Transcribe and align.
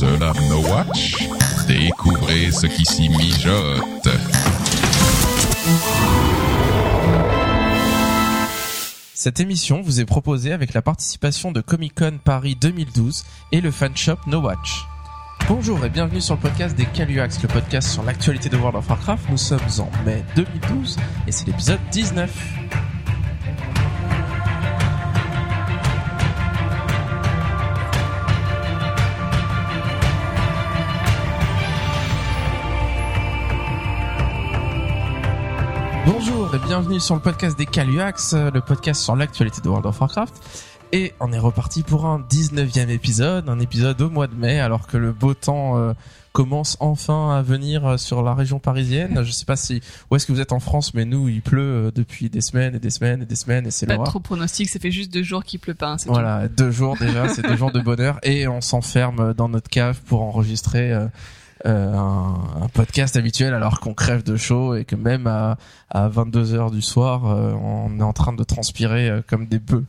No 0.00 0.60
Watch? 0.70 1.28
Découvrez 1.66 2.52
ce 2.52 2.68
qui 2.68 2.84
s'y 2.84 3.08
mijote. 3.08 4.08
Cette 9.12 9.40
émission 9.40 9.80
vous 9.80 10.00
est 10.00 10.04
proposée 10.04 10.52
avec 10.52 10.72
la 10.72 10.82
participation 10.82 11.50
de 11.50 11.60
Comic 11.60 11.96
Con 11.96 12.20
Paris 12.22 12.56
2012 12.60 13.24
et 13.50 13.60
le 13.60 13.72
fan 13.72 13.96
shop 13.96 14.18
No 14.28 14.40
Watch. 14.40 14.84
Bonjour 15.48 15.84
et 15.84 15.90
bienvenue 15.90 16.20
sur 16.20 16.36
le 16.36 16.40
podcast 16.42 16.76
des 16.76 16.86
Caluax, 16.86 17.42
le 17.42 17.48
podcast 17.48 17.88
sur 17.88 18.04
l'actualité 18.04 18.48
de 18.48 18.56
World 18.56 18.76
of 18.76 18.88
Warcraft. 18.88 19.28
Nous 19.30 19.36
sommes 19.36 19.58
en 19.80 19.90
mai 20.04 20.24
2012 20.36 20.96
et 21.26 21.32
c'est 21.32 21.48
l'épisode 21.48 21.80
19. 21.90 22.87
Bonjour 36.50 36.64
et 36.64 36.66
bienvenue 36.66 36.98
sur 36.98 37.14
le 37.14 37.20
podcast 37.20 37.58
des 37.58 37.66
Caluax, 37.66 38.32
le 38.32 38.62
podcast 38.62 39.02
sur 39.02 39.14
l'actualité 39.14 39.60
de 39.60 39.68
World 39.68 39.84
of 39.84 40.00
Warcraft. 40.00 40.34
Et 40.92 41.12
on 41.20 41.30
est 41.30 41.38
reparti 41.38 41.82
pour 41.82 42.06
un 42.06 42.20
19e 42.20 42.88
épisode, 42.88 43.50
un 43.50 43.58
épisode 43.60 44.00
au 44.00 44.08
mois 44.08 44.28
de 44.28 44.34
mai, 44.34 44.58
alors 44.58 44.86
que 44.86 44.96
le 44.96 45.12
beau 45.12 45.34
temps 45.34 45.76
euh, 45.76 45.92
commence 46.32 46.78
enfin 46.80 47.36
à 47.36 47.42
venir 47.42 47.84
euh, 47.84 47.96
sur 47.98 48.22
la 48.22 48.32
région 48.32 48.60
parisienne. 48.60 49.22
Je 49.22 49.30
sais 49.30 49.44
pas 49.44 49.56
si 49.56 49.82
où 50.10 50.16
est-ce 50.16 50.26
que 50.26 50.32
vous 50.32 50.40
êtes 50.40 50.52
en 50.52 50.60
France, 50.60 50.94
mais 50.94 51.04
nous 51.04 51.28
il 51.28 51.42
pleut 51.42 51.60
euh, 51.88 51.90
depuis 51.94 52.30
des 52.30 52.40
semaines 52.40 52.74
et 52.74 52.78
des 52.78 52.88
semaines 52.88 53.20
et 53.20 53.26
des 53.26 53.36
semaines 53.36 53.66
et 53.66 53.70
c'est 53.70 53.84
Pas 53.84 53.98
trop 53.98 54.20
pronostic, 54.20 54.70
ça 54.70 54.78
fait 54.78 54.90
juste 54.90 55.12
deux 55.12 55.22
jours 55.22 55.44
qu'il 55.44 55.60
pleut 55.60 55.74
pas. 55.74 55.92
hein, 55.92 55.96
Voilà, 56.06 56.48
deux 56.48 56.70
jours 56.70 56.96
déjà, 56.98 57.28
c'est 57.28 57.42
deux 57.42 57.58
jours 57.58 57.72
de 57.72 57.80
bonheur 57.80 58.18
et 58.22 58.48
on 58.48 58.62
s'enferme 58.62 59.34
dans 59.34 59.50
notre 59.50 59.68
cave 59.68 60.00
pour 60.06 60.22
enregistrer 60.22 60.92
euh, 60.94 61.08
euh, 61.66 61.92
un, 61.92 62.62
un 62.62 62.68
podcast 62.68 63.16
habituel 63.16 63.54
alors 63.54 63.80
qu'on 63.80 63.94
crève 63.94 64.22
de 64.22 64.36
chaud 64.36 64.74
et 64.74 64.84
que 64.84 64.96
même 64.96 65.26
à, 65.26 65.58
à 65.90 66.08
22 66.08 66.54
heures 66.54 66.70
du 66.70 66.82
soir, 66.82 67.26
euh, 67.26 67.52
on 67.52 67.98
est 67.98 68.02
en 68.02 68.12
train 68.12 68.32
de 68.32 68.44
transpirer 68.44 69.08
euh, 69.08 69.22
comme 69.26 69.46
des 69.46 69.58
bœufs. 69.58 69.84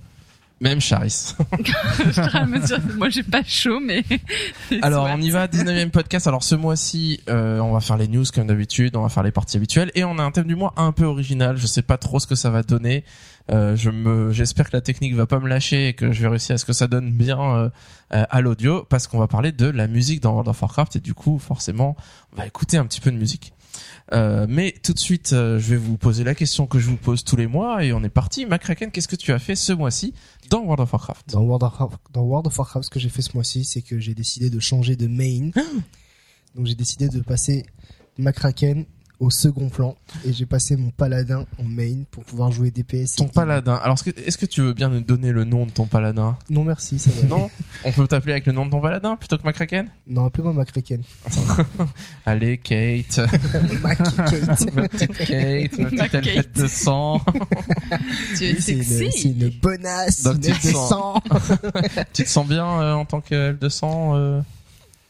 Même 0.62 0.82
Charis. 0.82 1.36
moi 2.98 3.10
j'ai 3.10 3.24
pas 3.24 3.44
chaud, 3.46 3.80
mais. 3.80 4.04
Alors 4.82 5.08
on 5.10 5.22
y 5.22 5.30
va, 5.30 5.48
19e 5.48 5.90
podcast. 5.90 6.28
Alors 6.28 6.44
ce 6.44 6.56
mois-ci, 6.56 7.22
euh, 7.30 7.60
on 7.60 7.72
va 7.72 7.80
faire 7.80 7.96
les 7.96 8.10
news 8.10 8.26
comme 8.34 8.48
d'habitude, 8.48 8.98
on 8.98 9.04
va 9.04 9.10
faire 9.10 9.24
les 9.24 9.32
parties 9.32 9.56
habituelles 9.56 9.90
et 9.96 10.04
on 10.04 10.20
a 10.20 10.24
un 10.24 10.32
thème 10.32 10.48
du 10.48 10.56
mois 10.56 10.74
un 10.76 10.92
peu 10.92 11.06
original. 11.06 11.56
Je 11.56 11.66
sais 11.66 11.82
pas 11.82 11.98
trop 11.98 12.20
ce 12.20 12.28
que 12.28 12.36
ça 12.36 12.50
va 12.50 12.62
donner. 12.62 13.06
Euh, 13.50 13.76
je 13.76 13.90
me, 13.90 14.32
j'espère 14.32 14.70
que 14.70 14.78
la 14.78 14.82
technique 14.82 15.16
va 15.16 15.26
pas 15.26 15.40
me 15.40 15.48
lâcher 15.48 15.90
et 15.90 15.94
que 15.94 16.12
je 16.12 16.22
vais 16.22 16.28
réussir 16.28 16.56
à 16.56 16.58
ce 16.58 16.66
que 16.66 16.74
ça 16.74 16.88
donne 16.88 17.12
bien 17.12 17.40
euh, 17.40 17.70
euh, 18.14 18.26
à 18.30 18.42
l'audio 18.42 18.86
parce 18.88 19.08
qu'on 19.08 19.18
va 19.18 19.28
parler 19.28 19.52
de 19.52 19.66
la 19.66 19.88
musique 19.88 20.22
dans 20.22 20.32
World 20.32 20.50
of 20.50 20.62
Warcraft 20.62 20.98
et 20.98 21.00
du 21.00 21.14
coup 21.14 21.40
forcément 21.40 21.96
on 22.34 22.38
va 22.38 22.46
écouter 22.46 22.78
un 22.78 22.86
petit 22.86 23.02
peu 23.02 23.12
de 23.12 23.18
musique. 23.18 23.54
Euh, 24.14 24.48
mais 24.50 24.74
tout 24.84 24.94
de 24.94 25.00
suite, 25.00 25.34
euh, 25.34 25.60
je 25.60 25.72
vais 25.72 25.78
vous 25.78 25.98
poser 25.98 26.24
la 26.24 26.34
question 26.36 26.66
que 26.66 26.80
je 26.80 26.90
vous 26.90 26.98
pose 26.98 27.24
tous 27.24 27.36
les 27.36 27.48
mois 27.48 27.84
et 27.84 27.94
on 27.94 28.04
est 28.04 28.10
parti. 28.10 28.46
Macraken, 28.46 28.92
qu'est-ce 28.92 29.08
que 29.08 29.16
tu 29.16 29.32
as 29.32 29.40
fait 29.40 29.56
ce 29.56 29.74
mois-ci 29.74 30.14
dans 30.50 30.62
World 30.62 30.82
of 30.82 30.92
Warcraft? 30.92 31.30
Dans 31.30 31.42
World 31.42 31.64
of 31.64 31.80
Warcraft, 31.80 32.02
dans 32.14 32.22
World 32.22 32.48
of 32.48 32.58
Warcraft, 32.58 32.86
ce 32.86 32.90
que 32.90 33.00
j'ai 33.00 33.10
fait 33.10 33.22
ce 33.22 33.32
mois-ci, 33.36 33.66
c'est 33.66 33.82
que 33.82 34.00
j'ai 34.00 34.14
décidé 34.14 34.50
de 34.50 34.60
changer 34.60 34.96
de 34.96 35.08
main. 35.08 35.52
Donc 36.56 36.66
j'ai 36.66 36.76
décidé 36.76 37.10
de 37.10 37.22
passer 37.22 37.66
Macraken 38.18 38.86
au 39.20 39.30
second 39.30 39.68
plan 39.70 39.96
et 40.26 40.32
j'ai 40.34 40.46
passé 40.46 40.76
mon 40.78 40.92
paladin 40.92 41.46
en 41.60 41.64
main 41.64 42.04
pour 42.12 42.24
pouvoir 42.24 42.52
jouer 42.52 42.72
DPS. 42.72 43.16
Ton 43.16 43.28
paladin. 43.28 43.76
Alors, 43.84 43.96
est-ce 43.96 44.10
que, 44.10 44.20
est-ce 44.22 44.38
que 44.38 44.46
tu 44.46 44.62
veux 44.62 44.74
bien 44.74 44.90
nous 44.90 45.02
donner 45.02 45.32
le 45.32 45.44
nom 45.44 45.66
de 45.66 45.72
ton 45.72 45.86
paladin? 45.88 46.38
Non 46.50 46.64
merci, 46.64 47.00
ça 47.00 47.12
va. 47.12 47.28
Non? 47.28 47.50
On 47.84 47.92
peut 47.92 48.08
t'appeler 48.08 48.32
avec 48.34 48.46
le 48.46 48.54
nom 48.54 48.66
de 48.66 48.72
ton 48.72 48.80
paladin 48.82 49.16
plutôt 49.18 49.38
que 49.38 49.44
Macraken? 49.44 49.90
Non, 50.08 50.26
appelez-moi 50.26 50.54
Macraken. 50.54 51.02
Allez, 52.26 52.58
Kate. 52.58 53.20
Mac 53.84 53.98
Kate. 53.98 54.74
ma 54.76 54.88
petite 54.88 55.18
Kate, 55.18 55.78
ma 55.80 56.08
petite 56.08 56.22
Kate. 56.34 56.56
de 56.56 56.68
sang. 56.68 57.22
Tu 58.38 58.46
es 58.46 58.54
Oui, 58.54 58.62
C'est 58.62 58.72
une, 58.74 58.84
sexy. 58.84 59.60
bonasse, 59.62 60.24
Donc 60.24 60.36
une 60.36 60.42
tu 60.42 60.52
te 60.52 60.68
de 60.68 60.72
sens- 60.74 60.90
sang. 60.90 61.22
tu 62.14 62.24
te 62.24 62.30
sens 62.30 62.48
bien 62.48 62.66
euh, 62.66 62.94
en 62.94 63.06
tant 63.06 63.22
qu'elfe 63.22 63.60
de 63.60 63.70
sang 63.70 64.16
euh, 64.16 64.40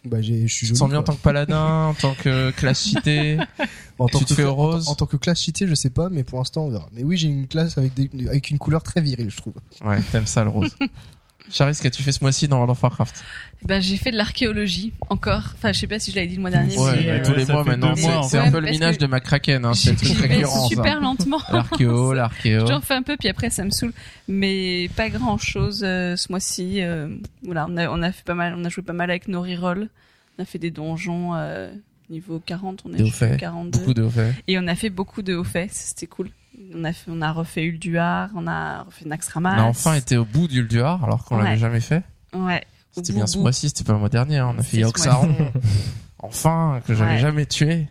Bah 0.06 0.22
j'ai, 0.22 0.48
je 0.48 0.54
suis 0.54 0.68
Tu 0.68 0.74
te 0.74 0.78
sens 0.78 0.90
bien 0.90 1.00
en 1.00 1.04
tant 1.04 1.14
que 1.16 1.22
paladin, 1.22 1.88
en 1.88 1.94
tant 1.94 2.14
que 2.14 2.52
classe 2.52 2.80
cité 2.82 3.38
En 4.00 4.08
tant 4.08 4.20
tu 4.20 4.24
te 4.26 4.30
que 4.30 4.36
fais 4.36 4.44
cla- 4.44 4.48
rose 4.48 4.88
En 4.88 4.96
tant 4.96 5.06
que 5.06 5.18
classe 5.18 5.42
cheatée, 5.42 5.68
je 5.68 5.76
sais 5.76 5.90
pas, 5.90 6.08
mais 6.10 6.24
pour 6.24 6.38
l'instant 6.40 6.66
on 6.66 6.70
verra. 6.70 6.88
Mais 6.94 7.04
oui, 7.04 7.18
j'ai 7.18 7.28
une 7.28 7.48
classe 7.48 7.78
avec 7.78 7.94
des, 7.96 8.10
avec 8.30 8.50
une 8.50 8.58
couleur 8.60 8.82
très 8.82 9.02
virile, 9.02 9.30
je 9.30 9.36
trouve. 9.38 9.54
Ouais, 9.84 10.00
t'aimes 10.12 10.26
ça 10.26 10.44
le 10.46 10.50
rose. 10.52 10.74
Charis, 11.52 11.78
qu'as-tu 11.82 12.04
fait 12.04 12.12
ce 12.12 12.24
mois-ci 12.24 12.48
dans 12.48 12.58
World 12.58 12.72
of 12.72 12.84
Warcraft 12.84 13.24
Ben, 13.66 13.82
j'ai 13.82 13.98
fait 13.98 14.12
de 14.12 14.18
l'archéologie 14.18 14.94
encore. 15.10 15.54
Enfin, 15.56 15.72
je 15.74 15.80
sais 15.80 15.88
pas 15.88 16.00
si 16.00 16.12
je 16.12 16.16
l'avais 16.16 16.28
dit 16.28 16.36
le 16.36 16.42
mois 16.42 16.50
dernier. 16.52 16.78
Ouais, 16.78 16.92
mais, 16.96 17.02
mais 17.04 17.10
euh, 17.10 17.26
tous 17.26 17.34
les 17.34 17.46
mois 17.46 17.64
fait 17.64 17.70
maintenant, 17.78 17.96
c'est 17.96 18.38
un 18.38 18.46
fait. 18.46 18.52
peu 18.52 18.60
le 18.60 18.70
minage 18.70 18.98
de 18.98 19.08
Macraken, 19.08 19.66
hein, 19.66 19.74
c'est 19.76 20.00
récurrent. 20.00 20.68
super 20.68 21.02
lentement. 21.02 21.42
L'archéo, 21.52 22.14
l'archéo. 22.14 22.68
J'en 22.68 22.82
fais 22.82 22.94
un 22.96 23.04
peu, 23.04 23.18
puis 23.18 23.30
après 23.30 23.50
ça 23.50 23.64
me 23.64 23.72
saoule. 23.72 23.94
Mais 24.28 24.90
pas 24.96 25.10
grand 25.10 25.38
chose 25.38 25.80
ce 25.80 26.32
mois-ci. 26.32 26.82
euh, 26.82 27.08
voilà, 27.44 27.68
on 27.70 27.78
a, 27.78 27.90
on 27.90 28.02
a 28.02 28.12
fait 28.12 28.24
pas 28.26 28.36
mal, 28.36 28.56
on 28.58 28.64
a 28.66 28.70
joué 28.70 28.84
pas 28.84 28.94
mal 28.94 29.10
avec 29.10 29.28
nos 29.28 29.42
rerolls. 29.42 29.90
On 30.38 30.44
a 30.44 30.46
fait 30.46 30.60
des 30.60 30.72
donjons 30.72 31.36
euh, 31.36 31.72
niveau 32.10 32.40
40, 32.40 32.84
on 32.86 32.94
est 32.94 33.02
hauts 33.02 33.06
jusqu'à 33.06 33.28
faits. 33.30 33.40
42. 33.40 33.80
Beaucoup 33.80 33.94
de 33.94 34.08
faits. 34.08 34.36
Et 34.48 34.58
on 34.58 34.68
a 34.68 34.76
fait 34.76 34.90
beaucoup 34.90 35.22
de 35.22 35.36
hauts 35.36 35.44
faits, 35.44 35.72
c'était 35.72 36.08
cool. 36.08 36.30
On 36.76 36.84
a, 36.84 36.92
fait, 36.94 37.10
on 37.12 37.22
a 37.22 37.32
refait 37.32 37.64
Ulduar, 37.64 38.30
on 38.36 38.46
a 38.48 38.84
refait 38.84 39.06
Naxxramas. 39.06 39.56
On 39.56 39.60
a 39.62 39.64
enfin 39.64 39.94
été 39.94 40.18
au 40.18 40.26
bout 40.26 40.48
d'Ulduar 40.48 41.04
alors 41.04 41.24
qu'on 41.26 41.38
Ouais. 41.38 41.44
l'avait 41.46 41.58
jamais 41.58 41.80
fait. 41.80 42.04
Ouais. 42.34 42.64
C'était 42.92 43.14
bien 43.14 43.28
ce 43.28 43.38
mois-ci, 43.38 43.70
c'était 43.70 43.84
pas 43.86 43.94
le 43.94 44.00
mois 44.00 44.10
dernier. 44.10 44.38
hein. 44.40 44.54
On 44.56 44.60
a 44.60 44.64
fait 44.64 44.78
Yogg-Saron. 44.78 45.36
enfin, 46.20 46.82
que 46.86 46.94
j'avais 46.94 47.14
Ouais. 47.14 47.20
jamais 47.20 47.46
tué. 47.46 47.88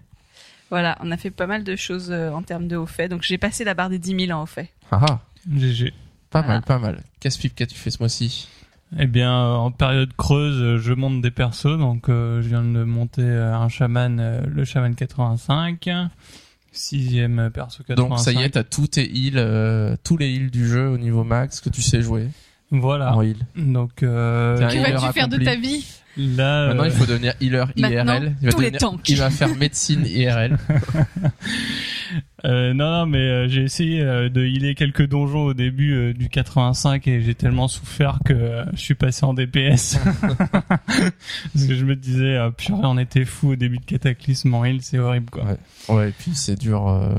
Voilà, 0.71 0.99
on 1.01 1.11
a 1.11 1.17
fait 1.17 1.31
pas 1.31 1.47
mal 1.47 1.65
de 1.65 1.77
choses 1.77 2.11
euh, 2.11 2.31
en 2.31 2.43
termes 2.43 2.69
de 2.69 2.77
hauts 2.77 2.84
faits. 2.87 3.11
Donc 3.11 3.23
j'ai 3.23 3.39
passé 3.39 3.65
la 3.65 3.73
barre 3.75 3.89
des 3.89 3.99
10 3.99 4.27
000 4.27 4.39
en 4.39 4.43
hauts 4.43 4.47
faits. 4.47 4.69
Ah, 4.91 5.01
ah, 5.09 5.21
GG. 5.51 5.95
pas 6.31 6.41
Voilà. 6.43 6.55
mal, 6.57 6.62
pas 6.62 6.78
mal. 6.78 7.03
Qu'est-ce 7.21 7.39
pipe 7.39 7.55
qu'as-tu 7.55 7.75
fait 7.75 7.91
ce 7.91 7.99
mois-ci? 8.01 8.49
Eh 8.99 9.07
bien, 9.07 9.33
euh, 9.33 9.55
en 9.55 9.71
période 9.71 10.12
creuse, 10.17 10.78
je 10.81 10.93
monte 10.93 11.21
des 11.23 11.31
persos. 11.31 11.78
Donc, 11.78 12.09
euh, 12.09 12.43
je 12.43 12.49
viens 12.49 12.62
de 12.62 12.84
monter 12.84 13.23
un 13.23 13.69
chaman, 13.69 14.19
euh, 14.21 14.41
le 14.47 14.65
chaman 14.65 14.95
85. 14.95 15.89
Sixième 16.73 17.51
perso 17.53 17.83
85. 17.83 17.97
Donc 18.09 18.19
ça 18.21 18.33
y 18.33 18.43
est, 18.45 18.51
t'as 18.51 18.62
tous 18.65 18.87
tes 18.89 19.11
heals, 19.11 19.34
euh, 19.39 19.97
tous 20.05 20.17
les 20.17 20.29
heals 20.31 20.51
du 20.51 20.67
jeu 20.69 20.89
au 20.89 20.99
niveau 20.99 21.25
max 21.25 21.61
que 21.61 21.69
tu 21.71 21.83
sais 21.83 22.03
jouer 22.03 22.29
Voilà. 22.71 23.15
en 23.17 23.23
heal. 23.23 23.37
Donc, 23.56 24.03
euh, 24.03 24.56
Que 24.59 24.78
vas-tu 24.93 25.12
faire 25.12 25.28
de 25.28 25.39
ta 25.39 25.57
vie? 25.57 25.84
Là, 26.19 26.67
Maintenant, 26.69 26.83
euh, 26.83 26.87
il 26.89 26.93
faut 26.93 27.06
devenir 27.06 27.33
healer 27.41 27.67
Maintenant, 27.77 28.15
IRL. 28.15 28.37
Il 28.43 28.47
va, 28.47 28.53
tous 28.53 28.61
les 28.61 28.73
tanks. 28.73 29.09
il 29.09 29.17
va 29.17 29.31
faire 29.31 29.55
médecine 29.56 30.05
IRL. 30.05 30.59
euh, 32.45 32.73
non, 32.75 32.91
non, 32.91 33.06
mais 33.06 33.19
euh, 33.19 33.49
j'ai 33.49 33.62
essayé 33.62 34.01
euh, 34.03 34.28
de 34.28 34.45
healer 34.45 34.75
quelques 34.75 35.07
donjons 35.07 35.45
au 35.47 35.55
début 35.55 35.95
euh, 35.95 36.12
du 36.12 36.28
85 36.28 37.07
et 37.09 37.23
j'ai 37.23 37.34
tellement 37.34 37.69
souffert 37.69 38.19
que 38.25 38.33
euh, 38.33 38.65
je 38.73 38.78
suis 38.81 38.95
passé 38.95 39.25
en 39.25 39.34
DPS. 39.34 39.99
Parce 40.87 41.67
que 41.67 41.75
je 41.75 41.84
me 41.84 41.97
disais, 41.97 42.37
euh, 42.37 42.51
purée, 42.51 42.81
on 42.84 42.99
était 42.99 43.25
fou 43.25 43.53
au 43.53 43.57
début 43.57 43.78
de 43.78 43.84
Cataclysme 43.84 44.53
en 44.55 44.65
heal, 44.65 44.78
c'est 44.83 44.99
horrible, 44.99 45.31
quoi. 45.31 45.45
Ouais. 45.45 45.95
Ouais, 45.95 46.09
et 46.11 46.12
puis 46.12 46.33
c'est 46.34 46.59
dur. 46.59 46.89
euh, 46.89 47.15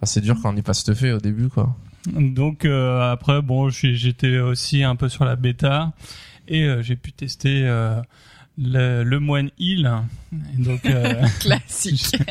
Enfin, 0.00 0.06
c'est 0.06 0.20
dur 0.20 0.36
quand 0.40 0.50
on 0.50 0.52
n'est 0.52 0.62
pas 0.62 0.74
stuffé 0.74 1.12
au 1.12 1.18
début, 1.18 1.48
quoi. 1.48 1.74
Donc 2.06 2.64
euh, 2.64 3.10
après 3.12 3.42
bon 3.42 3.68
j'étais 3.70 4.38
aussi 4.38 4.84
un 4.84 4.94
peu 4.94 5.08
sur 5.08 5.24
la 5.24 5.34
bêta 5.34 5.92
et 6.48 6.64
euh, 6.64 6.82
j'ai 6.82 6.96
pu 6.96 7.12
tester 7.12 7.62
euh, 7.66 8.00
le, 8.58 9.02
le 9.04 9.20
moine 9.20 9.50
heal 9.58 9.90
Et 10.32 10.62
donc 10.62 10.84
euh, 10.86 11.22
Classique. 11.40 12.16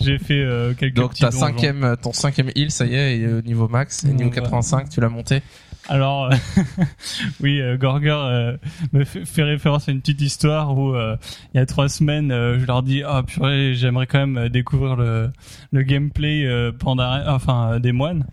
j'ai 0.00 0.18
fait 0.18 0.40
euh, 0.40 0.74
quelques 0.74 0.94
Donc 0.94 1.10
petits 1.12 1.22
ta 1.22 1.30
donjons. 1.30 1.46
cinquième, 1.46 1.96
ton 2.02 2.12
cinquième 2.12 2.50
heal, 2.54 2.70
ça 2.70 2.86
y 2.86 2.94
est, 2.94 3.20
est 3.20 3.32
au 3.32 3.42
niveau 3.42 3.68
max, 3.68 4.04
et 4.04 4.08
niveau 4.08 4.30
Ouais. 4.30 4.36
85, 4.36 4.88
tu 4.88 5.00
l'as 5.00 5.08
monté. 5.08 5.42
Alors 5.88 6.26
euh, 6.26 6.36
oui 7.40 7.60
euh, 7.60 7.76
Gorger 7.76 8.10
euh, 8.10 8.56
me 8.92 9.04
fait, 9.04 9.42
référence 9.42 9.88
à 9.88 9.92
une 9.92 10.00
petite 10.00 10.20
histoire 10.20 10.78
où 10.78 10.94
il 10.94 11.56
y 11.56 11.58
a 11.58 11.66
trois 11.66 11.88
semaines 11.88 12.30
je 12.30 12.64
leur 12.64 12.82
dis 12.82 13.02
ah 13.04 13.22
purée 13.26 13.74
j'aimerais 13.74 14.06
quand 14.06 14.26
même 14.26 14.48
découvrir 14.48 14.96
le 14.96 15.30
le 15.72 15.82
gameplay 15.82 16.46
Pandaren- 16.72 17.28
enfin 17.28 17.80
des 17.80 17.92
moines. 17.92 18.26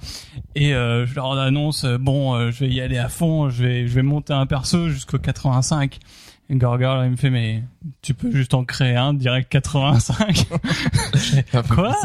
Et 0.55 0.71
je 0.71 1.15
leur 1.15 1.31
annonce 1.37 1.85
bon 1.85 2.51
je 2.51 2.65
vais 2.65 2.69
y 2.69 2.81
aller 2.81 2.97
à 2.97 3.09
fond 3.09 3.49
je 3.49 3.63
vais 3.63 3.87
je 3.87 3.93
vais 3.93 4.03
monter 4.03 4.33
un 4.33 4.45
perso 4.45 4.89
jusqu'au 4.89 5.17
85 5.17 5.99
là, 6.49 7.05
il 7.05 7.11
me 7.11 7.15
fait 7.15 7.29
mais 7.29 7.63
tu 8.01 8.13
peux 8.13 8.31
juste 8.31 8.53
en 8.53 8.65
créer 8.65 8.95
un 8.95 9.13
direct 9.13 9.51
85 9.51 10.45
Un 11.53 11.63
peu 11.63 11.75
Quoi. 11.75 11.95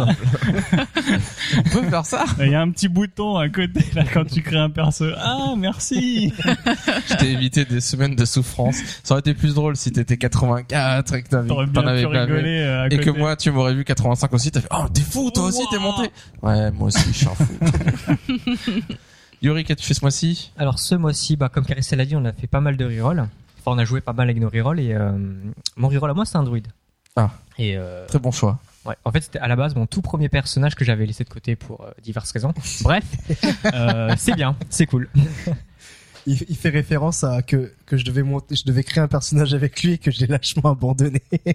On 1.56 1.62
peut 1.62 1.88
faire 1.88 2.06
ça 2.06 2.24
il 2.40 2.50
y 2.50 2.54
a 2.54 2.60
un 2.60 2.70
petit 2.70 2.88
bouton 2.88 3.36
à 3.36 3.48
côté 3.48 3.80
là 3.94 4.04
quand 4.12 4.24
tu 4.24 4.42
crées 4.42 4.58
un 4.58 4.70
perso 4.70 5.06
ah 5.16 5.54
merci 5.56 6.32
Je 7.08 7.14
t'ai 7.16 7.32
évité 7.32 7.64
des 7.64 7.80
semaines 7.80 8.14
de 8.14 8.24
souffrance. 8.24 8.76
Ça 9.02 9.14
aurait 9.14 9.20
été 9.20 9.34
plus 9.34 9.54
drôle 9.54 9.76
si 9.76 9.92
t'étais 9.92 10.16
84 10.16 11.14
et 11.14 11.22
que 11.22 11.28
t'avais, 11.28 11.48
t'aurais 11.48 11.66
t'en 11.66 11.82
bien 11.82 11.86
avais 11.86 12.06
pu 12.06 12.12
pas 12.12 12.24
rigoler 12.24 12.60
euh, 12.60 12.84
à 12.84 12.86
Et 12.86 12.98
que 12.98 13.10
moi, 13.10 13.36
tu 13.36 13.50
m'aurais 13.50 13.74
vu 13.74 13.84
85 13.84 14.32
aussi, 14.32 14.50
t'as 14.50 14.60
fait, 14.60 14.68
oh, 14.72 14.84
t'es 14.92 15.02
fou, 15.02 15.30
toi 15.30 15.44
aussi, 15.44 15.62
t'es 15.70 15.78
monté. 15.78 16.10
Ouais, 16.42 16.70
moi 16.72 16.88
aussi, 16.88 17.12
je 17.12 17.12
suis 17.12 17.26
un 17.26 17.34
fou. 17.34 18.82
Yuri, 19.42 19.64
qu'as-tu 19.64 19.84
fait 19.84 19.94
ce 19.94 20.00
mois-ci? 20.00 20.52
Alors 20.56 20.78
ce 20.78 20.94
mois-ci, 20.94 21.36
bah, 21.36 21.48
comme 21.48 21.66
Carissa 21.66 21.96
l'a 21.96 22.06
dit, 22.06 22.16
on 22.16 22.24
a 22.24 22.32
fait 22.32 22.46
pas 22.46 22.60
mal 22.60 22.76
de 22.76 22.84
reroll. 22.84 23.26
Enfin, 23.64 23.76
on 23.76 23.78
a 23.78 23.84
joué 23.84 24.00
pas 24.00 24.12
mal 24.12 24.28
avec 24.28 24.40
nos 24.42 24.48
rerolls 24.50 24.80
et 24.80 24.92
euh, 24.94 25.12
mon 25.76 25.88
reroll 25.88 26.10
à 26.10 26.14
moi 26.14 26.24
c'est 26.24 26.36
un 26.36 26.42
druide. 26.42 26.68
Ah. 27.16 27.30
Et 27.58 27.76
euh, 27.76 28.04
Très 28.06 28.18
bon 28.18 28.30
choix. 28.32 28.58
ouais, 28.84 28.96
en 29.04 29.12
fait 29.12 29.20
c'était 29.22 29.38
à 29.38 29.48
la 29.48 29.56
base 29.56 29.74
mon 29.76 29.86
tout 29.86 30.02
premier 30.02 30.28
personnage 30.28 30.74
que 30.74 30.84
j'avais 30.84 31.06
laissé 31.06 31.24
de 31.24 31.28
côté 31.30 31.56
pour 31.56 31.80
euh, 31.82 31.90
diverses 32.02 32.30
raisons. 32.32 32.52
Bref, 32.82 33.04
euh, 33.72 34.14
c'est 34.18 34.34
bien, 34.34 34.56
c'est 34.68 34.86
cool. 34.86 35.08
Il, 36.26 36.42
il 36.48 36.56
fait 36.56 36.70
référence 36.70 37.22
à 37.22 37.42
que, 37.42 37.70
que 37.84 37.98
je 37.98 38.04
devais 38.06 38.22
monter, 38.22 38.56
je 38.56 38.64
devais 38.64 38.82
créer 38.82 39.04
un 39.04 39.08
personnage 39.08 39.52
avec 39.52 39.82
lui 39.82 39.92
et 39.92 39.98
que 39.98 40.10
je 40.10 40.20
l'ai 40.20 40.26
lâchement 40.26 40.70
abandonné. 40.70 41.20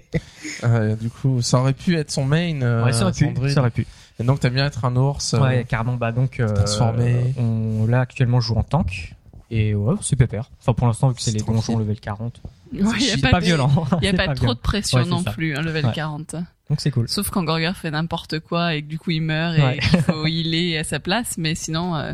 Euh, 0.62 0.94
du 0.94 1.08
coup, 1.10 1.40
ça 1.42 1.58
aurait 1.58 1.72
pu 1.72 1.96
être 1.96 2.10
son 2.10 2.24
main. 2.24 2.60
euh, 2.62 2.84
ouais, 2.84 2.92
ça 2.92 3.02
aurait 3.04 3.12
pu, 3.12 3.34
ça 3.50 3.60
aurait 3.60 3.70
pu. 3.70 3.86
Et 4.18 4.24
donc 4.24 4.38
t'aimes 4.40 4.52
bien 4.54 4.66
être 4.66 4.84
un 4.84 4.94
ours. 4.94 5.32
euh, 5.34 5.40
Ouais, 5.40 5.64
carrément. 5.66 5.94
Bah 5.96 6.12
donc, 6.12 6.38
euh, 6.38 6.46
transformer. 6.52 7.34
on 7.38 7.86
là 7.88 8.00
actuellement 8.00 8.40
je 8.40 8.48
joue 8.48 8.56
en 8.56 8.62
tank 8.62 9.14
et 9.50 9.74
ouais, 9.74 9.94
c'est 10.02 10.16
pépère. 10.16 10.50
Enfin 10.60 10.72
pour 10.72 10.86
l'instant 10.86 11.08
vu 11.08 11.14
que 11.16 11.22
c'est 11.22 11.32
les 11.32 11.40
donjons 11.40 11.78
level 11.78 11.98
40, 12.00 12.40
Ouais, 12.72 12.80
il 12.98 13.02
y 13.02 13.04
c'est 13.06 13.24
a 13.24 13.30
pas, 13.30 13.40
violent. 13.40 13.84
Il 14.00 14.04
y 14.04 14.08
a 14.08 14.12
pas, 14.14 14.26
trop 14.26 14.34
violent. 14.34 14.54
de 14.54 14.58
pression 14.60 14.98
Ouais, 14.98 15.04
non 15.06 15.22
ça. 15.22 15.32
plus, 15.32 15.56
un 15.56 15.60
level 15.62 15.86
Ouais. 15.86 15.92
40. 15.92 16.36
Donc 16.68 16.80
c'est 16.80 16.90
cool. 16.92 17.08
Sauf 17.08 17.30
quand 17.30 17.42
Gorger 17.42 17.72
fait 17.74 17.90
n'importe 17.90 18.38
quoi 18.40 18.74
et 18.74 18.82
que 18.82 18.86
du 18.86 18.98
coup 18.98 19.10
il 19.10 19.22
meurt 19.22 19.58
et 19.58 19.62
Ouais. 19.62 19.78
qu'il 19.78 20.00
faut 20.02 20.26
healer 20.26 20.76
à 20.78 20.84
sa 20.84 21.00
place, 21.00 21.36
mais 21.36 21.54
sinon, 21.56 21.96
euh, 21.96 22.12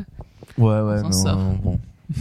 Ouais, 0.57 0.81
ouais, 0.81 0.99
s'en 0.99 1.11
non, 1.11 1.13
sort. 1.13 1.37
bon. 1.63 1.81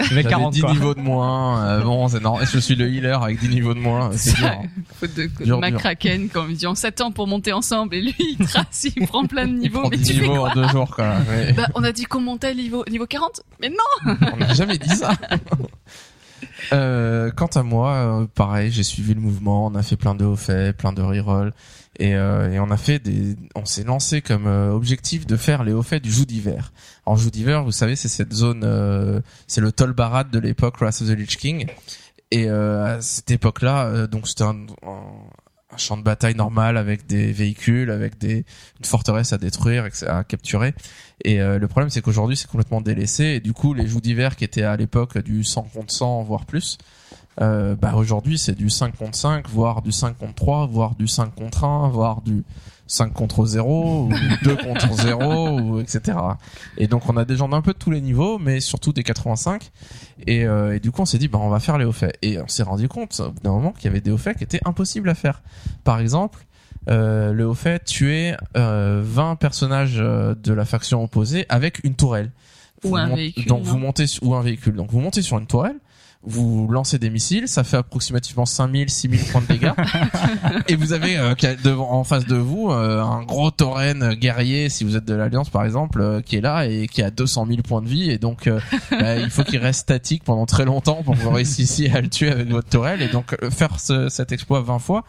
J'avais 0.00 0.22
40 0.24 0.52
10 0.54 0.60
quoi. 0.60 0.70
niveaux 0.72 0.94
de 0.94 1.00
moins. 1.00 1.64
euh, 1.66 1.80
bon, 1.82 2.08
c'est 2.08 2.20
normal. 2.20 2.46
Je 2.50 2.58
suis 2.58 2.74
le 2.76 2.88
healer 2.88 3.20
avec 3.22 3.38
10 3.40 3.48
niveaux 3.48 3.74
de 3.74 3.80
moins. 3.80 4.10
C'est 4.14 4.36
dur. 4.36 4.46
hein. 4.46 4.62
faute 5.00 5.14
de 5.14 5.26
Dur, 5.26 5.44
dur. 5.44 5.60
McCracken 5.60 6.28
quand 6.32 6.44
on 6.44 6.48
dit 6.48 6.66
on 6.66 6.74
s'attend 6.74 7.10
pour 7.10 7.26
monter 7.26 7.52
ensemble 7.52 7.94
et 7.96 8.02
lui 8.02 8.14
il 8.18 8.46
trace, 8.46 8.86
il 8.96 9.06
prend 9.06 9.24
plein 9.26 9.46
de 9.46 9.54
niveaux, 9.54 9.80
prend 9.80 9.88
mais 9.90 9.96
10 9.96 10.04
tu 10.06 10.14
fais 10.14 10.20
niveaux 10.22 10.34
quoi 10.40 10.50
en 10.50 10.54
deux 10.54 10.68
jours, 10.68 10.94
quoi. 10.94 11.14
Ouais. 11.28 11.52
Bah, 11.52 11.68
on 11.74 11.82
a 11.84 11.92
dit 11.92 12.04
qu'on 12.04 12.20
montait 12.20 12.54
niveau, 12.54 12.84
niveau 12.90 13.06
40 13.06 13.40
Mais 13.60 13.70
non 13.70 14.14
On 14.32 14.36
n'a 14.36 14.54
jamais 14.54 14.78
dit 14.78 14.88
ça. 14.90 15.12
Euh, 16.72 17.30
quant 17.30 17.46
à 17.46 17.62
moi, 17.62 17.92
euh, 17.92 18.26
pareil, 18.34 18.70
j'ai 18.70 18.82
suivi 18.82 19.14
le 19.14 19.20
mouvement. 19.20 19.66
On 19.66 19.74
a 19.74 19.82
fait 19.82 19.96
plein 19.96 20.14
de 20.14 20.24
hauts 20.24 20.36
faits, 20.36 20.76
plein 20.76 20.92
de 20.92 21.02
rerolls, 21.02 21.52
et, 21.98 22.14
euh, 22.14 22.50
et 22.52 22.58
on 22.58 22.70
a 22.70 22.76
fait 22.76 22.98
des. 22.98 23.36
On 23.54 23.64
s'est 23.64 23.84
lancé 23.84 24.20
comme 24.22 24.46
euh, 24.46 24.72
objectif 24.72 25.26
de 25.26 25.36
faire 25.36 25.64
les 25.64 25.72
hauts 25.72 25.82
faits 25.82 26.02
du 26.02 26.10
joug 26.10 26.24
d'hiver. 26.26 26.72
Alors 27.06 27.16
joug 27.16 27.30
d'hiver, 27.30 27.62
vous 27.64 27.72
savez, 27.72 27.96
c'est 27.96 28.08
cette 28.08 28.32
zone, 28.32 28.62
euh, 28.64 29.20
c'est 29.46 29.60
le 29.60 29.72
Tolbarad 29.72 30.30
de 30.30 30.38
l'époque 30.38 30.78
Wrath 30.80 31.00
of 31.02 31.08
the 31.08 31.12
Lich 31.16 31.36
King. 31.36 31.66
Et 32.30 32.48
à 32.50 33.00
cette 33.00 33.30
époque-là, 33.30 34.06
donc 34.06 34.28
c'était 34.28 34.42
un, 34.44 34.66
un- 34.82 35.30
un 35.70 35.76
champ 35.76 35.96
de 35.96 36.02
bataille 36.02 36.34
normal 36.34 36.76
avec 36.76 37.06
des 37.06 37.32
véhicules, 37.32 37.90
avec 37.90 38.18
des 38.18 38.44
une 38.78 38.84
forteresse 38.84 39.32
à 39.32 39.38
détruire, 39.38 39.86
à 40.06 40.24
capturer. 40.24 40.74
Et 41.24 41.40
euh, 41.40 41.58
le 41.58 41.68
problème, 41.68 41.90
c'est 41.90 42.00
qu'aujourd'hui, 42.00 42.36
c'est 42.36 42.48
complètement 42.48 42.80
délaissé. 42.80 43.24
Et 43.24 43.40
du 43.40 43.52
coup, 43.52 43.74
les 43.74 43.86
joues 43.86 44.00
d'hiver 44.00 44.36
qui 44.36 44.44
étaient 44.44 44.62
à 44.62 44.76
l'époque 44.76 45.18
du 45.18 45.44
100 45.44 45.62
contre 45.74 45.92
100, 45.92 46.22
voire 46.22 46.46
plus, 46.46 46.78
euh, 47.40 47.76
bah 47.76 47.94
aujourd'hui, 47.94 48.38
c'est 48.38 48.54
du 48.54 48.70
5 48.70 48.96
contre 48.96 49.16
5, 49.16 49.48
voire 49.48 49.82
du 49.82 49.92
5 49.92 50.16
contre 50.16 50.34
3, 50.34 50.66
voire 50.66 50.94
du 50.94 51.06
5 51.06 51.34
contre 51.34 51.64
1, 51.64 51.88
voire 51.90 52.22
du 52.22 52.44
5 52.88 53.12
contre 53.12 53.46
0, 53.46 54.06
ou 54.06 54.12
2 54.42 54.56
contre 54.64 54.92
0, 54.92 55.60
ou 55.60 55.80
etc. 55.80 56.18
Et 56.76 56.88
donc, 56.88 57.08
on 57.08 57.16
a 57.16 57.24
des 57.24 57.36
gens 57.36 57.48
d'un 57.48 57.62
peu 57.62 57.72
de 57.72 57.78
tous 57.78 57.92
les 57.92 58.00
niveaux, 58.00 58.38
mais 58.38 58.58
surtout 58.58 58.92
des 58.92 59.04
85. 59.04 59.70
Et, 60.26 60.44
euh, 60.44 60.74
et 60.74 60.80
du 60.80 60.90
coup, 60.90 61.02
on 61.02 61.06
s'est 61.06 61.18
dit, 61.18 61.28
bah, 61.28 61.38
on 61.40 61.48
va 61.48 61.60
faire 61.60 61.78
les 61.78 61.84
hauts 61.84 61.92
faits. 61.92 62.18
Et 62.22 62.40
on 62.40 62.48
s'est 62.48 62.64
rendu 62.64 62.88
compte, 62.88 63.20
au 63.20 63.30
bout 63.30 63.42
d'un 63.44 63.52
moment, 63.52 63.70
qu'il 63.70 63.84
y 63.84 63.88
avait 63.88 64.00
des 64.00 64.10
hauts 64.10 64.18
faits 64.18 64.38
qui 64.38 64.44
étaient 64.44 64.60
impossibles 64.64 65.08
à 65.08 65.14
faire. 65.14 65.42
Par 65.84 66.00
exemple, 66.00 66.44
euh, 66.88 67.32
le 67.32 67.46
haut 67.46 67.54
fait 67.54 67.84
tuer 67.84 68.34
euh, 68.56 69.02
20 69.04 69.36
personnages 69.36 69.98
euh, 69.98 70.34
de 70.34 70.52
la 70.52 70.64
faction 70.64 71.02
opposée 71.02 71.44
avec 71.48 71.84
une 71.84 71.94
tourelle. 71.94 72.30
Ou 72.84 72.90
Vous 72.90 72.96
un 72.96 73.14
véhicule, 73.14 73.46
Donc 73.46 73.64
vous 73.64 73.76
montez 73.76 74.04
ou 74.22 74.34
un 74.34 74.42
véhicule. 74.42 74.74
Donc 74.74 74.90
vous 74.90 75.00
montez 75.00 75.20
sur 75.20 75.38
une 75.38 75.46
tourelle, 75.46 75.76
vous 76.24 76.66
lancez 76.68 76.98
des 76.98 77.10
missiles, 77.10 77.46
ça 77.48 77.62
fait 77.64 77.76
approximativement 77.76 78.44
5000 78.44 78.90
6000 78.90 79.20
points 79.26 79.40
de 79.40 79.46
dégâts. 79.46 79.72
Et 80.68 80.74
vous 80.76 80.92
avez 80.92 81.16
euh, 81.16 81.34
en 81.78 82.02
face 82.04 82.26
de 82.26 82.36
vous 82.36 82.70
euh, 82.70 83.00
un 83.00 83.22
gros 83.22 83.50
tauren 83.50 84.14
guerrier 84.14 84.68
si 84.68 84.84
vous 84.84 84.96
êtes 84.96 85.04
de 85.04 85.14
l'alliance 85.14 85.48
par 85.48 85.64
exemple 85.64 86.00
euh, 86.00 86.20
qui 86.20 86.36
est 86.36 86.40
là 86.40 86.66
et 86.66 86.88
qui 86.88 87.02
a 87.02 87.10
200 87.10 87.46
000 87.46 87.62
points 87.62 87.82
de 87.82 87.88
vie. 87.88 88.10
Et 88.10 88.18
donc 88.18 88.46
euh, 88.46 88.60
bah, 88.90 89.16
il 89.16 89.30
faut 89.30 89.44
qu'il 89.44 89.58
reste 89.58 89.80
statique 89.80 90.24
pendant 90.24 90.44
très 90.44 90.64
longtemps 90.64 91.02
pour 91.04 91.14
que 91.14 91.20
vous 91.20 91.30
réussissiez 91.30 91.90
à 91.92 92.00
le 92.00 92.08
tuer 92.08 92.30
avec 92.30 92.48
votre 92.50 92.68
tourelle 92.68 93.00
et 93.00 93.08
donc 93.08 93.34
euh, 93.42 93.50
faire 93.50 93.78
ce- 93.80 94.08
cet 94.08 94.32
exploit 94.32 94.60
20 94.60 94.80
fois 94.80 95.04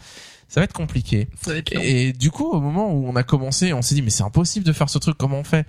ça 0.47 0.61
va 0.61 0.63
être 0.63 0.73
compliqué. 0.73 1.27
Va 1.45 1.55
être 1.55 1.71
et 1.73 2.11
du 2.13 2.31
coup, 2.31 2.49
au 2.49 2.59
moment 2.59 2.91
où 2.91 3.07
on 3.07 3.15
a 3.15 3.21
commencé, 3.23 3.71
on 3.73 3.81
s'est 3.83 3.93
dit 3.95 4.01
mais 4.01 4.09
c'est 4.09 4.23
impossible 4.23 4.65
de 4.65 4.73
faire 4.73 4.89
ce 4.89 4.97
truc. 4.97 5.15
Comment 5.17 5.37
on 5.39 5.43
fait? 5.43 5.67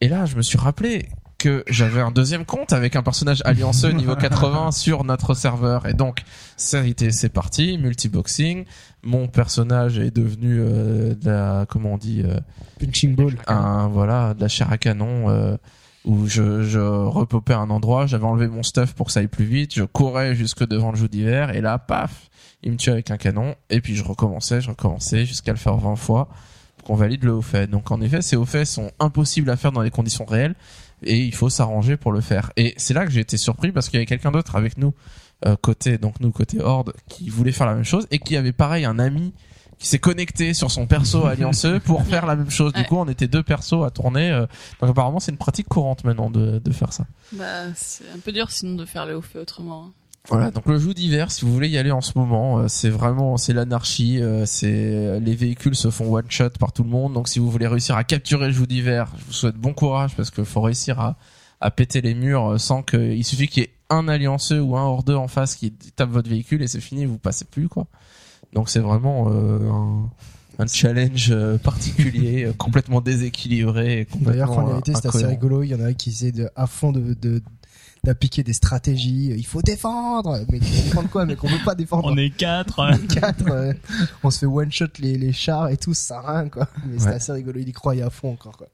Et 0.00 0.08
là, 0.08 0.24
je 0.24 0.36
me 0.36 0.42
suis 0.42 0.56
rappelé 0.58 1.06
que 1.42 1.64
j'avais 1.66 2.00
un 2.00 2.12
deuxième 2.12 2.44
compte 2.44 2.72
avec 2.72 2.94
un 2.94 3.02
personnage 3.02 3.42
allianceux 3.44 3.90
niveau 3.92 4.14
80 4.14 4.70
sur 4.70 5.02
notre 5.02 5.34
serveur. 5.34 5.86
Et 5.86 5.94
donc, 5.94 6.22
c'est 6.56 7.32
parti, 7.32 7.78
multiboxing. 7.78 8.64
Mon 9.02 9.26
personnage 9.26 9.98
est 9.98 10.14
devenu 10.14 10.60
euh, 10.60 11.14
de 11.14 11.28
la, 11.28 11.66
comment 11.68 11.94
on 11.94 11.98
dit, 11.98 12.22
euh, 12.24 12.38
Punching 12.78 13.16
ball. 13.16 13.36
un 13.48 13.88
voilà, 13.88 14.34
de 14.34 14.40
la 14.40 14.48
chair 14.48 14.70
à 14.70 14.78
canon. 14.78 15.28
euh, 15.30 15.56
où 16.04 16.26
je, 16.26 16.62
je 16.62 16.80
repopais 16.80 17.52
à 17.52 17.58
un 17.58 17.70
endroit, 17.70 18.06
j'avais 18.06 18.24
enlevé 18.24 18.48
mon 18.48 18.64
stuff 18.64 18.92
pour 18.92 19.06
que 19.06 19.12
ça 19.12 19.20
aille 19.20 19.28
plus 19.28 19.44
vite, 19.44 19.72
je 19.72 19.84
courais 19.84 20.34
jusque 20.34 20.66
devant 20.66 20.90
le 20.90 20.96
joug 20.96 21.06
d'hiver, 21.06 21.54
et 21.54 21.60
là, 21.60 21.78
paf, 21.78 22.28
il 22.64 22.72
me 22.72 22.76
tue 22.76 22.90
avec 22.90 23.12
un 23.12 23.16
canon, 23.16 23.54
et 23.70 23.80
puis 23.80 23.94
je 23.94 24.02
recommençais, 24.02 24.60
je 24.60 24.70
recommençais, 24.70 25.26
jusqu'à 25.26 25.52
le 25.52 25.58
faire 25.58 25.76
20 25.76 25.94
fois, 25.94 26.28
pour 26.76 26.88
qu'on 26.88 26.94
valide 26.96 27.22
le 27.22 27.32
haut 27.32 27.40
fait. 27.40 27.68
Donc 27.68 27.92
en 27.92 28.00
effet, 28.00 28.20
ces 28.20 28.34
hauts 28.34 28.44
faits 28.44 28.66
sont 28.66 28.90
impossibles 28.98 29.48
à 29.48 29.56
faire 29.56 29.70
dans 29.70 29.82
les 29.82 29.92
conditions 29.92 30.24
réelles, 30.24 30.56
et 31.04 31.18
il 31.18 31.34
faut 31.34 31.50
s'arranger 31.50 31.96
pour 31.96 32.12
le 32.12 32.20
faire. 32.20 32.52
Et 32.56 32.74
c'est 32.76 32.94
là 32.94 33.04
que 33.06 33.10
j'ai 33.12 33.20
été 33.20 33.36
surpris, 33.36 33.72
parce 33.72 33.88
qu'il 33.88 33.96
y 33.96 33.98
avait 33.98 34.06
quelqu'un 34.06 34.30
d'autre 34.32 34.56
avec 34.56 34.78
nous, 34.78 34.94
euh, 35.46 35.56
côté, 35.60 35.98
donc 35.98 36.20
nous, 36.20 36.30
côté 36.32 36.60
Horde, 36.60 36.92
qui 37.08 37.28
voulait 37.30 37.52
faire 37.52 37.66
la 37.66 37.74
même 37.74 37.84
chose, 37.84 38.06
et 38.10 38.18
qui 38.18 38.36
avait 38.36 38.52
pareil 38.52 38.84
un 38.84 38.98
ami 38.98 39.32
qui 39.78 39.88
s'est 39.88 39.98
connecté 39.98 40.54
sur 40.54 40.70
son 40.70 40.86
perso 40.86 41.26
allianceux 41.26 41.80
pour 41.80 42.04
faire 42.04 42.24
la 42.26 42.36
même 42.36 42.50
chose. 42.50 42.72
Du 42.72 42.80
Ouais. 42.80 42.86
coup, 42.86 42.96
on 42.98 43.08
était 43.08 43.26
deux 43.26 43.42
persos 43.42 43.82
à 43.84 43.90
tourner. 43.90 44.30
euh, 44.30 44.46
donc 44.80 44.90
apparemment, 44.90 45.18
c'est 45.18 45.32
une 45.32 45.38
pratique 45.38 45.66
courante 45.68 46.04
maintenant 46.04 46.30
de, 46.30 46.60
de 46.60 46.72
faire 46.72 46.92
ça. 46.92 47.04
Bah, 47.32 47.64
c'est 47.74 48.04
un 48.14 48.18
peu 48.20 48.30
dur 48.30 48.50
sinon 48.50 48.76
de 48.76 48.84
faire 48.84 49.06
le 49.06 49.16
haut 49.16 49.22
fait 49.22 49.40
autrement. 49.40 49.86
hein. 49.86 49.92
Voilà, 50.28 50.52
donc 50.52 50.66
le 50.66 50.78
jeu 50.78 50.94
d'hiver, 50.94 51.32
si 51.32 51.44
vous 51.44 51.52
voulez 51.52 51.68
y 51.68 51.78
aller 51.78 51.90
en 51.90 52.00
ce 52.00 52.16
moment, 52.16 52.58
euh, 52.60 52.68
c'est 52.68 52.90
vraiment 52.90 53.36
c'est 53.36 53.52
l'anarchie, 53.52 54.22
euh, 54.22 54.46
c'est 54.46 55.18
les 55.18 55.34
véhicules 55.34 55.74
se 55.74 55.90
font 55.90 56.14
one 56.14 56.30
shot 56.30 56.50
par 56.60 56.72
tout 56.72 56.84
le 56.84 56.90
monde. 56.90 57.12
Donc 57.12 57.28
si 57.28 57.40
vous 57.40 57.50
voulez 57.50 57.66
réussir 57.66 57.96
à 57.96 58.04
capturer 58.04 58.46
le 58.46 58.52
jeu 58.52 58.66
d'hiver, 58.66 59.08
je 59.18 59.24
vous 59.24 59.32
souhaite 59.32 59.56
bon 59.56 59.72
courage 59.74 60.14
parce 60.16 60.30
qu'il 60.30 60.44
faut 60.44 60.60
réussir 60.60 61.00
à 61.00 61.16
à 61.62 61.70
péter 61.70 62.00
les 62.00 62.14
murs 62.14 62.52
euh, 62.52 62.58
sans 62.58 62.82
que 62.82 62.96
il 62.96 63.24
suffit 63.24 63.48
qu'il 63.48 63.62
y 63.62 63.66
ait 63.66 63.72
un 63.88 64.08
allianceux 64.08 64.60
ou 64.60 64.76
un 64.76 64.82
hors 64.82 65.04
deux 65.04 65.14
en 65.14 65.28
face 65.28 65.54
qui 65.54 65.72
tape 65.72 66.10
votre 66.10 66.28
véhicule 66.28 66.62
et 66.62 66.66
c'est 66.66 66.80
fini, 66.80 67.06
vous 67.06 67.18
passez 67.18 67.44
plus 67.44 67.68
quoi. 67.68 67.86
Donc 68.52 68.68
c'est 68.68 68.80
vraiment 68.80 69.30
euh, 69.30 69.70
un, 69.70 70.10
un 70.58 70.66
challenge 70.66 71.34
particulier, 71.62 72.50
complètement 72.58 73.00
déséquilibré, 73.00 74.06
D'ailleurs, 74.16 74.48
complètement 74.48 74.56
en 74.56 74.66
réalité, 74.66 74.92
c'est 74.94 75.06
assez 75.06 75.18
incohérent. 75.18 75.30
rigolo. 75.30 75.62
Il 75.62 75.68
y 75.68 75.74
en 75.74 75.80
a 75.80 75.92
qui 75.94 76.10
essaient 76.10 76.32
de, 76.32 76.50
à 76.56 76.66
fond 76.66 76.92
de, 76.92 77.14
de, 77.14 77.42
d'appliquer 78.04 78.42
des 78.42 78.52
stratégies. 78.52 79.32
Il 79.36 79.46
faut 79.46 79.62
défendre! 79.62 80.44
Mais 80.50 80.58
défendre 80.58 81.08
quoi? 81.08 81.24
Mais 81.24 81.36
qu'on 81.36 81.48
veut 81.48 81.64
pas 81.64 81.74
défendre. 81.74 82.10
On 82.10 82.16
est 82.16 82.30
quatre. 82.30 82.90
quatre, 83.08 83.50
euh, 83.50 83.72
on 84.22 84.30
se 84.30 84.40
fait 84.40 84.46
one 84.46 84.72
shot 84.72 84.86
les, 84.98 85.16
les 85.16 85.32
chars 85.32 85.68
et 85.68 85.76
tout, 85.76 85.94
ça 85.94 86.14
sert 86.14 86.28
à 86.28 86.40
rien, 86.40 86.48
quoi. 86.48 86.68
Mais 86.86 86.98
c'est 86.98 87.08
assez 87.08 87.32
rigolo. 87.32 87.60
Il 87.60 87.68
y 87.68 87.72
croyait 87.72 88.02
à 88.02 88.10
fond 88.10 88.32
encore, 88.32 88.56
quoi. 88.56 88.68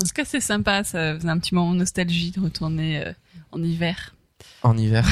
En 0.00 0.04
tout 0.04 0.12
cas, 0.12 0.24
c'est 0.24 0.40
sympa, 0.40 0.82
ça 0.82 1.14
faisait 1.14 1.28
un 1.28 1.38
petit 1.38 1.54
moment 1.54 1.72
de 1.72 1.78
nostalgie 1.78 2.32
de 2.32 2.40
retourner 2.40 3.04
euh, 3.04 3.12
en 3.52 3.62
hiver. 3.62 4.14
En 4.64 4.76
hiver, 4.76 5.06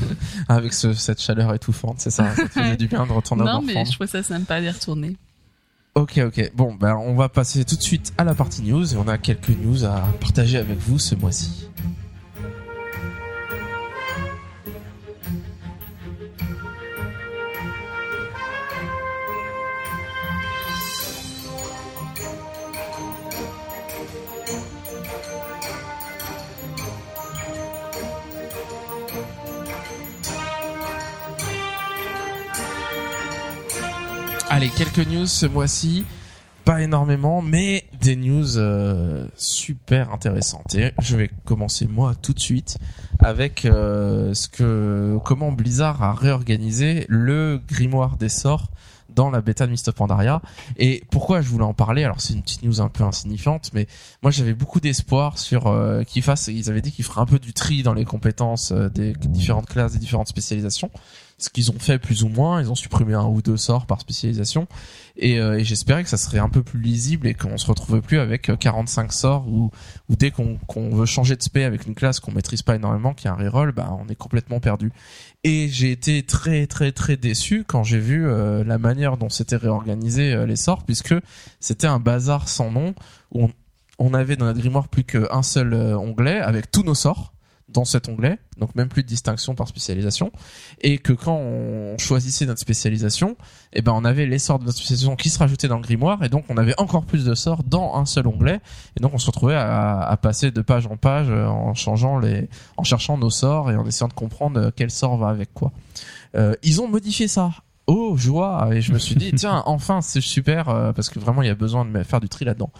avec 0.48 0.72
ce, 0.72 0.92
cette 0.92 1.20
chaleur 1.20 1.54
étouffante, 1.54 2.00
c'est 2.00 2.10
ça, 2.10 2.34
ça 2.34 2.42
te 2.42 2.48
faisait 2.48 2.76
du 2.76 2.88
bien 2.88 3.06
de 3.06 3.12
retourner 3.12 3.44
non, 3.44 3.50
en 3.52 3.62
mais 3.62 3.84
je 3.84 3.92
trouve 3.92 4.08
ça 4.08 4.22
sympa 4.22 4.60
d'y 4.60 4.68
retourner. 4.68 5.16
Ok, 5.94 6.18
ok. 6.18 6.50
Bon, 6.54 6.74
ben, 6.74 6.96
on 6.96 7.14
va 7.14 7.28
passer 7.28 7.64
tout 7.64 7.76
de 7.76 7.82
suite 7.82 8.12
à 8.18 8.24
la 8.24 8.34
partie 8.34 8.62
news 8.62 8.92
et 8.92 8.96
on 8.96 9.06
a 9.06 9.16
quelques 9.16 9.50
news 9.50 9.84
à 9.84 10.00
partager 10.20 10.58
avec 10.58 10.78
vous 10.78 10.98
ce 10.98 11.14
mois-ci. 11.14 11.68
Allez, 34.56 34.68
quelques 34.68 35.04
news 35.08 35.26
ce 35.26 35.46
mois-ci. 35.46 36.04
Pas 36.64 36.80
énormément, 36.80 37.42
mais 37.42 37.88
des 38.00 38.14
news 38.14 38.56
euh, 38.56 39.26
super 39.34 40.12
intéressantes. 40.12 40.76
Et 40.76 40.92
je 41.02 41.16
vais 41.16 41.28
commencer 41.44 41.88
moi 41.88 42.14
tout 42.14 42.32
de 42.32 42.38
suite 42.38 42.78
avec 43.18 43.64
euh, 43.64 44.32
ce 44.32 44.46
que 44.46 45.18
comment 45.24 45.50
Blizzard 45.50 46.04
a 46.04 46.14
réorganisé 46.14 47.04
le 47.08 47.60
grimoire 47.66 48.16
des 48.16 48.28
sorts 48.28 48.70
dans 49.14 49.30
la 49.30 49.40
bêta 49.40 49.66
de 49.66 49.72
Mist 49.72 49.88
of 49.88 49.96
Pandaria. 49.96 50.40
Et 50.76 51.02
pourquoi 51.10 51.40
je 51.40 51.48
voulais 51.48 51.64
en 51.64 51.74
parler? 51.74 52.04
Alors 52.04 52.20
c'est 52.20 52.34
une 52.34 52.42
petite 52.42 52.62
news 52.62 52.80
un 52.80 52.88
peu 52.88 53.04
insignifiante, 53.04 53.70
mais 53.74 53.86
moi 54.22 54.30
j'avais 54.30 54.54
beaucoup 54.54 54.78
d'espoir 54.80 55.38
sur 55.38 55.66
euh, 55.66 56.02
qu'ils 56.04 56.22
fassent. 56.22 56.48
Ils 56.48 56.70
avaient 56.70 56.80
dit 56.80 56.92
qu'ils 56.92 57.04
feraient 57.04 57.20
un 57.20 57.26
peu 57.26 57.40
du 57.40 57.52
tri 57.52 57.82
dans 57.82 57.94
les 57.94 58.04
compétences 58.04 58.72
euh, 58.72 58.88
des 58.88 59.14
différentes 59.14 59.66
classes, 59.66 59.94
des 59.94 59.98
différentes 59.98 60.28
spécialisations. 60.28 60.90
Ce 61.38 61.50
qu'ils 61.50 61.70
ont 61.70 61.78
fait 61.78 61.98
plus 61.98 62.22
ou 62.22 62.28
moins, 62.28 62.60
ils 62.60 62.70
ont 62.70 62.74
supprimé 62.74 63.14
un 63.14 63.26
ou 63.26 63.42
deux 63.42 63.56
sorts 63.56 63.86
par 63.86 64.00
spécialisation. 64.00 64.66
Et, 65.16 65.38
euh, 65.40 65.58
et 65.58 65.64
j'espérais 65.64 66.02
que 66.02 66.08
ça 66.08 66.16
serait 66.16 66.38
un 66.38 66.48
peu 66.48 66.62
plus 66.62 66.80
lisible 66.80 67.26
et 67.26 67.34
qu'on 67.34 67.56
se 67.58 67.66
retrouvait 67.66 68.00
plus 68.00 68.18
avec 68.18 68.50
euh, 68.50 68.56
45 68.56 69.12
sorts 69.12 69.48
ou 69.48 69.70
ou 70.08 70.16
dès 70.16 70.30
qu'on 70.30 70.58
veut 70.90 71.06
changer 71.06 71.36
de 71.36 71.42
spé 71.42 71.64
avec 71.64 71.86
une 71.86 71.94
classe 71.94 72.20
qu'on 72.20 72.32
maîtrise 72.32 72.62
pas 72.62 72.76
énormément, 72.76 73.14
qui 73.14 73.28
a 73.28 73.32
un 73.32 73.36
reroll, 73.36 73.72
bah 73.72 73.96
on 73.98 74.08
est 74.08 74.16
complètement 74.16 74.60
perdu. 74.60 74.92
Et 75.44 75.68
j'ai 75.68 75.90
été 75.90 76.22
très 76.22 76.66
très 76.66 76.92
très 76.92 77.16
déçu 77.16 77.64
quand 77.66 77.84
j'ai 77.84 77.98
vu 77.98 78.26
euh, 78.26 78.64
la 78.64 78.78
manière 78.78 79.16
dont 79.16 79.28
s'étaient 79.28 79.56
réorganisés 79.56 80.32
euh, 80.32 80.46
les 80.46 80.56
sorts, 80.56 80.84
puisque 80.84 81.14
c'était 81.60 81.86
un 81.86 81.98
bazar 81.98 82.48
sans 82.48 82.70
nom 82.70 82.94
où 83.32 83.44
on, 83.44 83.50
on 83.98 84.14
avait 84.14 84.36
dans 84.36 84.46
notre 84.46 84.60
grimoire 84.60 84.88
plus 84.88 85.04
qu'un 85.04 85.42
seul 85.42 85.74
euh, 85.74 85.98
onglet 85.98 86.40
avec 86.40 86.70
tous 86.70 86.82
nos 86.82 86.94
sorts 86.94 87.33
dans 87.68 87.84
cet 87.84 88.08
onglet, 88.08 88.38
donc 88.58 88.74
même 88.74 88.88
plus 88.88 89.02
de 89.02 89.08
distinction 89.08 89.54
par 89.54 89.68
spécialisation, 89.68 90.30
et 90.80 90.98
que 90.98 91.12
quand 91.12 91.36
on 91.36 91.96
choisissait 91.98 92.46
notre 92.46 92.60
spécialisation, 92.60 93.36
eh 93.72 93.82
ben 93.82 93.92
on 93.92 94.04
avait 94.04 94.26
les 94.26 94.38
sorts 94.38 94.58
de 94.58 94.64
notre 94.64 94.76
spécialisation 94.76 95.16
qui 95.16 95.30
se 95.30 95.38
rajoutaient 95.38 95.68
dans 95.68 95.78
le 95.78 95.82
grimoire, 95.82 96.22
et 96.22 96.28
donc 96.28 96.44
on 96.48 96.56
avait 96.56 96.78
encore 96.78 97.04
plus 97.04 97.24
de 97.24 97.34
sorts 97.34 97.64
dans 97.64 97.96
un 97.96 98.04
seul 98.04 98.26
onglet, 98.26 98.60
et 98.96 99.00
donc 99.00 99.14
on 99.14 99.18
se 99.18 99.26
retrouvait 99.26 99.54
à, 99.54 100.00
à 100.00 100.16
passer 100.16 100.50
de 100.50 100.60
page 100.60 100.86
en 100.86 100.96
page 100.96 101.28
euh, 101.30 101.46
en 101.46 101.74
changeant 101.74 102.18
les, 102.18 102.48
en 102.76 102.84
cherchant 102.84 103.18
nos 103.18 103.30
sorts 103.30 103.70
et 103.70 103.76
en 103.76 103.86
essayant 103.86 104.08
de 104.08 104.14
comprendre 104.14 104.60
euh, 104.60 104.70
quel 104.74 104.90
sort 104.90 105.16
va 105.16 105.28
avec 105.28 105.52
quoi. 105.54 105.72
Euh, 106.36 106.54
ils 106.62 106.80
ont 106.80 106.88
modifié 106.88 107.28
ça. 107.28 107.50
Oh 107.86 108.16
joie 108.16 108.70
et 108.72 108.80
je 108.80 108.92
me 108.92 108.98
suis 108.98 109.14
dit 109.14 109.32
tiens 109.36 109.62
enfin 109.66 110.00
c'est 110.00 110.22
super 110.22 110.70
euh, 110.70 110.92
parce 110.92 111.10
que 111.10 111.18
vraiment 111.18 111.42
il 111.42 111.48
y 111.48 111.50
a 111.50 111.54
besoin 111.54 111.84
de 111.84 112.02
faire 112.02 112.20
du 112.20 112.28
tri 112.28 112.44
là-dedans. 112.44 112.70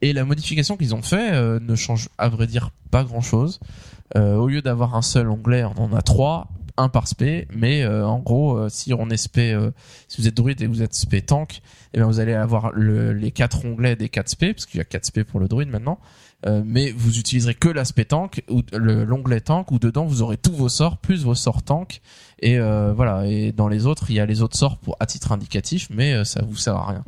Et 0.00 0.12
la 0.12 0.24
modification 0.24 0.76
qu'ils 0.76 0.94
ont 0.94 1.02
fait 1.02 1.32
euh, 1.34 1.58
ne 1.60 1.74
change 1.74 2.08
à 2.16 2.28
vrai 2.28 2.46
dire 2.46 2.70
pas 2.90 3.04
grand-chose. 3.04 3.60
Euh, 3.60 3.93
au 4.14 4.46
lieu 4.48 4.62
d'avoir 4.62 4.94
un 4.94 5.02
seul 5.02 5.28
onglet, 5.28 5.64
on 5.64 5.78
en 5.80 5.92
a 5.92 6.02
trois, 6.02 6.48
un 6.76 6.88
par 6.88 7.06
spé, 7.08 7.46
mais 7.54 7.82
euh, 7.82 8.04
en 8.06 8.18
gros, 8.18 8.56
euh, 8.58 8.68
si 8.68 8.92
on 8.92 9.08
est 9.10 9.16
spé, 9.16 9.52
euh, 9.52 9.70
si 10.08 10.20
vous 10.20 10.28
êtes 10.28 10.34
druide 10.36 10.60
et 10.60 10.66
vous 10.66 10.82
êtes 10.82 10.94
spé 10.94 11.22
tank, 11.22 11.62
eh 11.92 11.98
bien 11.98 12.06
vous 12.06 12.18
allez 12.20 12.34
avoir 12.34 12.72
le, 12.72 13.12
les 13.12 13.30
quatre 13.30 13.64
onglets 13.64 13.94
des 13.96 14.08
quatre 14.08 14.28
spé, 14.28 14.52
parce 14.52 14.66
qu'il 14.66 14.78
y 14.78 14.80
a 14.80 14.84
quatre 14.84 15.04
spé 15.06 15.22
pour 15.24 15.38
le 15.40 15.46
druide 15.46 15.68
maintenant, 15.68 16.00
euh, 16.46 16.62
mais 16.66 16.90
vous 16.90 17.18
utiliserez 17.18 17.54
que 17.54 17.68
l'aspect 17.68 18.04
tank 18.06 18.42
ou 18.50 18.62
le- 18.72 19.04
l'onglet 19.04 19.40
tank 19.40 19.70
où 19.70 19.78
dedans 19.78 20.04
vous 20.04 20.20
aurez 20.20 20.36
tous 20.36 20.52
vos 20.52 20.68
sorts 20.68 20.98
plus 20.98 21.24
vos 21.24 21.34
sorts 21.36 21.62
tank 21.62 22.00
et 22.40 22.58
euh, 22.58 22.92
voilà 22.92 23.24
et 23.26 23.52
dans 23.52 23.68
les 23.68 23.86
autres 23.86 24.10
il 24.10 24.16
y 24.16 24.20
a 24.20 24.26
les 24.26 24.42
autres 24.42 24.56
sorts 24.58 24.76
pour 24.76 24.94
à 25.00 25.06
titre 25.06 25.32
indicatif 25.32 25.88
mais 25.90 26.12
euh, 26.12 26.24
ça 26.24 26.42
vous 26.46 26.56
sert 26.56 26.74
à 26.76 26.86
rien 26.90 27.04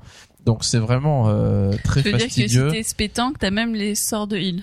donc 0.46 0.64
c'est 0.64 0.78
vraiment 0.78 1.24
euh, 1.28 1.72
très 1.84 2.00
Je 2.02 2.08
veux 2.10 2.16
dire 2.16 2.28
que 2.28 2.32
si 2.32 2.40
fastidieux 2.42 2.70
t'es 2.70 2.82
spétanque, 2.82 3.38
t'as 3.38 3.50
même 3.50 3.74
les 3.74 3.94
sorts 3.94 4.26
de 4.26 4.38
heal. 4.38 4.62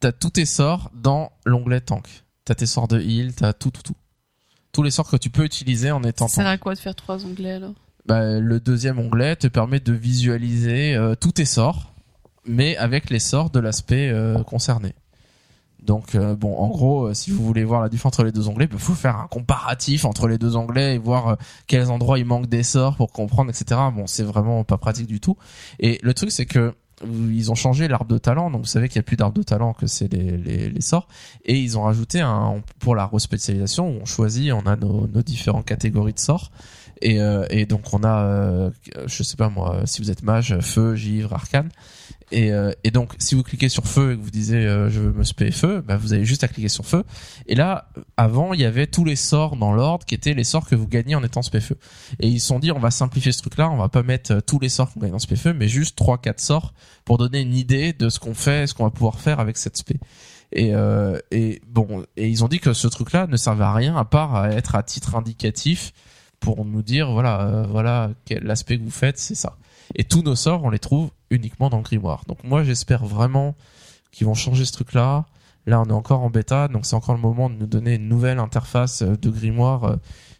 T'as 0.00 0.12
tous 0.12 0.30
tes 0.30 0.46
sorts 0.46 0.90
dans 0.94 1.30
l'onglet 1.44 1.80
tank. 1.80 2.06
T'as 2.44 2.54
tes 2.54 2.66
sorts 2.66 2.88
de 2.88 3.00
heal, 3.00 3.34
t'as 3.34 3.52
tout, 3.52 3.70
tout, 3.70 3.82
tout. 3.82 3.94
Tous 4.72 4.82
les 4.82 4.90
sorts 4.90 5.08
que 5.08 5.16
tu 5.16 5.30
peux 5.30 5.44
utiliser 5.44 5.90
en 5.90 6.02
étant 6.02 6.28
Ça 6.28 6.36
sert 6.36 6.44
tank. 6.44 6.54
à 6.54 6.58
quoi 6.58 6.74
de 6.74 6.78
faire 6.80 6.94
trois 6.94 7.24
onglets 7.26 7.52
alors 7.52 7.74
Bah, 8.06 8.38
le 8.40 8.60
deuxième 8.60 8.98
onglet 8.98 9.36
te 9.36 9.46
permet 9.46 9.80
de 9.80 9.92
visualiser 9.92 10.94
euh, 10.94 11.14
tous 11.14 11.32
tes 11.32 11.44
sorts, 11.44 11.92
mais 12.46 12.76
avec 12.76 13.10
les 13.10 13.18
sorts 13.18 13.50
de 13.50 13.60
l'aspect 13.60 14.08
euh, 14.10 14.42
concerné. 14.42 14.94
Donc 15.82 16.14
euh, 16.14 16.36
bon, 16.36 16.56
en 16.58 16.68
gros, 16.68 17.06
euh, 17.06 17.14
si 17.14 17.30
vous 17.30 17.42
voulez 17.44 17.64
voir 17.64 17.80
la 17.80 17.88
différence 17.88 18.14
entre 18.14 18.24
les 18.24 18.32
deux 18.32 18.48
onglets, 18.48 18.68
il 18.70 18.78
faut 18.78 18.94
faire 18.94 19.16
un 19.16 19.26
comparatif 19.28 20.04
entre 20.04 20.28
les 20.28 20.36
deux 20.36 20.54
onglets 20.56 20.94
et 20.94 20.98
voir 20.98 21.28
euh, 21.28 21.34
quels 21.66 21.90
endroits 21.90 22.18
il 22.18 22.26
manque 22.26 22.46
des 22.48 22.62
sorts 22.62 22.96
pour 22.96 23.12
comprendre, 23.12 23.50
etc. 23.50 23.80
Bon, 23.94 24.06
c'est 24.06 24.22
vraiment 24.22 24.62
pas 24.62 24.76
pratique 24.76 25.06
du 25.06 25.20
tout. 25.20 25.36
Et 25.78 25.98
le 26.02 26.12
truc, 26.14 26.32
c'est 26.32 26.44
que 26.46 26.74
ils 27.04 27.50
ont 27.50 27.54
changé 27.54 27.88
l'arbre 27.88 28.12
de 28.12 28.18
talent, 28.18 28.50
donc 28.50 28.62
vous 28.62 28.68
savez 28.68 28.88
qu'il 28.88 28.98
n'y 28.98 29.04
a 29.04 29.06
plus 29.06 29.16
d'arbre 29.16 29.36
de 29.36 29.42
talent 29.42 29.72
que 29.72 29.86
c'est 29.86 30.12
les, 30.12 30.36
les, 30.36 30.68
les 30.68 30.80
sorts, 30.80 31.08
et 31.44 31.58
ils 31.58 31.78
ont 31.78 31.82
rajouté 31.82 32.20
un 32.20 32.62
pour 32.78 32.94
la 32.94 33.06
respécialisation 33.06 33.86
on 33.86 34.04
choisit, 34.04 34.52
on 34.52 34.66
a 34.66 34.76
nos, 34.76 35.06
nos 35.06 35.22
différentes 35.22 35.64
catégories 35.66 36.12
de 36.12 36.18
sorts, 36.18 36.50
et, 37.02 37.20
euh, 37.20 37.46
et 37.50 37.66
donc 37.66 37.92
on 37.92 38.04
a, 38.04 38.22
euh, 38.24 38.70
je 39.06 39.22
sais 39.22 39.36
pas 39.36 39.48
moi, 39.48 39.82
si 39.86 40.02
vous 40.02 40.10
êtes 40.10 40.22
mage, 40.22 40.58
feu, 40.60 40.94
givre, 40.94 41.32
arcane, 41.32 41.70
et, 42.30 42.52
euh, 42.52 42.72
et 42.84 42.90
donc 42.90 43.14
si 43.18 43.34
vous 43.34 43.42
cliquez 43.42 43.68
sur 43.68 43.86
feu 43.86 44.12
et 44.12 44.16
que 44.16 44.22
vous 44.22 44.30
disiez 44.30 44.58
euh, 44.58 44.88
je 44.88 45.00
veux 45.00 45.12
me 45.12 45.24
spé 45.24 45.50
feu, 45.50 45.82
bah, 45.86 45.96
vous 45.96 46.12
avez 46.12 46.24
juste 46.24 46.44
à 46.44 46.48
cliquer 46.48 46.68
sur 46.68 46.86
feu, 46.86 47.04
et 47.46 47.54
là 47.54 47.88
avant 48.16 48.54
il 48.54 48.60
y 48.60 48.64
avait 48.64 48.86
tous 48.86 49.04
les 49.04 49.16
sorts 49.16 49.56
dans 49.56 49.72
l'ordre 49.72 50.04
qui 50.04 50.14
étaient 50.14 50.34
les 50.34 50.44
sorts 50.44 50.68
que 50.68 50.74
vous 50.74 50.86
gagnez 50.86 51.14
en 51.14 51.24
étant 51.24 51.42
spé 51.42 51.60
feu, 51.60 51.76
et 52.20 52.28
ils 52.28 52.40
se 52.40 52.48
sont 52.48 52.58
dit 52.58 52.72
on 52.72 52.78
va 52.78 52.90
simplifier 52.90 53.32
ce 53.32 53.40
truc 53.40 53.56
là, 53.56 53.70
on 53.70 53.76
va 53.76 53.88
pas 53.88 54.02
mettre 54.02 54.32
euh, 54.32 54.40
tous 54.40 54.58
les 54.58 54.68
sorts 54.68 54.92
qu'on 54.92 55.00
gagne 55.00 55.14
en 55.14 55.18
spé 55.18 55.36
feu, 55.36 55.52
mais 55.52 55.68
juste 55.68 55.96
trois 55.96 56.18
quatre 56.18 56.40
sorts 56.40 56.72
pour 57.04 57.18
donner 57.18 57.40
une 57.40 57.54
idée 57.54 57.92
de 57.92 58.08
ce 58.08 58.18
qu'on 58.18 58.34
fait, 58.34 58.66
ce 58.66 58.74
qu'on 58.74 58.84
va 58.84 58.90
pouvoir 58.90 59.20
faire 59.20 59.40
avec 59.40 59.56
cette 59.56 59.76
spé. 59.76 59.96
Et, 60.52 60.74
euh, 60.74 61.18
et 61.30 61.60
bon, 61.68 62.04
et 62.16 62.28
ils 62.28 62.44
ont 62.44 62.48
dit 62.48 62.58
que 62.58 62.72
ce 62.72 62.88
truc-là 62.88 63.26
ne 63.26 63.36
servait 63.36 63.64
à 63.64 63.72
rien 63.72 63.96
à 63.96 64.04
part 64.04 64.34
à 64.34 64.50
être 64.50 64.74
à 64.74 64.82
titre 64.82 65.14
indicatif 65.14 65.92
pour 66.40 66.64
nous 66.64 66.82
dire 66.82 67.12
voilà, 67.12 67.42
euh, 67.42 67.66
voilà 67.68 68.10
l'aspect 68.42 68.78
que 68.78 68.82
vous 68.82 68.90
faites, 68.90 69.18
c'est 69.18 69.34
ça. 69.34 69.56
Et 69.94 70.04
tous 70.04 70.22
nos 70.22 70.36
sorts, 70.36 70.64
on 70.64 70.70
les 70.70 70.78
trouve 70.78 71.10
uniquement 71.30 71.70
dans 71.70 71.78
le 71.78 71.82
grimoire. 71.82 72.24
Donc 72.26 72.42
moi, 72.44 72.62
j'espère 72.64 73.04
vraiment 73.04 73.56
qu'ils 74.12 74.26
vont 74.26 74.34
changer 74.34 74.64
ce 74.64 74.72
truc-là. 74.72 75.26
Là, 75.66 75.80
on 75.80 75.84
est 75.84 75.92
encore 75.92 76.22
en 76.22 76.30
bêta, 76.30 76.68
donc 76.68 76.86
c'est 76.86 76.96
encore 76.96 77.14
le 77.14 77.20
moment 77.20 77.50
de 77.50 77.54
nous 77.54 77.66
donner 77.66 77.94
une 77.94 78.08
nouvelle 78.08 78.38
interface 78.38 79.02
euh, 79.02 79.16
de 79.16 79.30
grimoire 79.30 79.84
euh, 79.84 79.96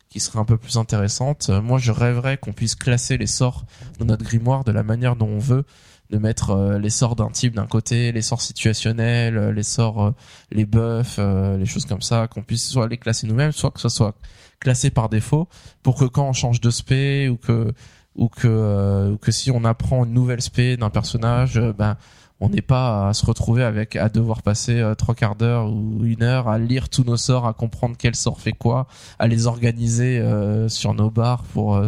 qui 0.08 0.18
serait 0.18 0.38
un 0.38 0.44
peu 0.44 0.56
plus 0.56 0.76
intéressante. 0.76 1.48
Euh, 1.50 1.60
Moi, 1.60 1.78
je 1.78 1.92
rêverais 1.92 2.38
qu'on 2.38 2.52
puisse 2.52 2.74
classer 2.74 3.18
les 3.18 3.26
sorts 3.26 3.64
dans 3.98 4.06
notre 4.06 4.24
grimoire 4.24 4.64
de 4.64 4.72
la 4.72 4.82
manière 4.82 5.16
dont 5.16 5.28
on 5.28 5.38
veut, 5.38 5.64
de 6.08 6.18
mettre 6.18 6.76
les 6.80 6.90
sorts 6.90 7.14
d'un 7.14 7.30
type 7.30 7.54
d'un 7.54 7.68
côté, 7.68 8.10
les 8.10 8.22
sorts 8.22 8.42
situationnels, 8.42 9.50
les 9.50 9.62
sorts, 9.62 10.12
les 10.50 10.64
buffs, 10.64 11.20
les 11.20 11.66
choses 11.66 11.86
comme 11.86 12.02
ça, 12.02 12.26
qu'on 12.26 12.42
puisse 12.42 12.68
soit 12.68 12.88
les 12.88 12.98
classer 12.98 13.28
nous-mêmes, 13.28 13.52
soit 13.52 13.70
que 13.70 13.78
ce 13.78 13.88
soit 13.88 14.16
classé 14.58 14.90
par 14.90 15.08
défaut, 15.08 15.46
pour 15.84 15.94
que 15.94 16.04
quand 16.06 16.28
on 16.28 16.32
change 16.32 16.60
de 16.60 16.70
spé 16.70 17.28
ou 17.28 17.36
que 17.36 17.72
ou 18.16 18.28
que 18.28 18.48
euh, 18.48 19.16
que 19.18 19.32
si 19.32 19.50
on 19.50 19.64
apprend 19.64 20.04
une 20.04 20.12
nouvelle 20.12 20.42
spé 20.42 20.76
d'un 20.76 20.90
personnage, 20.90 21.56
euh, 21.58 21.72
ben 21.72 21.96
on 22.42 22.48
n'est 22.48 22.62
pas 22.62 23.08
à 23.08 23.14
se 23.14 23.26
retrouver 23.26 23.62
avec 23.62 23.96
à 23.96 24.08
devoir 24.08 24.42
passer 24.42 24.80
euh, 24.80 24.94
trois 24.94 25.14
quarts 25.14 25.36
d'heure 25.36 25.70
ou 25.70 26.04
une 26.04 26.22
heure 26.22 26.48
à 26.48 26.58
lire 26.58 26.88
tous 26.88 27.04
nos 27.04 27.16
sorts, 27.16 27.46
à 27.46 27.52
comprendre 27.52 27.96
quel 27.98 28.14
sort 28.14 28.40
fait 28.40 28.52
quoi, 28.52 28.86
à 29.18 29.28
les 29.28 29.46
organiser 29.46 30.18
euh, 30.18 30.68
sur 30.68 30.94
nos 30.94 31.10
barres 31.10 31.44
pour 31.44 31.80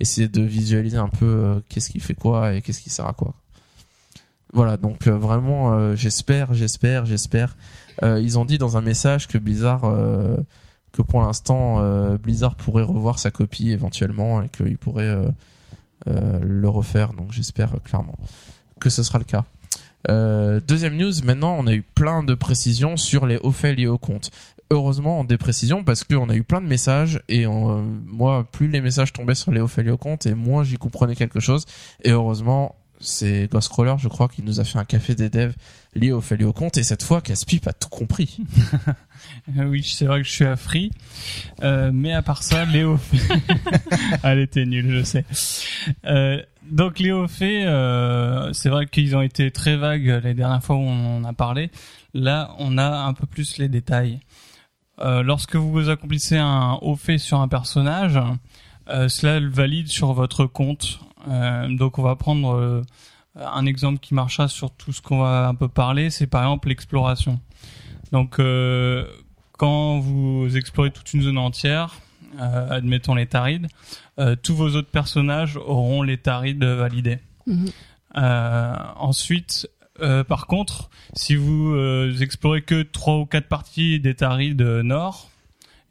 essayer 0.00 0.28
de 0.28 0.42
visualiser 0.42 0.96
un 0.96 1.08
peu 1.08 1.62
qu'est-ce 1.68 1.90
qui 1.90 2.00
fait 2.00 2.14
quoi 2.14 2.54
et 2.54 2.62
qu'est-ce 2.62 2.80
qui 2.80 2.90
sert 2.90 3.06
à 3.06 3.12
quoi. 3.12 3.34
Voilà, 4.52 4.76
donc 4.76 5.06
vraiment, 5.06 5.94
j'espère, 5.96 6.54
j'espère, 6.54 7.04
j'espère. 7.04 7.56
Ils 8.02 8.38
ont 8.38 8.44
dit 8.44 8.58
dans 8.58 8.76
un 8.76 8.80
message 8.80 9.26
que 9.26 9.38
Blizzard, 9.38 9.82
que 10.92 11.02
pour 11.02 11.20
l'instant, 11.20 12.16
Blizzard 12.18 12.54
pourrait 12.54 12.84
revoir 12.84 13.18
sa 13.18 13.30
copie 13.30 13.70
éventuellement 13.70 14.40
et 14.42 14.48
qu'il 14.48 14.78
pourrait 14.78 15.16
le 16.06 16.68
refaire. 16.68 17.12
Donc 17.12 17.32
j'espère 17.32 17.74
euh, 17.74 17.78
clairement 17.78 18.18
que 18.80 18.90
ce 18.90 19.02
sera 19.02 19.18
le 19.18 19.24
cas. 19.24 19.44
Euh, 20.08 20.60
deuxième 20.60 20.96
news, 20.96 21.12
maintenant 21.24 21.56
on 21.58 21.66
a 21.66 21.72
eu 21.72 21.82
plein 21.82 22.22
de 22.22 22.34
précisions 22.34 22.96
sur 22.96 23.26
les 23.26 23.38
hauts 23.38 23.52
faits 23.52 23.76
liés 23.76 23.88
au 23.88 23.98
compte. 23.98 24.30
Heureusement, 24.70 25.22
des 25.24 25.38
précisions 25.38 25.84
parce 25.84 26.02
qu'on 26.04 26.28
a 26.28 26.34
eu 26.34 26.42
plein 26.42 26.60
de 26.60 26.66
messages 26.66 27.20
et 27.28 27.46
euh, 27.46 27.50
moi, 27.50 28.46
plus 28.50 28.68
les 28.68 28.80
messages 28.80 29.12
tombaient 29.12 29.36
sur 29.36 29.52
les 29.52 29.60
hauts 29.60 29.68
faits 29.68 29.84
liés 29.84 29.92
au 29.92 29.96
compte 29.96 30.26
et 30.26 30.34
moins 30.34 30.64
j'y 30.64 30.76
comprenais 30.76 31.14
quelque 31.14 31.40
chose. 31.40 31.64
Et 32.02 32.10
heureusement, 32.10 32.74
c'est 33.00 33.48
Ghostcrawler, 33.50 33.94
je 33.98 34.08
crois, 34.08 34.28
qui 34.28 34.42
nous 34.42 34.60
a 34.60 34.64
fait 34.64 34.78
un 34.78 34.84
café 34.84 35.14
des 35.14 35.28
devs 35.28 35.54
lié 35.94 36.12
au 36.12 36.20
fait 36.20 36.42
au 36.44 36.52
compte 36.52 36.76
et 36.76 36.82
cette 36.82 37.02
fois, 37.02 37.20
Caspip 37.20 37.66
a 37.66 37.72
tout 37.72 37.88
compris. 37.88 38.38
Oui, 39.56 39.82
c'est 39.82 40.06
vrai 40.06 40.22
que 40.22 40.26
je 40.26 40.32
suis 40.32 40.44
à. 40.44 40.56
Euh, 41.62 41.90
mais 41.92 42.12
à 42.12 42.22
part 42.22 42.42
ça, 42.42 42.64
Léo 42.64 42.96
fait... 42.98 43.18
Elle 44.22 44.40
était 44.40 44.64
nulle, 44.64 44.90
je 44.90 45.02
sais. 45.04 45.24
Euh, 46.04 46.40
donc 46.70 46.98
Léo 46.98 47.26
fait, 47.28 47.64
euh, 47.66 48.52
c'est 48.52 48.68
vrai 48.68 48.86
qu'ils 48.86 49.16
ont 49.16 49.22
été 49.22 49.50
très 49.50 49.76
vagues 49.76 50.20
les 50.24 50.34
dernières 50.34 50.62
fois 50.62 50.76
où 50.76 50.80
on 50.80 51.18
en 51.18 51.24
a 51.24 51.32
parlé. 51.32 51.70
Là, 52.12 52.54
on 52.58 52.78
a 52.78 52.88
un 52.88 53.14
peu 53.14 53.26
plus 53.26 53.58
les 53.58 53.68
détails. 53.68 54.20
Lorsque 54.98 55.56
vous 55.56 55.90
accomplissez 55.90 56.38
un 56.38 56.78
haut 56.80 56.96
fait 56.96 57.18
sur 57.18 57.40
un 57.40 57.48
personnage, 57.48 58.18
cela 58.88 59.40
le 59.40 59.50
valide 59.50 59.88
sur 59.88 60.14
votre 60.14 60.46
compte. 60.46 61.00
Euh, 61.28 61.68
donc 61.68 61.98
on 61.98 62.02
va 62.02 62.16
prendre 62.16 62.54
euh, 62.54 62.82
un 63.36 63.66
exemple 63.66 63.98
qui 63.98 64.14
marchera 64.14 64.48
sur 64.48 64.70
tout 64.70 64.92
ce 64.92 65.02
qu'on 65.02 65.18
va 65.18 65.48
un 65.48 65.54
peu 65.54 65.68
parler, 65.68 66.10
c'est 66.10 66.26
par 66.26 66.42
exemple 66.42 66.68
l'exploration. 66.68 67.40
Donc, 68.12 68.38
euh, 68.38 69.04
quand 69.52 69.98
vous 69.98 70.56
explorez 70.56 70.90
toute 70.90 71.12
une 71.12 71.22
zone 71.22 71.38
entière, 71.38 71.96
euh, 72.40 72.68
admettons 72.70 73.14
les 73.14 73.26
Tarides, 73.26 73.68
euh, 74.18 74.36
tous 74.40 74.54
vos 74.54 74.70
autres 74.76 74.90
personnages 74.90 75.56
auront 75.56 76.02
les 76.02 76.18
Tarides 76.18 76.64
validés. 76.64 77.18
Mhm. 77.46 77.66
Euh, 78.16 78.74
ensuite, 78.96 79.68
par 80.28 80.46
contre, 80.46 80.90
si 81.14 81.36
vous 81.36 81.74
explorez 82.20 82.60
que 82.60 82.82
trois 82.82 83.16
ou 83.16 83.24
quatre 83.24 83.48
parties 83.48 83.98
des 83.98 84.14
Tarides 84.14 84.60
nord 84.60 85.30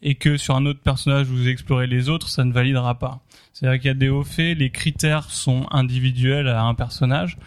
et 0.04 0.14
que 0.14 0.38
sur 0.38 0.56
un 0.56 0.68
autre 0.68 0.82
personnage 0.82 1.26
vous 1.26 1.48
explorez 1.48 1.88
les 1.88 2.08
autres, 2.08 2.30
ça 2.30 2.44
ne 2.44 2.54
validera 2.54 3.00
pas. 3.00 3.22
C'est-à-dire 3.56 3.80
qu'il 3.80 3.88
y 3.88 3.92
a 3.92 3.94
des 3.96 4.10
hauts 4.10 4.26
faits, 4.26 4.58
les 4.58 4.70
critères 4.70 5.32
sont 5.32 5.66
individuels 5.72 6.50
à 6.50 6.64
un 6.64 6.74
personnage, 6.76 7.38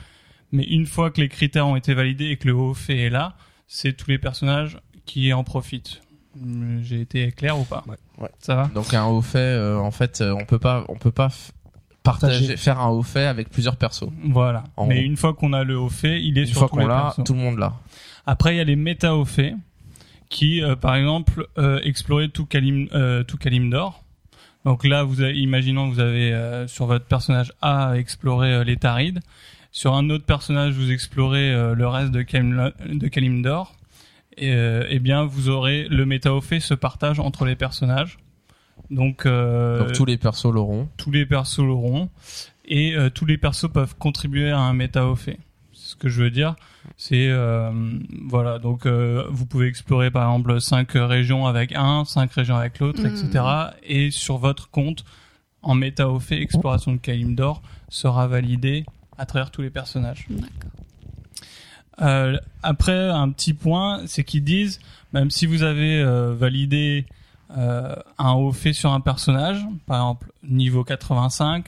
mais 0.53 0.65
une 0.65 0.87
fois 0.87 1.11
que 1.11 1.21
les 1.21 1.29
critères 1.29 1.67
ont 1.67 1.77
été 1.77 1.93
validés 1.93 2.31
et 2.31 2.37
que 2.39 2.49
le 2.49 2.55
haut 2.55 2.73
fait 2.73 2.97
est 2.97 3.11
là, 3.11 3.37
c'est 3.67 3.93
tous 3.95 4.11
les 4.11 4.17
personnages 4.19 4.79
qui 5.05 5.31
en 5.35 5.45
profitent. 5.45 6.01
J'ai 6.81 7.03
été 7.03 7.31
clair 7.33 7.59
ou 7.59 7.65
pas 7.65 7.85
Ouais. 7.87 7.97
Ouais. 8.19 8.31
Ça 8.39 8.55
va 8.55 8.71
Donc 8.75 8.95
un 8.95 9.05
haut 9.05 9.21
fait, 9.21 9.39
euh, 9.39 9.77
en 9.79 9.91
fait, 9.91 10.23
euh, 10.23 10.33
on 10.41 10.47
peut 10.47 10.59
pas, 10.59 10.85
on 10.89 10.95
peut 10.97 11.11
pas 11.11 11.29
partager, 12.03 12.57
faire 12.57 12.81
un 12.81 12.89
haut 12.89 13.03
fait 13.03 13.27
avec 13.27 13.51
plusieurs 13.51 13.77
persos. 13.77 14.09
Voilà. 14.25 14.65
En 14.77 14.87
Mais 14.87 14.95
gros. 14.97 15.05
une 15.05 15.17
fois 15.19 15.35
qu'on 15.35 15.53
a 15.53 15.63
le 15.63 15.79
haut 15.79 15.91
fait, 15.91 16.23
il 16.23 16.39
est 16.39 16.43
Une 16.43 16.47
sur 16.47 16.59
fois 16.61 16.69
tous 16.69 16.75
qu'on 16.77 16.81
les 16.81 16.87
l'a, 16.87 17.03
persos. 17.03 17.25
tout 17.25 17.35
le 17.35 17.41
monde 17.41 17.59
l'a. 17.59 17.75
Après, 18.27 18.55
il 18.55 18.59
y 18.59 18.61
a 18.61 18.65
les 18.65 18.77
méta 18.77 19.15
hauts 19.15 19.25
faits 19.27 19.55
qui, 20.31 20.63
euh, 20.63 20.75
par 20.75 20.95
exemple, 20.95 21.47
euh, 21.59 21.81
explorer 21.85 22.29
tout 22.31 22.47
Kalim, 22.47 22.89
euh, 22.95 23.25
tout 23.25 23.37
Kalimdor. 23.37 24.03
Donc 24.69 24.85
là, 24.85 25.03
vous 25.03 25.23
avez, 25.23 25.35
imaginons 25.35 25.89
que 25.89 25.95
vous 25.95 26.01
avez 26.01 26.31
euh, 26.31 26.69
sur 26.69 26.85
votre 26.85 27.07
personnage 27.07 27.55
A 27.63 27.95
exploré 27.97 28.53
euh, 28.53 28.65
les 28.65 28.77
Tarides. 28.77 29.21
Sur 29.73 29.95
un 29.95 30.11
autre 30.11 30.27
personnage, 30.27 30.75
vous 30.75 30.91
explorez 30.93 31.51
euh, 31.51 31.75
le 31.75 31.89
reste 31.89 32.13
de, 32.13 32.21
Kalim, 32.21 32.71
de 32.87 33.09
Kalimdor. 33.09 33.75
Et, 34.37 34.53
euh, 34.53 34.85
eh 34.91 34.99
bien, 34.99 35.25
vous 35.25 35.49
aurez 35.49 35.89
le 35.89 36.05
méta 36.05 36.35
hauts 36.35 36.43
fait 36.43 36.61
se 36.61 36.75
partage 36.75 37.19
entre 37.19 37.47
les 37.47 37.57
personnages. 37.57 38.19
Donc, 38.91 39.25
euh, 39.25 39.79
Donc 39.79 39.93
tous 39.93 40.05
les 40.05 40.19
persos 40.19 40.53
l'auront. 40.53 40.87
tous 40.99 41.13
les 41.13 41.25
persos 41.25 41.61
l'auront 41.61 42.11
et 42.67 42.95
euh, 42.95 43.09
tous 43.09 43.25
les 43.25 43.39
persos 43.39 43.73
peuvent 43.73 43.97
contribuer 43.97 44.51
à 44.51 44.59
un 44.59 44.75
méta 44.75 45.07
au 45.07 45.17
fait. 45.17 45.39
Ce 45.89 45.97
que 45.97 46.11
je 46.11 46.23
veux 46.23 46.31
dire, 46.31 46.55
c'est 46.99 47.29
euh, 47.31 47.71
voilà. 48.27 48.59
Donc 48.59 48.85
euh, 48.85 49.25
vous 49.31 49.47
pouvez 49.47 49.69
explorer 49.69 50.11
par 50.11 50.25
exemple 50.25 50.61
cinq 50.61 50.91
régions 50.93 51.47
avec 51.47 51.73
un, 51.75 52.05
cinq 52.05 52.31
régions 52.33 52.57
avec 52.57 52.79
l'autre, 52.79 53.07
etc. 53.07 53.43
Et 53.85 54.11
sur 54.11 54.37
votre 54.37 54.69
compte, 54.69 55.07
en 55.63 55.75
méta 55.75 56.07
au 56.11 56.21
fait, 56.21 56.43
exploration 56.43 56.93
de 56.93 56.99
Kalimdor 56.99 57.63
sera 57.89 58.27
validée 58.27 58.85
à 59.17 59.25
travers 59.25 59.51
tous 59.51 59.63
les 59.63 59.71
personnages. 59.71 60.29
Euh, 62.03 62.37
après, 62.63 63.09
un 63.09 63.31
petit 63.31 63.55
point, 63.55 64.03
c'est 64.05 64.25
qu'ils 64.25 64.45
disent, 64.45 64.81
même 65.15 65.31
si 65.31 65.47
vous 65.47 65.63
avez 65.63 66.03
euh, 66.03 66.35
validé 66.35 67.07
euh, 67.57 67.97
un 68.19 68.33
haut 68.33 68.53
fait 68.53 68.75
sur 68.75 68.93
un 68.93 69.01
personnage, 69.01 69.67
par 69.87 69.97
exemple 69.97 70.33
niveau 70.43 70.85
85, 70.85 71.65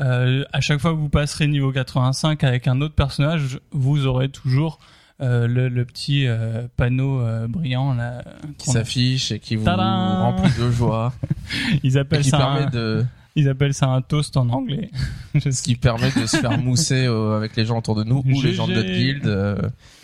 euh, 0.00 0.44
à 0.52 0.60
chaque 0.60 0.80
fois 0.80 0.92
que 0.92 0.96
vous 0.96 1.08
passerez 1.08 1.46
niveau 1.46 1.72
85 1.72 2.44
avec 2.44 2.68
un 2.68 2.80
autre 2.80 2.94
personnage, 2.94 3.60
vous 3.72 4.06
aurez 4.06 4.28
toujours 4.28 4.78
euh, 5.20 5.48
le, 5.48 5.68
le 5.68 5.84
petit 5.84 6.28
euh, 6.28 6.68
panneau 6.76 7.20
euh, 7.20 7.48
brillant 7.48 7.94
là. 7.94 8.22
qui 8.56 8.70
s'affiche 8.70 9.32
et 9.32 9.40
qui 9.40 9.56
vous 9.56 9.64
remplit 9.64 10.52
de 10.56 10.70
joie 10.70 11.12
Ils 11.82 11.96
et 11.96 12.00
appellent 12.00 12.22
qui 12.22 12.28
ça, 12.28 12.38
permet 12.38 12.66
un, 12.66 12.70
de 12.70 13.04
ils 13.34 13.48
appellent 13.48 13.74
ça 13.74 13.86
un 13.86 14.00
toast 14.00 14.36
en 14.36 14.48
anglais. 14.50 14.90
Ce 15.40 15.62
qui 15.62 15.74
permet 15.74 16.12
de 16.12 16.26
se 16.26 16.36
faire 16.36 16.58
mousser 16.58 17.06
avec 17.06 17.56
les 17.56 17.64
gens 17.64 17.78
autour 17.78 17.96
de 17.96 18.04
nous 18.04 18.22
ou 18.24 18.42
les 18.42 18.54
gens 18.54 18.68
de 18.68 18.74
notre 18.74 18.88
guilde 18.88 19.26
euh, 19.26 19.56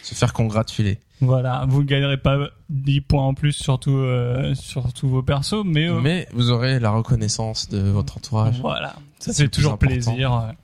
se 0.02 0.14
faire 0.16 0.32
congratuler 0.32 0.98
Voilà, 1.24 1.64
vous 1.68 1.82
ne 1.82 1.86
gagnerez 1.86 2.16
pas 2.16 2.48
10 2.70 3.00
points 3.02 3.22
en 3.24 3.34
plus 3.34 3.52
sur, 3.52 3.78
tout, 3.78 3.96
euh, 3.96 4.54
sur 4.54 4.92
tous 4.92 5.08
vos 5.08 5.22
persos, 5.22 5.64
mais, 5.64 5.88
euh, 5.88 6.00
mais 6.00 6.28
vous 6.32 6.50
aurez 6.50 6.78
la 6.80 6.90
reconnaissance 6.90 7.68
de 7.68 7.78
votre 7.78 8.16
entourage 8.16 8.60
Voilà, 8.60 8.94
ça 9.18 9.32
fait 9.32 9.48
toujours 9.48 9.78
plaisir. 9.78 10.32
ouais. 10.32 10.54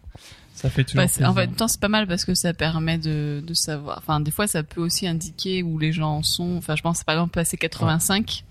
Ça 0.54 0.68
fait 0.68 0.84
toujours 0.84 1.04
plaisir. 1.04 1.30
en 1.30 1.32
même 1.32 1.52
temps, 1.52 1.68
c'est 1.68 1.80
pas 1.80 1.88
mal 1.88 2.06
parce 2.06 2.24
que 2.24 2.34
ça 2.34 2.52
permet 2.52 2.98
de, 2.98 3.42
de 3.46 3.54
savoir. 3.54 3.98
Enfin, 3.98 4.20
des 4.20 4.30
fois, 4.30 4.46
ça 4.46 4.62
peut 4.62 4.80
aussi 4.80 5.06
indiquer 5.06 5.62
où 5.62 5.78
les 5.78 5.92
gens 5.92 6.16
en 6.18 6.22
sont. 6.22 6.56
Enfin, 6.58 6.76
je 6.76 6.82
pense 6.82 7.02
par 7.02 7.14
exemple 7.14 7.32
passer 7.32 7.56
85. 7.56 8.44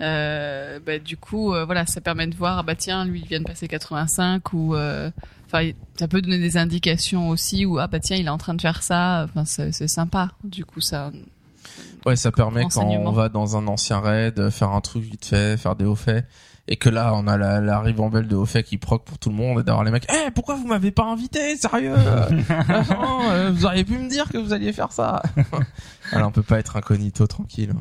Euh, 0.00 0.78
bah, 0.84 0.98
du 0.98 1.16
coup, 1.16 1.52
euh, 1.54 1.64
voilà, 1.64 1.86
ça 1.86 2.00
permet 2.00 2.26
de 2.26 2.34
voir. 2.36 2.58
ah 2.58 2.62
Bah 2.62 2.74
tiens, 2.74 3.04
lui, 3.04 3.20
il 3.20 3.26
vient 3.28 3.40
de 3.40 3.44
passer 3.46 3.68
85 3.68 4.52
ou. 4.52 4.74
Enfin, 5.50 5.70
ça 5.98 6.08
peut 6.08 6.20
donner 6.20 6.38
des 6.38 6.58
indications 6.58 7.30
aussi 7.30 7.64
où 7.64 7.78
ah 7.78 7.86
bah 7.86 8.00
tiens, 8.00 8.16
il 8.16 8.26
est 8.26 8.30
en 8.30 8.36
train 8.38 8.54
de 8.54 8.60
faire 8.60 8.82
ça. 8.82 9.26
Enfin, 9.28 9.44
c'est 9.46 9.88
sympa. 9.88 10.30
Du 10.44 10.66
coup, 10.66 10.82
ça. 10.82 11.10
ouais 12.04 12.16
ça 12.16 12.30
permet 12.30 12.64
quand 12.64 12.84
on 12.84 13.12
va 13.12 13.30
dans 13.30 13.56
un 13.56 13.66
ancien 13.66 14.00
raid 14.00 14.50
faire 14.50 14.70
un 14.70 14.80
truc 14.80 15.02
vite 15.04 15.24
fait 15.24 15.56
faire 15.56 15.74
des 15.74 15.84
hauts 15.84 15.94
faits 15.94 16.26
et 16.68 16.76
que 16.76 16.88
là 16.90 17.12
on 17.14 17.26
a 17.26 17.36
la, 17.38 17.60
la 17.60 17.80
ribambelle 17.80 18.28
de 18.28 18.36
hauts 18.36 18.46
faits 18.46 18.66
qui 18.66 18.76
proc 18.76 19.04
pour 19.04 19.18
tout 19.18 19.30
le 19.30 19.34
monde 19.34 19.60
et 19.60 19.62
d'avoir 19.62 19.84
les 19.84 19.90
mecs 19.90 20.06
eh 20.10 20.30
pourquoi 20.30 20.54
vous 20.54 20.66
m'avez 20.66 20.90
pas 20.90 21.04
invité 21.04 21.56
sérieux? 21.56 21.96
Machin, 22.68 23.30
euh, 23.30 23.50
vous 23.52 23.64
auriez 23.64 23.84
pu 23.84 23.98
me 23.98 24.08
dire 24.08 24.28
que 24.28 24.38
vous 24.38 24.52
alliez 24.52 24.72
faire 24.72 24.92
ça 24.92 25.22
alors 26.12 26.28
on 26.28 26.32
peut 26.32 26.42
pas 26.42 26.58
être 26.58 26.76
incognito 26.76 27.26
tranquille 27.26 27.72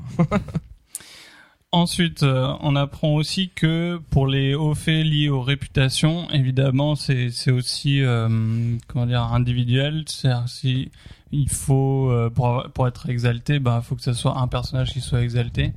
Ensuite, 1.74 2.24
euh, 2.24 2.54
on 2.62 2.78
apprend 2.78 3.16
aussi 3.16 3.50
que 3.50 4.00
pour 4.10 4.26
les 4.26 4.56
hauts 4.56 4.74
faits 4.74 5.06
liés 5.06 5.28
aux 5.28 5.42
réputations, 5.42 6.30
évidemment, 6.32 6.96
c'est 6.96 7.30
c'est 7.30 7.52
aussi 7.52 8.02
euh, 8.02 8.78
comment 8.88 9.06
dire 9.06 9.24
individuel. 9.24 10.06
C'est-à-dire 10.08 10.48
si 10.48 10.92
il 11.34 11.50
faut 11.50 12.10
euh, 12.10 12.30
pour 12.30 12.64
pour 12.74 12.88
être 12.88 13.10
exalté, 13.10 13.60
bah 13.60 13.82
faut 13.84 13.96
que 13.96 14.02
ce 14.02 14.14
soit 14.14 14.38
un 14.38 14.48
personnage 14.48 14.94
qui 14.94 15.02
soit 15.02 15.22
exalté. 15.22 15.74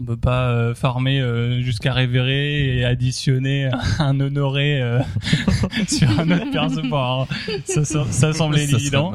On 0.00 0.04
peut 0.04 0.16
pas 0.16 0.50
euh, 0.50 0.74
farmer 0.74 1.20
euh, 1.20 1.62
jusqu'à 1.62 1.92
révérer 1.92 2.76
et 2.76 2.84
additionner 2.84 3.70
un 4.00 4.18
honoré 4.18 4.82
euh, 4.82 5.00
sur 5.88 6.10
un 6.18 6.30
autre 6.32 6.50
perso. 6.50 6.82
Bon, 6.82 7.26
ça, 7.64 7.84
ça, 7.84 8.04
ça 8.10 8.32
semblait 8.32 8.66
Ça 8.66 8.76
évident. 8.76 9.12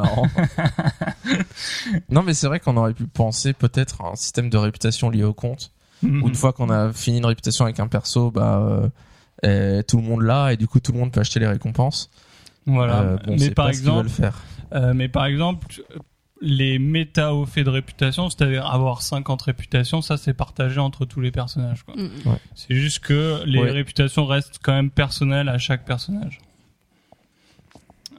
non 2.10 2.24
mais 2.24 2.34
c'est 2.34 2.48
vrai 2.48 2.60
qu'on 2.60 2.78
aurait 2.78 2.94
pu 2.94 3.06
penser 3.06 3.54
peut-être 3.54 4.02
à 4.02 4.12
un 4.12 4.16
système 4.16 4.50
de 4.50 4.58
réputation 4.58 5.10
lié 5.10 5.24
au 5.24 5.34
compte 5.34 5.72
Une 6.04 6.36
fois 6.36 6.54
qu'on 6.54 6.70
a 6.70 6.94
fini 6.94 7.18
une 7.18 7.26
réputation 7.26 7.66
avec 7.66 7.80
un 7.80 7.88
perso, 7.88 8.32
bah 8.32 8.60
euh, 9.44 9.80
et 9.80 9.84
tout 9.84 9.98
le 9.98 10.04
monde 10.04 10.22
l'a 10.22 10.54
et 10.54 10.58
du 10.58 10.68
coup 10.68 10.80
tout 10.80 10.92
le 10.92 11.00
monde 11.00 11.12
peut 11.12 11.20
acheter 11.22 11.40
les 11.40 11.48
récompenses. 11.48 12.10
Voilà. 12.66 13.00
Euh, 13.02 13.18
bon, 13.26 13.36
Mais 13.40 13.52
par 13.52 13.66
pas 13.68 13.74
ce 13.74 13.80
qu'ils 13.80 13.88
exemple, 13.88 14.02
veulent 14.04 14.10
faire. 14.10 14.42
Euh, 14.74 14.94
mais 14.94 15.08
par 15.10 15.26
exemple, 15.26 15.82
les 16.42 16.78
méta 16.80 17.34
au 17.34 17.46
fait 17.46 17.64
de 17.64 17.70
réputation, 17.70 18.30
c'est-à-dire 18.30 18.66
avoir 18.66 19.02
50 19.02 19.42
réputations, 19.42 20.02
ça 20.02 20.16
c'est 20.18 20.34
partagé 20.34 20.80
entre 20.80 21.06
tous 21.06 21.20
les 21.22 21.32
personnages. 21.32 21.84
quoi. 21.84 21.96
Mm. 21.98 22.10
C'est 22.56 22.76
juste 22.76 23.00
que 23.00 23.42
les 23.46 23.60
Ouais. 23.60 23.72
réputations 23.72 24.26
restent 24.26 24.60
quand 24.62 24.74
même 24.74 24.92
personnelles 24.92 25.50
à 25.50 25.58
chaque 25.58 25.84
personnage. 25.86 26.40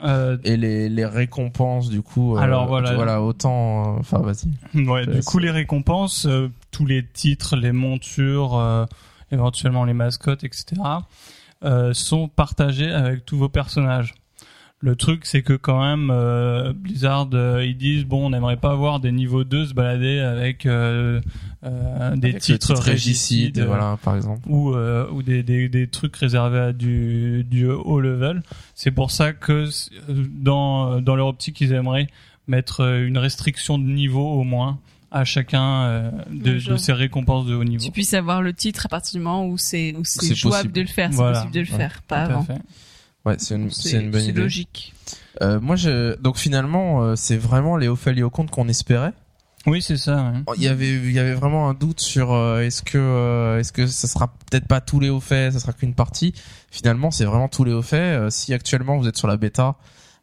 Euh, 0.03 0.39
Et 0.45 0.57
les, 0.57 0.89
les 0.89 1.05
récompenses 1.05 1.91
du 1.91 2.01
coup. 2.01 2.37
euh, 2.37 2.41
Alors, 2.41 2.67
voilà. 2.67 2.95
Voilà 2.95 3.21
autant. 3.23 3.97
euh, 3.97 4.01
Enfin 4.01 4.19
vas-y. 4.21 4.83
ouais, 4.87 5.07
du 5.07 5.21
coup, 5.23 5.39
les 5.39 5.51
récompenses, 5.51 6.25
euh, 6.27 6.49
tous 6.81 6.87
les 6.87 7.05
titres, 7.05 7.57
les 7.57 7.73
montures, 7.73 8.57
euh, 8.57 8.87
éventuellement 9.31 9.85
les 9.85 9.93
mascottes, 9.93 10.45
etc., 10.45 10.81
euh, 11.63 11.93
sont 11.93 12.27
partagés 12.27 12.91
avec 12.91 13.27
tous 13.27 13.37
vos 13.37 13.51
personnages. 13.51 14.15
Le 14.79 14.97
truc, 14.97 15.27
c'est 15.27 15.43
que 15.43 15.53
quand 15.53 15.79
même, 15.79 16.11
euh, 16.11 16.73
Blizzard, 16.73 17.29
euh, 17.35 17.63
ils 17.67 17.77
disent 17.77 18.07
bon, 18.07 18.25
on 18.25 18.31
n'aimerait 18.31 18.57
pas 18.57 18.75
voir 18.75 18.99
des 18.99 19.13
niveaux 19.13 19.45
2 19.45 19.67
se 19.67 19.75
balader 19.75 20.21
avec 20.21 20.65
euh, 20.65 21.21
des 21.63 21.69
Avec 22.31 22.39
titres 22.39 22.69
titre 22.69 22.81
régicides, 22.81 23.61
voilà 23.61 23.99
par 24.03 24.17
exemple. 24.17 24.49
ou 24.49 24.75
ou 24.75 25.23
des, 25.23 25.43
des 25.43 25.69
des 25.69 25.87
trucs 25.87 26.17
réservés 26.17 26.61
à 26.61 26.73
du 26.73 27.45
du 27.45 27.69
haut 27.71 28.01
level. 28.01 28.43
C'est 28.75 28.91
pour 28.91 29.11
ça 29.11 29.35
que 29.35 29.67
dans 30.09 31.03
dans 31.03 31.15
leur 31.15 31.27
optique, 31.27 31.61
ils 31.61 31.73
aimeraient 31.73 32.09
mettre 32.47 32.81
une 32.81 33.19
restriction 33.19 33.79
de 33.79 33.85
niveau 33.85 34.27
au 34.27 34.45
moins 34.45 34.79
à 35.11 35.25
chacun 35.25 35.83
euh, 35.83 36.11
de, 36.31 36.59
de 36.73 36.77
ces 36.77 36.93
récompenses 36.93 37.47
de 37.47 37.55
haut 37.55 37.65
niveau. 37.65 37.85
Tu 37.85 37.91
puisses 37.91 38.15
avoir 38.15 38.43
le 38.43 38.53
titre 38.53 38.87
à 38.87 38.89
partir 38.89 39.19
du 39.19 39.25
moment 39.25 39.47
où 39.47 39.59
c'est 39.59 39.95
où 39.97 40.03
c'est 40.05 40.35
jouable 40.35 40.57
possible. 40.57 40.73
de 40.75 40.81
le 40.83 40.87
faire. 40.87 41.11
C'est 41.13 41.19
possible 41.19 41.53
de 41.53 41.61
le 41.61 41.71
Ouais. 41.71 41.77
faire, 41.77 42.03
pas 42.03 42.23
avant. 42.23 42.43
fait. 42.45 42.59
Ouais 43.27 43.35
c'est 43.39 43.55
une 43.57 43.71
c'est 43.71 44.01
une 44.03 44.11
bonne 44.11 44.23
c'est 44.23 44.29
idée. 44.31 44.41
logique. 44.41 44.95
Euh, 45.43 45.61
moi 45.61 45.77
je 45.77 46.19
donc 46.21 46.37
finalement 46.39 47.03
euh, 47.03 47.17
c'est 47.17 47.37
vraiment 47.37 47.77
les 47.77 47.87
hauts 47.89 47.97
faits 47.97 48.15
liés 48.17 48.23
au 48.23 48.31
compte 48.31 48.51
qu'on 48.51 48.69
espérait. 48.69 49.13
Oui, 49.67 49.83
c'est 49.83 49.99
ça. 49.99 50.33
ouais. 50.49 50.55
Il 50.57 50.63
y 50.63 50.69
avait 50.69 50.89
il 50.95 51.13
y 51.13 51.19
avait 51.19 51.35
vraiment 51.35 51.69
un 51.69 51.75
doute 51.75 52.01
sur 52.01 52.33
euh, 52.33 52.61
est-ce 52.63 52.83
que 52.83 52.97
euh, 52.97 53.59
est-ce 53.59 53.73
que 53.73 53.87
ça 53.87 54.09
sera 54.09 54.29
peut-être 54.51 54.67
pas 54.67 54.81
tous 54.81 55.01
les 55.01 55.11
hauts 55.11 55.21
faits, 55.21 55.53
ça 55.53 55.61
sera 55.61 55.75
qu'une 55.75 55.93
partie. 55.95 56.33
Finalement, 56.71 57.11
c'est 57.11 57.27
vraiment 57.27 57.49
tous 57.49 57.65
les 57.65 57.73
hauts 57.75 57.83
faits. 57.83 58.01
Euh, 58.01 58.31
si 58.31 58.55
actuellement 58.55 58.97
vous 58.97 59.07
êtes 59.07 59.19
sur 59.19 59.29
la 59.29 59.37
bêta, 59.37 59.75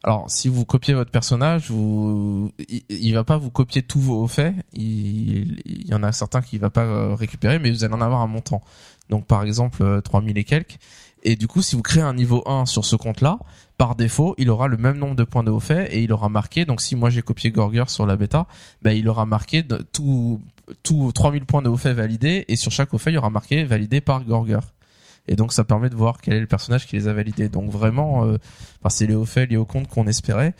alors 0.04 0.30
si 0.30 0.48
vous 0.48 0.64
copiez 0.64 0.94
votre 0.94 1.10
personnage, 1.10 1.70
vous 1.70 2.52
il, 2.68 2.82
il 2.88 3.14
va 3.14 3.24
pas 3.24 3.36
vous 3.36 3.50
copier 3.50 3.82
tous 3.82 4.00
vos 4.00 4.26
faits. 4.28 4.54
Il, 4.72 5.88
y 5.88 5.94
en 5.94 6.02
a 6.02 6.12
certains 6.12 6.40
qui 6.40 6.58
va 6.58 6.70
pas 6.70 6.84
euh, 6.84 7.14
récupérer, 7.14 7.58
mais 7.58 7.70
vous 7.70 7.84
allez 7.84 7.94
en 7.94 8.00
avoir 8.00 8.20
un 8.20 8.26
montant. 8.26 8.62
Donc 9.10 9.26
par 9.26 9.42
exemple 9.42 9.82
euh, 9.82 10.00
3000 10.00 10.38
et 10.38 10.44
quelques. 10.44 10.78
Et 11.24 11.34
du 11.34 11.48
coup, 11.48 11.62
si 11.62 11.74
vous 11.74 11.82
créez 11.82 12.02
un 12.02 12.14
niveau 12.14 12.42
1 12.46 12.66
sur 12.66 12.84
ce 12.84 12.94
compte-là, 12.94 13.38
par 13.76 13.96
défaut, 13.96 14.36
il 14.38 14.50
aura 14.50 14.68
le 14.68 14.76
même 14.76 14.98
nombre 14.98 15.16
de 15.16 15.24
points 15.24 15.42
de 15.42 15.50
haut 15.50 15.58
fait 15.58 15.92
et 15.92 16.02
il 16.02 16.12
aura 16.12 16.28
marqué. 16.28 16.64
Donc 16.64 16.80
si 16.80 16.94
moi 16.94 17.10
j'ai 17.10 17.22
copié 17.22 17.50
Gorger 17.50 17.84
sur 17.88 18.06
la 18.06 18.16
bêta, 18.16 18.46
ben, 18.82 18.92
il 18.92 19.08
aura 19.08 19.26
marqué 19.26 19.64
tout, 19.92 20.40
tout 20.84 21.10
3000 21.12 21.44
points 21.44 21.62
de 21.62 21.68
haut 21.68 21.76
fait 21.76 21.92
validés 21.92 22.44
et 22.46 22.54
sur 22.54 22.70
chaque 22.70 22.94
haut 22.94 22.98
fait 22.98 23.10
il 23.10 23.14
y 23.14 23.18
aura 23.18 23.30
marqué 23.30 23.64
validé 23.64 24.00
par 24.00 24.24
Gorger. 24.24 24.60
Et 25.28 25.36
donc 25.36 25.52
ça 25.52 25.62
permet 25.64 25.90
de 25.90 25.94
voir 25.94 26.20
quel 26.20 26.34
est 26.34 26.40
le 26.40 26.46
personnage 26.46 26.86
qui 26.86 26.96
les 26.96 27.06
a 27.06 27.12
validés. 27.12 27.48
Donc 27.48 27.70
vraiment, 27.70 28.24
euh, 28.24 28.38
enfin, 28.80 28.88
c'est 28.88 29.06
les 29.06 29.14
hauts 29.14 29.26
faits 29.26 29.50
liés 29.50 29.56
au 29.56 29.66
compte 29.66 29.86
qu'on 29.86 30.06
espérait. 30.06 30.54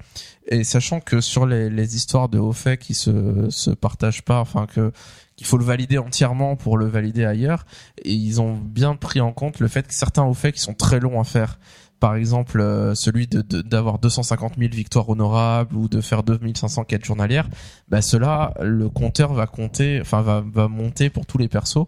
Et 0.47 0.63
sachant 0.65 1.01
que 1.01 1.21
sur 1.21 1.47
les, 1.47 1.71
les 1.71 1.97
histoires 1.97 2.29
de 2.29 2.39
hauts 2.39 2.53
faits 2.53 2.79
qui 2.79 2.95
se 2.95 3.49
se 3.51 3.71
partagent 3.71 4.23
pas, 4.23 4.41
enfin 4.41 4.67
que 4.67 4.93
qu'il 5.39 5.47
faut 5.47 5.57
le 5.57 5.65
valider 5.65 5.99
entièrement 5.99 6.57
pour 6.57 6.77
le 6.77 6.87
valider 6.87 7.25
ailleurs. 7.25 7.65
Et 8.03 8.13
ils 8.13 8.41
ont 8.41 8.57
bien 8.57 8.97
pris 8.97 9.21
en 9.21 9.33
compte 9.33 9.61
le 9.61 9.69
fait 9.69 9.87
que 9.87 9.95
certains 9.95 10.25
hauts 10.25 10.35
faits 10.35 10.57
qui 10.57 10.61
sont 10.61 10.75
très 10.75 10.99
longs 10.99 11.21
à 11.21 11.25
faire, 11.25 11.59
par 12.01 12.17
exemple 12.17 12.61
euh, 12.61 12.95
celui 12.95 13.29
de 13.29 13.43
d'avoir 13.63 13.99
250 14.01 14.55
000 14.59 14.71
victoires 14.73 15.09
honorables 15.09 15.77
ou 15.77 15.89
de 15.89 16.01
faire 16.01 16.25
2500 16.25 16.85
quêtes 16.85 17.05
journalières, 17.05 17.49
bah 17.89 18.03
cela 18.03 18.53
le 18.61 18.89
compteur 18.89 19.33
va 19.33 19.47
compter, 19.47 20.01
enfin 20.01 20.23
va 20.23 20.43
va 20.45 20.69
monter 20.69 21.09
pour 21.09 21.25
tous 21.25 21.39
les 21.39 21.49
persos. 21.49 21.87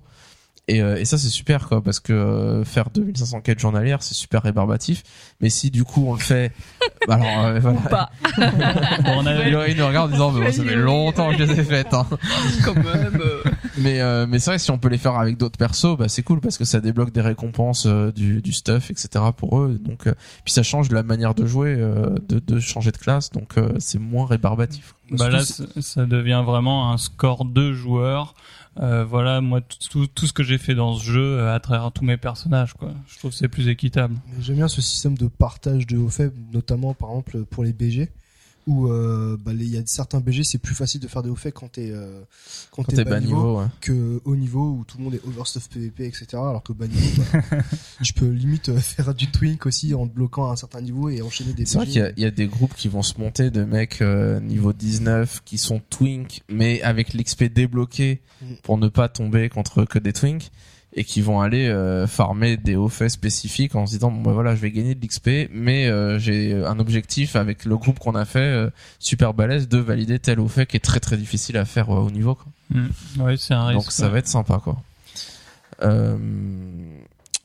Et, 0.71 0.81
euh, 0.83 0.97
et 0.97 1.05
ça 1.05 1.19
c'est 1.19 1.29
super 1.29 1.69
quoi 1.69 1.83
parce 1.83 1.99
que 1.99 2.13
euh, 2.13 2.65
faire 2.65 2.91
2500 2.95 3.41
quêtes 3.41 3.59
journalières 3.59 4.03
c'est 4.05 4.15
super 4.15 4.43
rébarbatif 4.43 5.03
mais 5.41 5.51
si 5.51 5.71
du 5.73 5.83
coup 5.83 6.05
on 6.07 6.13
le 6.15 6.21
fait 6.21 6.53
bah, 7.09 7.15
alors 7.21 7.45
euh, 7.47 7.59
voilà. 7.61 7.79
Ou 7.79 7.89
pas. 7.89 8.11
Bon, 9.05 9.13
on 9.19 9.27
a- 9.27 9.49
il, 9.69 9.77
nous 9.77 9.87
regarde 9.87 10.11
en 10.11 10.13
disant 10.13 10.31
mais 10.33 10.47
bon, 10.47 10.53
ça 10.53 10.63
fait 10.65 10.77
longtemps 10.77 11.31
que 11.33 11.39
je 11.39 11.43
les 11.45 11.61
ai 11.61 11.65
faites 11.65 11.93
hein. 11.93 12.07
Quand 12.65 12.75
même. 12.77 13.21
mais 13.79 14.01
euh, 14.01 14.27
mais 14.29 14.39
c'est 14.39 14.51
vrai 14.53 14.59
si 14.59 14.71
on 14.71 14.79
peut 14.79 14.89
les 14.89 14.99
faire 14.99 15.17
avec 15.17 15.37
d'autres 15.39 15.59
persos 15.59 15.97
bah 15.99 16.09
c'est 16.09 16.23
cool 16.23 16.41
parce 16.41 16.57
que 16.57 16.65
ça 16.65 16.81
débloque 16.81 17.13
des 17.13 17.21
récompenses 17.21 17.87
euh, 17.87 18.13
du, 18.13 18.41
du 18.41 18.53
stuff 18.53 18.91
etc 18.91 19.25
pour 19.37 19.59
eux 19.59 19.77
donc 19.83 20.07
euh, 20.07 20.15
puis 20.45 20.53
ça 20.53 20.63
change 20.63 20.91
la 20.93 21.03
manière 21.03 21.35
de 21.35 21.47
jouer 21.47 21.75
euh, 21.77 22.15
de, 22.29 22.39
de 22.39 22.61
changer 22.61 22.93
de 22.93 22.99
classe 22.99 23.31
donc 23.31 23.59
euh, 23.59 23.73
c'est 23.79 23.99
moins 23.99 24.27
rébarbatif 24.27 24.95
Bah 25.11 25.29
là, 25.31 25.41
ça 25.43 26.07
devient 26.07 26.43
vraiment 26.47 26.93
un 26.93 26.99
score 26.99 27.45
de 27.45 27.73
joueurs. 27.73 28.35
Euh, 28.79 29.05
voilà, 29.05 29.41
moi, 29.41 29.61
tout, 29.61 30.07
tout, 30.07 30.27
ce 30.27 30.33
que 30.33 30.43
j'ai 30.43 30.59
fait 30.59 30.75
dans 30.75 30.95
ce 30.95 31.05
jeu 31.05 31.39
euh, 31.39 31.55
à 31.55 31.59
travers 31.59 31.91
tous 31.93 32.05
mes 32.05 32.17
personnages, 32.17 32.75
quoi. 32.75 32.93
Je 33.09 33.19
trouve 33.19 33.33
que 33.33 33.37
c'est 33.37 33.49
plus 33.49 33.69
équitable. 33.69 34.15
J'aime 34.41 34.57
bien 34.57 34.69
ce 34.69 34.81
système 34.81 35.19
de 35.19 35.27
partage 35.27 35.87
de 35.87 35.99
hauts 35.99 36.09
faits, 36.09 36.33
notamment 36.53 36.95
par 36.95 37.11
exemple 37.11 37.45
pour 37.45 37.65
les 37.65 37.73
BG, 37.73 38.11
où 38.67 38.89
euh, 38.89 39.37
bah, 39.45 39.53
il 39.53 39.69
y 39.69 39.79
a 39.79 39.83
certains 39.87 40.21
BG, 40.21 40.45
c'est 40.45 40.59
plus 40.59 40.75
facile 40.75 41.01
de 41.01 41.09
faire 41.09 41.23
des 41.23 41.31
hauts 41.31 41.37
faits 41.37 41.55
quand 41.55 41.73
t'es 41.73 41.91
euh, 41.91 42.21
quand, 42.71 42.83
quand 42.83 42.95
t'es 42.95 43.05
bas 43.05 43.21
niveau 43.21 43.61
ouais. 43.61 43.67
que 43.81 44.21
haut 44.25 44.37
niveau 44.37 44.71
où 44.71 44.85
tout 44.85 44.99
le 44.99 45.05
monde 45.05 45.15
est 45.15 45.25
overstuff 45.27 45.69
PVP, 45.69 46.07
etc. 46.07 46.27
Alors 46.35 46.63
que 46.63 46.73
bas 46.73 46.87
niveau, 46.87 47.23
bah, 47.33 47.59
tu 48.03 48.13
peux 48.13 48.29
limite 48.29 48.69
euh, 48.69 48.79
faire 48.79 49.15
du 49.15 49.31
twink 49.31 49.67
aussi 49.67 49.95
en 49.95 50.07
te 50.07 50.15
bloquant 50.15 50.49
à 50.49 50.53
un 50.53 50.57
certain 50.57 50.81
niveau 50.81 51.09
et 51.09 51.23
enchaîner 51.23 51.53
des 51.53 51.67
C'est 51.67 51.79
vrai 51.79 51.87
qu'il 51.87 52.01
y 52.01 52.05
a, 52.05 52.11
il 52.17 52.23
y 52.23 52.27
a 52.27 52.31
des 52.31 52.47
groupes 52.47 52.75
qui 52.75 52.89
vont 52.89 53.03
se 53.03 53.19
monter 53.19 53.51
de 53.51 53.65
mecs 53.65 54.03
euh, 54.03 54.41
niveau 54.41 54.73
19 54.73 55.43
qui 55.45 55.59
sont 55.59 55.81
twink 55.91 56.43
mais 56.49 56.83
avec 56.83 57.15
l'XP 57.15 57.45
débloqué 57.45 58.21
Mm. 58.43 58.55
pour 58.63 58.79
ne 58.79 58.89
pas 58.89 59.09
tomber 59.09 59.49
contre 59.49 59.85
que 59.85 59.99
des 59.99 60.13
twink 60.13 60.51
et 60.93 61.05
qui 61.05 61.21
vont 61.21 61.41
aller 61.41 61.69
euh, 61.69 62.07
farmer 62.07 62.57
des 62.57 62.77
hauts 62.77 62.89
faits 62.89 63.11
spécifiques 63.11 63.75
en 63.77 63.87
se 63.87 63.93
disant 63.93 64.11
bon 64.11 64.23
bah 64.23 64.33
voilà 64.33 64.57
je 64.57 64.61
vais 64.61 64.73
gagner 64.73 64.95
de 64.95 65.05
l'XP 65.05 65.49
mais 65.53 65.87
euh, 65.87 66.19
j'ai 66.19 66.53
un 66.65 66.79
objectif 66.81 67.37
avec 67.37 67.65
le 67.65 67.77
groupe 67.77 67.99
qu'on 68.01 68.17
a 68.17 68.25
fait 68.25 68.41
euh, 68.41 68.71
super 68.99 69.33
balèze 69.33 69.69
de 69.69 69.79
valider 69.79 70.19
tel 70.19 70.41
haut 70.41 70.49
fait 70.49 70.67
qui 70.67 70.77
est 70.77 70.81
très 70.81 71.01
très 71.01 71.17
difficile 71.17 71.57
à 71.57 71.65
faire 71.65 71.91
euh, 71.91 72.01
au 72.01 72.11
niveau 72.11 72.35
quoi. 72.35 72.47
Ouais, 73.19 73.37
c'est 73.37 73.55
un 73.55 73.67
risque. 73.67 73.85
donc 73.85 73.93
ça 73.93 74.09
va 74.09 74.19
être 74.19 74.29
sympa 74.29 74.61
quoi. 74.63 74.83
Euh, 75.83 76.17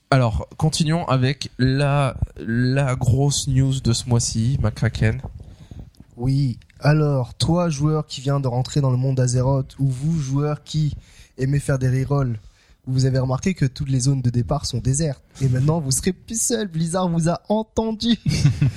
alors 0.10 0.48
continuons 0.58 1.06
avec 1.06 1.52
la 1.60 2.18
la 2.38 2.96
grosse 2.96 3.48
news 3.48 3.80
de 3.80 3.94
ce 3.94 4.10
mois-ci, 4.10 4.58
McCracken. 4.62 5.22
Oui. 6.18 6.58
Alors, 6.80 7.34
toi, 7.34 7.70
joueur 7.70 8.06
qui 8.06 8.22
vient 8.22 8.40
de 8.40 8.48
rentrer 8.48 8.82
dans 8.82 8.92
le 8.92 8.98
monde 8.98 9.16
d'Azeroth, 9.16 9.76
ou 9.80 9.88
vous, 9.90 10.20
joueur 10.20 10.64
qui 10.64 10.96
aimez 11.38 11.60
faire 11.60 11.80
des 11.80 11.90
rerolls, 11.90 12.40
vous 12.88 13.06
avez 13.06 13.20
remarqué 13.20 13.54
que 13.54 13.66
toutes 13.66 13.90
les 13.90 14.02
zones 14.02 14.22
de 14.22 14.30
départ 14.30 14.66
sont 14.66 14.80
désertes. 14.80 15.24
Et 15.42 15.50
maintenant, 15.50 15.80
vous 15.80 15.92
serez 15.92 16.14
plus 16.14 16.40
seul. 16.40 16.68
Blizzard 16.68 17.10
vous 17.10 17.30
a 17.30 17.42
entendu. 17.50 18.18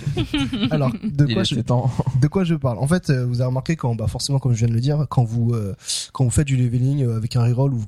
Alors, 0.71 0.93
de 1.03 1.33
quoi, 1.33 1.45
je, 1.45 1.61
temps. 1.61 1.91
de 2.21 2.27
quoi 2.29 2.45
je 2.45 2.55
parle? 2.55 2.79
En 2.79 2.87
fait, 2.87 3.11
euh, 3.11 3.25
vous 3.25 3.41
avez 3.41 3.49
remarqué 3.49 3.77
quand, 3.77 3.95
bah 3.95 4.07
forcément, 4.07 4.39
comme 4.39 4.53
je 4.53 4.59
viens 4.59 4.69
de 4.69 4.73
le 4.73 4.81
dire, 4.81 5.07
quand 5.09 5.25
vous 5.25 5.55
euh, 5.55 5.75
quand 6.13 6.25
vous 6.25 6.31
faites 6.31 6.47
du 6.47 6.57
leveling 6.57 7.05
euh, 7.05 7.17
avec 7.17 7.37
un 7.37 7.43
reroll 7.43 7.75
ou 7.75 7.85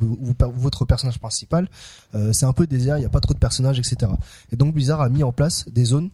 votre 0.56 0.84
personnage 0.84 1.18
principal, 1.18 1.68
euh, 2.14 2.32
c'est 2.32 2.46
un 2.46 2.52
peu 2.52 2.66
désert. 2.66 2.96
Il 2.96 3.00
n'y 3.00 3.06
a 3.06 3.10
pas 3.10 3.20
trop 3.20 3.34
de 3.34 3.38
personnages, 3.38 3.78
etc. 3.78 4.12
Et 4.52 4.56
donc 4.56 4.74
Blizzard 4.74 5.00
a 5.00 5.08
mis 5.08 5.22
en 5.22 5.32
place 5.32 5.66
des 5.68 5.84
zones 5.84 6.10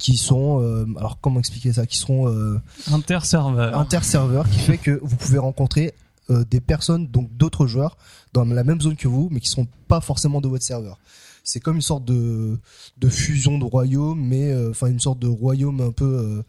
qui 0.00 0.16
sont, 0.16 0.62
euh, 0.62 0.86
alors 0.96 1.18
comment 1.20 1.38
expliquer 1.38 1.72
ça, 1.74 1.86
qui 1.86 1.98
sont 1.98 2.26
euh, 2.26 2.58
Inter-serveur. 2.90 3.78
inter-serveur 3.78 4.48
qui 4.48 4.58
fait 4.58 4.78
que 4.78 4.98
vous 5.02 5.16
pouvez 5.16 5.38
rencontrer 5.38 5.92
euh, 6.30 6.44
des 6.50 6.60
personnes, 6.60 7.06
donc 7.08 7.34
d'autres 7.36 7.66
joueurs, 7.66 7.96
dans 8.32 8.44
la 8.44 8.64
même 8.64 8.80
zone 8.80 8.96
que 8.96 9.08
vous, 9.08 9.28
mais 9.30 9.40
qui 9.40 9.48
sont 9.48 9.66
pas 9.88 10.00
forcément 10.00 10.40
de 10.40 10.48
votre 10.48 10.64
serveur. 10.64 10.98
C'est 11.44 11.60
comme 11.60 11.76
une 11.76 11.82
sorte 11.82 12.04
de, 12.04 12.58
de 12.98 13.08
fusion 13.08 13.58
de 13.58 13.64
royaume, 13.64 14.20
mais 14.20 14.50
euh, 14.50 14.70
enfin 14.70 14.88
une 14.88 15.00
sorte 15.00 15.18
de 15.18 15.26
royaume 15.26 15.80
un 15.80 15.92
peu 15.92 16.04
euh, 16.04 16.42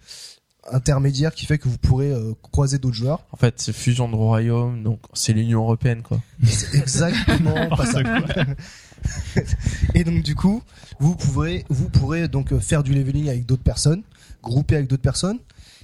intermédiaire 0.72 1.34
qui 1.34 1.46
fait 1.46 1.58
que 1.58 1.67
vous 1.67 1.78
pourrez 1.78 2.12
euh, 2.12 2.34
croiser 2.41 2.78
d'autres 2.78 2.96
joueurs. 2.96 3.26
En 3.32 3.38
fait, 3.38 3.56
c'est 3.58 3.74
fusion 3.74 4.10
de 4.10 4.15
royaume, 4.15 4.84
donc 4.84 5.00
c'est 5.13 5.34
l'Union 5.34 5.63
européenne 5.63 6.02
quoi. 6.02 6.22
C'est 6.44 6.78
exactement 6.78 7.70
pas 7.76 7.86
ça. 7.86 8.02
Et 9.96 10.04
donc 10.04 10.22
du 10.22 10.36
coup, 10.36 10.62
vous 11.00 11.15
pourrez 11.15 11.65
vous 11.70 11.89
pourrez 11.89 12.28
donc 12.28 12.56
faire 12.60 12.84
du 12.84 12.94
leveling 12.94 13.30
avec 13.30 13.46
d'autres 13.46 13.63
personnes, 13.63 14.04
grouper 14.44 14.76
avec 14.76 14.88
d'autres 14.88 15.02
personnes. 15.02 15.39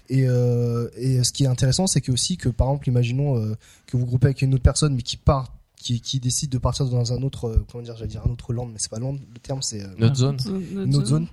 Et, 0.10 0.26
euh, 0.28 0.90
et 0.96 1.24
ce 1.24 1.32
qui 1.34 1.44
est 1.44 1.48
intéressant, 1.48 1.86
c'est 1.88 2.02
que 2.02 2.12
aussi 2.12 2.38
que 2.38 2.50
par 2.50 2.68
exemple, 2.70 2.88
imaginons 2.90 3.38
euh, 3.38 3.56
que 3.88 3.98
vous 3.98 4.06
groupez 4.06 4.28
avec 4.28 4.42
une 4.42 4.54
autre 4.54 4.64
personne, 4.64 4.96
mais 4.96 5.02
qui 5.02 5.18
part, 5.18 5.54
qui, 5.76 6.02
qui 6.02 6.20
décide 6.20 6.50
de 6.50 6.58
partir 6.58 6.86
dans 6.86 7.14
un 7.14 7.22
autre, 7.24 7.50
euh, 7.50 7.66
comment 7.72 7.84
dire, 7.84 7.96
j'allais 7.98 8.08
dire 8.10 8.24
un 8.26 8.30
autre 8.32 8.54
land, 8.54 8.66
mais 8.68 8.80
c'est 8.80 8.90
pas 8.90 9.00
land, 9.00 9.14
le 9.16 9.40
terme 9.40 9.62
c'est 9.62 9.84
euh, 9.84 9.88
Notre 9.98 10.16
zone 10.16 10.38
une 10.72 10.96
autre 10.96 11.08
zone. 11.08 11.28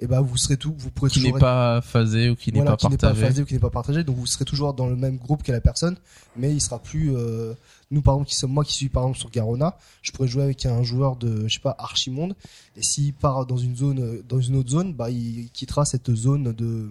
Et 0.00 0.06
ben 0.06 0.20
vous 0.20 0.36
serez 0.36 0.56
tout, 0.56 0.72
vous 0.78 0.92
pourrez 0.92 1.10
qui 1.10 1.18
n'est 1.18 1.24
toujours 1.30 1.40
pas 1.40 1.80
phasé 1.80 2.30
ou 2.30 2.36
qui 2.36 2.52
n'est 2.52 2.58
voilà, 2.60 2.72
pas 2.72 2.76
qui 2.76 2.88
n'est 2.88 2.96
pas 2.96 3.08
partagé. 3.08 3.26
phasé 3.26 3.42
ou 3.42 3.44
qui 3.46 3.54
n'est 3.54 3.58
pas 3.60 3.70
partagé. 3.70 4.04
Donc 4.04 4.14
vous 4.14 4.26
serez 4.26 4.44
toujours 4.44 4.72
dans 4.72 4.86
le 4.86 4.94
même 4.94 5.16
groupe 5.16 5.42
que 5.42 5.50
la 5.50 5.60
personne, 5.60 5.96
mais 6.36 6.52
il 6.52 6.60
sera 6.60 6.78
plus. 6.78 7.16
euh, 7.16 7.54
nous 7.90 8.00
par 8.00 8.14
exemple, 8.14 8.28
qui 8.30 8.36
sommes 8.36 8.52
moi 8.52 8.62
qui 8.64 8.74
suis 8.74 8.88
par 8.88 9.02
exemple 9.02 9.18
sur 9.18 9.30
Garona, 9.30 9.76
je 10.02 10.12
pourrais 10.12 10.28
jouer 10.28 10.44
avec 10.44 10.64
un 10.66 10.84
joueur 10.84 11.16
de, 11.16 11.48
je 11.48 11.54
sais 11.54 11.60
pas, 11.60 11.74
Archimonde, 11.80 12.36
et 12.76 12.82
s'il 12.84 13.12
part 13.12 13.44
dans 13.44 13.56
une 13.56 13.74
zone, 13.74 14.22
dans 14.28 14.40
une 14.40 14.54
autre 14.54 14.70
zone, 14.70 14.94
bah 14.94 15.10
il 15.10 15.50
quittera 15.52 15.84
cette 15.84 16.14
zone 16.14 16.52
de 16.52 16.90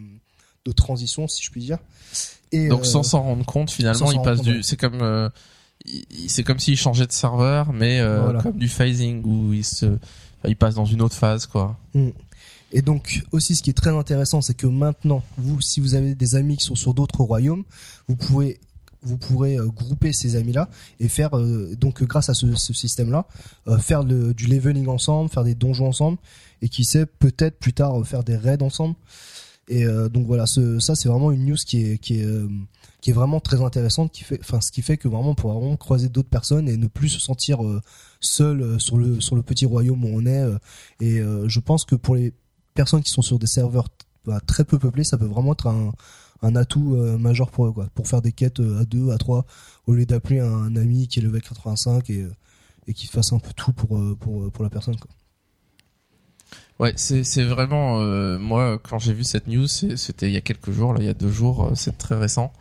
de 0.67 0.71
transition, 0.73 1.27
si 1.27 1.43
je 1.43 1.49
puis 1.51 1.61
dire. 1.61 1.77
Et 2.51 2.67
Donc 2.67 2.81
euh, 2.81 2.83
sans 2.83 3.03
s'en 3.03 3.21
rendre 3.23 3.45
compte, 3.45 3.71
finalement, 3.71 4.11
il 4.11 4.21
passe 4.21 4.41
du. 4.41 4.63
C'est 4.63 4.77
comme. 4.77 5.01
euh, 5.01 5.29
c'est 6.27 6.43
comme 6.43 6.59
s'il 6.59 6.75
changeait 6.75 7.05
de 7.07 7.11
serveur, 7.11 7.71
mais 7.71 7.99
euh, 7.99 8.21
Voilà. 8.23 8.41
comme 8.41 8.57
du 8.57 8.67
phasing 8.67 9.23
où 9.23 9.53
il 9.53 9.63
se, 9.63 9.85
enfin, 9.85 10.49
il 10.49 10.55
passe 10.55 10.75
dans 10.75 10.85
une 10.85 11.01
autre 11.01 11.15
phase 11.15 11.45
quoi. 11.45 11.77
Et 12.73 12.81
donc 12.81 13.23
aussi 13.31 13.55
ce 13.55 13.61
qui 13.63 13.69
est 13.69 13.73
très 13.77 13.91
intéressant, 13.95 14.41
c'est 14.41 14.55
que 14.55 14.67
maintenant, 14.67 15.23
vous, 15.37 15.61
si 15.61 15.79
vous 15.79 15.93
avez 15.93 16.15
des 16.15 16.35
amis 16.35 16.57
qui 16.57 16.65
sont 16.65 16.75
sur 16.75 16.93
d'autres 16.93 17.21
royaumes, 17.21 17.63
vous 18.07 18.15
pouvez 18.15 18.59
vous 19.03 19.17
pourrez 19.17 19.57
euh, 19.57 19.67
grouper 19.67 20.11
ces 20.11 20.35
amis-là 20.35 20.67
et 20.99 21.07
faire 21.07 21.37
euh, 21.37 21.75
donc 21.79 22.03
grâce 22.03 22.29
à 22.29 22.33
ce, 22.33 22.55
ce 22.55 22.73
système-là 22.73 23.25
faire 23.79 24.03
le, 24.03 24.33
du 24.33 24.47
leveling 24.47 24.87
ensemble, 24.87 25.29
faire 25.29 25.43
des 25.43 25.55
donjons 25.55 25.87
ensemble 25.87 26.17
et 26.63 26.69
qui 26.69 26.83
sait 26.83 27.05
peut-être 27.05 27.59
plus 27.59 27.73
tard 27.73 28.05
faire 28.05 28.23
des 28.23 28.35
raids 28.35 28.61
ensemble. 28.63 28.95
Et 29.67 29.85
euh, 29.85 30.07
donc 30.09 30.25
voilà, 30.27 30.45
ce, 30.45 30.79
ça 30.79 30.95
c'est 30.95 31.09
vraiment 31.09 31.31
une 31.31 31.45
news 31.45 31.55
qui 31.55 31.83
est 31.83 31.97
qui 31.97 32.19
est 32.19 32.25
euh, 32.25 32.47
qui 33.01 33.09
est 33.09 33.13
vraiment 33.13 33.39
très 33.39 33.61
intéressante, 33.61 34.11
qui 34.11 34.23
fait, 34.23 34.39
enfin 34.39 34.61
ce 34.61 34.71
qui 34.71 34.81
fait 34.81 34.97
que 34.97 35.07
vraiment 35.07 35.31
on 35.31 35.35
pourra 35.35 35.55
vraiment 35.55 35.75
croiser 35.75 36.07
d'autres 36.09 36.29
personnes 36.29 36.69
et 36.69 36.77
ne 36.77 36.87
plus 36.87 37.09
se 37.09 37.19
sentir 37.19 37.65
euh, 37.65 37.81
seul 38.21 38.61
euh, 38.61 38.79
sur 38.79 38.97
le 38.97 39.19
sur 39.19 39.35
le 39.35 39.43
petit 39.43 39.65
royaume 39.65 40.05
où 40.05 40.09
on 40.13 40.25
est. 40.25 40.45
et 41.01 41.21
je 41.47 41.59
pense 41.59 41.85
que 41.85 41.95
pour 41.95 42.15
les 42.15 42.33
personnes 42.73 43.01
qui 43.01 43.11
sont 43.11 43.21
sur 43.21 43.39
des 43.39 43.47
serveurs 43.47 43.89
bah, 44.25 44.39
très 44.45 44.63
peu 44.63 44.79
peuplés, 44.79 45.03
ça 45.03 45.17
peut 45.17 45.25
vraiment 45.25 45.53
être 45.53 45.67
un, 45.67 45.93
un 46.41 46.55
atout 46.55 46.95
majeur 47.19 47.51
pour 47.51 47.67
eux, 47.67 47.71
quoi, 47.71 47.87
pour 47.95 48.07
faire 48.07 48.21
des 48.21 48.31
quêtes 48.31 48.59
à 48.59 48.85
deux, 48.85 49.11
à 49.11 49.17
trois, 49.17 49.45
au 49.87 49.93
lieu 49.93 50.05
d'appeler 50.05 50.39
un, 50.39 50.75
ami 50.75 51.07
qui 51.07 51.19
est 51.19 51.21
level 51.21 51.41
85 51.41 52.09
et, 52.09 52.27
et 52.87 52.93
qui 52.93 53.07
fasse 53.07 53.33
un 53.33 53.39
peu 53.39 53.51
tout 53.55 53.73
pour, 53.73 53.99
pour, 54.19 54.51
pour 54.51 54.63
la 54.63 54.69
personne. 54.69 54.97
Quoi. 54.97 55.11
Ouais, 56.79 56.93
c'est 56.95 57.23
c'est 57.23 57.43
vraiment 57.43 58.01
euh, 58.01 58.37
moi 58.37 58.77
quand 58.77 58.99
j'ai 58.99 59.13
vu 59.13 59.23
cette 59.23 59.47
news, 59.47 59.67
c'était 59.67 60.27
il 60.27 60.33
y 60.33 60.37
a 60.37 60.41
quelques 60.41 60.71
jours, 60.71 60.93
là, 60.93 60.99
il 61.01 61.07
y 61.07 61.09
a 61.09 61.15
deux 61.15 61.31
jours, 61.31 61.65
euh, 61.65 61.71
c'est 61.75 61.97
très 61.97 62.15
récent. 62.15 62.53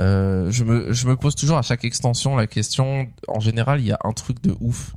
Euh, 0.00 0.50
je 0.50 0.64
me 0.64 0.92
je 0.92 1.06
me 1.06 1.16
pose 1.16 1.34
toujours 1.34 1.58
à 1.58 1.62
chaque 1.62 1.84
extension 1.84 2.36
la 2.36 2.46
question. 2.46 3.08
En 3.28 3.40
général, 3.40 3.80
il 3.80 3.86
y 3.86 3.92
a 3.92 3.98
un 4.04 4.12
truc 4.12 4.40
de 4.42 4.56
ouf 4.60 4.94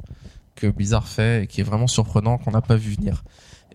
que 0.55 0.67
Blizzard 0.67 1.07
fait 1.07 1.43
et 1.43 1.47
qui 1.47 1.61
est 1.61 1.63
vraiment 1.63 1.87
surprenant 1.87 2.37
qu'on 2.37 2.51
n'a 2.51 2.61
pas 2.61 2.75
vu 2.77 2.93
venir. 2.93 3.23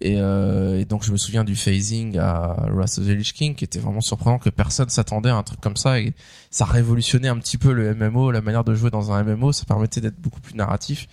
Et, 0.00 0.14
euh, 0.18 0.78
et 0.78 0.84
donc 0.84 1.04
je 1.04 1.10
me 1.10 1.16
souviens 1.16 1.42
du 1.44 1.56
phasing 1.56 2.18
à 2.18 2.68
Wrath 2.70 2.98
of 2.98 3.06
the 3.06 3.08
Lich 3.08 3.32
King 3.34 3.56
qui 3.56 3.64
était 3.64 3.80
vraiment 3.80 4.00
surprenant 4.00 4.38
que 4.38 4.48
personne 4.48 4.88
s'attendait 4.88 5.30
à 5.30 5.34
un 5.34 5.42
truc 5.42 5.60
comme 5.60 5.76
ça 5.76 5.98
et 6.00 6.14
ça 6.50 6.64
révolutionnait 6.64 7.28
un 7.28 7.36
petit 7.38 7.58
peu 7.58 7.72
le 7.72 7.94
MMO, 7.96 8.30
la 8.30 8.40
manière 8.40 8.62
de 8.62 8.76
jouer 8.76 8.90
dans 8.90 9.10
un 9.10 9.24
MMO, 9.24 9.52
ça 9.52 9.64
permettait 9.64 10.00
d'être 10.00 10.20
beaucoup 10.20 10.40
plus 10.40 10.54
narratif. 10.54 11.08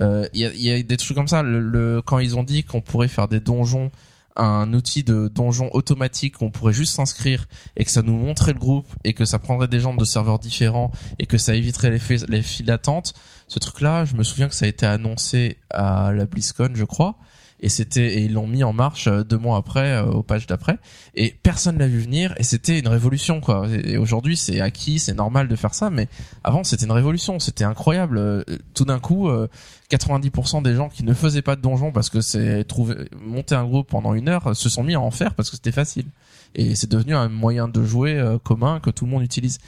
Euh, 0.00 0.26
Il 0.32 0.40
y, 0.40 0.44
a, 0.46 0.52
y 0.54 0.70
a 0.70 0.82
des 0.82 0.96
trucs 0.96 1.16
comme 1.16 1.28
ça. 1.28 1.42
Le, 1.42 1.60
le- 1.60 2.02
quand 2.02 2.18
ils 2.18 2.36
ont 2.36 2.42
dit 2.44 2.64
qu'on 2.64 2.80
pourrait 2.80 3.08
faire 3.08 3.28
des 3.28 3.40
donjons, 3.40 3.90
un 4.36 4.72
outil 4.72 5.02
de 5.02 5.28
donjon 5.28 5.68
automatique, 5.72 6.36
qu'on 6.38 6.50
pourrait 6.50 6.72
juste 6.72 6.94
s'inscrire 6.94 7.46
et 7.76 7.84
que 7.84 7.90
ça 7.90 8.00
nous 8.02 8.16
montrait 8.16 8.52
le 8.52 8.58
groupe 8.58 8.86
et 9.04 9.12
que 9.12 9.24
ça 9.24 9.38
prendrait 9.38 9.68
des 9.68 9.80
gens 9.80 9.94
de 9.94 10.04
serveurs 10.04 10.38
différents 10.38 10.92
et 11.18 11.26
que 11.26 11.36
ça 11.36 11.54
éviterait 11.54 11.90
les, 11.90 12.16
les 12.28 12.42
files 12.42 12.66
d'attente. 12.66 13.12
Ce 13.48 13.58
truc-là, 13.58 14.04
je 14.04 14.14
me 14.14 14.22
souviens 14.22 14.48
que 14.48 14.54
ça 14.54 14.64
a 14.66 14.68
été 14.68 14.86
annoncé 14.86 15.58
à 15.70 16.12
la 16.12 16.26
BlizzCon, 16.26 16.70
je 16.74 16.84
crois. 16.84 17.16
Et 17.60 17.68
c'était 17.68 18.14
et 18.14 18.24
ils 18.24 18.32
l'ont 18.32 18.46
mis 18.46 18.64
en 18.64 18.72
marche 18.72 19.06
euh, 19.06 19.22
deux 19.22 19.38
mois 19.38 19.56
après 19.56 19.92
euh, 19.92 20.04
au 20.06 20.22
page 20.22 20.46
d'après. 20.46 20.78
Et 21.14 21.34
personne 21.42 21.78
l'a 21.78 21.86
vu 21.86 21.98
venir 21.98 22.34
et 22.38 22.42
c'était 22.42 22.78
une 22.78 22.88
révolution 22.88 23.40
quoi. 23.40 23.66
Et 23.84 23.98
aujourd'hui 23.98 24.36
c'est 24.36 24.60
acquis 24.60 24.98
c'est 24.98 25.14
normal 25.14 25.48
de 25.48 25.56
faire 25.56 25.74
ça 25.74 25.90
mais 25.90 26.08
avant 26.42 26.64
c'était 26.64 26.86
une 26.86 26.92
révolution 26.92 27.38
c'était 27.38 27.64
incroyable. 27.64 28.18
Euh, 28.18 28.44
tout 28.74 28.84
d'un 28.84 28.98
coup 28.98 29.28
euh, 29.28 29.48
90% 29.90 30.62
des 30.62 30.74
gens 30.74 30.88
qui 30.88 31.04
ne 31.04 31.12
faisaient 31.12 31.42
pas 31.42 31.56
de 31.56 31.60
donjon 31.60 31.92
parce 31.92 32.08
que 32.08 32.20
c'est 32.20 32.64
trouver 32.64 33.08
monter 33.20 33.54
un 33.54 33.64
groupe 33.64 33.88
pendant 33.88 34.14
une 34.14 34.28
heure 34.28 34.56
se 34.56 34.68
sont 34.68 34.82
mis 34.82 34.94
à 34.94 35.00
en 35.00 35.10
faire 35.10 35.34
parce 35.34 35.50
que 35.50 35.56
c'était 35.56 35.72
facile. 35.72 36.06
Et 36.54 36.74
c'est 36.74 36.90
devenu 36.90 37.14
un 37.14 37.28
moyen 37.28 37.68
de 37.68 37.84
jouer 37.84 38.18
euh, 38.18 38.38
commun 38.38 38.80
que 38.80 38.90
tout 38.90 39.04
le 39.04 39.10
monde 39.10 39.22
utilise. 39.22 39.58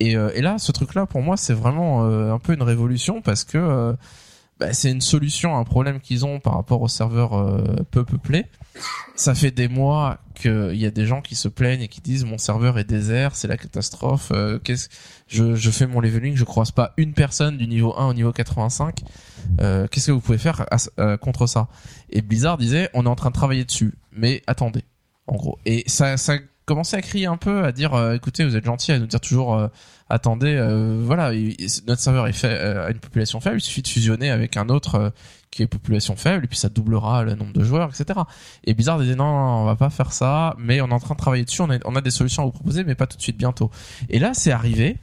Et, 0.00 0.16
euh, 0.16 0.30
et 0.34 0.42
là 0.42 0.58
ce 0.58 0.72
truc 0.72 0.94
là 0.94 1.06
pour 1.06 1.22
moi 1.22 1.36
c'est 1.36 1.54
vraiment 1.54 2.04
un 2.04 2.38
peu 2.38 2.52
une 2.52 2.62
révolution 2.62 3.22
parce 3.22 3.44
que 3.44 3.94
bah, 4.60 4.72
c'est 4.72 4.90
une 4.90 5.00
solution 5.00 5.54
à 5.56 5.58
un 5.58 5.64
problème 5.64 6.00
qu'ils 6.00 6.24
ont 6.26 6.40
par 6.40 6.54
rapport 6.54 6.82
aux 6.82 6.88
serveurs 6.88 7.34
euh, 7.34 7.62
peu 7.90 8.04
peuplés. 8.04 8.46
Ça 9.16 9.34
fait 9.34 9.50
des 9.50 9.66
mois 9.68 10.18
qu'il 10.34 10.76
y 10.76 10.86
a 10.86 10.90
des 10.90 11.04
gens 11.06 11.20
qui 11.20 11.34
se 11.34 11.48
plaignent 11.48 11.80
et 11.82 11.88
qui 11.88 12.00
disent 12.00 12.24
mon 12.24 12.38
serveur 12.38 12.78
est 12.78 12.84
désert, 12.84 13.34
c'est 13.34 13.48
la 13.48 13.56
catastrophe. 13.56 14.30
euh, 14.32 14.58
qu'est-ce 14.60 14.88
je, 15.26 15.54
je 15.56 15.70
fais 15.70 15.86
mon 15.86 16.00
leveling, 16.00 16.36
je 16.36 16.44
croise 16.44 16.70
pas 16.70 16.92
une 16.96 17.12
personne 17.12 17.58
du 17.58 17.66
niveau 17.66 17.94
1 17.98 18.06
au 18.08 18.14
niveau 18.14 18.32
85. 18.32 19.02
Euh, 19.60 19.86
qu'est-ce 19.90 20.06
que 20.08 20.12
vous 20.12 20.20
pouvez 20.20 20.38
faire 20.38 20.64
à- 20.70 20.76
euh, 21.00 21.16
contre 21.16 21.46
ça? 21.46 21.68
Et 22.10 22.22
Blizzard 22.22 22.56
disait 22.58 22.88
on 22.94 23.04
est 23.06 23.08
en 23.08 23.16
train 23.16 23.30
de 23.30 23.34
travailler 23.34 23.64
dessus, 23.64 23.94
mais 24.12 24.42
attendez, 24.46 24.84
en 25.26 25.34
gros. 25.36 25.58
Et 25.66 25.82
ça, 25.88 26.16
ça 26.16 26.34
commençait 26.64 26.96
à 26.98 27.02
crier 27.02 27.26
un 27.26 27.36
peu, 27.38 27.64
à 27.64 27.72
dire 27.72 27.94
euh, 27.94 28.14
écoutez, 28.14 28.44
vous 28.44 28.54
êtes 28.54 28.64
gentil 28.64 28.92
à 28.92 28.98
nous 29.00 29.06
dire 29.06 29.20
toujours 29.20 29.54
euh, 29.56 29.66
attendez, 30.10 30.54
euh, 30.54 31.00
voilà, 31.04 31.32
il- 31.34 31.56
notre 31.86 32.00
serveur 32.00 32.26
est 32.26 32.32
fait 32.32 32.48
euh, 32.48 32.86
à 32.86 32.90
une 32.90 32.98
population 32.98 33.40
faible, 33.40 33.56
il 33.58 33.60
suffit 33.60 33.82
de 33.82 33.88
fusionner 33.88 34.30
avec 34.30 34.56
un 34.56 34.68
autre 34.68 34.94
euh, 34.96 35.10
qui 35.50 35.62
est 35.62 35.66
population 35.66 36.16
faible, 36.16 36.44
et 36.44 36.48
puis 36.48 36.58
ça 36.58 36.68
doublera 36.68 37.24
le 37.24 37.34
nombre 37.34 37.52
de 37.52 37.64
joueurs, 37.64 37.90
etc. 37.90 38.20
Et 38.64 38.74
Blizzard 38.74 38.98
disait 38.98 39.14
non, 39.16 39.24
non, 39.24 39.62
on 39.62 39.64
va 39.64 39.76
pas 39.76 39.90
faire 39.90 40.12
ça, 40.12 40.54
mais 40.58 40.80
on 40.80 40.88
est 40.88 40.92
en 40.92 41.00
train 41.00 41.14
de 41.14 41.18
travailler 41.20 41.44
dessus, 41.44 41.62
on 41.62 41.70
a, 41.70 41.78
on 41.84 41.96
a 41.96 42.00
des 42.00 42.10
solutions 42.10 42.42
à 42.42 42.46
vous 42.46 42.52
proposer, 42.52 42.84
mais 42.84 42.94
pas 42.94 43.06
tout 43.06 43.16
de 43.16 43.22
suite, 43.22 43.36
bientôt. 43.38 43.70
Et 44.10 44.18
là, 44.18 44.32
c'est 44.34 44.52
arrivé, 44.52 44.96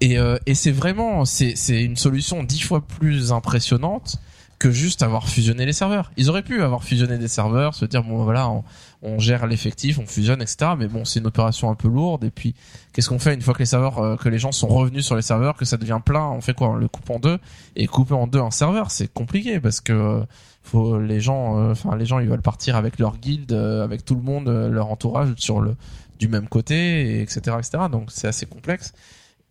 et, 0.00 0.18
euh, 0.18 0.36
et 0.46 0.54
c'est 0.54 0.72
vraiment, 0.72 1.24
c'est 1.24 1.54
une 1.82 1.96
solution 1.96 2.42
dix 2.42 2.60
fois 2.60 2.86
plus 2.86 3.32
impressionnante 3.32 4.18
que 4.62 4.70
juste 4.70 5.02
avoir 5.02 5.28
fusionné 5.28 5.66
les 5.66 5.72
serveurs. 5.72 6.12
Ils 6.16 6.30
auraient 6.30 6.44
pu 6.44 6.62
avoir 6.62 6.84
fusionné 6.84 7.18
des 7.18 7.26
serveurs, 7.26 7.74
se 7.74 7.84
dire 7.84 8.04
bon 8.04 8.22
voilà, 8.22 8.48
on, 8.48 8.62
on 9.02 9.18
gère 9.18 9.48
l'effectif, 9.48 9.98
on 9.98 10.06
fusionne, 10.06 10.40
etc. 10.40 10.74
Mais 10.78 10.86
bon, 10.86 11.04
c'est 11.04 11.18
une 11.18 11.26
opération 11.26 11.68
un 11.68 11.74
peu 11.74 11.88
lourde. 11.88 12.22
Et 12.22 12.30
puis, 12.30 12.54
qu'est-ce 12.92 13.08
qu'on 13.08 13.18
fait 13.18 13.34
une 13.34 13.42
fois 13.42 13.54
que 13.54 13.58
les 13.58 13.66
serveurs, 13.66 13.98
euh, 13.98 14.14
que 14.14 14.28
les 14.28 14.38
gens 14.38 14.52
sont 14.52 14.68
revenus 14.68 15.04
sur 15.04 15.16
les 15.16 15.22
serveurs, 15.22 15.56
que 15.56 15.64
ça 15.64 15.78
devient 15.78 15.98
plein 16.04 16.28
On 16.28 16.40
fait 16.40 16.54
quoi? 16.54 16.68
On 16.68 16.74
le 16.76 16.86
coupe 16.86 17.10
en 17.10 17.18
deux 17.18 17.40
et 17.74 17.88
couper 17.88 18.14
en 18.14 18.28
deux 18.28 18.38
un 18.38 18.52
serveur, 18.52 18.92
c'est 18.92 19.12
compliqué 19.12 19.58
parce 19.58 19.80
que 19.80 19.92
euh, 19.92 20.20
faut 20.62 21.00
les 21.00 21.20
gens, 21.20 21.58
euh, 21.58 21.72
enfin 21.72 21.96
les 21.96 22.06
gens, 22.06 22.20
ils 22.20 22.28
veulent 22.28 22.40
partir 22.40 22.76
avec 22.76 23.00
leur 23.00 23.18
guilde, 23.18 23.52
avec 23.52 24.04
tout 24.04 24.14
le 24.14 24.22
monde, 24.22 24.48
leur 24.48 24.92
entourage 24.92 25.34
sur 25.38 25.60
le 25.60 25.74
du 26.20 26.28
même 26.28 26.46
côté, 26.46 27.16
et 27.16 27.20
etc., 27.22 27.56
etc. 27.58 27.70
Donc 27.90 28.12
c'est 28.12 28.28
assez 28.28 28.46
complexe. 28.46 28.92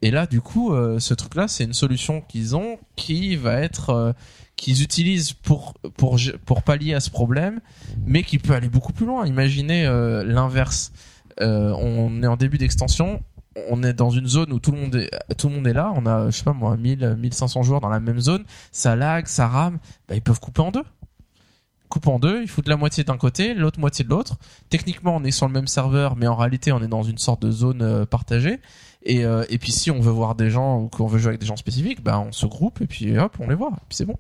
Et 0.02 0.10
là, 0.10 0.26
du 0.26 0.40
coup, 0.40 0.74
ce 0.98 1.14
truc-là, 1.14 1.48
c'est 1.48 1.64
une 1.66 1.74
solution 1.74 2.22
qu'ils 2.22 2.56
ont 2.56 2.80
qui 2.96 3.36
va 3.36 3.60
être 3.60 4.16
qu'ils 4.62 4.84
utilisent 4.84 5.34
pour 5.34 5.74
pallier 6.64 6.94
à 6.94 7.00
ce 7.00 7.10
problème, 7.10 7.62
mais 8.06 8.22
qui 8.22 8.38
peut 8.38 8.54
aller 8.54 8.70
beaucoup 8.70 8.94
plus 8.94 9.08
loin. 9.08 9.26
Imaginez 9.26 9.88
euh, 9.88 10.24
l'inverse. 10.24 10.92
Euh, 11.42 11.74
on 11.80 12.22
est 12.22 12.28
en 12.28 12.38
début 12.38 12.60
d'extension, 12.60 13.24
on 13.70 13.82
est 13.82 13.94
dans 13.94 14.12
une 14.12 14.28
zone 14.28 14.54
où 14.54 14.60
tout 14.60 14.72
le 14.72 14.80
monde 14.80 14.96
est 14.96 15.10
tout 15.36 15.50
le 15.50 15.56
monde 15.56 15.66
est 15.66 15.74
là. 15.74 15.92
On 15.96 16.06
a 16.06 16.30
je 16.30 16.38
sais 16.38 16.44
pas 16.44 16.54
moi 16.54 16.78
1000 16.78 17.18
1500 17.18 17.64
joueurs 17.64 17.82
dans 17.82 17.90
la 17.90 18.00
même 18.00 18.20
zone. 18.20 18.44
Ça 18.72 18.96
lag, 18.96 19.26
ça 19.26 19.48
rame. 19.48 19.80
Bah, 20.08 20.14
ils 20.14 20.22
peuvent 20.22 20.40
couper 20.40 20.62
en 20.62 20.72
deux. 20.72 20.86
Coupe 21.90 22.08
en 22.08 22.20
deux, 22.20 22.42
ils 22.44 22.48
foutent 22.48 22.70
la 22.70 22.78
moitié 22.78 23.04
d'un 23.04 23.18
côté, 23.18 23.54
l'autre 23.54 23.80
moitié 23.80 24.06
de 24.06 24.10
l'autre. 24.10 24.38
Techniquement, 24.70 25.16
on 25.16 25.24
est 25.26 25.32
sur 25.32 25.48
le 25.48 25.54
même 25.54 25.68
serveur, 25.68 26.16
mais 26.16 26.26
en 26.28 26.36
réalité, 26.36 26.72
on 26.72 26.82
est 26.82 26.88
dans 26.88 27.04
une 27.04 27.18
sorte 27.18 27.42
de 27.42 27.52
zone 27.52 27.82
euh, 27.82 28.06
partagée. 28.06 28.62
Et, 29.04 29.26
euh, 29.26 29.44
et 29.50 29.58
puis 29.58 29.72
si 29.72 29.90
on 29.90 30.00
veut 30.00 30.12
voir 30.12 30.36
des 30.36 30.50
gens 30.50 30.80
ou 30.80 30.88
qu'on 30.88 31.08
veut 31.08 31.18
jouer 31.18 31.30
avec 31.30 31.42
des 31.42 31.48
gens 31.48 31.56
spécifiques, 31.56 32.04
bah 32.04 32.20
on 32.20 32.32
se 32.32 32.46
groupe 32.46 32.82
et 32.82 32.88
puis 32.88 33.18
hop, 33.18 33.36
on 33.40 33.50
les 33.50 33.56
voit. 33.56 33.72
Et 33.74 33.86
puis 33.88 33.96
c'est 33.96 34.06
bon. 34.06 34.18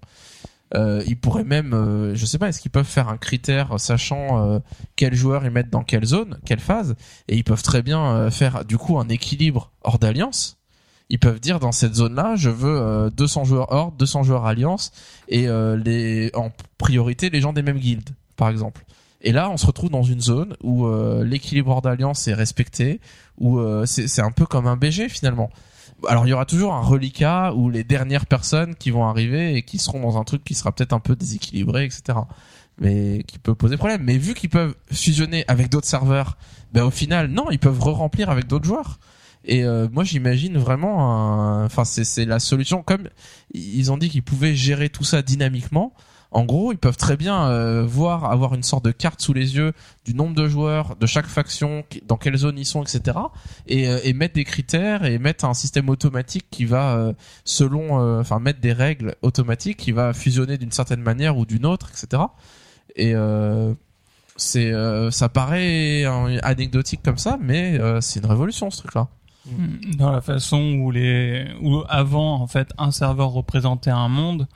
Euh, 0.73 1.03
ils 1.05 1.17
pourraient 1.17 1.43
même, 1.43 1.73
euh, 1.73 2.15
je 2.15 2.25
sais 2.25 2.37
pas, 2.37 2.47
est-ce 2.47 2.61
qu'ils 2.61 2.71
peuvent 2.71 2.85
faire 2.85 3.09
un 3.09 3.17
critère 3.17 3.79
sachant 3.79 4.41
euh, 4.41 4.59
quels 4.95 5.15
joueurs 5.15 5.43
ils 5.43 5.51
mettent 5.51 5.69
dans 5.69 5.83
quelle 5.83 6.05
zone, 6.05 6.39
quelle 6.45 6.59
phase, 6.59 6.95
et 7.27 7.35
ils 7.35 7.43
peuvent 7.43 7.63
très 7.63 7.81
bien 7.81 8.29
faire 8.31 8.63
du 8.63 8.77
coup 8.77 8.97
un 8.97 9.09
équilibre 9.09 9.71
hors 9.83 9.99
d'alliance. 9.99 10.57
Ils 11.09 11.19
peuvent 11.19 11.41
dire 11.41 11.59
dans 11.59 11.73
cette 11.73 11.95
zone-là, 11.95 12.35
je 12.37 12.49
veux 12.49 12.79
euh, 12.79 13.09
200 13.09 13.43
joueurs 13.43 13.71
hors, 13.73 13.91
200 13.91 14.23
joueurs 14.23 14.45
alliance, 14.45 14.91
et 15.27 15.47
les 15.83 16.31
en 16.35 16.51
priorité 16.77 17.29
les 17.29 17.41
gens 17.41 17.53
des 17.53 17.63
mêmes 17.63 17.79
guildes, 17.79 18.11
par 18.37 18.49
exemple. 18.49 18.85
Et 19.23 19.33
là, 19.33 19.51
on 19.51 19.57
se 19.57 19.67
retrouve 19.67 19.91
dans 19.91 20.03
une 20.03 20.21
zone 20.21 20.55
où 20.63 20.89
l'équilibre 21.21 21.71
hors 21.71 21.81
d'alliance 21.81 22.27
est 22.27 22.33
respecté, 22.33 23.01
où 23.41 23.57
euh, 23.59 23.85
c'est 23.87 24.21
un 24.21 24.31
peu 24.31 24.45
comme 24.45 24.67
un 24.67 24.77
BG 24.77 25.09
finalement. 25.09 25.49
Alors 26.07 26.25
il 26.27 26.29
y 26.29 26.33
aura 26.33 26.45
toujours 26.45 26.73
un 26.73 26.81
reliquat 26.81 27.53
ou 27.55 27.69
les 27.69 27.83
dernières 27.83 28.27
personnes 28.27 28.75
qui 28.75 28.91
vont 28.91 29.05
arriver 29.05 29.55
et 29.55 29.63
qui 29.63 29.79
seront 29.79 29.99
dans 29.99 30.17
un 30.17 30.23
truc 30.23 30.43
qui 30.43 30.53
sera 30.53 30.71
peut-être 30.71 30.93
un 30.93 30.99
peu 30.99 31.15
déséquilibré, 31.15 31.85
etc. 31.85 32.19
Mais 32.79 33.23
qui 33.27 33.39
peut 33.39 33.55
poser 33.55 33.77
problème. 33.77 34.03
Mais 34.03 34.17
vu 34.17 34.35
qu'ils 34.35 34.49
peuvent 34.49 34.75
fusionner 34.91 35.43
avec 35.47 35.69
d'autres 35.69 35.87
serveurs, 35.87 36.37
ben 36.71 36.83
au 36.83 36.91
final 36.91 37.27
non, 37.27 37.49
ils 37.49 37.59
peuvent 37.59 37.79
re-remplir 37.79 38.29
avec 38.29 38.45
d'autres 38.45 38.65
joueurs. 38.65 38.99
Et 39.43 39.63
euh, 39.63 39.87
moi 39.91 40.03
j'imagine 40.03 40.59
vraiment, 40.59 41.63
enfin 41.63 41.83
c'est 41.83 42.25
la 42.25 42.39
solution. 42.39 42.83
Comme 42.83 43.09
ils 43.53 43.91
ont 43.91 43.97
dit 43.97 44.09
qu'ils 44.09 44.23
pouvaient 44.23 44.55
gérer 44.55 44.89
tout 44.89 45.03
ça 45.03 45.23
dynamiquement. 45.23 45.93
En 46.33 46.45
gros, 46.45 46.71
ils 46.71 46.77
peuvent 46.77 46.97
très 46.97 47.17
bien 47.17 47.49
euh, 47.49 47.85
voir, 47.85 48.23
avoir 48.23 48.55
une 48.55 48.63
sorte 48.63 48.85
de 48.85 48.91
carte 48.91 49.19
sous 49.21 49.33
les 49.33 49.57
yeux 49.57 49.73
du 50.05 50.13
nombre 50.13 50.33
de 50.33 50.47
joueurs 50.47 50.95
de 50.95 51.05
chaque 51.05 51.25
faction, 51.25 51.83
dans 52.07 52.15
quelle 52.15 52.37
zone 52.37 52.57
ils 52.57 52.65
sont, 52.65 52.81
etc. 52.81 53.17
Et, 53.67 53.89
euh, 53.89 53.99
et 54.05 54.13
mettre 54.13 54.35
des 54.35 54.45
critères 54.45 55.03
et 55.03 55.19
mettre 55.19 55.43
un 55.43 55.53
système 55.53 55.89
automatique 55.89 56.45
qui 56.49 56.63
va, 56.63 56.95
euh, 56.95 57.13
selon, 57.43 57.99
euh, 57.99 58.21
enfin 58.21 58.39
mettre 58.39 58.61
des 58.61 58.71
règles 58.71 59.15
automatiques 59.21 59.77
qui 59.77 59.91
va 59.91 60.13
fusionner 60.13 60.57
d'une 60.57 60.71
certaine 60.71 61.01
manière 61.01 61.37
ou 61.37 61.45
d'une 61.45 61.65
autre, 61.65 61.89
etc. 61.89 62.23
Et 62.95 63.13
euh, 63.13 63.73
c'est, 64.37 64.71
ça 65.11 65.27
paraît 65.27 66.05
anecdotique 66.43 67.01
comme 67.03 67.17
ça, 67.17 67.37
mais 67.41 67.79
c'est 67.99 68.21
une 68.21 68.25
révolution 68.25 68.71
ce 68.71 68.77
truc-là. 68.77 69.09
dans 69.97 70.11
la 70.11 70.21
façon 70.21 70.75
où 70.75 70.91
les 70.91 71.47
où 71.61 71.81
avant 71.89 72.35
en 72.35 72.47
fait 72.47 72.69
un 72.77 72.91
serveur 72.91 73.31
représentait 73.31 73.91
un 73.91 74.07
monde 74.07 74.47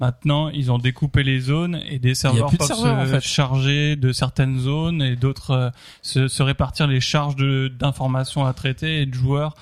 maintenant 0.00 0.48
ils 0.48 0.70
ont 0.70 0.78
découpé 0.78 1.22
les 1.22 1.40
zones 1.40 1.80
et 1.88 1.98
des 1.98 2.14
serveurs 2.14 2.50
de 2.50 2.56
peuvent 2.56 2.66
serveurs, 2.66 3.06
se 3.06 3.10
en 3.10 3.20
fait. 3.20 3.20
charger 3.20 3.96
de 3.96 4.12
certaines 4.12 4.58
zones 4.58 5.02
et 5.02 5.16
d'autres 5.16 5.50
euh, 5.50 5.70
se, 6.02 6.28
se 6.28 6.42
répartir 6.42 6.86
les 6.86 7.00
charges 7.00 7.36
d'informations 7.36 8.44
à 8.44 8.52
traiter 8.52 9.02
et 9.02 9.06
de 9.06 9.14
joueurs 9.14 9.54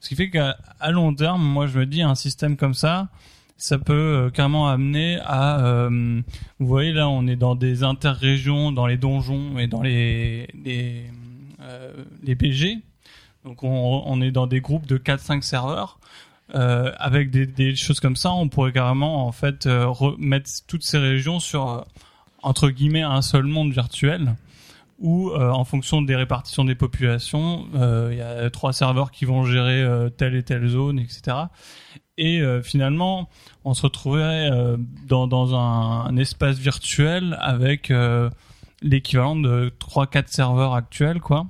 ce 0.00 0.08
qui 0.08 0.16
fait 0.16 0.30
qu'à 0.30 0.56
long 0.90 1.14
terme 1.14 1.42
moi 1.42 1.66
je 1.66 1.78
me 1.78 1.86
dis 1.86 2.02
un 2.02 2.14
système 2.14 2.56
comme 2.56 2.74
ça 2.74 3.08
ça 3.56 3.78
peut 3.78 3.92
euh, 3.92 4.30
carrément 4.30 4.68
amener 4.68 5.18
à 5.24 5.64
euh, 5.64 6.20
vous 6.58 6.66
voyez 6.66 6.92
là 6.92 7.08
on 7.08 7.26
est 7.26 7.36
dans 7.36 7.54
des 7.54 7.84
interrégions 7.84 8.72
dans 8.72 8.86
les 8.86 8.96
donjons 8.96 9.58
et 9.58 9.66
dans 9.68 9.80
les 9.82 10.48
les, 10.64 11.04
euh, 11.60 11.92
les 12.22 12.34
BG 12.34 12.78
donc 13.44 13.62
on, 13.62 14.02
on 14.06 14.20
est 14.20 14.30
dans 14.30 14.46
des 14.46 14.60
groupes 14.60 14.86
de 14.86 14.96
4-5 14.96 15.42
serveurs. 15.42 15.98
Euh, 16.54 16.92
avec 16.98 17.30
des, 17.30 17.46
des 17.46 17.74
choses 17.74 18.00
comme 18.00 18.16
ça, 18.16 18.32
on 18.32 18.48
pourrait 18.48 18.72
carrément 18.72 19.26
en 19.26 19.32
fait 19.32 19.66
euh, 19.66 19.86
remettre 19.86 20.50
toutes 20.66 20.82
ces 20.82 20.98
régions 20.98 21.40
sur 21.40 21.68
euh, 21.70 21.80
entre 22.42 22.68
guillemets 22.68 23.02
un 23.02 23.22
seul 23.22 23.44
monde 23.44 23.72
virtuel 23.72 24.36
où 24.98 25.30
euh, 25.30 25.50
en 25.50 25.64
fonction 25.64 26.02
des 26.02 26.16
répartitions 26.16 26.64
des 26.64 26.74
populations, 26.74 27.66
euh, 27.74 28.08
il 28.12 28.18
y 28.18 28.22
a 28.22 28.48
trois 28.50 28.72
serveurs 28.72 29.10
qui 29.10 29.24
vont 29.24 29.44
gérer 29.44 29.82
euh, 29.82 30.08
telle 30.08 30.34
et 30.34 30.42
telle 30.42 30.66
zone, 30.68 30.98
etc. 30.98 31.36
Et 32.16 32.40
finalement, 32.62 33.28
on 33.64 33.74
se 33.74 33.82
retrouverait 33.82 34.48
dans, 35.08 35.26
dans 35.26 35.56
un, 35.56 36.04
un 36.06 36.16
espace 36.16 36.58
virtuel 36.58 37.36
avec 37.40 37.92
l'équivalent 38.82 39.34
de 39.34 39.72
3-4 39.80 40.28
serveurs 40.28 40.74
actuels, 40.74 41.18
quoi 41.18 41.46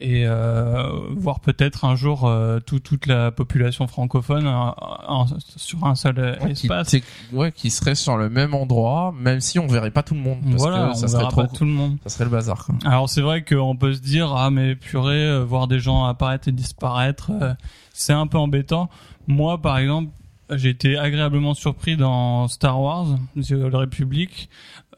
et 0.00 0.26
euh, 0.26 0.88
voir 1.16 1.40
peut-être 1.40 1.84
un 1.84 1.94
jour 1.94 2.26
euh, 2.26 2.58
tout, 2.60 2.80
toute 2.80 3.06
la 3.06 3.30
population 3.30 3.86
francophone 3.86 4.46
euh, 4.46 5.36
sur 5.56 5.84
un 5.84 5.94
seul 5.94 6.18
Ouais, 6.18 6.54
qui, 6.54 6.66
espace. 6.66 6.88
c'est- 6.88 7.02
ouais, 7.32 7.52
qui 7.52 7.70
serait 7.70 7.94
sur 7.94 8.16
le 8.16 8.30
même 8.30 8.54
endroit, 8.54 9.14
même 9.18 9.40
si 9.40 9.58
on 9.58 9.66
verrait 9.66 9.90
pas 9.90 10.02
tout 10.02 10.14
le 10.14 10.20
monde. 10.20 10.38
Parce 10.42 10.56
Voilà, 10.56 10.86
que 10.86 10.90
on 10.90 10.94
ça 10.94 11.08
serait 11.08 11.28
trop, 11.28 11.42
pas 11.42 11.48
tout 11.48 11.64
le 11.64 11.70
monde. 11.70 11.98
ça 12.04 12.08
serait 12.10 12.24
le 12.24 12.30
bazar. 12.30 12.64
Quoi. 12.64 12.74
Alors 12.84 13.08
c'est 13.10 13.20
vrai 13.20 13.44
qu'on 13.44 13.76
peut 13.76 13.92
se 13.94 14.00
dire 14.00 14.32
ah 14.34 14.50
mais 14.50 14.74
purée, 14.74 15.26
euh, 15.26 15.44
voir 15.44 15.68
des 15.68 15.78
gens 15.80 16.04
apparaître 16.04 16.48
et 16.48 16.52
disparaître, 16.52 17.30
euh, 17.30 17.52
c'est 17.92 18.12
un 18.14 18.26
peu 18.26 18.38
embêtant. 18.38 18.88
Moi 19.26 19.60
par 19.60 19.76
exemple, 19.78 20.10
j'ai 20.52 20.70
été 20.70 20.96
agréablement 20.98 21.54
surpris 21.54 21.96
dans 21.96 22.48
Star 22.48 22.80
Wars, 22.80 23.06
The 23.36 23.54
Republic, 23.72 24.48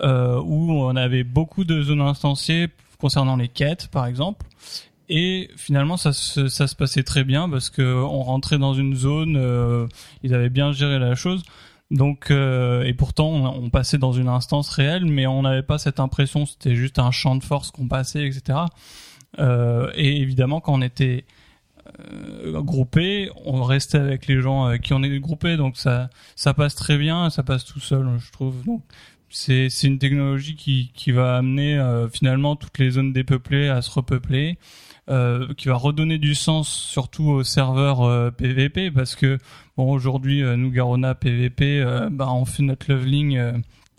euh, 0.00 0.40
où 0.42 0.72
on 0.72 0.96
avait 0.96 1.24
beaucoup 1.24 1.64
de 1.64 1.82
zones 1.82 2.00
instanciées 2.00 2.68
concernant 3.00 3.36
les 3.36 3.48
quêtes 3.48 3.88
par 3.88 4.06
exemple. 4.06 4.46
Et 5.14 5.50
finalement, 5.56 5.98
ça 5.98 6.14
se, 6.14 6.48
ça 6.48 6.66
se 6.66 6.74
passait 6.74 7.02
très 7.02 7.22
bien 7.22 7.46
parce 7.46 7.68
que 7.68 7.82
on 7.82 8.22
rentrait 8.22 8.56
dans 8.56 8.72
une 8.72 8.94
zone, 8.94 9.36
euh, 9.36 9.86
ils 10.22 10.32
avaient 10.32 10.48
bien 10.48 10.72
géré 10.72 10.98
la 10.98 11.14
chose. 11.14 11.42
Donc 11.90 12.30
euh, 12.30 12.82
et 12.84 12.94
pourtant 12.94 13.28
on, 13.54 13.68
passait 13.68 13.98
dans 13.98 14.12
une 14.12 14.28
instance 14.28 14.70
réelle, 14.70 15.04
mais 15.04 15.26
on 15.26 15.42
n'avait 15.42 15.62
pas 15.62 15.76
cette 15.76 16.00
impression. 16.00 16.46
C'était 16.46 16.74
juste 16.74 16.98
un 16.98 17.10
champ 17.10 17.36
de 17.36 17.44
force 17.44 17.70
qu'on 17.70 17.88
passait, 17.88 18.26
etc. 18.26 18.60
Euh, 19.38 19.92
et 19.94 20.16
évidemment 20.16 20.62
quand 20.62 20.72
on 20.72 20.80
était 20.80 21.26
euh, 22.00 22.62
groupé, 22.62 23.30
on 23.44 23.62
restait 23.62 23.98
avec 23.98 24.26
les 24.28 24.40
gens 24.40 24.64
avec 24.64 24.80
qui 24.80 24.94
on 24.94 25.02
est 25.02 25.20
groupé, 25.20 25.58
donc 25.58 25.76
ça 25.76 26.08
ça 26.36 26.54
passe 26.54 26.74
très 26.74 26.96
bien, 26.96 27.28
ça 27.28 27.42
passe 27.42 27.66
tout 27.66 27.80
seul, 27.80 28.08
je 28.18 28.32
trouve. 28.32 28.64
Donc 28.64 28.82
c'est 29.28 29.68
c'est 29.68 29.86
une 29.86 29.98
technologie 29.98 30.56
qui 30.56 30.92
qui 30.94 31.10
va 31.10 31.36
amener 31.36 31.76
euh, 31.76 32.08
finalement 32.08 32.56
toutes 32.56 32.78
les 32.78 32.92
zones 32.92 33.12
dépeuplées 33.12 33.68
à 33.68 33.82
se 33.82 33.90
repeupler. 33.90 34.56
Euh, 35.10 35.48
qui 35.56 35.66
va 35.66 35.74
redonner 35.74 36.16
du 36.18 36.36
sens 36.36 36.68
surtout 36.68 37.24
aux 37.28 37.42
serveurs 37.42 38.02
euh, 38.02 38.30
PVP 38.30 38.92
parce 38.92 39.16
que 39.16 39.36
bon 39.76 39.90
aujourd'hui 39.90 40.44
euh, 40.44 40.54
nous 40.54 40.70
Garona 40.70 41.16
PVP 41.16 41.80
euh, 41.80 42.08
bah 42.08 42.28
on 42.30 42.44
fait 42.44 42.62
notre 42.62 42.86
leveling 42.88 43.36
euh, 43.36 43.52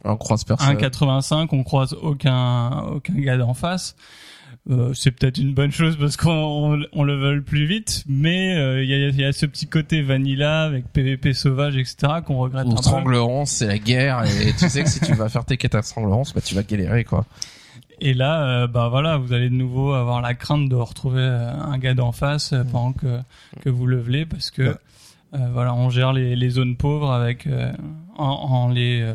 On 0.05 0.15
croise 0.15 0.45
personne. 0.45 0.77
1,85 0.77 1.49
on 1.51 1.63
croise 1.65 1.91
aucun 2.01 2.83
aucun 2.93 3.15
gars 3.15 3.35
d'en 3.35 3.53
face 3.53 3.97
euh, 4.69 4.93
c'est 4.93 5.11
peut-être 5.11 5.39
une 5.39 5.53
bonne 5.53 5.73
chose 5.73 5.97
parce 5.97 6.15
qu'on 6.15 6.31
on, 6.31 6.79
on 6.93 7.03
level 7.03 7.43
plus 7.43 7.65
vite 7.65 8.05
mais 8.07 8.55
euh, 8.55 8.81
il 8.81 8.89
y, 8.89 8.93
a, 8.93 9.09
y 9.09 9.25
a 9.25 9.33
ce 9.33 9.45
petit 9.45 9.67
côté 9.67 10.01
vanilla 10.01 10.63
avec 10.63 10.85
PVP 10.93 11.33
sauvage 11.33 11.75
etc 11.75 12.13
qu'on 12.25 12.37
regrette 12.37 12.67
Ou 12.67 12.77
Stranglerons, 12.77 13.43
c'est 13.45 13.67
la 13.67 13.77
guerre 13.77 14.23
et 14.23 14.53
tu 14.57 14.69
sais 14.69 14.85
que 14.85 14.89
si 14.89 15.01
tu 15.01 15.11
vas 15.15 15.27
faire 15.27 15.43
tes 15.43 15.57
quêtes 15.57 15.75
à 15.75 15.81
Stranglerons, 15.81 16.23
bah 16.33 16.39
tu 16.39 16.55
vas 16.55 16.63
galérer 16.63 17.03
quoi. 17.03 17.25
Et 18.01 18.13
là, 18.13 18.43
euh, 18.63 18.67
bah 18.67 18.89
voilà, 18.89 19.17
vous 19.17 19.33
allez 19.33 19.49
de 19.49 19.55
nouveau 19.55 19.93
avoir 19.93 20.21
la 20.21 20.33
crainte 20.33 20.67
de 20.69 20.75
retrouver 20.75 21.21
euh, 21.21 21.53
un 21.53 21.77
gars 21.77 21.93
d'en 21.93 22.11
face 22.11 22.53
euh, 22.53 22.63
pendant 22.63 22.93
que 22.93 23.19
que 23.61 23.69
vous 23.69 23.85
levelez 23.87 24.25
parce 24.25 24.51
que 24.51 24.61
Ouais. 24.63 24.75
euh, 25.35 25.47
voilà, 25.53 25.73
on 25.73 25.89
gère 25.89 26.13
les, 26.13 26.35
les 26.35 26.49
zones 26.49 26.75
pauvres 26.75 27.11
avec 27.11 27.47
euh, 27.47 27.71
en, 28.17 28.25
en 28.25 28.69
les 28.69 29.13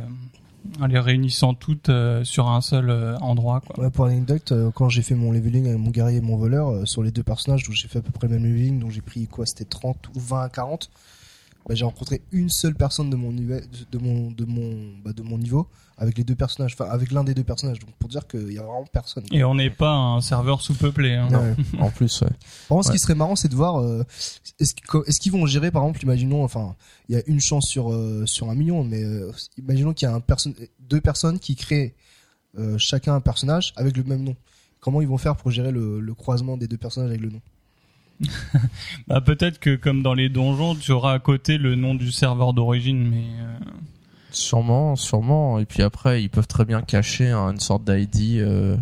en 0.80 0.86
les 0.86 0.98
réunissant 0.98 1.54
toutes 1.54 1.90
sur 2.24 2.48
un 2.48 2.60
seul 2.60 2.90
endroit 3.22 3.60
quoi. 3.60 3.82
Ouais, 3.84 3.90
pour 3.90 4.04
l'anecdote, 4.06 4.52
euh, 4.52 4.70
quand 4.74 4.88
j'ai 4.90 5.02
fait 5.02 5.14
mon 5.14 5.32
leveling 5.32 5.66
avec 5.66 5.78
mon 5.78 5.90
guerrier 5.90 6.18
et 6.18 6.20
mon 6.20 6.36
voleur, 6.36 6.86
sur 6.86 7.02
les 7.02 7.10
deux 7.10 7.22
personnages, 7.22 7.64
j'ai 7.70 7.88
fait 7.88 8.00
à 8.00 8.02
peu 8.02 8.10
près 8.12 8.28
le 8.28 8.34
même 8.34 8.44
leveling, 8.44 8.78
donc 8.78 8.90
j'ai 8.90 9.00
pris 9.00 9.26
quoi, 9.28 9.46
c'était 9.46 9.64
30 9.64 10.08
ou 10.14 10.20
20 10.20 10.42
à 10.42 10.48
40. 10.50 10.90
Bah, 11.68 11.74
j'ai 11.74 11.85
rencontré 11.85 12.22
une 12.33 12.48
seule 12.48 12.74
personne 12.74 13.11
de 13.11 13.16
mon 13.16 13.31
niveau, 13.31 13.57
de 13.92 13.98
mon, 13.98 14.31
de 14.31 14.46
mon, 14.46 14.96
bah, 15.04 15.12
de 15.12 15.22
mon 15.22 15.37
niveau, 15.37 15.68
avec 15.98 16.16
les 16.16 16.24
deux 16.24 16.35
personnages, 16.35 16.72
enfin, 16.72 16.90
avec 16.90 17.12
l'un 17.12 17.24
des 17.24 17.35
deux 17.35 17.44
personnages, 17.44 17.78
donc 17.78 17.90
pour 17.98 18.09
dire 18.09 18.26
qu'il 18.26 18.50
y 18.52 18.59
a 18.59 18.62
vraiment 18.62 18.87
personne. 18.90 19.24
Et 19.33 19.44
on 19.44 19.54
n'est 19.54 19.68
pas 19.68 19.92
un 19.94 20.22
serveur 20.22 20.62
sous-peuplé. 20.62 21.12
Hein. 21.14 21.28
Ouais. 21.31 21.54
En 21.81 21.90
plus, 21.90 22.22
ouais. 22.22 22.28
Par 22.68 22.76
contre, 22.76 22.85
ce 22.87 22.88
Ouais. 22.90 22.96
qui 22.96 23.00
serait 23.02 23.14
marrant, 23.14 23.37
c'est 23.37 23.48
de 23.48 23.54
voir 23.54 23.81
euh, 23.83 24.02
est-ce 24.59 25.20
qu'ils 25.20 25.33
vont 25.33 25.44
gérer, 25.44 25.70
par 25.70 25.83
exemple, 25.83 26.02
imaginons, 26.02 26.42
enfin, 26.42 26.74
il 27.11 27.16
y 27.16 27.18
a 27.18 27.22
une 27.26 27.40
chance 27.40 27.66
sur 27.68 27.92
euh, 27.92 28.24
sur 28.24 28.48
un 28.48 28.54
million, 28.54 28.83
mais 28.83 29.04
euh, 29.04 29.31
imaginons 29.59 29.92
qu'il 29.92 30.09
y 30.09 30.11
a 30.11 30.14
un 30.14 30.20
perso- 30.20 30.54
deux 30.81 31.02
personnes 31.02 31.38
qui 31.38 31.54
créent 31.54 31.94
euh, 32.59 32.78
chacun 32.78 33.14
un 33.14 33.20
personnage 33.20 33.74
avec 33.76 33.94
le 33.96 34.04
même 34.04 34.24
nom. 34.24 34.37
Comment 34.81 35.02
ils 35.02 35.09
vont 35.09 35.18
faire 35.18 35.37
pour 35.37 35.50
gérer 35.50 35.70
le, 35.72 36.00
le 36.00 36.14
croisement 36.14 36.57
des 36.57 36.66
deux 36.66 36.78
personnages 36.78 37.11
avec 37.11 37.20
le 37.20 37.28
nom? 37.31 37.40
Bah 39.09 39.20
peut-être 39.20 39.59
que 39.59 39.76
comme 39.76 40.02
dans 40.02 40.14
les 40.14 40.28
donjons, 40.28 40.74
tu 40.74 40.92
auras 40.92 41.12
à 41.14 41.18
côté 41.18 41.59
le 41.59 41.74
nom 41.74 41.94
du 41.94 42.11
serveur 42.12 42.52
d'origine, 42.52 43.09
mais 43.09 43.24
euh, 43.40 43.59
Sûrement, 44.31 44.96
sûrement. 44.96 45.59
Et 45.59 45.64
puis 45.64 45.83
après, 45.83 46.22
ils 46.22 46.28
peuvent 46.28 46.46
très 46.46 46.64
bien 46.64 46.83
cacher 46.83 47.28
hein, 47.31 47.50
une 47.50 47.61
sorte 47.61 47.85
d'ID 47.90 48.38
euh, 48.40 48.76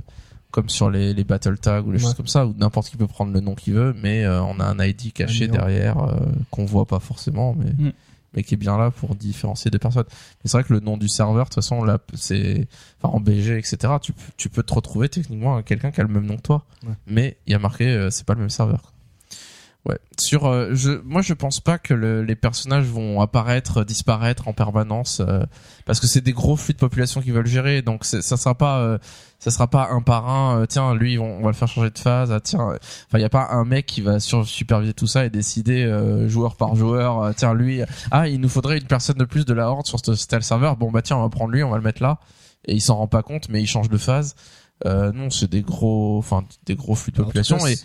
comme 0.50 0.68
sur 0.68 0.90
les, 0.90 1.14
les 1.14 1.24
battle 1.24 1.58
tags 1.58 1.82
ou 1.82 1.92
les 1.92 1.98
Ouais. 1.98 2.02
choses 2.04 2.14
comme 2.14 2.26
ça, 2.26 2.46
où 2.46 2.54
n'importe 2.58 2.88
qui 2.88 2.96
peut 2.96 3.06
prendre 3.06 3.32
le 3.32 3.40
nom 3.40 3.54
qu'il 3.54 3.74
veut, 3.74 3.94
mais 4.02 4.24
euh, 4.24 4.42
on 4.42 4.58
a 4.58 4.64
un 4.64 4.78
ID 4.84 5.12
caché 5.12 5.48
derrière 5.48 5.98
euh, 5.98 6.16
qu'on 6.50 6.64
voit 6.64 6.86
pas 6.86 6.98
forcément, 6.98 7.54
mais 7.54 7.70
Mm. 7.78 7.92
mais 8.34 8.42
qui 8.42 8.54
est 8.54 8.58
bien 8.58 8.76
là 8.76 8.90
pour 8.90 9.14
différencier 9.14 9.70
deux 9.70 9.78
personnes. 9.78 10.04
Mais 10.42 10.50
c'est 10.50 10.58
vrai 10.58 10.64
que 10.64 10.72
le 10.74 10.80
nom 10.80 10.96
du 10.96 11.08
serveur, 11.08 11.44
de 11.44 11.48
toute 11.50 11.54
façon, 11.56 11.84
là, 11.84 11.98
c'est 12.14 12.66
enfin 13.00 13.14
en 13.14 13.20
BG, 13.20 13.56
etc. 13.58 13.94
Tu 14.02 14.12
peux- 14.12 14.32
tu 14.36 14.48
peux 14.48 14.62
te 14.62 14.74
retrouver 14.74 15.08
techniquement 15.08 15.56
à 15.56 15.62
quelqu'un 15.62 15.90
qui 15.90 16.00
a 16.00 16.04
le 16.04 16.10
même 16.12 16.26
nom 16.26 16.36
que 16.36 16.42
toi, 16.42 16.64
Ouais. 16.86 16.92
mais 17.06 17.36
il 17.46 17.52
y 17.52 17.54
a 17.54 17.58
marqué 17.58 17.86
euh, 17.86 18.10
c'est 18.10 18.26
pas 18.26 18.34
le 18.34 18.40
même 18.40 18.50
serveur. 18.50 18.92
Ouais. 19.88 19.98
Sur, 20.18 20.46
euh, 20.46 20.70
je, 20.72 20.90
moi, 21.04 21.22
je 21.22 21.32
pense 21.32 21.60
pas 21.60 21.78
que 21.78 21.94
le- 21.94 22.24
les 22.24 22.34
personnages 22.34 22.86
vont 22.86 23.20
apparaître, 23.20 23.84
disparaître 23.84 24.48
en 24.48 24.52
permanence, 24.52 25.20
euh, 25.20 25.44
parce 25.84 26.00
que 26.00 26.08
c'est 26.08 26.22
des 26.22 26.32
gros 26.32 26.56
flux 26.56 26.74
de 26.74 26.78
population 26.78 27.20
qui 27.22 27.30
veulent 27.30 27.46
gérer. 27.46 27.82
Donc, 27.82 28.04
ça 28.04 28.20
sera 28.22 28.56
pas, 28.56 28.78
euh, 28.80 28.98
ça 29.38 29.52
sera 29.52 29.68
pas 29.68 29.88
un 29.92 30.02
par 30.02 30.28
un. 30.28 30.62
euh, 30.62 30.66
tiens, 30.66 30.92
lui, 30.94 31.20
on, 31.20 31.40
va 31.40 31.48
le 31.48 31.52
faire 31.54 31.68
changer 31.68 31.90
de 31.90 31.98
phase. 32.00 32.32
Ah, 32.32 32.40
tiens, 32.40 32.76
enfin, 33.08 33.18
y 33.20 33.24
a 33.24 33.28
pas 33.28 33.46
un 33.52 33.64
mec 33.64 33.86
qui 33.86 34.00
va 34.00 34.18
sur, 34.18 34.44
superviser 34.44 34.92
tout 34.92 35.06
ça 35.06 35.24
et 35.24 35.30
décider 35.30 35.86
joueur 36.26 36.56
par 36.56 36.74
joueur. 36.74 37.32
tiens, 37.36 37.54
lui, 37.54 37.80
ah, 38.10 38.26
il 38.26 38.40
nous 38.40 38.48
faudrait 38.48 38.78
une 38.78 38.86
personne 38.88 39.16
de 39.18 39.24
plus 39.24 39.44
de 39.44 39.54
la 39.54 39.70
horde 39.70 39.86
sur 39.86 40.00
ce 40.04 40.26
tel 40.26 40.42
serveur. 40.42 40.76
Bon, 40.76 40.90
bah 40.90 41.02
tiens, 41.02 41.16
on 41.18 41.22
va 41.22 41.28
prendre 41.28 41.52
lui, 41.52 41.62
on 41.62 41.70
va 41.70 41.76
le 41.76 41.84
mettre 41.84 42.02
là. 42.02 42.18
Et 42.66 42.74
il 42.74 42.80
s'en 42.80 42.96
rend 42.96 43.06
pas 43.06 43.22
compte, 43.22 43.48
mais 43.50 43.62
il 43.62 43.66
change 43.68 43.88
de 43.88 43.98
phase. 43.98 44.34
Euh, 44.84 45.10
non, 45.12 45.30
c'est 45.30 45.50
des 45.50 45.62
gros, 45.62 46.18
enfin, 46.18 46.44
des 46.66 46.74
gros 46.74 46.94
flux 46.94 47.10
de 47.10 47.22
population 47.22 47.56
cas, 47.56 47.70
et 47.70 47.76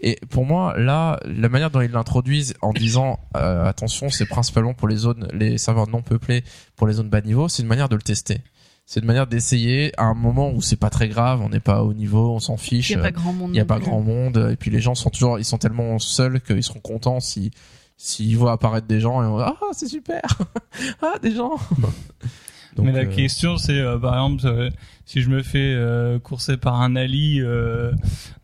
et 0.00 0.18
pour 0.30 0.44
moi, 0.44 0.76
là, 0.76 1.20
la 1.24 1.48
manière 1.48 1.70
dont 1.70 1.80
ils 1.80 1.90
l'introduisent 1.92 2.54
en 2.60 2.72
disant 2.72 3.20
euh, 3.36 3.64
attention, 3.64 4.08
c'est 4.10 4.26
principalement 4.26 4.74
pour 4.74 4.88
les 4.88 4.96
zones, 4.96 5.28
les 5.32 5.58
serveurs 5.58 5.88
non 5.88 6.02
peuplés, 6.02 6.42
pour 6.74 6.88
les 6.88 6.94
zones 6.94 7.08
bas 7.08 7.20
niveau, 7.20 7.48
c'est 7.48 7.62
une 7.62 7.68
manière 7.68 7.88
de 7.88 7.94
le 7.94 8.02
tester. 8.02 8.38
C'est 8.84 8.98
une 8.98 9.06
manière 9.06 9.28
d'essayer 9.28 9.92
à 9.96 10.04
un 10.06 10.14
moment 10.14 10.50
où 10.50 10.60
c'est 10.60 10.74
pas 10.74 10.90
très 10.90 11.06
grave, 11.06 11.40
on 11.40 11.50
n'est 11.50 11.60
pas 11.60 11.84
au 11.84 11.94
niveau, 11.94 12.32
on 12.32 12.40
s'en 12.40 12.56
fiche, 12.56 12.90
Il 12.90 12.96
n'y 12.96 13.02
a 13.02 13.04
pas 13.04 13.12
grand 13.12 13.32
monde. 13.32 13.50
il 13.54 13.56
y 13.56 13.60
a 13.60 13.64
pas 13.64 13.76
plus. 13.76 13.84
grand 13.84 14.00
monde, 14.00 14.48
et 14.50 14.56
puis 14.56 14.72
les 14.72 14.80
gens 14.80 14.96
sont 14.96 15.10
toujours, 15.10 15.38
ils 15.38 15.44
sont 15.44 15.58
tellement 15.58 16.00
seuls 16.00 16.40
qu'ils 16.40 16.64
seront 16.64 16.80
contents 16.80 17.20
si 17.20 17.52
s'ils 17.96 18.36
voient 18.36 18.52
apparaître 18.52 18.86
des 18.86 18.98
gens 18.98 19.22
et 19.22 19.26
on 19.26 19.36
va 19.36 19.54
ah 19.60 19.66
c'est 19.72 19.86
super, 19.86 20.22
ah 21.02 21.14
des 21.22 21.32
gens. 21.32 21.54
Donc, 22.76 22.86
mais 22.86 22.92
la 22.92 23.00
euh, 23.00 23.06
question 23.06 23.56
c'est 23.56 23.78
euh, 23.78 23.98
par 23.98 24.14
exemple 24.14 24.42
euh, 24.46 24.70
si 25.04 25.22
je 25.22 25.28
me 25.28 25.42
fais 25.42 25.58
euh, 25.74 26.18
courser 26.20 26.56
par 26.56 26.80
un 26.80 26.94
Ali 26.94 27.40
euh, 27.40 27.90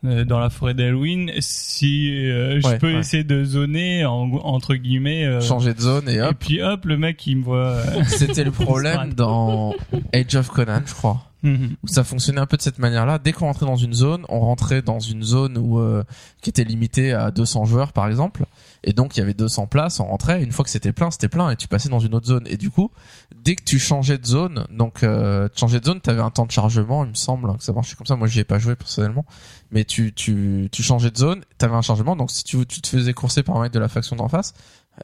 euh, 0.05 0.25
dans 0.25 0.39
la 0.39 0.49
forêt 0.49 0.73
d'Halloween, 0.73 1.31
si 1.39 2.09
euh, 2.13 2.59
je 2.59 2.67
Ouais, 2.67 2.77
peux 2.77 2.91
ouais. 2.93 2.99
essayer 2.99 3.23
de 3.23 3.43
zoner 3.45 4.03
en, 4.05 4.29
entre 4.43 4.75
guillemets 4.75 5.23
euh, 5.25 5.39
changer 5.41 5.73
de 5.73 5.79
zone 5.79 6.09
et 6.09 6.15
et 6.15 6.21
hop. 6.21 6.35
puis 6.39 6.61
hop 6.61 6.85
le 6.85 6.97
mec 6.97 7.25
il 7.25 7.37
me 7.37 7.43
voit 7.43 7.77
C'était 8.07 8.43
le 8.43 8.51
problème 8.65 9.13
dans 9.13 9.73
Age 10.13 10.35
of 10.35 10.49
Conan, 10.49 10.81
je 10.85 10.93
crois. 10.93 11.23
Mhm. 11.43 11.75
ça 11.85 12.03
fonctionnait 12.03 12.39
un 12.39 12.45
peu 12.45 12.57
de 12.57 12.61
cette 12.61 12.79
manière-là. 12.79 13.19
Dès 13.19 13.33
qu'on 13.33 13.45
rentrait 13.45 13.65
dans 13.65 13.75
une 13.75 13.93
zone, 13.93 14.25
on 14.29 14.39
rentrait 14.39 14.81
dans 14.81 14.99
une 14.99 15.23
zone 15.23 15.57
où 15.57 15.79
euh, 15.79 16.03
qui 16.41 16.49
était 16.49 16.63
limitée 16.63 17.13
à 17.13 17.31
200 17.31 17.65
joueurs 17.65 17.93
par 17.93 18.07
exemple, 18.07 18.45
et 18.83 18.93
donc 18.93 19.17
il 19.17 19.19
y 19.19 19.23
avait 19.23 19.33
200 19.33 19.67
places, 19.67 19.99
on 19.99 20.05
rentrait. 20.05 20.43
Une 20.43 20.51
fois 20.51 20.63
que 20.63 20.71
c'était 20.71 20.93
plein, 20.93 21.11
c'était 21.11 21.29
plein, 21.29 21.49
et 21.49 21.55
tu 21.55 21.67
passais 21.67 21.89
dans 21.89 21.99
une 21.99 22.15
autre 22.15 22.27
zone. 22.27 22.45
Et 22.47 22.57
du 22.57 22.69
coup, 22.69 22.91
dès 23.35 23.55
que 23.55 23.63
tu 23.63 23.79
changeais 23.79 24.17
de 24.17 24.25
zone, 24.25 24.65
donc 24.71 25.03
euh, 25.03 25.49
tu 25.49 25.59
changeais 25.59 25.79
de 25.79 25.85
zone, 25.85 26.01
t'avais 26.01 26.21
un 26.21 26.31
temps 26.31 26.45
de 26.45 26.51
chargement, 26.51 27.03
il 27.03 27.11
me 27.11 27.15
semble 27.15 27.49
hein, 27.49 27.55
que 27.57 27.63
ça 27.63 27.73
marchait 27.73 27.95
comme 27.95 28.07
ça. 28.07 28.15
Moi, 28.15 28.27
j'y 28.27 28.39
ai 28.39 28.43
pas 28.43 28.59
joué 28.59 28.75
personnellement, 28.75 29.25
mais 29.71 29.85
tu 29.85 30.13
tu 30.13 30.69
tu 30.71 30.83
changeais 30.83 31.11
de 31.11 31.17
zone, 31.17 31.43
t'avais 31.57 31.75
un 31.75 31.81
chargement. 31.81 32.15
Donc 32.15 32.31
si 32.31 32.43
tu 32.43 32.65
tu 32.65 32.81
te 32.81 32.87
faisais 32.87 33.13
courser 33.13 33.43
par 33.43 33.57
un 33.57 33.61
mec 33.61 33.73
de 33.73 33.79
la 33.79 33.87
faction 33.87 34.15
d'en 34.15 34.27
face. 34.27 34.53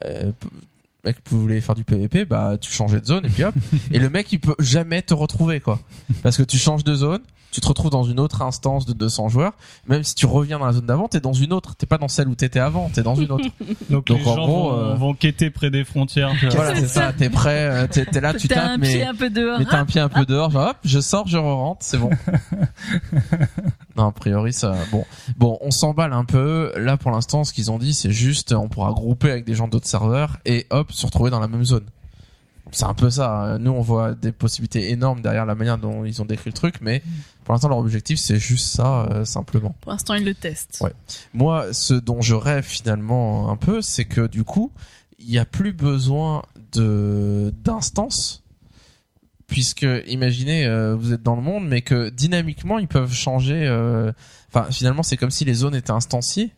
Euh, 0.04 0.32
mec 1.04 1.16
voulait 1.30 1.60
faire 1.60 1.74
du 1.74 1.84
PVP 1.84 2.24
bah 2.24 2.56
tu 2.60 2.72
changeais 2.72 3.00
de 3.00 3.06
zone 3.06 3.26
et 3.26 3.28
puis 3.28 3.44
hop. 3.44 3.54
Et 3.92 3.98
le 3.98 4.10
mec 4.10 4.32
il 4.32 4.40
peut 4.40 4.54
jamais 4.58 5.02
te 5.02 5.14
retrouver 5.14 5.60
quoi. 5.60 5.80
Parce 6.22 6.36
que 6.36 6.42
tu 6.42 6.58
changes 6.58 6.84
de 6.84 6.94
zone, 6.94 7.20
tu 7.54 7.60
te 7.60 7.68
retrouves 7.68 7.90
dans 7.90 8.02
une 8.02 8.18
autre 8.18 8.42
instance 8.42 8.84
de 8.84 8.92
200 8.92 9.28
joueurs, 9.28 9.52
même 9.86 10.02
si 10.02 10.16
tu 10.16 10.26
reviens 10.26 10.58
dans 10.58 10.66
la 10.66 10.72
zone 10.72 10.86
d'avant, 10.86 11.06
t'es 11.06 11.20
dans 11.20 11.32
une 11.32 11.52
autre, 11.52 11.76
t'es 11.76 11.86
pas 11.86 11.98
dans 11.98 12.08
celle 12.08 12.26
où 12.26 12.34
t'étais 12.34 12.58
avant, 12.58 12.90
t'es 12.92 13.04
dans 13.04 13.14
une 13.14 13.30
autre. 13.30 13.44
donc, 13.90 14.08
Donc, 14.08 14.08
les 14.08 14.26
en 14.26 14.34
gens 14.34 14.46
gros, 14.46 14.70
vont, 14.70 14.76
euh, 14.76 14.94
vont 14.96 15.14
quêter 15.14 15.50
près 15.50 15.70
des 15.70 15.84
frontières 15.84 16.32
voilà, 16.50 16.74
c'est 16.74 16.88
ça, 16.88 17.12
t'es 17.12 17.30
prêt, 17.30 17.68
euh, 17.70 17.86
t'es 17.86 18.06
t'es 18.06 18.20
là, 18.20 18.34
tu 18.34 18.48
T'as 18.48 18.56
tapes, 18.56 18.70
un 18.70 18.78
pied 18.80 18.98
mais, 18.98 19.04
un 19.04 19.14
peu 19.14 19.30
dehors. 19.30 19.60
mais 19.60 19.66
t'as 19.66 19.78
un 19.78 19.84
pied 19.84 20.00
un 20.00 20.08
peu 20.08 20.24
dehors, 20.26 20.50
genre 20.50 20.70
hop, 20.70 20.76
je 20.84 20.98
sors, 20.98 21.28
je 21.28 21.36
rentre, 21.38 21.84
c'est 21.84 21.98
bon. 21.98 22.10
non, 23.96 24.08
a 24.08 24.12
priori 24.12 24.52
ça, 24.52 24.74
bon, 24.90 25.04
bon, 25.36 25.56
on 25.60 25.70
s'emballe 25.70 26.12
un 26.12 26.24
peu. 26.24 26.72
Là, 26.76 26.96
pour 26.96 27.12
l'instant, 27.12 27.44
ce 27.44 27.52
qu'ils 27.52 27.70
ont 27.70 27.78
dit, 27.78 27.94
c'est 27.94 28.10
juste, 28.10 28.52
on 28.52 28.68
pourra 28.68 28.90
grouper 28.90 29.30
avec 29.30 29.44
des 29.44 29.54
gens 29.54 29.68
d'autres 29.68 29.86
serveurs 29.86 30.38
et 30.44 30.66
hop, 30.70 30.90
se 30.90 31.06
retrouver 31.06 31.30
dans 31.30 31.40
la 31.40 31.48
même 31.48 31.64
zone. 31.64 31.84
C'est 32.72 32.86
un 32.86 32.94
peu 32.94 33.10
ça. 33.10 33.56
Nous, 33.60 33.70
on 33.70 33.82
voit 33.82 34.14
des 34.14 34.32
possibilités 34.32 34.90
énormes 34.90 35.20
derrière 35.20 35.46
la 35.46 35.54
manière 35.54 35.78
dont 35.78 36.04
ils 36.04 36.20
ont 36.20 36.24
décrit 36.24 36.50
le 36.50 36.54
truc, 36.54 36.76
mais 36.80 37.02
pour 37.44 37.52
l'instant, 37.54 37.68
leur 37.68 37.78
objectif, 37.78 38.18
c'est 38.18 38.38
juste 38.38 38.66
ça, 38.66 39.04
euh, 39.10 39.24
simplement. 39.24 39.74
Pour 39.82 39.92
l'instant, 39.92 40.14
ils 40.14 40.24
le 40.24 40.34
testent. 40.34 40.78
Ouais. 40.80 40.92
Moi, 41.32 41.72
ce 41.72 41.94
dont 41.94 42.20
je 42.22 42.34
rêve 42.34 42.64
finalement 42.64 43.50
un 43.50 43.56
peu, 43.56 43.82
c'est 43.82 44.04
que 44.06 44.26
du 44.26 44.44
coup, 44.44 44.72
il 45.18 45.28
n'y 45.28 45.38
a 45.38 45.44
plus 45.44 45.72
besoin 45.72 46.42
de 46.72 47.52
d'instances, 47.62 48.42
puisque 49.46 49.86
imaginez, 50.06 50.66
euh, 50.66 50.94
vous 50.94 51.12
êtes 51.12 51.22
dans 51.22 51.36
le 51.36 51.42
monde, 51.42 51.66
mais 51.66 51.82
que 51.82 52.08
dynamiquement, 52.08 52.78
ils 52.78 52.88
peuvent 52.88 53.12
changer. 53.12 53.66
euh, 53.66 54.12
Enfin, 54.48 54.70
finalement, 54.70 55.02
c'est 55.02 55.16
comme 55.16 55.30
si 55.32 55.44
les 55.44 55.54
zones 55.54 55.74
étaient 55.74 55.90
instanciées 55.90 56.52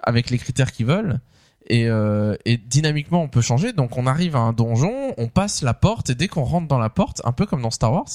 avec 0.00 0.30
les 0.30 0.38
critères 0.38 0.72
qu'ils 0.72 0.86
veulent. 0.86 1.20
Et, 1.68 1.86
euh, 1.88 2.34
et 2.44 2.56
dynamiquement, 2.56 3.22
on 3.22 3.28
peut 3.28 3.40
changer. 3.40 3.72
Donc, 3.72 3.96
on 3.98 4.06
arrive 4.06 4.36
à 4.36 4.38
un 4.38 4.52
donjon, 4.52 5.12
on 5.18 5.28
passe 5.28 5.62
la 5.62 5.74
porte, 5.74 6.10
et 6.10 6.14
dès 6.14 6.28
qu'on 6.28 6.44
rentre 6.44 6.68
dans 6.68 6.78
la 6.78 6.88
porte, 6.90 7.20
un 7.24 7.32
peu 7.32 7.44
comme 7.44 7.60
dans 7.60 7.70
Star 7.70 7.92
Wars, 7.92 8.08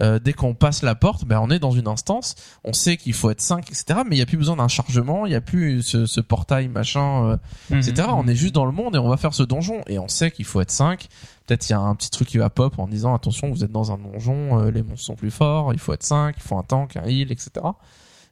euh, 0.00 0.18
dès 0.18 0.32
qu'on 0.32 0.54
passe 0.54 0.82
la 0.82 0.94
porte, 0.94 1.24
ben 1.24 1.40
on 1.40 1.50
est 1.50 1.58
dans 1.58 1.70
une 1.72 1.88
instance, 1.88 2.34
on 2.64 2.72
sait 2.72 2.96
qu'il 2.96 3.14
faut 3.14 3.30
être 3.30 3.40
5, 3.40 3.68
etc. 3.70 4.00
Mais 4.08 4.16
il 4.16 4.18
y 4.18 4.22
a 4.22 4.26
plus 4.26 4.36
besoin 4.36 4.56
d'un 4.56 4.68
chargement, 4.68 5.26
il 5.26 5.32
y 5.32 5.34
a 5.34 5.40
plus 5.40 5.82
ce, 5.82 6.06
ce 6.06 6.20
portail 6.20 6.68
machin, 6.68 7.38
euh, 7.72 7.76
etc. 7.76 8.08
Mhm. 8.08 8.14
On 8.14 8.26
est 8.28 8.34
juste 8.36 8.54
dans 8.54 8.64
le 8.66 8.72
monde 8.72 8.94
et 8.96 8.98
on 8.98 9.08
va 9.08 9.16
faire 9.16 9.34
ce 9.34 9.42
donjon 9.42 9.82
et 9.86 9.98
on 9.98 10.08
sait 10.08 10.30
qu'il 10.30 10.44
faut 10.44 10.60
être 10.60 10.70
5. 10.70 11.08
Peut-être 11.46 11.68
il 11.68 11.72
y 11.72 11.74
a 11.74 11.80
un 11.80 11.94
petit 11.94 12.10
truc 12.10 12.28
qui 12.28 12.38
va 12.38 12.50
pop 12.50 12.78
en 12.78 12.86
disant 12.86 13.14
attention, 13.14 13.50
vous 13.50 13.64
êtes 13.64 13.72
dans 13.72 13.90
un 13.92 13.98
donjon, 13.98 14.60
euh, 14.60 14.70
les 14.70 14.82
monstres 14.82 15.04
sont 15.06 15.14
plus 15.16 15.30
forts, 15.30 15.72
il 15.72 15.78
faut 15.78 15.92
être 15.94 16.02
5, 16.02 16.34
il 16.36 16.42
faut 16.42 16.56
un 16.58 16.62
tank, 16.62 16.96
un 16.96 17.04
heal, 17.04 17.32
etc. 17.32 17.50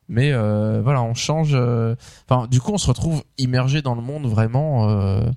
Mais 0.09 0.31
euh, 0.33 0.83
voilà, 0.85 1.03
on 1.03 1.15
change. 1.15 1.51
euh, 1.55 1.97
Enfin, 2.29 2.47
du 2.47 2.61
coup, 2.61 2.73
on 2.73 2.79
se 2.79 2.87
retrouve 2.87 3.25
immergé 3.39 3.83
dans 3.83 3.95
le 3.97 4.03
monde 4.03 4.27
vraiment 4.27 4.89
euh, 4.89 5.29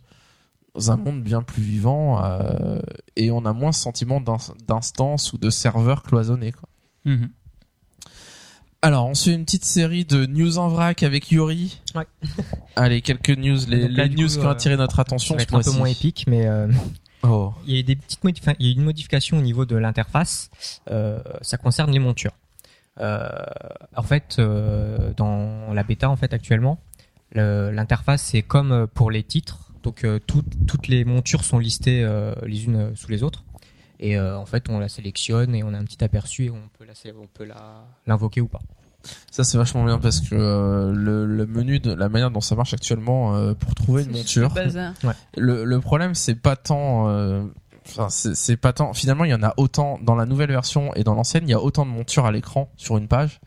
dans 0.79 0.91
un 0.91 0.97
monde 0.97 1.21
bien 1.23 1.41
plus 1.41 1.61
vivant 1.61 2.23
euh, 2.23 2.79
et 3.15 3.31
on 3.31 3.45
a 3.45 3.53
moins 3.53 3.71
ce 3.71 3.81
sentiment 3.81 4.21
d'in- 4.21 4.37
d'instance 4.67 5.33
ou 5.33 5.37
de 5.37 5.49
serveur 5.49 6.03
cloisonné. 6.03 6.51
Quoi. 6.51 6.69
Mhm. 7.05 7.29
Alors, 8.81 9.07
on 9.07 9.13
suit 9.13 9.33
une 9.33 9.43
petite 9.43 9.65
série 9.65 10.05
de 10.05 10.25
news 10.25 10.57
en 10.57 10.69
vrac 10.69 11.03
avec 11.03 11.31
Yuri. 11.31 11.81
Ouais. 11.95 12.05
Allez, 12.77 13.01
quelques 13.01 13.31
news, 13.31 13.57
les, 13.67 13.89
là, 13.89 14.07
news 14.07 14.27
coup, 14.27 14.33
qui 14.33 14.39
ont 14.39 14.45
euh, 14.45 14.51
attiré 14.51 14.77
notre 14.77 14.99
attention 15.01 15.33
Ça 15.37 15.39
va 15.39 15.39
ce 15.39 15.43
être 15.43 15.67
un 15.67 15.71
peu 15.71 15.77
moins 15.77 15.89
épique, 15.89 16.25
mais 16.27 16.47
euh, 16.47 16.67
Oh. 17.23 17.51
il 17.67 17.73
y 17.73 17.75
a 17.75 17.79
eu 17.81 17.83
des 17.83 17.97
petites 17.97 18.23
modifi- 18.23 18.55
il 18.59 18.65
y 18.65 18.69
a 18.69 18.71
eu 18.71 18.75
une 18.77 18.83
modification 18.85 19.37
au 19.37 19.41
niveau 19.41 19.65
de 19.65 19.75
l'interface. 19.75 20.49
Euh, 20.89 21.19
ça 21.41 21.57
concerne 21.57 21.91
les 21.91 21.99
montures. 21.99 22.31
Euh, 23.01 23.27
en 23.97 24.03
fait, 24.03 24.37
euh, 24.39 25.11
dans 25.17 25.73
la 25.73 25.83
bêta, 25.83 26.09
en 26.09 26.15
fait, 26.15 26.33
actuellement, 26.33 26.79
le- 27.33 27.71
l'interface 27.71 28.21
c'est 28.23 28.41
comme 28.43 28.87
pour 28.87 29.11
les 29.11 29.23
titres. 29.23 29.68
Donc, 29.83 30.03
euh, 30.03 30.19
tout- 30.25 30.43
toutes 30.67 30.87
les 30.87 31.05
montures 31.05 31.43
sont 31.43 31.59
listées 31.59 32.03
euh, 32.03 32.33
les 32.45 32.65
unes 32.65 32.91
sous 32.95 33.09
les 33.11 33.23
autres. 33.23 33.43
Et 34.01 34.17
euh, 34.17 34.37
en 34.37 34.45
fait, 34.45 34.69
on 34.69 34.79
la 34.79 34.87
sélectionne 34.89 35.53
et 35.55 35.63
on 35.63 35.73
a 35.73 35.77
un 35.77 35.83
petit 35.83 36.03
aperçu 36.03 36.45
et 36.45 36.49
on 36.51 36.61
peut 36.77 36.85
la, 36.85 36.93
on 37.21 37.27
peut 37.27 37.43
la 37.45 37.85
l'invoquer 38.07 38.39
ou 38.41 38.47
pas. 38.47 38.59
Ça 39.31 39.43
c'est 39.45 39.57
vachement 39.57 39.85
bien 39.85 39.97
parce 39.97 40.19
que 40.19 40.35
euh, 40.35 40.91
le, 40.93 41.25
le 41.25 41.45
menu 41.45 41.79
de 41.79 41.93
la 41.93 42.09
manière 42.09 42.31
dont 42.31 42.41
ça 42.41 42.55
marche 42.55 42.73
actuellement 42.73 43.35
euh, 43.35 43.53
pour 43.53 43.73
trouver 43.75 44.03
une 44.03 44.11
monture. 44.11 44.49
bazar. 44.53 44.93
Le, 45.37 45.63
le 45.63 45.79
problème 45.79 46.15
c'est 46.15 46.35
pas 46.35 46.57
tant 46.57 47.07
euh, 47.09 47.43
enfin 47.87 48.09
c'est 48.09 48.35
c'est 48.35 48.57
pas 48.57 48.73
tant 48.73 48.93
finalement 48.93 49.23
il 49.23 49.31
y 49.31 49.33
en 49.33 49.41
a 49.41 49.53
autant 49.55 49.99
dans 50.01 50.15
la 50.15 50.25
nouvelle 50.25 50.49
version 50.51 50.93
et 50.95 51.05
dans 51.05 51.15
l'ancienne, 51.15 51.43
il 51.47 51.49
y 51.49 51.53
a 51.53 51.61
autant 51.61 51.85
de 51.85 51.91
montures 51.91 52.25
à 52.25 52.31
l'écran 52.33 52.69
sur 52.75 52.97
une 52.97 53.07
page. 53.07 53.39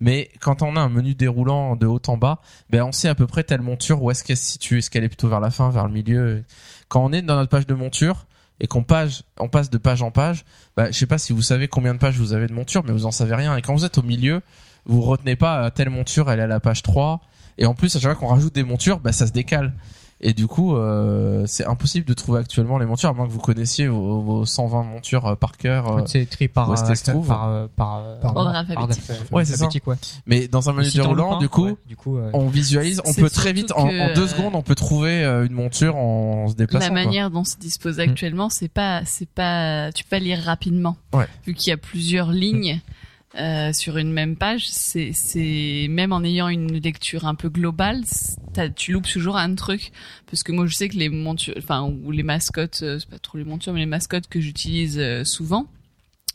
Mais 0.00 0.30
quand 0.40 0.62
on 0.62 0.76
a 0.76 0.80
un 0.80 0.88
menu 0.88 1.14
déroulant 1.14 1.76
de 1.76 1.86
haut 1.86 2.00
en 2.06 2.16
bas, 2.16 2.40
ben 2.70 2.82
on 2.82 2.92
sait 2.92 3.08
à 3.08 3.14
peu 3.14 3.26
près 3.26 3.44
telle 3.44 3.60
monture 3.60 4.02
où 4.02 4.10
est-ce 4.10 4.24
qu'elle 4.24 4.36
se 4.36 4.52
situe, 4.52 4.78
est-ce 4.78 4.90
qu'elle 4.90 5.04
est 5.04 5.08
plutôt 5.08 5.28
vers 5.28 5.40
la 5.40 5.50
fin, 5.50 5.70
vers 5.70 5.86
le 5.86 5.92
milieu? 5.92 6.42
Quand 6.88 7.04
on 7.04 7.12
est 7.12 7.22
dans 7.22 7.36
notre 7.36 7.50
page 7.50 7.66
de 7.66 7.74
monture 7.74 8.26
et 8.60 8.66
qu'on 8.66 8.82
page, 8.82 9.22
on 9.38 9.48
passe 9.48 9.70
de 9.70 9.78
page 9.78 10.02
en 10.02 10.10
page, 10.10 10.44
bah, 10.76 10.90
je 10.90 10.98
sais 10.98 11.06
pas 11.06 11.18
si 11.18 11.32
vous 11.32 11.42
savez 11.42 11.68
combien 11.68 11.94
de 11.94 11.98
pages 11.98 12.18
vous 12.18 12.32
avez 12.32 12.46
de 12.46 12.52
monture, 12.52 12.82
mais 12.84 12.92
vous 12.92 13.06
en 13.06 13.10
savez 13.10 13.34
rien. 13.34 13.56
Et 13.56 13.62
quand 13.62 13.74
vous 13.74 13.84
êtes 13.84 13.98
au 13.98 14.02
milieu, 14.02 14.40
vous 14.86 15.02
retenez 15.02 15.36
pas 15.36 15.64
euh, 15.64 15.70
telle 15.70 15.90
monture, 15.90 16.30
elle 16.30 16.40
est 16.40 16.44
à 16.44 16.46
la 16.46 16.60
page 16.60 16.82
3. 16.82 17.20
Et 17.58 17.66
en 17.66 17.74
plus, 17.74 17.94
à 17.94 18.00
chaque 18.00 18.12
fois 18.12 18.20
qu'on 18.20 18.34
rajoute 18.34 18.54
des 18.54 18.64
montures, 18.64 19.00
bah, 19.00 19.12
ça 19.12 19.26
se 19.26 19.32
décale. 19.32 19.74
Et 20.22 20.34
du 20.34 20.46
coup, 20.46 20.76
euh, 20.76 21.44
c'est 21.46 21.64
impossible 21.64 22.04
de 22.04 22.12
trouver 22.12 22.40
actuellement 22.40 22.78
les 22.78 22.84
montures, 22.84 23.08
à 23.08 23.12
moins 23.14 23.26
que 23.26 23.32
vous 23.32 23.38
connaissiez 23.40 23.88
vos, 23.88 24.20
vos 24.20 24.44
120 24.44 24.82
montures 24.82 25.26
euh, 25.26 25.34
par 25.34 25.56
cœur. 25.56 25.90
Euh. 25.90 26.02
c'est 26.06 26.28
tri 26.28 26.46
par 26.48 26.76
se 26.76 27.10
trouve 27.10 27.26
par 27.28 27.48
euh, 27.48 27.66
par, 27.74 27.98
euh, 27.98 28.20
Par 28.20 28.36
ordre 28.36 28.54
alphabétique. 28.54 29.02
Ouais, 29.32 29.44
c'est 29.46 29.56
ça. 29.56 29.68
ouais. 29.86 29.96
Mais 30.26 30.46
dans 30.46 30.68
un 30.68 30.74
menu 30.74 30.90
déroulant, 30.90 31.38
du 31.38 31.48
coup, 31.48 31.66
ouais, 31.66 31.76
du 31.86 31.96
coup, 31.96 32.18
euh, 32.18 32.30
on 32.34 32.48
visualise, 32.48 33.00
on 33.06 33.14
peut 33.14 33.30
très 33.30 33.52
vite, 33.52 33.72
en, 33.72 33.88
deux 34.14 34.26
secondes, 34.28 34.54
on 34.54 34.62
peut 34.62 34.74
trouver 34.74 35.24
euh, 35.24 35.46
une 35.46 35.52
monture 35.52 35.96
en 35.96 36.48
se 36.48 36.54
déplaçant. 36.54 36.86
La 36.86 36.90
quoi. 36.90 37.04
manière 37.04 37.30
dont 37.30 37.44
c'est 37.44 37.58
disposé 37.58 38.06
Mm. 38.06 38.10
actuellement, 38.10 38.48
c'est 38.50 38.68
pas, 38.68 39.02
c'est 39.04 39.28
pas, 39.28 39.90
tu 39.92 40.04
peux 40.04 40.10
pas 40.10 40.18
lire 40.18 40.40
rapidement. 40.42 40.96
Ouais. 41.12 41.26
Vu 41.46 41.54
qu'il 41.54 41.70
y 41.70 41.72
a 41.72 41.76
plusieurs 41.76 42.30
lignes 42.30 42.80
euh, 43.38 43.72
sur 43.72 43.96
une 43.96 44.12
même 44.12 44.34
page, 44.34 44.68
c'est, 44.68 45.86
même 45.88 46.12
en 46.12 46.24
ayant 46.24 46.48
une 46.48 46.80
lecture 46.80 47.26
un 47.26 47.36
peu 47.36 47.48
globale, 47.48 48.02
tu 48.74 48.92
loupes 48.92 49.06
toujours 49.06 49.36
un 49.36 49.54
truc. 49.54 49.92
Parce 50.26 50.42
que 50.42 50.50
moi, 50.50 50.66
je 50.66 50.74
sais 50.74 50.88
que 50.88 50.96
les 50.96 51.08
montures, 51.08 51.54
enfin 51.58 51.82
ou 51.82 52.10
les 52.10 52.24
mascottes, 52.24 52.80
euh, 52.82 52.98
c'est 52.98 53.08
pas 53.08 53.18
trop 53.18 53.38
les 53.38 53.44
montures, 53.44 53.72
mais 53.72 53.80
les 53.80 53.86
mascottes 53.86 54.26
que 54.28 54.40
j'utilise 54.40 54.98
euh, 54.98 55.24
souvent. 55.24 55.66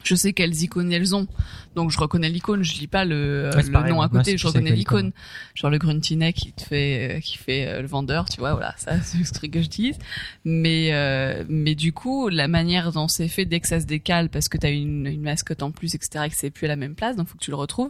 Je 0.06 0.16
sais 0.16 0.34
quelles 0.34 0.56
icônes 0.62 0.92
elles 0.94 1.16
ont, 1.16 1.28
donc 1.76 1.92
je 1.92 1.98
reconnais 2.00 2.30
l'icône. 2.30 2.64
Je 2.64 2.78
lis 2.80 2.88
pas 2.88 3.04
le, 3.06 3.50
Ouais, 3.54 3.62
c'est 3.62 3.68
le 3.68 3.74
pareil, 3.74 3.92
nom 3.92 4.02
à 4.02 4.08
côté, 4.10 4.38
je 4.38 4.48
reconnais 4.48 4.72
l'icône. 4.72 5.08
icône. 5.08 5.12
Genre 5.56 5.72
le 5.72 5.78
gruntinet 5.78 6.32
qui 6.34 6.54
te 6.54 6.62
fait, 6.62 7.18
euh, 7.18 7.20
qui 7.20 7.38
fait 7.38 7.68
euh, 7.68 7.82
le 7.82 7.88
vendeur, 7.88 8.30
tu 8.30 8.40
vois, 8.40 8.54
voilà, 8.54 8.74
ça 8.78 9.00
c'est 9.04 9.18
le 9.18 9.26
truc 9.26 9.52
que 9.52 9.62
j'utilise. 9.62 9.98
Mais 10.44 10.90
euh, 10.94 11.44
mais 11.50 11.76
du 11.76 11.92
coup, 11.92 12.30
la 12.30 12.48
manière 12.48 12.92
dont 12.92 13.08
c'est 13.08 13.28
fait 13.28 13.46
dès 13.46 13.60
que 13.60 13.68
ça 13.68 13.80
se 13.80 13.86
décale, 13.86 14.30
parce 14.30 14.48
que 14.48 14.58
t'as 14.58 14.72
une, 14.72 15.08
une 15.08 15.22
mascotte 15.22 15.64
en 15.64 15.72
plus, 15.72 15.96
etc., 15.96 16.26
et 16.26 16.30
que 16.30 16.36
c'est 16.38 16.52
plus 16.52 16.66
à 16.66 16.70
la 16.70 16.76
même 16.76 16.96
place, 16.96 17.16
donc 17.16 17.28
faut 17.28 17.38
que 17.38 17.44
tu 17.44 17.52
le 17.52 17.58
retrouves. 17.58 17.90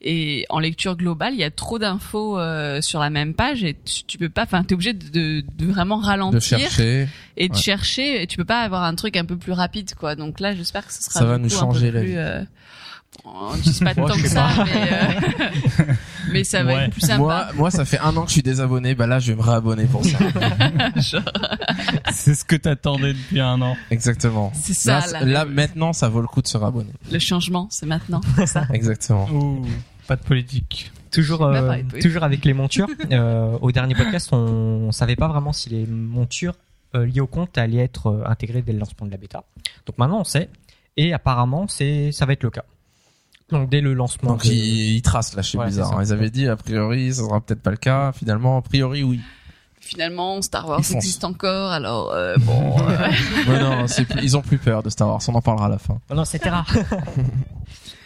Et 0.00 0.44
en 0.48 0.58
lecture 0.58 0.96
globale, 0.96 1.34
il 1.34 1.40
y 1.40 1.44
a 1.44 1.50
trop 1.50 1.78
d'infos 1.78 2.38
euh, 2.38 2.80
sur 2.80 2.98
la 3.00 3.10
même 3.10 3.34
page 3.34 3.62
et 3.64 3.74
tu, 3.84 4.04
tu 4.04 4.18
peux 4.18 4.28
pas, 4.28 4.42
enfin, 4.42 4.64
t'es 4.64 4.74
obligé 4.74 4.92
de, 4.94 5.08
de, 5.08 5.44
de 5.56 5.66
vraiment 5.66 5.98
ralentir 5.98 6.58
De 6.58 6.62
chercher. 6.64 7.08
et 7.36 7.48
de 7.48 7.54
ouais. 7.54 7.60
chercher. 7.60 8.22
Et 8.22 8.26
tu 8.26 8.36
peux 8.36 8.44
pas 8.44 8.60
avoir 8.62 8.82
un 8.84 8.94
truc 8.94 9.16
un 9.16 9.24
peu 9.24 9.36
plus 9.36 9.52
rapide, 9.52 9.94
quoi. 9.94 10.16
Donc 10.16 10.40
là, 10.40 10.54
j'espère 10.54 10.86
que 10.86 10.92
ce 10.92 11.02
sera 11.02 11.20
Ça 11.20 11.24
va 11.26 11.38
nous 11.38 11.48
changer 11.58 11.88
un 11.88 11.90
peu 11.90 11.96
la 11.96 12.00
plus, 12.02 12.10
vie. 12.10 12.16
euh, 12.16 12.44
on 13.24 13.54
dit 13.56 13.80
pas 13.84 13.94
Moi, 13.96 14.08
tant 14.08 14.16
que 14.16 14.28
ça, 14.28 14.48
mais, 14.64 14.88
euh, 14.92 15.84
mais 16.32 16.44
ça 16.44 16.62
va 16.64 16.74
Ouais. 16.74 16.84
être 16.84 16.92
plus 16.92 17.00
sympa. 17.02 17.16
Moi, 17.18 17.46
moi, 17.54 17.70
ça 17.70 17.84
fait 17.84 17.98
un 17.98 18.16
an 18.16 18.22
que 18.22 18.28
je 18.28 18.32
suis 18.32 18.42
désabonné. 18.42 18.94
Bah 18.94 19.06
là, 19.06 19.18
je 19.18 19.32
vais 19.32 19.36
me 19.38 19.42
réabonner 19.42 19.84
pour 19.84 20.04
ça. 20.04 20.18
C'est 22.12 22.34
ce 22.34 22.44
que 22.44 22.56
t'attendais 22.56 23.12
depuis 23.12 23.40
un 23.40 23.60
an. 23.62 23.76
Exactement. 23.90 24.52
C'est 24.54 24.74
ça, 24.74 25.00
Là, 25.00 25.20
là. 25.20 25.24
là, 25.24 25.44
maintenant, 25.44 25.92
ça 25.92 26.08
vaut 26.08 26.20
le 26.20 26.26
coup 26.26 26.42
de 26.42 26.46
se 26.48 26.56
réabonner. 26.56 26.92
Le 27.10 27.18
changement, 27.18 27.68
c'est 27.70 27.86
maintenant. 27.86 28.20
Ça. 28.46 28.66
Exactement. 28.72 29.28
Ouh, 29.30 29.66
pas 30.06 30.16
de 30.16 30.22
politique. 30.22 30.90
Toujours, 31.10 31.42
euh, 31.44 31.52
Bah, 31.52 31.62
pareil, 31.62 31.84
oui. 31.92 32.00
toujours 32.00 32.22
avec 32.24 32.44
les 32.44 32.54
montures. 32.54 32.88
Euh, 33.10 33.58
au 33.60 33.70
dernier 33.72 33.94
podcast, 33.94 34.30
on, 34.32 34.36
on 34.88 34.92
savait 34.92 35.16
pas 35.16 35.28
vraiment 35.28 35.52
si 35.52 35.68
les 35.68 35.86
montures 35.86 36.54
euh, 36.94 37.04
liées 37.06 37.20
au 37.20 37.26
compte 37.26 37.56
allaient 37.58 37.78
être 37.84 38.06
euh, 38.08 38.22
intégrées 38.26 38.62
dès 38.62 38.72
le 38.72 38.78
lancement 38.78 39.06
de 39.06 39.10
la 39.10 39.18
bêta. 39.18 39.44
Donc 39.86 39.98
maintenant, 39.98 40.20
on 40.20 40.24
sait. 40.24 40.48
Et 40.96 41.12
apparemment, 41.12 41.66
c'est, 41.68 42.12
ça 42.12 42.26
va 42.26 42.32
être 42.34 42.42
le 42.42 42.50
cas. 42.50 42.64
Donc 43.50 43.68
dès 43.70 43.80
le 43.80 43.92
lancement. 43.94 44.30
Donc 44.30 44.44
de- 44.44 44.50
ils, 44.52 44.96
ils 44.96 45.02
tracent 45.02 45.34
là 45.34 45.42
chez 45.42 45.56
Voilà, 45.58 45.70
Blizzard. 45.70 46.02
Ils 46.02 46.12
avaient 46.12 46.30
dit 46.30 46.48
a 46.48 46.56
priori, 46.56 47.12
ça 47.14 47.22
sera 47.22 47.40
peut-être 47.40 47.62
pas 47.62 47.70
le 47.70 47.76
cas. 47.76 48.12
Finalement, 48.12 48.58
a 48.58 48.62
priori, 48.62 49.02
oui. 49.02 49.20
Finalement, 49.80 50.40
Star 50.42 50.68
Wars 50.68 50.78
existe 50.78 51.24
encore, 51.24 51.70
alors 51.72 52.12
euh, 52.12 52.36
bon. 52.38 52.76
euh, 52.88 53.08
Mais 53.48 53.58
non, 53.60 53.86
c'est 53.88 54.04
plus- 54.04 54.22
ils 54.22 54.36
ont 54.36 54.42
plus 54.42 54.58
peur 54.58 54.82
de 54.82 54.90
Star 54.90 55.08
Wars. 55.08 55.20
On 55.28 55.34
en 55.34 55.42
parlera 55.42 55.66
à 55.66 55.68
la 55.70 55.78
fin. 55.78 55.98
Oh 56.10 56.14
non, 56.14 56.24
c'était 56.24 56.50
rare. 56.50 56.72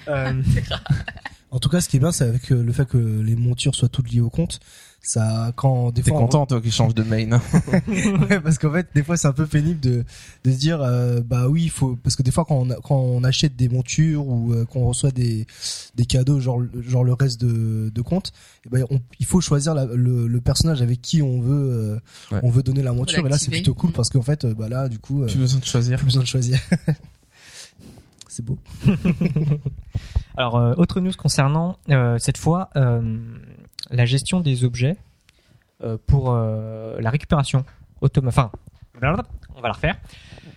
Euh, 0.09 0.41
En 1.51 1.59
tout 1.59 1.69
cas, 1.69 1.81
ce 1.81 1.89
qui 1.89 1.97
est 1.97 2.01
bien, 2.01 2.13
c'est 2.13 2.25
avec 2.29 2.53
euh, 2.53 2.63
le 2.63 2.73
fait 2.73 2.87
que 2.87 2.97
les 2.99 3.35
montures 3.35 3.75
soient 3.75 3.89
toutes 3.89 4.11
liées 4.13 4.21
au 4.21 4.31
compte. 4.31 4.61
Ça, 5.09 5.53
quand 5.55 5.93
des 5.93 6.03
T'es 6.03 6.11
fois, 6.11 6.19
on- 6.19 6.23
content 6.25 6.47
toi 6.47 6.61
qui 6.61 6.73
change 6.73 6.93
de 6.93 7.05
main 7.05 7.39
ouais, 7.89 8.41
parce 8.41 8.59
qu'en 8.59 8.73
fait, 8.73 8.89
des 8.93 9.05
fois, 9.05 9.17
c'est 9.17 9.29
un 9.29 9.33
peu 9.33 9.47
pénible 9.47 9.79
de, 9.79 10.05
de 10.43 10.51
se 10.51 10.57
dire, 10.59 10.81
euh, 10.83 11.21
bah 11.25 11.47
oui, 11.49 11.63
il 11.63 11.71
faut, 11.71 11.95
parce 12.03 12.17
que 12.17 12.25
des 12.25 12.33
fois, 12.33 12.45
quand 12.45 12.57
on, 12.57 12.69
quand 12.83 12.97
on 12.97 13.23
achète 13.23 13.55
des 13.55 13.69
montures 13.69 14.27
ou 14.27 14.53
euh, 14.53 14.65
qu'on 14.65 14.85
reçoit 14.85 15.13
des, 15.13 15.47
des 15.95 16.07
cadeaux, 16.07 16.41
genre, 16.41 16.59
le- 16.59 16.83
genre 16.83 17.05
le 17.05 17.13
reste 17.13 17.41
de, 17.41 17.89
de 17.95 18.03
compte, 18.03 18.33
eh 18.67 18.69
ben, 18.69 18.85
on- 18.91 19.01
il 19.21 19.27
faut 19.27 19.41
choisir 19.41 19.75
la- 19.75 19.85
le, 19.85 20.27
le 20.27 20.41
personnage 20.41 20.83
avec 20.83 21.01
qui 21.03 21.23
on 21.23 21.41
veut, 21.41 21.71
euh, 21.71 21.99
Ouais. 22.35 22.41
on 22.43 22.51
veut 22.51 22.65
donner 22.65 22.83
la 22.83 22.93
monture. 22.93 23.25
Et 23.25 23.31
là, 23.31 23.39
c'est 23.39 23.53
plutôt 23.53 23.75
cool 23.75 23.93
parce 23.93 24.11
qu'en 24.11 24.23
fait, 24.23 24.45
euh, 24.45 24.55
bah 24.55 24.69
là, 24.69 24.89
du 24.89 24.99
coup, 24.99 25.23
euh, 25.23 25.27
Plus 25.27 25.39
besoin 25.39 25.61
de 25.61 25.65
choisir. 25.65 25.99
plus 25.99 26.07
besoin 26.07 26.23
de 26.23 26.27
choisir. 26.29 26.59
c'est 28.29 28.45
beau. 28.45 28.59
Alors, 30.37 30.57
euh, 30.57 30.75
autre 30.77 31.01
news 31.01 31.13
concernant 31.17 31.79
euh, 31.91 32.19
cette 32.19 32.37
fois 32.39 32.71
euh, 32.77 33.17
la 33.91 34.05
gestion 34.05 34.41
des 34.41 34.65
objets 34.65 34.97
euh, 35.85 35.99
pour 36.07 36.31
euh, 36.31 36.99
la 37.01 37.11
récupération 37.11 37.63
automatique. 38.01 38.39
Enfin, 38.39 38.51
on 39.55 39.61
va 39.61 39.69
la 39.69 39.75
refaire. 39.75 39.99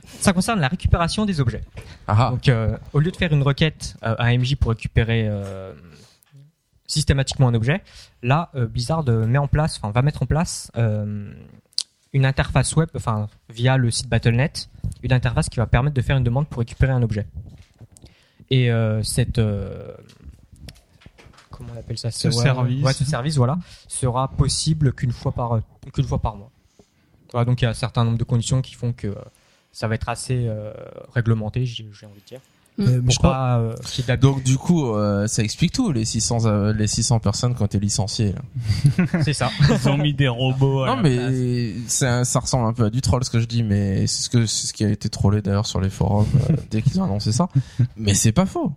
Ça 0.06 0.32
concerne 0.32 0.62
la 0.62 0.70
récupération 0.70 1.26
des 1.26 1.42
objets. 1.42 1.62
Ah, 2.08 2.30
Donc, 2.32 2.48
euh, 2.48 2.78
au 2.94 3.00
lieu 3.00 3.12
de 3.12 3.18
faire 3.18 3.34
une 3.34 3.44
requête 3.44 3.98
à 4.02 4.36
MJ 4.38 4.56
pour 4.56 4.72
récupérer 4.72 5.30
systématiquement 6.88 7.50
un 7.50 7.54
objet, 7.54 7.84
là, 8.24 8.50
Blizzard 8.54 9.04
met 9.04 9.38
en 9.38 9.48
place, 9.48 9.78
enfin, 9.78 9.92
va 9.92 10.02
mettre 10.02 10.24
en 10.24 10.26
place 10.26 10.72
une 10.76 12.26
interface 12.26 12.76
web, 12.76 12.90
enfin, 12.96 13.28
via 13.50 13.78
le 13.78 13.92
site 13.92 14.08
Battle.net, 14.08 14.70
une 15.04 15.14
interface 15.14 15.50
qui 15.50 15.58
va 15.58 15.68
permettre 15.68 15.96
de 15.96 16.02
faire 16.02 16.18
une 16.18 16.24
demande 16.24 16.48
pour 16.48 16.60
récupérer 16.60 16.94
un 16.94 17.04
objet. 17.04 17.28
Et 18.50 18.72
cette 19.04 19.40
comment 21.60 21.74
on 21.76 21.80
appelle 21.80 21.98
ça 22.00 22.10
Ce 22.10 22.28
Ouais, 22.28 22.34
service. 22.34 22.84
ouais, 22.84 22.94
ce 22.94 23.06
service, 23.06 23.36
voilà, 23.38 23.60
sera 23.88 24.28
possible 24.30 24.94
qu'une 24.94 25.12
fois 25.12 25.32
par 25.34 25.60
qu'une 25.94 26.06
fois 26.06 26.20
par 26.20 26.36
mois. 26.36 26.50
Voilà, 27.32 27.46
donc 27.46 27.62
il 27.62 27.66
y 27.66 27.68
a 27.68 27.72
un 27.72 27.74
certain 27.76 28.04
nombre 28.04 28.18
de 28.18 28.24
conditions 28.24 28.62
qui 28.64 28.74
font 28.74 28.92
que 28.94 29.08
euh, 29.08 29.16
ça 29.72 29.88
va 29.88 29.94
être 29.96 30.10
assez 30.10 30.48
euh, 30.48 30.74
réglementé, 31.14 31.64
j'ai 31.66 31.86
envie 32.08 32.22
de 32.22 32.26
dire. 32.26 32.40
Mm. 32.78 32.84
Euh, 32.84 32.86
mais 32.88 33.02
Pour 33.02 33.12
je 33.12 33.18
crois, 33.20 33.32
pas 33.32 33.60
euh, 33.60 34.18
donc 34.18 34.42
du 34.44 34.58
coup, 34.58 34.94
euh, 34.96 35.28
ça 35.28 35.44
explique 35.44 35.74
tout 35.74 35.92
les 35.92 36.06
600 36.06 36.46
euh, 36.46 36.72
les 36.74 36.88
600 36.88 37.20
personnes 37.20 37.54
qui 37.54 37.62
ont 37.62 37.66
été 37.66 37.78
licenciées. 37.80 38.34
c'est 39.24 39.34
ça. 39.34 39.52
Ils 39.70 39.90
ont 39.90 39.98
mis 39.98 40.14
des 40.14 40.30
robots. 40.30 40.84
à 40.84 40.96
Non 40.96 41.02
mais 41.02 41.74
ça 41.88 42.24
ressemble 42.40 42.68
un 42.68 42.74
peu 42.74 42.86
à 42.86 42.90
du 42.90 43.02
troll 43.02 43.24
ce 43.26 43.30
que 43.30 43.40
je 43.42 43.46
dis, 43.48 43.64
mais 43.64 44.08
c'est 44.08 44.24
ce 44.24 44.30
que 44.30 44.46
c'est 44.46 44.68
ce 44.68 44.74
qui 44.74 44.86
a 44.86 44.90
été 44.90 45.10
trollé 45.10 45.42
d'ailleurs 45.42 45.66
sur 45.68 45.82
les 45.82 45.90
forums 45.90 46.26
euh, 46.50 46.56
dès 46.72 46.82
qu'ils 46.82 47.00
ont 47.02 47.04
annoncé 47.04 47.32
ça. 47.34 47.50
Mais 47.98 48.14
c'est 48.16 48.32
pas 48.32 48.46
faux. 48.46 48.72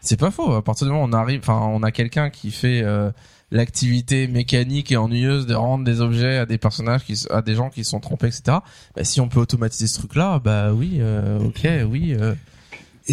C'est 0.00 0.18
pas 0.18 0.30
faux. 0.30 0.52
À 0.52 0.62
partir 0.62 0.86
du 0.86 0.92
moment 0.92 1.04
où 1.04 1.08
on 1.08 1.12
arrive, 1.12 1.40
enfin, 1.40 1.60
on 1.72 1.82
a 1.82 1.90
quelqu'un 1.90 2.30
qui 2.30 2.50
fait 2.50 2.82
euh, 2.82 3.10
l'activité 3.50 4.28
mécanique 4.28 4.92
et 4.92 4.96
ennuyeuse 4.96 5.46
de 5.46 5.54
rendre 5.54 5.84
des 5.84 6.00
objets 6.00 6.38
à 6.38 6.46
des 6.46 6.58
personnages, 6.58 7.04
qui, 7.04 7.22
à 7.30 7.42
des 7.42 7.54
gens 7.54 7.70
qui 7.70 7.84
sont 7.84 8.00
trompés, 8.00 8.28
etc. 8.28 8.58
Bah, 8.96 9.04
si 9.04 9.20
on 9.20 9.28
peut 9.28 9.40
automatiser 9.40 9.86
ce 9.86 9.98
truc-là, 9.98 10.38
bah 10.38 10.72
oui, 10.72 10.96
euh, 11.00 11.38
ok, 11.40 11.68
oui, 11.90 12.16
euh, 12.18 12.34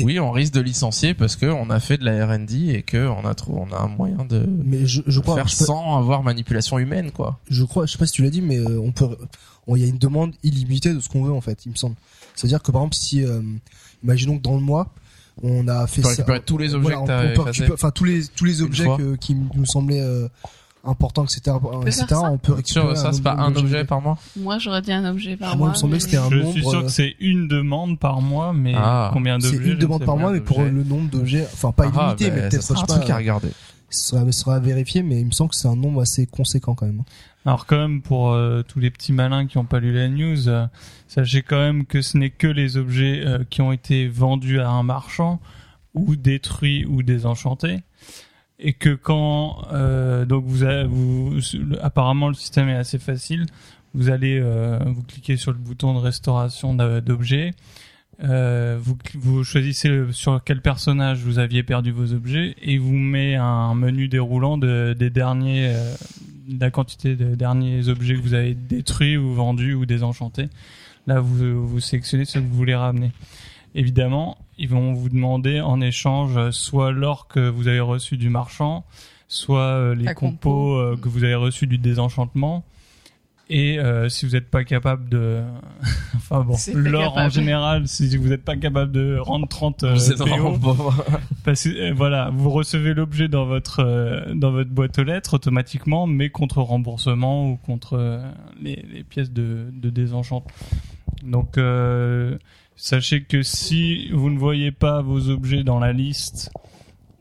oui, 0.03 0.19
on 0.19 0.31
risque 0.31 0.53
de 0.53 0.61
licencier 0.61 1.13
parce 1.13 1.35
que 1.35 1.45
on 1.45 1.69
a 1.69 1.79
fait 1.79 1.97
de 1.97 2.05
la 2.05 2.25
R&D 2.25 2.69
et 2.69 2.83
que 2.83 3.07
on 3.07 3.25
a 3.25 3.33
trouvé, 3.35 3.59
on 3.59 3.73
a 3.73 3.79
un 3.79 3.87
moyen 3.87 4.25
de 4.25 4.45
Mais 4.47 4.85
je, 4.85 5.01
je 5.07 5.19
crois, 5.19 5.35
faire 5.35 5.47
je, 5.47 5.55
sans 5.55 5.97
avoir 5.97 6.23
manipulation 6.23 6.77
humaine, 6.77 7.11
quoi. 7.11 7.39
je 7.49 7.63
crois, 7.63 7.85
je 7.85 7.93
sais 7.93 7.97
pas 7.97 8.05
si 8.05 8.13
tu 8.13 8.23
l'as 8.23 8.29
dit, 8.29 8.41
mais 8.41 8.57
euh, 8.57 8.79
on 8.79 8.91
peut, 8.91 9.17
il 9.75 9.81
y 9.81 9.85
a 9.85 9.87
une 9.87 9.97
demande 9.97 10.33
illimitée 10.43 10.93
de 10.93 10.99
ce 10.99 11.09
qu'on 11.09 11.23
veut 11.23 11.33
en 11.33 11.41
fait, 11.41 11.65
il 11.65 11.71
me 11.71 11.75
semble. 11.75 11.95
C'est-à-dire 12.35 12.61
que 12.61 12.71
par 12.71 12.81
exemple, 12.81 12.95
si, 12.95 13.23
euh, 13.23 13.41
imaginons 14.03 14.37
que 14.37 14.43
dans 14.43 14.55
le 14.55 14.61
mois, 14.61 14.93
on 15.43 15.67
a 15.67 15.85
fait 15.87 15.95
Tu 15.95 16.01
peux 16.01 16.03
ça, 16.03 16.09
récupérer 16.09 16.41
tous 16.41 16.57
les 16.57 16.73
objets 16.75 16.93
voilà, 16.95 16.97
que 16.97 17.01
on 17.41 17.43
t'as 17.45 17.65
peut 17.65 17.73
enfin 17.73 17.91
tous 17.91 18.03
les 18.05 18.25
tous 18.35 18.45
les 18.45 18.61
objets 18.61 18.85
que, 18.97 19.15
qui 19.15 19.35
nous 19.35 19.65
semblaient 19.65 20.01
euh, 20.01 20.27
importants, 20.83 21.25
etc., 21.25 21.41
peut 21.61 21.87
etc. 21.87 22.05
faire 22.07 22.17
ça 22.19 22.31
On 22.31 22.37
peut 22.37 22.53
récupérer. 22.53 22.85
Sûr, 22.95 22.97
ça 22.97 23.11
c'est 23.11 23.21
pas 23.21 23.33
un 23.33 23.53
objet 23.55 23.83
par 23.83 24.01
mois. 24.01 24.17
Moi, 24.37 24.57
j'aurais 24.57 24.81
dit 24.81 24.91
un 24.93 25.05
objet 25.09 25.35
par 25.35 25.49
Ah, 25.51 25.55
moi, 25.55 25.57
il 25.57 25.59
mois. 25.59 25.69
me 25.71 25.75
semblait 25.75 25.97
que 25.97 26.03
c'était 26.05 26.17
un 26.17 26.29
Je 26.29 26.35
nombre. 26.37 26.51
suis 26.53 26.61
sûr 26.63 26.79
euh, 26.79 26.83
que 26.83 26.89
c'est 26.89 27.15
une 27.19 27.47
demande 27.47 27.99
par 27.99 28.21
mois, 28.21 28.53
mais 28.53 28.73
Ah. 28.75 29.09
combien 29.13 29.37
C'est 29.39 29.47
d'objets 29.51 29.63
je 29.63 29.69
une 29.71 29.75
ne 29.75 29.81
demande 29.81 30.05
par 30.05 30.17
mois, 30.17 30.31
mais 30.31 30.39
pour 30.41 30.61
le 30.61 30.71
nombre 30.83 31.09
d'objets, 31.09 31.45
enfin 31.53 31.71
pas 31.71 31.85
Ah, 31.95 32.15
illimité, 32.15 32.29
bah, 32.29 32.35
mais 32.35 32.41
ça 32.51 32.73
peut-être, 32.73 32.83
un 32.83 32.85
truc 32.85 33.05
pas, 33.07 33.13
à 33.13 33.17
regarder. 33.17 33.49
ce 33.89 34.09
sera, 34.09 34.25
ce 34.25 34.31
sera 34.31 34.55
à 34.55 34.59
vérifier, 34.59 35.03
mais 35.03 35.19
il 35.19 35.25
me 35.25 35.31
semble 35.31 35.49
que 35.49 35.55
c'est 35.57 35.67
un 35.67 35.75
nombre 35.75 36.01
assez 36.01 36.25
conséquent 36.25 36.73
quand 36.73 36.85
même. 36.85 37.03
Alors 37.47 37.65
quand 37.65 37.77
même, 37.77 38.01
pour 38.01 38.33
euh, 38.33 38.61
tous 38.61 38.81
les 38.81 38.91
petits 38.91 39.13
malins 39.13 39.47
qui 39.47 39.57
n'ont 39.57 39.63
pas 39.63 39.79
lu 39.79 39.93
la 39.93 40.09
news, 40.09 40.49
euh, 40.49 40.67
sachez 41.07 41.43
quand 41.43 41.57
même 41.57 41.85
que 41.85 42.01
ce 42.01 42.17
n'est 42.17 42.29
que 42.29 42.45
les 42.45 42.75
objets 42.75 43.23
euh, 43.25 43.45
qui 43.49 43.61
ont 43.61 43.71
été 43.71 44.09
vendus 44.09 44.59
à 44.59 44.69
un 44.69 44.83
marchand 44.83 45.39
ou 45.93 46.17
détruits 46.17 46.85
ou 46.85 47.03
désenchantés. 47.03 47.79
Et 48.59 48.73
que 48.73 48.93
quand 48.93 49.65
euh, 49.71 50.25
donc 50.25 50.43
vous, 50.45 50.63
avez, 50.63 50.83
vous 50.89 51.39
apparemment 51.81 52.27
le 52.27 52.33
système 52.33 52.67
est 52.67 52.75
assez 52.75 52.99
facile. 52.99 53.45
Vous 53.93 54.09
allez 54.09 54.41
euh, 54.43 54.79
vous 54.85 55.03
cliquez 55.03 55.37
sur 55.37 55.53
le 55.53 55.57
bouton 55.57 55.93
de 55.93 55.99
restauration 55.99 56.73
d'objets. 56.73 57.53
Euh, 58.23 58.77
vous, 58.81 58.97
vous 59.13 59.43
choisissez 59.43 59.89
le- 59.89 60.11
sur 60.11 60.43
quel 60.43 60.61
personnage 60.61 61.19
vous 61.19 61.37
aviez 61.37 61.61
perdu 61.61 61.91
vos 61.91 62.13
objets 62.13 62.55
et 62.61 62.79
vous 62.79 62.93
met 62.97 63.35
un 63.35 63.75
menu 63.75 64.07
déroulant 64.07 64.57
de, 64.57 64.95
des 64.97 65.11
derniers 65.11 65.67
euh, 65.67 65.93
de 66.47 66.59
la 66.59 66.71
quantité 66.71 67.15
de 67.15 67.35
derniers 67.35 67.89
objets 67.89 68.15
que 68.15 68.21
vous 68.21 68.33
avez 68.33 68.55
détruits 68.55 69.17
ou 69.17 69.33
vendus 69.33 69.75
ou 69.75 69.85
désenchantés. 69.85 70.49
Là, 71.05 71.19
vous, 71.19 71.67
vous 71.67 71.79
sélectionnez 71.79 72.25
ceux 72.25 72.41
que 72.41 72.47
vous 72.47 72.55
voulez 72.55 72.73
ramener. 72.75 73.11
Évidemment, 73.75 74.37
ils 74.57 74.69
vont 74.69 74.93
vous 74.93 75.09
demander 75.09 75.61
en 75.61 75.79
échange 75.79 76.35
euh, 76.37 76.51
soit 76.51 76.91
l'or 76.91 77.27
que 77.27 77.47
vous 77.49 77.67
avez 77.67 77.81
reçu 77.81 78.17
du 78.17 78.29
marchand, 78.29 78.83
soit 79.27 79.59
euh, 79.59 79.93
les 79.93 80.13
compo. 80.15 80.49
compos 80.49 80.97
que 81.01 81.07
vous 81.09 81.23
avez 81.23 81.35
reçus 81.35 81.67
du 81.67 81.77
désenchantement. 81.77 82.63
Et 83.49 83.79
euh, 83.79 84.09
si 84.09 84.25
vous 84.25 84.33
n'êtes 84.33 84.49
pas 84.49 84.65
capable 84.65 85.07
de... 85.07 85.41
enfin 86.15 86.41
bon, 86.41 86.57
l'or 86.73 87.17
en 87.17 87.29
général, 87.29 87.87
si 87.87 88.15
vous 88.17 88.27
n'êtes 88.27 88.43
pas 88.43 88.57
capable 88.57 88.91
de 88.91 89.17
rendre 89.17 89.47
30 89.47 89.83
euh, 89.83 89.93
Vous 89.93 90.11
êtes 90.11 90.17
PO, 90.17 90.25
vraiment 90.25 90.59
pauvre. 90.59 91.05
parce 91.45 91.63
que 91.63 91.69
euh, 91.69 91.93
voilà, 91.93 92.29
vous 92.33 92.49
recevez 92.49 92.93
l'objet 92.93 93.29
dans 93.29 93.45
votre 93.45 93.79
euh, 93.79 94.33
dans 94.33 94.51
votre 94.51 94.69
boîte 94.69 94.99
aux 94.99 95.03
lettres 95.03 95.35
automatiquement, 95.35 96.07
mais 96.07 96.29
contre 96.29 96.61
remboursement 96.61 97.49
ou 97.49 97.55
contre 97.55 97.93
euh, 97.93 98.19
les, 98.61 98.83
les 98.93 99.03
pièces 99.03 99.31
de, 99.31 99.67
de 99.71 99.89
désenchant. 99.89 100.43
Donc 101.23 101.57
euh, 101.57 102.37
sachez 102.75 103.23
que 103.23 103.43
si 103.43 104.09
vous 104.11 104.29
ne 104.29 104.37
voyez 104.37 104.71
pas 104.71 105.01
vos 105.01 105.29
objets 105.29 105.63
dans 105.63 105.79
la 105.79 105.93
liste 105.93 106.51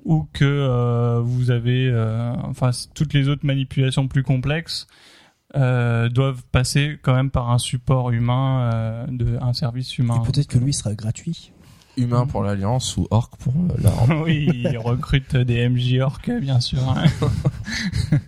ou 0.04 0.26
que 0.32 0.44
euh, 0.44 1.20
vous 1.20 1.50
avez 1.50 1.88
euh, 1.88 2.32
enfin 2.44 2.70
toutes 2.94 3.12
les 3.12 3.28
autres 3.28 3.44
manipulations 3.44 4.06
plus 4.06 4.22
complexes 4.22 4.86
euh, 5.56 6.08
doivent 6.08 6.42
passer 6.52 6.98
quand 7.02 7.14
même 7.14 7.30
par 7.30 7.50
un 7.50 7.58
support 7.58 8.10
humain 8.10 8.70
euh, 8.72 9.06
de 9.08 9.38
un 9.40 9.52
service 9.52 9.96
humain. 9.98 10.22
Et 10.22 10.26
peut-être 10.30 10.48
que 10.48 10.58
lui 10.58 10.72
sera 10.74 10.94
gratuit. 10.94 11.52
Humain 11.96 12.26
pour 12.26 12.42
l'Alliance 12.42 12.96
ou 12.98 13.06
Orc 13.10 13.30
pour 13.38 13.54
euh, 13.54 13.74
la 13.82 14.16
oui, 14.22 14.50
ils 14.52 14.76
recrutent 14.78 15.36
des 15.36 15.66
MJ 15.68 15.98
Orc, 16.00 16.20
bien 16.40 16.60
sûr. 16.60 16.80
hein. 16.88 17.04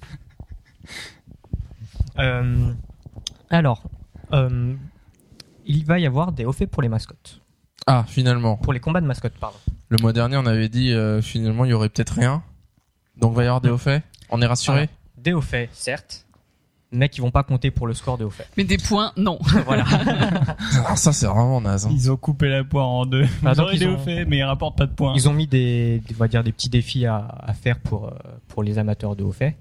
Euh, 2.18 2.72
alors, 3.50 3.84
euh, 4.32 4.74
il 5.66 5.84
va 5.84 6.00
y 6.00 6.06
avoir 6.06 6.32
des 6.32 6.44
hauts 6.44 6.52
faits 6.52 6.68
pour 6.70 6.82
les 6.82 6.88
mascottes. 6.88 7.40
Ah, 7.86 8.04
finalement. 8.08 8.56
Pour 8.56 8.72
les 8.72 8.80
combats 8.80 9.00
de 9.00 9.06
mascottes, 9.06 9.38
pardon. 9.38 9.58
Le 9.88 9.98
mois 10.02 10.12
dernier, 10.12 10.36
on 10.36 10.46
avait 10.46 10.68
dit 10.68 10.92
euh, 10.92 11.22
finalement 11.22 11.64
il 11.64 11.70
y 11.70 11.74
aurait 11.74 11.88
peut-être 11.88 12.14
rien. 12.14 12.42
Donc 13.16 13.34
va 13.34 13.44
y 13.44 13.46
avoir 13.46 13.60
des 13.60 13.70
hauts 13.70 13.78
faits. 13.78 14.02
On 14.30 14.42
est 14.42 14.46
rassuré. 14.46 14.88
Des 15.16 15.32
hauts 15.32 15.40
faits, 15.40 15.70
certes, 15.72 16.26
mais 16.92 17.08
qui 17.08 17.20
vont 17.20 17.30
pas 17.30 17.42
compter 17.42 17.70
pour 17.70 17.86
le 17.86 17.94
score 17.94 18.20
hauts 18.20 18.30
faits. 18.30 18.48
Mais 18.56 18.64
des 18.64 18.78
points, 18.78 19.12
non. 19.16 19.38
voilà. 19.66 19.84
Ah, 20.86 20.96
ça 20.96 21.12
c'est 21.12 21.26
vraiment 21.26 21.60
naze. 21.60 21.86
hein. 21.86 21.90
Ils 21.92 22.10
ont 22.10 22.16
coupé 22.16 22.48
la 22.48 22.64
poire 22.64 22.88
en 22.88 23.04
deux. 23.06 23.24
Ah, 23.44 23.50
Ils 23.52 23.56
donc 23.56 23.58
auraient 23.66 23.74
ils 23.76 23.78
des 23.80 23.86
ont- 23.86 23.94
hauts 23.94 23.98
faits, 23.98 24.26
mais 24.28 24.38
ils 24.38 24.42
rapportent 24.42 24.78
pas 24.78 24.86
de 24.86 24.92
points. 24.92 25.12
Ils 25.16 25.28
ont 25.28 25.32
mis 25.34 25.46
des, 25.46 26.00
des- 26.06 26.14
on 26.14 26.18
va 26.18 26.28
dire 26.28 26.42
des 26.44 26.52
petits 26.52 26.68
défis 26.70 27.04
à, 27.06 27.26
à 27.40 27.52
faire 27.52 27.78
pour 27.80 28.06
euh, 28.06 28.10
pour 28.48 28.62
les 28.62 28.78
amateurs 28.78 29.16
de 29.16 29.24
hauts 29.24 29.32
faits, 29.32 29.56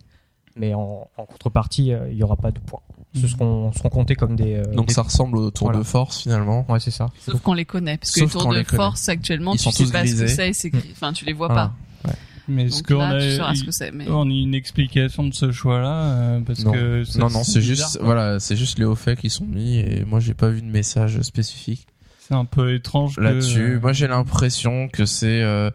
mais 0.56 0.74
en, 0.74 1.08
en 1.18 1.26
contrepartie, 1.26 1.92
euh, 1.94 2.08
il 2.12 2.18
y 2.18 2.24
aura 2.24 2.36
pas 2.38 2.52
de 2.52 2.60
points. 2.60 2.80
Ce 3.16 3.22
Mhm. 3.22 3.28
seront 3.28 3.72
seront 3.74 3.90
comptés 3.90 4.16
comme 4.16 4.36
des. 4.36 4.56
euh, 4.56 4.64
Donc 4.76 4.88
des- 4.88 4.94
ça 4.94 5.02
ressemble 5.02 5.38
au 5.38 5.50
tour 5.52 5.68
Voilà. 5.68 5.80
de 5.80 5.84
force 5.84 6.22
finalement. 6.24 6.66
Ouais, 6.70 6.80
c'est 6.80 6.92
ça. 6.92 7.08
Sauf 7.20 7.42
qu'on 7.42 7.54
les 7.54 7.66
connaît. 7.66 7.98
Parce 7.98 8.12
que 8.12 8.20
Sauf 8.22 8.34
les 8.34 8.40
tours 8.40 8.52
de 8.52 8.58
les 8.60 8.64
connaît. 8.66 8.78
force, 8.84 9.10
actuellement, 9.10 9.54
Ils 9.54 9.58
tu 9.58 9.64
sont 9.64 9.72
sais 9.72 9.84
tous 9.84 9.92
pas 9.92 10.06
ce 10.06 10.12
que 10.12 10.18
grisés. 10.18 10.28
c'est 10.28 10.50
et 10.50 10.54
c'est. 10.54 10.72
Enfin, 10.92 11.14
tu 11.14 11.26
les 11.26 11.34
vois 11.34 11.48
Voilà. 11.48 11.74
Mais 12.48 12.70
ce 12.70 12.82
qu'on 12.84 13.00
a, 13.02 13.20
c'est. 13.72 13.92
Mais... 13.92 14.06
on 14.10 14.24
a 14.24 14.34
une 14.34 14.54
explication 14.54 15.26
de 15.28 15.34
ce 15.34 15.52
choix-là 15.52 16.02
euh, 16.04 16.40
parce 16.42 16.64
Non. 16.64 16.72
que 16.72 17.04
ça- 17.04 17.20
Non 17.20 17.30
non, 17.30 17.44
c'est 17.44 17.62
juste 17.62 17.98
quoi. 17.98 18.06
voilà, 18.06 18.40
c'est 18.40 18.56
juste 18.56 18.80
les 18.80 18.86
hauts 18.86 18.96
faits 18.96 19.20
qui 19.20 19.30
sont 19.30 19.46
mis 19.46 19.78
et 19.80 20.06
moi 20.06 20.20
j'ai 20.20 20.34
pas 20.34 20.50
vu 20.50 20.62
de 20.62 20.68
message 20.68 21.22
spécifique 21.22 21.88
C'est 22.20 22.34
un 22.36 22.46
peu 22.46 22.74
étrange 22.74 23.16
que- 23.16 23.22
là-dessus. 23.22 23.80
Moi 23.82 23.92
j'ai 23.94 24.08
l'impression 24.08 24.88
que 24.88 25.06
c'est 25.06 25.42
euh, 25.42 25.70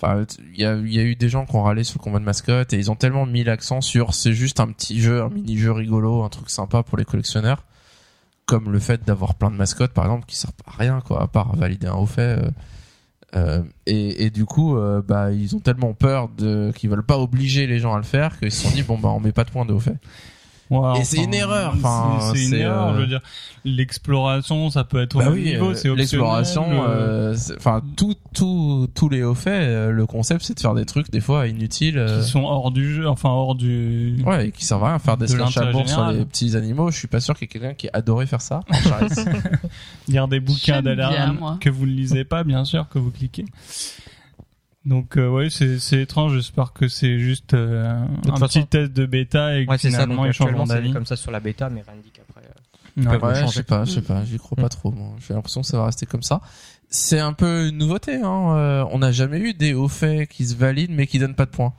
Enfin, 0.00 0.24
il 0.54 0.60
y 0.60 0.64
a, 0.64 0.76
il 0.76 0.94
y 0.94 1.00
a 1.00 1.02
eu 1.02 1.16
des 1.16 1.28
gens 1.28 1.44
qui 1.44 1.56
ont 1.56 1.62
râlé 1.64 1.82
sur 1.82 1.98
le 1.98 2.04
combat 2.04 2.20
de 2.20 2.24
mascotte 2.24 2.72
et 2.72 2.76
ils 2.76 2.88
ont 2.88 2.94
tellement 2.94 3.26
mis 3.26 3.42
l'accent 3.42 3.80
sur 3.80 4.14
c'est 4.14 4.32
juste 4.32 4.60
un 4.60 4.68
petit 4.68 5.00
jeu, 5.00 5.22
un 5.22 5.28
mini-jeu 5.28 5.72
rigolo, 5.72 6.22
un 6.22 6.28
truc 6.28 6.50
sympa 6.50 6.84
pour 6.84 6.96
les 6.98 7.04
collectionneurs, 7.04 7.64
comme 8.46 8.70
le 8.70 8.78
fait 8.78 9.04
d'avoir 9.04 9.34
plein 9.34 9.50
de 9.50 9.56
mascottes 9.56 9.92
par 9.92 10.04
exemple 10.04 10.24
qui 10.26 10.36
servent 10.36 10.52
à 10.66 10.76
rien 10.78 11.00
quoi, 11.04 11.20
à 11.22 11.26
part 11.26 11.56
valider 11.56 11.88
un 11.88 11.94
haut 11.94 12.06
fait. 12.06 12.38
euh, 12.38 12.50
euh, 13.36 13.62
et, 13.86 14.24
et 14.24 14.30
du 14.30 14.44
coup, 14.46 14.76
euh, 14.76 15.02
bah 15.06 15.32
ils 15.32 15.54
ont 15.54 15.60
tellement 15.60 15.92
peur 15.92 16.28
de 16.28 16.72
qu'ils 16.74 16.88
veulent 16.88 17.04
pas 17.04 17.18
obliger 17.18 17.66
les 17.66 17.78
gens 17.78 17.94
à 17.94 17.98
le 17.98 18.04
faire 18.04 18.38
qu'ils 18.38 18.50
se 18.52 18.62
sont 18.62 18.74
dit 18.74 18.82
bon 18.82 18.98
bah 18.98 19.10
on 19.10 19.20
met 19.20 19.32
pas 19.32 19.44
de 19.44 19.50
points 19.50 19.66
de 19.66 19.72
haut 19.72 19.80
fait. 19.80 19.96
Ouais, 20.70 21.00
Et 21.00 21.04
c'est 21.04 21.22
une 21.24 21.32
erreur, 21.34 21.72
enfin, 21.76 22.18
c'est 22.34 22.42
une 22.44 22.50
c'est, 22.50 22.58
erreur. 22.58 22.88
euh, 22.88 22.94
Je 22.96 23.00
veux 23.00 23.06
dire, 23.06 23.20
l'exploration, 23.64 24.68
ça 24.70 24.84
peut 24.84 25.00
être 25.02 25.16
au 25.16 25.18
Bah 25.20 25.24
même 25.26 25.34
oui, 25.34 25.44
niveau, 25.44 25.66
euh, 25.70 25.74
c'est 25.74 25.88
optionnel, 25.88 25.96
l'exploration, 25.98 26.66
euh, 26.84 27.32
euh, 27.32 27.36
enfin 27.56 27.80
tout, 27.96 28.14
tout, 28.34 28.86
tous 28.94 29.08
les 29.08 29.22
hauts 29.22 29.34
faits, 29.34 29.62
euh, 29.68 29.90
le 29.90 30.04
concept 30.06 30.42
c'est 30.44 30.54
de 30.54 30.60
faire 30.60 30.74
des 30.74 30.84
trucs 30.84 31.10
des 31.10 31.20
fois 31.20 31.46
inutiles. 31.46 31.98
euh, 31.98 32.20
qui 32.22 32.28
sont 32.28 32.44
hors 32.44 32.70
du 32.70 32.92
jeu, 32.94 33.08
enfin 33.08 33.30
hors 33.30 33.54
du. 33.54 34.22
Ouais, 34.26 34.48
et 34.48 34.52
qui 34.52 34.64
servent 34.66 34.84
à 34.84 34.88
rien. 34.90 34.98
Faire 34.98 35.16
des 35.16 35.26
De 35.26 35.30
slash 35.32 35.56
à 35.56 35.60
l'intérêt 35.60 35.72
bourre 35.72 35.88
sur 35.88 36.06
les 36.08 36.24
petits 36.24 36.54
animaux, 36.56 36.90
je 36.90 36.98
suis 36.98 37.08
pas 37.08 37.20
sûr 37.20 37.34
qu'il 37.34 37.46
y 37.46 37.50
ait 37.50 37.52
quelqu'un 37.60 37.74
qui 37.74 37.86
ait 37.86 37.90
adoré 37.96 38.26
faire 38.26 38.42
ça. 38.42 38.60
Lire 40.08 40.28
des 40.28 40.40
bouquins 40.40 40.82
d'alarme 40.82 41.38
moi. 41.38 41.56
que 41.60 41.70
vous 41.70 41.86
ne 41.86 41.92
lisez 41.92 42.24
pas, 42.24 42.44
bien 42.44 42.64
sûr, 42.64 42.88
que 42.88 42.98
vous 42.98 43.10
cliquez. 43.10 43.44
Donc 44.88 45.16
euh, 45.16 45.28
ouais, 45.28 45.50
c'est 45.50 45.78
c'est 45.78 46.00
étrange. 46.02 46.34
J'espère 46.34 46.72
que 46.72 46.88
c'est 46.88 47.18
juste 47.18 47.54
euh, 47.54 47.92
un 48.26 48.32
façon- 48.36 48.46
petit 48.60 48.66
test 48.66 48.92
de 48.92 49.06
bêta 49.06 49.58
et 49.58 49.66
que 49.66 49.70
Ouais, 49.70 49.78
c'est 49.78 49.90
ça. 49.90 49.98
finalement 50.02 50.22
Donc 50.24 50.32
ils 50.32 50.36
changeront 50.36 50.64
d'avis. 50.64 50.92
comme 50.92 51.06
ça 51.06 51.16
sur 51.16 51.30
la 51.30 51.40
bêta, 51.40 51.68
mais 51.68 51.82
rien 51.82 51.96
ne 51.96 52.02
dit 52.02 52.10
qu'après. 52.12 52.40
euh, 52.40 52.48
Ouais. 53.10 53.22
ouais, 53.22 53.46
je 53.46 53.52
sais 53.52 53.62
pas, 53.62 53.84
je 53.84 53.92
sais 53.92 54.02
pas, 54.02 54.24
j'y 54.24 54.38
crois 54.38 54.56
pas 54.56 54.68
trop. 54.68 54.90
Moi. 54.90 55.10
J'ai 55.26 55.34
l'impression 55.34 55.60
que 55.60 55.66
ça 55.66 55.76
va 55.78 55.86
rester 55.86 56.06
comme 56.06 56.22
ça. 56.22 56.40
C'est 56.90 57.20
un 57.20 57.32
peu 57.34 57.68
une 57.68 57.76
nouveauté. 57.78 58.16
Hein. 58.16 58.54
euh, 58.56 58.84
on 58.90 58.98
n'a 59.00 59.12
jamais 59.12 59.38
eu 59.38 59.52
des 59.54 59.74
hauts 59.74 59.88
faits 59.88 60.28
qui 60.28 60.46
se 60.46 60.56
valident 60.56 60.94
mais 60.94 61.06
qui 61.06 61.18
donnent 61.18 61.34
pas 61.36 61.44
de 61.44 61.50
points. 61.50 61.74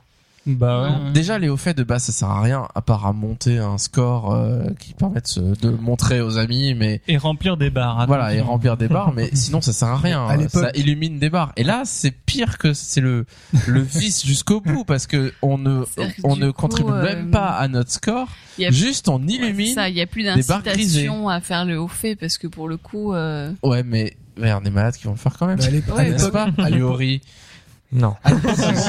Bah 0.46 0.82
ouais. 1.04 1.12
Déjà, 1.12 1.38
les 1.38 1.48
hauts 1.50 1.56
faits 1.58 1.76
de 1.76 1.82
base, 1.84 2.04
ça 2.04 2.12
sert 2.12 2.28
à 2.30 2.40
rien 2.40 2.66
à 2.74 2.80
part 2.80 3.06
à 3.06 3.12
monter 3.12 3.58
un 3.58 3.76
score 3.76 4.32
euh, 4.32 4.64
qui 4.78 4.94
permet 4.94 5.20
de, 5.20 5.26
se- 5.26 5.40
de 5.40 5.68
montrer 5.70 6.22
aux 6.22 6.38
amis, 6.38 6.74
mais 6.74 7.02
Et 7.08 7.18
remplir 7.18 7.58
des 7.58 7.68
barres. 7.68 8.06
voilà, 8.06 8.34
et 8.34 8.40
remplir 8.40 8.76
des 8.78 8.88
barres. 8.88 9.12
Mais 9.12 9.28
sinon, 9.34 9.60
ça 9.60 9.72
sert 9.74 9.88
à 9.88 9.96
rien. 9.98 10.26
À 10.26 10.48
ça 10.48 10.70
illumine 10.74 11.18
des 11.18 11.28
barres. 11.28 11.52
Et 11.56 11.62
là, 11.62 11.82
c'est 11.84 12.10
pire 12.10 12.56
que 12.56 12.72
c'est 12.72 13.02
le 13.02 13.26
le 13.66 13.80
vice 13.82 14.24
jusqu'au 14.24 14.60
bout 14.62 14.84
parce 14.84 15.06
que 15.06 15.32
on 15.42 15.58
ne 15.58 15.84
on 16.24 16.36
ne 16.36 16.46
coup, 16.50 16.62
contribue 16.62 16.90
euh, 16.90 17.02
même 17.02 17.30
pas 17.30 17.48
à 17.48 17.68
notre 17.68 17.90
score. 17.92 18.28
Il 18.58 18.62
y 18.62 18.66
a- 18.66 18.70
Juste, 18.70 19.08
on 19.10 19.20
illumine. 19.26 19.74
ça, 19.74 19.88
il 19.90 19.94
y 19.96 20.00
a 20.00 20.06
plus 20.06 20.24
d'incitation 20.24 21.28
à 21.28 21.40
faire 21.40 21.64
le 21.66 21.78
haut 21.78 21.86
fait 21.88 22.16
parce 22.16 22.38
que 22.38 22.46
pour 22.46 22.66
le 22.66 22.78
coup, 22.78 23.12
euh, 23.12 23.52
Ouais, 23.62 23.82
mais 23.82 24.16
merde, 24.38 24.64
des 24.64 24.70
malades 24.70 24.94
qui 24.96 25.04
vont 25.04 25.12
le 25.12 25.18
faire 25.18 25.36
quand 25.38 25.46
même. 25.46 25.58
Mais 25.58 25.66
à 25.66 25.70
l'époque- 25.70 25.98
Ouais, 25.98 26.14
à 26.58 26.70
Non. 27.92 28.14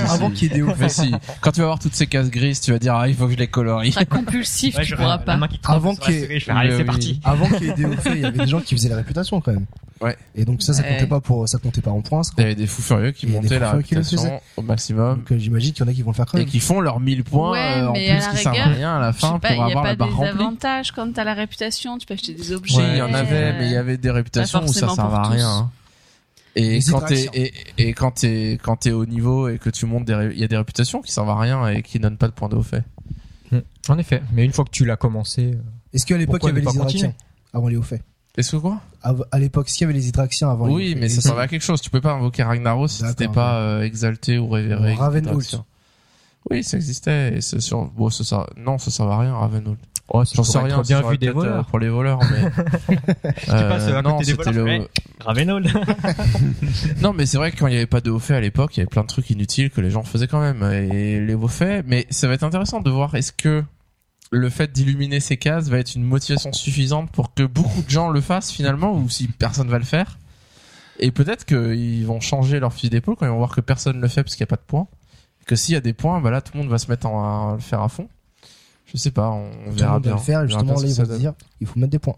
Avant 0.10 0.30
qu'il 0.30 0.50
y 0.50 0.52
ait 0.52 0.56
des 0.56 0.62
hauts 0.62 0.74
Mais 0.80 0.90
si, 0.90 1.12
quand 1.42 1.52
tu 1.52 1.60
vas 1.62 1.68
voir 1.68 1.80
toutes 1.80 1.96
ces 1.96 2.06
cases 2.08 2.30
grises, 2.30 2.62
tu 2.62 2.72
vas 2.72 2.80
dire 2.80 2.94
ah 2.96 3.08
il 3.08 3.16
faut 3.16 3.26
que 3.26 3.34
je 3.34 3.38
les 3.38 3.48
colorie. 3.48 3.92
Seras 3.92 4.06
compulsif, 4.06 4.80
tu 4.82 4.96
pourras 4.96 5.18
pas. 5.18 5.40
Avant 5.66 5.96
qu'il 5.96 6.14
y 6.14 6.18
ait- 6.24 6.40
c'est 6.40 6.84
parti. 6.86 7.20
Avant 7.24 7.48
qu'il 7.48 7.68
y 7.68 7.70
ait 7.70 7.74
des 7.74 7.98
faits, 7.98 8.14
il 8.16 8.22
y 8.22 8.26
avait 8.26 8.38
des 8.38 8.48
gens 8.48 8.60
qui 8.62 8.76
faisaient 8.76 8.90
la 8.90 8.98
réputation 8.98 9.42
quand 9.42 9.54
même. 9.54 9.66
Ouais. 10.02 10.18
Et 10.34 10.46
donc 10.46 10.64
ça, 10.64 10.74
ça 10.74 10.82
Ouais. 10.82 10.94
comptait 10.94 11.06
pas 11.08 11.20
pour, 11.22 11.48
ça 11.48 11.60
comptait 11.60 11.82
pas 11.82 11.92
en 11.92 12.02
points. 12.02 12.22
Il 12.38 12.42
y 12.42 12.44
avait 12.46 12.56
des 12.56 12.66
fous 12.66 12.82
furieux 12.82 13.12
qui 13.12 13.28
montaient 13.28 13.60
la 13.60 13.72
réputation 13.74 14.42
au 14.58 14.62
maximum 14.64 15.18
Donc 15.20 15.32
euh, 15.32 15.38
j'imagine 15.38 15.74
qu'il 15.74 15.86
y 15.86 15.88
en 15.88 15.92
a 15.92 15.94
qui 15.94 16.02
vont 16.02 16.10
le 16.12 16.16
faire 16.16 16.26
quand 16.26 16.38
et 16.40 16.42
même. 16.42 16.50
qui 16.50 16.60
font 16.60 16.80
leurs 16.82 17.00
1000 17.00 17.24
points 17.24 17.52
Ouais, 17.52 17.60
euh, 17.82 17.88
en 17.90 17.94
plus 17.94 18.08
la 18.08 18.16
qui 18.32 18.38
servent 18.38 18.58
à 18.58 18.64
rien 18.66 18.96
à 18.98 19.00
la 19.00 19.12
Je 19.12 19.18
sais 19.18 19.22
fin 19.28 19.38
pas, 19.40 19.50
pour 19.50 19.58
il 19.58 19.60
y 19.60 19.62
a 19.62 19.66
avoir 19.66 19.84
pas 19.84 19.90
la 19.90 19.96
barre 19.96 20.08
des 20.10 20.14
remplie. 20.16 20.30
avantages 20.32 20.92
quand 20.92 21.14
t'as 21.14 21.24
la 21.24 21.36
réputation, 21.36 21.98
tu 22.00 22.08
peux 22.08 22.16
acheter 22.16 22.34
des 22.34 22.52
objets. 22.52 22.82
Il 22.94 22.98
y 22.98 23.02
en 23.04 23.14
avait, 23.14 23.54
mais 23.60 23.66
il 23.68 23.72
y 23.72 23.76
euh, 23.76 23.80
avait 23.80 23.98
des 23.98 24.10
réputations 24.12 24.64
où 24.64 24.68
ça 24.74 24.88
servait 24.90 25.02
à 25.18 25.20
pour 25.22 25.32
rien. 25.32 25.70
Hein. 26.56 26.62
Et 26.62 26.70
Les 26.70 26.82
quand 26.82 27.02
t'es 27.02 27.28
et, 27.34 27.54
et 27.78 27.94
quand 27.94 28.12
t'es 28.12 28.60
quand 28.62 28.76
t'es 28.76 28.92
au 28.92 29.06
niveau 29.06 29.48
et 29.48 29.58
que 29.58 29.70
tu 29.70 29.86
montes 29.86 30.06
des 30.06 30.16
ré- 30.16 30.32
il 30.34 30.40
y 30.40 30.44
a 30.44 30.48
des 30.48 30.58
réputations 30.58 31.02
qui 31.02 31.12
servent 31.12 31.30
à 31.30 31.40
rien 31.40 31.68
et 31.68 31.82
qui 31.82 32.00
donnent 32.00 32.18
pas 32.18 32.28
de 32.28 32.34
points 32.34 32.50
de 32.50 32.56
haut 32.56 32.64
fait. 32.64 32.84
En 33.90 33.98
effet. 33.98 34.22
Mais 34.34 34.46
une 34.46 34.54
fois 34.54 34.64
que 34.66 34.70
tu 34.70 34.86
l'as 34.86 34.96
commencé, 34.98 35.54
euh, 35.54 35.58
Est-ce 35.94 36.06
qu'à 36.06 36.18
l'époque 36.18 36.42
il 36.44 36.48
y 36.48 36.50
avait 36.52 36.62
les 36.62 36.72
hydractions 36.72 37.14
avant 37.54 37.68
les 37.68 37.76
hauts 37.76 37.82
faits 37.82 38.02
Est-ce 38.38 38.52
que 38.52 38.58
quoi 38.58 38.80
À 39.04 39.40
l'époque, 39.40 39.68
est-ce 39.68 39.78
qu'il 39.78 39.86
y 39.86 39.90
avait 39.90 39.98
les 39.98 40.08
hydractions 40.08 40.50
avant 40.50 40.68
les 40.68 40.72
hauts 40.74 40.76
Oui, 40.78 40.90
faits 40.92 41.00
mais 41.00 41.10
ça 41.10 41.22
servait 41.22 41.42
à 41.42 41.48
quelque 41.48 41.64
chose. 41.64 41.82
Tu 41.82 41.90
peux 41.90 42.00
pas 42.02 42.14
invoquer 42.14 42.44
Ragnaros 42.44 42.88
si 42.88 43.04
t'étais 43.04 43.28
pas 43.28 43.56
euh, 43.60 43.82
exalté 43.84 44.38
ou 44.38 44.48
révéré. 44.50 44.94
Ravenhold. 44.94 45.46
Oui, 46.50 46.64
ça 46.64 46.78
existait. 46.78 47.36
Et 47.38 47.42
c'est 47.42 47.60
sur... 47.60 47.86
bon, 47.86 48.10
ça, 48.10 48.24
ça... 48.24 48.48
Non, 48.58 48.78
ça 48.78 48.90
servait 48.92 49.14
à 49.14 49.18
rien, 49.20 49.36
Ravenhold. 49.36 49.78
Oh, 50.14 50.26
ça 50.26 50.34
J'en 50.36 50.44
sais 50.44 50.60
rien. 50.60 50.82
bien 50.82 51.02
vu 51.10 51.18
des 51.18 51.28
euh, 51.30 51.34
voleurs. 51.34 51.66
pour 51.66 51.80
les 51.80 51.90
voleurs, 51.90 52.20
mais. 52.32 52.96
Euh, 53.50 53.70
passes 53.70 53.88
à 53.88 54.02
non, 54.02 54.14
côté 54.14 54.26
des 54.26 54.32
c'était 54.32 54.52
voleurs, 54.52 54.66
le. 54.66 54.80
mais- 54.80 54.88
Ravenhold. 55.26 55.68
Non, 57.02 57.14
mais 57.14 57.26
c'est 57.26 57.38
vrai 57.38 57.52
que 57.52 57.58
quand 57.58 57.68
il 57.68 57.74
y 57.74 57.78
avait 57.78 57.86
pas 57.86 58.02
de 58.02 58.10
haut 58.12 58.20
fait 58.20 58.36
à 58.36 58.40
l'époque, 58.42 58.76
il 58.78 58.80
y 58.80 58.82
avait 58.82 58.90
plein 58.90 59.02
de 59.02 59.08
trucs 59.08 59.30
inutiles 59.30 59.70
que 59.70 59.82
les 59.82 59.90
gens 59.90 60.04
faisaient 60.04 60.28
quand 60.28 60.40
même. 60.42 60.64
Et 60.72 61.20
les 61.20 61.34
hauts 61.34 61.48
faits, 61.48 61.86
mais 61.88 62.06
ça 62.10 62.28
va 62.28 62.34
être 62.36 62.44
intéressant 62.44 62.80
de 62.82 62.90
voir 62.90 63.16
est-ce 63.16 63.32
que 63.32 63.64
le 64.32 64.50
fait 64.50 64.72
d'illuminer 64.72 65.20
ces 65.20 65.38
cases 65.38 65.68
va 65.70 65.78
être 65.80 65.96
une 65.96 66.04
motivation 66.04 66.54
suffisante 66.54 67.12
pour 67.12 67.34
que 67.34 67.44
beaucoup 67.44 67.82
de 67.82 67.90
gens 67.90 68.10
le 68.10 68.22
fassent 68.22 68.52
finalement, 68.52 68.94
ou 68.94 69.10
si 69.10 69.28
personne 69.28 69.68
va 69.70 69.78
le 69.80 69.84
faire. 69.86 70.18
Et 71.00 71.12
peut-être 71.12 71.46
qu'ils 71.46 72.06
vont 72.06 72.20
changer 72.20 72.60
leur 72.60 72.74
fusil 72.74 72.90
d'épaule 72.90 73.16
quand 73.18 73.26
ils 73.26 73.30
vont 73.32 73.38
voir 73.38 73.56
que 73.56 73.62
personne 73.62 74.00
le 74.00 74.08
fait 74.08 74.24
parce 74.24 74.36
qu'il 74.36 74.44
n'y 74.44 74.48
a 74.50 74.54
pas 74.56 74.56
de 74.58 74.66
points. 74.68 74.88
Que 75.48 75.56
s'il 75.56 75.74
y 75.74 75.78
a 75.78 75.82
des 75.82 75.94
points, 75.94 76.22
bah 76.22 76.30
là 76.30 76.42
tout 76.42 76.52
le 76.54 76.60
monde 76.62 76.70
va 76.70 76.78
se 76.78 76.90
mettre 76.90 77.08
à 77.08 77.54
le 77.56 77.60
faire 77.62 77.82
à 77.82 77.90
fond. 77.90 78.08
Je 78.92 78.98
sais 78.98 79.12
pas, 79.12 79.30
on, 79.30 79.72
verra 79.72 80.00
bien. 80.00 80.14
le 80.14 80.18
faire, 80.18 80.46
justement 80.48 80.74
là 80.74 80.88
ils 80.88 80.94
vont 80.94 81.18
dire, 81.18 81.34
il 81.60 81.68
faut 81.68 81.80
mettre 81.80 81.92
des 81.92 82.00
points. 82.00 82.18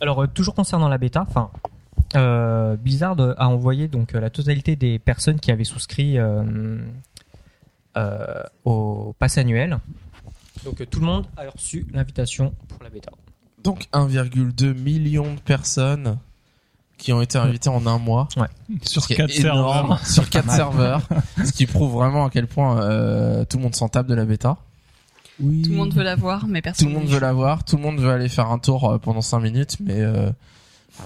Alors 0.00 0.22
euh, 0.22 0.26
toujours 0.26 0.54
concernant 0.54 0.88
la 0.88 0.98
bêta, 0.98 1.24
enfin 1.26 1.50
euh, 2.14 2.76
Blizzard 2.76 3.16
a 3.38 3.48
envoyé 3.48 3.88
donc 3.88 4.14
euh, 4.14 4.20
la 4.20 4.30
totalité 4.30 4.76
des 4.76 4.98
personnes 4.98 5.40
qui 5.40 5.50
avaient 5.50 5.64
souscrit 5.64 6.18
euh, 6.18 6.78
euh, 7.96 8.42
au 8.64 9.14
pass 9.18 9.38
annuel. 9.38 9.78
Donc 10.64 10.88
tout 10.90 11.00
le 11.00 11.06
monde 11.06 11.26
a 11.36 11.48
reçu 11.48 11.86
l'invitation 11.92 12.54
pour 12.68 12.82
la 12.82 12.90
bêta. 12.90 13.10
Donc 13.62 13.86
1,2 13.92 14.74
million 14.74 15.34
de 15.34 15.40
personnes 15.40 16.18
qui 16.98 17.12
ont 17.12 17.20
été 17.20 17.38
invitées 17.38 17.68
en 17.68 17.86
un 17.86 17.98
mois. 17.98 18.28
Sur 18.82 19.02
Ce 19.02 19.06
qui 19.06 19.14
est 19.14 19.16
4 19.16 19.40
énorme, 19.40 19.98
serveurs. 19.98 20.06
sur 20.06 20.30
quatre 20.30 20.50
serveurs, 20.50 21.02
ce 21.44 21.52
qui 21.52 21.66
prouve 21.66 21.92
vraiment 21.92 22.26
à 22.26 22.30
quel 22.30 22.46
point 22.46 22.80
euh, 22.80 23.44
tout 23.44 23.58
le 23.58 23.64
monde 23.64 23.74
s'en 23.74 23.88
tape 23.88 24.06
de 24.06 24.14
la 24.14 24.24
bêta. 24.24 24.56
Oui. 25.40 25.62
Tout 25.62 25.70
le 25.70 25.76
monde 25.76 25.92
veut 25.94 26.02
la 26.02 26.16
voir, 26.16 26.46
mais 26.46 26.62
personne. 26.62 26.88
Tout 26.88 26.92
le 26.94 26.98
monde 27.00 27.08
veut 27.08 27.20
la 27.20 27.32
voir, 27.32 27.64
tout 27.64 27.76
le 27.76 27.82
monde 27.82 27.98
veut 28.00 28.10
aller 28.10 28.28
faire 28.28 28.50
un 28.50 28.58
tour 28.58 28.90
euh, 28.90 28.98
pendant 28.98 29.20
5 29.20 29.40
minutes, 29.40 29.76
mais 29.80 30.00
euh, 30.00 30.30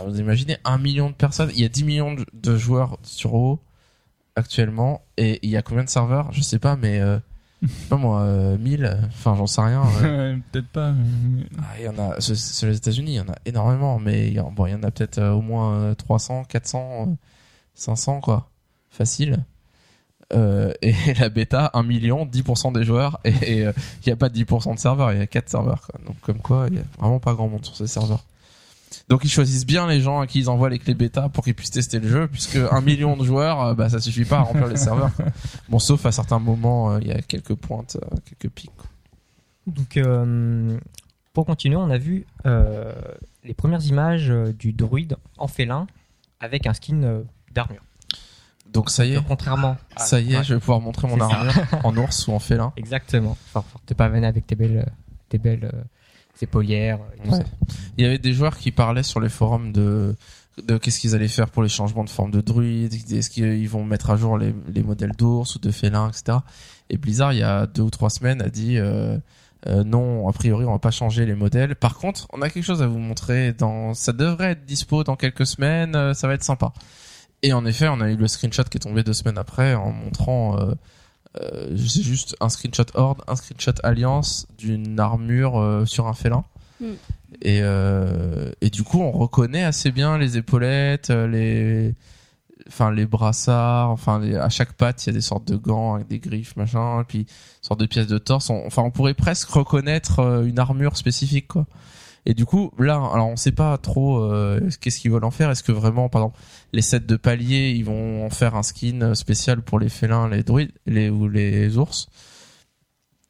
vous 0.07 0.21
imaginez 0.21 0.57
un 0.65 0.79
million 0.79 1.09
de 1.11 1.15
personnes, 1.15 1.51
il 1.55 1.61
y 1.61 1.65
a 1.65 1.69
10 1.69 1.85
millions 1.85 2.15
de- 2.33 2.57
joueurs 2.57 2.99
sur 3.03 3.35
WoW 3.35 3.59
actuellement, 4.37 5.03
et 5.17 5.39
il 5.43 5.51
y 5.51 5.57
a 5.57 5.63
combien 5.63 5.85
de 5.85 5.89
serveurs? 5.89 6.33
Je 6.33 6.43
sais 6.43 6.59
pas, 6.61 6.77
mais 6.77 7.01
euh, 7.01 7.19
pas 7.89 7.97
moi, 7.97 8.21
euh, 8.21 8.57
1000, 8.57 8.99
enfin 9.09 9.35
j'en 9.37 9.47
sais 9.49 9.61
rien. 9.63 9.83
Peut-être 10.53 10.69
pas. 10.69 10.95
Ah, 11.59 11.65
il 11.79 11.85
y 11.85 11.89
en 11.89 11.99
a 11.99 12.21
sur- 12.21 12.69
les 12.69 12.77
États-Unis, 12.77 13.13
il 13.13 13.17
y 13.17 13.21
en 13.21 13.29
a 13.29 13.37
énormément, 13.47 13.99
mais 13.99 14.29
il 14.29 14.35
y 14.35 14.41
en, 14.41 14.53
bon, 14.53 14.67
il 14.67 14.73
y 14.73 14.75
en 14.75 14.83
a 14.85 14.91
peut-être 14.93 15.19
euh, 15.19 15.33
au 15.33 15.43
moins 15.43 15.75
euh, 15.75 15.95
300, 15.95 16.45
400, 16.45 17.07
euh, 17.09 17.15
500 17.75 18.21
quoi, 18.21 18.49
facile. 18.91 19.45
Euh, 20.33 20.73
et 20.83 20.95
la 21.19 21.29
bêta, 21.29 21.71
1 21.75 21.83
million, 21.83 22.25
10% 22.27 22.73
des 22.73 22.85
joueurs, 22.85 23.21
et 23.25 23.67
euh, 23.67 23.73
il 24.05 24.09
n'y 24.09 24.13
a 24.13 24.17
pas 24.17 24.29
10% 24.29 24.75
de 24.75 24.79
serveurs, 24.79 25.13
il 25.13 25.19
y 25.19 25.23
a 25.23 25.27
4 25.27 25.49
serveurs. 25.49 25.87
Quoi. 25.87 26.01
Donc 26.07 26.21
comme 26.21 26.39
quoi, 26.39 26.67
il 26.71 26.77
y 26.77 26.79
a 26.79 26.85
vraiment 26.99 27.19
pas 27.19 27.35
grand 27.35 27.49
monde 27.49 27.65
sur 27.65 27.77
ces 27.77 27.87
serveurs. 27.87 28.25
Donc 29.09 29.25
ils 29.25 29.31
choisissent 29.31 29.67
bien 29.67 29.87
les 29.89 30.01
gens 30.01 30.21
à 30.21 30.27
qui 30.27 30.39
ils 30.39 30.51
envoient 30.51 30.71
les 30.71 30.79
clés 30.79 30.95
bêta 30.95 31.29
pour 31.29 31.45
qu'ils 31.45 31.55
puissent 31.55 31.73
tester 31.73 31.99
le 31.99 32.09
jeu, 32.09 32.29
puisque 32.29 32.57
1 32.57 32.81
million 32.81 33.17
de 33.17 33.25
joueurs, 33.25 33.61
euh, 33.61 33.75
bah 33.75 33.89
ça 33.89 34.01
suffit 34.01 34.25
pas 34.25 34.39
à 34.39 34.43
remplir 34.43 34.69
les 34.69 34.77
serveurs. 34.77 35.15
quoi. 35.15 35.27
Bon, 35.69 35.79
sauf 35.79 36.07
à 36.07 36.13
certains 36.13 36.39
moments, 36.39 36.93
euh, 36.93 36.99
il 37.01 37.09
y 37.09 37.13
a 37.13 37.21
quelques 37.21 37.55
pointes, 37.55 37.97
euh, 38.01 38.17
quelques 38.25 38.53
pics. 38.53 38.71
quoi. 38.77 38.87
Donc 39.67 39.97
euh, 39.97 40.79
pour 41.33 41.47
continuer, 41.47 41.77
on 41.77 41.91
a 41.91 41.99
vu 41.99 42.27
les 42.45 43.55
premières 43.55 43.85
images 43.85 44.29
du 44.59 44.73
druide 44.73 45.17
en 45.39 45.49
félin 45.49 45.87
avec 46.41 46.67
un 46.67 46.75
skin 46.75 47.23
d'armure. 47.53 47.83
Donc 48.73 48.91
ça 48.91 49.05
y 49.05 49.15
est, 49.15 49.25
Contrairement. 49.27 49.77
Ça 49.97 50.21
y 50.21 50.33
est, 50.33 50.39
Ouais, 50.39 50.45
je 50.45 50.55
vais 50.55 50.61
pouvoir 50.61 50.81
montrer 50.81 51.09
mon 51.09 51.21
armure 51.21 51.53
en 51.85 51.97
ours 51.97 52.29
ou 52.29 52.33
en 52.33 52.39
félin. 52.39 52.73
Exactement. 52.77 53.37
Enfin, 53.53 53.65
t'es 53.87 53.95
pas 53.95 54.09
venu 54.09 54.27
avec 54.27 54.47
tes 54.47 54.55
belles, 54.55 54.85
euh, 54.87 54.91
tes 55.29 55.39
belles 55.39 55.71
euh, 55.73 55.83
épaulières. 56.41 57.01
Ouais. 57.25 57.39
ça. 57.39 57.45
Il 57.99 58.05
y 58.05 58.07
avait 58.07 58.19
des 58.19 58.33
joueurs 58.33 58.57
qui 58.57 58.71
parlaient 58.71 59.03
sur 59.03 59.21
les 59.21 59.29
forums 59.29 59.73
de 59.73 60.15
de 60.67 60.77
qu'est-ce 60.77 61.01
qu'ils 61.01 61.15
allaient 61.15 61.29
faire 61.29 61.49
pour 61.49 61.63
les 61.63 61.69
changements 61.71 62.05
de 62.05 62.11
forme 62.11 62.31
de 62.31 62.41
druide, 62.43 62.93
est-ce 62.93 63.31
qu'ils 63.31 63.69
vont 63.69 63.85
mettre 63.85 64.11
à 64.11 64.17
jour 64.17 64.37
les, 64.37 64.55
les 64.75 64.83
modèles 64.83 65.13
d'ours 65.17 65.57
ou 65.57 65.59
de 65.59 65.71
félins, 65.71 66.09
etc. 66.11 66.39
Et 66.91 66.99
Blizzard, 66.99 67.33
il 67.33 67.39
y 67.39 67.43
a 67.43 67.67
deux 67.67 67.83
ou 67.83 67.91
trois 67.91 68.11
semaines, 68.11 68.43
a 68.43 68.49
dit 68.49 68.77
euh, 68.77 69.17
euh, 69.67 69.85
non, 69.85 70.29
a 70.29 70.33
priori, 70.33 70.65
on 70.65 70.73
va 70.73 70.79
pas 70.79 70.91
changer 70.91 71.27
les 71.27 71.35
modèles. 71.35 71.77
Par 71.77 71.97
contre, 71.97 72.27
on 72.33 72.43
a 72.43 72.51
quelque 72.51 72.65
chose 72.65 72.83
à 72.83 72.87
vous 72.87 72.99
montrer. 72.99 73.53
Dans, 73.53 73.95
ça 73.95 74.13
devrait 74.13 74.53
être 74.53 74.65
dispo 74.65 75.05
dans 75.05 75.17
quelques 75.17 75.47
semaines. 75.47 75.95
euh, 75.95 76.15
ça 76.15 76.27
va 76.29 76.35
être 76.35 76.43
sympa. 76.45 76.73
Et 77.43 77.53
en 77.53 77.65
effet, 77.65 77.89
on 77.89 78.01
a 78.01 78.11
eu 78.11 78.17
le 78.17 78.29
screenshot 78.29 78.65
qui 78.65 78.77
est 78.77 78.81
tombé 78.81 79.03
deux 79.03 79.13
semaines 79.15 79.39
après 79.39 79.75
en 79.75 79.93
montrant. 79.93 80.59
Euh, 80.59 80.75
euh, 81.41 81.77
c'est 81.77 82.03
juste 82.03 82.37
un 82.41 82.49
screenshot 82.49 82.85
Horde, 82.95 83.23
un 83.29 83.37
screenshot 83.37 83.73
Alliance 83.83 84.47
d'une 84.59 84.99
armure 85.01 85.59
euh, 85.59 85.87
sur 85.87 86.07
un 86.07 86.13
félin. 86.13 86.45
Mm. 86.81 86.85
Et, 87.43 87.61
euh, 87.63 88.51
et 88.61 88.69
du 88.71 88.83
coup, 88.83 89.01
on 89.01 89.13
reconnaît 89.13 89.65
assez 89.65 89.91
bien 89.93 90.19
les 90.19 90.37
épaulettes, 90.37 91.11
euh, 91.11 91.29
les, 91.29 91.95
enfin 92.67 92.91
les 92.91 93.07
brassards, 93.07 93.91
enfin 93.91 94.19
les- 94.19 94.35
à 94.37 94.49
chaque 94.49 94.73
patte, 94.73 95.05
il 95.07 95.11
y 95.11 95.11
a 95.11 95.13
des 95.13 95.21
sortes 95.21 95.47
de 95.47 95.57
gants 95.57 95.95
avec 95.95 96.09
des 96.09 96.19
griffes, 96.19 96.57
machin, 96.57 97.01
et 97.01 97.05
puis 97.05 97.19
une 97.21 97.27
sorte 97.63 97.81
de 97.81 97.87
pièces 97.87 98.09
de 98.09 98.19
torse. 98.19 98.51
On- 98.51 98.67
enfin, 98.67 98.83
on 98.83 98.91
pourrait 98.91 99.15
presque 99.15 99.49
reconnaître 99.51 100.19
euh, 100.19 100.45
une 100.45 100.59
armure 100.59 100.97
spécifique, 100.97 101.49
quoi. 101.49 101.67
Et 102.27 102.35
du 102.35 102.45
coup, 102.45 102.71
là, 102.79 102.95
alors 103.13 103.29
on 103.29 103.37
sait 103.37 103.53
pas 103.53 103.77
trop 103.79 104.23
euh, 104.23 104.61
qu'est-ce 104.81 105.01
qu'ils 105.01 105.11
veulent 105.11 105.25
en 105.25 105.31
faire. 105.31 105.51
Est-ce 105.51 105.63
que 105.63 105.73
vraiment, 105.73 106.09
par 106.09 106.23
exemple, 106.23 106.39
les 106.73 106.83
sets 106.83 107.01
de 107.01 107.17
paliers, 107.17 107.71
ils 107.71 107.85
vont 107.85 108.27
en 108.27 108.31
faire 108.31 108.55
un 108.55 108.63
skin 108.63 109.15
spécial 109.15 109.63
pour 109.63 109.79
les 109.79 109.89
félins, 109.89 110.29
les 110.29 110.43
druides, 110.43 110.73
les 110.87 111.09
ou 111.09 111.29
les 111.29 111.79
ours? 111.79 112.09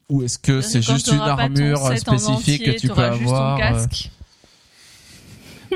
Ou 0.09 0.23
est-ce 0.23 0.37
que 0.37 0.59
c'est 0.59 0.81
juste 0.81 1.07
une 1.07 1.19
armure 1.19 1.81
en 1.83 1.95
spécifique 1.95 2.29
entier, 2.29 2.59
que 2.59 2.79
tu 2.79 2.87
peux 2.89 2.95
t'auras 2.95 3.13
juste 3.13 3.29
ton 3.29 3.33
avoir 3.33 3.55
euh, 3.55 3.59
casque. 3.59 4.11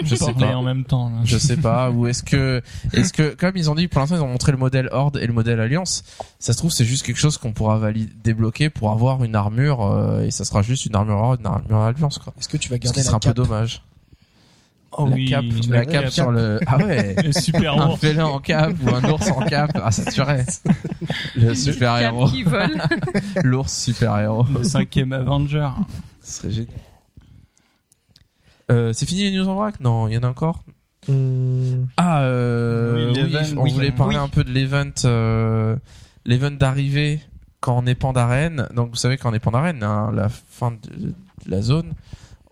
Je 0.04 0.16
sais 0.16 0.34
pas. 0.34 0.56
en 0.56 0.62
même 0.64 0.84
temps. 0.84 1.10
Là. 1.10 1.18
Je 1.24 1.38
sais 1.38 1.58
pas. 1.58 1.90
Ou 1.92 2.08
est-ce 2.08 2.24
que, 2.24 2.62
est-ce 2.94 3.14
que, 3.14 3.34
comme 3.36 3.56
ils 3.56 3.70
ont 3.70 3.76
dit, 3.76 3.88
pour 3.88 4.02
l'instant, 4.02 4.16
ils 4.16 4.22
ont 4.22 4.28
montré 4.28 4.52
le 4.52 4.58
modèle 4.58 4.90
Horde 4.92 5.18
et 5.22 5.28
le 5.28 5.34
modèle 5.34 5.60
Alliance. 5.60 6.04
Ça 6.40 6.54
se 6.54 6.58
trouve, 6.58 6.72
c'est 6.72 6.86
juste 6.86 7.06
quelque 7.06 7.20
chose 7.20 7.38
qu'on 7.38 7.54
pourra 7.54 7.78
valider, 7.78 8.12
débloquer 8.24 8.70
pour 8.70 8.92
avoir 8.92 9.24
une 9.24 9.36
armure, 9.36 9.84
euh, 9.86 10.24
et 10.24 10.32
ça 10.32 10.46
sera 10.46 10.62
juste 10.62 10.86
une 10.86 10.96
armure 10.96 11.18
Horde, 11.18 11.40
une 11.42 11.48
armure 11.48 11.82
Alliance, 11.82 12.18
quoi. 12.20 12.34
Est-ce 12.40 12.50
que 12.50 12.58
tu 12.58 12.70
vas 12.70 12.76
Ce 12.76 12.82
garder 12.82 12.94
qui 12.94 13.00
la 13.00 13.04
sera 13.06 13.16
un 13.18 13.20
peu 13.20 13.30
cape 13.30 13.36
dommage. 13.38 13.82
Oh 14.98 15.08
la 15.08 15.16
oui, 15.16 15.26
cape, 15.26 15.44
la 15.70 15.80
la 15.80 15.86
cape 15.86 16.04
cape. 16.04 16.12
sur 16.12 16.32
le, 16.32 16.58
ah 16.68 16.78
ouais. 16.78 17.16
Le 17.24 17.34
super 17.34 17.82
Un 17.82 17.98
félin 17.98 18.28
en 18.28 18.40
cape 18.40 18.76
ou 18.82 18.96
un 18.96 19.04
ours 19.10 19.30
en 19.30 19.42
cape, 19.42 19.72
ah 19.84 19.92
ça 19.92 20.10
tuerait. 20.10 20.46
Le 21.36 21.54
super 21.54 21.98
héros, 21.98 22.30
l'ours 23.44 23.74
super 23.74 24.18
héros. 24.20 24.46
Le 24.58 24.64
cinquième 24.64 25.12
Avenger. 25.12 25.68
Ce 26.24 26.38
serait 26.38 26.52
génial. 26.52 26.70
Euh, 28.72 28.94
c'est 28.94 29.06
fini 29.06 29.24
les 29.30 29.38
news 29.38 29.48
en 29.48 29.56
vrac? 29.56 29.80
Non, 29.80 30.08
il 30.08 30.14
y 30.14 30.18
en 30.18 30.24
a 30.24 30.28
encore 30.30 30.64
Hum, 31.08 31.88
Ah, 31.98 32.24
euh, 32.24 33.12
Oui, 33.14 33.22
oui, 33.24 33.30
l'event, 33.32 33.60
on 33.62 33.64
oui. 33.64 33.72
voulait 33.74 33.92
parler 33.92 34.16
Oui. 34.18 34.24
un 34.24 34.28
peu 34.30 34.44
de 34.44 34.52
l'event, 34.52 34.90
euh, 35.06 35.76
l'event 36.26 36.50
d'arrivée 36.52 37.22
quand 37.60 37.78
on 37.78 37.86
est 37.86 37.94
Pandarène. 37.96 38.68
Donc 38.76 38.90
vous 38.90 38.96
savez 38.96 39.18
quand 39.18 39.30
on 39.30 39.34
est 39.34 39.40
Pandarène, 39.40 39.84
hein, 39.84 40.12
la 40.14 40.30
fin 40.30 40.72
de, 40.72 40.78
de 41.08 41.14
la 41.48 41.62
zone, 41.62 41.94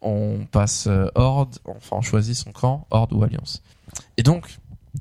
on 0.03 0.45
passe 0.51 0.85
euh, 0.87 1.07
Horde, 1.15 1.57
enfin 1.65 1.97
on 1.97 2.01
choisit 2.01 2.35
son 2.35 2.51
camp, 2.51 2.85
Horde 2.91 3.11
ou 3.13 3.23
Alliance. 3.23 3.63
Et 4.17 4.23
donc 4.23 4.59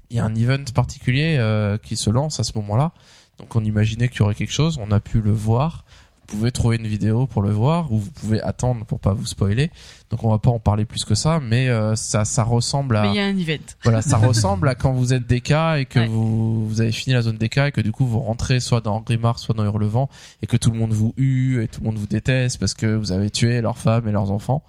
il 0.08 0.16
y 0.16 0.20
a 0.20 0.24
un 0.24 0.34
event 0.34 0.64
particulier 0.74 1.36
euh, 1.38 1.76
qui 1.76 1.96
se 1.96 2.08
lance 2.08 2.40
à 2.40 2.44
ce 2.44 2.52
moment-là. 2.56 2.92
Donc 3.38 3.54
on 3.54 3.62
imaginait 3.64 4.08
qu'il 4.08 4.20
y 4.20 4.22
aurait 4.22 4.34
quelque 4.34 4.52
chose, 4.52 4.78
on 4.80 4.90
a 4.92 5.00
pu 5.00 5.20
le 5.20 5.32
voir. 5.32 5.84
Vous 6.32 6.38
pouvez 6.38 6.50
trouver 6.52 6.76
une 6.78 6.86
vidéo 6.86 7.26
pour 7.26 7.42
le 7.42 7.50
voir 7.50 7.92
ou 7.92 7.98
vous 7.98 8.10
pouvez 8.10 8.40
attendre 8.40 8.86
pour 8.86 8.98
pas 9.00 9.12
vous 9.12 9.26
spoiler. 9.26 9.70
Donc 10.10 10.24
on 10.24 10.30
va 10.30 10.38
pas 10.38 10.50
en 10.50 10.58
parler 10.58 10.86
plus 10.86 11.04
que 11.04 11.14
ça, 11.14 11.40
mais 11.40 11.68
euh, 11.68 11.94
ça 11.94 12.24
ça 12.24 12.42
ressemble 12.42 12.96
à 12.96 13.02
Mais 13.02 13.08
il 13.10 13.16
y 13.16 13.20
a 13.20 13.24
un 13.26 13.36
event. 13.36 13.62
voilà, 13.84 14.00
ça 14.02 14.16
ressemble 14.28 14.68
à 14.68 14.74
quand 14.74 14.92
vous 14.92 15.12
êtes 15.12 15.26
DK 15.26 15.50
et 15.78 15.84
que 15.86 15.98
Ouais. 16.00 16.06
vous 16.06 16.66
vous 16.66 16.80
avez 16.80 16.90
fini 16.92 17.12
la 17.14 17.20
zone 17.22 17.36
DK 17.36 17.58
et 17.58 17.72
que 17.72 17.80
du 17.82 17.92
coup 17.92 18.06
vous 18.06 18.20
rentrez 18.20 18.60
soit 18.60 18.80
dans 18.80 19.00
Grimard 19.00 19.38
soit 19.38 19.54
dans 19.54 19.64
Hurlevent 19.64 20.08
et 20.42 20.46
que 20.46 20.56
tout 20.56 20.70
le 20.70 20.78
monde 20.78 20.92
vous 20.92 21.12
hue 21.18 21.62
et 21.62 21.68
tout 21.68 21.80
le 21.80 21.86
monde 21.86 21.98
vous 21.98 22.06
déteste 22.06 22.58
parce 22.58 22.72
que 22.74 22.86
vous 22.96 23.12
avez 23.12 23.28
tué 23.30 23.60
leurs 23.60 23.76
femmes 23.78 24.08
et 24.08 24.12
leurs 24.12 24.30
enfants. 24.30 24.62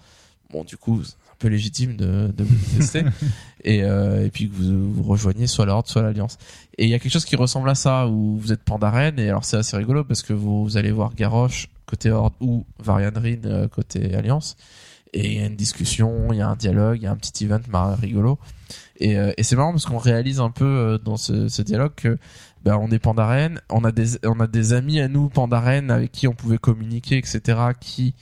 Bon, 0.51 0.63
du 0.65 0.75
coup, 0.77 1.01
peu 1.43 1.49
légitime 1.49 1.95
de, 1.97 2.31
de 2.35 2.43
vous 2.43 2.55
détester 2.71 3.03
et 3.63 3.83
euh, 3.83 4.25
et 4.25 4.29
puis 4.29 4.49
que 4.49 4.55
vous, 4.55 4.93
vous 4.93 5.03
rejoignez 5.03 5.47
soit 5.47 5.65
la 5.65 5.73
Horde 5.73 5.87
soit 5.87 6.01
l'Alliance. 6.01 6.37
Et 6.77 6.85
il 6.85 6.89
y 6.89 6.93
a 6.93 6.99
quelque 6.99 7.11
chose 7.11 7.25
qui 7.25 7.35
ressemble 7.35 7.69
à 7.69 7.75
ça 7.75 8.07
où 8.07 8.37
vous 8.37 8.51
êtes 8.51 8.63
Pandaren 8.63 9.19
et 9.19 9.29
alors 9.29 9.43
c'est 9.45 9.57
assez 9.57 9.75
rigolo 9.77 10.03
parce 10.03 10.21
que 10.23 10.33
vous, 10.33 10.63
vous 10.63 10.77
allez 10.77 10.91
voir 10.91 11.13
Garrosh 11.15 11.69
côté 11.85 12.09
Horde 12.11 12.33
ou 12.39 12.65
Varian 12.79 13.11
Rin 13.15 13.41
euh, 13.45 13.67
côté 13.67 14.15
Alliance 14.15 14.55
et 15.15 15.33
il 15.33 15.39
y 15.39 15.43
a 15.43 15.45
une 15.45 15.55
discussion, 15.55 16.33
il 16.33 16.37
y 16.37 16.41
a 16.41 16.47
un 16.49 16.55
dialogue, 16.55 16.97
il 16.99 17.03
y 17.03 17.07
a 17.07 17.11
un 17.11 17.15
petit 17.15 17.45
event 17.45 17.61
mar- 17.69 17.95
rigolo. 17.99 18.39
Et, 18.99 19.15
euh, 19.19 19.31
et 19.37 19.43
c'est 19.43 19.55
marrant 19.55 19.71
parce 19.71 19.85
qu'on 19.85 19.99
réalise 19.99 20.39
un 20.39 20.49
peu 20.49 20.65
euh, 20.65 20.97
dans 20.97 21.17
ce, 21.17 21.49
ce 21.49 21.61
dialogue 21.61 21.93
que 21.95 22.17
ben, 22.63 22.77
on 22.81 22.89
est 22.89 22.97
Pandaren, 22.97 23.59
on 23.69 23.83
a 23.83 23.91
des 23.91 24.17
on 24.25 24.39
a 24.39 24.47
des 24.47 24.73
amis 24.73 24.99
à 24.99 25.07
nous 25.07 25.29
Pandaren 25.29 25.91
avec 25.91 26.11
qui 26.11 26.27
on 26.27 26.33
pouvait 26.33 26.57
communiquer, 26.57 27.17
etc. 27.17 27.41
qui 27.79 28.15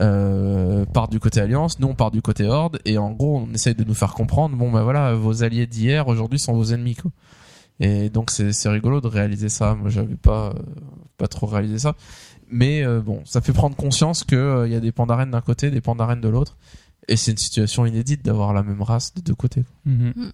euh, 0.00 0.84
partent 0.86 1.10
du 1.10 1.20
côté 1.20 1.40
Alliance, 1.40 1.78
nous 1.80 1.88
on 1.88 1.94
part 1.94 2.10
du 2.10 2.22
côté 2.22 2.44
Horde, 2.44 2.80
et 2.84 2.98
en 2.98 3.10
gros 3.12 3.38
on 3.38 3.52
essaye 3.54 3.74
de 3.74 3.84
nous 3.84 3.94
faire 3.94 4.14
comprendre, 4.14 4.56
bon 4.56 4.70
ben 4.70 4.82
voilà, 4.82 5.14
vos 5.14 5.42
alliés 5.42 5.66
d'hier 5.66 6.08
aujourd'hui 6.08 6.38
sont 6.38 6.54
vos 6.54 6.64
ennemis 6.64 6.94
quoi. 6.96 7.10
Et 7.80 8.10
donc 8.10 8.30
c'est 8.30 8.52
c'est 8.52 8.68
rigolo 8.68 9.00
de 9.00 9.06
réaliser 9.06 9.48
ça. 9.48 9.74
Moi 9.74 9.88
j'avais 9.88 10.16
pas 10.16 10.50
euh, 10.50 10.62
pas 11.16 11.28
trop 11.28 11.46
réalisé 11.46 11.78
ça, 11.78 11.94
mais 12.50 12.84
euh, 12.84 13.00
bon 13.00 13.22
ça 13.24 13.40
fait 13.40 13.52
prendre 13.52 13.76
conscience 13.76 14.24
que 14.24 14.36
euh, 14.36 14.66
il 14.66 14.72
y 14.72 14.76
a 14.76 14.80
des 14.80 14.92
Pandaren 14.92 15.30
d'un 15.30 15.40
côté, 15.40 15.70
des 15.70 15.80
Pandaren 15.80 16.20
de 16.20 16.28
l'autre, 16.28 16.56
et 17.08 17.16
c'est 17.16 17.30
une 17.30 17.38
situation 17.38 17.86
inédite 17.86 18.24
d'avoir 18.24 18.52
la 18.52 18.62
même 18.62 18.82
race 18.82 19.14
de 19.14 19.20
deux 19.20 19.34
côtés. 19.34 19.64
Mhm. 19.84 20.32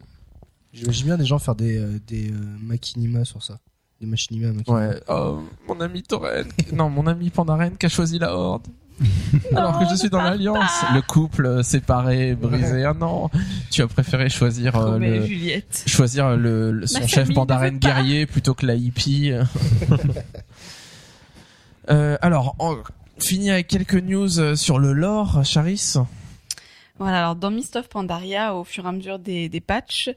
J'imagine 0.74 1.06
bien 1.06 1.16
des 1.16 1.24
gens 1.24 1.38
faire 1.38 1.54
des, 1.54 1.78
euh, 1.78 2.00
des 2.06 2.30
euh, 2.30 2.34
machinima 2.60 3.24
sur 3.24 3.42
ça. 3.42 3.60
Des 4.00 4.06
machinima, 4.06 4.52
machinima. 4.52 4.88
Ouais. 4.88 5.00
Oh, 5.08 5.40
mon 5.68 5.80
ami 5.80 6.02
Toren. 6.02 6.48
non, 6.72 6.90
mon 6.90 7.06
ami 7.06 7.30
Pandaren 7.30 7.76
qui 7.76 7.86
a 7.86 7.88
choisi 7.88 8.18
la 8.18 8.34
Horde. 8.36 8.66
Alors 9.56 9.78
que 9.78 9.84
je 9.90 9.94
suis 9.96 10.10
dans 10.10 10.22
l'Alliance. 10.22 10.84
Le 10.94 11.02
couple 11.02 11.64
séparé, 11.64 12.34
brisé. 12.34 12.84
Ah 12.84 12.94
non. 12.94 13.30
Tu 13.70 13.82
as 13.82 13.86
préféré 13.86 14.28
choisir 14.28 14.76
euh, 14.76 14.98
le, 14.98 15.26
Juliette. 15.26 15.84
choisir 15.86 16.36
le, 16.36 16.72
le- 16.72 16.86
son 16.86 17.06
chef 17.06 17.32
Pandaren 17.32 17.78
guerrier 17.78 18.26
plutôt 18.26 18.54
que 18.54 18.66
la 18.66 18.74
hippie. 18.74 19.32
euh, 21.90 22.16
alors, 22.22 22.56
on 22.58 22.78
finit 23.18 23.50
avec 23.50 23.68
quelques 23.68 23.94
news 23.94 24.38
euh, 24.38 24.56
sur 24.56 24.78
le 24.78 24.92
lore, 24.92 25.44
Charis. 25.44 25.94
Voilà, 26.98 27.18
alors 27.18 27.34
dans 27.34 27.50
Mist 27.50 27.74
of 27.74 27.88
Pandaria, 27.88 28.54
au 28.54 28.62
fur 28.62 28.84
et 28.84 28.88
à 28.88 28.92
mesure 28.92 29.18
des, 29.18 29.48
des 29.48 29.60
patchs, 29.60 30.10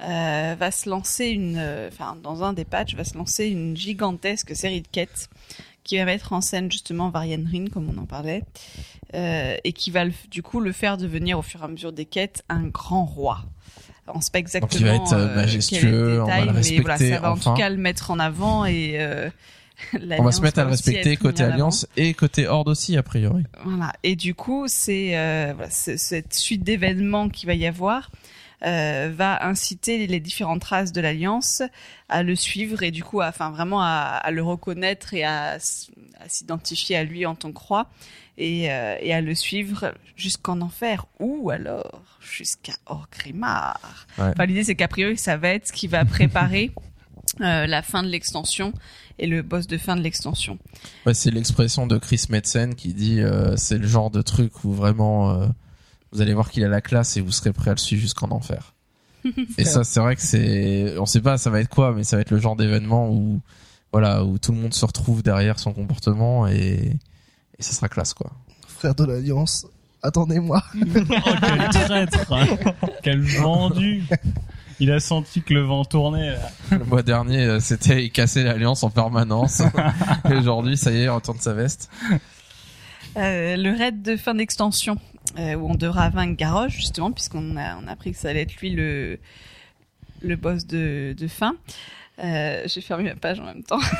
euh, 0.00 0.56
va 0.58 0.70
se 0.70 0.88
lancer 0.88 1.26
une, 1.26 1.56
euh, 1.58 1.90
enfin 1.92 2.16
dans 2.22 2.42
un 2.42 2.54
des 2.54 2.64
patchs 2.64 2.94
va 2.94 3.04
se 3.04 3.18
lancer 3.18 3.48
une 3.48 3.76
gigantesque 3.76 4.56
série 4.56 4.80
de 4.80 4.88
quêtes 4.90 5.28
qui 5.84 5.96
va 5.98 6.04
mettre 6.04 6.32
en 6.32 6.40
scène 6.40 6.70
justement 6.70 7.10
Varian 7.10 7.44
Rin, 7.50 7.66
comme 7.72 7.88
on 7.94 8.00
en 8.00 8.06
parlait, 8.06 8.42
euh, 9.14 9.56
et 9.64 9.72
qui 9.72 9.90
va 9.90 10.04
le- 10.04 10.12
du 10.30 10.42
coup 10.42 10.60
le 10.60 10.72
faire 10.72 10.96
devenir 10.96 11.38
au 11.38 11.42
fur 11.42 11.60
et 11.60 11.64
à 11.64 11.68
mesure 11.68 11.92
des 11.92 12.04
quêtes 12.04 12.44
un 12.48 12.62
grand 12.64 13.04
roi. 13.04 13.44
Alors, 14.06 14.16
on 14.16 14.20
sait 14.20 14.30
pas 14.32 14.38
exactement 14.40 14.80
il 14.80 14.84
va 14.86 14.94
être, 14.94 15.12
euh, 15.12 15.28
euh, 15.28 15.36
majestueux, 15.36 16.22
on 16.22 16.26
va 16.26 16.40
détail, 16.40 16.40
mais 16.40 16.44
voilà, 16.80 16.94
respecter, 16.94 17.10
ça 17.14 17.20
va 17.20 17.32
en 17.32 17.36
tout 17.36 17.54
cas 17.54 17.68
le 17.70 17.76
mettre 17.76 18.10
en 18.10 18.18
avant 18.18 18.64
et 18.64 18.94
euh, 19.00 19.28
On 20.18 20.22
va 20.22 20.30
se 20.32 20.40
mettre 20.42 20.60
à 20.60 20.64
le 20.64 20.70
respecter 20.70 21.16
côté. 21.16 21.42
Alliance 21.42 21.88
et 21.96 22.14
côté 22.14 22.46
Horde 22.46 22.68
aussi, 22.68 22.96
a 22.96 23.02
priori. 23.02 23.42
Voilà. 23.64 23.92
Et 24.04 24.14
du 24.14 24.32
coup, 24.34 24.66
c'est 24.68 25.08
voilà, 25.54 25.70
cette 25.70 26.34
suite 26.34 26.62
d'événements 26.62 27.28
qu'il 27.28 27.48
va 27.48 27.54
y 27.54 27.66
avoir 27.66 28.10
va 28.62 29.44
inciter 29.44 30.06
les 30.06 30.20
différentes 30.20 30.64
races 30.64 30.92
de 30.92 31.00
l'Alliance 31.00 31.62
à 32.08 32.22
le 32.22 32.36
suivre 32.36 32.82
et 32.82 32.90
du 32.90 33.02
coup, 33.02 33.20
à, 33.20 33.28
enfin 33.28 33.50
vraiment 33.50 33.82
à, 33.82 34.20
à 34.22 34.30
le 34.30 34.42
reconnaître 34.42 35.14
et 35.14 35.24
à, 35.24 35.58
s'identifier 36.28 36.96
à 36.96 37.04
lui 37.04 37.26
en 37.26 37.34
tant 37.34 37.52
que 37.52 37.58
roi 37.58 37.88
et, 38.38 38.70
euh, 38.70 38.96
et 39.00 39.12
à 39.12 39.20
le 39.20 39.34
suivre 39.34 39.94
jusqu'en 40.16 40.60
enfer 40.60 41.06
ou 41.18 41.50
alors 41.50 42.02
jusqu'à 42.20 42.74
Orgrimmar. 42.86 44.06
Ouais. 44.18 44.26
Enfin, 44.28 44.46
l'idée 44.46 44.64
c'est 44.64 44.74
qu'a 44.74 44.88
priori, 44.88 45.16
ça 45.16 45.36
va 45.36 45.50
être 45.50 45.68
ce 45.68 45.72
qui 45.72 45.88
va 45.88 46.04
préparer 46.04 46.70
euh, 47.40 47.66
la 47.66 47.82
fin 47.82 48.02
de 48.02 48.08
l'extension 48.08 48.72
et 49.18 49.26
le 49.26 49.42
boss 49.42 49.66
de 49.66 49.78
fin 49.78 49.96
de 49.96 50.02
l'extension. 50.02 50.58
Ouais, 51.06 51.14
c'est 51.14 51.30
l'expression 51.30 51.86
de 51.86 51.98
Chris 51.98 52.26
Metzen 52.30 52.74
qui 52.74 52.94
dit 52.94 53.20
euh, 53.20 53.56
c'est 53.56 53.78
le 53.78 53.86
genre 53.86 54.10
de 54.10 54.22
truc 54.22 54.64
où 54.64 54.72
vraiment 54.72 55.30
euh, 55.30 55.46
vous 56.12 56.20
allez 56.20 56.34
voir 56.34 56.50
qu'il 56.50 56.64
a 56.64 56.68
la 56.68 56.80
classe 56.80 57.16
et 57.16 57.20
vous 57.20 57.32
serez 57.32 57.52
prêt 57.52 57.70
à 57.70 57.74
le 57.74 57.78
suivre 57.78 58.02
jusqu'en 58.02 58.30
enfer. 58.30 58.74
et 59.58 59.64
ça 59.64 59.84
c'est 59.84 60.00
vrai 60.00 60.16
que 60.16 60.22
c'est 60.22 60.98
on 60.98 61.06
sait 61.06 61.20
pas 61.20 61.38
ça 61.38 61.48
va 61.48 61.60
être 61.60 61.68
quoi 61.68 61.92
mais 61.94 62.02
ça 62.02 62.16
va 62.16 62.22
être 62.22 62.32
le 62.32 62.38
genre 62.38 62.56
d'événement 62.56 63.08
où 63.08 63.40
voilà 63.92 64.24
où 64.24 64.36
tout 64.38 64.50
le 64.50 64.58
monde 64.58 64.74
se 64.74 64.84
retrouve 64.84 65.22
derrière 65.22 65.60
son 65.60 65.72
comportement 65.72 66.48
et 66.48 66.96
et 67.58 67.62
ça 67.62 67.72
sera 67.72 67.88
classe 67.88 68.14
quoi. 68.14 68.32
Frère 68.66 68.96
de 68.96 69.04
l'Alliance, 69.04 69.66
attendez-moi. 70.02 70.62
Oh, 70.74 71.30
quel 71.40 71.68
traître 71.68 72.34
Quel 73.02 73.20
vendu 73.20 74.02
Il 74.80 74.90
a 74.90 74.98
senti 74.98 75.42
que 75.42 75.54
le 75.54 75.62
vent 75.62 75.84
tournait. 75.84 76.32
Là. 76.32 76.50
Le 76.72 76.84
mois 76.84 77.02
dernier 77.02 77.44
euh, 77.44 77.60
c'était 77.60 78.04
il 78.04 78.10
cassait 78.10 78.42
l'alliance 78.42 78.82
en 78.82 78.90
permanence 78.90 79.62
et 80.28 80.34
aujourd'hui 80.34 80.76
ça 80.76 80.90
y 80.90 80.96
est 80.96 81.02
il 81.04 81.10
retourne 81.10 81.38
sa 81.38 81.52
veste. 81.52 81.90
Euh, 83.16 83.56
le 83.56 83.76
raid 83.76 84.02
de 84.02 84.16
fin 84.16 84.34
d'extension 84.34 84.98
euh, 85.38 85.54
où 85.54 85.70
on 85.70 85.74
devra 85.74 86.10
vaincre 86.10 86.36
Garrosh 86.36 86.76
justement 86.76 87.12
puisqu'on 87.12 87.56
a 87.56 87.76
on 87.76 87.86
a 87.86 87.92
appris 87.92 88.12
que 88.12 88.18
ça 88.18 88.28
allait 88.28 88.42
être 88.42 88.56
lui 88.56 88.70
le 88.70 89.18
le 90.20 90.36
boss 90.36 90.66
de, 90.66 91.14
de 91.18 91.26
fin. 91.26 91.56
Euh, 92.22 92.62
J'ai 92.66 92.80
fermé 92.80 93.04
ma 93.04 93.16
page 93.16 93.40
en 93.40 93.44
même 93.44 93.62
temps. 93.62 93.80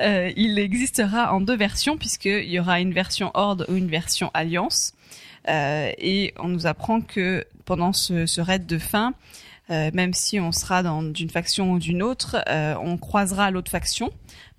Euh, 0.00 0.30
il 0.36 0.58
existera 0.60 1.34
en 1.34 1.40
deux 1.40 1.56
versions 1.56 1.96
puisqu'il 1.96 2.48
y 2.48 2.60
aura 2.60 2.80
une 2.80 2.92
version 2.92 3.32
Horde 3.34 3.66
ou 3.68 3.74
une 3.74 3.88
version 3.88 4.30
Alliance. 4.32 4.92
Euh, 5.48 5.90
et 5.98 6.34
on 6.38 6.48
nous 6.48 6.66
apprend 6.66 7.00
que 7.00 7.44
pendant 7.64 7.92
ce, 7.92 8.24
ce 8.26 8.40
raid 8.40 8.64
de 8.64 8.78
fin, 8.78 9.14
euh, 9.70 9.90
même 9.94 10.14
si 10.14 10.40
on 10.40 10.52
sera 10.52 10.82
dans 10.82 11.02
d'une 11.02 11.30
faction 11.30 11.72
ou 11.72 11.78
d'une 11.78 12.02
autre, 12.02 12.36
euh, 12.48 12.74
on 12.82 12.96
croisera 12.96 13.50
l'autre 13.50 13.70
faction 13.70 14.10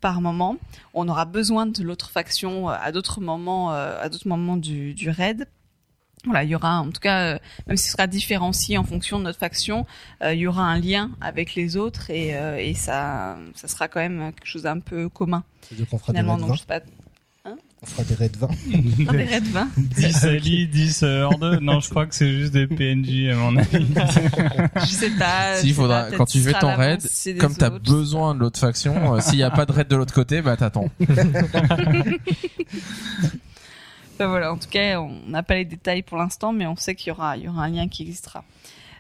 par 0.02 0.22
moment. 0.22 0.58
On 0.94 1.08
aura 1.10 1.26
besoin 1.26 1.66
de 1.66 1.84
l'autre 1.84 2.10
faction 2.12 2.70
euh, 2.70 2.74
à 2.82 2.92
d'autres 2.92 3.22
moments, 3.22 3.72
à 3.72 4.08
d'autres 4.10 4.28
moments 4.28 4.58
du, 4.58 4.94
du 4.94 5.10
raid. 5.10 5.48
Voilà, 6.26 6.44
il 6.44 6.50
y 6.50 6.56
aura, 6.56 6.82
en 6.82 6.90
tout 6.92 7.00
cas, 7.00 7.36
euh, 7.36 7.40
même 7.68 7.78
si 7.78 7.86
ce 7.86 7.92
sera 7.94 8.06
différencié 8.06 8.78
en 8.78 8.84
fonction 8.84 9.20
de 9.20 9.24
notre 9.24 9.40
faction, 9.40 9.86
euh, 10.22 10.34
il 10.34 10.40
y 10.42 10.48
aura 10.48 10.64
un 10.64 10.78
lien 10.78 11.12
avec 11.22 11.56
les 11.56 11.78
autres 11.78 12.10
et, 12.10 12.36
euh, 12.36 12.58
et 12.58 12.74
ça, 12.74 13.38
ça 13.56 13.70
sera 13.70 13.88
quand 13.88 14.02
même 14.02 14.34
quelque 14.34 14.46
chose 14.46 14.64
d'un 14.64 14.82
peu 14.82 15.08
commun 15.08 15.46
C'est-à-dire 15.62 15.88
qu'on 15.88 15.98
fera 15.98 16.12
des 16.12 16.20
finalement. 16.20 16.36
raids 16.36 16.42
Donc, 16.42 16.50
20. 16.50 16.56
je 16.56 16.60
sais 16.60 16.66
pas, 16.66 16.82
On 17.82 17.86
fera 17.86 18.04
des 18.04 18.16
raids 18.16 18.32
20. 18.38 18.48
un 19.08 19.14
des 19.14 19.24
raids 19.24 19.40
20. 19.40 19.70
10 19.78 20.24
Ali, 20.26 20.68
10 20.68 21.04
Horde. 21.04 21.60
Non, 21.62 21.80
je 21.80 21.90
crois 21.90 22.06
que 22.08 22.16
c'est 22.16 22.32
juste 22.32 22.52
des 22.52 22.68
PNJ 22.68 23.32
à 23.32 23.36
mon 23.36 23.56
avis. 23.56 23.88
Je 24.76 24.86
sais 24.86 25.12
pas. 25.12 25.56
Si, 25.56 25.74
faudra, 25.74 26.12
quand 26.12 26.26
tu 26.26 26.40
fais 26.40 26.54
ton 26.54 26.76
raid, 26.76 27.02
comme 27.40 27.56
t'as 27.56 27.70
besoin 27.70 28.36
de 28.36 28.40
l'autre 28.40 28.60
faction, 28.60 29.16
euh, 29.16 29.22
s'il 29.22 29.38
n'y 29.38 29.44
a 29.44 29.52
pas 29.52 29.66
de 29.66 29.72
raid 29.72 29.88
de 29.88 29.96
l'autre 29.96 30.14
côté, 30.14 30.42
bah 30.42 30.58
t'attends. 30.58 30.90
Enfin, 34.16 34.28
voilà, 34.28 34.52
en 34.52 34.58
tout 34.58 34.68
cas, 34.70 35.00
on 35.00 35.30
n'a 35.30 35.44
pas 35.44 35.56
les 35.56 35.64
détails 35.64 36.02
pour 36.02 36.18
l'instant, 36.18 36.52
mais 36.52 36.68
on 36.68 36.76
sait 36.76 36.96
qu'il 36.96 37.08
y 37.08 37.12
aura, 37.12 37.38
il 37.38 37.44
y 37.44 37.48
aura 37.48 37.64
un 37.64 37.70
lien 37.70 37.88
qui 37.88 38.02
existera. 38.04 38.44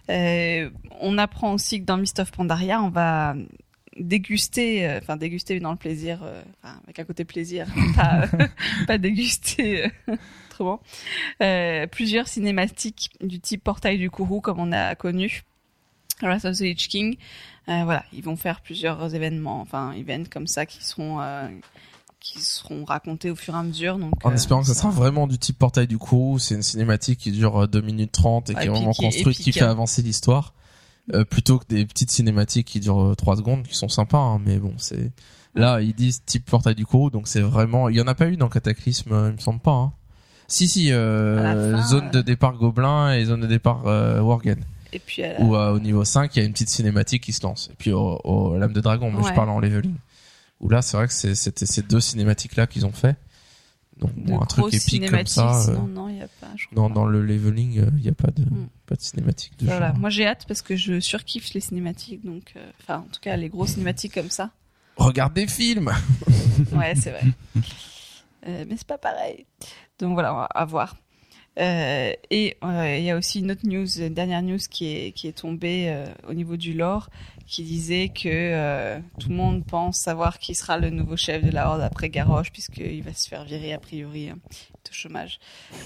Euh, 0.09 0.69
on 1.01 1.17
apprend 1.17 1.53
aussi 1.53 1.81
que 1.81 1.85
dans 1.85 1.97
Mist 1.97 2.19
of 2.19 2.31
Pandaria, 2.31 2.81
on 2.81 2.89
va 2.89 3.35
déguster, 3.99 4.87
euh, 4.87 4.99
enfin 5.01 5.17
déguster 5.17 5.59
dans 5.59 5.71
le 5.71 5.77
plaisir, 5.77 6.21
euh, 6.23 6.41
avec 6.83 6.99
un 6.99 7.03
côté 7.03 7.25
plaisir, 7.25 7.67
pas, 7.95 8.23
euh, 8.33 8.47
pas 8.87 8.97
déguster 8.97 9.91
autrement, 10.49 10.81
plusieurs 11.91 12.27
cinématiques 12.27 13.11
du 13.21 13.39
type 13.39 13.63
Portail 13.63 13.97
du 13.97 14.09
Kourou 14.09 14.41
comme 14.41 14.59
on 14.59 14.71
a 14.71 14.95
connu. 14.95 15.43
Wrath 16.21 16.45
of 16.45 16.57
the 16.57 16.61
Lich 16.61 16.87
King, 16.89 17.17
Euh, 17.69 17.83
voilà, 17.83 18.03
ils 18.13 18.23
vont 18.23 18.35
faire 18.35 18.61
plusieurs 18.61 19.13
événements, 19.13 19.61
enfin 19.61 19.93
events 19.93 20.27
comme 20.31 20.47
ça 20.47 20.65
qui 20.65 20.83
seront 20.83 21.21
euh, 21.21 21.47
qui 22.19 22.41
seront 22.41 22.83
racontés 22.83 23.29
au 23.29 23.35
fur 23.35 23.53
et 23.53 23.57
à 23.57 23.63
mesure. 23.63 23.99
Donc, 23.99 24.13
En 24.25 24.31
euh, 24.31 24.33
espérant 24.33 24.61
que 24.61 24.67
ça 24.67 24.73
sera 24.73 24.89
vraiment 24.89 25.27
du 25.27 25.37
type 25.37 25.59
portail 25.59 25.85
du 25.85 25.99
Kourou, 25.99 26.39
c'est 26.39 26.55
une 26.55 26.63
cinématique 26.63 27.19
qui 27.19 27.31
dure 27.31 27.63
euh, 27.63 27.67
2 27.67 27.81
minutes 27.81 28.11
30 28.11 28.49
et 28.49 28.53
Ouais, 28.55 28.61
qui 28.61 28.65
est 28.65 28.69
vraiment 28.69 28.91
qui 28.91 29.03
est 29.03 29.05
construite, 29.05 29.37
qui 29.37 29.51
fait 29.51 29.61
hein. 29.61 29.69
avancer 29.69 30.01
l'histoire. 30.01 30.53
Euh, 31.13 31.23
plutôt 31.25 31.57
que 31.59 31.65
des 31.67 31.85
petites 31.85 32.11
cinématiques 32.11 32.67
qui 32.67 32.79
durent 32.79 33.15
3 33.17 33.37
secondes, 33.37 33.63
qui 33.67 33.75
sont 33.75 33.89
sympas, 33.89 34.19
hein, 34.19 34.39
mais 34.45 34.57
bon, 34.57 34.73
c'est... 34.77 35.11
Là, 35.55 35.81
ils 35.81 35.95
disent 35.95 36.21
type 36.25 36.45
portail 36.45 36.75
du 36.75 36.85
Kourou, 36.85 37.09
donc 37.09 37.27
c'est 37.27 37.41
vraiment... 37.41 37.89
Il 37.89 37.95
y 37.97 38.01
en 38.01 38.07
a 38.07 38.13
pas 38.13 38.27
eu 38.27 38.37
dans 38.37 38.49
Cataclysme, 38.49 39.11
euh, 39.11 39.29
il 39.29 39.33
me 39.33 39.39
semble 39.39 39.59
pas. 39.59 39.71
Hein. 39.71 39.91
Si, 40.47 40.67
si, 40.67 40.91
euh, 40.91 41.75
fin, 41.77 41.87
zone 41.87 42.05
euh. 42.07 42.09
de 42.11 42.21
départ 42.21 42.53
Gobelin 42.53 43.13
et 43.15 43.25
zone 43.25 43.41
de 43.41 43.47
départ 43.47 43.87
euh, 43.87 44.19
Worgen. 44.21 44.63
Et 44.93 44.99
puis 44.99 45.21
la- 45.23 45.39
euh, 45.41 45.73
au 45.75 45.79
niveau 45.79 46.03
5, 46.05 46.35
il 46.35 46.39
y 46.39 46.41
a 46.43 46.45
une 46.45 46.53
petite 46.53 46.69
cinématique 46.69 47.23
qui 47.23 47.33
se 47.33 47.41
lance. 47.43 47.69
Et 47.71 47.75
puis 47.77 47.91
au, 47.91 48.19
au 48.23 48.57
Lame 48.57 48.73
de 48.73 48.81
Dragon, 48.81 49.11
mais 49.11 49.23
je 49.27 49.33
parle 49.33 49.49
en 49.49 49.59
leveling. 49.59 49.95
Où 50.59 50.69
là, 50.69 50.81
c'est 50.83 50.97
vrai 50.97 51.07
que 51.07 51.13
c'est- 51.13 51.35
c'était 51.35 51.65
ces 51.65 51.81
deux 51.81 51.99
cinématiques 52.01 52.55
là 52.55 52.67
qu'ils 52.67 52.85
ont 52.85 52.91
fait. 52.91 53.15
Donc 53.99 54.15
De 54.15 54.21
bon, 54.31 54.41
un 54.41 54.45
truc 54.45 54.65
épique 54.67 54.79
comme 54.81 54.89
cinématiques, 54.89 55.33
ça. 55.33 55.59
euh, 55.59 55.63
sinon, 55.65 55.87
non, 55.87 56.07
n'y 56.09 56.21
a 56.21 56.27
pas. 56.39 56.47
je 56.55 56.65
crois 56.67 56.75
dans, 56.75 56.87
pas. 56.87 56.93
dans 56.95 57.05
le 57.05 57.21
leveling, 57.25 57.73
il 57.97 58.01
n'y 58.01 58.07
a 58.07 58.13
pas 58.13 58.31
de, 58.31 58.43
Mm. 58.43 58.69
pas 58.85 58.95
de 58.95 59.01
cinématique 59.01 59.57
de 59.59 59.65
Voilà. 59.65 59.89
genre. 59.89 59.97
Moi, 59.99 60.09
j'ai 60.09 60.25
hâte 60.25 60.45
parce 60.47 60.61
que 60.61 60.75
je 60.77 60.99
surkiffe 61.01 61.53
les 61.53 61.59
cinématiques, 61.59 62.23
donc, 62.25 62.53
euh, 62.55 62.71
enfin, 62.81 62.99
en 62.99 63.11
tout 63.11 63.19
cas, 63.21 63.35
les 63.35 63.49
grosses 63.49 63.71
cinématiques 63.71 64.13
comme 64.13 64.29
ça. 64.29 64.51
Regarde 64.95 65.33
des 65.33 65.47
films 65.47 65.91
Ouais, 66.73 66.93
c'est 66.95 67.11
vrai. 67.11 67.23
Euh, 68.47 68.65
mais 68.67 68.75
c'est 68.77 68.87
pas 68.87 68.97
pareil. 68.97 69.45
Donc 69.99 70.13
voilà, 70.13 70.29
à 70.43 70.65
voir. 70.65 70.95
Euh, 71.59 72.13
et 72.31 72.55
euh, 72.63 72.95
il 72.97 73.03
y 73.03 73.11
a 73.11 73.17
aussi 73.17 73.39
une 73.39 73.51
autre 73.51 73.65
news, 73.67 73.85
une 73.99 74.13
dernière 74.13 74.41
news 74.41 74.59
qui 74.69 74.85
est 74.95 75.11
qui 75.11 75.27
est 75.27 75.33
tombée 75.37 75.87
euh, 75.89 76.05
au 76.29 76.33
niveau 76.33 76.55
du 76.55 76.73
lore, 76.73 77.09
qui 77.49 77.63
disait 77.63 78.09
que 78.09 78.27
euh, 78.27 78.99
tout 79.19 79.29
le 79.29 79.35
monde 79.35 79.65
pense 79.65 79.97
savoir 79.97 80.39
qui 80.39 80.55
sera 80.55 80.77
le 80.77 80.89
nouveau 80.89 81.17
chef 81.17 81.43
de 81.43 81.51
la 81.51 81.69
Horde 81.69 81.81
après 81.81 82.09
Garrosh, 82.09 82.51
puisqu'il 82.51 83.03
va 83.03 83.13
se 83.13 83.27
faire 83.27 83.43
virer 83.43 83.73
a 83.73 83.79
priori, 83.79 84.29
hein, 84.29 84.37
au 84.75 84.93
chômage. 84.93 85.39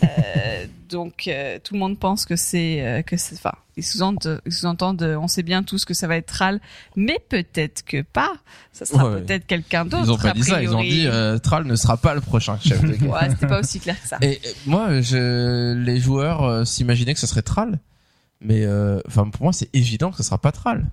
Euh, 0.04 0.68
donc 0.90 1.28
euh, 1.28 1.60
tout 1.64 1.74
le 1.74 1.80
monde 1.80 2.00
pense 2.00 2.26
que 2.26 2.36
c'est 2.36 3.04
que 3.06 3.18
c'est, 3.18 3.36
enfin, 3.36 3.54
ils 3.76 3.84
sous-entendent, 3.84 5.02
euh, 5.02 5.18
on 5.18 5.28
sait 5.28 5.44
bien 5.44 5.64
tous 5.64 5.86
que 5.86 5.94
ça 5.94 6.08
va 6.08 6.18
être 6.18 6.28
Thrall, 6.28 6.60
mais 6.96 7.18
peut-être 7.30 7.84
que 7.84 8.02
pas. 8.02 8.34
Ça 8.72 8.86
sera 8.86 9.10
Ouais, 9.10 9.22
peut-être 9.22 9.46
quelqu'un 9.46 9.86
d'autre. 9.86 10.04
Ils 10.06 10.12
ont 10.12 10.18
pas 10.18 10.30
a 10.30 10.34
dit 10.34 10.44
ça, 10.44 10.62
ils 10.62 10.76
ont 10.76 10.82
dit 10.82 11.08
euh, 11.08 11.38
Thrall 11.40 11.66
ne 11.66 11.76
sera 11.76 11.98
pas 11.98 12.14
le 12.14 12.22
prochain 12.22 12.58
chef 12.60 12.82
de 12.82 12.96
guerre. 12.96 13.12
Ouais, 13.12 13.30
c'était 13.30 13.48
pas 13.48 13.60
aussi 13.60 13.80
clair 13.80 14.00
que 14.02 14.08
ça. 14.08 14.18
Et 14.22 14.40
moi, 14.66 15.02
je, 15.02 15.74
les 15.74 16.00
joueurs 16.00 16.44
euh, 16.44 16.66
s'imaginaient 16.66 17.14
que 17.14 17.20
ce 17.20 17.28
serait 17.28 17.42
Thrall, 17.42 17.80
mais 18.42 18.64
euh, 18.64 19.00
pour 19.10 19.42
moi 19.42 19.54
c'est 19.54 19.74
évident 19.74 20.12
que 20.12 20.18
ce 20.18 20.24
sera 20.24 20.38
pas 20.38 20.52
Thrall. 20.52 20.86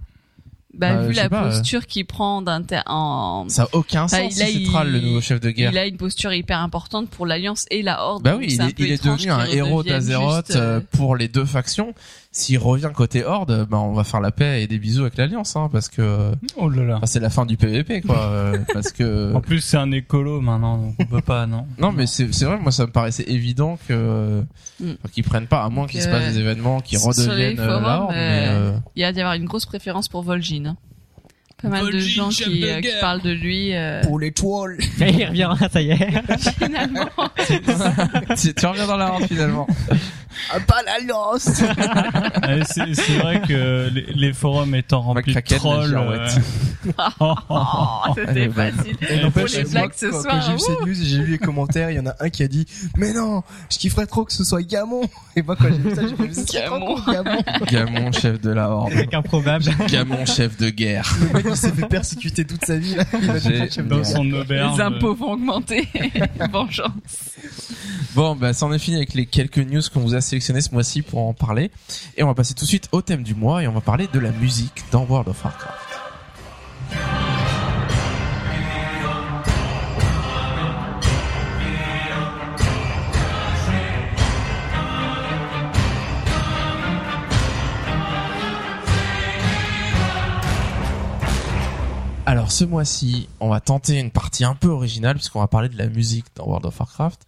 Bah, 0.73 0.93
Euh, 0.93 1.09
vu 1.09 1.15
la 1.15 1.29
pas, 1.29 1.43
posture 1.43 1.85
qu'il 1.87 2.07
prend 2.07 2.43
d'inter 2.43 2.81
en 2.87 3.47
Ça 3.49 3.65
a 3.65 3.69
aucun 3.73 4.07
sens 4.07 4.33
si 4.35 4.63
il- 4.63 4.67
Thrall 4.69 4.93
le 4.93 5.01
nouveau 5.01 5.21
chef 5.21 5.41
de 5.41 5.51
guerre. 5.51 5.73
il 5.73 5.79
a 5.79 5.87
une 5.87 5.97
posture 5.97 6.33
hyper 6.33 6.61
importante 6.61 7.09
pour 7.11 7.27
l'alliance 7.27 7.67
et 7.73 7.83
la 7.83 8.05
horde. 8.05 8.23
Bah 8.23 8.37
oui, 8.39 8.47
il 8.51 8.61
est, 8.63 8.75
il 8.79 8.99
devenu 9.01 9.31
un 9.33 9.47
héros 9.47 9.83
d'Azeroth 9.83 10.47
juste, 10.47 10.57
euh, 10.57 10.79
euh, 10.79 10.81
pour 10.93 11.17
les 11.17 11.27
deux 11.27 11.45
factions. 11.45 11.93
S'il 12.33 12.59
revient 12.59 12.91
côté 12.95 13.25
Horde, 13.25 13.67
bah 13.69 13.79
on 13.79 13.93
va 13.93 14.05
faire 14.05 14.21
la 14.21 14.31
paix 14.31 14.63
et 14.63 14.69
des 14.69 14.79
bisous 14.79 15.03
avec 15.03 15.17
l'Alliance, 15.17 15.57
hein, 15.57 15.69
parce 15.73 15.89
que 15.89 16.31
Oh 16.57 16.69
là 16.69 16.85
là. 16.85 16.97
enfin, 16.99 17.07
c'est 17.07 17.19
la 17.19 17.29
fin 17.29 17.45
du 17.45 17.57
PVP, 17.57 18.03
quoi. 18.03 18.17
euh, 18.31 18.59
parce 18.73 18.93
que 18.93 19.35
En 19.35 19.41
plus, 19.41 19.61
c'est 19.61 19.77
un 19.79 19.91
écolo 19.91 20.41
maintenant, 20.41 20.79
donc 20.79 20.95
on 21.01 21.07
peut 21.07 21.23
pas, 21.23 21.47
non. 21.47 21.67
non, 21.79 21.91
mais 21.91 22.07
c'est 22.07 22.33
c'est 22.33 22.45
vrai, 22.45 22.59
moi 22.61 22.71
ça 22.71 22.87
me 22.87 22.93
paraissait 22.93 23.25
évident 23.29 23.79
que 23.89 24.45
Mm. 24.81 24.93
qu'ils 25.13 25.25
prennent 25.25 25.47
pas, 25.49 25.63
à 25.65 25.69
moins 25.69 25.87
qu'il 25.87 26.01
se 26.01 26.09
passe 26.09 26.33
des 26.33 26.39
événements 26.39 26.81
qui 26.81 26.97
redeviennent 26.97 27.57
forums, 27.57 27.83
la 27.83 28.01
Horde. 28.01 28.13
mais, 28.13 28.47
euh, 28.49 28.71
euh, 28.73 28.79
Il 28.97 29.03
y 29.03 29.05
a 29.05 29.13
d'y 29.13 29.21
avoir 29.21 29.35
une 29.35 29.45
grosse 29.45 29.67
préférence 29.67 30.09
pour 30.09 30.23
Vol'jin. 30.23 30.65
hein. 30.67 30.77
Pas 31.63 31.69
mal 31.69 31.91
de 31.93 31.99
gens 31.99 32.29
qui, 32.29 32.65
euh, 32.65 32.81
qui 32.81 32.89
parlent 33.01 33.23
de 33.23 33.31
lui. 33.31 33.75
euh, 33.75 34.03
Pour 34.03 34.19
les 34.19 34.33
toiles. 34.33 34.79
il 35.01 35.25
revient, 35.27 35.51
ça 35.73 35.81
y 35.83 35.91
est. 35.91 36.11
finalement, 36.59 37.09
tu 38.41 38.55
tu 38.55 38.67
reviens 38.67 38.87
dans 38.87 38.97
la 38.97 39.13
Horde 39.13 39.25
finalement. 39.27 39.67
Ah, 40.53 40.61
pas 40.61 40.81
l'alliance 40.85 41.49
Euh, 42.49 42.63
c'est 42.67 42.95
c'est 42.95 43.13
vrai 43.19 43.43
que 43.47 43.91
les, 43.93 44.07
les 44.15 44.33
forums 44.33 44.75
étant 44.75 45.01
remplis 45.03 45.33
de 45.35 45.39
la 45.39 45.43
trolls. 45.43 45.95
euh, 45.95 46.29
oh, 47.21 47.35
est 48.17 48.27
c'était 48.27 48.49
facile. 48.49 48.97
Et 49.03 49.07
Pour 49.17 49.23
n'empêche, 49.25 49.53
les 49.57 49.65
blagues 49.65 49.93
ce 49.95 50.07
quand, 50.07 50.23
soir, 50.23 50.35
quand 50.35 50.47
j'ai 50.47 50.53
vu 50.53 50.59
cette 50.61 50.81
news 50.87 51.03
et 51.03 51.05
j'ai 51.05 51.19
lu 51.19 51.27
les 51.33 51.39
commentaires, 51.39 51.91
il 51.91 51.97
y 51.97 52.01
en 52.01 52.07
a 52.07 52.15
un 52.21 52.29
qui 52.31 52.43
a 52.43 52.49
dit 52.49 52.65
Mais 52.97 53.13
non, 53.13 53.43
je 53.71 53.79
kifferais 53.79 54.07
trop 54.07 54.25
que 54.25 54.33
ce 54.33 54.45
soit 54.45 54.63
Gamon 54.63 55.03
Et 55.37 55.43
moi, 55.43 55.57
quand 55.57 55.69
j'ai 55.69 55.79
vu 55.79 55.95
ça, 55.95 56.03
j'ai 56.07 56.17
fait 56.17 56.53
Gamon. 56.59 56.97
Gamon 57.07 57.43
Gamon, 57.71 58.13
chef 58.13 58.41
de 58.41 58.51
la 58.51 58.71
Horde. 58.71 58.93
Improbable. 59.13 59.65
Gamon, 59.91 60.25
chef 60.27 60.57
de 60.57 60.71
guerre. 60.71 61.11
Le 61.35 61.43
mec, 61.43 61.50
il 61.51 61.57
s'est 61.57 61.73
fait 61.73 61.87
persécuter 61.87 62.45
toute 62.45 62.65
sa 62.65 62.77
vie, 62.77 62.95
là. 62.95 63.05
Il 63.13 63.89
dans 63.89 64.05
son 64.05 64.31
auberge. 64.33 64.77
Les 64.77 64.83
impôts 64.83 65.15
vont 65.15 65.33
augmenter. 65.33 65.89
Vengeance. 66.53 67.31
Bon, 68.15 68.35
bah, 68.35 68.53
c'en 68.53 68.73
est 68.73 68.79
fini 68.79 68.97
avec 68.97 69.15
les 69.15 69.27
quelques 69.27 69.59
news 69.59 69.83
qu'on 69.93 70.01
vous 70.01 70.15
a 70.15 70.21
sélectionnées 70.21 70.61
ce 70.61 70.73
mois-ci 70.73 71.03
pour 71.03 71.21
en 71.21 71.35
parler. 71.35 71.71
Et 72.17 72.23
on 72.23 72.27
va 72.27 72.35
passer 72.35 72.55
tout 72.55 72.65
de 72.65 72.69
suite 72.69 72.89
au 72.93 73.03
thème 73.03 73.23
du 73.23 73.35
mois 73.35 73.63
et 73.63 73.69
on 73.69 73.73
va 73.73 73.81
parler 73.81 74.09
de 74.13 74.19
la 74.19 74.33
musique 74.33 74.85
dans 74.91 75.05
World 75.05 75.29
of 75.29 75.45
Warcraft. 75.45 77.20
Alors 92.31 92.53
ce 92.53 92.65
mois-ci, 92.65 93.29
on 93.41 93.49
va 93.49 93.59
tenter 93.59 93.99
une 93.99 94.13
partie 94.13 94.45
un 94.45 94.55
peu 94.55 94.69
originale 94.69 95.17
puisqu'on 95.17 95.41
va 95.41 95.49
parler 95.49 95.69
de 95.69 95.77
la 95.77 95.89
musique 95.89 96.27
dans 96.37 96.47
World 96.47 96.65
of 96.65 96.79
Warcraft. 96.79 97.27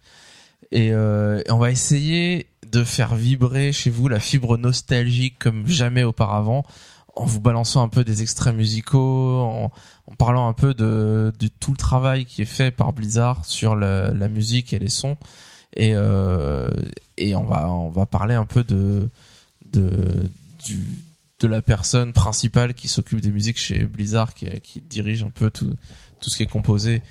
Et, 0.71 0.93
euh, 0.93 1.43
et 1.45 1.51
on 1.51 1.57
va 1.57 1.71
essayer 1.71 2.47
de 2.71 2.85
faire 2.85 3.13
vibrer 3.13 3.73
chez 3.73 3.89
vous 3.89 4.07
la 4.07 4.21
fibre 4.21 4.55
nostalgique 4.55 5.37
comme 5.39 5.67
jamais 5.67 6.05
auparavant 6.05 6.63
en 7.17 7.25
vous 7.25 7.41
balançant 7.41 7.83
un 7.83 7.89
peu 7.89 8.05
des 8.05 8.21
extraits 8.21 8.55
musicaux, 8.55 9.41
en, 9.41 9.71
parlant 10.17 10.47
un 10.47 10.53
peu 10.53 10.73
de, 10.73 11.33
tout 11.59 11.71
le 11.71 11.77
travail 11.77 12.23
qui 12.23 12.41
est 12.41 12.45
fait 12.45 12.71
par 12.71 12.93
Blizzard 12.93 13.43
sur 13.43 13.75
la, 13.75 14.13
la 14.13 14.29
musique 14.29 14.71
et 14.71 14.79
les 14.79 14.87
sons. 14.87 15.17
Et, 15.75 15.91
euh, 15.95 16.69
et 17.17 17.35
on 17.35 17.43
va 17.43 17.69
on 17.69 17.89
va 17.89 18.05
parler 18.05 18.35
un 18.35 18.45
peu 18.45 18.63
de 18.63 19.09
de 19.73 20.29
du 20.63 20.79
de 21.43 21.47
la 21.49 21.61
personne 21.61 22.13
principale 22.13 22.73
qui 22.73 22.87
s'occupe 22.87 23.19
des 23.19 23.31
musiques 23.31 23.57
chez 23.57 23.85
Blizzard, 23.85 24.33
qui, 24.33 24.81
dirige 24.81 25.23
un 25.23 25.29
peu 25.29 25.51
tout, 25.51 25.75
tout 26.21 26.29
ce 26.29 26.37
qui 26.37 26.43
est 26.43 26.47
composé. 26.47 27.01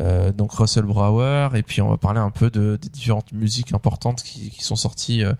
Euh, 0.00 0.30
donc 0.30 0.52
Russell 0.52 0.84
Brower, 0.84 1.48
et 1.54 1.62
puis 1.62 1.82
on 1.82 1.88
va 1.90 1.96
parler 1.96 2.20
un 2.20 2.30
peu 2.30 2.50
de, 2.50 2.78
des 2.80 2.88
différentes 2.88 3.32
musiques 3.32 3.74
importantes 3.74 4.22
qui, 4.22 4.62
sont 4.62 4.76
sorties 4.76 5.24
euh, 5.24 5.32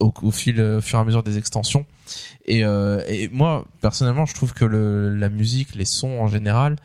au, 0.00 0.30
fil, 0.32 0.60
au 0.60 0.80
fur 0.80 0.98
et 0.98 1.02
à 1.02 1.04
mesure 1.04 1.22
des 1.22 1.38
extensions. 1.38 1.86
Et, 2.46 2.64
euh, 2.64 3.00
et 3.06 3.28
moi, 3.28 3.64
personnellement, 3.80 4.26
je 4.26 4.34
trouve 4.34 4.54
que 4.54 4.64
la 4.64 5.28
musique, 5.28 5.76
les 5.76 5.84
sons 5.84 6.20
en 6.20 6.26
général, 6.26 6.72
euh, 6.72 6.76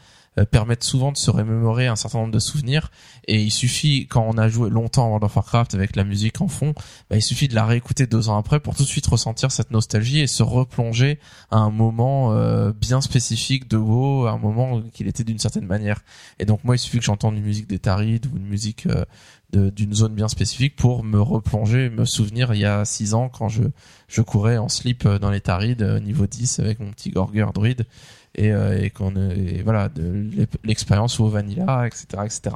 permettent 0.46 0.84
souvent 0.84 1.12
de 1.12 1.18
se 1.18 1.32
remémorer 1.32 1.88
un 1.88 1.96
certain 1.96 2.20
nombre 2.20 2.32
de 2.32 2.40
souvenirs. 2.40 2.92
Et 3.28 3.42
il 3.42 3.52
suffit, 3.52 4.08
quand 4.08 4.26
on 4.28 4.38
a 4.38 4.48
joué 4.48 4.70
longtemps 4.70 5.06
à 5.06 5.08
World 5.08 5.24
of 5.24 5.36
Warcraft 5.36 5.76
avec 5.76 5.96
la 5.96 6.04
musique 6.04 6.42
en 6.42 6.48
fond, 6.48 6.74
bah, 7.10 7.18
il 7.18 7.22
suffit 7.22 7.48
de 7.48 7.56
la 7.56 7.66
réécouter 7.66 8.08
deux 8.08 8.30
ans 8.30 8.38
après 8.38 8.60
pour 8.60 8.76
tout 8.76 8.84
de 8.84 8.88
suite 8.88 9.08
ressentir 9.08 9.52
cette 9.52 9.72
nostalgie 9.72 10.20
et 10.20 10.28
se 10.28 10.44
replonger 10.44 11.20
à 11.52 11.58
un 11.58 11.70
moment 11.70 12.34
euh, 12.34 12.72
bien 12.72 13.02
spécifique 13.02 13.70
de 13.70 13.78
WoW, 13.78 14.28
à 14.28 14.32
un 14.32 14.38
moment 14.38 14.82
qu'il 14.94 15.08
était 15.08 15.24
d'une 15.24 15.40
certaine 15.40 15.66
manière. 15.66 16.02
Et 16.40 16.46
donc 16.46 16.64
moi, 16.64 16.76
il 16.76 16.80
suffit 16.80 17.00
que 17.00 17.06
j'entende 17.06 17.36
une 17.36 17.44
musique 17.44 17.68
des 17.68 17.80
Tarides 17.80 18.28
ou 18.34 18.38
une 18.38 18.48
musique 18.48 18.88
euh, 18.88 19.06
d'une 19.52 19.96
zone 19.96 20.14
bien 20.14 20.28
spécifique 20.28 20.76
pour 20.76 21.04
me 21.04 21.20
replonger, 21.20 21.90
me 21.90 22.06
souvenir 22.06 22.54
il 22.54 22.60
y 22.60 22.66
a 22.66 22.86
six 22.86 23.16
ans 23.16 23.30
quand 23.30 23.50
je, 23.50 23.64
je 24.08 24.22
courais 24.22 24.58
en 24.58 24.70
slip 24.70 25.08
euh, 25.08 25.18
dans 25.18 25.32
les 25.32 25.42
Tarides 25.42 25.82
euh, 25.82 26.00
niveau 26.00 26.28
10 26.28 26.60
avec 26.60 26.80
mon 26.80 26.92
petit 26.92 27.10
Gorger 27.10 27.48
druide 27.52 27.88
et, 28.36 28.52
euh, 28.52 28.82
et 28.82 28.90
qu'on 28.90 29.16
euh, 29.16 29.62
voilà 29.64 29.90
de 29.90 30.30
l'expérience 30.64 31.20
au 31.20 31.28
Vanilla, 31.28 31.86
etc., 31.88 32.06
etc. 32.26 32.56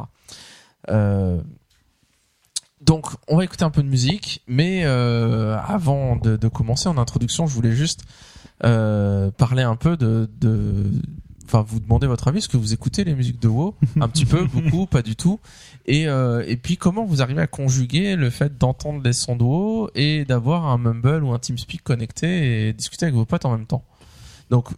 Euh, 0.90 1.42
donc, 2.82 3.08
on 3.30 3.38
va 3.38 3.46
écouter 3.46 3.64
un 3.64 3.70
peu 3.70 3.82
de 3.82 3.88
musique, 3.88 4.42
mais 4.48 4.82
euh, 4.84 5.58
avant 5.58 6.18
de, 6.18 6.36
de 6.36 6.48
commencer 6.50 6.90
en 6.90 6.98
introduction, 6.98 7.48
je 7.48 7.54
voulais 7.54 7.72
juste 7.72 8.02
euh, 8.66 9.32
parler 9.32 9.64
un 9.64 9.78
peu 9.78 9.96
de, 9.96 10.30
de, 10.42 10.92
enfin, 11.46 11.64
vous 11.66 11.80
demander 11.80 12.08
votre 12.08 12.28
avis. 12.28 12.40
Est-ce 12.40 12.50
que 12.50 12.58
vous 12.58 12.74
écoutez 12.74 13.06
les 13.06 13.16
musiques 13.16 13.42
de 13.42 13.48
WoW 13.48 13.76
un 14.02 14.10
petit 14.10 14.26
peu, 14.26 14.46
beaucoup, 14.54 14.86
pas 14.86 15.02
du 15.02 15.16
tout, 15.16 15.40
et 15.86 16.08
euh, 16.08 16.44
et 16.46 16.58
puis 16.58 16.76
comment 16.76 17.06
vous 17.06 17.22
arrivez 17.22 17.42
à 17.42 17.48
conjuguer 17.48 18.18
le 18.18 18.30
fait 18.30 18.58
d'entendre 18.58 19.02
les 19.02 19.14
sons 19.14 19.38
de 19.38 19.44
WoW 19.44 19.90
et 19.96 20.26
d'avoir 20.26 20.66
un 20.66 20.78
Mumble 20.78 21.24
ou 21.24 21.32
un 21.32 21.40
TeamSpeak 21.40 21.84
connecté 21.84 22.68
et 22.68 22.74
discuter 22.74 23.06
avec 23.06 23.16
vos 23.16 23.26
potes 23.26 23.46
en 23.46 23.52
même 23.52 23.66
temps? 23.66 23.86
Donc, 24.50 24.70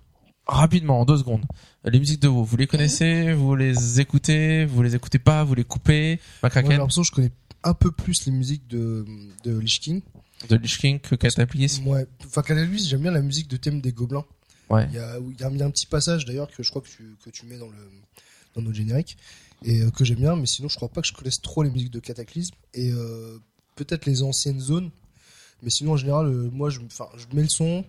rapidement, 0.47 1.01
en 1.01 1.05
deux 1.05 1.17
secondes, 1.17 1.43
les 1.83 1.99
musiques 1.99 2.21
de 2.21 2.27
WoW, 2.27 2.43
vous 2.43 2.57
les 2.57 2.67
connaissez, 2.67 3.33
vous 3.33 3.55
les 3.55 3.99
écoutez, 3.99 4.65
vous 4.65 4.81
les 4.83 4.95
écoutez 4.95 5.19
pas, 5.19 5.43
vous 5.43 5.55
les 5.55 5.63
coupez. 5.63 6.19
Moi, 6.43 6.51
j'ai 6.53 6.61
l'impression 6.61 7.01
que 7.01 7.07
je 7.07 7.11
connais 7.11 7.31
un 7.63 7.73
peu 7.73 7.91
plus 7.91 8.25
les 8.25 8.31
musiques 8.31 8.67
de, 8.67 9.05
de 9.43 9.57
Lich 9.57 9.79
King. 9.79 10.01
de 10.49 10.55
Lich 10.55 10.77
King 10.77 10.99
que 10.99 11.15
Cataclysm. 11.15 11.87
Ouais. 11.87 12.05
Enfin, 12.25 12.41
Cataclysm, 12.43 12.87
j'aime 12.89 13.01
bien 13.01 13.11
la 13.11 13.21
musique 13.21 13.47
de 13.47 13.57
thème 13.57 13.81
des 13.81 13.91
gobelins. 13.91 14.25
Ouais. 14.69 14.85
Il 14.89 14.95
y 14.95 14.99
a, 14.99 15.17
il 15.19 15.39
y 15.39 15.43
a 15.43 15.47
un- 15.47 15.51
il 15.51 15.57
y 15.59 15.63
a 15.63 15.65
un 15.65 15.69
petit 15.71 15.85
passage 15.85 16.25
d'ailleurs 16.25 16.49
que 16.49 16.63
je 16.63 16.69
crois 16.69 16.81
que 16.81 16.87
tu, 16.89 17.15
que 17.23 17.29
tu 17.29 17.45
mets 17.45 17.57
dans 17.57 17.67
le 17.69 17.77
dans 18.55 18.61
notre 18.61 18.75
générique 18.75 19.17
et 19.63 19.81
euh, 19.81 19.91
que 19.91 20.05
j'aime 20.05 20.17
bien, 20.19 20.35
mais 20.35 20.45
sinon 20.45 20.69
je 20.69 20.75
crois 20.77 20.87
pas 20.89 21.01
que 21.01 21.07
je 21.07 21.13
connaisse 21.13 21.41
trop 21.41 21.61
les 21.61 21.69
musiques 21.69 21.91
de 21.91 21.99
Cataclysme 21.99 22.55
et 22.73 22.89
euh, 22.91 23.37
peut-être 23.75 24.05
les 24.05 24.23
anciennes 24.23 24.59
zones, 24.61 24.91
mais 25.61 25.69
sinon 25.69 25.91
en 25.93 25.97
général 25.97 26.27
euh, 26.27 26.49
moi 26.51 26.69
je, 26.69 26.79
je 26.79 27.35
mets 27.35 27.43
le 27.43 27.49
son 27.49 27.83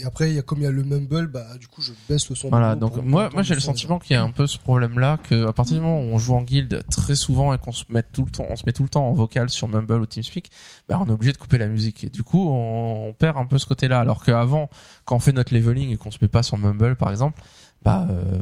Et 0.00 0.04
après, 0.04 0.30
il 0.30 0.36
y 0.36 0.38
a, 0.38 0.42
comme 0.42 0.58
il 0.58 0.64
y 0.64 0.66
a 0.66 0.70
le 0.70 0.82
mumble, 0.82 1.26
bah, 1.28 1.44
du 1.58 1.68
coup, 1.68 1.82
je 1.82 1.92
baisse 2.08 2.28
le 2.30 2.36
son. 2.36 2.48
Voilà, 2.48 2.74
donc 2.74 2.94
pour 2.94 3.02
moi, 3.02 3.28
moi 3.32 3.42
j'ai 3.42 3.54
le 3.54 3.60
sentiment 3.60 3.98
qu'il 3.98 4.14
y 4.14 4.16
a 4.16 4.22
un 4.22 4.30
peu 4.30 4.46
ce 4.46 4.58
problème-là, 4.58 5.18
que 5.18 5.46
à 5.46 5.52
partir 5.52 5.76
du 5.76 5.82
moment 5.82 6.00
où 6.00 6.14
on 6.14 6.18
joue 6.18 6.34
en 6.34 6.42
guild 6.42 6.82
très 6.90 7.14
souvent 7.14 7.52
et 7.52 7.58
qu'on 7.58 7.72
se 7.72 7.84
met 7.88 8.02
tout 8.02 8.24
le 8.24 8.30
temps, 8.30 8.46
on 8.48 8.56
se 8.56 8.64
met 8.66 8.72
tout 8.72 8.82
le 8.82 8.88
temps 8.88 9.06
en 9.06 9.12
vocal 9.12 9.50
sur 9.50 9.68
Mumble 9.68 10.00
ou 10.00 10.06
TeamSpeak, 10.06 10.50
bah 10.88 10.98
on 11.00 11.06
est 11.06 11.12
obligé 11.12 11.32
de 11.32 11.38
couper 11.38 11.58
la 11.58 11.66
musique. 11.66 12.04
Et 12.04 12.08
du 12.08 12.22
coup, 12.22 12.48
on, 12.48 13.08
on 13.08 13.12
perd 13.12 13.36
un 13.36 13.46
peu 13.46 13.58
ce 13.58 13.66
côté-là. 13.66 14.00
Alors 14.00 14.24
qu'avant, 14.24 14.70
quand 15.04 15.16
on 15.16 15.20
fait 15.20 15.32
notre 15.32 15.54
leveling 15.54 15.90
et 15.90 15.96
qu'on 15.96 16.10
se 16.10 16.18
met 16.22 16.28
pas 16.28 16.42
sur 16.42 16.56
Mumble, 16.56 16.96
par 16.96 17.10
exemple, 17.10 17.42
bah 17.82 18.06
euh, 18.10 18.38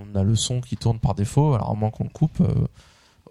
on 0.00 0.18
a 0.18 0.22
le 0.22 0.34
son 0.34 0.60
qui 0.60 0.76
tourne 0.76 0.98
par 0.98 1.14
défaut. 1.14 1.54
Alors 1.54 1.70
à 1.70 1.74
moins 1.74 1.90
qu'on 1.90 2.04
le 2.04 2.10
coupe, 2.10 2.40
euh, 2.40 2.66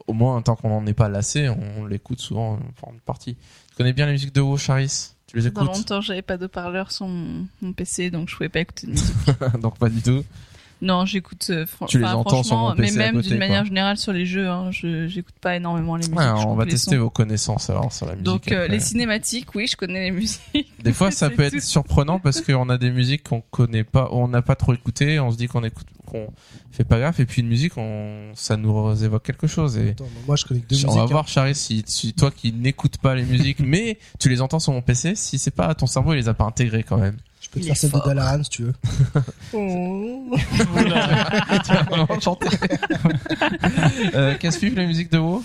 au 0.08 0.14
moins 0.14 0.42
tant 0.42 0.56
qu'on 0.56 0.70
n'en 0.70 0.86
est 0.86 0.94
pas 0.94 1.10
lassé, 1.10 1.50
on, 1.50 1.86
l'écoute 1.86 2.20
souvent 2.20 2.60
pendant 2.80 2.94
une 2.94 3.02
partie. 3.02 3.36
Tu 3.36 3.76
connais 3.76 3.94
bien 3.94 4.06
la 4.06 4.14
musique 4.14 4.34
de 4.34 4.42
WoW, 4.42 4.58
Charis? 4.58 5.14
Tu 5.30 5.38
les 5.38 5.50
Dans 5.52 5.64
écoutes 5.64 5.76
longtemps, 5.78 6.02
j'avais 6.02 6.22
pas 6.22 6.38
de 6.38 6.48
parleur 6.48 6.92
sur 6.92 7.08
mon, 7.08 7.46
mon 7.62 7.72
PC, 7.74 8.10
donc 8.10 8.30
je 8.30 8.36
pouvais 8.36 8.50
pas 8.50 8.60
écouter 8.60 8.88
de 8.88 8.92
musique. 8.92 9.14
Donc 9.62 9.78
pas 9.78 9.90
du 9.90 10.02
tout. 10.02 10.24
non, 10.82 11.06
j'écoute. 11.06 11.48
euh, 11.52 11.66
fran- 11.68 11.86
Tu 11.86 12.00
les 12.00 12.06
enfin, 12.06 12.16
entends 12.16 12.42
sur 12.42 12.56
franchement, 12.56 12.70
mon 12.70 12.76
PC 12.76 12.98
mais 12.98 13.12
même 13.12 13.22
d'une 13.22 13.38
manière 13.38 13.66
générale 13.66 13.98
sur 13.98 14.12
les 14.14 14.26
jeux, 14.26 14.48
hein, 14.48 14.72
je 14.72 15.08
j'écoute 15.08 15.36
pas 15.40 15.56
énormément 15.56 15.96
les 15.98 16.08
musiques. 16.08 16.20
On 16.48 16.56
va 16.56 16.66
tester 16.66 16.98
vos 16.98 17.10
connaissances 17.12 17.70
alors 17.70 17.92
sur 17.94 18.06
la 18.08 18.14
musique. 18.14 18.26
Donc 18.26 18.52
euh, 18.52 18.68
les 18.68 18.80
cinématiques, 18.80 19.54
oui, 19.56 19.68
je 19.68 19.76
connais 19.76 20.06
les 20.06 20.12
musiques. 20.12 20.72
Des 20.84 20.94
fois, 20.94 21.12
ça 21.12 21.30
peut 21.30 21.44
être 21.44 21.62
surprenant 21.62 22.20
parce 22.20 22.42
qu'on 22.42 22.68
a 22.70 22.78
des 22.80 22.90
musiques 22.92 23.24
qu'on 23.30 23.42
connaît 23.52 23.84
pas, 23.84 24.10
on 24.12 24.28
n'a 24.30 24.42
pas 24.42 24.56
trop 24.56 24.74
écouté, 24.74 25.20
on 25.20 25.32
se 25.32 25.38
dit 25.38 25.48
qu'on 25.48 25.64
écoute, 25.64 25.86
qu'on 26.10 26.28
fait 26.72 26.84
pas 26.84 27.00
gaffe, 27.00 27.20
et 27.20 27.26
puis 27.26 27.42
une 27.42 27.48
musique, 27.48 27.78
on, 27.78 28.32
ça 28.36 28.58
nous 28.58 29.04
évoque 29.04 29.24
quelque 29.24 29.48
chose. 29.48 29.78
Et 29.78 29.92
Attends, 29.92 30.08
moi, 30.28 30.36
je 30.36 30.46
connais 30.46 30.60
que 30.60 30.68
deux 30.68 30.76
on 30.76 30.88
musiques. 30.88 30.98
va 30.98 31.02
hein. 31.04 31.06
voir, 31.06 31.28
Charlie, 31.28 31.56
si, 31.56 31.84
si 31.88 32.14
toi 32.14 32.32
qui 32.32 32.52
n'écoutes 32.52 32.98
pas 32.98 33.16
les 33.16 33.24
musiques, 33.24 33.60
mais 33.64 33.98
tu 34.20 34.28
les 34.30 34.42
entends 34.42 34.60
sur 34.60 34.74
mon 34.74 34.82
PC, 34.82 35.16
si 35.16 35.38
c'est 35.40 35.52
pas 35.52 35.74
ton 35.76 35.86
cerveau, 35.88 36.14
il 36.14 36.18
les 36.18 36.28
a 36.28 36.34
pas 36.34 36.46
intégrés 36.46 36.84
quand 36.84 36.98
même. 36.98 37.16
Je 37.42 37.48
peux 37.50 37.60
te 37.62 37.66
Il 37.66 37.68
faire 37.70 37.78
celle 37.78 37.92
de 37.92 37.96
fort. 37.98 38.06
Dalaran 38.08 38.44
si 38.44 38.50
tu 38.50 38.64
veux. 38.64 38.74
tu 41.64 41.74
vas 41.74 41.84
vraiment 41.84 42.20
chanter. 42.20 42.48
euh, 44.14 44.36
Qu'est-ce 44.40 44.60
que 44.60 44.76
la 44.76 44.86
musique 44.86 45.12
de 45.12 45.18
WoW? 45.18 45.44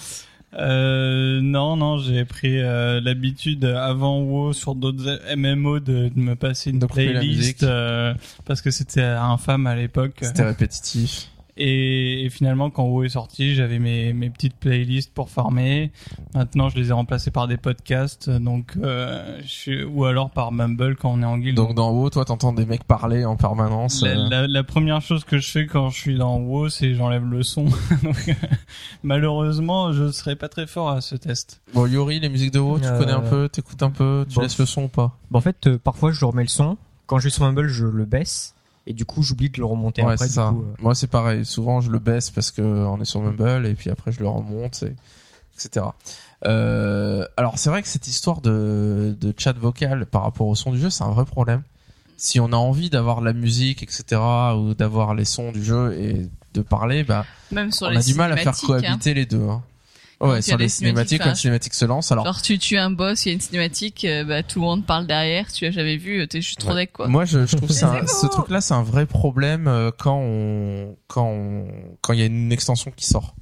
Euh, 0.58 1.40
non, 1.42 1.76
non, 1.76 1.98
j'ai 1.98 2.24
pris 2.24 2.60
euh, 2.60 3.00
l'habitude 3.00 3.64
avant 3.64 4.20
WoW 4.20 4.52
sur 4.52 4.74
d'autres 4.74 5.20
MMO 5.36 5.80
de, 5.80 6.08
de 6.08 6.18
me 6.18 6.36
passer 6.36 6.70
une 6.70 6.78
De 6.78 6.86
playlist 6.86 7.62
euh, 7.62 8.14
parce 8.44 8.62
que 8.62 8.70
c'était 8.70 9.02
infâme 9.02 9.66
à 9.66 9.74
l'époque. 9.74 10.18
C'était 10.22 10.44
répétitif. 10.44 11.28
Et, 11.56 12.24
et 12.24 12.30
finalement, 12.30 12.70
quand 12.70 12.84
WoW 12.84 13.04
est 13.04 13.08
sorti, 13.10 13.54
j'avais 13.54 13.78
mes, 13.78 14.12
mes 14.12 14.28
petites 14.30 14.56
playlists 14.56 15.12
pour 15.14 15.30
farmer. 15.30 15.92
Maintenant, 16.34 16.68
je 16.68 16.76
les 16.76 16.88
ai 16.88 16.92
remplacées 16.92 17.30
par 17.30 17.46
des 17.46 17.56
podcasts, 17.56 18.28
donc 18.28 18.72
euh, 18.76 19.38
je 19.42 19.46
suis- 19.48 19.84
ou 19.84 20.04
alors 20.04 20.30
par 20.30 20.50
Mumble 20.50 20.96
quand 20.96 21.12
on 21.12 21.22
est 21.22 21.26
en 21.26 21.38
guild. 21.38 21.56
Donc 21.56 21.74
dans 21.74 21.92
WoW, 21.92 22.10
toi, 22.10 22.24
t'entends 22.24 22.52
des 22.52 22.66
mecs 22.66 22.82
parler 22.84 23.24
en 23.24 23.36
permanence. 23.36 24.02
La, 24.02 24.08
euh, 24.10 24.28
la- 24.28 24.46
la 24.48 24.64
première 24.64 25.00
chose 25.00 25.22
que 25.24 25.38
je 25.38 25.48
fais 25.48 25.66
quand 25.66 25.90
je 25.90 25.98
suis 26.00 26.18
dans 26.18 26.38
WoW, 26.38 26.68
c'est 26.70 26.94
j'enlève 26.94 27.24
le 27.24 27.42
son. 27.44 27.64
Donc, 28.02 28.28
euh, 28.28 28.32
malheureusement, 29.04 29.92
je 29.92 30.10
serai 30.10 30.36
pas 30.36 30.48
très 30.48 30.66
fort 30.66 30.90
à 30.90 31.00
ce 31.00 31.14
test. 31.14 31.60
Bon, 31.72 31.86
Yori, 31.86 32.20
les 32.20 32.28
musiques 32.28 32.52
de 32.52 32.58
WoW, 32.58 32.78
tu 32.80 32.86
Euh, 32.86 32.98
connais 32.98 33.12
un 33.12 33.20
peu, 33.20 33.48
t'écoutes 33.48 33.82
un 33.82 33.90
peu, 33.90 34.26
tu 34.28 34.36
bon. 34.36 34.42
laisses 34.42 34.58
le 34.58 34.66
son 34.66 34.84
ou 34.84 34.88
pas? 34.88 35.16
Bon, 35.30 35.38
en 35.38 35.42
fait, 35.42 35.66
euh, 35.66 35.78
parfois 35.78 36.12
je 36.12 36.24
remets 36.24 36.42
le 36.42 36.48
son. 36.48 36.76
Quand 37.06 37.18
je 37.18 37.28
suis 37.28 37.34
sur 37.36 37.44
Mumble, 37.44 37.68
je 37.68 37.86
le 37.86 38.04
baisse. 38.06 38.54
Et 38.86 38.92
du 38.92 39.04
coup, 39.04 39.22
j'oublie 39.22 39.48
de 39.50 39.58
le 39.58 39.64
remonter 39.64 40.02
Ouais, 40.02 40.12
après. 40.12 40.26
c'est 40.26 40.30
du 40.30 40.34
ça. 40.34 40.50
coup, 40.50 40.62
euh, 40.62 40.74
Moi, 40.82 40.94
c'est 40.94 41.06
pareil. 41.06 41.44
Souvent, 41.44 41.80
je 41.80 41.90
le 41.90 41.98
baisse 41.98 42.30
parce 42.30 42.50
que 42.50 42.60
on 42.62 43.00
est 43.00 43.04
sur 43.06 43.20
Mumble 43.22 43.66
et 43.66 43.74
puis 43.74 43.90
après, 43.90 44.12
je 44.12 44.20
le 44.20 44.28
remonte, 44.28 44.82
et, 44.82 44.94
etc. 45.56 45.86
Euh, 46.46 47.24
alors, 47.36 47.58
c'est 47.58 47.70
vrai 47.70 47.80
que 47.82 47.88
cette 47.88 48.06
histoire 48.06 48.40
de, 48.42 49.16
de 49.18 49.34
chat 49.36 49.56
vocal 49.56 50.04
par 50.06 50.22
rapport 50.22 50.46
au 50.46 50.54
son 50.54 50.72
du 50.72 50.78
jeu, 50.78 50.90
c'est 50.90 51.04
un 51.04 51.10
vrai 51.10 51.24
problème. 51.24 51.62
Si 52.16 52.38
on 52.40 52.52
a 52.52 52.56
envie 52.56 52.90
d'avoir 52.90 53.20
la 53.20 53.32
musique, 53.32 53.82
etc., 53.82 54.20
ou 54.56 54.74
d'avoir 54.74 55.14
les 55.14 55.24
sons 55.24 55.50
du 55.50 55.64
jeu 55.64 55.96
et 55.98 56.28
de 56.52 56.60
parler, 56.62 57.02
bah, 57.04 57.24
Même 57.50 57.72
sur 57.72 57.86
on 57.86 57.90
les 57.90 57.98
a 57.98 58.02
du 58.02 58.14
mal 58.14 58.32
à 58.32 58.36
faire 58.36 58.52
hein. 58.54 58.66
cohabiter 58.66 59.14
les 59.14 59.26
deux. 59.26 59.42
Hein. 59.48 59.62
Quand 60.28 60.36
il 60.36 60.48
y 60.48 60.50
Ouais, 60.52 60.56
des 60.56 60.62
les 60.64 60.68
cinématiques, 60.68 61.22
quand 61.22 61.30
une 61.30 61.34
cinématique 61.36 61.74
se 61.74 61.84
lance, 61.84 62.10
alors 62.12 62.24
Genre 62.24 62.40
tu 62.42 62.58
tues 62.58 62.78
un 62.78 62.90
boss, 62.90 63.24
il 63.26 63.28
y 63.28 63.32
a 63.32 63.34
une 63.34 63.40
cinématique, 63.40 64.04
euh, 64.04 64.24
bah 64.24 64.42
tout 64.42 64.58
le 64.60 64.64
monde 64.66 64.86
parle 64.86 65.06
derrière. 65.06 65.50
Tu 65.52 65.66
as 65.66 65.70
jamais 65.70 65.96
vu, 65.96 66.26
t'es 66.28 66.40
juste 66.40 66.60
trop 66.60 66.70
Ouais. 66.70 66.76
deck 66.86 66.92
quoi. 66.92 67.08
Moi, 67.08 67.24
je, 67.24 67.46
je 67.46 67.56
trouve 67.56 67.70
ça, 67.72 68.00
ce 68.06 68.26
truc-là, 68.26 68.60
c'est 68.60 68.74
un 68.74 68.82
vrai 68.82 69.06
problème 69.06 69.68
euh, 69.68 69.90
quand 69.98 70.18
on, 70.18 70.96
quand 71.08 71.26
on, 71.26 71.66
quand 72.00 72.12
il 72.12 72.18
y 72.20 72.22
a 72.22 72.26
une 72.26 72.52
extension 72.52 72.90
qui 72.96 73.06
sort. 73.06 73.34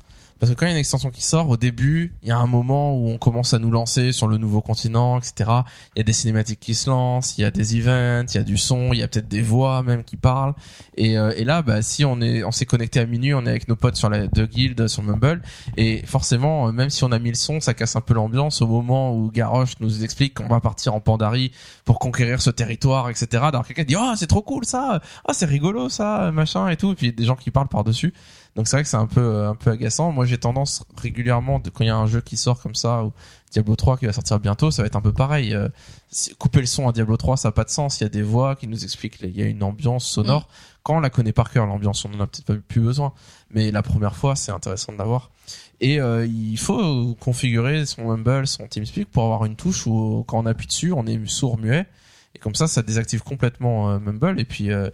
Parce 0.43 0.51
que 0.51 0.59
quand 0.59 0.67
il 0.67 0.71
y 0.71 0.73
a 0.73 0.75
une 0.75 0.81
extension 0.81 1.11
qui 1.11 1.23
sort, 1.23 1.49
au 1.51 1.57
début, 1.57 2.15
il 2.25 2.29
y 2.29 2.33
a 2.33 2.37
un 2.37 2.49
moment 2.49 2.97
où 2.97 3.09
on 3.11 3.17
commence 3.17 3.55
à 3.55 3.61
nous 3.61 3.71
lancer 3.71 4.11
sur 4.11 4.27
le 4.27 4.39
nouveau 4.39 4.61
continent, 4.61 5.17
etc. 5.19 5.49
Il 5.95 5.99
y 5.99 6.01
a 6.01 6.03
des 6.03 6.13
cinématiques 6.13 6.59
qui 6.59 6.75
se 6.75 6.91
lancent, 6.91 7.39
il 7.39 7.43
y 7.43 7.45
a 7.45 7.53
des 7.53 7.77
events, 7.77 8.27
il 8.29 8.39
y 8.39 8.41
a 8.41 8.43
du 8.43 8.57
son, 8.57 8.93
il 8.93 8.99
y 8.99 9.05
a 9.05 9.07
peut-être 9.07 9.29
des 9.29 9.41
voix 9.41 9.85
même 9.85 10.03
qui 10.03 10.17
parlent. 10.17 10.55
Et, 10.97 11.17
euh, 11.17 11.33
et 11.37 11.45
là, 11.45 11.63
bah, 11.63 11.81
si 11.81 12.05
on 12.05 12.21
est, 12.21 12.43
on 12.43 12.51
s'est 12.51 12.67
connecté 12.67 12.99
à 12.99 13.07
minuit, 13.07 13.33
on 13.35 13.47
est 13.47 13.51
avec 13.51 13.69
nos 13.69 13.77
potes 13.77 13.95
sur 13.95 14.11
la 14.11 14.27
deux 14.27 14.47
guildes 14.47 14.89
sur 14.89 15.05
Mumble, 15.05 15.43
et 15.77 16.05
forcément, 16.07 16.67
euh, 16.67 16.73
même 16.73 16.91
si 16.91 17.05
on 17.05 17.13
a 17.13 17.21
mis 17.21 17.29
le 17.29 17.37
son, 17.37 17.61
ça 17.61 17.73
casse 17.73 17.95
un 17.95 18.01
peu 18.01 18.13
l'ambiance 18.13 18.63
au 18.63 18.67
moment 18.67 19.15
où 19.15 19.31
Garrosh 19.31 19.75
nous 19.79 20.03
explique 20.03 20.35
qu'on 20.35 20.49
va 20.49 20.59
partir 20.59 20.93
en 20.93 20.99
Pandarie 20.99 21.53
pour 21.85 22.01
conquérir 22.01 22.43
ce 22.43 22.51
territoire, 22.51 23.09
etc. 23.11 23.45
Alors 23.45 23.65
quelqu'un 23.65 23.85
dit 23.85 23.95
oh 23.97 24.15
c'est 24.17 24.27
trop 24.27 24.43
cool 24.43 24.65
ça, 24.65 25.01
ah 25.25 25.33
c'est 25.35 25.47
rigolo 25.47 25.89
ça, 25.89 26.33
machin 26.33 26.67
et 26.67 26.77
tout, 26.77 26.91
et 26.91 26.95
puis 26.97 27.13
des 27.13 27.25
gens 27.27 27.37
qui 27.37 27.53
parlent 27.53 27.69
par 27.69 27.85
dessus. 27.85 28.13
Donc 28.55 28.69
c'est 28.69 28.77
vrai 28.77 28.83
que 28.83 28.89
c'est 28.89 28.97
un 28.97 29.07
peu 29.07 29.47
un 29.47 29.55
peu 29.55 29.71
agaçant. 29.71 30.13
Moi 30.13 30.27
j'ai 30.27 30.39
tendance 30.39 30.85
régulièrement 30.97 31.59
de, 31.59 31.71
quand 31.71 31.85
il 31.85 31.87
y 31.87 31.91
a 31.91 31.97
un 31.97 32.07
jeu 32.07 32.21
qui 32.21 32.37
sort 32.37 32.61
comme 32.61 32.75
ça 32.75 33.05
ou 33.05 33.13
Diablo 33.51 33.77
3 33.77 33.97
qui 33.97 34.07
va 34.07 34.13
sortir 34.13 34.41
bientôt, 34.41 34.71
ça 34.71 34.83
va 34.83 34.87
être 34.87 34.97
un 34.97 35.01
peu 35.01 35.13
pareil. 35.13 35.55
Euh, 35.55 35.69
couper 36.39 36.61
le 36.61 36.67
son 36.67 36.89
à 36.89 36.93
Diablo 36.93 37.17
3 37.17 37.39
ça 37.39 37.49
a 37.49 37.53
pas 37.53 37.65
de 37.65 37.71
sens. 37.71 38.01
Il 38.01 38.05
y 38.05 38.07
a 38.07 38.11
des 38.11 38.23
voix 38.23 38.57
qui 38.57 38.69
nous 38.69 38.85
expliquent, 38.85 39.19
il 39.23 39.37
y 39.37 39.43
a 39.43 39.47
une 39.47 39.63
ambiance 39.63 40.05
sonore. 40.05 40.49
Quand 40.83 40.97
on 40.97 41.01
la 41.01 41.11
connaît 41.11 41.33
par 41.33 41.51
cœur 41.51 41.67
l'ambiance, 41.67 42.05
on 42.05 42.13
en 42.13 42.21
a 42.21 42.27
peut-être 42.27 42.45
pas 42.45 42.55
plus 42.55 42.81
besoin. 42.81 43.15
Mais 43.51 43.71
la 43.71 43.83
première 43.83 44.17
fois 44.17 44.37
c'est 44.37 44.53
intéressant 44.53 44.93
de 44.93 44.99
l'avoir. 44.99 45.31
Et 45.83 46.01
euh, 46.01 46.25
il 46.25 46.59
faut 46.59 47.17
configurer 47.19 47.87
son 47.87 48.05
Mumble, 48.05 48.47
son 48.47 48.69
TeamSpeak 48.69 49.11
pour 49.11 49.25
avoir 49.25 49.45
une 49.47 49.57
touche 49.57 49.85
où 49.89 50.25
quand 50.29 50.39
on 50.39 50.47
appuie 50.47 50.69
dessus, 50.69 50.93
on 50.93 51.07
est 51.07 51.27
sourd 51.27 51.59
muet. 51.59 51.87
Et 52.37 52.39
comme 52.39 52.55
ça, 52.55 52.69
ça 52.69 52.83
désactive 52.83 53.23
complètement 53.25 53.91
euh, 53.91 53.99
Mumble. 53.99 54.39
Et 54.39 54.45
puis 54.45 54.71
euh, 54.71 54.91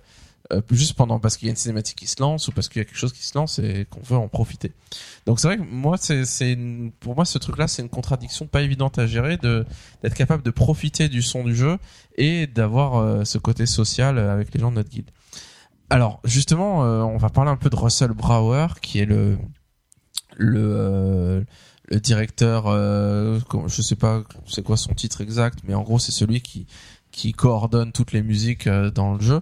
euh, 0.52 0.62
juste 0.70 0.94
pendant 0.94 1.20
parce 1.20 1.36
qu'il 1.36 1.46
y 1.46 1.50
a 1.50 1.52
une 1.52 1.56
cinématique 1.56 1.98
qui 1.98 2.06
se 2.06 2.20
lance 2.20 2.48
ou 2.48 2.52
parce 2.52 2.68
qu'il 2.68 2.80
y 2.80 2.82
a 2.82 2.84
quelque 2.84 2.98
chose 2.98 3.12
qui 3.12 3.22
se 3.22 3.36
lance 3.36 3.58
et 3.58 3.86
qu'on 3.90 4.00
veut 4.00 4.16
en 4.16 4.28
profiter. 4.28 4.72
Donc 5.26 5.40
c'est 5.40 5.48
vrai 5.48 5.58
que 5.58 5.62
moi, 5.62 5.96
c'est 5.98 6.58
pour 7.00 7.14
moi 7.14 7.24
ce 7.24 7.38
truc-là, 7.38 7.68
c'est 7.68 7.82
une 7.82 7.88
contradiction 7.88 8.46
pas 8.46 8.62
évidente 8.62 8.98
à 8.98 9.06
gérer 9.06 9.36
de 9.36 9.66
d'être 10.02 10.14
capable 10.14 10.42
de 10.42 10.50
profiter 10.50 11.08
du 11.08 11.22
son 11.22 11.44
du 11.44 11.54
jeu 11.54 11.78
et 12.16 12.46
d'avoir 12.46 12.96
euh, 12.96 13.24
ce 13.24 13.38
côté 13.38 13.66
social 13.66 14.18
euh, 14.18 14.32
avec 14.32 14.54
les 14.54 14.60
gens 14.60 14.70
de 14.70 14.76
notre 14.76 14.90
guilde. 14.90 15.10
Alors 15.90 16.20
justement, 16.24 16.84
euh, 16.84 17.02
on 17.02 17.16
va 17.16 17.30
parler 17.30 17.50
un 17.50 17.56
peu 17.56 17.70
de 17.70 17.76
Russell 17.76 18.12
Brower, 18.12 18.68
qui 18.82 19.00
est 19.00 19.06
le 19.06 19.38
le 20.36 20.74
euh, 20.76 21.42
le 21.90 22.00
directeur, 22.00 22.66
euh, 22.66 23.40
je 23.66 23.82
sais 23.82 23.96
pas 23.96 24.22
c'est 24.46 24.62
quoi 24.62 24.76
son 24.76 24.92
titre 24.92 25.20
exact, 25.22 25.60
mais 25.64 25.74
en 25.74 25.82
gros 25.82 25.98
c'est 25.98 26.12
celui 26.12 26.40
qui 26.40 26.66
qui 27.10 27.32
coordonne 27.32 27.92
toutes 27.92 28.12
les 28.12 28.22
musiques 28.22 28.66
euh, 28.66 28.90
dans 28.90 29.14
le 29.14 29.20
jeu. 29.20 29.40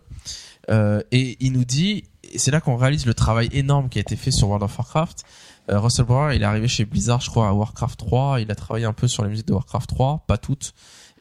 Euh, 0.70 1.02
et 1.12 1.36
il 1.40 1.52
nous 1.52 1.64
dit, 1.64 2.04
c'est 2.36 2.50
là 2.50 2.60
qu'on 2.60 2.76
réalise 2.76 3.06
le 3.06 3.14
travail 3.14 3.48
énorme 3.52 3.88
qui 3.88 3.98
a 3.98 4.00
été 4.00 4.16
fait 4.16 4.30
sur 4.30 4.48
World 4.48 4.64
of 4.64 4.76
Warcraft. 4.78 5.24
Euh, 5.70 5.80
Russell 5.80 6.04
Brower, 6.04 6.34
il 6.34 6.42
est 6.42 6.44
arrivé 6.44 6.68
chez 6.68 6.84
Blizzard, 6.84 7.20
je 7.20 7.30
crois, 7.30 7.48
à 7.48 7.52
Warcraft 7.52 7.98
3. 7.98 8.40
Il 8.40 8.50
a 8.50 8.54
travaillé 8.54 8.84
un 8.84 8.92
peu 8.92 9.08
sur 9.08 9.24
les 9.24 9.30
musiques 9.30 9.48
de 9.48 9.52
Warcraft 9.52 9.88
3, 9.88 10.24
pas 10.26 10.38
toutes. 10.38 10.74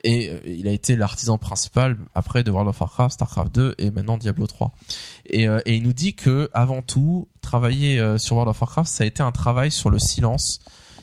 Et 0.03 0.29
euh, 0.29 0.39
il 0.45 0.67
a 0.67 0.71
été 0.71 0.95
l'artisan 0.95 1.37
principal 1.39 1.97
après 2.13 2.43
de 2.43 2.51
World 2.51 2.69
of 2.69 2.79
Warcraft, 2.79 3.13
Starcraft 3.13 3.55
2 3.55 3.75
et 3.79 3.89
maintenant 3.91 4.17
Diablo 4.17 4.45
3. 4.45 4.71
Et, 5.27 5.47
euh, 5.47 5.61
et 5.65 5.75
il 5.75 5.83
nous 5.83 5.93
dit 5.93 6.13
que 6.13 6.49
avant 6.53 6.83
tout, 6.83 7.27
travailler 7.41 7.99
euh, 7.99 8.19
sur 8.19 8.35
World 8.35 8.49
of 8.51 8.61
Warcraft, 8.61 8.89
ça 8.89 9.03
a 9.03 9.07
été 9.07 9.23
un 9.23 9.31
travail 9.31 9.71
sur 9.71 9.89
le 9.89 9.97
silence, 9.97 10.59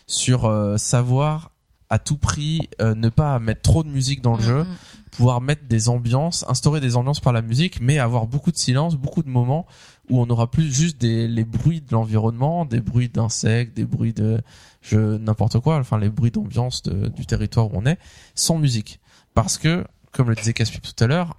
sur 0.06 0.44
euh, 0.44 0.76
savoir 0.76 1.50
à 1.90 1.98
tout 1.98 2.16
prix 2.16 2.70
euh, 2.80 2.94
ne 2.94 3.08
pas 3.08 3.38
mettre 3.38 3.62
trop 3.62 3.82
de 3.82 3.88
musique 3.88 4.22
dans 4.22 4.36
le 4.36 4.42
jeu, 4.42 4.60
Mhm. 4.60 4.76
Pouvoir 5.12 5.40
mettre 5.40 5.66
des 5.68 5.88
ambiances, 5.88 6.44
instaurer 6.48 6.80
des 6.80 6.96
ambiances 6.96 7.20
par 7.20 7.32
la 7.32 7.42
musique, 7.42 7.80
mais 7.80 7.98
avoir 7.98 8.26
beaucoup 8.26 8.50
de 8.50 8.56
silence, 8.56 8.96
beaucoup 8.96 9.22
de 9.22 9.28
moments 9.28 9.66
où 10.10 10.20
on 10.20 10.28
aura 10.30 10.50
plus 10.50 10.72
juste 10.74 11.00
des, 11.00 11.28
les 11.28 11.44
bruits 11.44 11.80
de 11.80 11.92
l'environnement, 11.92 12.64
des 12.64 12.80
bruits 12.80 13.08
d'insectes, 13.08 13.76
des 13.76 13.84
bruits 13.84 14.14
de 14.14 14.40
je 14.80 15.16
n'importe 15.18 15.60
quoi, 15.60 15.78
enfin 15.78 15.98
les 15.98 16.08
bruits 16.08 16.32
d'ambiance 16.32 16.82
du 16.82 17.26
territoire 17.26 17.66
où 17.66 17.70
on 17.74 17.86
est, 17.86 17.98
sans 18.34 18.58
musique. 18.58 19.00
Parce 19.34 19.58
que, 19.58 19.84
comme 20.10 20.28
le 20.28 20.34
disait 20.34 20.54
Caspip 20.54 20.82
tout 20.82 21.04
à 21.04 21.06
l'heure, 21.06 21.36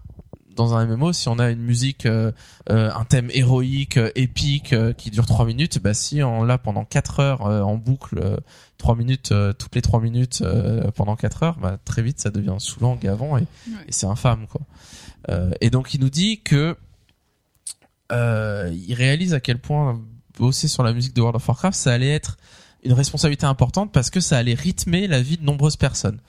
dans 0.55 0.75
un 0.75 0.85
MMO, 0.85 1.13
si 1.13 1.27
on 1.29 1.39
a 1.39 1.49
une 1.49 1.61
musique, 1.61 2.05
euh, 2.05 2.31
euh, 2.69 2.91
un 2.93 3.05
thème 3.05 3.29
héroïque, 3.33 3.97
euh, 3.97 4.11
épique, 4.15 4.75
qui 4.97 5.11
dure 5.11 5.25
trois 5.25 5.45
minutes, 5.45 5.79
bah 5.79 5.93
si 5.93 6.21
on 6.23 6.43
l'a 6.43 6.57
pendant 6.57 6.85
quatre 6.85 7.19
heures 7.19 7.41
en 7.41 7.75
boucle, 7.77 8.19
euh, 8.21 8.37
trois 8.77 8.95
minutes, 8.95 9.33
toutes 9.57 9.75
les 9.75 9.81
trois 9.81 9.99
minutes 10.01 10.43
pendant 10.95 11.15
quatre 11.15 11.43
heures, 11.43 11.57
bah 11.59 11.77
très 11.83 12.01
vite 12.01 12.19
ça 12.19 12.29
devient 12.29 12.55
saoulant, 12.59 12.95
gavant 12.95 13.37
et, 13.37 13.41
Ouais. 13.41 13.47
et 13.87 13.91
c'est 13.91 14.05
infâme 14.07 14.45
quoi. 14.47 14.61
Et 15.61 15.69
donc 15.69 15.93
il 15.93 16.01
nous 16.01 16.09
dit 16.09 16.41
que 16.41 16.75
il 18.11 18.93
réalise 18.93 19.33
à 19.33 19.39
quel 19.39 19.59
point 19.59 20.01
bosser 20.37 20.67
sur 20.67 20.83
la 20.83 20.93
musique 20.93 21.13
de 21.15 21.21
World 21.21 21.35
of 21.37 21.47
Warcraft, 21.47 21.77
ça 21.77 21.93
allait 21.93 22.09
être 22.13 22.37
une 22.83 22.93
responsabilité 22.93 23.45
importante 23.45 23.91
parce 23.91 24.09
que 24.09 24.19
ça 24.19 24.37
allait 24.37 24.53
rythmer 24.55 25.07
la 25.07 25.21
vie 25.21 25.37
de 25.37 25.43
nombreuses 25.43 25.77
personnes. 25.77 26.19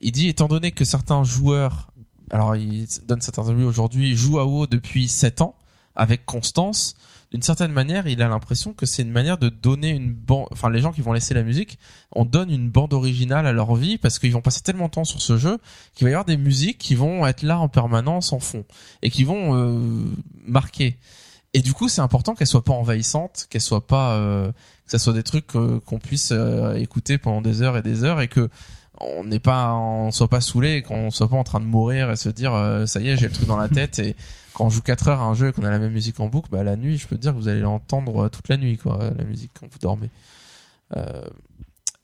Il 0.00 0.12
dit, 0.12 0.28
étant 0.28 0.46
donné 0.46 0.70
que 0.70 0.84
certains 0.84 1.24
joueurs 1.24 1.89
alors 2.30 2.56
il 2.56 2.86
donne 3.06 3.20
cette 3.20 3.38
interview 3.38 3.66
aujourd'hui, 3.66 4.10
il 4.10 4.16
joue 4.16 4.38
à 4.38 4.44
WoW 4.44 4.66
depuis 4.66 5.08
7 5.08 5.40
ans 5.42 5.54
avec 5.96 6.24
constance. 6.24 6.94
D'une 7.30 7.42
certaine 7.42 7.70
manière, 7.70 8.08
il 8.08 8.22
a 8.22 8.28
l'impression 8.28 8.72
que 8.72 8.86
c'est 8.86 9.02
une 9.02 9.12
manière 9.12 9.38
de 9.38 9.48
donner 9.48 9.90
une 9.90 10.12
bande, 10.12 10.48
enfin 10.50 10.68
les 10.68 10.80
gens 10.80 10.92
qui 10.92 11.00
vont 11.00 11.12
laisser 11.12 11.32
la 11.32 11.44
musique, 11.44 11.78
on 12.12 12.24
donne 12.24 12.50
une 12.50 12.68
bande 12.68 12.92
originale 12.92 13.46
à 13.46 13.52
leur 13.52 13.76
vie 13.76 13.98
parce 13.98 14.18
qu'ils 14.18 14.32
vont 14.32 14.40
passer 14.40 14.62
tellement 14.62 14.86
de 14.86 14.90
temps 14.90 15.04
sur 15.04 15.20
ce 15.20 15.36
jeu 15.36 15.58
qu'il 15.94 16.06
va 16.06 16.10
y 16.10 16.14
avoir 16.14 16.24
des 16.24 16.36
musiques 16.36 16.78
qui 16.78 16.96
vont 16.96 17.24
être 17.26 17.42
là 17.42 17.60
en 17.60 17.68
permanence 17.68 18.32
en 18.32 18.40
fond 18.40 18.64
et 19.02 19.10
qui 19.10 19.22
vont 19.22 19.54
euh, 19.54 20.04
marquer. 20.44 20.98
Et 21.52 21.62
du 21.62 21.72
coup, 21.72 21.88
c'est 21.88 22.00
important 22.00 22.34
qu'elles 22.34 22.46
soient 22.46 22.64
pas 22.64 22.72
envahissantes, 22.72 23.46
qu'elles 23.50 23.60
soient 23.60 23.86
pas, 23.86 24.14
euh, 24.14 24.52
que 24.52 24.90
ça 24.90 24.98
soit 24.98 25.12
des 25.12 25.24
trucs 25.24 25.56
euh, 25.56 25.80
qu'on 25.84 25.98
puisse 25.98 26.30
euh, 26.32 26.74
écouter 26.74 27.18
pendant 27.18 27.40
des 27.40 27.62
heures 27.62 27.76
et 27.76 27.82
des 27.82 28.04
heures 28.04 28.20
et 28.20 28.28
que 28.28 28.48
on 29.00 29.24
n'est 29.24 29.40
pas, 29.40 29.74
on 29.74 30.10
soit 30.10 30.28
pas 30.28 30.40
saoulé, 30.40 30.82
qu'on 30.82 31.10
soit 31.10 31.28
pas 31.28 31.36
en 31.36 31.44
train 31.44 31.60
de 31.60 31.64
mourir 31.64 32.10
et 32.10 32.16
se 32.16 32.28
dire 32.28 32.54
euh, 32.54 32.86
ça 32.86 33.00
y 33.00 33.08
est, 33.08 33.16
j'ai 33.16 33.26
le 33.26 33.32
truc 33.32 33.46
dans 33.46 33.56
la 33.56 33.68
tête 33.68 33.98
et 33.98 34.14
quand 34.52 34.66
on 34.66 34.70
joue 34.70 34.82
4 34.82 35.08
heures 35.08 35.20
à 35.20 35.24
un 35.24 35.34
jeu 35.34 35.48
et 35.48 35.52
qu'on 35.52 35.64
a 35.64 35.70
la 35.70 35.78
même 35.78 35.92
musique 35.92 36.20
en 36.20 36.28
boucle, 36.28 36.50
bah 36.50 36.62
la 36.62 36.76
nuit, 36.76 36.98
je 36.98 37.06
peux 37.06 37.16
te 37.16 37.22
dire 37.22 37.32
que 37.32 37.38
vous 37.38 37.48
allez 37.48 37.60
l'entendre 37.60 38.26
euh, 38.26 38.28
toute 38.28 38.48
la 38.48 38.56
nuit, 38.56 38.76
quoi, 38.76 39.10
la 39.16 39.24
musique 39.24 39.52
quand 39.58 39.66
vous 39.70 39.78
dormez. 39.78 40.10
Euh, 40.96 41.22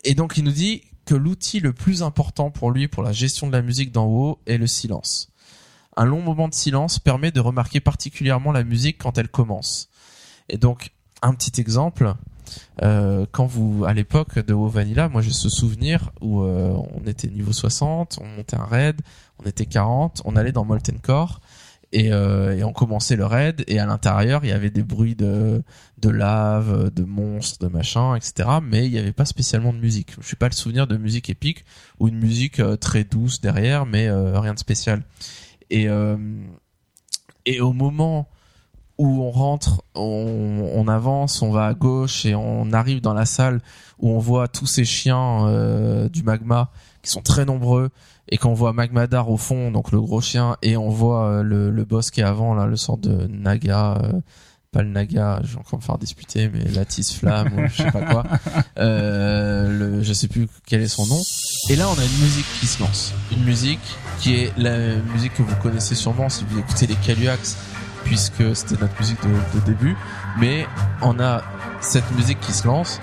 et 0.05 0.15
donc 0.15 0.37
il 0.37 0.45
nous 0.45 0.53
dit 0.53 0.83
que 1.05 1.15
l'outil 1.15 1.61
le 1.61 1.73
plus 1.73 2.03
important 2.03 2.51
pour 2.51 2.71
lui 2.71 2.89
pour 2.89 3.03
la 3.03 3.13
gestion 3.13 3.47
de 3.47 3.53
la 3.53 3.63
musique 3.63 3.93
dans 3.93 4.07
WoW 4.07 4.39
est 4.47 4.59
le 4.59 4.67
silence. 4.67 5.31
Un 5.97 6.05
long 6.05 6.21
moment 6.21 6.49
de 6.49 6.55
silence 6.55 6.99
permet 6.99 7.31
de 7.31 7.41
remarquer 7.41 7.81
particulièrement 7.81 8.53
la 8.53 8.65
musique 8.65 8.99
quand 8.99 9.19
elle 9.19 9.29
commence. 9.29 9.89
Et 10.49 10.59
donc 10.59 10.93
un 11.23 11.35
petit 11.35 11.61
exemple, 11.61 12.15
euh, 12.83 13.27
quand 13.31 13.47
vous 13.47 13.85
à 13.87 13.93
l'époque 13.93 14.39
de 14.39 14.55
WoW 14.55 14.69
Vanilla, 14.69 15.09
moi 15.09 15.23
j'ai 15.23 15.31
ce 15.31 15.49
souvenir 15.49 16.11
où 16.21 16.43
euh, 16.43 16.77
on 16.95 17.07
était 17.07 17.29
niveau 17.29 17.53
60, 17.53 18.19
on 18.23 18.27
montait 18.37 18.57
un 18.57 18.65
raid, 18.65 19.01
on 19.43 19.49
était 19.49 19.67
40, 19.67 20.23
on 20.25 20.37
allait 20.37 20.53
dans 20.53 20.65
Molten 20.65 20.99
Core 21.01 21.41
et, 21.93 22.13
euh, 22.13 22.57
et 22.57 22.65
on 22.65 22.73
commençait 22.73 23.17
le 23.17 23.25
raid 23.25 23.65
et 23.69 23.79
à 23.79 23.87
l'intérieur 23.87 24.45
il 24.45 24.49
y 24.49 24.53
avait 24.53 24.71
des 24.71 24.83
bruits 24.83 25.15
de 25.15 25.63
de 25.99 26.11
lave, 26.11 26.91
de 26.93 27.05
monstres, 27.05 27.67
de 27.67 27.73
machin, 27.73 28.15
etc. 28.17 28.49
Mais 28.63 28.87
il 28.87 28.93
n'y 28.93 28.99
avait 28.99 29.13
pas 29.13 29.25
spécialement 29.25 29.73
de 29.73 29.79
musique. 29.79 30.15
Je 30.21 30.27
suis 30.27 30.37
pas 30.37 30.49
le 30.49 30.55
souvenir 30.55 30.87
de 30.87 30.97
musique 30.97 31.31
épique 31.31 31.65
ou 31.99 32.09
une 32.09 32.19
musique 32.19 32.61
très 32.81 33.05
douce 33.05 33.41
derrière, 33.41 33.87
mais 33.87 34.11
rien 34.11 34.53
de 34.53 34.59
spécial. 34.59 35.03
Et 35.71 35.89
et 37.47 37.61
au 37.61 37.73
moment 37.73 38.29
où 38.99 39.23
on 39.23 39.31
rentre, 39.31 39.83
on, 39.95 40.71
on 40.75 40.89
avance, 40.89 41.43
on 41.43 41.51
va 41.51 41.67
à 41.67 41.75
gauche 41.75 42.25
et 42.25 42.35
on 42.35 42.73
arrive 42.73 43.01
dans 43.01 43.15
la 43.15 43.27
salle 43.27 43.61
où 43.99 44.11
on 44.11 44.19
voit 44.19 44.49
tous 44.49 44.67
ces 44.67 44.85
chiens 44.85 45.47
euh, 45.47 46.09
du 46.09 46.23
magma 46.23 46.71
qui 47.03 47.11
sont 47.11 47.23
très 47.23 47.45
nombreux 47.45 47.91
et 48.29 48.39
qu'on 48.39 48.55
voit 48.55 48.73
Magmadar 48.73 49.31
au 49.31 49.37
fond, 49.37 49.71
donc 49.71 49.93
le 49.93 50.01
gros 50.01 50.21
chien, 50.21 50.57
et 50.63 50.77
on 50.77 50.89
voit 50.89 51.27
euh, 51.27 51.43
le, 51.43 51.71
le 51.71 51.85
boss 51.85 52.11
qui 52.11 52.21
est 52.21 52.25
avant, 52.25 52.55
là, 52.55 52.67
le 52.67 52.77
sort 52.77 52.99
de 52.99 53.29
Naga, 53.29 53.99
euh, 54.03 54.21
pas 54.73 54.83
le 54.83 54.89
Naga, 54.89 55.41
je 55.45 55.53
vais 55.53 55.59
encore 55.61 55.79
me 55.79 55.85
faire 55.85 55.99
disputer, 55.99 56.51
mais 56.53 56.65
Lattice 56.65 57.13
Flamme 57.13 57.53
ou 57.57 57.69
je 57.69 57.83
sais 57.83 57.91
pas 57.93 58.03
quoi, 58.03 58.25
euh, 58.79 59.69
le, 59.79 60.03
je 60.03 60.13
sais 60.13 60.27
plus 60.27 60.49
quel 60.67 60.81
est 60.81 60.89
son 60.89 61.07
nom. 61.07 61.23
Et 61.69 61.77
là, 61.77 61.87
on 61.89 61.99
a 61.99 62.05
une 62.05 62.21
musique 62.21 62.47
qui 62.61 62.67
se 62.67 62.83
lance, 62.83 63.13
une 63.31 63.45
musique 63.45 63.79
qui 64.19 64.35
est 64.35 64.53
la 64.59 64.97
musique 65.15 65.35
que 65.35 65.43
vous 65.43 65.57
connaissez 65.63 65.95
sûrement 65.95 66.29
si 66.29 66.45
vous 66.49 66.59
écoutez 66.59 66.89
les 66.89 66.97
Caluax, 66.97 67.57
puisque 68.07 68.55
c'était 68.55 68.81
notre 68.81 68.99
musique 68.99 69.19
de, 69.23 69.61
début, 69.61 69.97
mais 70.39 70.67
on 71.03 71.19
a 71.19 71.43
cette 71.81 72.11
musique 72.13 72.41
qui 72.41 72.53
se 72.53 72.67
lance, 72.67 73.01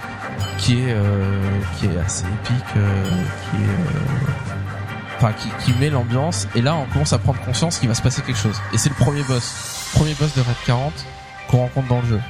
qui 0.58 0.80
est 0.80 0.94
euh, 0.94 1.60
qui 1.78 1.86
est 1.86 1.98
assez 1.98 2.26
épique, 2.26 2.64
euh, 2.78 3.04
qui 3.04 3.64
est 3.64 3.68
euh, 3.68 5.18
enfin 5.18 5.34
qui, 5.34 5.50
qui 5.64 5.78
met 5.80 5.90
l'ambiance. 5.90 6.48
Et 6.56 6.62
là 6.62 6.76
on 6.76 6.86
commence 6.86 7.14
à 7.14 7.20
prendre 7.20 7.40
conscience 7.42 7.80
qu'il 7.80 7.90
va 7.90 7.96
se 7.96 8.02
passer 8.02 8.22
quelque 8.22 8.40
chose. 8.40 8.60
Et 8.74 8.78
c'est 8.78 8.90
le 8.90 8.96
premier 8.96 9.24
boss. 9.24 9.92
Premier 9.94 10.14
boss 10.14 10.34
de 10.36 10.42
Red 10.42 10.56
40 10.66 10.94
qu'on 11.50 11.58
rencontre 11.58 11.88
dans 11.90 12.02
le 12.02 12.08
jeu. 12.08 12.22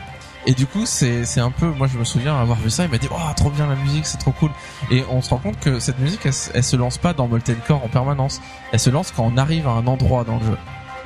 Et 0.46 0.54
du 0.54 0.66
coup 0.66 0.86
c'est 0.86 1.26
c'est 1.26 1.40
un 1.40 1.52
peu 1.52 1.68
moi 1.68 1.88
je 1.88 1.98
me 1.98 2.04
souviens 2.04 2.38
avoir 2.38 2.58
vu 2.58 2.70
ça 2.70 2.84
il 2.84 2.92
m'a 2.92 2.98
dit 2.98 3.08
oh 3.10 3.34
trop 3.38 3.50
bien 3.50 3.68
la 3.68 3.76
musique 3.76 4.08
c'est 4.08 4.18
trop 4.18 4.32
cool. 4.32 4.50
Et 4.90 5.04
on 5.12 5.22
se 5.22 5.30
rend 5.30 5.38
compte 5.38 5.60
que 5.60 5.80
cette 5.80 6.00
musique 6.00 6.26
elle, 6.26 6.34
elle 6.56 6.64
se 6.64 6.76
lance 6.76 6.98
pas 6.98 7.14
dans 7.14 7.28
Molten 7.28 7.58
Core 7.68 7.84
en 7.84 7.88
permanence. 7.88 8.42
Elle 8.72 8.80
se 8.80 8.90
lance 8.90 9.14
quand 9.16 9.32
on 9.32 9.38
arrive 9.38 9.68
à 9.68 9.72
un 9.72 9.86
endroit 9.86 10.24
dans 10.24 10.40
le 10.40 10.46
jeu 10.46 10.58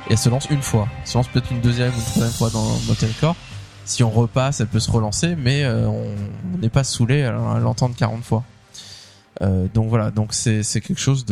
et 0.08 0.12
elle 0.12 0.18
se 0.18 0.28
lance 0.28 0.46
une 0.50 0.62
fois 0.62 0.88
elle 1.00 1.06
se 1.06 1.18
lance 1.18 1.28
peut-être 1.28 1.50
une 1.50 1.60
deuxième 1.60 1.92
ou 1.92 1.96
une 1.96 2.02
troisième 2.02 2.32
fois 2.32 2.50
dans 2.50 2.66
Molten 2.86 3.10
Core 3.20 3.36
si 3.84 4.02
on 4.02 4.10
repasse 4.10 4.60
elle 4.60 4.68
peut 4.68 4.80
se 4.80 4.90
relancer 4.90 5.36
mais 5.36 5.64
euh, 5.64 5.88
on 5.88 6.58
n'est 6.58 6.68
pas 6.68 6.84
saoulé 6.84 7.22
à 7.22 7.32
l'entendre 7.58 7.94
40 7.96 8.22
fois 8.24 8.44
euh, 9.42 9.68
donc 9.72 9.88
voilà, 9.88 10.10
donc 10.10 10.34
c'est 10.34 10.62
quelque 10.80 10.98
chose 10.98 11.24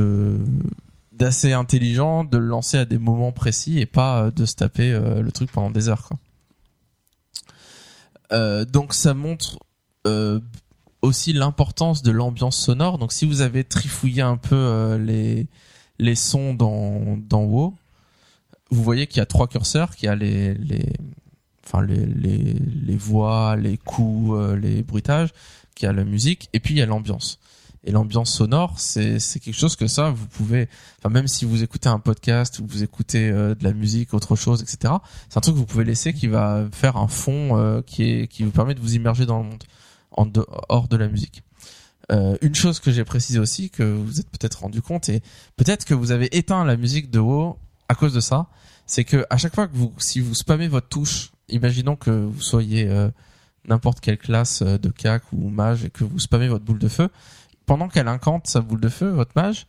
d'assez 1.12 1.52
intelligent 1.52 2.24
de 2.24 2.38
le 2.38 2.46
lancer 2.46 2.78
à 2.78 2.84
des 2.84 2.98
moments 2.98 3.32
précis 3.32 3.78
et 3.80 3.86
pas 3.86 4.22
euh, 4.22 4.30
de 4.30 4.44
se 4.44 4.54
taper 4.54 4.92
le 4.92 5.32
truc 5.32 5.50
pendant 5.50 5.70
des 5.70 5.88
heures. 5.88 6.10
Donc 8.30 8.94
ça 8.94 9.14
montre 9.14 9.58
aussi 11.02 11.32
l'importance 11.32 12.02
de 12.02 12.10
l'ambiance 12.10 12.56
sonore. 12.56 12.98
Donc 12.98 13.12
si 13.12 13.26
vous 13.26 13.40
avez 13.40 13.64
trifouillé 13.64 14.22
un 14.22 14.36
peu 14.36 14.96
les 14.96 15.46
les 15.98 16.14
sons 16.14 16.52
dans 16.52 17.16
dans 17.16 17.44
WoW, 17.44 17.74
vous 18.70 18.82
voyez 18.82 19.06
qu'il 19.06 19.18
y 19.18 19.20
a 19.20 19.26
trois 19.26 19.48
curseurs, 19.48 19.94
qu'il 19.94 20.06
y 20.06 20.08
a 20.08 20.16
les 20.16 20.54
les 20.54 20.92
enfin 21.64 21.82
les 21.82 22.06
les 22.06 22.54
les 22.54 22.96
voix, 22.96 23.56
les 23.56 23.78
coups, 23.78 24.36
euh, 24.36 24.56
les 24.56 24.82
bruitages, 24.82 25.30
qu'il 25.74 25.86
y 25.86 25.88
a 25.88 25.92
la 25.92 26.04
musique 26.04 26.48
et 26.52 26.60
puis 26.60 26.74
il 26.74 26.78
y 26.78 26.82
a 26.82 26.86
l'ambiance. 26.86 27.38
Et 27.84 27.92
l'ambiance 27.92 28.32
sonore 28.32 28.80
c'est 28.80 29.20
quelque 29.38 29.54
chose 29.54 29.76
que 29.76 29.86
ça 29.86 30.10
vous 30.10 30.26
pouvez 30.26 30.68
enfin 30.98 31.08
même 31.08 31.28
si 31.28 31.44
vous 31.44 31.62
écoutez 31.62 31.88
un 31.88 32.00
podcast 32.00 32.58
ou 32.58 32.66
vous 32.66 32.82
écoutez 32.82 33.30
euh, 33.30 33.54
de 33.54 33.62
la 33.62 33.72
musique 33.72 34.12
autre 34.12 34.34
chose 34.34 34.60
etc 34.60 34.94
c'est 35.28 35.38
un 35.38 35.40
truc 35.40 35.54
que 35.54 35.60
vous 35.60 35.66
pouvez 35.66 35.84
laisser 35.84 36.12
qui 36.12 36.26
va 36.26 36.66
faire 36.72 36.96
un 36.96 37.06
fond 37.06 37.56
euh, 37.56 37.82
qui 37.82 38.02
est 38.02 38.26
qui 38.26 38.42
vous 38.42 38.50
permet 38.50 38.74
de 38.74 38.80
vous 38.80 38.96
immerger 38.96 39.24
dans 39.24 39.38
le 39.38 39.44
monde 39.44 39.62
en 40.10 40.26
dehors 40.26 40.88
de 40.88 40.96
la 40.96 41.08
musique. 41.08 41.42
Euh, 42.12 42.36
une 42.40 42.54
chose 42.54 42.78
que 42.78 42.92
j'ai 42.92 43.04
précisé 43.04 43.38
aussi 43.38 43.70
que 43.70 43.82
vous 43.82 44.20
êtes 44.20 44.30
peut-être 44.30 44.60
rendu 44.60 44.80
compte 44.80 45.08
et 45.08 45.22
peut-être 45.56 45.84
que 45.84 45.94
vous 45.94 46.12
avez 46.12 46.36
éteint 46.36 46.64
la 46.64 46.76
musique 46.76 47.10
de 47.10 47.18
WoW 47.18 47.58
à 47.88 47.94
cause 47.94 48.14
de 48.14 48.20
ça 48.20 48.46
c'est 48.86 49.04
que 49.04 49.26
à 49.30 49.36
chaque 49.36 49.54
fois 49.54 49.66
que 49.66 49.76
vous 49.76 49.92
si 49.98 50.20
vous 50.20 50.34
spammez 50.34 50.68
votre 50.68 50.88
touche 50.88 51.32
imaginons 51.48 51.96
que 51.96 52.10
vous 52.10 52.40
soyez 52.40 52.88
euh, 52.88 53.08
n'importe 53.66 54.00
quelle 54.00 54.18
classe 54.18 54.62
euh, 54.62 54.78
de 54.78 54.88
cac 54.88 55.22
ou 55.32 55.48
mage 55.48 55.84
et 55.84 55.90
que 55.90 56.04
vous 56.04 56.18
spammez 56.18 56.48
votre 56.48 56.64
boule 56.64 56.78
de 56.78 56.88
feu 56.88 57.08
pendant 57.66 57.88
qu'elle 57.88 58.06
incante 58.06 58.46
sa 58.46 58.60
boule 58.60 58.80
de 58.80 58.88
feu, 58.88 59.08
votre 59.08 59.32
mage, 59.34 59.66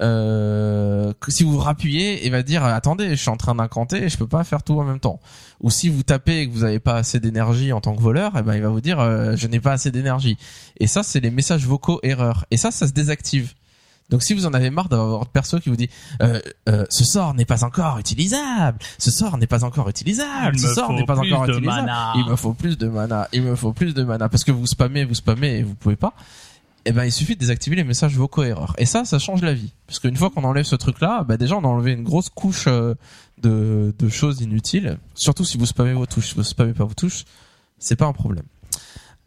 euh, 0.00 1.12
si 1.28 1.44
vous 1.44 1.56
rappuyez, 1.58 2.26
il 2.26 2.32
va 2.32 2.42
dire 2.42 2.64
attendez, 2.64 3.10
je 3.10 3.14
suis 3.14 3.30
en 3.30 3.36
train 3.36 3.54
d'incanter 3.54 4.02
et 4.02 4.08
je 4.08 4.18
peux 4.18 4.26
pas 4.26 4.42
faire 4.42 4.64
tout 4.64 4.78
en 4.78 4.84
même 4.84 4.98
temps. 4.98 5.20
Ou 5.60 5.70
si 5.70 5.88
vous 5.88 6.02
tapez 6.02 6.40
et 6.40 6.48
que 6.48 6.52
vous 6.52 6.62
n'avez 6.62 6.80
pas 6.80 6.96
assez 6.96 7.20
d'énergie 7.20 7.72
en 7.72 7.80
tant 7.80 7.94
que 7.94 8.02
voleur, 8.02 8.32
eh 8.36 8.42
ben 8.42 8.54
il 8.54 8.62
va 8.62 8.68
vous 8.68 8.80
dire 8.80 8.98
je 9.36 9.46
n'ai 9.46 9.60
pas 9.60 9.72
assez 9.72 9.92
d'énergie. 9.92 10.36
Et 10.80 10.86
ça 10.88 11.04
c'est 11.04 11.20
les 11.20 11.30
messages 11.30 11.66
vocaux 11.66 12.00
erreurs. 12.02 12.46
Et 12.50 12.56
ça 12.56 12.72
ça 12.72 12.88
se 12.88 12.92
désactive. 12.92 13.54
Donc 14.08 14.22
si 14.22 14.34
vous 14.34 14.46
en 14.46 14.54
avez 14.54 14.70
marre 14.70 14.88
d'avoir 14.88 15.18
votre 15.18 15.30
perso 15.30 15.58
qui 15.58 15.68
vous 15.68 15.76
dit 15.76 15.90
euh, 16.22 16.40
euh, 16.68 16.84
ce 16.90 17.04
sort 17.04 17.34
n'est 17.34 17.44
pas 17.44 17.64
encore 17.64 17.98
utilisable, 17.98 18.78
ce 18.98 19.10
sort 19.10 19.36
n'est 19.36 19.48
pas 19.48 19.64
encore 19.64 19.88
utilisable, 19.88 20.54
Il 20.54 20.60
ce 20.60 20.72
sort 20.74 20.92
n'est 20.92 21.04
pas 21.04 21.18
encore 21.18 21.44
utilisable. 21.44 21.86
mana. 21.86 22.12
Il 22.16 22.24
me 22.30 22.36
faut 22.36 22.52
plus 22.52 22.78
de 22.78 22.86
mana, 22.86 23.28
il 23.32 23.42
me 23.42 23.56
faut 23.56 23.72
plus 23.72 23.94
de 23.94 24.04
mana 24.04 24.28
parce 24.28 24.44
que 24.44 24.52
vous 24.52 24.66
spammez, 24.66 25.04
vous 25.04 25.14
spammez 25.14 25.58
et 25.58 25.62
vous 25.64 25.74
pouvez 25.74 25.96
pas. 25.96 26.14
Eh 26.88 26.92
ben 26.92 27.04
il 27.04 27.10
suffit 27.10 27.34
de 27.34 27.40
désactiver 27.40 27.74
les 27.74 27.82
messages 27.82 28.14
vocaux 28.14 28.44
erreurs. 28.44 28.74
Et 28.78 28.86
ça, 28.86 29.04
ça 29.04 29.18
change 29.18 29.42
la 29.42 29.54
vie. 29.54 29.72
Parce 29.88 29.98
qu'une 29.98 30.16
fois 30.16 30.30
qu'on 30.30 30.44
enlève 30.44 30.64
ce 30.64 30.76
truc-là, 30.76 31.24
bah 31.24 31.36
déjà 31.36 31.56
on 31.56 31.64
a 31.64 31.66
enlevé 31.66 31.90
une 31.90 32.04
grosse 32.04 32.28
couche 32.28 32.66
euh, 32.68 32.94
de, 33.42 33.92
de 33.98 34.08
choses 34.08 34.40
inutiles. 34.40 34.98
Surtout 35.16 35.44
si 35.44 35.58
vous 35.58 35.66
spammez 35.66 35.94
vos 35.94 36.06
touches. 36.06 36.28
Si 36.28 36.34
vous 36.36 36.44
spammez 36.44 36.74
pas 36.74 36.84
vos 36.84 36.94
touches, 36.94 37.24
c'est 37.80 37.96
pas 37.96 38.06
un 38.06 38.12
problème. 38.12 38.44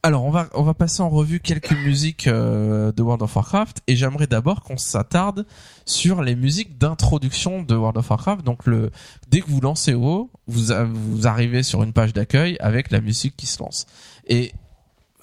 Alors 0.01 0.23
on 0.23 0.31
va 0.31 0.47
on 0.53 0.63
va 0.63 0.73
passer 0.73 1.01
en 1.01 1.09
revue 1.09 1.41
quelques 1.41 1.73
musiques 1.73 2.27
euh, 2.27 2.93
de 2.93 3.01
World 3.01 3.21
of 3.21 3.35
Warcraft 3.35 3.81
et 3.87 3.97
j'aimerais 3.97 4.27
d'abord 4.27 4.63
qu'on 4.63 4.77
s'attarde 4.77 5.45
sur 5.85 6.21
les 6.23 6.35
musiques 6.37 6.77
d'introduction 6.77 7.63
de 7.63 7.75
World 7.75 7.97
of 7.97 8.09
Warcraft. 8.09 8.45
Donc 8.45 8.65
le 8.65 8.91
dès 9.29 9.41
que 9.41 9.49
vous 9.49 9.59
lancez 9.59 9.93
WoW, 9.93 10.29
vous 10.47 10.71
a- 10.71 10.85
vous 10.85 11.27
arrivez 11.27 11.63
sur 11.63 11.83
une 11.83 11.91
page 11.91 12.13
d'accueil 12.13 12.55
avec 12.61 12.91
la 12.91 13.01
musique 13.01 13.35
qui 13.35 13.45
se 13.45 13.59
lance. 13.61 13.87
Et 14.25 14.53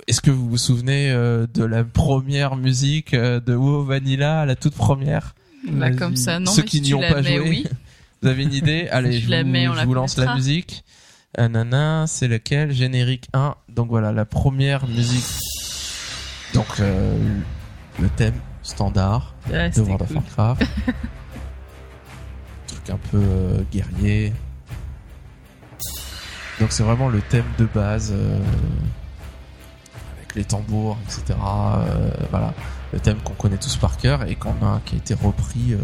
est-ce 0.09 0.21
que 0.21 0.31
vous 0.31 0.47
vous 0.51 0.59
souvenez 0.59 1.11
euh, 1.11 1.47
de 1.55 1.65
la 1.65 1.83
première 1.83 2.55
musique 2.57 3.15
euh, 3.15 3.41
de 3.41 3.55
WoW 3.55 3.83
Vanilla, 3.83 4.45
la 4.45 4.57
toute 4.57 4.75
première? 4.75 5.35
Là, 5.65 5.89
Vas-y. 5.89 5.97
comme 5.97 6.17
ça, 6.17 6.39
non, 6.39 6.51
Ceux 6.53 6.63
mais 6.63 6.69
qui 6.69 6.77
si 6.77 6.83
n'y 6.83 6.95
ont 6.95 7.01
pas 7.01 7.23
mets, 7.23 7.37
joué. 7.39 7.49
oui. 7.49 7.67
Vous 8.21 8.29
avez 8.29 8.43
une 8.43 8.53
idée? 8.53 8.89
Allez, 8.93 9.13
Si 9.13 9.21
je, 9.21 9.25
je 9.25 9.31
la 9.31 9.43
vous, 9.43 9.49
mets, 9.49 9.69
on 9.69 9.73
je 9.73 9.77
la 9.79 9.85
vous 9.87 9.95
lance 9.95 10.19
la 10.19 10.35
musique. 10.35 10.85
Ah, 11.39 11.49
nana, 11.49 12.07
c'est 12.07 12.29
lequel? 12.29 12.73
Générique 12.73 13.29
1. 13.35 13.57
Donc 13.69 13.89
voilà, 13.89 14.11
la 14.11 14.25
première 14.25 14.87
musique. 14.87 15.27
Donc 16.55 16.81
euh, 16.81 17.15
le 18.01 18.09
thème 18.09 18.41
standard 18.63 19.35
Ouais, 19.51 19.69
de 19.69 19.81
World 19.83 20.03
of. 20.03 20.15
Warcraft. 20.15 20.63
truc 22.67 22.91
un 22.91 22.99
peu 23.11 23.21
euh, 23.23 23.61
guerrier. 23.71 24.33
Donc 26.59 26.73
c'est 26.73 26.83
vraiment 26.83 27.11
le 27.11 27.21
thème 27.21 27.45
de 27.59 27.67
base 27.67 28.15
euh, 28.17 28.39
avec 30.17 30.35
les 30.37 30.45
tambours, 30.45 30.97
etc. 31.05 31.39
voilà, 32.31 32.55
le 32.95 32.99
thème 32.99 33.19
qu'on 33.19 33.35
connaît 33.35 33.59
tous 33.59 33.77
par 33.77 33.99
cœur 33.99 34.25
et 34.27 34.37
qu'on 34.37 34.57
a 34.65 34.81
qui 34.87 34.95
a 34.95 34.99
été 34.99 35.13
repris 35.13 35.77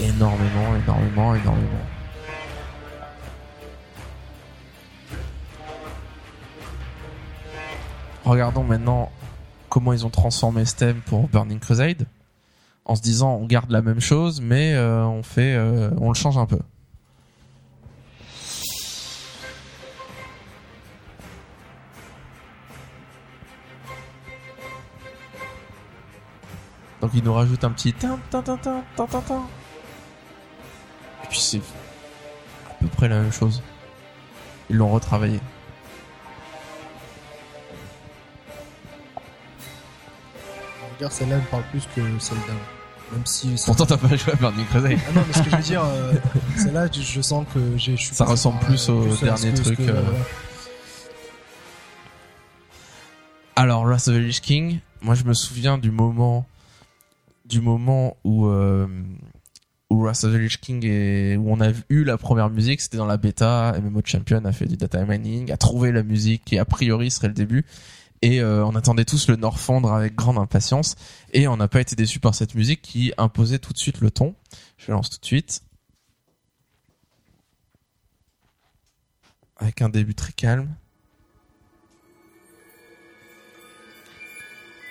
énormément, 0.00 0.76
énormément, 0.82 1.34
énormément. 1.34 1.84
Regardons 8.28 8.62
maintenant 8.62 9.10
comment 9.70 9.94
ils 9.94 10.04
ont 10.04 10.10
transformé 10.10 10.66
ce 10.66 10.76
thème 10.76 11.00
pour 11.06 11.28
Burning 11.28 11.58
Crusade, 11.60 12.04
en 12.84 12.94
se 12.94 13.00
disant 13.00 13.36
on 13.36 13.46
garde 13.46 13.70
la 13.70 13.80
même 13.80 14.02
chose, 14.02 14.42
mais 14.42 14.74
euh, 14.74 15.06
on 15.06 15.22
fait, 15.22 15.54
euh, 15.54 15.88
on 15.98 16.08
le 16.08 16.14
change 16.14 16.36
un 16.36 16.44
peu. 16.44 16.58
Donc 27.00 27.12
il 27.14 27.24
nous 27.24 27.32
rajoute 27.32 27.64
un 27.64 27.70
petit 27.70 27.94
tin 27.94 28.18
tin 28.30 28.42
tin 28.42 28.58
tin 28.58 28.82
tin. 29.06 29.42
Et 31.24 31.28
puis 31.30 31.40
c'est 31.40 31.62
à 32.68 32.74
peu 32.78 32.88
près 32.88 33.08
la 33.08 33.20
même 33.20 33.32
chose. 33.32 33.62
Ils 34.68 34.76
l'ont 34.76 34.90
retravaillé. 34.90 35.40
Regarde, 40.98 41.12
celle-là 41.12 41.36
me 41.36 41.42
parle 41.50 41.62
plus 41.70 41.86
que 41.94 42.00
celle 42.18 42.38
d'avant. 42.38 42.58
Même 43.12 43.24
si. 43.24 43.54
Pourtant 43.64 43.86
t'as 43.86 43.96
pas 43.96 44.14
joué 44.16 44.32
à 44.32 44.36
Burning 44.36 44.66
Crusade. 44.66 44.98
Ah 45.08 45.12
non, 45.14 45.22
mais 45.26 45.32
ce 45.32 45.42
que 45.42 45.50
je 45.50 45.56
veux 45.56 45.62
dire, 45.62 45.82
euh, 45.84 46.12
celle-là, 46.56 46.88
je, 46.92 47.00
je 47.00 47.20
sens 47.22 47.46
que 47.54 47.60
j'ai. 47.76 47.96
je 47.96 48.02
suis 48.02 48.14
Ça 48.14 48.24
passé 48.24 48.32
ressemble 48.32 48.58
par, 48.58 48.68
plus 48.68 48.88
au 48.90 49.10
à 49.12 49.16
ce 49.16 49.24
dernier 49.24 49.50
que- 49.52 49.56
ce 49.56 49.62
truc, 49.62 49.76
que- 49.78 49.82
euh, 49.82 50.00
voilà. 50.02 50.18
Alors 53.56 53.84
Wrath 53.86 54.08
of 54.08 54.14
the 54.14 54.18
Lich 54.18 54.40
King, 54.40 54.78
moi 55.02 55.14
je 55.14 55.24
me 55.24 55.34
souviens 55.34 55.78
du 55.78 55.90
moment 55.90 56.46
du 57.44 57.60
moment 57.60 58.16
où 58.24 58.46
euh, 58.46 58.86
où 59.90 60.02
Wrath 60.04 60.24
of 60.24 60.32
the 60.32 60.36
Lich 60.36 60.60
King 60.60 60.84
est 60.84 61.36
où 61.36 61.50
on 61.50 61.60
a 61.60 61.70
eu 61.88 62.04
la 62.04 62.18
première 62.18 62.50
musique, 62.50 62.80
c'était 62.80 62.98
dans 62.98 63.06
la 63.06 63.16
bêta, 63.16 63.74
MMO 63.82 64.00
Champion 64.04 64.44
a 64.44 64.52
fait 64.52 64.66
du 64.66 64.76
data 64.76 65.04
mining, 65.04 65.50
a 65.50 65.56
trouvé 65.56 65.90
la 65.92 66.02
musique 66.02 66.44
qui 66.44 66.58
a 66.58 66.64
priori 66.64 67.10
serait 67.10 67.28
le 67.28 67.34
début 67.34 67.64
et 68.22 68.40
euh, 68.40 68.64
on 68.64 68.74
attendait 68.74 69.04
tous 69.04 69.28
le 69.28 69.36
Norfandre 69.36 69.92
avec 69.92 70.14
grande 70.14 70.38
impatience 70.38 70.96
et 71.32 71.46
on 71.48 71.56
n'a 71.56 71.68
pas 71.68 71.80
été 71.80 71.94
déçus 71.96 72.20
par 72.20 72.34
cette 72.34 72.54
musique 72.54 72.82
qui 72.82 73.12
imposait 73.18 73.58
tout 73.58 73.72
de 73.72 73.78
suite 73.78 74.00
le 74.00 74.10
ton. 74.10 74.34
Je 74.76 74.90
lance 74.92 75.10
tout 75.10 75.20
de 75.20 75.24
suite. 75.26 75.62
Avec 79.56 79.82
un 79.82 79.88
début 79.88 80.14
très 80.14 80.32
calme. 80.32 80.68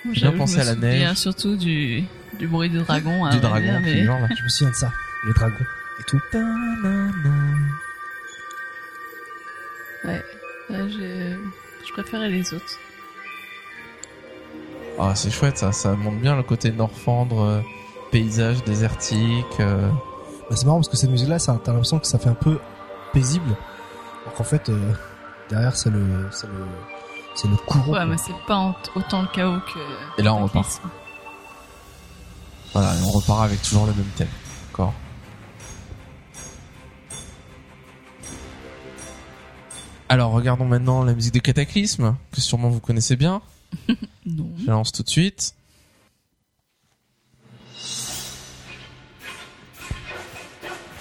Moi, 0.05 0.13
J'ai 0.13 0.21
bien 0.29 0.37
pensé 0.37 0.53
je 0.53 0.57
me 0.57 0.61
à 0.61 0.65
la 0.65 0.73
souviens 0.73 0.89
neige. 1.09 1.17
surtout 1.17 1.55
du, 1.57 2.03
du 2.39 2.47
bruit 2.47 2.69
du 2.69 2.77
dragon. 2.79 3.25
à 3.25 3.31
du 3.31 3.39
dragon 3.39 3.65
dire, 3.65 3.79
mais- 3.81 3.99
hurle. 4.01 4.27
Je 4.37 4.43
me 4.43 4.49
souviens 4.49 4.69
de 4.71 4.75
ça, 4.75 4.91
le 5.25 5.33
dragon 5.33 5.65
et 5.99 6.03
tout. 6.03 6.19
Ouais, 10.05 10.23
je 10.69 11.91
préférais 11.93 12.29
les 12.29 12.53
autres. 12.53 12.79
Ah, 14.99 15.13
c'est 15.15 15.29
chouette 15.29 15.57
ça, 15.57 15.71
ça 15.71 15.93
montre 15.95 16.17
bien 16.17 16.35
le 16.35 16.43
côté 16.43 16.71
Norfandre, 16.71 17.41
euh, 17.41 17.61
paysage 18.11 18.63
désertique. 18.63 19.45
euh. 19.59 19.89
Bah, 20.49 20.55
c'est 20.55 20.65
marrant 20.65 20.77
parce 20.77 20.89
que 20.89 20.97
cette 20.97 21.11
musique-là, 21.11 21.39
ça- 21.39 21.59
t'as 21.63 21.71
l'impression 21.71 21.99
que 21.99 22.07
ça 22.07 22.17
fait 22.17 22.29
un 22.29 22.33
peu 22.35 22.59
paisible. 23.13 23.55
Alors 24.23 24.33
qu'en 24.33 24.43
fait, 24.43 24.69
euh, 24.69 24.93
derrière, 25.49 25.75
c'est 25.75 25.89
le, 25.89 26.27
c'est 26.31 26.47
le, 26.47 26.65
c'est 27.35 27.47
le 27.47 27.55
courant. 27.57 27.83
Ouais, 27.85 27.91
quoi. 27.91 28.05
mais 28.05 28.17
c'est 28.17 28.33
pas 28.47 28.55
en- 28.55 28.75
autant 28.95 29.21
le 29.21 29.27
chaos 29.33 29.59
que. 29.73 30.19
Et 30.19 30.23
là, 30.23 30.33
on 30.33 30.43
repart. 30.43 30.81
Voilà, 32.73 32.95
et 32.95 33.01
on 33.05 33.11
repart 33.11 33.43
avec 33.43 33.61
toujours 33.61 33.85
le 33.85 33.93
même 33.93 34.05
thème. 34.17 34.27
D'accord. 34.71 34.93
Alors, 40.09 40.31
regardons 40.31 40.65
maintenant 40.65 41.03
la 41.03 41.13
musique 41.13 41.33
de 41.33 41.39
Cataclysme, 41.39 42.15
que 42.31 42.41
sûrement 42.41 42.69
vous 42.69 42.79
connaissez 42.79 43.15
bien. 43.15 43.41
Non. 44.25 44.49
Je 44.59 44.65
la 44.65 44.73
lance 44.73 44.91
tout 44.91 45.03
de 45.03 45.09
suite. 45.09 45.53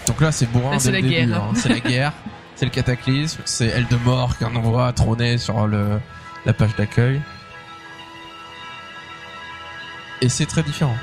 Donc 0.07 0.21
là, 0.21 0.31
c'est 0.33 0.47
bourrin 0.47 0.73
Là, 0.73 0.79
dès 0.79 0.91
le 0.91 0.93
la 0.97 1.03
début, 1.03 1.15
guerre. 1.15 1.43
hein. 1.43 1.53
C'est 1.57 1.69
la 1.69 1.81
guerre, 1.91 2.13
c'est 2.55 2.65
le 2.65 2.71
cataclysme, 2.71 3.43
c'est 3.45 3.67
Eldemort 3.67 4.39
qu'on 4.39 4.55
envoie 4.55 4.93
trôner 4.93 5.39
sur 5.39 5.67
le, 5.67 6.01
la 6.45 6.53
page 6.53 6.77
d'accueil. 6.77 7.21
Et 10.23 10.29
c'est 10.29 10.47
très 10.47 10.63
différent. 10.63 10.97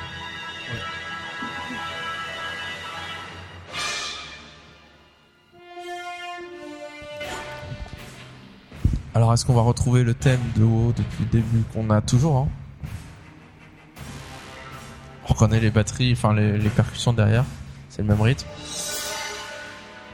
Alors, 9.15 9.33
est-ce 9.33 9.45
qu'on 9.45 9.53
va 9.53 9.61
retrouver 9.61 10.03
le 10.03 10.13
thème 10.13 10.41
de 10.55 10.63
haut 10.63 10.93
depuis 10.95 11.23
le 11.23 11.29
début 11.29 11.63
qu'on 11.73 11.89
a 11.89 12.01
toujours 12.01 12.37
hein 12.37 12.47
On 15.25 15.33
reconnaît 15.33 15.59
les 15.59 15.69
batteries, 15.69 16.13
enfin 16.13 16.33
les, 16.33 16.57
les 16.57 16.69
percussions 16.69 17.13
derrière. 17.13 17.45
C'est 17.89 18.01
le 18.01 18.07
même 18.07 18.21
rythme. 18.21 18.47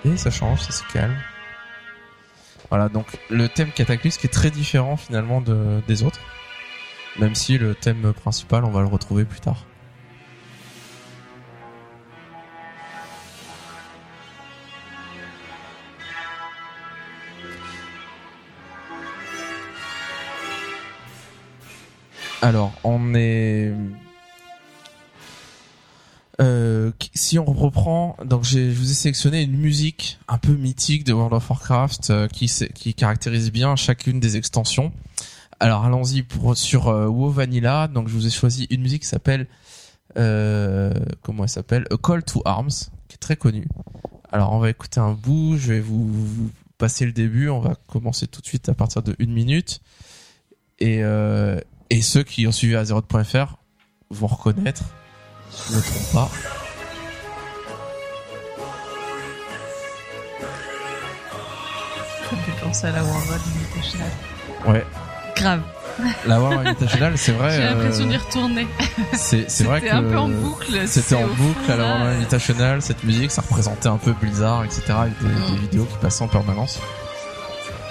Et 0.05 0.17
ça 0.17 0.29
change, 0.29 0.61
ça 0.61 0.71
se 0.71 0.83
calme. 0.91 1.15
Voilà, 2.69 2.89
donc 2.89 3.05
le 3.29 3.49
thème 3.49 3.71
Cataclysme 3.71 4.19
qui 4.21 4.27
est 4.27 4.29
très 4.29 4.51
différent 4.51 4.95
finalement 4.95 5.41
de, 5.41 5.81
des 5.87 6.03
autres. 6.03 6.19
Même 7.17 7.35
si 7.35 7.57
le 7.57 7.73
thème 7.75 8.13
principal, 8.13 8.63
on 8.63 8.69
va 8.69 8.81
le 8.81 8.87
retrouver 8.87 9.25
plus 9.25 9.39
tard. 9.39 9.65
Alors, 22.41 22.71
on 22.83 23.13
est... 23.15 23.73
Euh, 26.41 26.91
si 27.13 27.37
on 27.37 27.43
reprend, 27.43 28.15
donc 28.23 28.45
je 28.45 28.59
vous 28.71 28.91
ai 28.91 28.93
sélectionné 28.93 29.41
une 29.41 29.57
musique 29.57 30.19
un 30.29 30.37
peu 30.37 30.53
mythique 30.53 31.03
de 31.03 31.11
World 31.11 31.33
of 31.33 31.49
Warcraft 31.49 32.11
euh, 32.11 32.27
qui, 32.29 32.93
caractérise 32.93 33.51
bien 33.51 33.75
chacune 33.75 34.21
des 34.21 34.37
extensions. 34.37 34.93
Alors 35.59 35.83
allons-y 35.83 36.23
pour 36.23 36.55
sur 36.55 36.87
euh, 36.87 37.07
WoW 37.07 37.29
Vanilla. 37.29 37.89
Donc 37.89 38.07
je 38.07 38.13
vous 38.13 38.25
ai 38.25 38.29
choisi 38.29 38.67
une 38.69 38.81
musique 38.81 39.01
qui 39.01 39.09
s'appelle 39.09 39.47
euh, 40.17 40.93
comment 41.23 41.43
elle 41.43 41.49
s'appelle? 41.49 41.85
A 41.91 41.97
Call 41.97 42.23
to 42.23 42.41
Arms, 42.45 42.69
qui 43.09 43.15
est 43.15 43.19
très 43.19 43.35
connue. 43.35 43.67
Alors 44.31 44.53
on 44.53 44.59
va 44.59 44.69
écouter 44.69 45.01
un 45.01 45.11
bout. 45.11 45.57
Je 45.57 45.73
vais 45.73 45.81
vous, 45.81 46.49
passer 46.77 47.05
le 47.05 47.11
début. 47.11 47.49
On 47.49 47.59
va 47.59 47.75
commencer 47.87 48.27
tout 48.27 48.39
de 48.39 48.45
suite 48.45 48.69
à 48.69 48.73
partir 48.73 49.01
de 49.03 49.13
une 49.19 49.33
minute. 49.33 49.81
Et 50.79 51.03
et 51.89 52.01
ceux 52.01 52.23
qui 52.23 52.45
ont 52.47 52.51
suivi 52.51 52.75
Azeroth.fr 52.75 53.55
vont 54.11 54.27
reconnaître. 54.27 54.83
Si 55.51 55.69
je 55.69 55.73
ne 55.73 55.77
me 55.77 55.81
trompe 55.83 56.11
pas. 56.13 56.29
Ça 62.29 62.35
me 62.35 62.41
fait 62.41 62.61
penser 62.63 62.87
à 62.87 62.91
la 62.91 63.03
World 63.03 63.27
Invitational. 63.31 64.09
Ouais. 64.67 64.85
Grave. 65.35 65.61
La 66.25 66.39
War 66.39 66.59
Invitational, 66.59 67.17
c'est 67.17 67.33
vrai. 67.33 67.51
J'ai 67.57 67.63
l'impression 67.63 68.05
euh, 68.05 68.09
d'y 68.09 68.17
retourner. 68.17 68.67
c'est 69.13 69.63
vrai 69.63 69.81
que 69.81 69.87
C'était 69.87 69.89
un 69.97 70.03
peu 70.03 70.17
en 70.17 70.29
boucle. 70.29 70.87
C'était 70.87 71.15
en 71.15 71.27
boucle 71.27 71.71
à 71.71 71.75
la. 71.75 71.83
World 71.83 72.15
Invitational, 72.17 72.81
cette 72.81 73.03
musique, 73.03 73.31
ça 73.31 73.41
représentait 73.41 73.89
un 73.89 73.97
peu 73.97 74.13
Blizzard, 74.13 74.63
etc. 74.63 74.83
avec 74.91 75.17
des, 75.19 75.27
Mm. 75.27 75.51
des 75.51 75.57
vidéos 75.57 75.85
qui 75.85 75.97
passaient 75.97 76.23
en 76.23 76.27
permanence. 76.29 76.79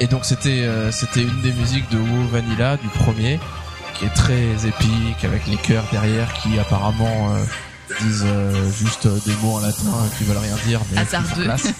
Et 0.01 0.07
donc 0.07 0.25
c'était 0.25 0.63
euh, 0.63 0.91
c'était 0.93 1.23
une 1.23 1.41
des 1.43 1.53
musiques 1.53 1.91
de 1.91 1.99
WoW 1.99 2.29
Vanilla 2.31 2.77
du 2.77 2.89
premier, 2.89 3.39
qui 3.99 4.05
est 4.05 4.15
très 4.15 4.67
épique 4.67 5.25
avec 5.25 5.47
les 5.47 5.57
chœurs 5.57 5.85
derrière 5.91 6.33
qui 6.35 6.59
apparemment 6.59 7.35
euh, 7.35 7.45
disent 8.01 8.25
euh, 8.25 8.71
juste 8.71 9.07
euh, 9.07 9.19
des 9.27 9.35
mots 9.43 9.55
en 9.55 9.61
latin 9.61 9.91
qui 10.17 10.25
veulent 10.25 10.37
rien 10.37 10.55
dire 10.67 10.81
mais 10.93 11.05
qui 11.05 11.43
classe. 11.43 11.75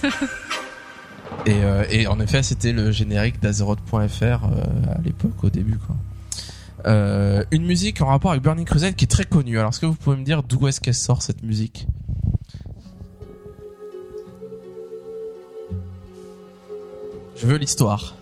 Et, 1.45 1.61
et 1.89 2.07
en 2.07 2.19
effet, 2.19 2.43
c'était 2.43 2.73
le 2.73 2.91
générique 2.91 3.39
d'Azeroth.fr 3.39 3.95
à 3.95 5.01
l'époque, 5.03 5.41
au 5.43 5.49
début. 5.49 5.77
Quoi. 5.77 5.95
Une 7.51 7.65
musique 7.65 8.01
en 8.01 8.07
rapport 8.07 8.31
avec 8.31 8.43
Burning 8.43 8.65
Crusade 8.65 8.95
qui 8.95 9.05
est 9.05 9.07
très 9.07 9.23
connue. 9.23 9.57
Alors, 9.57 9.69
est-ce 9.69 9.79
que 9.79 9.85
vous 9.85 9.95
pouvez 9.95 10.17
me 10.17 10.25
dire 10.25 10.43
d'où 10.43 10.67
est-ce 10.67 10.81
qu'elle 10.81 10.93
sort 10.93 11.21
cette 11.21 11.41
musique? 11.43 11.87
Je 17.37 17.47
veux 17.47 17.57
l'histoire. 17.57 18.18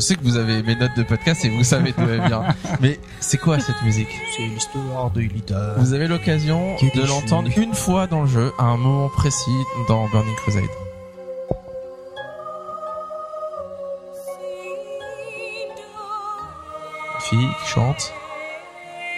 Je 0.00 0.06
sais 0.06 0.14
que 0.14 0.22
vous 0.22 0.38
avez 0.38 0.62
mes 0.62 0.76
notes 0.76 0.96
de 0.96 1.02
podcast 1.02 1.44
et 1.44 1.50
vous 1.50 1.62
savez 1.62 1.92
d'où 1.92 2.08
elle 2.08 2.26
vient. 2.26 2.42
Mais 2.80 2.98
c'est 3.20 3.36
quoi 3.36 3.60
cette 3.60 3.82
musique? 3.82 4.08
C'est 4.34 4.44
l'histoire 4.46 5.10
de 5.10 5.20
Illidan. 5.20 5.74
Vous 5.76 5.92
avez 5.92 6.08
l'occasion 6.08 6.74
de 6.80 7.06
l'entendre 7.06 7.50
une 7.54 7.74
fois 7.74 8.06
dans 8.06 8.22
le 8.22 8.26
jeu, 8.26 8.50
à 8.58 8.64
un 8.64 8.78
moment 8.78 9.10
précis 9.10 9.50
dans 9.88 10.08
Burning 10.08 10.34
Crusade. 10.36 10.64
Une 17.16 17.20
fille 17.20 17.48
qui 17.62 17.68
chante. 17.68 18.14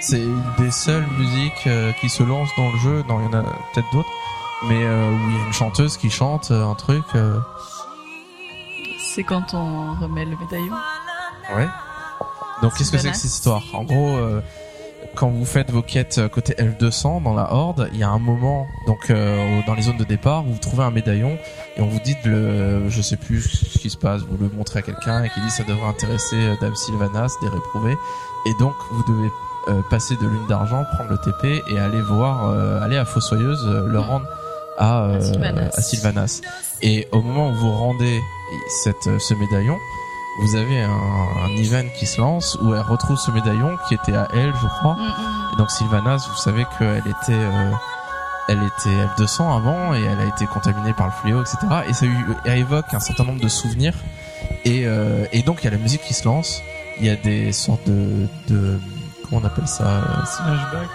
C'est 0.01 0.19
une 0.19 0.43
des 0.59 0.73
seules 0.73 1.07
musiques 1.17 1.69
euh, 1.69 1.93
qui 2.01 2.09
se 2.09 2.25
lance 2.25 2.49
dans 2.57 2.73
le 2.73 2.79
jeu. 2.79 3.05
Non, 3.09 3.21
il 3.21 3.27
y 3.27 3.37
en 3.37 3.39
a 3.39 3.45
peut-être 3.73 3.87
d'autres. 3.93 4.11
mais 4.69 4.83
euh, 4.83 5.13
où 5.13 5.31
il 5.31 5.37
y 5.37 5.41
a 5.41 5.47
une 5.47 5.53
chanteuse 5.53 5.97
qui 5.97 6.11
chante 6.11 6.51
euh, 6.51 6.67
un 6.67 6.75
truc. 6.75 7.05
C'est 9.14 9.24
quand 9.24 9.52
on 9.55 9.94
remet 10.01 10.24
le 10.24 10.36
médaillon. 10.39 10.74
Ouais. 11.55 11.68
Donc 12.62 12.74
qu'est-ce 12.74 12.90
que 12.93 12.98
c'est 12.98 13.10
que 13.10 13.16
cette 13.16 13.30
histoire? 13.30 13.62
En 13.74 13.84
gros, 13.84 14.09
euh, 14.09 14.40
quand 15.16 15.28
vous 15.28 15.44
faites 15.44 15.70
vos 15.70 15.82
quêtes 15.82 16.18
euh, 16.18 16.28
côté 16.28 16.55
L200 16.55 17.22
dans 17.22 17.34
la 17.34 17.52
Horde, 17.52 17.90
il 17.93 17.98
y 17.98 18.02
a 18.05 18.09
un 18.09 18.18
moment, 18.18 18.66
donc 18.86 19.10
euh, 19.10 19.60
dans 19.66 19.74
les 19.74 19.82
zones 19.82 19.98
de 19.98 20.05
départ, 20.05 20.44
où 20.47 20.52
vous 20.52 20.59
trouvez 20.59 20.84
un 20.84 20.90
médaillon 20.90 21.36
et 21.76 21.82
on 21.82 21.89
vous 21.89 22.01
dit 22.01 22.16
de 22.24 22.30
le, 22.30 22.89
je 22.89 23.02
sais 23.02 23.16
plus 23.16 23.43
ce 23.43 23.78
qui 23.78 23.90
se 23.90 23.98
passe, 23.98 24.22
vous 24.22 24.39
le 24.39 24.48
montrez 24.56 24.78
à 24.78 24.82
quelqu'un 24.82 25.24
et 25.24 25.28
qui 25.28 25.40
dit 25.40 25.51
ça 25.51 25.64
devrait 25.64 25.89
intéresser 25.89 26.56
Dame 26.60 26.74
Sylvanas, 26.74 27.34
des 27.43 27.48
réprouvés, 27.48 27.97
et 28.47 28.55
donc 28.60 28.74
vous 28.93 29.05
devez 29.12 29.28
euh, 29.68 29.82
passer 29.90 30.16
de 30.16 30.26
lune 30.26 30.47
d'argent, 30.48 30.84
prendre 30.94 31.10
le 31.10 31.18
TP 31.18 31.62
et 31.70 31.78
aller 31.78 32.01
voir, 32.01 32.48
aller 32.82 32.97
à 32.97 33.05
Fossoyeuse, 33.05 33.66
le 33.66 33.98
rendre 33.98 34.26
à, 34.78 35.05
À 35.05 35.20
Sylvanas. 35.20 35.70
à 35.74 35.82
Sylvanas. 35.82 36.40
Et 36.80 37.09
au 37.12 37.20
moment 37.20 37.51
où 37.51 37.55
vous 37.55 37.72
rendez 37.72 38.20
cette, 38.69 39.07
euh, 39.07 39.19
ce 39.19 39.35
médaillon, 39.35 39.79
vous 40.41 40.55
avez 40.57 40.81
un, 40.83 40.91
un 40.91 41.57
event 41.57 41.89
qui 41.99 42.07
se 42.07 42.20
lance 42.20 42.57
où 42.62 42.73
elle 42.74 42.81
retrouve 42.81 43.16
ce 43.19 43.31
médaillon 43.31 43.77
qui 43.89 43.95
était 43.95 44.15
à 44.16 44.29
elle, 44.33 44.53
je 44.62 44.66
crois. 44.66 44.95
Mm, 44.95 45.01
mm. 45.03 45.51
Et 45.53 45.57
donc 45.59 45.70
Sylvanas, 45.70 46.27
vous 46.31 46.37
savez 46.41 46.65
qu'elle 46.79 46.99
était, 47.07 47.33
euh, 47.33 47.70
elle 48.49 48.62
était 48.62 49.07
F200 49.16 49.57
avant 49.57 49.95
et 49.95 50.03
elle 50.03 50.20
a 50.20 50.24
été 50.24 50.47
contaminée 50.47 50.93
par 50.95 51.07
le 51.07 51.12
fléau, 51.23 51.41
etc. 51.43 51.59
Et 51.89 51.93
ça, 51.93 52.07
eu- 52.07 52.27
elle 52.47 52.59
évoque 52.59 52.93
un 52.93 53.01
certain 53.01 53.24
nombre 53.24 53.41
de 53.41 53.49
souvenirs. 53.49 53.95
Et, 54.65 54.87
euh, 54.87 55.24
et 55.33 55.43
donc 55.43 55.59
il 55.61 55.65
y 55.65 55.69
a 55.69 55.70
la 55.70 55.77
musique 55.79 56.03
qui 56.03 56.15
se 56.15 56.24
lance. 56.24 56.62
Il 56.99 57.07
y 57.07 57.11
a 57.11 57.16
des 57.16 57.53
sortes 57.53 57.87
de, 57.87 58.27
de 58.49 58.79
comment 59.29 59.41
on 59.43 59.45
appelle 59.47 59.66
ça 59.69 60.03
Flashback. 60.24 60.89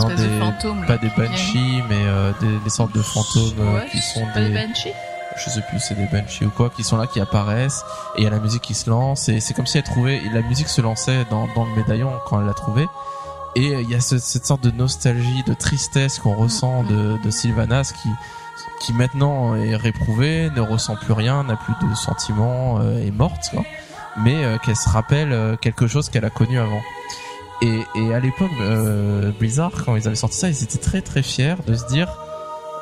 Non, 0.00 0.08
des- 0.08 0.16
de 0.28 0.38
fantôme. 0.40 0.86
Pas 0.86 0.98
des 0.98 1.08
banshees, 1.16 1.82
mais 1.88 2.02
euh, 2.06 2.32
des, 2.40 2.58
des 2.58 2.70
sortes 2.70 2.94
de 2.94 3.02
fantômes 3.02 3.74
Ouais, 3.74 3.86
qui 3.90 3.98
sont 3.98 4.24
pas 4.32 4.40
des 4.40 4.48
des, 4.50 4.54
banshees 4.54 4.94
je 5.36 5.50
sais 5.50 5.62
plus, 5.68 5.80
c'est 5.80 5.94
des 5.94 6.06
banshees 6.06 6.44
ou 6.46 6.50
quoi, 6.50 6.70
qui 6.70 6.84
sont 6.84 6.96
là, 6.96 7.06
qui 7.06 7.20
apparaissent, 7.20 7.84
et 8.16 8.20
il 8.20 8.24
y 8.24 8.26
a 8.26 8.30
la 8.30 8.38
musique 8.38 8.62
qui 8.62 8.74
se 8.74 8.88
lance, 8.90 9.28
et 9.28 9.40
c'est 9.40 9.54
comme 9.54 9.66
si 9.66 9.78
elle 9.78 9.84
trouvait, 9.84 10.20
la 10.32 10.42
musique 10.42 10.68
se 10.68 10.80
lançait 10.80 11.24
dans, 11.30 11.46
le 11.46 11.76
médaillon 11.76 12.12
quand 12.26 12.40
elle 12.40 12.46
l'a 12.46 12.54
trouvé, 12.54 12.86
et 13.54 13.72
il 13.80 13.90
y 13.90 13.94
a 13.94 14.00
ce- 14.00 14.18
cette 14.18 14.46
sorte 14.46 14.62
de 14.62 14.70
nostalgie, 14.70 15.42
de 15.46 15.54
tristesse 15.54 16.18
qu'on 16.18 16.34
ressent 16.34 16.84
de, 16.84 17.30
Sylvanas 17.30 17.92
qui, 18.02 18.08
qui 18.80 18.92
maintenant 18.92 19.54
est 19.54 19.76
réprouvée, 19.76 20.50
ne 20.54 20.60
ressent 20.60 20.96
plus 20.96 21.12
rien, 21.12 21.44
n'a 21.44 21.56
plus 21.56 21.74
de 21.86 21.94
sentiments, 21.94 22.78
euh, 22.80 23.04
est 23.06 23.10
morte, 23.10 23.48
quoi. 23.52 23.62
mais 24.18 24.44
euh, 24.44 24.58
qu'elle 24.58 24.76
se 24.76 24.88
rappelle 24.88 25.32
euh, 25.32 25.56
quelque 25.56 25.86
chose 25.86 26.08
qu'elle 26.08 26.24
a 26.24 26.30
connu 26.30 26.58
avant. 26.58 26.80
Et, 27.60 27.86
et 27.94 28.12
à 28.12 28.18
l'époque, 28.18 28.50
Blizzard, 29.38 29.70
quand 29.84 29.94
ils 29.94 30.06
avaient 30.08 30.16
sorti 30.16 30.36
ça, 30.36 30.48
ils 30.48 30.64
étaient 30.64 30.78
très 30.78 31.00
très 31.00 31.22
fiers 31.22 31.54
de 31.66 31.74
se 31.76 31.86
dire 31.86 32.08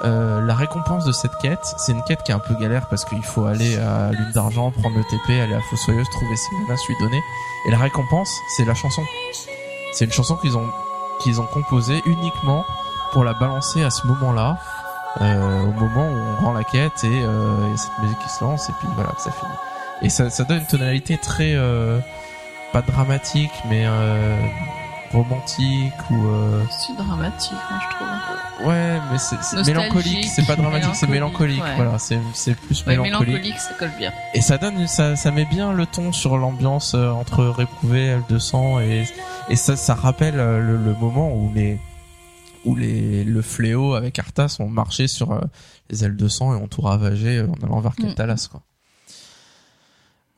euh, 0.03 0.41
la 0.41 0.55
récompense 0.55 1.05
de 1.05 1.13
cette 1.13 1.37
quête, 1.37 1.75
c'est 1.79 1.93
une 1.93 2.03
quête 2.05 2.23
qui 2.23 2.33
est 2.33 2.35
un 2.35 2.39
peu 2.41 2.55
galère 2.55 2.89
parce 2.89 3.05
qu'il 3.05 3.23
faut 3.23 3.45
aller 3.45 3.77
à 3.79 4.11
Lune 4.13 4.31
d'Argent, 4.33 4.71
prendre 4.71 4.97
le 4.97 5.05
TP, 5.05 5.41
aller 5.41 5.55
à 5.55 5.61
Fossoyeuse, 5.61 6.09
trouver 6.11 6.37
Sylvanas, 6.37 6.81
lui 6.89 6.95
donner. 7.01 7.21
Et 7.67 7.71
la 7.71 7.79
récompense, 7.79 8.31
c'est 8.57 8.65
la 8.65 8.75
chanson. 8.75 9.03
C'est 9.93 10.07
une 10.07 10.13
chanson 10.13 10.37
qu'ils 10.37 10.57
ont 10.57 10.69
qu'ils 11.21 11.41
ont 11.41 11.47
composée 11.47 12.01
uniquement 12.07 12.65
pour 13.13 13.25
la 13.25 13.35
balancer 13.35 13.83
à 13.83 13.91
ce 13.91 14.07
moment-là, 14.07 14.59
euh, 15.21 15.65
au 15.65 15.73
moment 15.73 16.09
où 16.09 16.17
on 16.17 16.47
rend 16.47 16.53
la 16.55 16.65
quête 16.65 17.05
et 17.05 17.23
euh, 17.23 17.75
a 17.75 17.77
cette 17.77 17.99
musique 18.01 18.19
qui 18.21 18.29
se 18.31 18.43
lance 18.43 18.71
et 18.71 18.73
puis 18.79 18.89
voilà, 18.95 19.11
ça 19.19 19.31
finit. 19.31 19.53
Et 20.01 20.09
ça, 20.09 20.31
ça 20.31 20.45
donne 20.45 20.61
une 20.61 20.67
tonalité 20.67 21.19
très 21.19 21.55
pas 22.73 22.81
dramatique 22.81 23.51
mais 23.69 23.85
romantique 25.13 25.93
ou 26.11 26.27
euh, 26.27 26.63
C'est 26.71 26.97
dramatique, 26.97 27.53
moi, 27.71 27.81
je 27.83 27.95
trouve. 27.97 28.69
Ouais, 28.69 28.99
mais 29.11 29.19
c'est 29.19 29.67
mélancolique, 29.67 30.25
c'est 30.27 30.47
pas 30.47 30.57
dramatique, 30.57 30.95
c'est 30.95 31.07
mélancolique, 31.09 31.63
ouais. 31.63 31.77
Voilà, 31.77 31.99
c'est 31.99 32.19
c'est 32.35 32.55
plus 32.55 32.85
Ouais, 32.87 32.97
mélancolique. 32.97 33.29
mélancolique, 33.35 33.59
ça 33.59 33.75
colle 33.79 33.93
bien. 33.99 34.13
Et 34.35 34.41
ça 34.41 34.59
donne, 34.59 34.87
ça, 34.87 35.17
ça 35.17 35.31
met 35.31 35.47
bien 35.47 35.73
le 35.73 35.87
ton 35.87 36.13
sur 36.13 36.37
l'ambiance 36.37 36.95
euh, 36.95 37.11
entre 37.11 37.45
Réprouvé, 37.45 38.17
L200 38.29 38.83
et 38.83 39.05
et 39.49 39.57
ça, 39.57 39.77
ça 39.77 39.95
rappelle 39.95 40.39
euh, 40.39 40.61
le, 40.61 40.77
le 40.77 40.95
moment 40.95 41.33
où 41.35 41.51
les 41.55 41.79
où 42.67 42.77
les 42.77 43.25
le 43.25 43.41
fléau 43.43 43.95
avec 43.95 44.19
Arthas 44.19 44.59
ont 44.61 44.69
marché 44.69 45.09
sur 45.09 45.33
euh, 45.33 45.41
les 45.89 46.07
L200 46.07 46.57
et 46.59 46.63
ont 46.63 46.69
tout 46.69 46.83
ravagé 46.83 47.41
en 47.41 47.65
allant 47.67 47.81
vers 47.81 47.93
Mm. 47.99 48.03
Keltalas 48.03 48.49
quoi. 48.51 48.61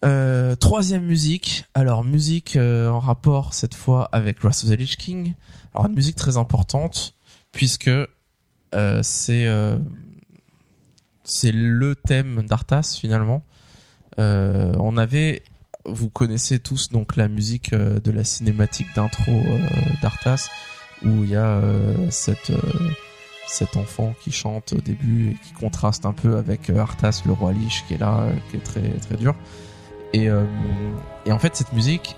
Euh, 0.04 0.56
troisième 0.56 1.04
musique, 1.04 1.64
alors 1.74 2.02
musique 2.02 2.56
euh, 2.56 2.88
en 2.88 2.98
rapport 2.98 3.54
cette 3.54 3.74
fois 3.74 4.08
avec 4.10 4.40
Wrath 4.42 4.64
of 4.64 4.70
the 4.70 4.78
Lich 4.78 4.96
King. 4.96 5.34
Alors 5.74 5.86
une 5.86 5.94
musique 5.94 6.16
très 6.16 6.36
importante 6.36 7.14
puisque 7.52 7.90
euh, 8.74 9.00
c'est 9.02 9.46
euh, 9.46 9.78
c'est 11.24 11.52
le 11.52 11.94
thème 11.94 12.42
d'Arthas 12.42 12.96
finalement. 13.00 13.42
Euh, 14.18 14.74
on 14.78 14.96
avait, 14.96 15.42
vous 15.84 16.10
connaissez 16.10 16.58
tous 16.58 16.90
donc 16.90 17.16
la 17.16 17.28
musique 17.28 17.74
de 17.74 18.10
la 18.10 18.24
cinématique 18.24 18.88
d'intro 18.96 19.32
d'Arthas 20.02 20.48
où 21.04 21.24
il 21.24 21.30
y 21.30 21.36
a 21.36 21.60
cette 22.10 22.52
cet 23.46 23.76
enfant 23.76 24.14
qui 24.22 24.32
chante 24.32 24.72
au 24.72 24.80
début 24.80 25.30
et 25.30 25.34
qui 25.34 25.52
contraste 25.52 26.06
un 26.06 26.12
peu 26.12 26.36
avec 26.36 26.70
Arthas 26.70 27.22
le 27.24 27.32
roi 27.32 27.52
Lich 27.52 27.84
qui 27.86 27.94
est 27.94 27.98
là, 27.98 28.26
qui 28.50 28.56
est 28.56 28.60
très 28.60 28.90
très 28.98 29.16
dur. 29.16 29.34
Et 30.12 30.28
euh, 30.28 30.44
et 31.26 31.32
en 31.32 31.38
fait 31.38 31.56
cette 31.56 31.72
musique 31.72 32.16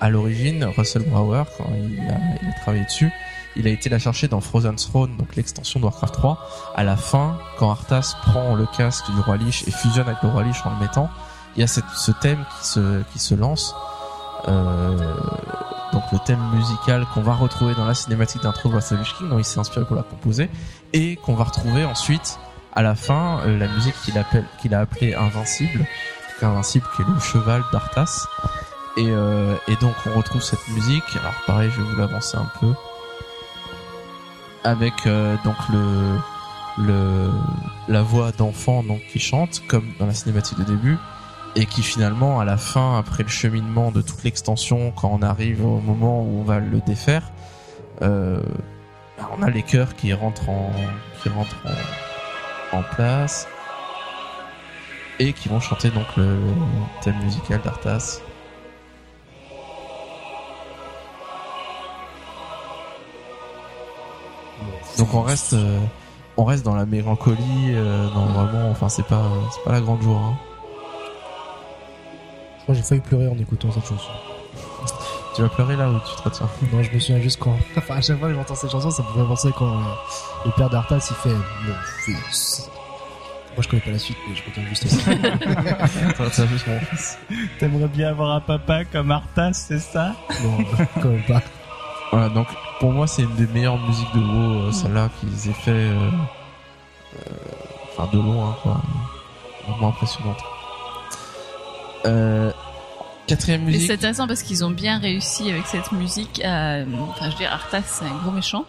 à 0.00 0.10
l'origine 0.10 0.64
Russell 0.64 1.02
Brower 1.02 1.44
quand 1.56 1.66
il 1.76 2.00
a, 2.00 2.18
il 2.42 2.48
a 2.48 2.52
travaillé 2.60 2.84
dessus 2.84 3.10
il 3.56 3.66
a 3.68 3.70
été 3.70 3.88
la 3.88 3.98
chercher 3.98 4.28
dans 4.28 4.40
Frozen 4.40 4.76
Throne, 4.76 5.16
donc 5.16 5.36
l'extension 5.36 5.78
de 5.78 5.84
Warcraft 5.84 6.14
3. 6.14 6.48
À 6.74 6.84
la 6.84 6.96
fin, 6.96 7.38
quand 7.58 7.70
Arthas 7.70 8.16
prend 8.22 8.54
le 8.54 8.66
casque 8.76 9.10
du 9.12 9.20
roi 9.20 9.36
Lich 9.36 9.64
et 9.68 9.70
fusionne 9.70 10.08
avec 10.08 10.22
le 10.22 10.28
roi 10.28 10.42
Lich 10.42 10.56
en 10.64 10.70
le 10.70 10.80
mettant, 10.80 11.08
il 11.56 11.60
y 11.60 11.62
a 11.62 11.68
ce 11.68 12.10
thème 12.20 12.44
qui 12.58 12.66
se, 12.66 13.02
qui 13.12 13.18
se 13.18 13.34
lance. 13.34 13.74
Euh, 14.48 15.14
donc 15.92 16.02
le 16.12 16.18
thème 16.26 16.40
musical 16.52 17.06
qu'on 17.14 17.22
va 17.22 17.34
retrouver 17.34 17.74
dans 17.74 17.86
la 17.86 17.94
cinématique 17.94 18.42
d'intro 18.42 18.68
de 18.70 18.74
Lich 18.74 19.14
King, 19.18 19.28
dont 19.28 19.38
il 19.38 19.44
s'est 19.44 19.60
inspiré 19.60 19.86
pour 19.86 19.96
la 19.96 20.02
composer, 20.02 20.50
et 20.92 21.16
qu'on 21.16 21.34
va 21.34 21.44
retrouver 21.44 21.84
ensuite 21.84 22.38
à 22.74 22.82
la 22.82 22.96
fin 22.96 23.40
euh, 23.46 23.56
la 23.56 23.68
musique 23.68 23.94
qu'il 24.04 24.18
appelle 24.18 24.44
qu'il 24.60 24.74
a 24.74 24.80
appelée 24.80 25.14
Invincible, 25.14 25.86
Invincible 26.44 26.86
qui 26.96 27.02
est 27.02 27.06
le 27.06 27.20
cheval 27.20 27.62
d'Arthas. 27.72 28.26
Et, 28.96 29.08
euh, 29.08 29.56
et 29.66 29.76
donc 29.76 29.94
on 30.06 30.16
retrouve 30.16 30.42
cette 30.42 30.66
musique. 30.68 31.04
Alors 31.20 31.34
pareil, 31.46 31.70
je 31.70 31.80
vais 31.80 31.88
vous 31.88 31.96
l'avancer 31.96 32.36
un 32.36 32.48
peu 32.60 32.72
avec 34.64 35.06
euh, 35.06 35.36
donc 35.44 35.56
le 35.70 36.18
le 36.78 37.30
la 37.86 38.02
voix 38.02 38.32
d'enfant 38.32 38.82
donc 38.82 39.00
qui 39.12 39.20
chante 39.20 39.62
comme 39.68 39.92
dans 40.00 40.06
la 40.06 40.14
cinématique 40.14 40.58
de 40.58 40.64
début 40.64 40.98
et 41.54 41.66
qui 41.66 41.82
finalement 41.82 42.40
à 42.40 42.44
la 42.44 42.56
fin 42.56 42.98
après 42.98 43.22
le 43.22 43.28
cheminement 43.28 43.92
de 43.92 44.00
toute 44.00 44.24
l'extension 44.24 44.90
quand 44.90 45.10
on 45.12 45.22
arrive 45.22 45.64
au 45.64 45.78
moment 45.80 46.22
où 46.22 46.40
on 46.40 46.42
va 46.42 46.58
le 46.58 46.80
défaire 46.80 47.30
euh, 48.02 48.42
on 49.38 49.42
a 49.42 49.50
les 49.50 49.62
chœurs 49.62 49.94
qui 49.94 50.12
rentrent 50.12 50.48
en 50.48 50.72
qui 51.22 51.28
rentrent 51.28 51.64
en, 52.72 52.78
en 52.78 52.82
place 52.82 53.46
et 55.18 55.32
qui 55.32 55.48
vont 55.48 55.60
chanter 55.60 55.90
donc 55.90 56.06
le 56.16 56.38
thème 57.02 57.18
musical 57.22 57.60
d'Arthas 57.62 58.20
Donc 64.98 65.12
on 65.14 65.22
reste, 65.22 65.54
euh, 65.54 65.80
on 66.36 66.44
reste 66.44 66.64
dans 66.64 66.74
la 66.74 66.86
mélancolie, 66.86 67.72
euh, 67.72 68.08
dans 68.10 68.26
vraiment, 68.26 68.70
enfin 68.70 68.88
c'est 68.88 69.02
pas, 69.06 69.22
c'est 69.52 69.64
pas 69.64 69.72
la 69.72 69.80
grande 69.80 70.02
joie. 70.02 70.16
hein. 70.16 70.34
Moi, 72.66 72.74
j'ai 72.76 72.82
failli 72.82 73.00
pleurer 73.00 73.28
en 73.28 73.36
écoutant 73.38 73.70
cette 73.72 73.84
chanson. 73.84 74.10
Tu 75.34 75.42
vas 75.42 75.48
pleurer 75.48 75.76
là 75.76 75.90
ou 75.90 75.98
tu 75.98 76.14
te 76.16 76.22
retiens? 76.22 76.48
Non, 76.72 76.82
je 76.82 76.92
me 76.92 76.98
souviens 76.98 77.20
juste 77.20 77.38
quand. 77.40 77.56
Enfin, 77.76 77.96
à 77.96 78.00
chaque 78.00 78.18
fois 78.18 78.28
que 78.28 78.34
j'entends 78.34 78.54
cette 78.54 78.70
chanson, 78.70 78.90
ça 78.90 79.02
me 79.02 79.08
fait 79.20 79.28
penser 79.28 79.50
quand 79.58 79.66
euh, 79.66 79.80
le 80.46 80.50
père 80.52 80.70
d'Arthas 80.70 81.08
il 81.10 81.16
fait 81.16 81.34
mon 81.34 81.74
fils. 82.04 82.70
Moi, 83.54 83.62
je 83.62 83.68
connais 83.68 83.82
pas 83.82 83.90
la 83.92 83.98
suite, 83.98 84.16
mais 84.28 84.34
je 84.34 84.42
retiens 84.44 84.64
juste 84.68 84.88
ça. 84.88 85.10
Tu 86.16 86.22
retiens 86.22 86.46
juste 86.48 86.66
mon 86.66 86.80
fils. 86.80 87.18
T'aimerais 87.58 87.88
bien 87.88 88.08
avoir 88.08 88.32
un 88.32 88.40
papa 88.40 88.84
comme 88.84 89.10
Arthas, 89.12 89.52
c'est 89.52 89.78
ça? 89.78 90.14
Non, 90.42 90.58
quand 91.00 91.08
même 91.08 91.22
pas. 91.22 91.42
Voilà, 92.10 92.28
donc 92.28 92.48
pour 92.80 92.92
moi 92.92 93.06
c'est 93.06 93.22
une 93.22 93.34
des 93.34 93.46
meilleures 93.48 93.78
musiques 93.78 94.12
de 94.14 94.20
WoW, 94.20 94.68
euh, 94.68 94.72
celle-là 94.72 95.08
qu'ils 95.18 95.50
aient 95.50 95.54
fait, 95.54 95.70
euh, 95.70 96.10
euh, 97.16 97.30
enfin 97.96 98.08
de 98.12 98.20
loin 98.22 98.56
quoi, 98.62 98.80
vraiment 99.66 99.88
impressionnante. 99.88 100.38
Euh, 102.06 102.52
quatrième 103.26 103.62
Mais 103.62 103.72
musique. 103.72 103.86
c'est 103.88 103.94
intéressant 103.94 104.26
parce 104.28 104.42
qu'ils 104.42 104.64
ont 104.64 104.70
bien 104.70 104.98
réussi 104.98 105.50
avec 105.50 105.66
cette 105.66 105.90
musique 105.92 106.40
à, 106.44 106.82
enfin, 107.08 107.24
je 107.26 107.30
veux 107.30 107.36
dire, 107.38 107.52
Arthas, 107.52 107.82
c'est 107.86 108.04
un 108.04 108.16
gros 108.22 108.30
méchant. 108.30 108.64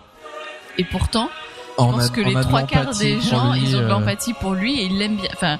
Et 0.78 0.84
pourtant, 0.86 1.30
je 1.78 1.84
pense 1.84 2.06
a- 2.06 2.10
que 2.10 2.22
les 2.22 2.34
trois 2.42 2.64
quarts 2.64 2.96
des 2.96 3.20
gens, 3.22 3.54
lui, 3.54 3.62
ils 3.64 3.76
ont 3.76 3.80
de 3.80 3.86
euh, 3.86 3.90
l'empathie 3.90 4.34
pour 4.34 4.54
lui 4.54 4.80
et 4.80 4.86
ils 4.86 4.98
l'aiment 4.98 5.18
bien. 5.18 5.30
Enfin, 5.34 5.58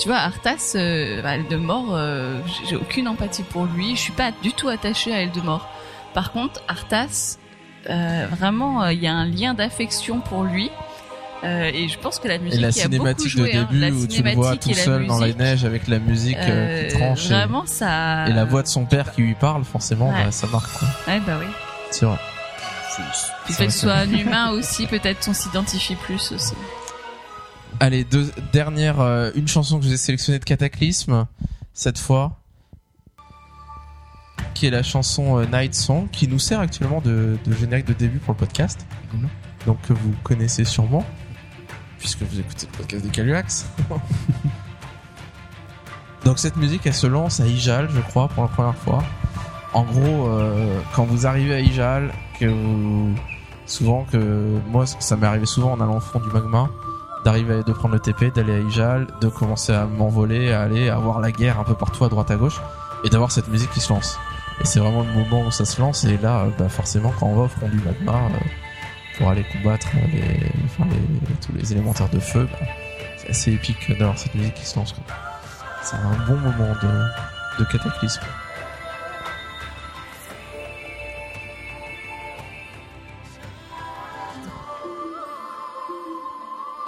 tu 0.00 0.08
vois, 0.08 0.18
Arthas, 0.18 0.72
euh, 0.74 1.22
Eldemort, 1.24 1.90
euh, 1.92 2.40
j'ai- 2.68 2.76
aucune 2.76 3.08
empathie 3.08 3.42
pour 3.44 3.66
lui. 3.66 3.94
Je 3.96 4.00
suis 4.00 4.12
pas 4.12 4.30
du 4.42 4.52
tout 4.52 4.68
attachée 4.68 5.12
à 5.14 5.22
Eldemort. 5.22 5.68
Par 6.14 6.32
contre, 6.32 6.60
Arthas, 6.68 7.38
euh, 7.90 8.26
vraiment, 8.38 8.86
il 8.88 9.00
y 9.02 9.06
a 9.06 9.12
un 9.12 9.26
lien 9.26 9.54
d'affection 9.54 10.20
pour 10.20 10.44
lui 10.44 10.70
Euh, 11.44 11.72
et 11.74 11.88
je 11.88 11.98
pense 11.98 12.20
que 12.20 12.28
la 12.28 12.36
Et 12.36 12.38
musique 12.38 12.60
la 12.60 12.68
y 12.68 12.82
a 12.82 12.86
beaucoup 12.86 12.92
cinématique 13.18 13.28
joué. 13.28 13.52
de 13.52 13.58
hein. 13.58 13.66
début 13.68 13.80
La 13.80 13.88
où 13.90 14.06
tu 14.06 14.22
le 14.22 14.30
vois 14.34 14.56
tout 14.56 14.70
et 14.70 14.74
la 14.74 14.80
seul 14.80 15.06
dans 15.08 15.18
la 15.18 15.32
neige 15.32 15.64
avec 15.64 15.88
la 15.88 15.98
musique 15.98 16.36
euh, 16.38 16.86
qui 16.86 16.94
tranche 16.96 17.24
et, 17.32 17.66
ça. 17.66 18.28
et 18.28 18.32
la 18.32 18.44
voix 18.44 18.62
de 18.62 18.68
son 18.68 18.84
père 18.84 19.10
qui 19.10 19.22
lui 19.22 19.34
parle, 19.34 19.64
forcément, 19.64 20.10
Ouais. 20.10 20.26
bah, 20.26 20.30
ça 20.30 20.46
marque. 20.46 20.70
quoi. 20.78 20.86
Ouais, 21.08 21.20
bah 21.26 21.32
oui. 21.40 21.46
C'est 21.90 22.06
vrai. 22.06 22.16
Le 22.98 23.54
fait 23.54 23.56
vrai, 23.64 23.66
que 23.66 23.72
ce 23.72 23.78
soit 23.80 23.92
un 23.94 24.10
humain 24.12 24.50
aussi, 24.50 24.86
peut-être 24.86 25.26
on 25.28 25.34
s'identifie 25.34 25.96
plus 25.96 26.32
aussi. 26.32 26.54
Allez, 27.80 28.04
deux 28.04 28.30
dernières, 28.52 29.00
euh, 29.00 29.30
une 29.34 29.48
chanson 29.48 29.80
que 29.80 29.86
j'ai 29.86 29.96
sélectionnée 29.96 30.38
de 30.38 30.44
Cataclysme 30.44 31.26
cette 31.72 31.98
fois, 31.98 32.38
qui 34.54 34.66
est 34.66 34.70
la 34.70 34.82
chanson 34.82 35.38
euh, 35.38 35.46
Night 35.46 35.74
Song, 35.74 36.08
qui 36.10 36.28
nous 36.28 36.38
sert 36.38 36.60
actuellement 36.60 37.00
de, 37.00 37.38
de 37.44 37.52
générique 37.54 37.86
de 37.86 37.94
début 37.94 38.18
pour 38.18 38.34
le 38.34 38.38
podcast, 38.38 38.86
Mhm. 39.14 39.28
donc 39.66 39.80
que 39.82 39.92
vous 39.94 40.14
connaissez 40.22 40.64
sûrement, 40.64 41.04
puisque 41.98 42.22
vous 42.22 42.38
écoutez 42.40 42.66
le 42.70 42.76
podcast 42.78 43.04
des 43.04 43.10
Caluax. 43.10 43.66
donc 46.24 46.38
cette 46.38 46.56
musique, 46.56 46.86
elle 46.86 46.94
se 46.94 47.06
lance 47.06 47.40
à 47.40 47.46
Ijal, 47.46 47.88
je 47.90 48.00
crois, 48.00 48.28
pour 48.28 48.42
la 48.44 48.48
première 48.48 48.76
fois. 48.76 49.02
En 49.72 49.84
gros, 49.84 50.28
euh, 50.28 50.80
quand 50.94 51.04
vous 51.04 51.26
arrivez 51.26 51.54
à 51.54 51.60
Ijal, 51.60 52.12
souvent 53.66 54.04
que 54.10 54.58
moi, 54.68 54.86
ça 54.86 55.16
m'est 55.16 55.26
arrivé 55.26 55.46
souvent 55.46 55.72
en 55.72 55.80
allant 55.80 55.96
au 55.96 56.00
fond 56.00 56.20
du 56.20 56.28
magma 56.28 56.68
d'arriver 57.24 57.62
de 57.62 57.72
prendre 57.72 57.94
le 57.94 58.00
TP, 58.00 58.32
d'aller 58.34 58.54
à 58.54 58.58
Ijal, 58.58 59.06
de 59.20 59.28
commencer 59.28 59.72
à 59.72 59.86
m'envoler, 59.86 60.52
à 60.52 60.62
aller, 60.62 60.88
à 60.88 60.96
voir 60.96 61.20
la 61.20 61.30
guerre 61.30 61.60
un 61.60 61.64
peu 61.64 61.74
partout 61.74 62.04
à 62.04 62.08
droite 62.08 62.30
à 62.30 62.36
gauche, 62.36 62.60
et 63.04 63.10
d'avoir 63.10 63.30
cette 63.30 63.48
musique 63.48 63.70
qui 63.70 63.80
se 63.80 63.92
lance. 63.92 64.18
Et 64.60 64.64
c'est 64.64 64.80
vraiment 64.80 65.02
le 65.02 65.12
moment 65.12 65.46
où 65.46 65.50
ça 65.50 65.64
se 65.64 65.80
lance, 65.80 66.04
et 66.04 66.18
là, 66.18 66.46
bah 66.58 66.68
forcément, 66.68 67.12
quand 67.18 67.26
on 67.26 67.36
va 67.36 67.42
au 67.42 67.48
front 67.48 67.68
du 67.68 67.78
magma, 67.78 68.12
euh, 68.12 68.38
pour 69.18 69.28
aller 69.28 69.44
combattre 69.52 69.88
tous 71.46 71.52
les 71.54 71.72
élémentaires 71.72 72.08
de 72.08 72.18
feu, 72.18 72.48
bah, 72.50 72.66
c'est 73.18 73.30
assez 73.30 73.52
épique 73.52 73.90
d'avoir 73.98 74.18
cette 74.18 74.34
musique 74.34 74.54
qui 74.54 74.66
se 74.66 74.76
lance. 74.76 74.94
C'est 75.82 75.96
un 75.96 76.26
bon 76.26 76.36
moment 76.38 76.74
de 77.58 77.64
cataclysme. 77.64 78.22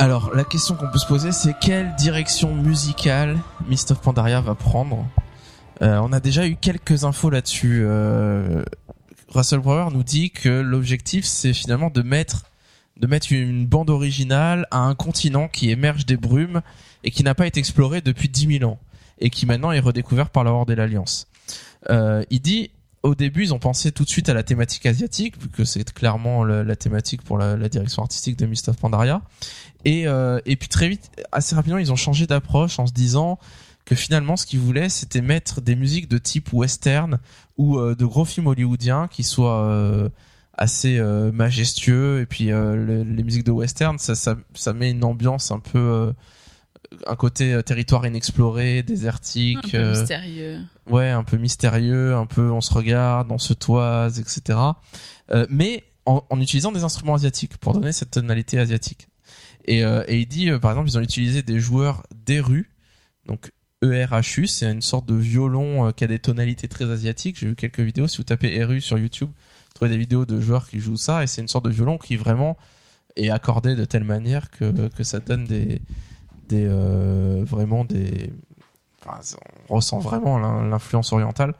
Alors, 0.05 0.35
la 0.35 0.45
question 0.45 0.75
qu'on 0.75 0.91
peut 0.91 0.99
se 0.99 1.07
poser, 1.07 1.33
c'est 1.33 1.55
quelle 1.59 1.95
direction 1.95 2.55
musicale 2.55 3.39
Mist 3.67 3.91
of 3.91 4.03
Pandaria 4.03 4.43
va 4.43 4.55
prendre 4.55 5.09
Euh, 5.81 5.97
On 5.97 6.13
a 6.13 6.21
déjà 6.21 6.47
eu 6.47 6.57
quelques 6.57 7.05
infos 7.05 7.31
là-dessus. 7.31 7.81
Euh, 7.87 8.63
Russell 9.31 9.61
Brower 9.61 9.89
nous 9.95 10.03
dit 10.03 10.31
que 10.31 10.61
l'objectif, 10.61 11.25
c'est 11.25 11.55
finalement 11.55 11.89
de 11.89 12.03
mettre 12.03 12.43
de 12.99 13.07
mettre 13.07 13.33
une 13.33 13.65
bande 13.65 13.89
originale 13.89 14.67
à 14.71 14.81
un 14.81 14.95
continent 14.95 15.49
qui 15.49 15.71
émerge 15.71 16.05
des 16.05 16.19
brumes 16.19 16.61
et 17.03 17.11
qui 17.11 17.25
n'a 17.25 17.35
pas 17.35 17.47
été 17.47 17.59
exploré 17.59 18.03
depuis 18.03 18.29
10 18.29 18.59
000 18.59 18.71
ans 18.71 18.79
et 19.21 19.31
qui 19.31 19.47
maintenant 19.47 19.73
est 19.73 19.81
redécouvert 19.81 20.29
par 20.29 20.45
la 20.45 20.51
Horde 20.51 20.71
et 20.71 20.77
l'Alliance. 20.77 21.29
Euh, 21.89 22.23
il 22.29 22.43
dit 22.43 22.71
au 23.05 23.15
début, 23.15 23.43
ils 23.43 23.55
ont 23.55 23.59
pensé 23.59 23.93
tout 23.93 24.03
de 24.05 24.09
suite 24.09 24.31
à 24.31 24.35
la 24.35 24.43
thématique 24.43 24.87
asiatique, 24.87 25.41
vu 25.41 25.51
que 25.51 25.65
c'est 25.65 25.93
clairement 25.93 26.43
la, 26.43 26.75
thématique 26.75 27.23
pour 27.23 27.37
la, 27.37 27.69
direction 27.69 28.03
artistique 28.03 28.39
de 28.39 28.47
Mist 28.47 28.71
of 28.71 28.79
Pandaria. 28.79 29.21
Et, 29.85 30.09
euh, 30.09 30.41
et 30.47 30.57
puis 30.57 30.69
très 30.69 30.89
vite, 30.89 31.11
assez 31.31 31.55
rapidement, 31.55 31.77
ils 31.77 31.93
ont 31.93 31.97
changé 31.97 32.27
d'approche 32.27 32.79
en 32.79 32.87
se 32.87 32.93
disant 32.93 33.39
que 33.85 33.95
finalement, 33.95 34.39
ce 34.39 34.47
qu'ils 34.47 34.61
voulaient, 34.61 34.89
c'était 34.89 35.21
mettre 35.21 35.61
des 35.61 35.77
musiques 35.77 36.09
de 36.09 36.17
type 36.17 36.51
western 36.55 37.19
ou 37.59 37.79
euh, 37.79 37.95
de 37.95 38.07
gros 38.07 38.25
films 38.25 38.47
hollywoodiens 38.47 39.07
qui 39.09 39.23
soient 39.23 39.67
euh, 39.67 40.09
assez 40.55 40.99
majestueux. 41.31 42.23
Et 42.23 42.27
puis 42.27 42.47
le- 42.47 43.03
les 43.03 43.23
musiques 43.23 43.45
de 43.45 43.53
western, 43.53 43.99
ça, 43.99 44.73
met 44.73 44.91
une 44.91 45.05
ambiance 45.05 45.51
un 45.51 45.59
peu, 45.59 46.15
un 47.07 47.17
côté 47.17 47.53
euh, 47.53 47.63
territoire 47.63 48.07
inexploré, 48.07 48.81
Un 48.81 48.83
désertique. 48.83 49.73
peu 49.73 49.79
euh, 49.79 49.91
mystérieux. 50.01 50.61
ouais, 50.91 51.11
un 51.11 51.25
peu 51.25 51.37
mystérieux, 51.37 52.15
un 52.15 52.27
peu 52.27 52.51
on 52.51 52.61
se 52.61 52.73
regarde, 52.73 53.31
on 53.31 53.39
se 53.39 53.53
toise, 53.55 54.19
etc. 54.21 54.59
Euh, 55.31 55.47
mais 55.51 55.85
en, 56.07 56.25
en 56.29 56.41
utilisant 56.41 56.73
des 56.73 56.85
instruments 56.85 57.15
asiatiques 57.15 57.57
pour 57.59 57.73
donner 57.75 57.93
cette 57.93 58.11
tonalité 58.13 58.59
asiatique. 58.59 59.09
Et, 59.67 59.81
et 59.81 60.19
il 60.21 60.27
dit, 60.27 60.51
par 60.61 60.73
exemple, 60.73 60.91
ils 60.91 60.99
ont 60.99 61.01
utilisé 61.01 61.43
des 61.43 61.59
joueurs 61.59 62.03
d'ERU, 62.27 62.71
donc 63.25 63.51
ERHU, 63.83 64.47
c'est 64.47 64.71
une 64.71 64.83
sorte 64.83 65.07
de 65.07 65.15
violon 65.15 65.91
qui 65.93 66.05
a 66.05 66.07
des 66.07 66.19
tonalités 66.19 66.69
très 66.69 66.91
asiatiques. 66.91 67.39
J'ai 67.39 67.47
vu 67.47 67.55
quelques 67.57 67.81
vidéos, 67.81 68.07
si 68.07 68.19
vous 68.19 68.25
tapez 68.25 68.55
ERU 68.55 68.83
sur 68.83 68.99
YouTube, 68.99 69.29
vous 69.31 69.73
trouvez 69.75 69.91
des 69.91 69.97
vidéos 69.97 70.27
de 70.27 70.39
joueurs 70.39 70.69
qui 70.69 70.81
jouent 70.81 70.99
ça, 70.99 71.23
et 71.23 71.27
c'est 71.27 71.41
une 71.41 71.49
sorte 71.49 71.65
de 71.65 71.71
violon 71.71 71.97
qui 71.97 72.17
vraiment 72.17 72.59
est 73.17 73.31
accordé 73.31 73.75
de 73.75 73.87
telle 73.87 74.05
manière 74.05 74.51
que, 74.51 74.89
que 74.89 75.03
ça 75.05 75.21
donne 75.21 75.45
des, 75.47 75.81
des 76.49 76.67
euh, 76.69 77.43
vraiment 77.47 77.85
des 77.85 78.33
enfin, 79.05 79.21
on 79.69 79.75
ressent 79.77 79.99
vraiment 79.99 80.39
l'in- 80.39 80.69
l'influence 80.69 81.13
orientale 81.13 81.55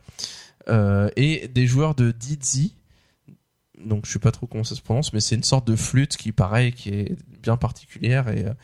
Euh, 0.69 1.11
et 1.17 1.47
des 1.49 1.67
joueurs 1.67 1.95
de 1.95 2.11
Didzi. 2.11 2.75
Donc 3.85 4.07
je 4.07 4.13
sais 4.13 4.19
pas 4.19 4.31
trop 4.33 4.47
comment 4.47 4.65
ça 4.65 4.75
se 4.75 4.81
prononce 4.81 5.13
mais 5.13 5.21
c'est 5.21 5.35
une 5.35 5.43
sorte 5.45 5.67
de 5.67 5.77
flûte 5.77 6.17
qui 6.17 6.33
pareil 6.33 6.73
qui 6.73 6.89
est 6.89 7.17
bien 7.43 7.59
particulière 7.59 8.29
et, 8.29 8.47
euh, 8.47 8.55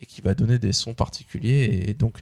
et 0.00 0.04
qui 0.04 0.20
va 0.20 0.34
donner 0.34 0.58
des 0.58 0.72
sons 0.74 0.92
particuliers. 0.92 1.84
Et 1.88 1.94
donc 1.94 2.18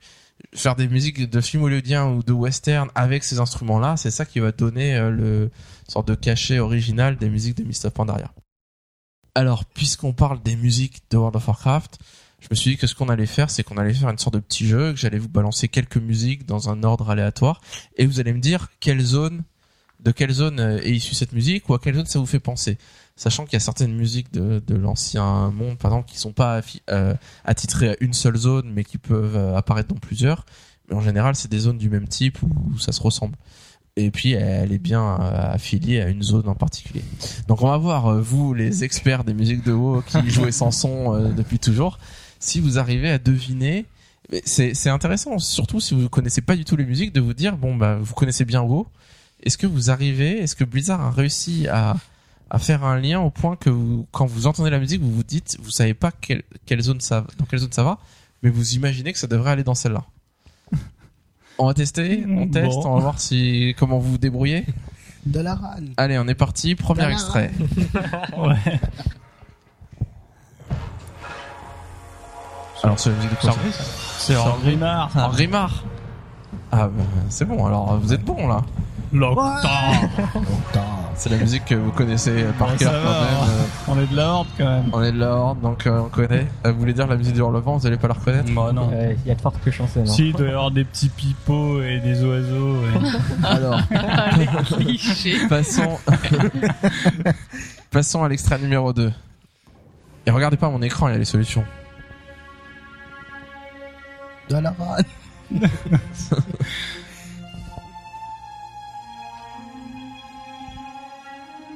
faire 0.54 0.76
des 0.76 0.86
musiques 0.86 1.28
de 1.28 1.40
films 1.40 1.64
hollywoodiens 1.64 2.06
ou 2.12 2.22
de 2.22 2.32
western 2.32 2.90
avec 2.94 3.24
ces 3.24 3.40
instruments 3.40 3.80
là 3.80 3.96
c'est 3.96 4.12
ça 4.12 4.24
qui 4.24 4.38
va 4.38 4.52
donner 4.52 4.96
le 5.10 5.50
sorte 5.88 6.06
de 6.06 6.14
cachet 6.14 6.60
original 6.60 7.16
des 7.16 7.28
musiques 7.28 7.56
de 7.56 7.64
of 7.68 7.92
Pandaria. 7.92 8.30
Alors 9.34 9.64
puisqu'on 9.64 10.12
parle 10.12 10.40
des 10.44 10.54
musiques 10.54 11.02
de 11.10 11.16
World 11.16 11.34
of 11.34 11.48
Warcraft 11.48 11.98
je 12.44 12.48
me 12.50 12.54
suis 12.54 12.72
dit 12.72 12.76
que 12.76 12.86
ce 12.86 12.94
qu'on 12.94 13.08
allait 13.08 13.26
faire, 13.26 13.50
c'est 13.50 13.62
qu'on 13.62 13.78
allait 13.78 13.94
faire 13.94 14.10
une 14.10 14.18
sorte 14.18 14.34
de 14.34 14.40
petit 14.40 14.66
jeu, 14.66 14.92
que 14.92 14.98
j'allais 14.98 15.18
vous 15.18 15.30
balancer 15.30 15.68
quelques 15.68 15.96
musiques 15.96 16.44
dans 16.46 16.68
un 16.68 16.82
ordre 16.84 17.10
aléatoire, 17.10 17.62
et 17.96 18.04
vous 18.04 18.20
allez 18.20 18.34
me 18.34 18.40
dire 18.40 18.68
quelle 18.80 19.00
zone, 19.00 19.44
de 20.00 20.10
quelle 20.10 20.30
zone 20.30 20.60
euh, 20.60 20.78
est 20.82 20.92
issue 20.92 21.14
cette 21.14 21.32
musique, 21.32 21.68
ou 21.70 21.74
à 21.74 21.78
quelle 21.78 21.94
zone 21.94 22.06
ça 22.06 22.18
vous 22.18 22.26
fait 22.26 22.40
penser. 22.40 22.76
Sachant 23.16 23.44
qu'il 23.44 23.52
y 23.52 23.56
a 23.56 23.60
certaines 23.60 23.94
musiques 23.94 24.32
de, 24.32 24.60
de 24.66 24.74
l'ancien 24.74 25.50
monde, 25.52 25.78
par 25.78 25.92
exemple, 25.92 26.10
qui 26.10 26.18
sont 26.18 26.32
pas 26.32 26.60
euh, 26.90 27.14
attitrées 27.44 27.90
à 27.90 27.96
une 28.00 28.12
seule 28.12 28.36
zone, 28.36 28.72
mais 28.74 28.82
qui 28.82 28.98
peuvent 28.98 29.36
euh, 29.36 29.56
apparaître 29.56 29.88
dans 29.88 30.00
plusieurs. 30.00 30.44
Mais 30.88 30.96
en 30.96 31.00
général, 31.00 31.36
c'est 31.36 31.50
des 31.50 31.60
zones 31.60 31.78
du 31.78 31.88
même 31.88 32.08
type 32.08 32.42
où, 32.42 32.78
ça 32.78 32.90
se 32.90 33.00
ressemble. 33.00 33.36
Et 33.96 34.10
puis, 34.10 34.32
elle 34.32 34.72
est 34.72 34.78
bien 34.78 35.00
euh, 35.00 35.52
affiliée 35.52 36.00
à 36.00 36.08
une 36.08 36.24
zone 36.24 36.48
en 36.48 36.56
particulier. 36.56 37.04
Donc, 37.46 37.62
on 37.62 37.68
va 37.68 37.78
voir, 37.78 38.20
vous, 38.20 38.52
les 38.52 38.82
experts 38.82 39.22
des 39.22 39.32
musiques 39.32 39.64
de 39.64 39.72
WoW 39.72 40.02
qui 40.02 40.28
jouez 40.28 40.50
sans 40.50 40.72
son 40.72 41.32
depuis 41.32 41.60
toujours, 41.60 41.98
si 42.38 42.60
vous 42.60 42.78
arrivez 42.78 43.10
à 43.10 43.18
deviner, 43.18 43.86
c'est 44.44 44.74
c'est 44.74 44.90
intéressant, 44.90 45.38
surtout 45.38 45.80
si 45.80 45.94
vous 45.94 46.08
connaissez 46.08 46.40
pas 46.40 46.56
du 46.56 46.64
tout 46.64 46.76
les 46.76 46.84
musiques, 46.84 47.12
de 47.12 47.20
vous 47.20 47.34
dire 47.34 47.56
bon 47.56 47.74
bah 47.76 47.98
vous 48.00 48.14
connaissez 48.14 48.44
bien 48.44 48.62
WoW. 48.62 48.86
Est-ce 49.42 49.58
que 49.58 49.66
vous 49.66 49.90
arrivez, 49.90 50.38
est-ce 50.40 50.56
que 50.56 50.64
Blizzard 50.64 51.00
a 51.00 51.10
réussi 51.10 51.68
à 51.68 51.96
à 52.50 52.58
faire 52.58 52.84
un 52.84 53.00
lien 53.00 53.20
au 53.20 53.30
point 53.30 53.56
que 53.56 53.70
vous, 53.70 54.06
quand 54.12 54.26
vous 54.26 54.46
entendez 54.46 54.70
la 54.70 54.78
musique, 54.78 55.00
vous 55.00 55.12
vous 55.12 55.24
dites, 55.24 55.56
vous 55.60 55.70
savez 55.70 55.94
pas 55.94 56.12
quelle, 56.12 56.42
quelle 56.66 56.80
zone 56.82 57.00
ça, 57.00 57.26
dans 57.38 57.46
quelle 57.46 57.58
zone 57.58 57.72
ça 57.72 57.82
va, 57.82 57.98
mais 58.42 58.50
vous 58.50 58.74
imaginez 58.74 59.12
que 59.12 59.18
ça 59.18 59.26
devrait 59.26 59.50
aller 59.50 59.64
dans 59.64 59.74
celle-là. 59.74 60.04
On 61.58 61.66
va 61.66 61.74
tester, 61.74 62.24
on 62.28 62.46
Bon. 62.46 62.50
teste, 62.50 62.78
on 62.84 62.94
va 62.94 63.00
voir 63.00 63.20
si 63.20 63.74
comment 63.78 63.98
vous 63.98 64.12
vous 64.12 64.18
débrouillez. 64.18 64.64
De 65.24 65.40
la 65.40 65.54
rane. 65.54 65.94
Allez, 65.96 66.18
on 66.18 66.26
est 66.28 66.34
parti, 66.34 66.74
premier 66.74 67.10
extrait. 67.10 67.50
Ouais. 68.36 68.80
Alors 72.82 72.98
c'est 72.98 73.10
la 73.10 73.16
musique 73.16 73.30
de 73.30 73.36
quoi 73.36 73.52
C'est 74.18 74.36
en 74.36 74.56
Grimard, 74.58 75.10
ça. 75.12 75.26
En 75.26 75.30
Grimard. 75.30 75.84
Ah 76.72 76.88
bah, 76.88 77.04
c'est 77.28 77.44
bon, 77.44 77.64
alors 77.66 77.98
vous 77.98 78.12
êtes 78.12 78.24
bon 78.24 78.46
là. 78.48 78.62
C'est 81.16 81.30
la 81.30 81.36
musique 81.36 81.64
que 81.66 81.76
vous 81.76 81.92
connaissez 81.92 82.44
par 82.58 82.68
Ouais, 82.70 82.76
cœur 82.76 82.92
quand 82.92 83.08
va. 83.08 83.20
même. 83.20 83.28
Euh, 83.48 83.64
On 83.86 83.98
est 84.00 84.06
de 84.10 84.16
la 84.16 84.28
horde 84.28 84.46
quand 84.58 84.64
même. 84.64 84.84
On 84.92 85.02
est 85.04 85.12
de 85.12 85.18
la 85.20 85.30
Horde, 85.30 85.60
donc 85.60 85.86
euh, 85.86 86.00
on 86.00 86.08
connaît. 86.08 86.48
Euh, 86.66 86.72
vous 86.72 86.80
voulez 86.80 86.92
dire 86.92 87.06
la 87.06 87.14
musique 87.16 87.34
du 87.34 87.38
Hurlevent, 87.40 87.76
vous 87.76 87.86
allez 87.86 87.96
pas 87.96 88.08
la 88.08 88.14
reconnaître 88.14 88.52
Bah 88.52 88.72
non. 88.72 88.90
Euh, 88.92 89.14
Il 89.24 89.28
y 89.28 89.30
a 89.30 89.36
de 89.36 89.40
fortes 89.40 89.70
chances. 89.70 89.94
non. 89.94 90.06
Si, 90.06 90.30
il 90.30 90.32
doit 90.34 90.46
y 90.48 90.50
avoir 90.50 90.72
des 90.72 90.82
petits 90.84 91.08
pipeaux 91.10 91.80
et 91.80 92.00
des 92.00 92.24
oiseaux. 92.24 92.76
et- 92.82 93.46
Alors, 93.46 93.78
passons... 95.48 95.98
passons 97.92 98.24
à 98.24 98.28
l'extrait 98.28 98.58
numéro 98.58 98.92
2. 98.92 99.12
Et 100.26 100.30
regardez 100.32 100.56
pas 100.56 100.68
mon 100.70 100.82
écran, 100.82 101.06
il 101.08 101.12
y 101.12 101.14
a 101.14 101.18
les 101.18 101.24
solutions. 101.24 101.64
De 104.50 104.56
la 104.58 104.70
rane. 104.78 105.04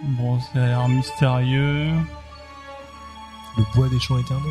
Bon, 0.02 0.38
ça 0.40 0.62
a 0.62 0.66
l'air 0.66 0.88
mystérieux. 0.88 1.90
Le 3.56 3.64
bois 3.74 3.88
des 3.88 3.98
champs 3.98 4.18
éternels. 4.18 4.44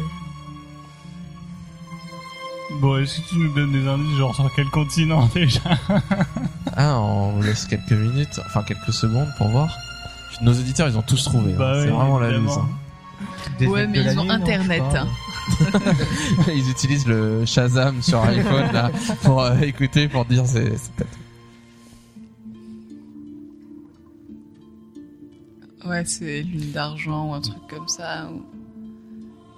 Bon, 2.81 2.97
est-ce 2.97 3.21
que 3.21 3.29
tu 3.29 3.37
nous 3.37 3.53
donnes 3.53 3.71
des 3.71 3.87
indices, 3.87 4.17
genre 4.17 4.35
sur 4.35 4.51
quel 4.53 4.65
continent 4.67 5.25
déjà 5.33 5.61
Ah, 6.75 6.99
on 6.99 7.31
vous 7.31 7.41
laisse 7.43 7.65
quelques 7.65 7.91
minutes, 7.93 8.39
enfin 8.45 8.61
quelques 8.63 8.91
secondes 8.91 9.29
pour 9.37 9.47
voir. 9.47 9.69
Nos 10.41 10.51
auditeurs, 10.51 10.89
ils 10.89 10.97
ont 10.97 11.01
tous 11.01 11.23
trouvé. 11.23 11.53
hein. 11.53 11.57
Bah 11.57 11.73
c'est 11.81 11.89
oui, 11.89 11.95
vraiment 11.95 12.19
la 12.19 12.27
hein. 12.27 12.67
Ouais, 13.61 13.87
mais 13.87 13.99
ils 14.03 14.19
ont 14.19 14.29
Internet, 14.29 14.83
hein. 14.93 15.07
Ils 16.53 16.69
utilisent 16.69 17.07
le 17.07 17.45
Shazam 17.45 18.01
sur 18.01 18.21
iPhone 18.23 18.71
là 18.73 18.91
pour 19.23 19.41
euh, 19.41 19.57
écouter, 19.59 20.07
pour 20.07 20.25
dire 20.25 20.45
c'est. 20.45 20.73
Ouais, 25.85 26.03
c'est 26.05 26.43
lune 26.43 26.71
d'argent 26.71 27.29
ou 27.29 27.33
un 27.33 27.41
truc 27.41 27.65
comme 27.69 27.87
ça. 27.87 28.29
Ou... 28.31 28.43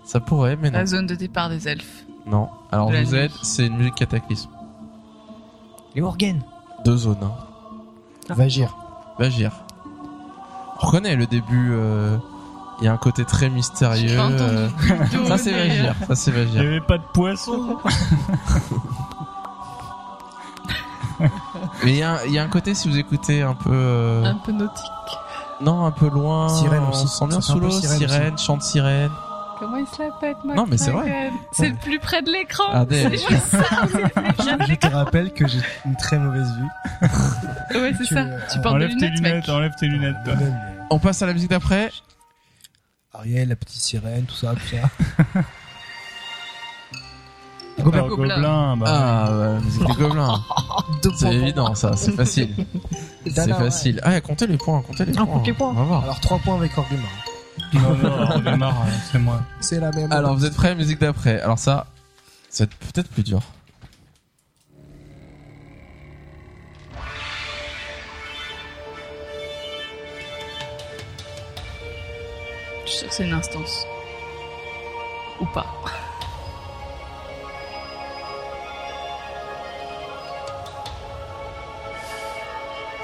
Ça 0.03 0.19
pourrait, 0.19 0.55
mais 0.55 0.69
non. 0.69 0.77
La 0.79 0.85
zone 0.85 1.07
de 1.07 1.15
départ 1.15 1.49
des 1.49 1.67
elfes. 1.67 2.05
Non. 2.25 2.49
Alors 2.71 2.91
vous 2.91 3.15
aide, 3.15 3.31
c'est 3.41 3.65
une 3.67 3.77
musique 3.77 3.95
cataclysme. 3.95 4.49
Les 5.95 6.01
organes. 6.01 6.43
Deux 6.85 6.97
zones. 6.97 7.17
Hein. 7.23 7.33
Vagir. 8.35 8.75
Vagir. 9.17 9.51
On 10.81 10.85
reconnaît 10.85 11.15
le 11.15 11.25
début. 11.25 11.71
euh, 11.71 12.17
Il 12.81 12.85
y 12.85 12.87
a 12.87 12.93
un 12.93 12.97
côté 12.97 13.25
très 13.25 13.49
mystérieux. 13.49 14.17
Euh, 14.19 14.69
Ça 15.27 15.37
c'est 15.37 15.51
Vagir. 15.51 15.93
Ça 16.07 16.15
c'est 16.15 16.31
Il 16.31 16.37
y 16.37 16.45
Vagir. 16.45 16.61
avait 16.61 16.81
pas 16.81 16.97
de 16.97 17.03
poisson. 17.13 17.77
Mais 21.83 21.91
il 21.91 21.97
y, 21.97 22.03
a 22.03 22.11
un- 22.13 22.23
il 22.25 22.31
y 22.31 22.39
a 22.39 22.43
un 22.43 22.47
côté 22.47 22.73
si 22.73 22.87
vous 22.89 22.97
écoutez 22.97 23.41
un 23.41 23.53
peu. 23.53 23.69
euh, 23.73 24.23
Un 24.23 24.35
peu 24.35 24.51
nautique. 24.53 24.85
Non, 25.61 25.85
un 25.85 25.91
peu 25.91 26.09
loin. 26.09 26.47
Sirène 26.47 26.83
aussi. 26.89 27.03
On 27.03 27.07
sent 27.07 27.27
bien 27.27 27.41
sous 27.41 27.59
l'eau. 27.59 27.69
sirène 27.71 27.97
Sirène, 27.99 28.37
chant 28.37 28.55
de 28.57 28.61
sirène. 28.63 29.11
Comment 29.59 29.75
il 29.75 29.85
se 29.87 30.01
la 30.01 30.09
pète, 30.21 30.37
Non, 30.45 30.65
mais 30.69 30.77
c'est 30.77 30.91
vrai. 30.91 31.31
C'est 31.51 31.67
le 31.71 31.75
plus 31.75 31.99
près 31.99 32.21
de 32.21 32.31
l'écran. 32.31 32.63
Ah, 32.71 32.85
C'est 32.89 33.11
juste 33.11 33.47
ça. 33.47 33.59
Je 34.69 34.75
te 34.75 34.87
rappelle 34.87 35.33
que 35.33 35.45
j'ai 35.45 35.59
une 35.85 35.97
très 35.97 36.17
mauvaise 36.17 36.47
vue. 36.57 37.77
Ouais, 37.81 37.91
c'est 37.97 38.05
ça. 38.13 38.19
euh, 38.21 38.39
Tu 38.53 38.61
portes 38.61 38.77
des 38.77 38.85
Enlève 38.85 38.97
tes 38.97 39.07
lunettes, 39.09 39.21
mec. 39.21 39.31
lunettes, 39.33 39.49
enlève 39.49 39.73
tes 39.77 39.87
lunettes. 39.87 40.15
toi. 40.23 40.33
On 40.91 40.99
passe 40.99 41.21
à 41.21 41.25
la 41.25 41.33
musique 41.33 41.49
d'après. 41.49 41.91
Ariel, 43.19 43.49
la 43.49 43.55
petite 43.55 43.81
sirène, 43.81 44.23
tout 44.25 44.35
ça, 44.35 44.53
tout 44.53 44.75
ça. 44.75 44.89
Alors, 47.79 48.07
Gobelin. 48.09 48.35
Gobelin, 48.35 48.77
bah. 48.77 48.85
Ah, 48.87 49.31
ouais, 49.37 49.53
la 49.53 49.59
musique 49.61 49.87
des 49.87 49.93
gobelins. 49.93 50.43
C'est 51.17 51.33
évident, 51.33 51.75
ça. 51.75 51.95
C'est 51.95 52.11
facile. 52.11 52.53
C'est 53.25 53.39
ouais. 53.45 53.53
facile. 53.53 54.01
Ah, 54.03 54.19
comptez 54.21 54.47
les 54.47 54.57
points, 54.57 54.81
comptez 54.81 55.05
les 55.05 55.13
Ah, 55.13 55.23
points. 55.25 55.33
comptez 55.33 55.51
les 55.51 55.57
points. 55.57 55.69
On 55.69 55.73
va 55.73 55.83
voir. 55.83 56.03
Alors 56.03 56.19
3 56.19 56.39
points 56.39 56.55
avec 56.55 56.77
Orgrimmar. 56.77 57.09
Non, 57.73 58.57
non, 58.57 58.67
euh, 58.67 58.71
c'est 59.11 59.19
moi. 59.19 59.41
C'est 59.61 59.79
la 59.79 59.91
même. 59.91 60.11
Alors, 60.11 60.35
vous 60.35 60.45
êtes 60.45 60.55
prêts, 60.55 60.75
musique 60.75 60.99
d'après. 60.99 61.39
Alors 61.41 61.59
ça, 61.59 61.87
ça 62.49 62.63
va 62.65 62.69
être 62.71 62.77
peut-être 62.93 63.09
plus 63.09 63.23
dur. 63.23 63.41
C'est 73.19 73.25
une 73.25 73.33
instance. 73.33 73.85
Ou 75.41 75.45
pas. 75.47 75.65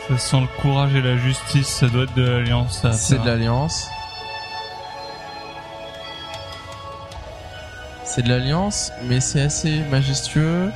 Ça 0.07 0.17
sent 0.17 0.41
le 0.41 0.61
courage 0.61 0.95
et 0.95 1.01
la 1.01 1.17
justice, 1.17 1.67
ça 1.67 1.87
doit 1.87 2.03
être 2.03 2.13
de 2.13 2.23
l'alliance. 2.23 2.79
ça, 2.81 2.93
C'est 2.93 3.19
de 3.19 3.25
l'alliance. 3.25 3.87
C'est 8.05 8.21
de 8.21 8.29
l'alliance, 8.29 8.93
mais 9.03 9.19
c'est 9.19 9.41
assez 9.41 9.79
majestueux. 9.91 10.71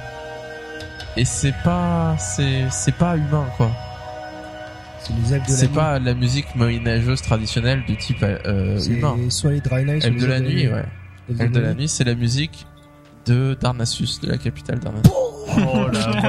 Et 1.15 1.23
c'est 1.23 1.55
pas, 1.63 2.17
c'est, 2.17 2.65
c'est 2.69 2.95
pas 2.95 3.15
humain, 3.15 3.45
quoi. 3.55 3.71
C'est 5.09 5.15
les 5.15 5.33
elfes 5.33 5.45
de 5.47 5.51
la 5.51 5.57
C'est 5.57 5.67
nuit. 5.67 5.73
pas 5.75 5.99
la 5.99 6.13
musique 6.13 6.55
moyenâgeuse 6.55 7.21
traditionnelle 7.21 7.83
du 7.85 7.97
type 7.97 8.21
euh, 8.23 8.77
C'est 8.77 8.91
humain. 8.91 9.17
soit 9.29 9.51
les 9.51 9.61
Dry 9.61 9.83
Night, 9.85 10.01
soit 10.01 10.09
Elfe 10.11 10.15
les 10.15 10.21
de 10.21 10.25
la 10.27 10.35
elfes 10.37 10.47
nuit, 10.47 10.67
ouais. 10.67 10.85
Elfes 11.29 11.39
Elfe 11.41 11.51
de 11.51 11.59
la 11.59 11.73
nuit, 11.73 11.87
c'est 11.87 12.03
la 12.03 12.15
musique 12.15 12.65
de 13.25 13.57
Darnassus, 13.59 14.19
de 14.21 14.29
la 14.29 14.37
capitale 14.37 14.79
Darnassus. 14.79 15.09
Oh 15.11 15.87
la 15.91 15.99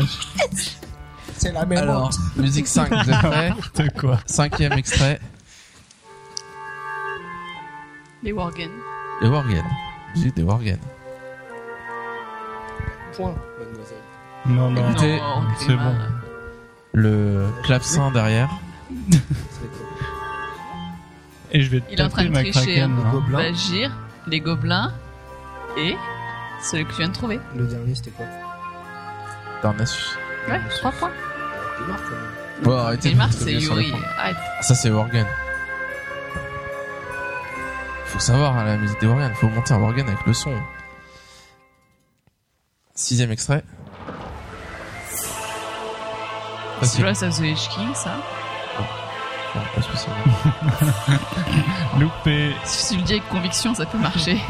vache, 0.00 0.76
C'est 1.36 1.52
la 1.52 1.66
même. 1.66 1.78
Alors, 1.78 2.10
musique 2.36 2.66
5, 2.68 2.88
vous 2.92 3.10
êtes 3.10 3.18
prêts 3.18 3.52
quoi. 3.98 4.18
Cinquième 4.26 4.72
extrait, 4.74 5.20
Les 8.22 8.32
Worgen. 8.32 8.70
les 9.22 9.28
Worgen. 9.28 9.64
Musique 10.14 10.36
des 10.36 10.42
Worgen. 10.42 10.78
Point, 13.16 13.34
mademoiselle. 13.58 13.96
Non, 14.46 14.70
non, 14.70 14.88
Écoutez, 14.90 15.16
Non, 15.16 15.42
c'est 15.58 15.76
bon. 15.76 15.94
Le 16.92 17.48
clavecin 17.62 18.10
derrière. 18.10 18.50
Et 21.52 21.62
je 21.62 21.70
vais 21.70 21.80
te 21.80 21.92
Il 21.92 22.00
est 22.00 22.02
en 22.02 22.08
train 22.08 22.24
de 22.24 22.30
ma 22.30 22.42
tricher, 22.42 22.80
hein. 22.80 22.90
hein. 23.04 23.10
Gobelin. 23.12 23.38
Vagir, 23.38 23.96
les 24.26 24.40
gobelins 24.40 24.92
et 25.76 25.96
celui 26.62 26.84
que 26.84 26.90
tu 26.90 26.98
viens 26.98 27.08
de 27.08 27.14
trouver. 27.14 27.40
Le 27.56 27.66
dernier, 27.66 27.94
c'était 27.94 28.10
quoi? 28.10 28.26
Darnassus. 29.62 30.16
Ouais, 30.48 30.60
3 30.68 30.92
points. 30.92 31.10
Quand 31.78 31.86
même. 31.86 31.96
Bon, 32.62 32.76
arrêtez 32.76 33.16
c'est 33.30 33.44
les 33.46 33.62
Yuri. 33.64 33.92
Arrête. 34.18 34.36
Ah, 34.58 34.62
Ça, 34.62 34.74
c'est 34.74 34.90
Worgen. 34.90 35.26
Faut 38.06 38.18
savoir, 38.18 38.56
hein, 38.58 38.64
la 38.64 38.76
musique 38.76 39.00
des 39.00 39.06
Worgen. 39.06 39.32
Faut 39.34 39.48
monter 39.48 39.72
un 39.74 39.78
Worgen 39.78 40.06
avec 40.06 40.26
le 40.26 40.34
son. 40.34 40.52
Sixième 42.94 43.30
extrait. 43.30 43.64
Celui-là, 46.82 47.14
ça 47.14 47.28
The 47.28 47.40
Edge 47.42 47.68
King, 47.68 47.88
ça. 47.94 48.16
Bon, 49.54 49.60
pas 49.74 49.82
spécialement. 49.82 50.22
Loupé. 51.98 52.52
Si 52.64 52.94
tu 52.94 53.00
le 53.00 53.04
dis 53.04 53.12
avec 53.14 53.28
conviction, 53.28 53.74
ça 53.74 53.86
peut 53.86 53.98
marcher. 53.98 54.38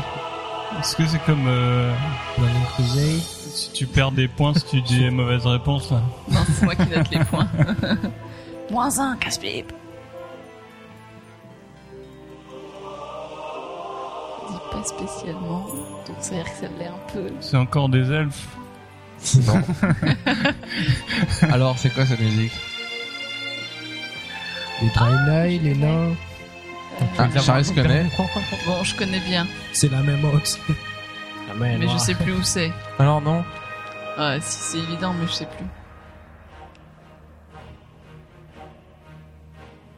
Est-ce 0.78 0.97
que 0.97 1.07
c'est 1.07 1.23
comme 1.24 1.47
euh, 1.48 1.93
si 3.52 3.73
tu 3.73 3.86
perds 3.86 4.12
des 4.12 4.28
points 4.28 4.55
si 4.55 4.65
tu 4.65 4.81
dis 4.81 5.11
mauvaise 5.11 5.44
réponse 5.44 5.90
là 5.90 6.01
Non, 6.31 6.40
c'est 6.47 6.65
moi 6.65 6.74
qui 6.77 6.86
note 6.86 7.11
les 7.11 7.24
points. 7.24 7.48
Moins 8.70 8.98
un, 9.01 9.16
casse-pipe. 9.16 9.73
Dis 14.48 14.57
pas 14.70 14.85
spécialement, 14.85 15.66
donc 16.07 16.16
ça 16.20 16.31
veut 16.31 16.36
dire 16.36 16.44
que 16.44 16.59
ça 16.61 16.66
l'est 16.78 16.86
un 16.86 17.12
peu. 17.12 17.35
C'est 17.40 17.57
encore 17.57 17.89
des 17.89 18.11
elfes. 18.12 18.47
Non. 19.47 19.62
Alors, 21.52 21.78
c'est 21.78 21.90
quoi 21.90 22.06
cette 22.06 22.20
musique 22.20 22.52
Les 24.82 24.88
Dry 24.90 25.12
Night, 25.28 25.62
les 25.62 25.74
nains. 25.74 26.14
Ah, 27.18 27.28
Charles 27.40 27.64
connaît. 27.74 28.06
Bon, 28.66 28.82
je 28.84 28.94
connais 28.94 29.20
bien, 29.20 29.47
C'est 29.72 29.90
la 29.90 30.02
même 30.02 30.24
aussi. 30.24 30.59
mais 31.56 31.88
je 31.88 31.98
sais 31.98 32.14
plus 32.14 32.32
où 32.32 32.42
c'est. 32.42 32.72
Alors, 32.98 33.20
non. 33.20 33.44
Ouais, 34.18 34.38
si 34.40 34.59
c'est 34.60 34.78
évident, 34.78 35.14
mais 35.18 35.26
je 35.26 35.32
sais 35.32 35.47
plus. 35.47 35.66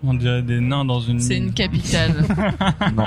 On 0.05 0.15
dirait 0.15 0.43
des 0.43 0.61
nains 0.61 0.85
dans 0.85 1.01
une. 1.01 1.21
C'est 1.21 1.37
une 1.37 1.53
capitale. 1.53 2.25
Non. 2.97 3.07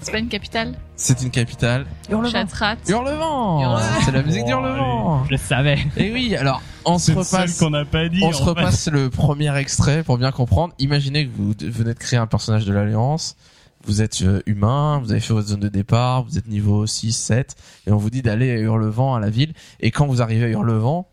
c'est 0.00 0.10
pas 0.12 0.18
une 0.18 0.28
capitale 0.28 0.74
C'est 0.96 1.22
une 1.22 1.30
capitale. 1.30 1.86
Chatrat. 2.30 2.76
Hurlevent 2.88 3.60
Hurlevent. 3.60 4.00
C'est 4.04 4.10
la 4.10 4.22
musique 4.22 4.42
Oh, 4.44 4.48
d'Hurlevent 4.48 5.24
Je 5.26 5.30
le 5.30 5.36
savais. 5.36 5.78
Et 5.96 6.12
oui, 6.12 6.34
alors, 6.36 6.60
on 6.84 6.98
se 6.98 7.06
C'est 7.06 7.14
le 7.14 7.22
seul 7.22 7.40
repasse... 7.42 7.58
qu'on 7.58 7.70
n'a 7.70 7.84
pas 7.84 8.08
dit. 8.08 8.20
On 8.24 8.32
se 8.32 8.38
fait. 8.38 8.44
repasse 8.44 8.88
le 8.88 9.08
premier 9.10 9.56
extrait 9.56 10.02
pour 10.02 10.18
bien 10.18 10.32
comprendre. 10.32 10.74
Imaginez 10.78 11.26
que 11.26 11.32
vous 11.36 11.52
venez 11.60 11.94
de 11.94 11.98
créer 11.98 12.18
un 12.18 12.26
personnage 12.26 12.64
de 12.64 12.72
l'Alliance. 12.72 13.36
Vous 13.84 14.00
êtes 14.02 14.22
euh, 14.22 14.40
humain, 14.46 15.00
vous 15.02 15.10
avez 15.10 15.20
fait 15.20 15.32
votre 15.32 15.48
zone 15.48 15.58
de 15.60 15.68
départ, 15.68 16.22
vous 16.22 16.38
êtes 16.38 16.46
niveau 16.46 16.86
6, 16.86 17.12
7, 17.12 17.56
et 17.88 17.90
on 17.90 17.96
vous 17.96 18.10
dit 18.10 18.22
d'aller 18.22 18.50
à 18.52 18.58
Hurlevent, 18.58 19.14
à 19.16 19.18
la 19.20 19.28
ville. 19.28 19.54
Et 19.80 19.90
quand 19.90 20.06
vous 20.06 20.22
arrivez 20.22 20.44
à 20.44 20.48
Hurlevent, 20.50 21.08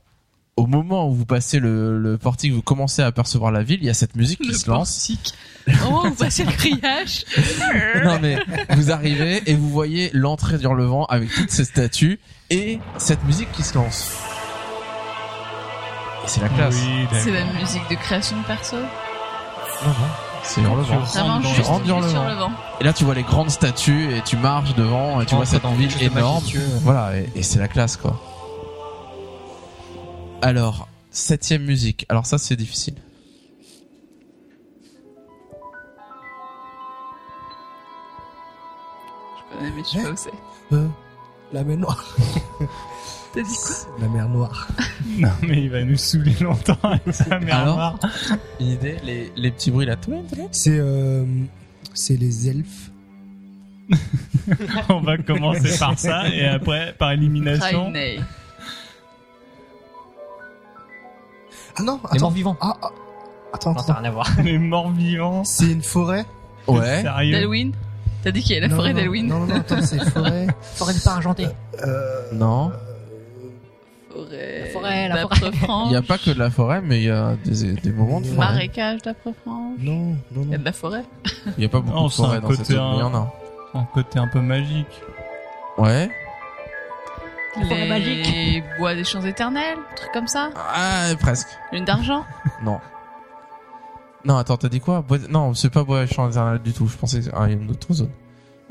au 0.60 0.68
moment 0.68 1.08
où 1.08 1.14
vous 1.14 1.26
passez 1.26 1.60
le, 1.60 1.98
le 2.00 2.18
portique, 2.18 2.52
vous 2.54 2.62
commencez 2.62 3.02
à 3.02 3.06
apercevoir 3.08 3.52
la 3.52 3.64
ville, 3.64 3.80
il 3.82 3.86
y 3.86 3.90
a 3.90 3.94
cette 3.94 4.16
musique 4.16 4.40
qui 4.42 4.50
Le 4.50 4.54
se 4.54 4.70
lance. 4.70 4.92
portique. 5.08 5.34
Oh, 5.88 6.02
vous 6.06 6.16
passez 6.16 6.44
le 6.44 6.52
grillage. 6.52 7.26
Non 8.04 8.18
mais 8.22 8.38
vous 8.76 8.92
arrivez 8.92 9.42
et 9.50 9.54
vous 9.56 9.70
voyez 9.70 10.10
l'entrée 10.14 10.58
d'Hurlevent 10.58 11.06
avec 11.06 11.32
toutes 11.34 11.52
ces 11.52 11.66
statues 11.66 12.20
et 12.50 12.80
cette 12.98 13.24
musique 13.26 13.52
qui 13.52 13.64
se 13.64 13.76
lance. 13.76 14.12
Et 16.24 16.28
c'est 16.28 16.42
la 16.42 16.50
classe. 16.50 16.76
Oui, 16.76 17.08
C'est 17.20 17.32
la 17.32 17.46
musique 17.60 17.88
de 17.90 17.96
création 17.96 18.38
de 18.40 18.46
perso. 18.46 18.76
Non, 18.78 19.88
non, 19.88 19.94
c'est. 20.44 20.62
Tu 20.62 20.68
rentres 20.68 20.88
dans 20.90 21.00
juste, 21.06 21.68
rentres 21.68 21.86
juste 21.86 21.90
Hurlevent. 21.90 22.10
sur 22.10 22.24
le 22.24 22.34
vent. 22.36 22.52
Et 22.82 22.84
là, 22.84 22.94
tu 22.94 23.04
vois 23.04 23.16
les 23.16 23.24
grandes 23.24 23.50
statues 23.50 24.14
et 24.16 24.22
tu 24.22 24.36
marches 24.38 24.74
devant 24.76 25.22
et 25.22 25.26
tu 25.26 25.36
vois 25.36 25.46
cette 25.46 25.64
dans 25.64 25.74
ville 25.74 25.92
énorme. 26.02 26.44
Voilà, 26.82 27.18
et, 27.18 27.30
et 27.36 27.44
c'est 27.44 27.60
la 27.60 27.68
classe, 27.68 27.96
quoi. 27.98 28.20
Alors, 30.42 30.88
septième 31.12 31.64
musique. 31.64 32.06
Alors 32.10 32.26
ça, 32.26 32.38
c'est 32.38 32.56
difficile. 32.56 32.96
Je 39.38 39.58
connais, 39.58 39.72
mais 39.72 39.84
je 39.84 39.90
sais 39.90 40.04
pas 40.04 40.12
où 40.12 40.16
c'est. 40.16 40.76
Euh, 40.76 40.88
la 41.52 41.64
mer 41.64 41.78
noire. 41.78 42.18
T'as 43.34 43.42
dit 43.42 43.56
quoi 43.64 43.76
La 44.02 44.08
mer 44.08 44.30
noire. 44.30 44.68
Non, 45.18 45.30
mais 45.42 45.64
il 45.64 45.70
va 45.70 45.84
nous 45.84 45.98
saouler 45.98 46.36
longtemps 46.40 46.78
avec 46.84 47.14
sa 47.14 47.40
mère 47.40 47.56
Alors 47.56 47.76
noire. 47.76 48.00
Une 48.60 48.68
idée 48.68 48.98
les, 49.04 49.32
les 49.36 49.52
petits 49.52 49.72
bruits 49.72 49.86
là. 49.86 49.96
C'est 50.52 50.78
euh, 50.78 51.26
c'est 51.94 52.16
les 52.16 52.50
elfes 52.50 52.92
On 54.90 55.00
va 55.02 55.18
commencer 55.18 55.78
par 55.80 55.98
ça 55.98 56.30
et 56.30 56.46
après 56.46 56.94
par 56.98 57.12
élimination. 57.12 57.92
Ah 61.80 61.84
non, 61.84 62.00
Les 62.04 62.10
attends. 62.18 62.20
morts 62.26 62.32
vivants. 62.32 62.58
Ah, 62.62 62.76
ah. 62.82 62.90
Attends, 63.54 63.72
Non, 63.74 63.78
ça 63.80 63.84
attends. 63.84 63.94
n'a 63.94 64.00
rien 64.00 64.10
à 64.10 64.12
voir. 64.12 64.28
Les 64.44 64.58
morts 64.60 64.92
vivants. 64.92 65.44
C'est 65.44 65.72
une 65.72 65.82
forêt 65.82 66.26
Ouais. 66.68 67.02
Sérieux. 67.02 67.32
D'Halloween 67.32 67.72
T'as 68.22 68.32
dit 68.32 68.42
qu'il 68.44 68.54
y 68.56 68.58
a 68.58 68.62
la 68.62 68.68
Non, 68.68 68.76
forêt 68.76 68.92
non, 68.92 68.98
d'Halloween 69.00 69.28
Non, 69.28 69.40
non, 69.48 69.56
attends, 69.56 69.82
c'est 69.82 70.04
forêt. 70.12 70.48
Forêt 70.62 70.94
de 70.94 71.00
pas 71.04 71.12
argentée. 71.14 71.48
Euh, 71.86 72.22
Non. 72.34 72.72
Forêt. 74.12 74.60
La 74.60 74.66
forêt, 74.72 75.08
la 75.08 75.16
d'après 75.24 75.52
Il 75.86 75.90
n'y 75.90 75.96
a 75.96 76.02
pas 76.02 76.18
que 76.18 76.32
de 76.32 76.40
la 76.40 76.50
forêt, 76.50 76.82
mais 76.82 76.98
il 77.00 77.06
y 77.06 77.10
a 77.10 77.36
des, 77.46 77.74
des 77.74 77.92
moments 77.92 78.20
de 78.20 78.26
forêt. 78.26 78.38
Marécage 78.38 79.02
d'après 79.04 79.32
Franche. 79.46 79.78
non, 79.80 80.16
non, 80.32 80.42
Il 80.44 80.50
y 80.50 80.54
a 80.54 80.58
non. 80.58 80.60
de 80.60 80.66
la 80.66 80.74
forêt. 80.74 81.04
Il 81.58 81.60
n'y 81.60 81.66
a 81.66 81.70
pas 81.70 81.80
beaucoup 81.80 81.96
Non, 81.98 82.08
de 82.08 82.12
forêt 82.12 82.42
dans 82.42 82.50
cette 82.52 82.66
zone, 82.66 82.90
mais 82.92 82.98
il 82.98 83.00
y 83.00 83.04
en 83.04 83.16
a. 83.16 83.34
Un 83.76 83.84
côté 83.94 84.20
un 84.20 84.28
peu 84.28 84.42
magique. 84.42 85.02
Ouais. 85.78 86.10
La 87.60 87.66
forêt 87.68 87.82
Les 87.82 87.88
magique. 87.90 88.64
bois 88.78 88.96
des 88.96 89.04
champs 89.04 89.22
éternels, 89.22 89.78
un 89.92 89.96
truc 89.96 90.12
comme 90.12 90.28
ça. 90.28 90.50
Ah, 90.56 91.08
presque. 91.20 91.48
Lune 91.72 91.86
d'argent. 91.86 92.26
Non. 92.64 92.80
Non, 94.26 94.38
attends, 94.38 94.58
t'as 94.58 94.70
dit 94.70 94.82
quoi? 94.82 95.02
Bois- 95.02 95.18
Non, 95.30 95.54
c'est 95.54 95.70
pas 95.70 95.84
Bois 95.84 96.06
Champ 96.06 96.30
Éternel 96.30 96.60
du 96.60 96.74
tout. 96.74 96.88
Je 96.88 96.98
pensais 96.98 97.22
qu'il 97.22 97.32
y 97.32 97.36
a 97.36 97.48
une 97.48 97.70
autre 97.72 97.94
zone. 97.94 98.10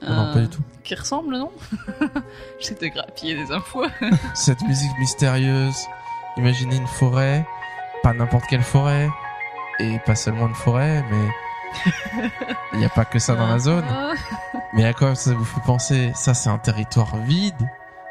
Non, 0.02 0.14
non, 0.14 0.22
Euh, 0.28 0.32
pas 0.34 0.40
du 0.40 0.48
tout. 0.48 0.62
Qui 0.84 0.94
ressemble, 0.94 1.36
non? 1.36 1.50
J'essaie 2.60 2.74
de 2.74 2.86
grappiller 2.88 3.34
des 3.34 3.50
infos. 3.52 3.84
Cette 4.34 4.60
musique 4.62 4.90
mystérieuse. 4.98 5.86
Imaginez 6.36 6.76
une 6.76 6.86
forêt. 6.86 7.46
Pas 8.02 8.12
n'importe 8.12 8.44
quelle 8.48 8.62
forêt. 8.62 9.08
Et 9.80 9.98
pas 10.00 10.14
seulement 10.14 10.46
une 10.48 10.54
forêt, 10.54 11.02
mais... 11.10 11.28
Il 12.72 12.78
n'y 12.78 12.84
a 12.84 12.88
pas 12.90 13.04
que 13.04 13.18
ça 13.18 13.34
dans 13.34 13.46
la 13.46 13.58
zone. 13.58 13.84
Ah. 13.88 14.12
Mais 14.74 14.84
à 14.84 14.92
quoi 14.92 15.14
ça 15.14 15.32
vous 15.34 15.44
fait 15.44 15.60
penser? 15.64 16.12
Ça, 16.14 16.34
c'est 16.34 16.48
un 16.50 16.58
territoire 16.58 17.16
vide, 17.18 17.54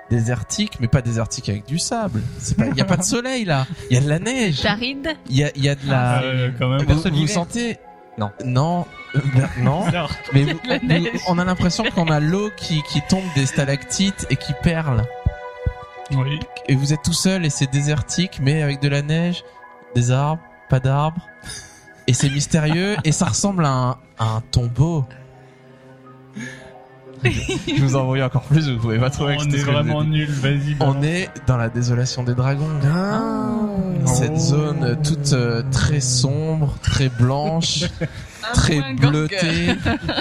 désertique, 0.09 0.79
mais 0.79 0.87
pas 0.87 1.01
désertique 1.01 1.49
avec 1.49 1.65
du 1.65 1.79
sable. 1.79 2.21
C'est 2.39 2.57
pas, 2.57 2.65
il 2.67 2.77
y 2.77 2.81
a 2.81 2.85
pas 2.85 2.97
de 2.97 3.03
soleil 3.15 3.45
là. 3.45 3.65
Il 3.89 3.95
y 3.95 3.97
a 3.99 4.01
de 4.03 4.09
la 4.09 4.19
neige. 4.19 4.61
Taride. 4.61 5.15
Il 5.29 5.37
y 5.37 5.43
a, 5.43 5.51
il 5.55 5.63
y 5.63 5.69
a 5.69 5.75
de 5.75 5.87
la. 5.89 6.21
Euh, 6.23 6.51
quand 6.57 6.69
même. 6.69 6.81
vous, 6.85 7.01
vous 7.15 7.27
sentez 7.27 7.77
Non. 8.17 8.31
Non. 8.45 8.85
Euh, 9.15 9.19
ben, 9.35 9.49
non. 9.63 9.83
Mais 10.33 10.43
vous- 10.43 10.59
vous- 10.63 11.19
on 11.27 11.37
a 11.37 11.43
l'impression 11.45 11.83
qu'on 11.93 12.07
a 12.07 12.19
l'eau 12.19 12.49
qui, 12.57 12.81
qui 12.83 13.01
tombe 13.09 13.23
des 13.35 13.45
stalactites 13.45 14.25
et 14.29 14.35
qui 14.35 14.53
perle. 14.63 15.03
oui. 16.11 16.39
Et 16.69 16.75
vous 16.75 16.91
êtes 16.93 17.01
tout 17.03 17.13
seul 17.13 17.45
et 17.45 17.49
c'est 17.49 17.71
désertique, 17.71 18.39
mais 18.41 18.61
avec 18.61 18.81
de 18.81 18.89
la 18.89 19.01
neige, 19.01 19.43
des 19.95 20.11
arbres, 20.11 20.41
pas 20.69 20.79
d'arbres. 20.81 21.25
Et 22.07 22.13
c'est 22.13 22.29
mystérieux 22.29 22.95
et 23.03 23.11
ça 23.11 23.25
ressemble 23.25 23.65
à 23.65 23.69
un, 23.71 23.91
à 24.19 24.25
un 24.35 24.41
tombeau. 24.51 25.05
Je 27.23 27.81
vous 27.81 27.95
envoie 27.95 28.23
encore 28.23 28.43
plus, 28.43 28.69
vous 28.69 28.77
pouvez 28.79 28.99
pas 28.99 29.09
trouver 29.09 29.35
On 29.39 29.43
est 29.49 29.57
vraiment 29.57 30.03
nul. 30.03 30.29
Vas-y. 30.29 30.75
On 30.79 31.01
est 31.03 31.29
dans 31.47 31.57
la 31.57 31.69
désolation 31.69 32.23
des 32.23 32.35
dragons. 32.35 32.69
Ah. 32.85 33.53
Cette 34.05 34.31
Oh. 34.35 34.39
zone 34.39 34.97
toute 35.03 35.33
euh, 35.33 35.63
très 35.71 35.99
sombre, 35.99 36.77
très 36.81 37.09
blanche, 37.09 37.83
très 38.53 38.81
bleutée, 38.93 39.75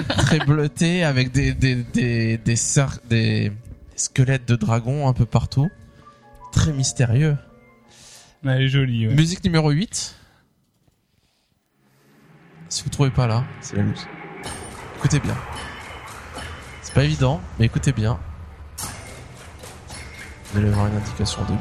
très 0.09 0.39
bleutée 0.41 1.05
avec 1.05 1.31
des 1.33 1.53
des 1.55 1.77
des 1.77 2.37
des, 2.39 2.57
cer- 2.57 2.99
des 3.09 3.51
des 3.51 3.53
squelettes 3.95 4.49
de 4.49 4.57
dragons 4.57 5.07
un 5.09 5.13
peu 5.13 5.25
partout. 5.27 5.69
Très 6.53 6.73
mystérieux. 6.73 7.37
Elle 8.45 8.63
est 8.63 8.69
jolie. 8.69 9.07
Ouais. 9.09 9.15
Musique 9.15 9.45
numéro 9.45 9.71
8. 9.71 10.15
Si 12.69 12.83
vous 12.83 12.91
trouvez 12.91 13.11
pas 13.11 13.27
là, 13.27 13.45
c'est 13.61 13.77
la 13.77 13.83
loose. 13.85 14.07
Écoutez 14.99 15.21
bien. 15.21 15.37
Pas 16.97 17.05
évident, 17.05 17.43
mais 17.59 17.67
écoutez 17.67 17.93
bien. 17.93 18.19
Vous 20.47 20.59
allez 20.59 20.69
avoir 20.71 20.87
une 20.87 20.97
indication 20.97 21.43
au 21.43 21.45
début. 21.45 21.59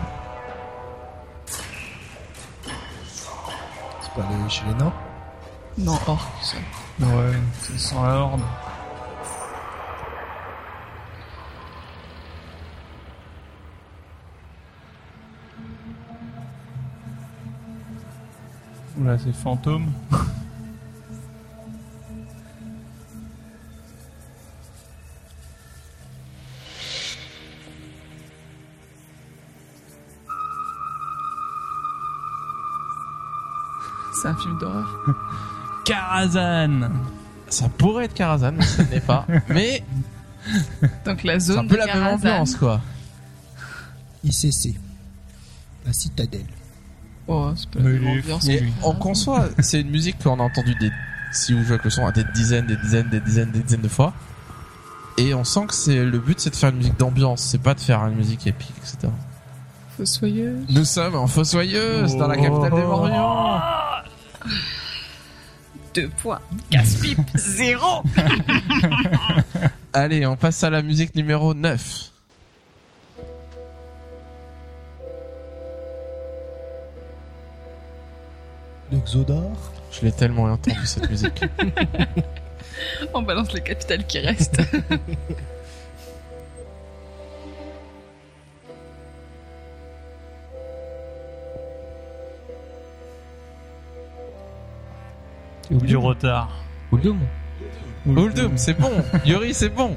C'est 4.00 4.14
pas 4.14 4.24
aller 4.24 4.50
chez 4.50 4.64
les 4.68 4.76
nains 4.76 4.94
Non, 5.78 6.00
orc, 6.08 6.26
ça. 6.42 6.56
Ouais. 7.02 7.34
C'est 7.60 7.78
sans 7.78 8.06
la 8.06 8.14
horde. 8.14 8.42
Oula, 18.98 19.18
c'est 19.18 19.36
fantôme. 19.36 19.92
Karazhan. 36.24 36.90
Ça 37.50 37.70
pourrait 37.70 38.06
être 38.06 38.14
Karazhan, 38.14 38.54
mais 38.58 38.66
ce 38.66 38.82
n'est 38.84 39.00
pas. 39.02 39.26
Mais 39.50 39.84
Donc 41.06 41.24
la 41.24 41.40
c'est 41.40 41.52
un 41.52 41.56
zone 41.56 41.68
peu 41.68 41.76
de 41.76 41.80
la 41.80 41.86
même 41.88 41.96
Karazhan. 41.96 42.16
ambiance, 42.16 42.56
quoi. 42.56 42.82
ICC. 44.24 44.76
La 45.86 45.94
citadelle. 45.94 46.46
Oh, 47.28 47.52
c'est 47.56 47.70
pas 47.70 47.80
Mais 47.82 47.94
la 47.94 48.00
même 48.00 48.18
ambiance. 48.20 48.48
lui. 48.48 48.74
en 48.84 48.94
conçoit, 48.94 49.50
c'est 49.60 49.82
une 49.82 49.90
musique 49.90 50.22
qu'on 50.24 50.40
a 50.40 50.44
entendue 50.44 50.76
des, 50.80 50.92
si 51.32 51.54
vous 51.54 51.62
jouez 51.64 51.72
avec 51.74 51.84
le 51.84 51.90
son, 51.90 52.06
à 52.06 52.12
des 52.12 52.24
dizaines, 52.36 52.66
des 52.68 52.78
dizaines, 52.78 53.10
des 53.10 53.20
dizaines, 53.20 53.52
des 53.52 53.60
dizaines 53.62 53.82
de 53.82 53.88
fois. 53.88 54.14
Et 55.18 55.34
on 55.34 55.44
sent 55.44 55.66
que 55.68 55.74
c'est 55.74 56.04
le 56.04 56.20
but, 56.20 56.40
c'est 56.40 56.50
de 56.50 56.56
faire 56.56 56.70
une 56.72 56.78
musique 56.78 57.00
d'ambiance, 57.00 57.42
c'est 57.42 57.62
pas 57.62 57.74
de 57.74 57.80
faire 57.80 58.04
une 58.06 58.16
musique 58.16 58.46
épique, 58.48 58.74
etc. 58.80 59.08
Fossoyeuse. 59.98 60.66
Nous 60.70 60.84
sommes 60.86 61.16
en 61.16 61.26
Fossoyeuse, 61.28 62.18
dans 62.18 62.28
la 62.28 62.36
capitale 62.36 62.72
des 62.74 62.82
Morbihan. 62.84 63.62
Deux 65.96 66.10
points. 66.10 66.42
Casse-pipe. 66.70 67.20
Zéro. 67.36 68.04
Allez, 69.94 70.26
on 70.26 70.36
passe 70.36 70.62
à 70.66 70.70
la 70.70 70.82
musique 70.82 71.16
numéro 71.16 71.54
9. 71.54 72.12
L'Exodar. 78.92 79.40
Je 79.90 80.02
l'ai 80.02 80.12
tellement 80.12 80.44
entendu 80.44 80.86
cette 80.86 81.10
musique. 81.10 81.42
On 83.14 83.22
balance 83.22 83.54
les 83.54 83.62
capitales 83.62 84.06
qui 84.06 84.20
restent. 84.20 84.62
Du 95.80 95.98
retard. 95.98 96.50
Ou 96.92 96.98
le 96.98 97.04
dôme. 97.04 97.20
Uldum, 98.08 98.56
c'est 98.56 98.76
bon. 98.80 98.92
Yuri, 99.26 99.52
c'est 99.56 99.70
bon. 99.70 99.96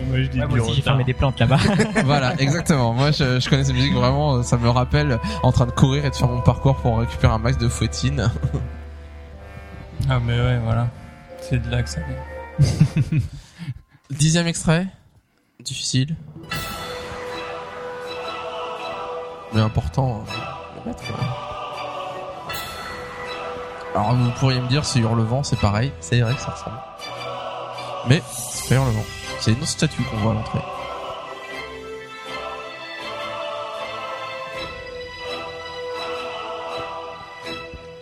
Et 0.00 0.04
Moi 0.04 0.16
je 0.22 0.26
dis 0.26 0.40
Ouais, 0.40 0.46
du 0.48 0.56
moi 0.56 0.64
aussi, 0.64 0.74
j'ai 0.74 0.80
retard. 0.80 0.84
fermé 0.94 1.04
des 1.04 1.14
plantes 1.14 1.38
là-bas. 1.38 1.58
voilà, 2.04 2.34
exactement. 2.40 2.92
Moi, 2.92 3.12
je, 3.12 3.38
je 3.38 3.48
connais 3.48 3.62
cette 3.62 3.76
musique 3.76 3.94
vraiment. 3.94 4.42
Ça 4.42 4.56
me 4.56 4.68
rappelle 4.68 5.20
en 5.44 5.52
train 5.52 5.66
de 5.66 5.70
courir 5.70 6.04
et 6.04 6.10
de 6.10 6.14
faire 6.16 6.26
mon 6.26 6.40
parcours 6.40 6.74
pour 6.76 6.98
récupérer 6.98 7.32
un 7.32 7.38
max 7.38 7.56
de 7.56 7.68
fouettines. 7.68 8.30
Ah 10.10 10.18
mais 10.18 10.34
ouais, 10.40 10.58
voilà. 10.58 10.88
C'est 11.40 11.62
de 11.62 11.70
là 11.70 11.84
que 11.84 11.88
ça 11.88 12.00
vient. 12.00 13.20
Dixième 14.10 14.48
extrait. 14.48 14.88
Difficile. 15.64 16.16
Mais 19.54 19.60
important. 19.60 20.24
hein, 20.28 20.32
à 20.84 20.88
mettre, 20.88 21.02
ouais. 21.04 21.55
Alors 23.96 24.14
vous 24.14 24.30
pourriez 24.32 24.60
me 24.60 24.68
dire 24.68 24.84
si 24.84 25.00
Hurlevent 25.00 25.42
c'est 25.42 25.58
pareil, 25.58 25.90
c'est 26.00 26.20
vrai 26.20 26.34
que 26.34 26.40
ça 26.40 26.50
ressemble. 26.50 26.76
Mais 28.06 28.22
c'est 28.30 28.68
pas 28.68 28.74
Hurlevent. 28.74 29.04
C'est 29.40 29.52
une 29.52 29.56
autre 29.56 29.68
statue 29.68 30.02
qu'on 30.02 30.18
voit 30.18 30.32
à 30.32 30.34
l'entrée. 30.34 30.58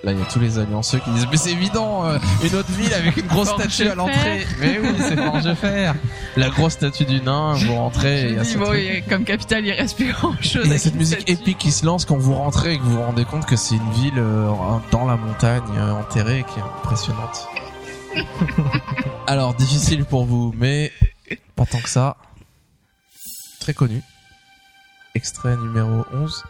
Là, 0.04 0.12
il 0.12 0.18
y 0.18 0.22
a 0.22 0.26
tous 0.26 0.38
les 0.38 0.58
allianceux 0.58 0.98
qui 0.98 1.10
disent 1.12 1.26
Mais 1.30 1.38
c'est 1.38 1.52
évident, 1.52 2.04
euh, 2.04 2.18
une 2.44 2.54
autre 2.56 2.70
ville 2.72 2.92
avec 2.92 3.16
une 3.16 3.26
grosse 3.26 3.48
statue 3.54 3.88
à 3.88 3.94
l'entrée. 3.94 4.46
Mais 4.60 4.78
oui, 4.78 4.88
c'est 4.98 5.16
Forgefer. 5.16 5.92
La 6.36 6.50
grosse 6.50 6.74
statue 6.74 7.06
du 7.06 7.22
nain, 7.22 7.54
vous 7.54 7.74
rentrez. 7.74 8.32
et 8.32 8.44
ce 8.44 8.58
bon, 8.58 8.70
comme 9.08 9.24
capitale, 9.24 9.64
il 9.64 9.72
reste 9.72 9.96
plus 9.96 10.12
grand 10.12 10.34
chose. 10.42 10.62
Il 10.66 10.72
y 10.72 10.74
a 10.74 10.78
cette 10.78 10.96
musique 10.96 11.28
épique 11.30 11.56
qui 11.56 11.72
se 11.72 11.86
lance 11.86 12.04
quand 12.04 12.18
vous 12.18 12.34
rentrez 12.34 12.74
et 12.74 12.78
que 12.78 12.82
vous 12.82 12.96
vous 12.96 13.02
rendez 13.02 13.24
compte 13.24 13.46
que 13.46 13.56
c'est 13.56 13.76
une 13.76 13.90
ville 13.92 14.18
euh, 14.18 14.50
dans 14.90 15.06
la 15.06 15.16
montagne 15.16 15.62
euh, 15.76 15.92
enterrée 15.92 16.44
qui 16.52 16.58
est 16.58 16.62
impressionnante. 16.62 17.48
Alors 19.26 19.54
difficile 19.54 20.04
pour 20.04 20.26
vous, 20.26 20.52
mais 20.54 20.92
pas 21.56 21.64
tant 21.64 21.80
que 21.80 21.88
ça. 21.88 22.18
Très 23.58 23.72
connu. 23.72 24.02
Extrait 25.14 25.56
numéro 25.56 26.04
11. 26.12 26.44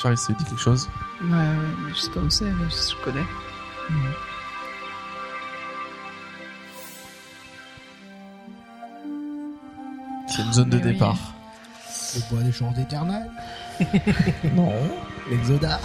Charlie, 0.00 0.16
ça 0.16 0.32
dit 0.32 0.44
quelque 0.44 0.60
chose 0.60 0.88
Ouais, 1.22 1.28
ouais, 1.30 1.56
mais 1.84 1.90
je 1.90 2.00
sais 2.00 2.10
pas 2.10 2.20
où 2.20 2.30
c'est, 2.30 2.44
mais 2.44 2.70
je 2.70 3.04
connais. 3.04 3.26
C'est 10.26 10.42
une 10.42 10.52
zone 10.52 10.70
de 10.70 10.78
départ. 10.78 11.18
Le 12.14 12.20
bois 12.30 12.42
des 12.42 12.52
champs 12.52 12.72
éternels 12.78 13.30
Non. 14.54 14.72
L'exoda 15.30 15.78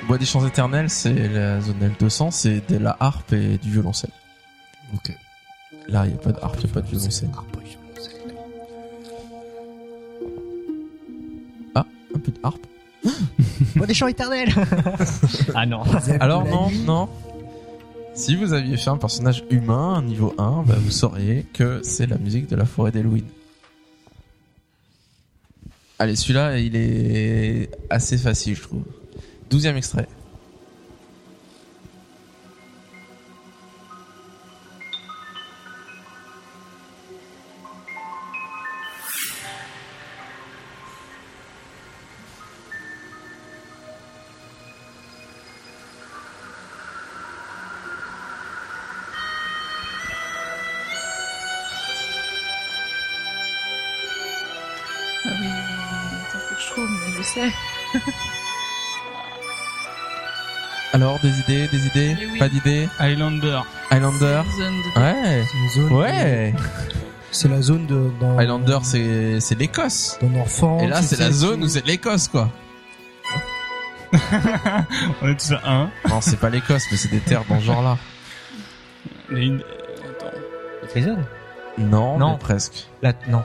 Le 0.00 0.06
bois 0.06 0.16
des 0.16 0.24
champs 0.24 0.46
éternels, 0.46 0.88
c'est 0.88 1.28
la 1.28 1.60
zone 1.60 1.94
L200, 2.00 2.30
c'est 2.30 2.66
de 2.70 2.78
la 2.78 2.96
harpe 3.00 3.34
et 3.34 3.58
du 3.58 3.70
violoncelle. 3.70 4.12
Ok. 4.94 5.12
Là, 5.88 6.06
il 6.06 6.12
n'y 6.12 6.18
a 6.18 6.22
pas 6.22 6.32
de 6.32 6.40
harpe, 6.40 6.56
il 6.60 6.64
n'y 6.64 6.70
a 6.70 6.74
pas 6.74 6.80
de 6.80 6.86
violoncelle. 6.86 7.28
Peu 12.24 12.32
de 12.32 12.38
harpe. 12.42 12.66
Des 13.86 13.94
champs 13.94 14.06
éternels 14.08 14.48
Ah 15.54 15.66
non. 15.66 15.82
Alors 16.20 16.44
non, 16.46 16.70
non. 16.86 17.08
Si 18.14 18.36
vous 18.36 18.52
aviez 18.52 18.76
fait 18.76 18.90
un 18.90 18.96
personnage 18.96 19.44
humain, 19.50 20.00
niveau 20.02 20.34
1, 20.38 20.62
bah, 20.66 20.74
vous 20.78 20.90
sauriez 20.90 21.46
que 21.52 21.80
c'est 21.82 22.06
la 22.06 22.16
musique 22.16 22.48
de 22.48 22.56
la 22.56 22.64
forêt 22.64 22.92
d'Halloween. 22.92 23.24
Allez, 25.98 26.16
celui-là, 26.16 26.58
il 26.58 26.76
est 26.76 27.70
assez 27.90 28.16
facile, 28.16 28.56
je 28.56 28.62
trouve. 28.62 28.82
Douzième 29.50 29.76
extrait. 29.76 30.08
Alors, 60.94 61.18
des 61.20 61.40
idées, 61.40 61.66
des 61.68 61.86
idées 61.86 62.16
oui. 62.32 62.38
Pas 62.38 62.48
d'idées 62.48 62.88
Highlander. 62.98 63.60
Highlander 63.90 64.42
C'est 64.50 64.58
zone 64.62 64.74
de- 64.94 65.00
Ouais 65.00 65.44
C'est 65.44 65.58
une 65.58 65.68
zone. 65.88 65.92
Ouais 65.98 66.54
C'est 67.32 67.48
la 67.48 67.60
zone 67.62 67.86
de. 67.86 68.10
Dans, 68.20 68.38
Highlander, 68.38 68.78
c'est 68.84 69.40
c'est 69.40 69.58
l'Écosse. 69.58 70.16
Dans 70.22 70.28
Norfolk. 70.30 70.82
Et 70.82 70.86
là, 70.86 71.02
c'est 71.02 71.18
la 71.18 71.32
zone 71.32 71.64
où 71.64 71.68
c'est 71.68 71.84
l'Écosse, 71.84 72.28
quoi. 72.28 72.48
On 75.22 75.28
est 75.28 75.34
tous 75.36 75.52
à 75.52 75.60
1. 75.68 75.90
Non, 76.08 76.20
c'est 76.20 76.38
pas 76.38 76.48
l'Écosse, 76.48 76.84
mais 76.92 76.96
c'est 76.96 77.10
des 77.10 77.18
terres 77.18 77.42
dans 77.48 77.58
ce 77.58 77.64
genre-là. 77.64 77.98
Et 79.34 79.46
une... 79.46 79.56
Attends. 79.56 80.30
Les 80.94 81.02
zones 81.02 81.24
Non, 81.78 82.16
Non. 82.18 82.32
mais 82.34 82.38
presque. 82.38 82.86
Là, 83.02 83.12
non. 83.28 83.42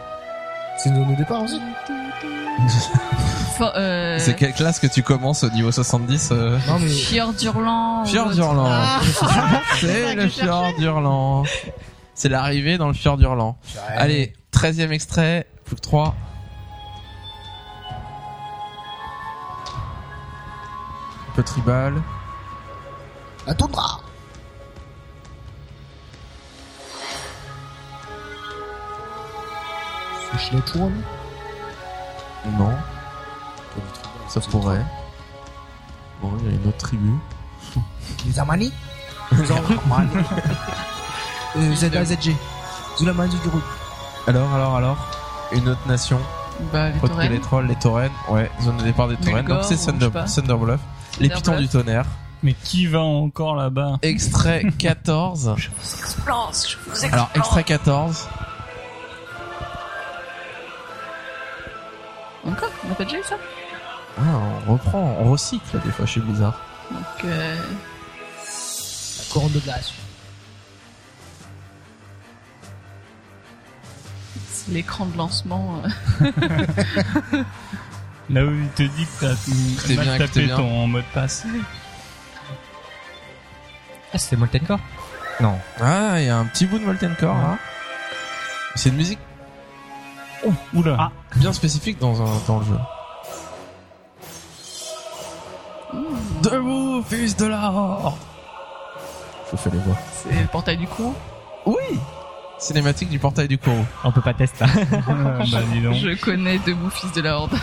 C'est 0.78 0.90
une 0.90 0.96
zone 0.98 1.12
de 1.14 1.18
départ 1.18 1.42
aussi. 1.42 1.60
Fo- 3.60 3.76
euh, 3.76 4.18
C'est 4.20 4.36
quelle 4.36 4.54
classe 4.54 4.80
que 4.80 4.88
tu 4.88 5.04
commences 5.04 5.44
au 5.44 5.50
niveau 5.50 5.70
70 5.72 6.30
euh 6.32 6.58
Non 6.68 6.80
mais. 6.80 6.88
Fjord 6.88 7.34
Hurlant. 7.44 8.04
ou 8.04 8.06
Fjord. 8.06 8.32
Hurlant. 8.38 8.68
Ah, 8.70 9.02
C'est 9.80 10.16
le 10.16 10.30
fjord 10.30 10.72
hurlant. 10.80 11.44
C'est 12.16 12.30
l'arrivée 12.30 12.78
dans 12.78 12.88
le 12.88 12.94
fjord 12.94 13.20
hurlant. 13.22 13.58
Allez, 13.98 14.32
13 14.52 14.80
extrait, 14.92 15.46
plus 15.66 15.76
que 15.76 15.82
3. 15.82 16.16
Un 21.28 21.36
peu 21.36 21.44
tribal. 21.44 22.02
La 23.46 23.54
toundra. 23.54 24.00
C'est 30.32 30.40
Schlettwurm. 30.40 30.94
Non, 32.58 32.72
ça 34.30 34.40
pourrait. 34.42 34.86
Bon, 36.22 36.32
il 36.42 36.46
y 36.46 36.50
a 36.50 36.56
une 36.62 36.68
autre 36.68 36.78
tribu. 36.78 37.12
Les 38.26 38.40
Armani. 38.40 38.72
Les 39.32 39.52
Armani. 39.52 40.10
Euh, 41.58 41.76
ZAZG. 41.76 42.36
Zulamani 42.98 43.36
du 43.36 43.50
groupe. 43.50 43.64
Alors, 44.28 44.52
alors, 44.54 44.76
alors 44.76 44.98
Une 45.54 45.68
autre 45.70 45.88
nation. 45.88 46.20
Bah, 46.74 46.90
les 46.90 47.00
Autre 47.02 47.16
que 47.16 47.32
les 47.32 47.40
trolls, 47.40 47.68
les 47.68 47.76
taurennes. 47.76 48.12
Ouais, 48.30 48.52
zone 48.62 48.78
de 48.78 48.84
départ 48.84 49.08
des 49.08 49.16
taurennes. 49.16 49.46
Donc 49.46 49.64
c'est 49.64 49.78
je 49.80 49.86
Thunder, 49.86 50.06
sais 50.06 50.12
pas. 50.12 50.24
Thunderbluff. 50.26 50.82
Les 51.20 51.30
pitons 51.30 51.58
du 51.58 51.68
tonnerre. 51.70 52.06
Mais 52.44 52.54
qui 52.54 52.86
va 52.86 53.00
encore 53.02 53.56
là-bas? 53.56 53.98
Extrait 54.02 54.64
14. 54.78 55.56
Explose, 55.58 56.68
je 56.70 56.78
vous 56.90 57.14
Alors, 57.14 57.30
extrait 57.36 57.64
14. 57.64 58.28
Encore? 62.46 62.70
On 62.86 62.90
n'a 62.90 62.96
pas 62.96 63.04
déjà 63.06 63.18
eu 63.20 63.24
ça? 63.24 63.36
Ah, 64.20 64.24
on 64.68 64.74
reprend, 64.74 65.18
on 65.22 65.32
recycle 65.32 65.80
des 65.86 65.92
fois 65.92 66.06
chez 66.06 66.20
Blizzard. 66.20 66.60
Donc, 66.92 67.02
euh, 67.26 67.56
La 67.56 69.24
couronne 69.34 69.52
de 69.54 69.60
glace. 69.60 69.94
c'est 74.52 74.72
l'écran 74.72 75.06
de 75.06 75.18
lancement. 75.18 75.82
euh. 76.22 76.32
Là 78.30 78.46
où 78.46 78.52
il 78.52 78.68
te 78.70 78.84
dit 78.84 79.06
que 79.20 79.26
t'as 79.26 79.96
mal 80.06 80.20
tapé 80.20 80.46
bien. 80.46 80.56
ton 80.58 80.88
mot 80.88 81.00
de 81.00 81.04
passe. 81.14 81.46
Ah, 84.14 84.18
c'est 84.18 84.36
Molten 84.36 84.62
Core 84.66 84.80
Non. 85.40 85.58
Ah, 85.80 86.20
il 86.20 86.26
y 86.26 86.30
a 86.30 86.38
un 86.38 86.46
petit 86.46 86.66
bout 86.66 86.78
de 86.80 86.86
Molten 86.86 87.16
Core 87.20 87.36
là. 87.38 87.58
C'est 88.76 88.90
une 88.90 88.96
musique 88.98 89.20
Oh, 90.46 90.54
oula. 90.74 91.12
bien 91.36 91.52
spécifique 91.52 92.00
dans, 92.00 92.22
un, 92.22 92.40
dans 92.48 92.60
le 92.60 92.66
jeu. 92.66 92.78
Debout, 96.44 97.04
fils 97.04 97.36
de 97.36 97.46
l'or 97.46 98.18
Je 99.46 99.52
vous 99.52 99.58
fais 99.58 99.70
les 99.72 99.80
voix. 99.80 99.98
C'est 100.24 100.42
le 100.42 100.48
portail 100.48 100.78
du 100.78 100.88
courant. 100.88 101.16
Oui 101.66 102.00
Cinématique 102.58 103.10
du 103.10 103.20
portail 103.20 103.48
du 103.48 103.58
Koro. 103.58 103.86
On 104.04 104.12
peut 104.12 104.22
pas 104.22 104.34
tester. 104.34 104.66
Ah, 105.08 105.44
bah 105.52 105.62
dis 105.72 105.82
donc. 105.82 105.96
Je 105.96 106.20
connais 106.20 106.60
Debout, 106.60 106.90
fils 106.90 107.12
de 107.14 107.22
la 107.22 107.38
Horde. 107.38 107.54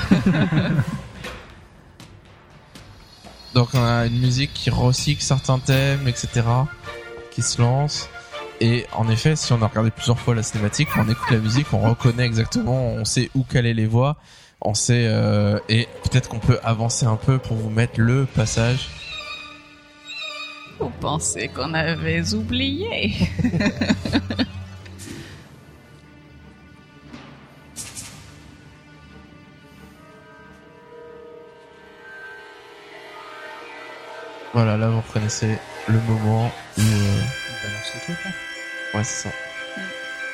Donc 3.54 3.70
on 3.72 3.82
a 3.82 4.04
une 4.04 4.18
musique 4.18 4.52
qui 4.52 4.68
recycle 4.68 5.22
certains 5.22 5.58
thèmes, 5.58 6.06
etc. 6.06 6.42
qui 7.30 7.40
se 7.40 7.60
lance. 7.60 8.10
Et 8.60 8.86
en 8.92 9.08
effet, 9.08 9.34
si 9.34 9.50
on 9.54 9.62
a 9.62 9.66
regardé 9.66 9.90
plusieurs 9.90 10.18
fois 10.18 10.34
la 10.34 10.42
cinématique, 10.42 10.88
on 10.96 11.08
écoute 11.08 11.30
la 11.30 11.38
musique, 11.38 11.72
on 11.72 11.78
reconnaît 11.78 12.26
exactement, 12.26 12.88
on 12.88 13.06
sait 13.06 13.30
où 13.34 13.44
caler 13.44 13.72
les 13.72 13.86
voix, 13.86 14.16
on 14.60 14.74
sait 14.74 15.06
euh, 15.08 15.58
et 15.68 15.86
peut-être 16.04 16.28
qu'on 16.28 16.38
peut 16.38 16.58
avancer 16.64 17.06
un 17.06 17.16
peu 17.16 17.38
pour 17.38 17.56
vous 17.56 17.70
mettre 17.70 18.00
le 18.00 18.26
passage. 18.26 18.88
Vous 20.78 20.90
pensez 21.00 21.48
qu'on 21.48 21.72
avait 21.74 22.34
oublié 22.34 23.14
Voilà, 34.52 34.76
là 34.78 34.88
vous 34.88 35.02
reconnaissez 35.02 35.58
le 35.86 36.00
moment 36.08 36.50
où 36.78 36.80
euh, 36.80 37.20
balance 37.62 37.92
le 37.94 38.00
truc 38.00 38.16
là. 38.24 38.30
ouais 38.98 39.04
c'est 39.04 39.28
ça. 39.28 39.34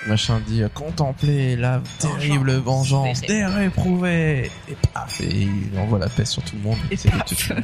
Machin 0.08 0.40
dit 0.46 0.62
euh, 0.62 0.68
contempler 0.68 1.54
la 1.54 1.80
terrible 2.00 2.52
vengeance 2.56 3.20
des 3.20 3.44
réprouvés 3.46 4.50
et 4.68 4.76
paf 4.92 5.20
et 5.20 5.42
il 5.42 5.78
envoie 5.78 5.98
la 6.00 6.08
peste 6.08 6.32
sur 6.32 6.42
tout 6.42 6.56
le 6.56 6.62
monde. 6.62 6.78
Et 6.90 6.96
C'est 6.96 7.10
paf. 7.10 7.24
tout. 7.24 7.54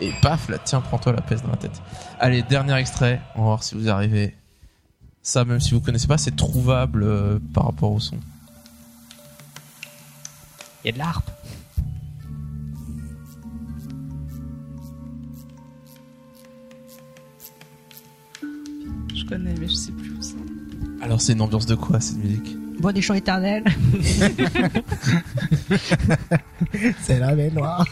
Et 0.00 0.12
paf 0.22 0.48
là 0.48 0.58
tiens 0.64 0.80
prends-toi 0.80 1.12
la 1.12 1.20
peste 1.20 1.44
dans 1.44 1.50
la 1.50 1.56
tête. 1.56 1.82
Allez 2.20 2.42
dernier 2.42 2.74
extrait, 2.76 3.20
on 3.34 3.40
va 3.40 3.44
voir 3.46 3.62
si 3.64 3.74
vous 3.74 3.86
y 3.86 3.90
arrivez. 3.90 4.36
Ça 5.22 5.44
même 5.44 5.58
si 5.60 5.72
vous 5.74 5.80
connaissez 5.80 6.06
pas 6.06 6.18
c'est 6.18 6.36
trouvable 6.36 7.02
euh, 7.02 7.38
par 7.52 7.64
rapport 7.66 7.90
au 7.90 7.98
son. 8.00 8.18
Il 10.84 10.88
y 10.88 10.90
a 10.90 10.92
de 10.92 10.98
l'harpe. 10.98 11.30
Je 19.14 19.24
connais, 19.26 19.54
mais 19.58 19.68
je 19.68 19.74
sais 19.74 19.92
plus. 19.92 20.03
Alors 21.02 21.20
c'est 21.20 21.32
une 21.34 21.42
ambiance 21.42 21.66
de 21.66 21.74
quoi 21.74 22.00
cette 22.00 22.16
musique 22.16 22.56
Bois 22.80 22.92
des 22.92 23.02
champs 23.02 23.14
éternels. 23.14 23.62
C'est 27.02 27.20
la 27.20 27.34
mer 27.34 27.52
noire. 27.52 27.86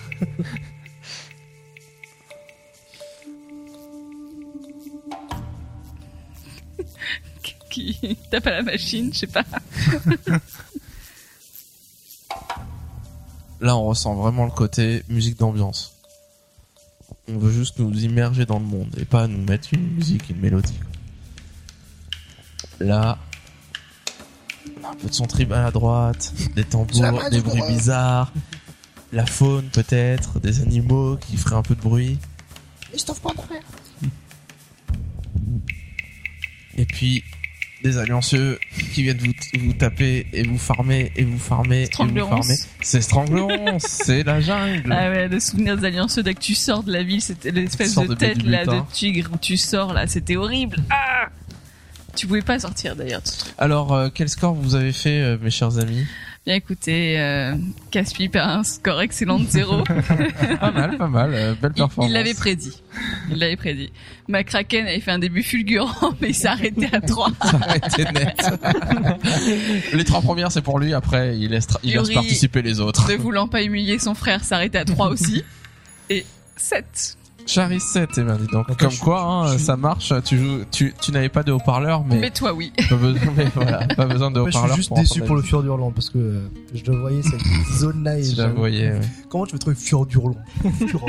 Qui 7.70 8.18
tape 8.30 8.46
à 8.48 8.50
la 8.50 8.62
machine, 8.62 9.12
je 9.12 9.20
sais 9.20 9.26
pas. 9.28 9.44
Là 13.60 13.76
on 13.76 13.84
ressent 13.86 14.14
vraiment 14.14 14.44
le 14.44 14.50
côté 14.50 15.04
musique 15.08 15.38
d'ambiance. 15.38 15.94
On 17.28 17.38
veut 17.38 17.52
juste 17.52 17.78
nous 17.78 18.04
immerger 18.04 18.44
dans 18.46 18.58
le 18.58 18.64
monde 18.64 18.94
et 18.98 19.04
pas 19.04 19.28
nous 19.28 19.44
mettre 19.44 19.68
une 19.72 19.94
musique, 19.94 20.28
une 20.30 20.40
mélodie. 20.40 20.80
Là, 22.82 23.18
un 24.84 24.94
peu 24.96 25.08
de 25.08 25.14
son 25.14 25.26
tribal 25.26 25.64
à 25.64 25.70
droite, 25.70 26.32
des 26.56 26.64
tambours, 26.64 27.30
des 27.30 27.40
bruits 27.40 27.62
bizarres, 27.68 28.32
la 29.12 29.24
faune 29.24 29.66
peut-être, 29.72 30.40
des 30.40 30.60
animaux 30.60 31.16
qui 31.16 31.36
feraient 31.36 31.56
un 31.56 31.62
peu 31.62 31.74
de 31.74 31.80
bruit. 31.80 32.18
Et 36.76 36.84
puis 36.86 37.22
des 37.84 37.98
alliancieux 37.98 38.58
qui 38.94 39.02
viennent 39.02 39.18
vous, 39.18 39.32
vous 39.60 39.72
taper 39.72 40.26
et 40.32 40.44
vous 40.44 40.58
farmer 40.58 41.12
et 41.16 41.24
vous 41.24 41.38
farmer 41.38 41.82
et 41.82 42.04
vous 42.04 42.26
farmer. 42.28 42.54
C'est 42.80 43.00
Stranglerons, 43.00 43.78
c'est 43.80 44.22
la 44.22 44.40
jungle. 44.40 44.92
Ah 44.92 45.10
ouais, 45.10 45.28
le 45.28 45.40
souvenir 45.40 45.76
des 45.76 45.86
allianceux 45.86 46.22
dès 46.22 46.34
que 46.34 46.40
tu 46.40 46.54
sors 46.54 46.82
de 46.82 46.92
la 46.92 47.02
ville, 47.02 47.20
c'était 47.20 47.50
l'espèce 47.50 47.96
de, 47.96 48.06
de 48.06 48.14
tête 48.14 48.42
là 48.44 48.64
de 48.64 48.80
tigre 48.92 49.30
où 49.34 49.36
tu 49.36 49.56
sors 49.56 49.92
là, 49.92 50.06
c'était 50.06 50.36
horrible. 50.36 50.76
Ah 50.90 51.28
tu 52.14 52.26
pouvais 52.26 52.42
pas 52.42 52.58
sortir 52.58 52.96
d'ailleurs. 52.96 53.22
Alors 53.58 53.92
euh, 53.92 54.08
quel 54.12 54.28
score 54.28 54.54
vous 54.54 54.74
avez 54.74 54.92
fait 54.92 55.20
euh, 55.20 55.38
mes 55.40 55.50
chers 55.50 55.78
amis 55.78 56.04
Bien 56.44 56.56
écoutez, 56.56 57.20
euh, 57.20 57.54
Caspi 57.92 58.28
perd 58.28 58.50
un 58.50 58.64
score 58.64 59.00
excellent 59.00 59.38
de 59.38 59.46
zéro. 59.46 59.84
Pas 60.60 60.72
mal, 60.72 60.98
pas 60.98 61.06
mal, 61.06 61.34
euh, 61.34 61.54
belle 61.54 61.72
performance. 61.72 62.10
Il 62.10 62.14
l'avait 62.14 62.34
prédit. 62.34 62.82
Il 63.30 63.38
l'avait 63.38 63.54
prédit. 63.54 63.92
McCracken 64.26 64.88
avait 64.88 64.98
fait 64.98 65.12
un 65.12 65.20
début 65.20 65.44
fulgurant, 65.44 66.14
mais 66.20 66.30
il 66.30 66.34
s'est 66.34 66.48
arrêté 66.48 66.88
à 66.92 67.00
3. 67.00 67.30
Ça 67.42 67.60
a 67.64 67.76
été 67.76 68.04
net. 68.10 68.44
les 69.92 70.04
trois 70.04 70.20
premières 70.20 70.50
c'est 70.50 70.62
pour 70.62 70.80
lui, 70.80 70.94
après 70.94 71.38
il 71.38 71.50
laisse, 71.50 71.68
il 71.84 71.92
laisse 71.92 72.08
Yuri, 72.08 72.14
participer 72.14 72.60
les 72.60 72.80
autres. 72.80 73.08
Ne 73.08 73.16
voulant 73.16 73.46
pas 73.46 73.62
humilier 73.62 74.00
son 74.00 74.14
frère, 74.14 74.42
s'arrêtait 74.42 74.78
à 74.78 74.84
3 74.84 75.10
aussi. 75.10 75.44
Et 76.10 76.26
7. 76.56 77.18
Charis 77.46 77.80
7, 77.80 78.10
eh 78.16 78.22
ben 78.22 78.36
dis 78.36 78.46
donc. 78.46 78.74
Comme 78.78 78.90
je- 78.90 79.00
quoi, 79.00 79.22
hein, 79.22 79.52
je 79.52 79.58
ça 79.58 79.76
marche. 79.76 80.12
Tu 80.24 80.38
joues, 80.38 80.64
tu, 80.70 80.94
tu 81.00 81.12
n'avais 81.12 81.28
pas 81.28 81.42
de 81.42 81.52
haut-parleur, 81.52 82.04
mais, 82.04 82.18
Mais 82.18 82.30
toi, 82.30 82.52
oui. 82.54 82.72
pas 82.88 82.96
besoin, 82.96 83.32
mais 83.36 83.46
voilà, 83.54 83.86
pas 83.88 84.06
besoin 84.06 84.30
de 84.30 84.40
Moi, 84.40 84.50
je 84.50 84.56
haut-parleur. 84.56 84.74
suis 84.74 84.80
juste 84.82 84.88
pour 84.88 84.98
déçu 84.98 85.20
pour 85.22 85.36
le 85.36 85.42
la 85.42 85.46
Fur 85.48 85.62
d'Hurlant 85.62 85.90
parce 85.90 86.08
que 86.10 86.18
euh, 86.18 86.48
je 86.74 86.90
le 86.90 86.98
voyais 86.98 87.22
cette 87.22 87.40
zone 87.78 88.04
là 88.04 88.18
et. 88.18 88.22
Tu 88.28 88.36
la 88.36 88.48
voyais, 88.48 88.92
ouais. 88.92 89.00
Comment 89.28 89.46
tu 89.46 89.52
veux 89.52 89.58
trouver 89.58 89.76
Fur 89.76 90.06
d'Hurlant 90.06 90.36
Fur- 90.88 91.04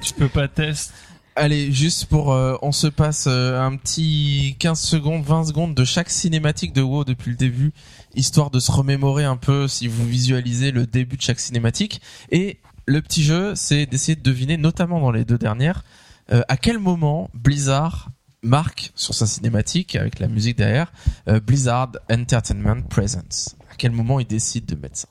Tu 0.00 0.14
peux 0.14 0.28
pas 0.28 0.48
tester. 0.48 0.92
Allez, 1.40 1.70
juste 1.70 2.06
pour, 2.06 2.32
euh, 2.32 2.56
on 2.62 2.72
se 2.72 2.88
passe 2.88 3.26
euh, 3.28 3.60
un 3.64 3.76
petit 3.76 4.56
15 4.58 4.80
secondes, 4.80 5.22
20 5.22 5.44
secondes 5.44 5.72
de 5.74 5.84
chaque 5.84 6.10
cinématique 6.10 6.72
de 6.72 6.82
WoW 6.82 7.04
depuis 7.04 7.30
le 7.30 7.36
début, 7.36 7.72
histoire 8.16 8.50
de 8.50 8.58
se 8.58 8.72
remémorer 8.72 9.22
un 9.24 9.36
peu 9.36 9.68
si 9.68 9.86
vous 9.86 10.04
visualisez 10.04 10.72
le 10.72 10.84
début 10.84 11.16
de 11.16 11.22
chaque 11.22 11.38
cinématique. 11.38 12.00
Et 12.32 12.58
le 12.88 13.02
petit 13.02 13.22
jeu, 13.22 13.54
c'est 13.54 13.84
d'essayer 13.84 14.16
de 14.16 14.22
deviner, 14.22 14.56
notamment 14.56 14.98
dans 14.98 15.10
les 15.10 15.26
deux 15.26 15.36
dernières, 15.36 15.84
euh, 16.32 16.42
à 16.48 16.56
quel 16.56 16.78
moment 16.78 17.28
Blizzard 17.34 18.08
marque 18.42 18.92
sur 18.94 19.14
sa 19.14 19.26
cinématique 19.26 19.94
avec 19.94 20.18
la 20.20 20.26
musique 20.26 20.56
derrière 20.56 20.90
euh, 21.28 21.38
Blizzard 21.38 21.92
Entertainment 22.10 22.82
Presence. 22.88 23.56
À 23.70 23.74
quel 23.76 23.92
moment 23.92 24.20
il 24.20 24.26
décide 24.26 24.64
de 24.64 24.74
mettre 24.74 24.96
ça? 24.96 25.08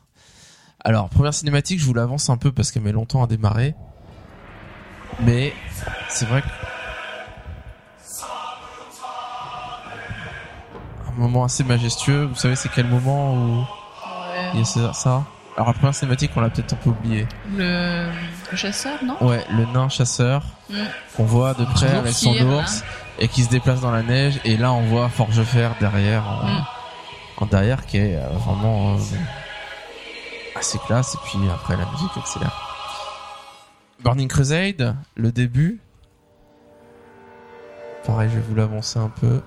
Alors 0.83 1.09
première 1.09 1.33
cinématique, 1.33 1.79
je 1.79 1.85
vous 1.85 1.93
l'avance 1.93 2.29
un 2.31 2.37
peu 2.37 2.51
parce 2.51 2.71
qu'elle 2.71 2.81
met 2.81 2.91
longtemps 2.91 3.23
à 3.23 3.27
démarrer, 3.27 3.75
mais 5.21 5.53
c'est 6.09 6.25
vrai 6.25 6.41
que 6.41 6.47
un 11.09 11.19
moment 11.19 11.43
assez 11.43 11.63
majestueux. 11.63 12.25
Vous 12.25 12.35
savez 12.35 12.55
c'est 12.55 12.69
quel 12.69 12.87
moment 12.87 13.33
où 13.35 13.65
il 14.53 14.59
y 14.59 14.61
a 14.61 14.65
ça 14.65 14.93
ça? 14.93 15.25
Alors 15.57 15.67
la 15.69 15.73
première 15.73 15.95
cinématique, 15.95 16.31
on 16.35 16.41
l'a 16.41 16.49
peut-être 16.49 16.73
un 16.73 16.77
peu 16.77 16.91
oublié. 16.91 17.27
Le, 17.57 18.07
le 18.51 18.57
chasseur, 18.57 19.03
non? 19.03 19.17
Ouais, 19.21 19.43
le 19.51 19.65
nain 19.73 19.89
chasseur 19.89 20.43
Mm. 20.69 20.75
qu'on 21.15 21.23
voit 21.23 21.53
de 21.53 21.63
près 21.63 21.89
avec 21.95 22.11
son 22.13 22.35
ours 22.35 22.83
et 23.19 23.27
qui 23.29 23.43
se 23.43 23.49
déplace 23.49 23.79
dans 23.79 23.89
la 23.91 24.03
neige 24.03 24.37
et 24.43 24.57
là 24.57 24.73
on 24.73 24.81
voit 24.81 25.07
Forgefer 25.07 25.69
derrière 25.79 26.23
en, 26.27 27.45
Mm. 27.45 27.49
derrière 27.49 27.85
qui 27.85 27.97
est 27.97 28.17
euh, 28.17 28.27
vraiment 28.31 28.95
euh, 28.95 28.97
assez 30.59 30.77
classe 30.79 31.15
et 31.15 31.17
puis 31.23 31.39
après 31.49 31.77
la 31.77 31.85
musique 31.91 32.11
accélère. 32.17 32.51
Burning 34.03 34.27
Crusade, 34.27 34.95
le 35.15 35.31
début. 35.31 35.79
Pareil, 38.05 38.29
je 38.29 38.35
vais 38.35 38.43
vous 38.47 38.55
l'avancer 38.55 38.99
un 38.99 39.09
peu. 39.09 39.41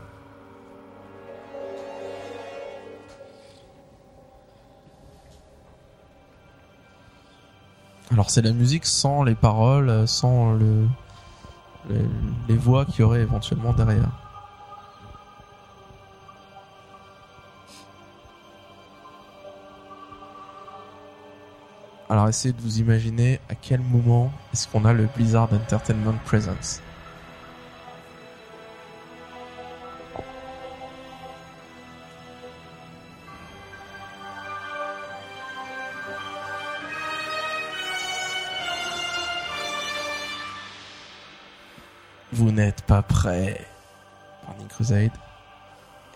Alors 8.12 8.28
c'est 8.28 8.43
la 8.43 8.53
musique 8.53 8.87
sans 8.87 9.23
les 9.23 9.37
paroles, 9.37 9.89
euh, 9.89 10.07
sans 10.07 10.53
le 10.53 10.87
les, 11.89 12.05
les 12.49 12.57
voix 12.57 12.85
qu'il 12.85 13.01
y 13.01 13.03
aurait 13.03 13.20
éventuellement 13.20 13.73
derrière. 13.73 14.11
Alors 22.11 22.28
essayez 22.28 22.53
de 22.53 22.61
vous 22.61 22.81
imaginer 22.81 23.41
à 23.49 23.55
quel 23.55 23.81
moment 23.81 24.32
est-ce 24.53 24.66
qu'on 24.66 24.85
a 24.85 24.93
le 24.93 25.07
Blizzard 25.15 25.49
Entertainment 25.53 26.19
Presence. 26.24 26.82
Vous 42.32 42.51
n'êtes 42.52 42.82
pas 42.82 43.02
prêt. 43.02 43.66
Burning 44.47 44.69
Crusade. 44.69 45.11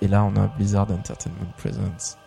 Et 0.03 0.09
là, 0.09 0.25
on 0.25 0.35
a 0.37 0.47
Blizzard 0.49 0.91
Entertainment 0.91 1.51
Presence. 1.57 2.19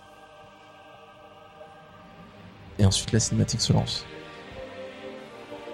Et 2.80 2.86
ensuite, 2.86 3.12
la 3.12 3.20
cinématique 3.20 3.62
se 3.62 3.74
lance. 3.74 4.06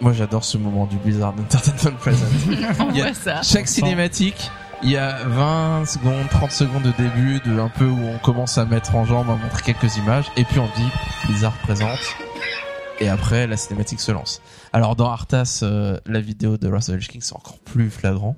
Moi, 0.01 0.13
j'adore 0.13 0.43
ce 0.43 0.57
moment 0.57 0.85
du 0.85 0.97
Blizzard 0.97 1.33
Entertainment 1.39 1.97
Presence. 1.97 2.29
On 2.79 2.89
Il 2.91 2.97
y 2.97 3.01
a- 3.01 3.05
voit 3.05 3.13
ça. 3.13 3.41
Chaque 3.41 3.67
cinématique, 3.67 4.49
il 4.81 4.91
y 4.91 4.97
a 4.97 5.23
20 5.25 5.85
secondes, 5.85 6.27
30 6.29 6.51
secondes 6.51 6.83
de 6.83 6.91
début, 6.91 7.39
de 7.41 7.59
un 7.59 7.69
peu 7.69 7.85
où 7.85 7.99
on 8.07 8.17
commence 8.19 8.57
à 8.57 8.65
mettre 8.65 8.95
en 8.95 9.05
jambe, 9.05 9.29
à 9.29 9.35
montrer 9.35 9.73
quelques 9.73 9.95
images, 9.97 10.25
et 10.35 10.43
puis 10.43 10.59
on 10.59 10.67
dit 10.75 10.89
Blizzard 11.25 11.53
présente. 11.63 11.99
Et 12.99 13.09
après, 13.09 13.47
la 13.47 13.57
cinématique 13.57 13.99
se 14.01 14.11
lance. 14.11 14.41
Alors 14.75 14.95
dans 14.95 15.07
Arthas, 15.07 15.59
euh, 15.61 15.99
la 16.07 16.19
vidéo 16.19 16.57
de 16.57 16.67
Russell 16.67 16.99
King, 16.99 17.21
c'est 17.21 17.35
encore 17.35 17.59
plus 17.59 17.91
flagrant. 17.91 18.35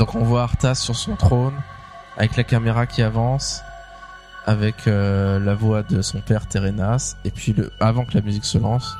Donc 0.00 0.14
on 0.14 0.24
voit 0.24 0.44
Arthas 0.44 0.76
sur 0.76 0.96
son 0.96 1.14
trône, 1.14 1.52
avec 2.16 2.34
la 2.38 2.42
caméra 2.42 2.86
qui 2.86 3.02
avance, 3.02 3.60
avec 4.46 4.86
euh, 4.86 5.38
la 5.38 5.54
voix 5.54 5.82
de 5.82 6.00
son 6.00 6.22
père 6.22 6.48
Terenas, 6.48 7.16
et 7.26 7.30
puis 7.30 7.52
le, 7.52 7.70
avant 7.80 8.06
que 8.06 8.14
la 8.14 8.22
musique 8.22 8.46
se 8.46 8.56
lance, 8.56 8.96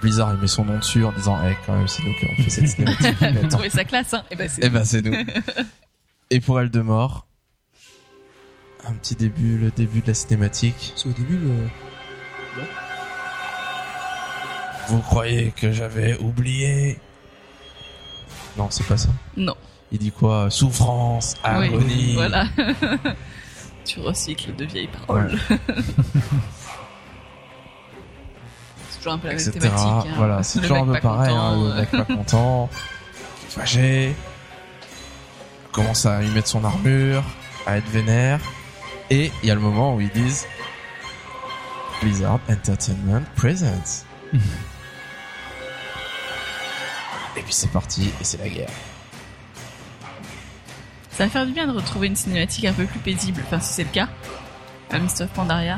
Blizzard 0.00 0.32
il 0.32 0.40
met 0.40 0.46
son 0.46 0.64
nom 0.64 0.78
dessus 0.78 1.04
en 1.04 1.10
disant 1.10 1.40
Eh 1.44 1.56
quand 1.66 1.72
même 1.76 1.88
c'est 1.88 2.04
nous 2.04 2.14
qui 2.14 2.26
avons 2.26 2.36
fait 2.36 2.50
cette 2.50 2.68
cinématique. 2.68 3.16
Vous 3.42 3.48
trouvez 3.48 3.68
ça 3.68 3.84
classe, 3.84 4.14
hein 4.14 4.22
Eh 4.30 4.36
ben, 4.36 4.48
c'est 4.48 4.64
Eh 4.64 4.70
ben 4.70 4.84
c'est 4.84 5.02
nous. 5.02 5.12
Et 6.30 6.38
pour 6.38 6.60
elle 6.60 6.70
de 6.70 6.82
mort, 6.82 7.26
un 8.86 8.92
petit 8.92 9.16
début, 9.16 9.58
le 9.58 9.72
début 9.72 10.02
de 10.02 10.06
la 10.06 10.14
cinématique. 10.14 10.92
C'est 10.94 11.08
au 11.08 11.12
début 11.12 11.36
le. 11.36 11.66
Vous 14.86 15.00
croyez 15.00 15.50
que 15.50 15.72
j'avais 15.72 16.16
oublié? 16.18 17.00
Non, 18.56 18.68
c'est 18.70 18.86
pas 18.86 18.96
ça. 18.96 19.08
Non. 19.36 19.56
Il 19.92 19.98
dit 19.98 20.10
quoi? 20.10 20.48
Souffrance, 20.50 21.36
Oui, 21.44 21.50
agonie. 21.66 22.14
voilà. 22.14 22.46
tu 23.84 24.00
recycles 24.00 24.54
de 24.56 24.64
vieilles 24.64 24.88
paroles. 24.88 25.38
c'est 28.90 28.98
toujours 28.98 29.12
un 29.12 29.18
peu 29.18 29.28
la 29.28 29.34
même 29.34 29.50
thématique. 29.52 29.86
hein. 29.86 30.04
Voilà, 30.16 30.42
c'est 30.42 30.60
toujours 30.60 30.78
un 30.78 30.86
peu 30.86 30.98
pareil. 31.00 31.28
content, 31.30 31.42
hein, 31.52 31.56
le 31.64 31.70
euh. 31.72 31.76
mec 31.80 31.90
pas 31.90 32.04
content, 32.14 32.70
fâché, 33.48 34.14
commence 35.72 36.06
à 36.06 36.22
y 36.22 36.28
mettre 36.28 36.48
son 36.48 36.64
armure, 36.64 37.22
à 37.66 37.76
être 37.76 37.88
vénère, 37.88 38.40
et 39.10 39.30
il 39.42 39.48
y 39.48 39.50
a 39.50 39.54
le 39.54 39.60
moment 39.60 39.94
où 39.94 40.00
ils 40.00 40.08
disent 40.10 40.46
Blizzard 42.00 42.40
Entertainment 42.48 43.22
Presents. 43.36 44.04
et 47.36 47.42
puis 47.42 47.52
c'est 47.52 47.70
parti, 47.70 48.10
et 48.20 48.24
c'est 48.24 48.38
la 48.38 48.48
guerre. 48.48 48.70
Ça 51.12 51.24
va 51.24 51.30
faire 51.30 51.46
du 51.46 51.52
bien 51.52 51.66
de 51.66 51.72
retrouver 51.72 52.06
une 52.06 52.16
cinématique 52.16 52.64
un 52.64 52.72
peu 52.72 52.86
plus 52.86 52.98
paisible, 52.98 53.42
enfin 53.44 53.60
si 53.60 53.74
c'est 53.74 53.84
le 53.84 53.90
cas. 53.90 54.08
à 54.90 54.98
Mist 54.98 55.20
of 55.20 55.28
Pandaria. 55.30 55.76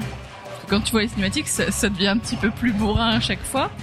Quand 0.69 0.81
tu 0.81 0.93
vois 0.93 1.03
les 1.03 1.09
cinématiques, 1.09 1.49
ça, 1.49 1.89
devient 1.89 2.09
un 2.09 2.19
petit 2.19 2.37
peu 2.37 2.51
plus 2.51 2.73
bourrin 2.73 3.11
à 3.11 3.21
chaque 3.21 3.43
fois. 3.43 3.71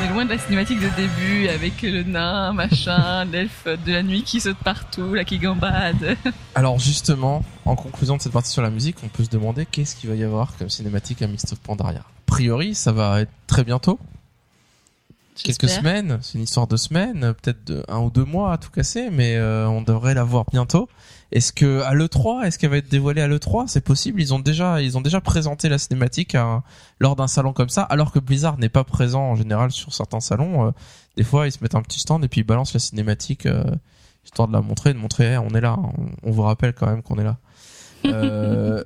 On 0.00 0.08
loin 0.14 0.24
de 0.24 0.30
la 0.30 0.38
cinématique 0.38 0.80
de 0.80 0.88
début 0.96 1.48
avec 1.48 1.82
le 1.82 2.02
nain, 2.02 2.54
machin, 2.54 3.24
l'elfe 3.30 3.66
de 3.66 3.92
la 3.92 4.02
nuit 4.02 4.22
qui 4.22 4.40
saute 4.40 4.56
partout, 4.56 5.12
là 5.12 5.24
qui 5.24 5.38
gambade. 5.38 6.16
Alors 6.54 6.78
justement, 6.78 7.44
en 7.66 7.76
conclusion 7.76 8.16
de 8.16 8.22
cette 8.22 8.32
partie 8.32 8.50
sur 8.50 8.62
la 8.62 8.70
musique, 8.70 8.96
on 9.04 9.08
peut 9.08 9.22
se 9.22 9.28
demander 9.28 9.66
qu'est-ce 9.66 9.94
qu'il 9.94 10.08
va 10.08 10.16
y 10.16 10.24
avoir 10.24 10.56
comme 10.56 10.70
cinématique 10.70 11.20
à 11.20 11.26
Mist 11.26 11.52
of 11.52 11.60
Pandaria. 11.60 12.00
A 12.00 12.04
priori, 12.26 12.74
ça 12.74 12.92
va 12.92 13.20
être 13.20 13.30
très 13.46 13.64
bientôt. 13.64 13.98
Quelques 15.34 15.68
semaines, 15.78 16.18
c'est 16.20 16.36
une 16.36 16.44
histoire 16.44 16.66
de 16.66 16.76
semaines, 16.76 17.32
peut-être 17.42 17.64
de 17.66 17.82
un 17.88 18.00
ou 18.00 18.10
deux 18.10 18.24
mois 18.24 18.52
à 18.52 18.58
tout 18.58 18.70
casser, 18.70 19.08
mais 19.10 19.36
euh, 19.36 19.66
on 19.66 19.80
devrait 19.80 20.12
la 20.14 20.24
voir 20.24 20.44
bientôt. 20.52 20.88
Est-ce 21.32 21.52
que 21.54 21.80
à 21.82 21.94
l'E3, 21.94 22.44
est-ce 22.44 22.58
qu'elle 22.58 22.68
va 22.70 22.76
être 22.76 22.90
dévoilée 22.90 23.22
à 23.22 23.28
l'E3 23.28 23.66
C'est 23.66 23.80
possible. 23.80 24.20
Ils 24.20 24.34
ont 24.34 24.38
déjà, 24.38 24.82
ils 24.82 24.98
ont 24.98 25.00
déjà 25.00 25.22
présenté 25.22 25.70
la 25.70 25.78
cinématique 25.78 26.34
à- 26.34 26.62
lors 27.00 27.16
d'un 27.16 27.28
salon 27.28 27.54
comme 27.54 27.70
ça, 27.70 27.82
alors 27.82 28.12
que 28.12 28.18
Blizzard 28.18 28.58
n'est 28.58 28.68
pas 28.68 28.84
présent 28.84 29.22
en 29.22 29.34
général 29.36 29.70
sur 29.70 29.94
certains 29.94 30.20
salons. 30.20 30.66
euh, 30.66 30.70
des 31.16 31.24
fois, 31.24 31.46
ils 31.46 31.52
se 31.52 31.58
mettent 31.62 31.74
un 31.74 31.82
petit 31.82 32.00
stand 32.00 32.22
et 32.24 32.28
puis 32.28 32.42
ils 32.42 32.44
balancent 32.46 32.74
la 32.74 32.80
cinématique 32.80 33.46
euh, 33.46 33.64
histoire 34.24 34.48
de 34.48 34.52
la 34.52 34.60
montrer, 34.60 34.92
de 34.92 34.98
montrer, 34.98 35.24
hey, 35.32 35.38
on 35.38 35.48
est 35.50 35.60
là, 35.62 35.76
on, 35.78 36.28
on 36.28 36.30
vous 36.30 36.42
rappelle 36.42 36.74
quand 36.74 36.86
même 36.86 37.02
qu'on 37.02 37.16
est 37.18 37.24
là. 37.24 37.38
Euh, 38.04 38.82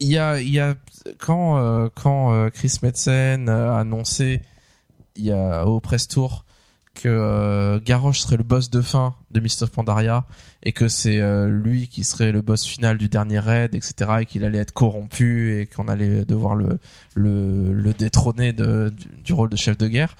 Il 0.00 0.08
y 0.08 0.16
a, 0.18 0.40
il 0.40 0.48
y 0.50 0.60
a 0.60 0.74
quand 1.18 1.58
euh, 1.58 1.88
quand 1.94 2.32
euh, 2.32 2.50
Chris 2.50 2.78
Metzen 2.82 3.48
a 3.48 3.76
annoncé 3.78 4.40
il 5.16 5.24
y 5.24 5.32
a 5.32 5.66
au 5.66 5.80
press 5.80 6.08
tour 6.08 6.44
que 6.94 7.08
euh, 7.08 7.80
Garrosh 7.80 8.20
serait 8.20 8.36
le 8.36 8.42
boss 8.42 8.68
de 8.68 8.82
fin 8.82 9.14
de 9.30 9.40
Mist 9.40 9.62
of 9.62 9.70
Pandaria 9.70 10.26
et 10.62 10.72
que 10.72 10.88
c'est 10.88 11.20
euh, 11.20 11.48
lui 11.48 11.88
qui 11.88 12.04
serait 12.04 12.32
le 12.32 12.42
boss 12.42 12.66
final 12.66 12.98
du 12.98 13.08
dernier 13.08 13.38
raid, 13.38 13.74
etc. 13.74 14.10
et 14.20 14.26
qu'il 14.26 14.44
allait 14.44 14.58
être 14.58 14.72
corrompu 14.72 15.58
et 15.58 15.66
qu'on 15.66 15.88
allait 15.88 16.26
devoir 16.26 16.54
le 16.54 16.78
le, 17.14 17.72
le 17.72 17.94
détrôner 17.94 18.52
de, 18.52 18.90
du, 18.90 19.08
du 19.22 19.32
rôle 19.32 19.48
de 19.48 19.56
chef 19.56 19.78
de 19.78 19.88
guerre. 19.88 20.16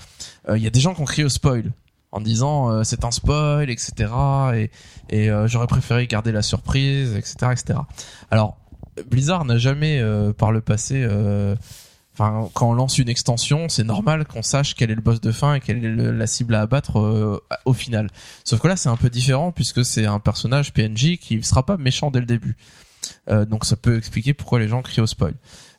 Euh, 0.49 0.57
Il 0.57 0.65
y 0.65 0.67
a 0.67 0.71
des 0.71 0.81
gens 0.81 0.95
qui 0.95 1.03
ont 1.03 1.07
crié 1.07 1.25
au 1.25 1.29
spoil 1.29 1.73
en 2.11 2.21
disant 2.21 2.71
euh, 2.71 2.85
c'est 2.85 3.05
un 3.05 3.11
spoil, 3.11 3.69
etc. 3.69 4.11
Et, 4.55 4.71
et 5.11 5.31
euh, 5.31 5.47
j'aurais 5.49 5.67
préféré 5.67 6.07
garder 6.07 6.33
la 6.33 6.43
surprise, 6.43 7.15
etc., 7.15 7.53
etc. 7.53 7.81
Alors 8.31 8.57
Blizzard 9.11 9.45
n'a 9.45 9.59
jamais 9.59 10.01
euh, 10.01 10.33
par 10.33 10.53
le 10.53 10.61
passé 10.61 11.03
euh, 11.07 11.55
Enfin, 12.15 12.51
quand 12.53 12.71
on 12.71 12.75
lance 12.75 12.99
une 12.99 13.09
extension, 13.09 13.69
c'est 13.69 13.85
normal 13.85 14.27
qu'on 14.27 14.43
sache 14.43 14.75
quel 14.75 14.91
est 14.91 14.95
le 14.95 15.01
boss 15.01 15.21
de 15.21 15.33
fin 15.33 15.55
et 15.55 15.61
quelle 15.61 15.83
est 15.83 16.13
la 16.13 16.27
cible 16.27 16.55
à 16.55 16.61
abattre 16.61 16.99
euh, 16.99 17.43
au 17.65 17.73
final. 17.73 18.09
Sauf 18.45 18.61
que 18.61 18.69
là, 18.69 18.77
c'est 18.77 18.91
un 18.91 18.97
peu 18.97 19.09
différent 19.09 19.51
puisque 19.51 19.85
c'est 19.85 20.05
un 20.05 20.19
personnage 20.19 20.75
PNJ 20.75 21.17
qui 21.17 21.43
sera 21.43 21.65
pas 21.65 21.79
méchant 21.79 22.11
dès 22.11 22.21
le 22.21 22.27
début. 22.27 22.57
Euh, 23.31 23.47
donc 23.47 23.65
ça 23.65 23.77
peut 23.77 23.97
expliquer 23.97 24.35
pourquoi 24.35 24.59
les 24.59 24.69
gens 24.69 24.83
crient 24.83 25.01
au 25.01 25.07
spoil. 25.07 25.35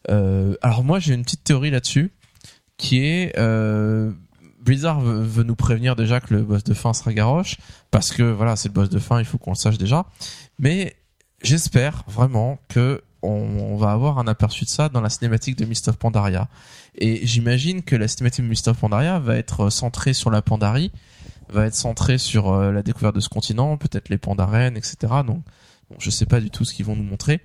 Euh, 0.09 0.55
alors 0.63 0.83
moi, 0.83 0.97
j'ai 0.97 1.13
une 1.13 1.23
petite 1.23 1.43
théorie 1.43 1.69
là-dessus 1.71 2.11
qui 2.77 2.97
est 3.05 3.37
Blizzard 4.59 5.01
veut 5.01 5.43
nous 5.43 5.55
prévenir 5.55 5.95
déjà 5.95 6.21
que 6.21 6.33
le 6.33 6.41
boss 6.41 6.63
de 6.63 6.73
fin 6.73 6.93
sera 6.93 7.13
Garrosh 7.13 7.57
parce 7.91 8.11
que 8.11 8.23
voilà, 8.23 8.55
c'est 8.55 8.69
le 8.69 8.73
boss 8.73 8.89
de 8.89 8.97
fin, 8.97 9.19
il 9.19 9.25
faut 9.25 9.37
qu'on 9.37 9.51
le 9.51 9.55
sache 9.55 9.77
déjà. 9.77 10.05
Mais 10.57 10.95
j'espère 11.43 12.03
vraiment 12.07 12.57
que 12.69 13.03
on, 13.23 13.73
on 13.73 13.77
va 13.77 13.91
avoir 13.91 14.19
un 14.19 14.27
aperçu 14.27 14.65
de 14.65 14.69
ça 14.69 14.89
dans 14.89 15.01
la 15.01 15.09
cinématique 15.09 15.55
de 15.57 15.65
Mist 15.65 15.87
of 15.87 15.97
Pandaria. 15.97 16.49
Et 16.95 17.25
j'imagine 17.25 17.81
que 17.81 17.95
la 17.95 18.07
cinématique 18.07 18.43
de 18.43 18.49
Mist 18.49 18.67
of 18.67 18.77
Pandaria 18.77 19.19
va 19.19 19.37
être 19.37 19.69
centrée 19.69 20.13
sur 20.13 20.29
la 20.29 20.41
Pandarie, 20.41 20.91
va 21.49 21.65
être 21.65 21.75
centrée 21.75 22.17
sur 22.17 22.51
euh, 22.51 22.71
la 22.71 22.83
découverte 22.83 23.15
de 23.15 23.19
ce 23.19 23.29
continent, 23.29 23.77
peut-être 23.77 24.09
les 24.09 24.17
pandarènes, 24.17 24.77
etc. 24.77 24.95
Donc, 25.25 25.43
bon, 25.89 25.95
je 25.99 26.09
sais 26.09 26.25
pas 26.25 26.39
du 26.39 26.49
tout 26.49 26.65
ce 26.65 26.73
qu'ils 26.73 26.85
vont 26.85 26.95
nous 26.95 27.03
montrer. 27.03 27.41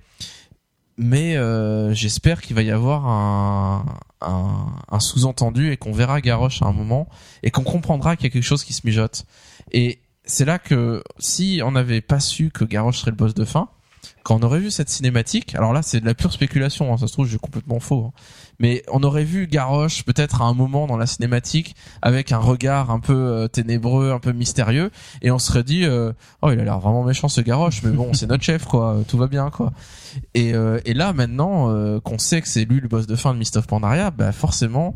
Mais 0.97 1.37
euh, 1.37 1.93
j'espère 1.93 2.41
qu'il 2.41 2.55
va 2.55 2.61
y 2.61 2.71
avoir 2.71 3.07
un, 3.07 3.85
un, 4.19 4.65
un 4.89 4.99
sous-entendu 4.99 5.71
et 5.71 5.77
qu'on 5.77 5.93
verra 5.93 6.19
Garrosh 6.19 6.61
à 6.61 6.65
un 6.65 6.73
moment 6.73 7.07
et 7.41 7.51
qu'on 7.51 7.63
comprendra 7.63 8.17
qu'il 8.17 8.25
y 8.25 8.27
a 8.27 8.31
quelque 8.31 8.43
chose 8.43 8.65
qui 8.65 8.73
se 8.73 8.85
mijote. 8.85 9.25
Et 9.71 10.01
c'est 10.25 10.43
là 10.43 10.59
que 10.59 11.01
si 11.17 11.61
on 11.63 11.71
n'avait 11.71 12.01
pas 12.01 12.19
su 12.19 12.49
que 12.49 12.65
Garrosh 12.65 12.99
serait 12.99 13.11
le 13.11 13.17
boss 13.17 13.33
de 13.33 13.45
fin, 13.45 13.69
quand 14.23 14.39
on 14.39 14.43
aurait 14.43 14.59
vu 14.59 14.71
cette 14.71 14.89
cinématique, 14.89 15.55
alors 15.55 15.73
là 15.73 15.81
c'est 15.81 15.99
de 15.99 16.05
la 16.05 16.13
pure 16.13 16.31
spéculation, 16.31 16.93
hein, 16.93 16.97
ça 16.97 17.07
se 17.07 17.13
trouve 17.13 17.27
j'ai 17.27 17.37
complètement 17.37 17.79
faux, 17.79 18.05
hein, 18.07 18.19
mais 18.59 18.83
on 18.91 19.03
aurait 19.03 19.23
vu 19.23 19.47
Garrosh 19.47 20.03
peut-être 20.03 20.41
à 20.41 20.45
un 20.45 20.53
moment 20.53 20.87
dans 20.87 20.97
la 20.97 21.05
cinématique 21.05 21.75
avec 22.01 22.31
un 22.31 22.37
regard 22.37 22.91
un 22.91 22.99
peu 22.99 23.13
euh, 23.13 23.47
ténébreux, 23.47 24.11
un 24.11 24.19
peu 24.19 24.31
mystérieux, 24.31 24.91
et 25.21 25.31
on 25.31 25.39
serait 25.39 25.63
dit 25.63 25.85
euh, 25.85 26.11
oh 26.41 26.51
il 26.51 26.59
a 26.59 26.63
l'air 26.63 26.79
vraiment 26.79 27.03
méchant 27.03 27.27
ce 27.27 27.41
Garrosh, 27.41 27.81
mais 27.83 27.91
bon 27.91 28.13
c'est 28.13 28.27
notre 28.27 28.43
chef 28.43 28.65
quoi, 28.65 28.95
euh, 28.95 29.03
tout 29.07 29.17
va 29.17 29.27
bien 29.27 29.49
quoi. 29.49 29.71
Et, 30.33 30.53
euh, 30.53 30.79
et 30.85 30.93
là 30.93 31.13
maintenant 31.13 31.71
euh, 31.71 31.99
qu'on 31.99 32.17
sait 32.17 32.41
que 32.41 32.47
c'est 32.47 32.65
lui 32.65 32.79
le 32.79 32.87
boss 32.87 33.07
de 33.07 33.15
fin 33.15 33.33
de 33.33 33.39
Mist 33.39 33.57
of 33.57 33.67
Pandaria, 33.67 34.11
bah 34.11 34.31
forcément 34.31 34.95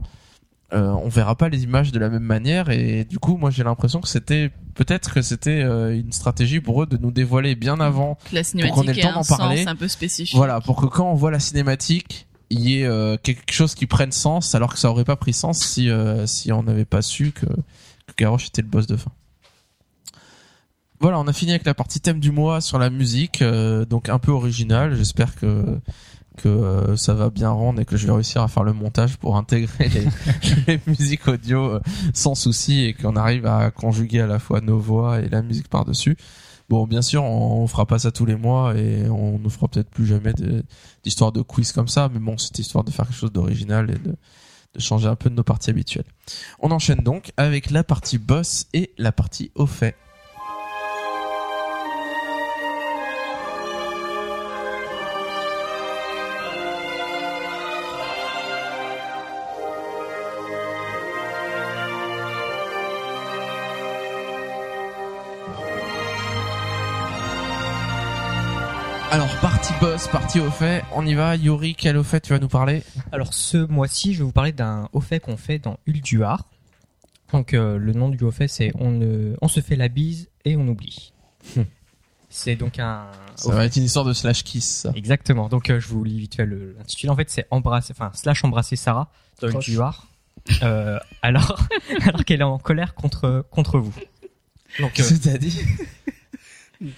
euh, 0.73 0.87
on 1.03 1.07
verra 1.09 1.35
pas 1.35 1.49
les 1.49 1.63
images 1.63 1.91
de 1.91 1.99
la 1.99 2.09
même 2.09 2.23
manière 2.23 2.69
et 2.69 3.05
du 3.05 3.19
coup 3.19 3.37
moi 3.37 3.51
j'ai 3.51 3.63
l'impression 3.63 4.01
que 4.01 4.07
c'était 4.07 4.49
peut-être 4.73 5.13
que 5.13 5.21
c'était 5.21 5.61
euh, 5.61 5.95
une 5.95 6.11
stratégie 6.11 6.59
pour 6.61 6.81
eux 6.81 6.87
de 6.87 6.97
nous 6.97 7.11
dévoiler 7.11 7.53
bien 7.55 7.79
avant 7.79 8.17
Que 8.31 8.35
la 8.35 8.69
qu'on 8.69 8.83
ait 8.83 8.93
le 8.93 9.01
temps 9.01 9.13
d'en 9.13 9.23
parler. 9.23 9.57
sens 9.59 9.67
un 9.67 9.75
peu 9.75 9.87
spécifique. 9.87 10.35
voilà 10.35 10.61
pour 10.61 10.81
que 10.81 10.87
quand 10.87 11.11
on 11.11 11.13
voit 11.13 11.29
la 11.31 11.39
cinématique 11.39 12.27
il 12.49 12.59
y 12.61 12.79
ait 12.79 12.85
euh, 12.85 13.17
quelque 13.21 13.51
chose 13.53 13.75
qui 13.75 13.85
prenne 13.85 14.11
sens 14.11 14.55
alors 14.55 14.73
que 14.73 14.79
ça 14.79 14.89
aurait 14.89 15.03
pas 15.05 15.15
pris 15.15 15.33
sens 15.33 15.59
si 15.59 15.89
si 16.25 16.51
on 16.51 16.63
n'avait 16.63 16.85
pas 16.85 17.01
su 17.03 17.31
que, 17.33 17.45
que 17.45 18.13
Garrosh 18.17 18.47
était 18.47 18.61
le 18.63 18.67
boss 18.67 18.87
de 18.87 18.95
fin 18.97 19.11
voilà 20.99 21.19
on 21.19 21.27
a 21.27 21.33
fini 21.33 21.51
avec 21.51 21.65
la 21.65 21.73
partie 21.73 21.99
thème 21.99 22.19
du 22.19 22.31
mois 22.31 22.61
sur 22.61 22.79
la 22.79 22.89
musique 22.89 23.43
donc 23.89 24.09
un 24.09 24.17
peu 24.19 24.31
original 24.31 24.95
j'espère 24.95 25.35
que 25.35 25.77
que 26.37 26.49
euh, 26.49 26.95
ça 26.97 27.13
va 27.13 27.29
bien 27.29 27.49
rendre 27.49 27.79
et 27.81 27.85
que 27.85 27.97
je 27.97 28.05
vais 28.07 28.13
réussir 28.13 28.41
à 28.41 28.47
faire 28.47 28.63
le 28.63 28.73
montage 28.73 29.17
pour 29.17 29.37
intégrer 29.37 29.89
les, 29.89 30.07
les 30.67 30.79
musiques 30.87 31.27
audio 31.27 31.75
euh, 31.75 31.79
sans 32.13 32.35
souci 32.35 32.83
et 32.85 32.93
qu'on 32.93 33.15
arrive 33.15 33.45
à 33.45 33.71
conjuguer 33.71 34.21
à 34.21 34.27
la 34.27 34.39
fois 34.39 34.61
nos 34.61 34.79
voix 34.79 35.19
et 35.19 35.29
la 35.29 35.41
musique 35.41 35.67
par-dessus. 35.69 36.17
Bon, 36.69 36.87
bien 36.87 37.01
sûr, 37.01 37.23
on, 37.23 37.61
on 37.63 37.67
fera 37.67 37.85
pas 37.85 37.99
ça 37.99 38.11
tous 38.11 38.25
les 38.25 38.35
mois 38.35 38.75
et 38.75 39.07
on 39.09 39.37
ne 39.37 39.49
fera 39.49 39.67
peut-être 39.67 39.89
plus 39.89 40.05
jamais 40.05 40.33
de- 40.33 40.63
d'histoires 41.03 41.31
de 41.31 41.41
quiz 41.41 41.71
comme 41.71 41.87
ça, 41.89 42.09
mais 42.11 42.19
bon, 42.19 42.37
c'était 42.37 42.61
histoire 42.61 42.83
de 42.83 42.91
faire 42.91 43.05
quelque 43.05 43.17
chose 43.17 43.31
d'original 43.33 43.91
et 43.91 43.95
de, 43.99 44.15
de 44.75 44.79
changer 44.79 45.07
un 45.07 45.15
peu 45.15 45.29
de 45.29 45.35
nos 45.35 45.43
parties 45.43 45.69
habituelles. 45.69 46.05
On 46.59 46.71
enchaîne 46.71 46.99
donc 46.99 47.31
avec 47.37 47.69
la 47.69 47.83
partie 47.83 48.17
boss 48.17 48.65
et 48.73 48.91
la 48.97 49.11
partie 49.11 49.51
au 49.55 49.65
fait. 49.67 49.95
Alors, 69.13 69.29
partie 69.41 69.73
boss, 69.79 70.07
partie 70.07 70.39
au 70.39 70.49
fait, 70.49 70.83
on 70.91 71.05
y 71.05 71.13
va. 71.13 71.35
Yuri, 71.35 71.75
quel 71.75 71.97
au 71.97 72.03
fait 72.03 72.19
tu 72.19 72.33
vas 72.33 72.39
nous 72.39 72.47
parler 72.47 72.81
Alors 73.11 73.31
ce 73.31 73.57
mois-ci, 73.57 74.15
je 74.15 74.17
vais 74.17 74.23
vous 74.23 74.31
parler 74.31 74.53
d'un 74.53 74.89
haut 74.91 75.01
fait 75.01 75.19
qu'on 75.19 75.37
fait 75.37 75.59
dans 75.59 75.77
Ulduar. 75.85 76.49
Donc 77.31 77.53
euh, 77.53 77.77
le 77.77 77.93
nom 77.93 78.09
du 78.09 78.23
haut 78.23 78.31
fait, 78.31 78.47
c'est 78.47 78.71
on, 78.73 79.47
se 79.47 79.59
fait 79.59 79.75
la 79.75 79.87
bise 79.87 80.29
et 80.45 80.57
on 80.57 80.67
oublie. 80.67 81.13
Hmm. 81.55 81.61
C'est 82.31 82.55
donc 82.55 82.79
un 82.79 83.05
Ça 83.35 83.53
va 83.53 83.65
être 83.65 83.75
une 83.75 83.83
histoire 83.83 84.03
de 84.03 84.13
slash 84.13 84.43
kiss, 84.43 84.65
ça. 84.65 84.91
Exactement. 84.95 85.47
Donc 85.47 85.69
euh, 85.69 85.79
je 85.79 85.89
vous 85.89 86.03
lis 86.03 86.17
vite 86.17 86.33
fait 86.33 86.47
le- 86.47 86.73
l'intitulé. 86.79 87.11
En 87.11 87.15
fait, 87.15 87.29
c'est 87.29 87.45
embrasser, 87.51 87.93
enfin 87.95 88.09
slash 88.15 88.43
embrasser 88.43 88.75
Sarah 88.75 89.11
dans. 89.41 89.49
Ulduar. 89.49 90.07
Euh, 90.63 90.97
alors, 91.21 91.67
alors 92.01 92.25
qu'elle 92.25 92.41
est 92.41 92.45
en 92.45 92.57
colère 92.57 92.95
contre 92.95 93.45
contre 93.51 93.77
vous. 93.77 93.93
Donc 94.79 94.99
euh, 94.99 95.37
dit 95.37 95.61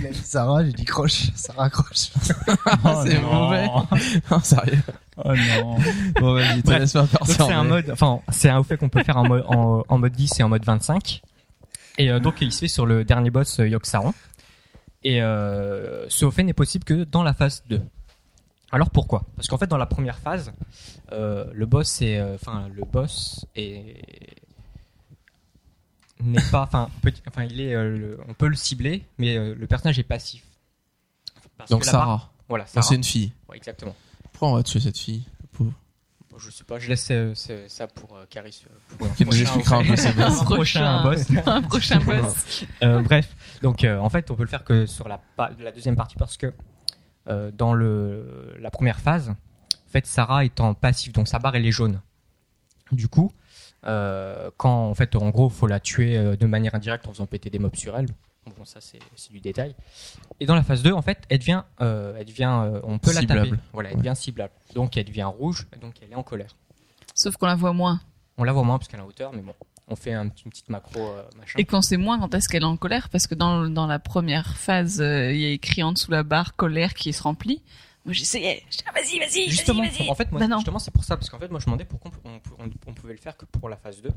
Il 0.00 0.06
a 0.06 0.10
dit 0.10 0.22
Sarah, 0.22 0.64
j'ai 0.64 0.72
dit 0.72 0.84
croche, 0.84 1.30
Sarah 1.34 1.70
croche. 1.70 2.10
c'est 2.22 3.20
mauvais. 3.20 3.66
Non, 4.30 4.40
sérieux. 4.40 4.82
Oh 5.16 5.32
non. 5.32 5.76
Bon, 6.20 6.34
vas-y, 6.34 6.62
te 6.62 6.70
laisse 6.70 6.92
pas 6.92 7.06
partir. 7.06 7.46
c'est 7.46 7.52
un 7.52 7.64
mode, 7.64 7.90
enfin 7.90 8.20
c'est 8.30 8.48
un 8.48 8.62
fait 8.64 8.76
qu'on 8.76 8.88
peut 8.88 9.04
faire 9.04 9.16
en 9.16 9.28
mode, 9.28 9.44
en, 9.46 9.84
en 9.88 9.98
mode 9.98 10.12
10 10.12 10.40
et 10.40 10.42
en 10.42 10.48
mode 10.48 10.64
25. 10.64 11.22
Et 11.98 12.10
euh, 12.10 12.18
donc 12.18 12.40
il 12.40 12.52
se 12.52 12.60
fait 12.60 12.68
sur 12.68 12.86
le 12.86 13.04
dernier 13.04 13.30
boss 13.30 13.60
euh, 13.60 13.68
Yogg-Saron. 13.68 14.14
Et 15.04 15.22
euh, 15.22 16.08
ce 16.08 16.28
fait 16.30 16.42
n'est 16.42 16.54
possible 16.54 16.84
que 16.84 17.04
dans 17.04 17.22
la 17.22 17.34
phase 17.34 17.62
2. 17.68 17.80
Alors 18.72 18.90
pourquoi? 18.90 19.22
Parce 19.36 19.46
qu'en 19.46 19.58
fait 19.58 19.68
dans 19.68 19.76
la 19.76 19.86
première 19.86 20.18
phase, 20.18 20.50
euh, 21.12 21.44
le 21.52 21.66
boss 21.66 22.02
est, 22.02 22.18
euh, 22.18 22.34
enfin 22.34 22.68
le 22.74 22.84
boss 22.84 23.46
est 23.54 24.34
n'est 26.20 26.40
pas, 26.50 26.62
enfin 26.62 26.88
petit- 27.02 27.22
enfin 27.28 27.44
il 27.44 27.60
est, 27.60 27.74
euh, 27.74 27.96
le- 27.96 28.20
on 28.28 28.34
peut 28.34 28.46
le 28.48 28.54
cibler, 28.56 29.04
mais 29.18 29.36
euh, 29.36 29.54
le 29.54 29.66
personnage 29.66 29.98
est 29.98 30.02
passif. 30.04 30.42
Parce 31.56 31.70
Donc 31.70 31.80
que 31.82 31.86
Sarah. 31.86 32.30
Voilà, 32.48 32.64
Non, 32.64 32.68
Sarah. 32.70 32.86
c'est 32.86 32.94
une 32.96 33.04
fille. 33.04 33.32
Ouais, 33.48 33.56
exactement. 33.56 33.94
Pourquoi 34.32 34.48
on 34.50 34.54
va 34.54 34.62
tuer 34.62 34.80
cette 34.80 34.98
fille 34.98 35.24
le 35.42 35.46
pauvre? 35.48 35.72
Bon, 36.30 36.38
je 36.38 36.50
sais 36.50 36.64
pas, 36.64 36.78
je 36.80 36.88
laisse 36.88 37.08
euh, 37.12 37.32
ce- 37.34 37.68
ça 37.68 37.86
pour 37.86 38.16
euh, 38.16 38.24
Caris. 38.28 38.64
euh, 38.68 38.74
pour 38.98 39.06
un 39.06 39.10
Qui 39.10 39.24
nous 39.24 39.30
prochain 39.30 39.42
expliquera 39.42 39.76
un 39.76 39.84
peu 39.84 39.96
ses 39.96 40.12
bases. 40.14 40.40
Un 40.40 40.44
prochain 40.44 41.02
boss. 41.02 41.26
un 41.46 41.62
prochain 41.62 41.98
boss. 42.00 42.64
Euh, 42.82 43.02
bref, 43.02 43.34
donc 43.62 43.84
euh, 43.84 43.98
en 43.98 44.08
fait, 44.10 44.30
on 44.30 44.34
peut 44.34 44.42
le 44.42 44.48
faire 44.48 44.64
que 44.64 44.86
sur 44.86 45.06
la, 45.08 45.18
pa- 45.36 45.50
la 45.60 45.70
deuxième 45.72 45.94
partie 45.96 46.16
parce 46.16 46.36
que 46.36 46.52
euh, 47.28 47.50
dans 47.52 47.72
le 47.72 48.54
la 48.58 48.70
première 48.70 48.98
phase, 49.00 49.30
en 49.30 49.90
fait, 49.90 50.06
Sarah 50.06 50.44
est 50.44 50.58
en 50.60 50.74
passif, 50.74 51.12
donc 51.12 51.28
sa 51.28 51.38
barre 51.38 51.54
elle 51.54 51.66
est 51.66 51.70
jaune. 51.72 52.00
Du 52.92 53.06
coup, 53.08 53.32
euh, 53.86 54.50
quand 54.56 54.88
en 54.88 54.94
fait, 54.94 55.14
en 55.16 55.30
gros, 55.30 55.48
faut 55.48 55.66
la 55.66 55.80
tuer 55.80 56.16
euh, 56.16 56.36
de 56.36 56.46
manière 56.46 56.74
indirecte 56.74 57.06
en 57.06 57.12
faisant 57.12 57.26
péter 57.26 57.50
des 57.50 57.58
mobs 57.58 57.76
sur 57.76 57.96
elle. 57.96 58.06
Bon, 58.58 58.64
ça 58.64 58.78
c'est 58.80 58.98
du 59.32 59.40
détail. 59.40 59.74
Et 60.38 60.44
dans 60.46 60.54
la 60.54 60.62
phase 60.62 60.82
2, 60.82 60.92
en 60.92 61.00
fait, 61.02 61.22
elle 61.30 61.38
devient, 61.38 61.62
euh, 61.80 62.14
elle 62.18 62.26
devient, 62.26 62.60
euh, 62.64 62.80
on 62.84 62.98
peut 62.98 63.12
la 63.14 63.20
Ciblable. 63.20 63.50
taper. 63.50 63.62
Voilà, 63.72 63.88
elle 63.90 63.96
Ouais. 63.96 64.02
devient 64.02 64.16
ciblable. 64.16 64.52
Donc 64.74 64.96
elle 64.98 65.06
devient 65.06 65.22
rouge, 65.24 65.66
donc 65.80 65.94
elle 66.02 66.12
est 66.12 66.14
en 66.16 66.22
colère. 66.22 66.54
Sauf 67.14 67.36
qu'on 67.36 67.46
la 67.46 67.54
voit 67.54 67.72
moins. 67.72 68.00
On 68.36 68.44
la 68.44 68.52
voit 68.52 68.62
moins 68.64 68.78
parce 68.78 68.88
qu'elle 68.88 69.00
est 69.00 69.02
en 69.02 69.06
hauteur, 69.06 69.32
mais 69.32 69.40
bon, 69.40 69.54
on 69.88 69.96
fait 69.96 70.12
un, 70.12 70.28
petit- 70.28 70.42
une 70.44 70.50
petite 70.50 70.68
macro 70.68 71.00
euh, 71.00 71.22
machin. 71.38 71.58
Et 71.58 71.64
quand 71.64 71.80
c'est 71.80 71.96
moins, 71.96 72.18
quand 72.18 72.34
est-ce 72.34 72.48
qu'elle 72.48 72.62
est 72.64 72.66
en 72.66 72.76
colère? 72.76 73.08
Parce 73.08 73.26
que 73.26 73.34
dans, 73.34 73.66
dans 73.70 73.86
la 73.86 73.98
première 73.98 74.56
phase, 74.58 75.00
euh, 75.00 75.32
il 75.32 75.40
y 75.40 75.46
a 75.46 75.50
écrit 75.50 75.82
en 75.82 75.92
dessous 75.92 76.10
la 76.10 76.22
barre 76.22 76.54
colère 76.56 76.92
qui 76.94 77.12
se 77.14 77.22
remplit. 77.22 77.62
Moi 78.04 78.12
j'essayais. 78.12 78.62
Ah, 78.86 78.92
vas-y, 78.94 79.18
vas-y, 79.18 79.48
Justement, 79.50 79.82
vas-y, 79.82 79.98
vas-y. 79.98 80.10
en 80.10 80.14
fait, 80.14 80.30
moi, 80.30 80.46
Bah 80.46 80.56
justement, 80.56 80.78
c'est 80.78 80.90
pour 80.90 81.04
ça, 81.04 81.16
parce 81.16 81.30
qu'en 81.30 81.38
fait, 81.38 81.48
moi, 81.50 81.58
je 81.60 81.64
me 81.64 81.70
demandais 81.70 81.84
pourquoi 81.86 82.10
on, 82.24 82.30
on- 82.62 82.70
on 82.86 82.92
pouvait 82.92 83.14
le 83.14 83.18
faire 83.18 83.36
que 83.36 83.46
pour 83.46 83.68
la 83.68 83.76
phase 83.76 84.02
2. 84.02 84.10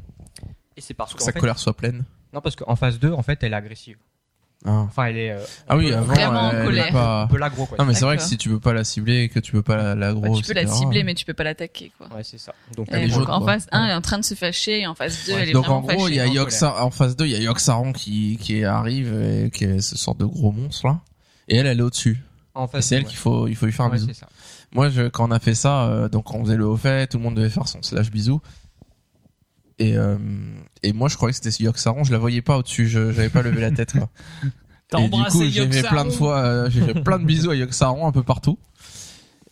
Et 0.75 0.81
c'est 0.81 0.93
parce 0.93 1.13
que 1.13 1.19
que 1.19 1.23
sa 1.23 1.31
fait, 1.31 1.39
colère 1.39 1.57
soit 1.57 1.75
pleine. 1.75 2.03
non, 2.33 2.41
parce 2.41 2.55
qu'en 2.57 2.75
phase 2.75 2.99
2, 2.99 3.11
en 3.13 3.23
fait, 3.23 3.41
elle 3.43 3.53
est 3.53 3.55
agressive. 3.55 3.97
Ah, 4.65 4.71
Enfin, 4.87 5.05
elle 5.05 5.17
est. 5.17 5.31
euh, 5.31 5.39
Ah 5.69 5.77
oui, 5.77 5.89
peut- 5.89 5.95
avant, 5.95 6.05
Vraiment 6.13 6.39
en 6.41 6.51
elle 6.51 6.61
est 6.61 6.65
colère. 6.65 6.87
un 6.87 6.91
pas... 6.91 7.27
peu 7.29 7.37
l'aggro, 7.37 7.65
quoi. 7.67 7.77
Non, 7.77 7.85
mais 7.85 7.93
c'est 7.93 8.03
vrai 8.05 8.17
que 8.17 8.23
si 8.23 8.37
tu 8.37 8.49
peux 8.49 8.59
pas 8.59 8.73
la 8.73 8.83
cibler 8.83 9.21
et 9.21 9.29
que 9.29 9.39
tu 9.39 9.51
peux 9.51 9.61
pas 9.61 9.77
la, 9.77 9.95
la 9.95 10.13
Bah, 10.15 10.29
tu 10.35 10.41
peux 10.43 10.53
la 10.53 10.65
cibler, 10.67 11.03
mais 11.03 11.13
tu 11.13 11.25
peux 11.25 11.35
pas 11.35 11.43
l'attaquer, 11.43 11.91
quoi. 11.97 12.07
Ouais, 12.13 12.23
c'est 12.23 12.39
ça. 12.39 12.53
Donc, 12.75 12.87
Elle 12.91 13.03
Et 13.03 13.05
est 13.05 13.07
donc, 13.09 13.19
jaune, 13.19 13.29
en 13.29 13.45
phase 13.45 13.67
1, 13.71 13.85
elle 13.85 13.91
est 13.91 13.93
en 13.93 14.01
train 14.01 14.17
de 14.17 14.25
se 14.25 14.33
fâcher, 14.33 14.81
et 14.81 14.87
en 14.87 14.95
phase 14.95 15.25
2, 15.27 15.33
Ouais. 15.33 15.41
elle 15.43 15.49
est 15.49 15.51
Donc 15.53 15.65
vraiment 15.65 15.77
en 15.77 15.81
gros, 15.93 16.07
il 16.09 16.15
y 16.15 16.19
a 16.19 16.23
en 16.27 16.33
Yoxar, 16.33 16.83
en 16.83 16.89
phase 16.91 17.15
2, 17.15 17.25
il 17.25 17.31
y 17.31 17.35
a 17.35 17.39
Yoxaron 17.39 17.93
qui, 17.93 18.37
qui 18.41 18.65
arrive 18.65 19.13
et 19.13 19.51
qui 19.51 19.63
est 19.65 19.79
ce 19.79 19.95
sorte 19.95 20.17
de 20.19 20.25
gros 20.25 20.51
monstre 20.51 20.87
là. 20.87 20.99
Et 21.47 21.55
elle, 21.57 21.67
elle 21.67 21.79
est 21.79 21.83
au-dessus. 21.83 22.19
En 22.57 22.69
c'est 22.81 22.95
elle 22.95 23.03
ouais. 23.03 23.07
qu'il 23.07 23.17
faut, 23.17 23.47
il 23.47 23.55
faut 23.55 23.65
lui 23.65 23.73
faire 23.73 23.85
un 23.85 23.89
Ouais, 23.89 23.97
bisou. 23.97 24.11
Moi, 24.73 24.89
je, 24.89 25.07
quand 25.07 25.27
on 25.27 25.31
a 25.31 25.39
fait 25.39 25.55
ça, 25.55 25.85
euh, 25.85 26.09
donc 26.09 26.33
on 26.33 26.43
faisait 26.43 26.57
le 26.57 26.65
haut 26.65 26.77
fait, 26.77 27.07
tout 27.07 27.17
le 27.17 27.23
monde 27.23 27.35
devait 27.35 27.49
faire 27.49 27.67
son 27.67 27.81
slash 27.81 28.11
bisou. 28.11 28.41
Et, 29.79 29.95
euh, 29.95 30.17
et 30.83 30.91
moi, 30.93 31.07
je 31.07 31.15
croyais 31.15 31.33
que 31.33 31.43
c'était 31.43 31.63
Yoxaron, 31.63 32.03
je 32.03 32.11
la 32.11 32.17
voyais 32.17 32.41
pas 32.41 32.57
au-dessus, 32.57 32.87
je, 32.87 33.11
j'avais 33.11 33.29
pas 33.29 33.41
levé 33.41 33.61
la 33.61 33.71
tête, 33.71 33.93
quoi. 33.93 34.09
Et 34.97 35.03
du 35.03 35.09
coup, 35.09 35.17
embrassé 35.17 35.49
j'ai 35.49 35.69
fait 35.69 35.83
plein 35.83 36.05
de 36.05 36.11
fois, 36.11 36.37
euh, 36.37 36.69
j'ai 36.69 36.81
fait 36.81 36.93
plein 37.01 37.19
de 37.19 37.25
bisous 37.25 37.49
à 37.49 37.55
Yoxaron 37.55 38.07
un 38.07 38.13
peu 38.13 38.23
partout. 38.23 38.57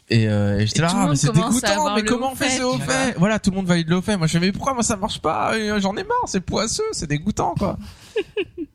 Et, 0.08 0.30
euh, 0.30 0.60
et 0.60 0.68
j'étais 0.68 0.82
là, 0.82 0.90
ah, 0.94 1.08
mais 1.10 1.16
c'est 1.16 1.32
dégoûtant, 1.34 1.96
mais 1.96 2.04
comment 2.04 2.32
on 2.32 2.36
fait 2.36 2.50
ce 2.50 2.62
haut 2.62 2.78
fait 2.78 3.16
Voilà, 3.18 3.40
tout 3.40 3.50
le 3.50 3.56
monde 3.56 3.66
valide 3.66 3.90
le 3.90 3.98
haut 3.98 4.02
fait. 4.02 4.18
Moi, 4.18 4.28
je 4.28 4.34
fais, 4.34 4.40
mais 4.40 4.52
pourquoi 4.52 4.74
moi 4.74 4.84
ça 4.84 4.96
marche 4.98 5.20
pas? 5.20 5.56
Euh, 5.56 5.80
J'en 5.80 5.96
ai 5.98 6.04
marre, 6.04 6.24
c'est 6.28 6.42
poisseux, 6.42 6.84
c'est 6.92 7.08
dégoûtant, 7.08 7.56
quoi. 7.58 7.78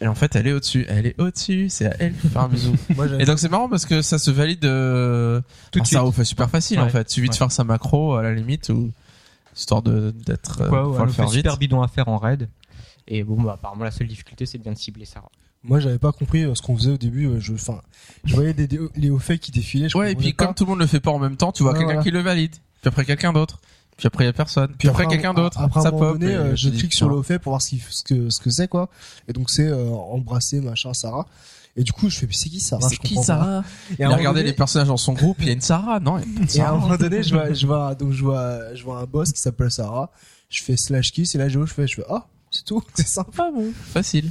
et 0.00 0.06
en 0.06 0.14
fait, 0.14 0.34
elle 0.36 0.46
est 0.46 0.52
au-dessus, 0.52 0.86
elle 0.88 1.06
est 1.06 1.20
au-dessus, 1.20 1.68
c'est 1.68 1.86
à 1.86 1.96
elle 1.98 2.14
de 2.14 2.28
faire 2.28 2.42
un 2.42 2.48
bisou. 2.48 2.74
Moi, 2.96 3.06
Et 3.18 3.24
donc 3.24 3.38
c'est 3.38 3.50
marrant 3.50 3.68
parce 3.68 3.84
que 3.86 4.00
ça 4.02 4.18
se 4.18 4.30
valide 4.30 4.64
euh, 4.64 5.40
Tout 5.72 5.80
de 5.80 5.84
ah, 5.84 5.88
ça 5.88 6.00
suite. 6.02 6.14
fait 6.14 6.24
super 6.24 6.48
facile 6.50 6.80
en 6.80 6.84
Ouais. 6.84 6.90
fait. 6.90 7.10
Suffit 7.10 7.26
de 7.28 7.32
Ouais. 7.32 7.38
faire 7.38 7.52
sa 7.52 7.64
macro 7.64 8.14
à 8.14 8.22
la 8.22 8.32
limite 8.34 8.68
ou 8.70 8.90
histoire 9.56 9.82
de 9.82 10.10
d'être 10.26 10.62
euh, 10.62 10.70
ouais, 10.86 11.04
le 11.04 11.12
faire 11.12 11.26
vite. 11.26 11.34
super 11.36 11.56
bidon 11.58 11.82
à 11.82 11.88
faire 11.88 12.08
en 12.08 12.16
raid. 12.18 12.48
Et 13.08 13.24
bon, 13.24 13.42
bah, 13.42 13.54
apparemment, 13.54 13.84
la 13.84 13.90
seule 13.90 14.06
difficulté, 14.06 14.46
c'est 14.46 14.58
bien 14.58 14.72
de 14.72 14.78
cibler 14.78 15.04
Sarah. 15.04 15.30
Moi, 15.64 15.80
j'avais 15.80 15.98
pas 15.98 16.12
compris 16.12 16.44
euh, 16.44 16.54
ce 16.54 16.62
qu'on 16.62 16.76
faisait 16.76 16.92
au 16.92 16.96
début. 16.96 17.26
euh, 17.26 17.40
Je, 17.40 17.52
enfin, 17.52 17.80
je 18.24 18.34
voyais 18.34 18.54
des, 18.54 18.66
des- 18.66 18.78
les 18.96 19.10
hauts 19.10 19.18
faits 19.18 19.40
qui 19.40 19.50
défilaient. 19.50 19.88
Je 19.90 19.98
Ouais, 19.98 20.12
et 20.12 20.14
comprenais 20.14 20.30
puis 20.30 20.36
pas. 20.36 20.46
comme 20.46 20.54
tout 20.54 20.64
le 20.64 20.70
monde 20.70 20.78
le 20.78 20.86
fait 20.86 21.00
pas 21.00 21.10
en 21.10 21.18
même 21.18 21.36
temps, 21.36 21.52
tu 21.52 21.62
vois 21.62 21.72
Ouais, 21.72 21.78
quelqu'un 21.78 21.94
voilà. 21.94 22.02
qui 22.04 22.10
le 22.12 22.20
valide, 22.20 22.52
puis 22.52 22.88
après 22.88 23.04
quelqu'un 23.04 23.32
d'autre, 23.34 23.60
puis 24.00 24.06
après 24.06 24.24
il 24.24 24.26
y 24.26 24.30
a 24.30 24.32
personne, 24.32 24.74
puis, 24.78 24.88
après, 24.88 25.04
un- 25.04 25.08
quelqu'un 25.08 25.34
d'autre, 25.34 25.60
Après, 25.60 25.78
à 25.80 25.82
ça 25.84 25.88
un 25.90 25.92
moment 25.92 26.10
pop. 26.12 26.18
donné, 26.18 26.32
et 26.32 26.36
euh, 26.36 26.56
je 26.56 26.70
clique 26.70 26.94
sur 26.94 27.08
le 27.08 27.22
fait 27.22 27.38
pour 27.38 27.52
voir 27.52 27.60
ce, 27.62 27.68
qui, 27.68 27.82
ce 27.90 28.02
que 28.02 28.30
ce 28.30 28.40
que 28.40 28.48
c'est 28.50 28.66
quoi. 28.66 28.88
Et 29.28 29.32
donc 29.32 29.50
c'est 29.50 29.66
euh, 29.68 29.90
embrasser 29.90 30.60
machin 30.60 30.92
Sarah. 30.94 31.26
Et 31.76 31.84
du 31.84 31.92
coup, 31.92 32.10
je 32.10 32.18
fais 32.18 32.26
mais 32.26 32.32
c'est 32.32 32.48
qui 32.48 32.58
Sarah? 32.60 32.88
C'est 32.88 32.96
qui 32.96 33.14
pas. 33.14 33.22
Sarah 33.22 33.64
Et 33.92 33.94
Il 34.00 34.02
à 34.04 34.08
a 34.08 34.12
un 34.12 34.16
regardé 34.16 34.40
moment 34.40 34.50
les 34.50 34.56
personnages 34.56 34.88
dans 34.88 34.96
son 34.96 35.12
groupe, 35.12 35.36
il 35.40 35.46
y 35.46 35.50
a 35.50 35.52
une 35.52 35.60
Sarah, 35.60 36.00
non? 36.00 36.18
Il 36.18 36.24
pas 36.24 36.40
de 36.40 36.40
Et 36.40 36.40
à 36.40 36.44
un 36.44 36.48
Sarah. 36.66 36.76
moment 36.78 36.96
donné, 36.96 37.22
je 37.22 37.34
vois, 37.34 37.52
je 37.52 37.66
vois, 37.66 37.94
donc 37.94 38.12
je 38.12 38.22
vois, 38.24 38.74
je 38.74 38.82
vois 38.82 38.98
un 39.00 39.04
boss 39.04 39.30
qui 39.32 39.40
s'appelle 39.40 39.70
Sarah. 39.70 40.10
Je 40.48 40.62
fais 40.62 40.76
slash 40.76 41.12
kiss 41.12 41.34
et 41.36 41.38
là, 41.38 41.48
je 41.48 41.60
je 41.64 41.72
fais, 41.72 41.86
je 41.86 41.94
fais, 41.96 42.04
ah, 42.10 42.26
c'est 42.50 42.64
tout, 42.64 42.82
c'est 42.94 43.06
sympa. 43.06 43.48
Ah 43.48 43.50
bon, 43.54 43.70
facile. 43.92 44.30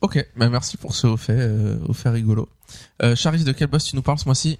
Ok, 0.00 0.24
bah 0.36 0.48
merci 0.48 0.76
pour 0.76 0.94
ce 0.94 1.06
haut 1.06 1.16
fait, 1.16 1.36
euh, 1.38 1.76
fait 1.92 2.08
rigolo. 2.08 2.48
Euh, 3.02 3.14
de 3.44 3.52
quel 3.52 3.68
boss 3.68 3.84
tu 3.84 3.94
nous 3.94 4.02
parles 4.02 4.18
ce 4.18 4.24
mois-ci? 4.24 4.58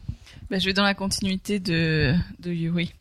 Bah, 0.51 0.59
je 0.59 0.67
vais 0.67 0.73
dans 0.75 0.85
la 0.85 0.95
continuité 0.95 1.59
de, 1.59 2.15
de 2.41 2.53
Yuri. 2.53 2.93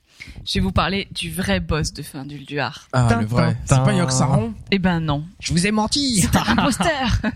Je 0.45 0.53
vais 0.55 0.59
vous 0.59 0.71
parler 0.71 1.07
du 1.11 1.31
vrai 1.31 1.59
boss 1.59 1.93
de 1.93 2.01
fin 2.01 2.25
d'Ulduar. 2.25 2.87
Ah, 2.93 3.07
Tin, 3.09 3.21
le 3.21 3.27
vrai. 3.27 3.55
C'est 3.65 3.75
pas. 3.83 3.93
Yoxaron 3.93 4.53
Eh 4.71 4.79
ben 4.79 4.99
non. 4.99 5.23
Je 5.39 5.51
vous 5.53 5.67
ai 5.67 5.71
menti 5.71 6.21
C'est 6.21 6.35
un 6.35 6.43
imposteur 6.57 7.21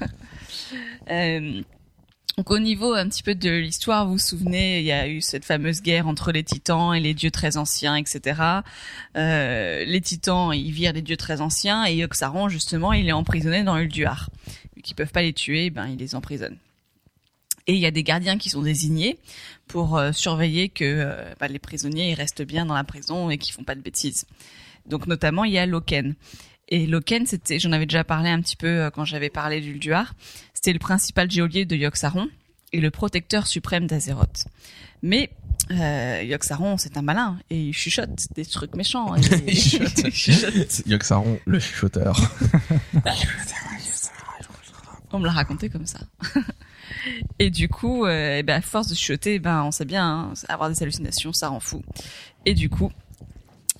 Euh, 1.11 1.61
Donc 2.37 2.49
au 2.51 2.57
niveau 2.59 2.93
un 2.93 3.07
petit 3.07 3.21
peu 3.21 3.35
de 3.35 3.49
l'histoire, 3.51 4.05
vous 4.05 4.13
vous 4.13 4.17
souvenez, 4.17 4.79
il 4.79 4.85
y 4.85 4.91
a 4.91 5.07
eu 5.07 5.21
cette 5.21 5.45
fameuse 5.45 5.81
guerre 5.83 6.07
entre 6.07 6.31
les 6.31 6.43
titans 6.43 6.93
et 6.95 6.99
les 6.99 7.13
dieux 7.13 7.29
très 7.31 7.57
anciens, 7.57 7.95
etc. 7.95 8.41
Euh, 9.15 9.85
les 9.85 10.01
titans, 10.01 10.51
ils 10.53 10.71
virent 10.71 10.93
les 10.93 11.01
dieux 11.03 11.15
très 11.15 11.41
anciens 11.41 11.85
et 11.85 11.95
Yoxaron, 11.95 12.49
justement, 12.49 12.91
il 12.91 13.07
est 13.07 13.11
emprisonné 13.13 13.63
dans 13.63 13.77
Ulduar. 13.77 14.29
Vu 14.75 14.81
qu'ils 14.81 14.95
peuvent 14.95 15.11
pas 15.11 15.21
les 15.21 15.33
tuer, 15.33 15.69
ben 15.69 15.87
ils 15.87 15.97
les 15.97 16.15
emprisonnent. 16.15 16.57
Et 17.67 17.73
il 17.73 17.79
y 17.79 17.85
a 17.87 17.91
des 17.91 18.03
gardiens 18.03 18.37
qui 18.37 18.49
sont 18.49 18.61
désignés 18.61 19.17
pour 19.67 19.97
euh, 19.97 20.11
surveiller 20.11 20.69
que 20.69 20.83
euh, 20.85 21.33
bah, 21.39 21.47
les 21.47 21.57
prisonniers 21.59 22.11
ils 22.11 22.13
restent 22.15 22.43
bien 22.43 22.65
dans 22.65 22.75
la 22.75 22.83
prison 22.83 23.29
et 23.31 23.37
qu'ils 23.39 23.53
font 23.53 23.63
pas 23.63 23.73
de 23.75 23.81
bêtises. 23.81 24.25
Donc 24.87 25.07
notamment 25.07 25.43
il 25.45 25.53
y 25.53 25.57
a 25.57 25.65
Loken. 25.65 26.13
Et 26.69 26.85
Loken, 26.87 27.25
c'était, 27.25 27.59
j'en 27.59 27.71
avais 27.71 27.85
déjà 27.85 28.03
parlé 28.03 28.29
un 28.29 28.41
petit 28.41 28.55
peu 28.55 28.67
euh, 28.67 28.89
quand 28.91 29.05
j'avais 29.05 29.29
parlé 29.29 29.61
d'Ulduar. 29.61 30.13
C'était 30.53 30.73
le 30.73 30.79
principal 30.79 31.29
geôlier 31.31 31.65
de 31.65 31.75
Yoxaron 31.75 32.27
et 32.71 32.81
le 32.81 32.91
protecteur 32.91 33.47
suprême 33.47 33.87
d'Azeroth. 33.87 34.45
Mais 35.01 35.29
euh, 35.71 36.21
Yoxaron, 36.23 36.77
c'est 36.77 36.97
un 36.97 37.01
malin 37.01 37.39
et 37.49 37.59
il 37.59 37.73
chuchote 37.73 38.27
des 38.35 38.45
trucs 38.45 38.75
méchants. 38.75 39.15
Et- 39.15 39.21
Il 39.47 39.59
chuchote. 39.59 39.99
Il 40.05 40.11
chuchote. 40.11 40.81
Yoxaron, 40.87 41.39
le 41.45 41.59
chuchoteur. 41.59 42.15
On 45.11 45.19
me 45.19 45.25
l'a 45.25 45.31
raconté 45.31 45.69
comme 45.69 45.85
ça. 45.85 45.99
Et 47.39 47.49
du 47.49 47.69
coup, 47.69 48.05
euh, 48.05 48.37
eh 48.39 48.43
ben, 48.43 48.55
à 48.55 48.61
force 48.61 48.87
de 48.87 48.95
chuchoter, 48.95 49.39
ben, 49.39 49.63
on 49.63 49.71
sait 49.71 49.85
bien, 49.85 50.05
hein, 50.05 50.33
avoir 50.49 50.69
des 50.69 50.81
hallucinations, 50.81 51.33
ça 51.33 51.49
rend 51.49 51.59
fou. 51.59 51.81
Et 52.45 52.53
du 52.53 52.69
coup, 52.69 52.91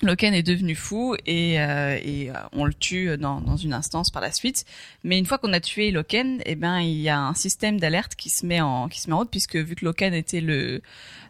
Loken 0.02 0.34
est 0.34 0.42
devenu 0.42 0.74
fou 0.74 1.16
et, 1.24 1.58
euh, 1.60 1.98
et 2.02 2.30
euh, 2.30 2.34
on 2.52 2.64
le 2.66 2.74
tue 2.74 3.16
dans, 3.16 3.40
dans 3.40 3.56
une 3.56 3.72
instance 3.72 4.10
par 4.10 4.20
la 4.20 4.30
suite. 4.30 4.64
Mais 5.04 5.18
une 5.18 5.24
fois 5.24 5.38
qu'on 5.38 5.52
a 5.54 5.60
tué 5.60 5.90
Loken, 5.90 6.42
eh 6.44 6.54
ben, 6.54 6.80
il 6.80 6.98
y 7.00 7.08
a 7.08 7.18
un 7.18 7.32
système 7.34 7.80
d'alerte 7.80 8.14
qui 8.14 8.28
se 8.28 8.44
met 8.44 8.60
en 8.60 8.88
qui 8.88 9.00
se 9.00 9.08
met 9.08 9.14
en 9.14 9.18
route 9.20 9.30
puisque 9.30 9.56
vu 9.56 9.74
que 9.74 9.84
Loken 9.86 10.12
était 10.12 10.42
le 10.42 10.82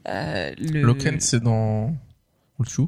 euh, 0.08 0.52
le 0.58 0.82
Loken, 0.82 1.20
c'est 1.20 1.38
dans 1.40 1.94
Ulchu 2.58 2.82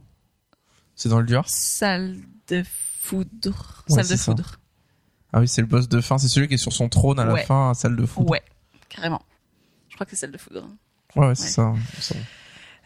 C'est 0.97 1.10
dans 1.10 1.20
le 1.20 1.27
Duar 1.27 1.48
salle 1.48 2.16
de 2.48 2.65
foudre, 3.01 3.85
Ouais, 3.89 4.02
salle 4.02 4.09
de 4.09 4.16
ça. 4.16 4.24
foudre. 4.32 4.59
Ah 5.32 5.40
oui, 5.40 5.47
c'est 5.48 5.60
le 5.60 5.66
boss 5.69 5.89
de 5.89 6.01
fin. 6.01 6.19
C'est 6.19 6.27
celui 6.28 6.48
qui 6.48 6.55
est 6.55 6.59
sur 6.59 6.73
son 6.73 6.89
trône 6.89 7.20
à 7.20 7.24
la 7.24 7.36
fin, 7.36 7.73
salle 7.74 7.94
de 7.97 8.05
foot. 8.06 8.28
Ouais, 8.28 8.43
carrément. 8.99 9.23
Je 9.89 9.95
crois 9.95 10.05
que 10.05 10.11
c'est 10.11 10.16
celle 10.16 10.33
de 10.33 10.39
foudre. 10.39 10.69
Ouais, 11.16 11.29
ouais, 11.29 11.35
c'est 11.35 11.45
Ouais. 11.45 11.49
ça. 11.51 11.75
c'est 12.01 12.15
ça. 12.15 12.20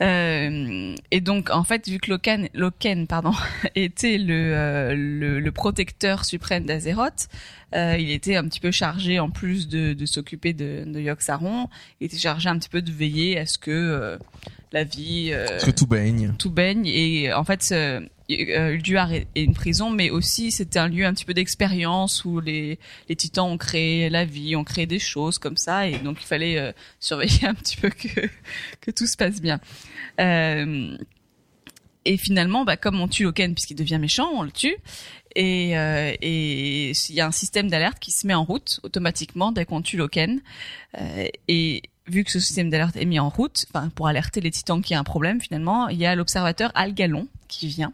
Euh, 0.01 0.95
et 1.11 1.21
donc, 1.21 1.51
en 1.51 1.63
fait, 1.65 1.89
vu 1.89 1.99
que 1.99 2.11
Loken, 2.11 2.49
Loken 2.55 3.07
pardon, 3.07 3.33
était 3.77 4.19
le, 4.19 4.53
euh, 4.55 4.95
le, 4.97 5.39
le 5.39 5.53
protecteur 5.53 6.25
suprême 6.25 6.65
d'Azeroth, 6.65 7.29
euh, 7.75 7.97
il 7.99 8.11
était 8.11 8.35
un 8.37 8.45
petit 8.45 8.59
peu 8.59 8.71
chargé, 8.73 9.21
en 9.21 9.31
plus 9.31 9.69
de, 9.69 9.93
de 9.93 10.07
s'occuper 10.07 10.55
de, 10.55 10.85
de 10.87 10.99
Yogg-Saron, 11.01 11.69
il 12.01 12.07
était 12.07 12.19
chargé 12.19 12.49
un 12.49 12.59
petit 12.59 12.69
peu 12.69 12.83
de 12.83 12.91
veiller 12.91 13.39
à 13.39 13.47
ce 13.47 13.59
que 13.59 14.19
la 14.73 14.85
vie, 14.85 15.31
que 15.65 15.71
tout 15.71 15.87
baigne. 15.87 16.35
tout 16.39 16.51
baigne. 16.51 16.87
Et 16.87 17.33
en 17.33 17.45
fait, 17.45 17.73
Ulduar 18.41 19.13
est, 19.13 19.27
est 19.35 19.43
une 19.43 19.55
prison, 19.55 19.91
mais 19.91 20.11
aussi 20.11 20.51
c'était 20.51 20.79
un 20.79 20.89
lieu 20.89 21.05
un 21.05 21.13
petit 21.13 21.25
peu 21.25 21.35
d'expérience 21.35 22.25
où 22.25 22.41
les, 22.41 22.79
les 23.09 23.17
titans 23.17 23.47
ont 23.47 23.59
créé 23.59 24.11
la 24.11 24.25
vie, 24.25 24.57
ont 24.57 24.65
créé 24.65 24.87
des 24.87 24.99
choses 24.99 25.39
comme 25.39 25.57
ça, 25.57 25.89
et 25.89 25.99
donc 25.99 26.19
il 26.21 26.27
fallait 26.27 26.59
euh, 26.59 26.73
surveiller 27.01 27.47
un 27.47 27.55
petit 27.55 27.77
peu 27.77 27.91
que 27.91 28.29
que 28.81 28.91
tout 28.91 29.07
se 29.07 29.17
passe 29.17 29.41
bien. 29.41 29.61
Euh, 30.21 30.97
et 32.05 32.17
finalement, 32.17 32.65
bah, 32.65 32.77
comme 32.77 33.01
on 33.01 33.09
tue 33.09 33.25
Loken 33.25 33.55
puisqu'il 33.55 33.77
devient 33.77 33.99
méchant, 33.99 34.31
on 34.35 34.43
le 34.43 34.51
tue. 34.51 34.77
Et 35.35 35.79
euh, 35.79 36.13
il 36.21 36.95
y 37.11 37.21
a 37.21 37.27
un 37.27 37.33
système 37.33 37.71
d'alerte 37.71 37.99
qui 37.99 38.11
se 38.11 38.27
met 38.27 38.35
en 38.35 38.45
route 38.45 38.81
automatiquement 38.83 39.53
dès 39.53 39.65
qu'on 39.65 39.83
tue 39.83 39.97
Loken. 39.97 40.41
Euh, 40.99 41.29
et 41.49 41.83
vu 42.07 42.25
que 42.25 42.31
ce 42.31 42.41
système 42.41 42.71
d'alerte 42.71 42.97
est 42.97 43.05
mis 43.05 43.21
en 43.21 43.29
route, 43.29 43.67
pour 43.95 44.09
alerter 44.09 44.41
les 44.41 44.51
titans 44.51 44.83
qu'il 44.83 44.95
y 44.95 44.97
a 44.97 45.01
un 45.01 45.05
problème 45.05 45.41
finalement, 45.41 45.89
il 45.89 45.99
y 45.99 46.07
a 46.07 46.15
l'observateur 46.17 46.73
Algalon 46.75 47.29
qui 47.49 47.69
vient, 47.69 47.93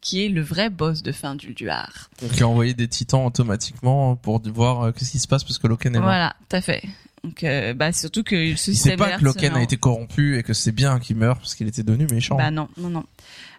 qui 0.00 0.24
est 0.24 0.28
le 0.28 0.40
vrai 0.42 0.70
boss 0.70 1.02
de 1.02 1.10
fin 1.12 1.34
du 1.34 1.52
Duar. 1.54 2.10
Qui 2.34 2.42
a 2.42 2.48
envoyé 2.48 2.74
des 2.74 2.86
titans 2.88 3.24
automatiquement 3.26 4.14
pour 4.16 4.40
voir 4.40 4.82
euh, 4.82 4.92
qu'est-ce 4.92 5.10
qui 5.12 5.18
se 5.18 5.26
passe 5.28 5.42
parce 5.44 5.58
que 5.58 5.66
Loken 5.66 5.94
est 5.94 5.98
mort. 5.98 6.06
Voilà, 6.08 6.34
tout 6.48 6.56
à 6.56 6.60
fait. 6.60 6.82
Donc 7.24 7.42
euh, 7.42 7.74
bah 7.74 7.90
surtout 7.92 8.22
que 8.22 8.54
ce 8.54 8.72
sait 8.72 8.96
pas 8.96 9.16
que 9.18 9.24
Loken 9.24 9.54
a 9.54 9.62
été 9.62 9.76
corrompu 9.76 10.38
et 10.38 10.42
que 10.44 10.52
c'est 10.54 10.70
bien 10.70 11.00
qu'il 11.00 11.16
meure 11.16 11.38
parce 11.38 11.54
qu'il 11.56 11.66
était 11.66 11.82
devenu 11.82 12.06
méchant. 12.12 12.36
Bah 12.36 12.52
non, 12.52 12.68
non, 12.76 12.88
non. 12.90 13.04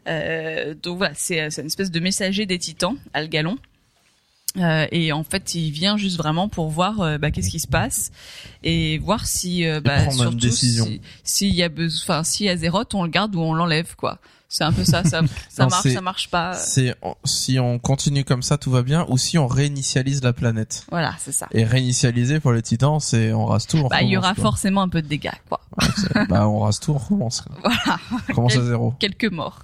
Euh, 0.07 0.73
donc 0.81 0.99
voilà, 0.99 1.13
c'est 1.17 1.49
c'est 1.49 1.61
une 1.61 1.67
espèce 1.67 1.91
de 1.91 1.99
messager 1.99 2.45
des 2.45 2.59
titans, 2.59 2.95
Algalon. 3.13 3.57
Euh, 4.57 4.87
et 4.91 5.11
en 5.11 5.23
fait, 5.23 5.53
il 5.53 5.69
vient 5.71 5.97
juste 5.97 6.17
vraiment 6.17 6.47
pour 6.49 6.69
voir 6.69 7.01
euh, 7.01 7.17
bah, 7.19 7.29
qu'est-ce 7.29 7.49
qui 7.49 7.59
se 7.59 7.67
passe 7.67 8.11
et 8.63 8.97
voir 8.97 9.27
si, 9.27 9.65
euh, 9.67 9.81
bah, 9.81 10.09
surtout 10.09 10.35
décision. 10.37 10.85
si- 10.85 11.01
s'il 11.23 11.53
y 11.53 11.61
a 11.61 11.69
besoin, 11.69 12.01
enfin, 12.15 12.23
s'il 12.23 12.45
y 12.47 12.49
a 12.49 12.57
Zéroth, 12.57 12.95
on 12.95 13.03
le 13.03 13.09
garde 13.09 13.35
ou 13.35 13.39
on 13.41 13.53
l'enlève, 13.53 13.95
quoi. 13.97 14.19
C'est 14.49 14.63
un 14.63 14.71
peu 14.71 14.85
ça, 14.85 15.03
ça, 15.03 15.21
ça 15.49 15.63
Non, 15.63 15.69
marche, 15.69 15.87
ça 15.93 16.01
marche 16.01 16.29
pas. 16.29 16.53
C'est 16.53 16.95
si 17.25 17.59
on 17.59 17.79
continue 17.79 18.23
comme 18.23 18.41
ça, 18.41 18.57
tout 18.57 18.71
va 18.71 18.81
bien, 18.81 19.05
ou 19.09 19.17
si 19.17 19.37
on 19.37 19.45
réinitialise 19.47 20.23
la 20.23 20.31
planète. 20.31 20.85
Voilà, 20.89 21.13
c'est 21.19 21.33
ça. 21.33 21.47
Et 21.51 21.65
réinitialiser 21.65 22.39
pour 22.39 22.53
les 22.53 22.61
titans, 22.61 22.99
c'est 23.01 23.33
on 23.33 23.45
rase 23.45 23.67
tout. 23.67 23.77
On 23.77 23.87
Bah, 23.89 24.01
il 24.01 24.09
y 24.09 24.17
aura 24.17 24.33
quoi. 24.35 24.43
forcément 24.43 24.81
un 24.81 24.89
peu 24.89 25.01
de 25.01 25.07
dégâts, 25.07 25.31
quoi. 25.49 25.59
Ouais, 25.81 26.25
bah, 26.29 26.47
on 26.47 26.59
rase 26.59 26.79
tout, 26.79 26.91
on 26.93 26.97
recommence. 26.97 27.41
quoi. 27.41 27.55
Voilà. 27.63 27.99
On 28.29 28.33
commence 28.33 28.55
à 28.55 28.63
zéro. 28.63 28.93
quelques 28.99 29.29
morts. 29.31 29.63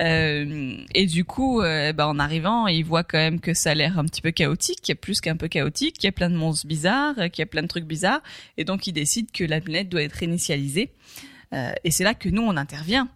Euh, 0.00 0.76
et 0.94 1.06
du 1.06 1.24
coup, 1.24 1.60
euh, 1.62 1.92
bah, 1.92 2.06
en 2.08 2.18
arrivant, 2.18 2.66
il 2.66 2.82
voit 2.84 3.04
quand 3.04 3.18
même 3.18 3.40
que 3.40 3.54
ça 3.54 3.70
a 3.70 3.74
l'air 3.74 3.98
un 3.98 4.04
petit 4.04 4.20
peu 4.20 4.30
chaotique, 4.30 4.80
qu'il 4.82 4.92
y 4.92 4.98
a 4.98 5.00
plus 5.00 5.20
qu'un 5.20 5.36
peu 5.36 5.48
chaotique, 5.48 5.94
qu'il 5.96 6.04
y 6.04 6.08
a 6.08 6.12
plein 6.12 6.30
de 6.30 6.36
monstres 6.36 6.66
bizarres, 6.66 7.14
euh, 7.18 7.28
qu'il 7.28 7.40
y 7.42 7.44
a 7.44 7.46
plein 7.46 7.62
de 7.62 7.66
trucs 7.68 7.86
bizarres, 7.86 8.20
et 8.58 8.64
donc 8.64 8.86
il 8.86 8.92
décide 8.92 9.30
que 9.32 9.44
la 9.44 9.60
planète 9.60 9.88
doit 9.88 10.02
être 10.02 10.12
réinitialisée. 10.14 10.90
Euh, 11.54 11.72
et 11.84 11.90
c'est 11.90 12.04
là 12.04 12.14
que 12.14 12.28
nous, 12.28 12.42
on 12.42 12.56
intervient, 12.56 13.08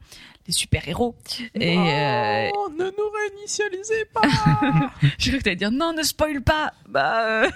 les 0.47 0.53
super-héros. 0.53 1.15
Et 1.55 1.77
euh, 1.79 2.49
Oh, 2.55 2.69
ne 2.71 2.85
nous 2.85 3.11
réinitialisez 3.31 4.05
pas. 4.13 4.21
j'ai 5.19 5.31
cru 5.31 5.39
que 5.39 5.45
t'allais 5.45 5.57
dire 5.57 5.71
non, 5.73 5.93
ne 5.93 6.03
spoil 6.03 6.41
pas. 6.43 6.73
Bah 6.89 7.25
euh, 7.27 7.49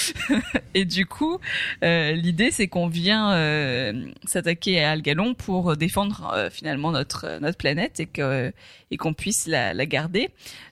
et 0.74 0.84
du 0.84 1.06
coup, 1.06 1.38
euh, 1.84 2.12
l'idée 2.12 2.50
c'est 2.50 2.68
qu'on 2.68 2.88
vient 2.88 3.32
euh, 3.32 4.06
s'attaquer 4.24 4.82
à 4.82 4.92
Algalon 4.92 5.34
pour 5.34 5.76
défendre 5.76 6.32
euh, 6.34 6.50
finalement 6.50 6.90
notre 6.92 7.24
euh, 7.26 7.40
notre 7.40 7.58
planète 7.58 8.00
et 8.00 8.06
que 8.06 8.52
et 8.90 8.96
qu'on 8.96 9.14
puisse 9.14 9.46
la, 9.46 9.74
la 9.74 9.86
garder. 9.86 10.30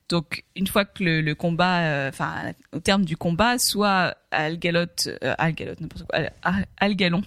Donc 0.08 0.44
une 0.56 0.66
fois 0.66 0.84
que 0.86 1.04
le, 1.04 1.20
le 1.20 1.34
combat, 1.34 1.80
euh, 1.80 2.08
enfin 2.08 2.52
au 2.72 2.80
terme 2.80 3.04
du 3.04 3.16
combat, 3.16 3.58
soit 3.58 4.16
Algalot, 4.30 4.86
euh, 5.08 5.34
Algalot, 5.38 5.74
n'importe 5.80 6.04
quoi, 6.06 6.18
Al- 6.18 6.32
Al- 6.42 6.66
Algalon. 6.78 7.22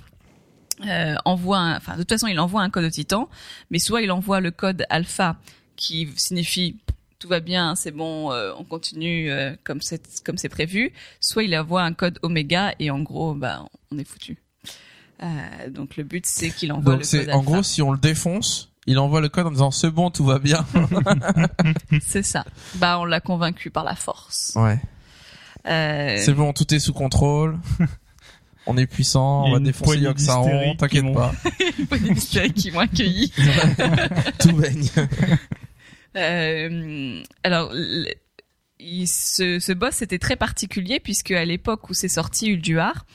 Euh, 0.87 1.15
envoie, 1.25 1.57
un- 1.59 1.77
enfin 1.77 1.93
de 1.93 1.99
toute 1.99 2.09
façon 2.09 2.27
il 2.27 2.39
envoie 2.39 2.61
un 2.61 2.69
code 2.69 2.85
au 2.85 2.89
Titan, 2.89 3.29
mais 3.69 3.79
soit 3.79 4.01
il 4.01 4.11
envoie 4.11 4.39
le 4.39 4.51
code 4.51 4.85
alpha 4.89 5.37
qui 5.75 6.09
signifie 6.15 6.77
tout 7.19 7.27
va 7.27 7.39
bien, 7.39 7.75
c'est 7.75 7.91
bon, 7.91 8.31
euh, 8.31 8.51
on 8.57 8.63
continue 8.63 9.31
euh, 9.31 9.53
comme 9.63 9.79
c'est 9.81 10.23
comme 10.23 10.37
c'est 10.37 10.49
prévu. 10.49 10.91
Soit 11.19 11.43
il 11.43 11.55
envoie 11.55 11.83
un 11.83 11.93
code 11.93 12.17
oméga 12.23 12.73
et 12.79 12.89
en 12.89 12.99
gros, 13.01 13.35
bah, 13.35 13.65
on 13.91 13.97
est 13.99 14.03
foutu. 14.03 14.39
Euh, 15.21 15.69
donc 15.69 15.97
le 15.97 16.03
but 16.03 16.25
c'est 16.25 16.49
qu'il 16.49 16.71
envoie 16.73 16.93
Donc 16.95 17.03
le 17.11 17.19
code 17.25 17.29
en 17.29 17.43
gros 17.43 17.61
si 17.61 17.83
on 17.83 17.91
le 17.91 17.99
défonce, 17.99 18.71
il 18.87 18.97
envoie 18.97 19.21
le 19.21 19.29
code 19.29 19.45
en 19.45 19.51
disant 19.51 19.69
c'est 19.69 19.91
bon, 19.91 20.09
tout 20.09 20.25
va 20.25 20.39
bien. 20.39 20.65
c'est 22.01 22.23
ça. 22.23 22.43
Bah 22.75 22.97
on 22.99 23.05
l'a 23.05 23.19
convaincu 23.19 23.69
par 23.69 23.83
la 23.83 23.95
force. 23.95 24.53
Ouais. 24.55 24.81
Euh, 25.67 26.17
C'est 26.19 26.33
bon, 26.33 26.53
tout 26.53 26.73
est 26.73 26.79
sous 26.79 26.93
contrôle. 26.93 27.59
On 28.67 28.77
est 28.77 28.85
puissant, 28.85 29.43
on 29.45 29.47
a 29.47 29.51
va 29.53 29.57
une 29.57 29.63
défoncer 29.63 29.97
Yoxaron, 29.99 30.75
t'inquiète 30.75 31.05
qui 31.05 31.13
pas. 31.13 31.31
les 32.03 32.09
hystériques 32.11 32.53
qui 32.55 32.71
m'ont 32.71 32.79
accueilli. 32.81 33.31
Tout 34.39 34.53
baigne. 34.53 34.87
Euh, 36.17 37.23
alors, 37.43 37.71
le- 37.73 38.05
il- 38.79 39.07
ce, 39.07 39.59
ce 39.59 39.71
boss 39.71 40.01
était 40.01 40.19
très 40.19 40.35
particulier 40.35 40.99
puisque 40.99 41.31
à 41.31 41.45
l'époque 41.45 41.89
où 41.89 41.93
c'est 41.93 42.09
sorti 42.09 42.47
Ulduar, 42.47 43.05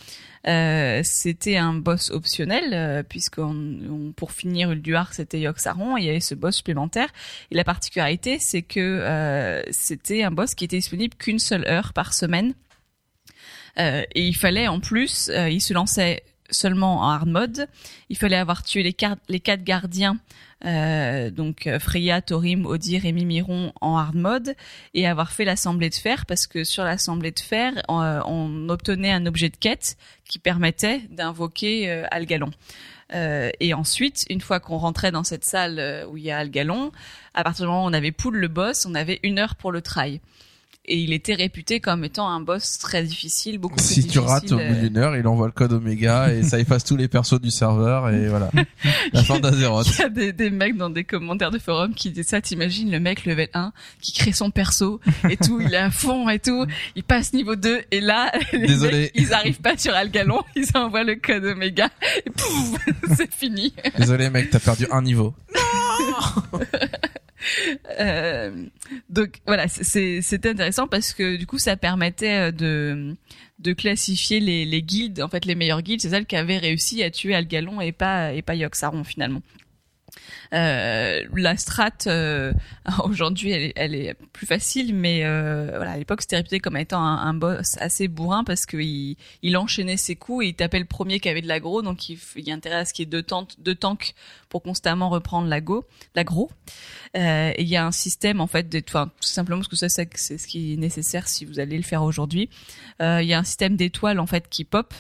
euh, 0.47 1.03
c'était 1.05 1.57
un 1.59 1.75
boss 1.75 2.11
optionnel 2.11 2.73
euh, 2.73 3.03
puisque 3.03 3.39
on- 3.39 4.13
pour 4.17 4.33
finir 4.33 4.71
Ulduar 4.71 5.13
c'était 5.13 5.41
Yoxaron 5.41 5.99
et 5.99 6.01
il 6.03 6.07
y 6.07 6.09
avait 6.09 6.21
ce 6.21 6.35
boss 6.35 6.57
supplémentaire. 6.57 7.09
Et 7.51 7.55
la 7.55 7.65
particularité 7.65 8.39
c'est 8.41 8.63
que 8.63 8.81
euh, 8.81 9.63
c'était 9.73 10.23
un 10.23 10.31
boss 10.31 10.55
qui 10.55 10.65
était 10.65 10.79
disponible 10.79 11.17
qu'une 11.19 11.39
seule 11.41 11.67
heure 11.69 11.93
par 11.93 12.15
semaine. 12.15 12.55
Euh, 13.79 14.03
et 14.15 14.27
il 14.27 14.37
fallait 14.37 14.69
en 14.69 14.81
plus, 14.81 15.31
euh, 15.31 15.49
il 15.49 15.61
se 15.61 15.75
lançait 15.75 16.23
seulement 16.51 17.01
en 17.01 17.11
hard 17.11 17.29
mode. 17.29 17.67
Il 18.09 18.17
fallait 18.17 18.37
avoir 18.37 18.63
tué 18.63 18.83
les, 18.83 18.93
quatre 18.93 19.65
gardiens 19.65 20.19
euh, 20.65 21.31
donc 21.31 21.69
Freya, 21.81 22.23
Thorim, 22.23 22.67
Odir 22.67 23.05
et 23.05 23.13
Mimiron 23.13 23.73
en 23.81 23.97
hard 23.97 24.15
mode 24.15 24.55
et 24.95 25.07
avoir 25.07 25.33
fait 25.33 25.45
l'assemblée 25.45 25.91
de 25.91 25.97
fer 25.97 26.25
parce 26.25 26.47
que 26.47 26.65
sur 26.65 26.85
l'assemblée 26.85 27.33
de 27.33 27.41
fer 27.41 27.75
on, 27.89 28.69
obtenait 28.69 29.13
un 29.13 29.27
objet 29.27 29.51
de 29.51 29.57
quête 29.57 29.97
qui 30.25 30.39
permettait 30.39 31.01
d'invoquer 31.11 31.91
euh, 31.91 32.05
Algalon. 32.11 32.51
Et 33.61 33.73
ensuite, 33.73 34.25
une 34.31 34.41
fois 34.41 34.59
qu'on 34.59 34.79
rentrait 34.79 35.13
dans 35.13 35.23
cette 35.23 35.45
salle 35.45 36.07
où 36.11 36.17
il 36.17 36.25
y 36.25 36.33
a 36.33 36.39
Algalon, 36.39 36.91
à 37.35 37.45
partir 37.45 37.65
du 37.65 37.69
moment 37.69 37.85
où 37.85 37.89
on 37.89 37.93
avait 37.93 38.11
Poul 38.11 38.37
le 38.37 38.49
boss, 38.49 38.85
on 38.85 38.97
avait 38.97 39.21
une 39.23 39.39
heure 39.39 39.55
pour 39.55 39.71
le 39.71 39.81
try. 39.81 40.21
Et 40.89 40.99
il 40.99 41.13
était 41.13 41.35
réputé 41.35 41.81
comme 41.81 42.05
étant 42.05 42.29
un 42.29 42.41
boss 42.41 42.79
très 42.79 43.03
difficile, 43.03 43.59
beaucoup 43.59 43.77
plus 43.77 43.85
Si 43.85 43.95
tu 44.03 44.03
difficile, 44.03 44.21
rates 44.21 44.53
au 44.53 44.57
bout 44.57 44.63
euh, 44.63 44.81
d'une 44.83 44.97
heure, 44.99 45.17
il 45.17 45.27
envoie 45.27 45.47
le 45.47 45.53
code 45.53 45.73
Oméga 45.73 46.33
et 46.33 46.43
ça 46.45 46.61
efface 46.61 46.85
tous 46.85 46.97
les 46.97 47.09
persos 47.09 47.41
du 47.41 47.51
serveur 47.51 48.09
et 48.11 48.29
voilà. 48.29 48.51
La 49.13 49.25
fin 49.25 49.41
d'Azeroth. 49.41 49.89
Il 49.89 49.99
y 49.99 50.03
a 50.03 50.09
des, 50.09 50.33
des 50.33 50.51
mecs 50.51 50.77
dans 50.77 50.91
des 50.91 51.03
commentaires 51.05 51.51
de 51.51 51.59
forum 51.59 51.93
qui 51.95 52.11
disent 52.11 52.29
ça, 52.29 52.41
t'imagines 52.41 52.91
le 52.91 53.01
mec 53.01 53.25
level 53.25 53.49
1 53.53 53.73
qui 54.01 54.13
crée 54.13 54.33
son 54.33 54.51
perso 54.53 55.01
et 55.29 55.37
tout, 55.37 55.61
il 55.61 55.75
est 55.75 55.79
à 55.79 55.91
fond 55.91 56.29
et 56.29 56.39
tout, 56.39 56.67
il 56.95 57.03
passe 57.03 57.33
niveau 57.33 57.57
2 57.57 57.81
et 57.91 58.01
là, 58.01 58.31
les 58.53 58.67
Désolé. 58.67 58.99
mecs, 59.01 59.13
ils 59.17 59.33
arrivent 59.33 59.61
pas 59.61 59.77
sur 59.77 59.93
Algalon, 59.95 60.43
ils 60.55 60.69
envoient 60.75 61.03
le 61.05 61.17
code 61.17 61.45
Oméga 61.45 61.91
et 62.25 62.31
pouf, 62.31 62.79
c'est 63.17 63.33
fini. 63.35 63.75
Désolé 63.99 64.31
mec, 64.31 64.51
t'as 64.51 64.61
perdu 64.61 64.87
un 64.93 65.03
niveau. 65.03 65.35
Euh, 67.99 68.67
donc 69.09 69.41
voilà, 69.47 69.69
c'était 69.69 70.51
intéressant 70.51 70.87
parce 70.87 71.15
que 71.15 71.37
du 71.37 71.47
coup 71.47 71.59
ça 71.59 71.77
permettait 71.77 72.49
euh, 72.49 72.51
de 72.51 73.15
de 73.59 73.73
classifier 73.73 74.39
les, 74.39 74.65
les 74.67 74.83
guildes, 74.83 75.23
en 75.23 75.29
fait 75.29 75.47
les 75.47 75.55
meilleures 75.55 75.83
guildes, 75.83 76.03
c'est 76.03 76.11
celles 76.11 76.27
qui 76.27 76.37
avaient 76.37 76.59
réussi 76.59 77.03
à 77.03 77.11
tuer 77.11 77.35
Algalon 77.35 77.81
et 77.81 77.93
pas 77.93 78.33
et 78.35 78.43
pas 78.43 78.55
Yoxaron 78.55 79.05
finalement. 79.05 79.41
Euh, 80.53 81.25
la 81.35 81.57
strat 81.57 81.91
euh, 82.07 82.53
aujourd'hui 83.05 83.73
elle 83.75 83.95
est, 83.95 84.15
plus 84.33 84.47
facile 84.47 84.95
mais 84.95 85.25
euh, 85.25 85.81
à 85.81 85.97
l'époque 85.97 86.23
c'était 86.23 86.37
réputé 86.37 86.61
comme 86.61 86.77
étant 86.77 87.03
un, 87.03 87.35
boss 87.35 87.77
assez 87.81 88.07
bourrin 88.07 88.45
parce 88.45 88.65
que 88.65 88.77
il, 88.77 89.57
enchaînait 89.57 89.97
ses 89.97 90.15
coups 90.15 90.45
et 90.45 90.49
il 90.49 90.55
tapait 90.55 90.79
le 90.79 90.85
premier 90.85 91.21
qui 91.21 91.29
avait 91.29 91.43
de 91.43 91.49
l'aggro 91.49 91.83
donc 91.83 92.09
il, 92.09 92.19
il 92.37 92.47
y 92.47 92.53
a 92.53 92.55
intérêt 92.55 92.77
à 92.77 92.85
ce 92.85 92.93
qu'il 92.93 93.05
y 93.05 93.07
ait 93.09 93.23
deux, 93.59 93.75
tanks- 93.75 94.15
pour 94.49 94.63
constamment 94.63 95.09
reprendre 95.09 95.49
euh, 97.17 97.53
et 97.57 97.63
il 97.63 97.69
y 97.69 97.77
a 97.77 97.87
un 97.87 97.93
système 97.93 98.41
en 98.41 98.47
fait 98.47 98.85
tout 98.85 98.99
simplement 99.21 99.59
parce 99.59 99.69
que 99.69 99.77
ça 99.77 99.89
c'est 99.89 100.39
ce 100.39 100.47
qui 100.47 100.75
est 100.75 100.77
nécessaire 100.77 101.29
si 101.29 101.45
vous 101.45 101.59
allez 101.61 101.77
le 101.77 101.83
faire 101.83 102.03
aujourd'hui. 102.03 102.49
Il 103.01 103.25
y 103.25 103.35
a 103.35 103.39
un 103.39 103.45
système 103.45 103.77
d'étoiles 103.77 104.21
en 104.21 104.27
fait 104.27 104.49
qui 104.49 104.65
pop 104.65 104.95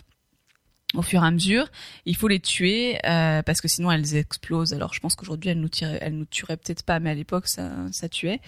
au 0.96 1.02
fur 1.02 1.22
et 1.22 1.26
à 1.26 1.30
mesure, 1.30 1.68
il 2.04 2.16
faut 2.16 2.28
les 2.28 2.40
tuer 2.40 2.98
euh, 3.06 3.42
parce 3.42 3.60
que 3.60 3.68
sinon 3.68 3.90
elles 3.90 4.16
explosent. 4.16 4.72
Alors 4.72 4.94
je 4.94 5.00
pense 5.00 5.14
qu'aujourd'hui 5.14 5.50
elles 5.50 5.60
nous 5.60 5.68
tireraient- 5.68 5.98
elles 6.00 6.16
nous 6.16 6.24
tueraient 6.24 6.56
peut-être 6.56 6.82
pas, 6.82 6.98
mais 7.00 7.10
à 7.10 7.14
l'époque 7.14 7.46
ça, 7.48 7.70
ça 7.92 8.08
tuait. 8.08 8.40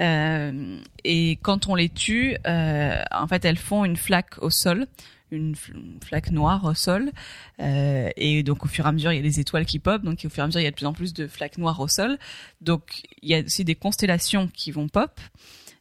Euh, 0.00 0.80
et 1.04 1.38
quand 1.42 1.68
on 1.68 1.74
les 1.74 1.88
tue, 1.88 2.36
euh, 2.46 3.02
en 3.10 3.26
fait 3.26 3.44
elles 3.44 3.58
font 3.58 3.84
une 3.84 3.96
flaque 3.96 4.42
au 4.42 4.50
sol, 4.50 4.86
une 5.30 5.54
flaque 6.02 6.30
noire 6.32 6.64
au 6.64 6.74
sol. 6.74 7.12
Euh, 7.60 8.08
et 8.16 8.42
donc 8.42 8.64
au 8.64 8.68
fur 8.68 8.86
et 8.86 8.88
à 8.88 8.92
mesure 8.92 9.12
il 9.12 9.16
y 9.16 9.20
a 9.20 9.22
des 9.22 9.40
étoiles 9.40 9.66
qui 9.66 9.78
pop, 9.78 10.02
donc 10.02 10.22
au 10.24 10.28
fur 10.30 10.42
et 10.42 10.44
à 10.44 10.46
mesure 10.46 10.60
il 10.60 10.64
y 10.64 10.66
a 10.66 10.70
de 10.70 10.76
plus 10.76 10.86
en 10.86 10.92
plus 10.92 11.12
de 11.14 11.26
flaques 11.26 11.58
noires 11.58 11.80
au 11.80 11.88
sol. 11.88 12.18
Donc 12.60 13.02
il 13.22 13.28
y 13.28 13.34
a 13.34 13.40
aussi 13.40 13.64
des 13.64 13.74
constellations 13.74 14.48
qui 14.48 14.70
vont 14.70 14.88
pop 14.88 15.20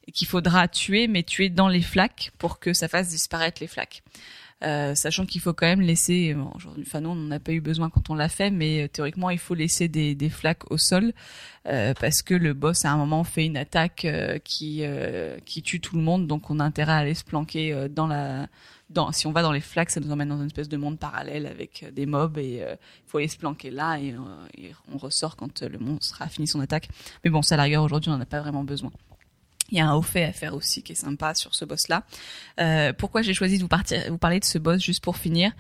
et 0.08 0.12
qu'il 0.12 0.28
faudra 0.28 0.68
tuer, 0.68 1.08
mais 1.08 1.24
tuer 1.24 1.50
dans 1.50 1.68
les 1.68 1.82
flaques 1.82 2.32
pour 2.38 2.60
que 2.60 2.74
ça 2.74 2.88
fasse 2.88 3.10
disparaître 3.10 3.62
les 3.62 3.68
flaques. 3.68 4.02
Euh, 4.62 4.94
sachant 4.94 5.26
qu'il 5.26 5.40
faut 5.40 5.54
quand 5.54 5.68
même 5.68 5.80
laisser, 5.80 6.34
bon, 6.34 6.52
enfin 6.82 7.00
nous 7.00 7.10
on 7.12 7.16
n'en 7.16 7.32
a 7.32 7.40
pas 7.40 7.54
eu 7.54 7.62
besoin 7.62 7.90
quand 7.90 8.10
on 8.10 8.16
l'a 8.16 8.28
fait, 8.28 8.52
mais 8.52 8.84
euh, 8.84 8.88
théoriquement 8.90 9.30
il 9.30 9.40
faut 9.40 9.54
laisser 9.56 9.88
des, 9.88 10.16
des 10.16 10.30
flaques 10.30 10.70
au 10.70 10.78
sol 10.78 11.14
euh, 11.68 11.94
parce 11.98 12.22
que 12.22 12.34
le 12.34 12.54
boss 12.54 12.84
à 12.84 12.92
un 12.92 12.98
moment 12.98 13.24
fait 13.24 13.46
une 13.46 13.56
attaque 13.56 14.04
euh, 14.04 14.38
qui 14.40 14.84
qui 15.46 15.62
tue 15.62 15.80
tout 15.80 15.96
le 15.96 16.02
monde, 16.02 16.28
donc 16.28 16.50
on 16.50 16.60
a 16.60 16.64
intérêt 16.66 16.92
à 16.92 16.98
aller 16.98 17.14
se 17.14 17.24
planquer 17.24 17.88
dans 17.90 18.08
la, 18.08 18.48
dans, 18.90 19.14
si 19.14 19.28
on 19.28 19.32
va 19.32 19.44
dans 19.44 19.54
les 19.54 19.62
flaques, 19.62 19.92
ça 19.92 20.02
nous 20.02 20.12
emmène 20.12 20.30
dans 20.30 20.40
une 20.40 20.48
espèce 20.48 20.70
de 20.70 20.78
monde 20.78 21.00
parallèle 21.00 21.46
avec 21.46 21.86
des 21.94 22.06
mobs 22.06 22.38
et 22.38 22.62
il 22.62 23.10
faut 23.10 23.20
aller 23.20 23.30
se 23.30 23.38
planquer 23.38 23.72
là 23.72 23.98
et, 23.98 24.14
on 24.92 24.98
ressort 24.98 25.38
quand 25.38 25.62
le 25.62 25.80
monstre 25.80 26.22
a 26.22 26.28
fini 26.28 26.48
son 26.48 26.60
attaque. 26.60 26.90
Mais 27.24 27.30
bon, 27.30 27.42
ça 27.42 27.56
à 27.56 27.58
la 27.58 27.64
rigueur 27.64 27.84
aujourd'hui 27.84 28.12
on 28.12 28.16
n'en 28.16 28.22
a 28.22 28.26
pas 28.26 28.42
vraiment 28.42 28.64
besoin. 28.66 28.92
Il 29.72 29.78
y 29.78 29.82
a 29.82 29.88
un 29.90 29.94
haut 29.96 30.02
fait 30.02 30.24
à 30.24 30.32
faire 30.34 30.54
aussi 30.56 30.82
qui 30.84 30.94
est 30.94 30.96
sympa 30.96 31.34
sur 31.36 31.54
ce 31.56 31.66
boss-là. 31.66 32.04
Euh, 32.60 32.94
pourquoi 32.98 33.22
j'ai 33.22 33.34
choisi 33.34 33.58
de 33.58 33.62
vous, 33.64 33.68
partir, 33.68 34.02
vous 34.10 34.18
parler 34.18 34.40
de 34.40 34.46
ce 34.46 34.58
boss 34.58 34.82
juste 34.82 35.04
pour 35.04 35.18
finir? 35.18 35.52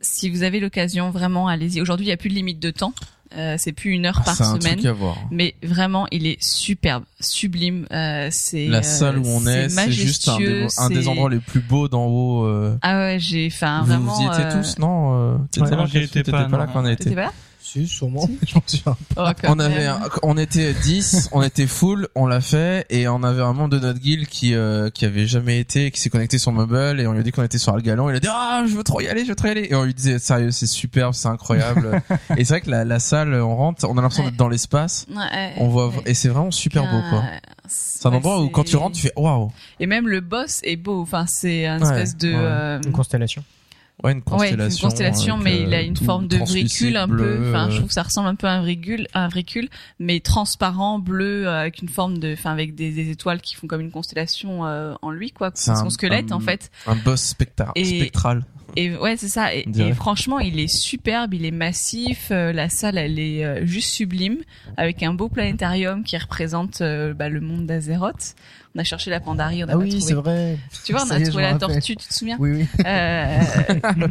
Si 0.00 0.30
vous 0.30 0.42
avez 0.44 0.60
l'occasion, 0.60 1.10
vraiment, 1.10 1.46
allez-y. 1.48 1.80
Aujourd'hui, 1.82 2.06
il 2.06 2.08
n'y 2.08 2.12
a 2.14 2.16
plus 2.16 2.30
de 2.30 2.34
limite 2.34 2.58
de 2.58 2.70
temps. 2.70 2.94
Euh, 3.36 3.54
c'est 3.58 3.70
plus 3.72 3.92
une 3.92 4.06
heure 4.06 4.22
par 4.24 4.34
C'est 4.34 4.42
un 4.42 4.58
semaine. 4.60 4.74
truc 4.76 4.86
à 4.86 4.92
voir. 4.92 5.16
Mais 5.30 5.54
vraiment, 5.62 6.08
il 6.10 6.26
est 6.26 6.42
superbe, 6.42 7.04
sublime. 7.20 7.86
Euh, 7.92 8.26
c'est 8.32 8.66
La 8.66 8.78
euh, 8.78 8.82
salle 8.82 9.18
où 9.18 9.26
on 9.28 9.46
est, 9.46 9.68
c'est 9.68 9.92
juste 9.92 10.28
un, 10.28 10.38
des, 10.38 10.66
un 10.78 11.06
endroits 11.06 11.30
les 11.30 11.38
plus 11.38 11.60
beaux 11.60 11.86
d'en 11.88 12.06
haut. 12.06 12.44
euh. 12.46 12.76
Ah 12.82 12.96
ouais, 12.98 13.18
j'ai, 13.20 13.46
enfin 13.52 13.82
Vous, 13.82 13.86
vraiment. 13.86 14.14
vous 14.14 14.22
y 14.22 14.26
étiez 14.26 14.44
euh, 14.46 14.60
tous, 14.62 14.78
non 14.80 15.34
euh, 15.34 15.38
T'étais 15.52 15.66
Ouais, 15.70 15.76
non, 15.76 15.86
j'y 15.86 15.98
étais 15.98 16.22
pas, 16.24 16.44
pas 16.46 16.58
là 16.58 16.66
non. 16.66 16.72
quand 16.72 16.82
on 16.82 16.86
a 16.86 16.96
T'étais 16.96 17.10
été. 17.10 17.14
pas 17.14 17.22
là? 17.26 17.32
Si, 17.72 17.86
sûrement. 17.88 18.28
Je 18.46 18.54
m'en 18.54 18.62
souviens. 18.66 18.96
Oh, 19.16 19.26
On 19.48 19.58
avait, 19.58 19.86
un- 19.86 20.00
on 20.22 20.36
était 20.36 20.72
10, 20.74 21.28
on 21.32 21.42
était 21.42 21.66
full, 21.66 22.08
on 22.14 22.26
l'a 22.26 22.40
fait, 22.40 22.86
et 22.90 23.06
on 23.08 23.22
avait 23.22 23.42
un 23.42 23.52
membre 23.52 23.70
de 23.70 23.78
notre 23.78 23.98
guild 24.00 24.26
qui, 24.26 24.54
euh, 24.54 24.90
qui 24.90 25.04
avait 25.04 25.26
jamais 25.26 25.60
été, 25.60 25.90
qui 25.90 26.00
s'est 26.00 26.10
connecté 26.10 26.38
sur 26.38 26.52
mobile, 26.52 26.96
et 26.98 27.06
on 27.06 27.12
lui 27.12 27.20
a 27.20 27.22
dit 27.22 27.30
qu'on 27.32 27.42
était 27.44 27.58
sur 27.58 27.74
Algalon, 27.74 28.10
il 28.10 28.16
a 28.16 28.20
dit, 28.20 28.28
ah, 28.30 28.64
je 28.66 28.74
veux 28.74 28.82
trop 28.82 29.00
y 29.00 29.08
aller, 29.08 29.24
je 29.24 29.28
veux 29.30 29.36
trop 29.36 29.46
y 29.48 29.50
aller. 29.50 29.68
Et 29.70 29.74
on 29.74 29.84
lui 29.84 29.94
disait, 29.94 30.18
sérieux, 30.18 30.50
c'est 30.50 30.66
superbe, 30.66 31.14
c'est 31.14 31.28
incroyable. 31.28 32.02
et 32.36 32.44
c'est 32.44 32.54
vrai 32.54 32.60
que 32.60 32.70
la, 32.70 32.84
la 32.84 32.98
salle, 32.98 33.34
on 33.34 33.54
rentre, 33.56 33.86
on 33.88 33.96
a 33.98 34.02
l'impression 34.02 34.24
Ouais. 34.24 34.30
d'être 34.30 34.38
dans 34.38 34.48
l'espace, 34.48 35.06
Ouais, 35.14 35.52
on 35.58 35.68
voit, 35.68 35.88
ouais. 35.88 35.94
et 36.06 36.14
c'est 36.14 36.28
vraiment 36.28 36.50
super 36.50 36.82
beau, 36.84 37.00
quoi. 37.10 37.22
C'est 37.68 38.06
un 38.06 38.10
ouais, 38.10 38.16
endroit 38.16 38.40
où 38.42 38.48
quand 38.48 38.64
tu 38.64 38.76
rentres, 38.76 38.96
tu 38.96 39.02
fais, 39.02 39.12
waouh. 39.16 39.52
Et 39.78 39.86
même 39.86 40.08
le 40.08 40.20
boss 40.20 40.60
est 40.64 40.76
beau. 40.76 41.02
Enfin, 41.02 41.26
c'est 41.28 41.66
un 41.66 41.78
Ouais, 41.80 41.86
espèce 42.02 42.16
de. 42.16 42.28
ouais. 42.30 42.34
euh, 42.36 42.80
Une 42.84 42.90
constellation. 42.92 43.44
Ouais, 44.02 44.12
une 44.12 44.18
Ouais, 44.18 44.22
constellation. 44.24 44.70
c'est 44.70 44.76
une 44.76 44.88
constellation, 44.88 45.36
mais 45.38 45.62
il 45.62 45.74
a 45.74 45.78
euh, 45.78 45.84
une 45.84 45.96
forme 45.96 46.26
de 46.26 46.36
vricule 46.38 46.96
un 46.96 47.08
peu. 47.08 47.38
Enfin, 47.48 47.68
je 47.68 47.74
euh, 47.74 47.76
trouve 47.78 47.88
que 47.88 47.94
ça 47.94 48.02
ressemble 48.02 48.28
un 48.28 48.34
peu 48.34 48.46
à 48.46 48.52
un 48.52 48.60
vricule, 48.62 49.06
un 49.14 49.28
vricule, 49.28 49.68
mais 49.98 50.20
transparent, 50.20 50.98
bleu, 50.98 51.46
euh, 51.46 51.60
avec 51.60 51.82
une 51.82 51.88
forme 51.88 52.18
de, 52.18 52.32
enfin, 52.32 52.50
avec 52.52 52.74
des, 52.74 52.90
des 52.92 53.10
étoiles 53.10 53.40
qui 53.40 53.54
font 53.56 53.66
comme 53.66 53.80
une 53.80 53.90
constellation 53.90 54.64
euh, 54.66 54.94
en 55.02 55.10
lui, 55.10 55.30
quoi. 55.32 55.50
C'est 55.54 55.74
Son 55.74 55.86
un- 55.86 55.90
squelette, 55.90 56.32
un- 56.32 56.36
en 56.36 56.40
fait. 56.40 56.70
un 56.86 56.96
boss 56.96 57.20
spectra- 57.20 57.72
Et- 57.74 57.84
spectral. 57.84 58.44
Et 58.76 58.94
ouais, 58.96 59.16
c'est 59.16 59.26
ça. 59.28 59.52
Et, 59.52 59.66
et 59.78 59.92
franchement, 59.94 60.38
il 60.38 60.60
est 60.60 60.68
superbe, 60.68 61.34
il 61.34 61.44
est 61.44 61.50
massif. 61.50 62.28
euh, 62.30 62.52
la 62.52 62.68
salle, 62.68 62.98
elle 62.98 63.18
est 63.18 63.66
juste 63.66 63.88
sublime, 63.90 64.36
avec 64.76 65.02
un 65.02 65.12
beau 65.12 65.28
planétarium 65.28 66.04
qui 66.04 66.16
représente 66.16 66.80
bah, 66.80 67.28
le 67.28 67.40
monde 67.40 67.66
d'Azeroth. 67.66 68.36
On 68.76 68.78
a 68.78 68.84
cherché 68.84 69.10
la 69.10 69.18
Pandarie, 69.18 69.64
on 69.64 69.68
a 69.68 69.72
Ah 69.72 69.74
pas 69.74 69.78
oui, 69.78 70.00
c'est 70.00 70.12
trouvé. 70.14 70.30
vrai. 70.30 70.58
Tu 70.84 70.92
vois, 70.92 71.02
on 71.04 71.10
a 71.10 71.18
est, 71.18 71.24
trouvé 71.24 71.42
la 71.42 71.54
tortue, 71.54 71.96
tu 71.96 72.06
te 72.06 72.14
souviens 72.14 72.36
Oui, 72.38 72.50
oui. 72.52 72.66
Euh, 72.86 73.40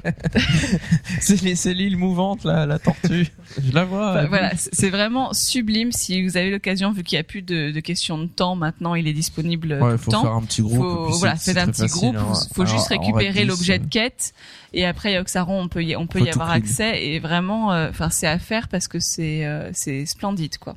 C'est 1.22 1.42
les- 1.42 1.56
c'est 1.56 1.74
l'île 1.74 1.98
mouvante, 1.98 2.44
là, 2.44 2.66
la 2.66 2.80
tortue. 2.80 3.28
Je 3.62 3.72
la 3.74 3.86
vois. 3.86 4.12
Enfin, 4.12 4.26
voilà, 4.28 4.52
c'est 4.56 4.90
vraiment 4.90 5.34
sublime. 5.34 5.92
Si 5.92 6.24
vous 6.28 6.38
avez 6.38 6.52
l'occasion, 6.52 6.92
vu 6.92 7.04
qu'il 7.04 7.16
n'y 7.16 7.22
a 7.22 7.24
plus 7.24 7.42
de, 7.42 7.72
de 7.72 7.80
questions 7.80 8.18
de 8.18 8.26
temps, 8.28 8.56
maintenant 8.56 8.96
il 8.96 9.08
est 9.08 9.14
disponible 9.14 9.74
Ouais, 9.74 9.80
tout 9.80 9.86
le 9.88 9.98
faut 9.98 10.12
temps. 10.12 10.22
faire 10.24 10.34
un 10.34 10.44
petit 10.44 10.62
groupe. 10.62 10.78
faut, 10.78 11.10
voilà, 11.20 11.36
faites 11.36 11.58
un 11.58 11.68
petit 11.68 11.82
facile, 11.84 11.98
groupe. 12.12 12.16
hein. 12.18 12.34
faut 12.54 12.62
Alors, 12.64 12.74
juste 12.74 12.88
récupérer 12.88 13.46
l'objet 13.46 13.80
de 13.80 13.88
quête. 13.88 14.34
Et 14.74 14.86
après, 14.86 15.16
à 15.16 15.22
Oxaron, 15.22 15.62
on 15.62 15.68
peut 15.68 15.84
y, 15.84 15.96
on 15.96 16.06
peut 16.06 16.20
Faut 16.20 16.26
y 16.26 16.30
avoir 16.30 16.52
accès. 16.52 17.06
Et 17.06 17.20
vraiment, 17.20 17.72
euh, 17.74 17.90
enfin, 17.90 18.10
c'est 18.10 18.28
à 18.28 18.38
faire 18.40 18.68
parce 18.68 18.88
que 18.88 19.00
c'est, 19.00 19.46
euh, 19.46 19.70
c'est 19.74 20.06
splendide, 20.06 20.58
quoi. 20.58 20.76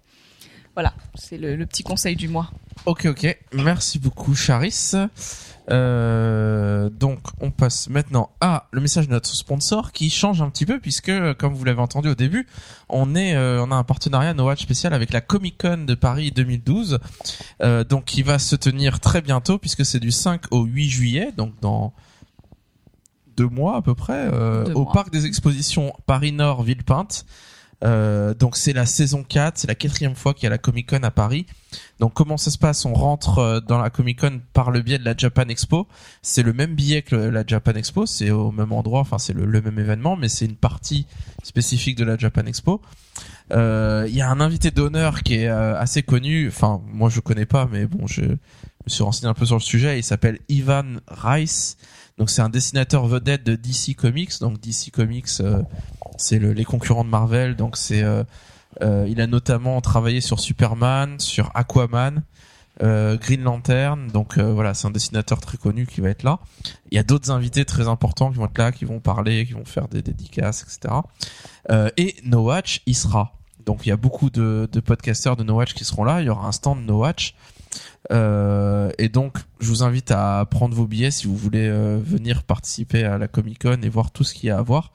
Voilà, 0.74 0.94
c'est 1.14 1.38
le, 1.38 1.56
le 1.56 1.66
petit 1.66 1.82
conseil 1.82 2.16
du 2.16 2.28
mois. 2.28 2.50
Ok, 2.86 3.06
ok. 3.06 3.38
Merci 3.52 3.98
beaucoup, 3.98 4.34
Charis. 4.34 4.92
Euh, 5.70 6.90
donc, 6.90 7.20
on 7.40 7.50
passe 7.50 7.88
maintenant 7.88 8.30
à 8.40 8.68
le 8.72 8.80
message 8.80 9.06
de 9.06 9.12
notre 9.12 9.32
sponsor 9.34 9.92
qui 9.92 10.10
change 10.10 10.42
un 10.42 10.50
petit 10.50 10.66
peu 10.66 10.80
puisque, 10.80 11.12
comme 11.34 11.54
vous 11.54 11.64
l'avez 11.64 11.80
entendu 11.80 12.08
au 12.08 12.14
début, 12.14 12.46
on 12.88 13.14
est, 13.14 13.36
euh, 13.36 13.64
on 13.64 13.70
a 13.70 13.76
un 13.76 13.84
partenariat 13.84 14.34
No 14.34 14.46
Watch 14.46 14.62
spécial 14.62 14.92
avec 14.92 15.12
la 15.12 15.20
Comic 15.20 15.58
Con 15.58 15.84
de 15.86 15.94
Paris 15.94 16.32
2012, 16.32 16.98
euh, 17.62 17.84
donc 17.84 18.06
qui 18.06 18.22
va 18.22 18.38
se 18.38 18.56
tenir 18.56 18.98
très 18.98 19.20
bientôt 19.20 19.58
puisque 19.58 19.84
c'est 19.84 20.00
du 20.00 20.10
5 20.10 20.42
au 20.50 20.64
8 20.64 20.88
juillet, 20.88 21.32
donc 21.36 21.52
dans 21.60 21.92
deux 23.36 23.48
mois 23.48 23.76
à 23.76 23.82
peu 23.82 23.94
près, 23.94 24.28
au 24.28 24.82
mois. 24.82 24.92
parc 24.92 25.10
des 25.10 25.26
expositions 25.26 25.92
Paris 26.06 26.32
Nord 26.32 26.64
Villepinte. 26.64 27.24
Euh, 27.84 28.32
donc 28.34 28.56
c'est 28.56 28.72
la 28.72 28.86
saison 28.86 29.24
4, 29.24 29.58
c'est 29.58 29.66
la 29.66 29.74
quatrième 29.74 30.14
fois 30.14 30.34
qu'il 30.34 30.44
y 30.44 30.46
a 30.46 30.50
la 30.50 30.58
Comic 30.58 30.88
Con 30.88 31.02
à 31.02 31.10
Paris. 31.10 31.46
Donc 31.98 32.14
comment 32.14 32.36
ça 32.36 32.50
se 32.50 32.58
passe? 32.58 32.84
On 32.84 32.94
rentre 32.94 33.38
euh, 33.38 33.60
dans 33.60 33.78
la 33.78 33.90
Comic 33.90 34.20
Con 34.20 34.40
par 34.52 34.70
le 34.70 34.82
biais 34.82 34.98
de 34.98 35.04
la 35.04 35.16
Japan 35.16 35.48
Expo. 35.48 35.88
C'est 36.22 36.42
le 36.42 36.52
même 36.52 36.74
billet 36.74 37.02
que 37.02 37.16
la 37.16 37.44
Japan 37.46 37.72
Expo, 37.72 38.06
c'est 38.06 38.30
au 38.30 38.52
même 38.52 38.72
endroit, 38.72 39.00
enfin 39.00 39.18
c'est 39.18 39.32
le, 39.32 39.46
même 39.60 39.78
événement, 39.78 40.16
mais 40.16 40.28
c'est 40.28 40.44
une 40.44 40.56
partie 40.56 41.06
spécifique 41.42 41.96
de 41.96 42.04
la 42.04 42.16
Japan 42.16 42.46
Expo. 42.46 42.80
Euh, 43.52 44.06
Il 44.08 44.14
y 44.14 44.22
a 44.22 44.30
un 44.30 44.40
invité 44.40 44.70
d'honneur 44.70 45.22
qui 45.22 45.34
est 45.34 45.48
assez 45.48 46.02
connu. 46.02 46.48
Enfin 46.48 46.80
moi 46.86 47.08
je 47.08 47.20
connais 47.20 47.46
pas, 47.46 47.68
mais 47.70 47.86
bon 47.86 48.06
je 48.06 48.22
me 48.22 48.88
suis 48.88 49.02
renseigné 49.02 49.28
un 49.28 49.34
peu 49.34 49.46
sur 49.46 49.56
le 49.56 49.60
sujet. 49.60 49.98
Il 49.98 50.04
s'appelle 50.04 50.38
Ivan 50.48 50.84
Rice. 51.08 51.76
Donc 52.18 52.30
c'est 52.30 52.42
un 52.42 52.50
dessinateur 52.50 53.06
vedette 53.06 53.44
de 53.44 53.56
DC 53.56 53.96
Comics. 53.96 54.38
Donc 54.40 54.60
DC 54.60 54.90
Comics, 54.92 55.28
euh, 55.40 55.62
c'est 56.18 56.38
le- 56.38 56.52
les 56.52 56.64
concurrents 56.64 57.04
de 57.04 57.10
Marvel. 57.10 57.56
Donc 57.56 57.76
c'est 57.76 58.02
euh, 58.02 58.24
euh, 58.82 59.06
il 59.08 59.20
a 59.20 59.26
notamment 59.26 59.80
travaillé 59.80 60.20
sur 60.20 60.40
Superman, 60.40 61.18
sur 61.20 61.50
Aquaman, 61.54 62.22
euh, 62.82 63.16
Green 63.16 63.42
Lantern. 63.42 64.08
Donc 64.08 64.38
voilà, 64.38 64.74
c'est 64.74 64.86
un 64.86 64.90
dessinateur 64.90 65.40
très 65.40 65.58
connu 65.58 65.86
qui 65.86 66.00
va 66.00 66.08
être 66.10 66.22
là. 66.22 66.38
Il 66.90 66.96
y 66.96 66.98
a 66.98 67.02
d'autres 67.02 67.30
invités 67.30 67.64
très 67.64 67.88
importants 67.88 68.30
qui 68.30 68.38
vont 68.38 68.46
être 68.46 68.58
là, 68.58 68.72
qui 68.72 68.84
vont 68.84 69.00
parler, 69.00 69.46
qui 69.46 69.52
vont 69.52 69.64
faire 69.64 69.88
des 69.88 70.02
dédicaces, 70.02 70.62
etc. 70.62 70.94
Et 71.96 72.16
No 72.24 72.42
Watch, 72.44 72.80
il 72.86 72.94
sera. 72.96 73.34
Donc 73.66 73.86
il 73.86 73.90
y 73.90 73.92
a 73.92 73.96
beaucoup 73.96 74.30
de, 74.30 74.68
de 74.72 74.80
podcasters 74.80 75.36
de 75.36 75.44
No 75.44 75.54
Watch 75.54 75.74
qui 75.74 75.84
seront 75.84 76.04
là. 76.04 76.20
Il 76.20 76.26
y 76.26 76.30
aura 76.30 76.46
un 76.48 76.52
stand 76.52 76.84
No 76.84 76.98
Watch. 77.00 77.34
Euh, 78.10 78.90
et 78.98 79.08
donc, 79.08 79.38
je 79.60 79.68
vous 79.68 79.82
invite 79.82 80.10
à 80.10 80.44
prendre 80.50 80.74
vos 80.74 80.86
billets 80.86 81.10
si 81.10 81.26
vous 81.26 81.36
voulez 81.36 81.68
euh, 81.68 81.98
venir 82.04 82.42
participer 82.42 83.04
à 83.04 83.16
la 83.18 83.28
Comic 83.28 83.62
Con 83.62 83.78
et 83.82 83.88
voir 83.88 84.10
tout 84.10 84.24
ce 84.24 84.34
qu'il 84.34 84.48
y 84.48 84.50
a 84.50 84.58
à 84.58 84.62
voir. 84.62 84.92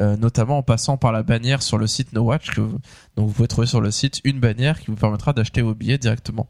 Euh, 0.00 0.16
notamment 0.16 0.56
en 0.56 0.62
passant 0.62 0.96
par 0.96 1.12
la 1.12 1.22
bannière 1.22 1.62
sur 1.62 1.76
le 1.76 1.86
site 1.86 2.14
No 2.14 2.22
Watch. 2.22 2.56
Donc 2.56 2.80
vous 3.16 3.32
pouvez 3.32 3.48
trouver 3.48 3.66
sur 3.66 3.82
le 3.82 3.90
site 3.90 4.22
une 4.24 4.40
bannière 4.40 4.80
qui 4.80 4.86
vous 4.86 4.96
permettra 4.96 5.34
d'acheter 5.34 5.60
vos 5.60 5.74
billets 5.74 5.98
directement. 5.98 6.48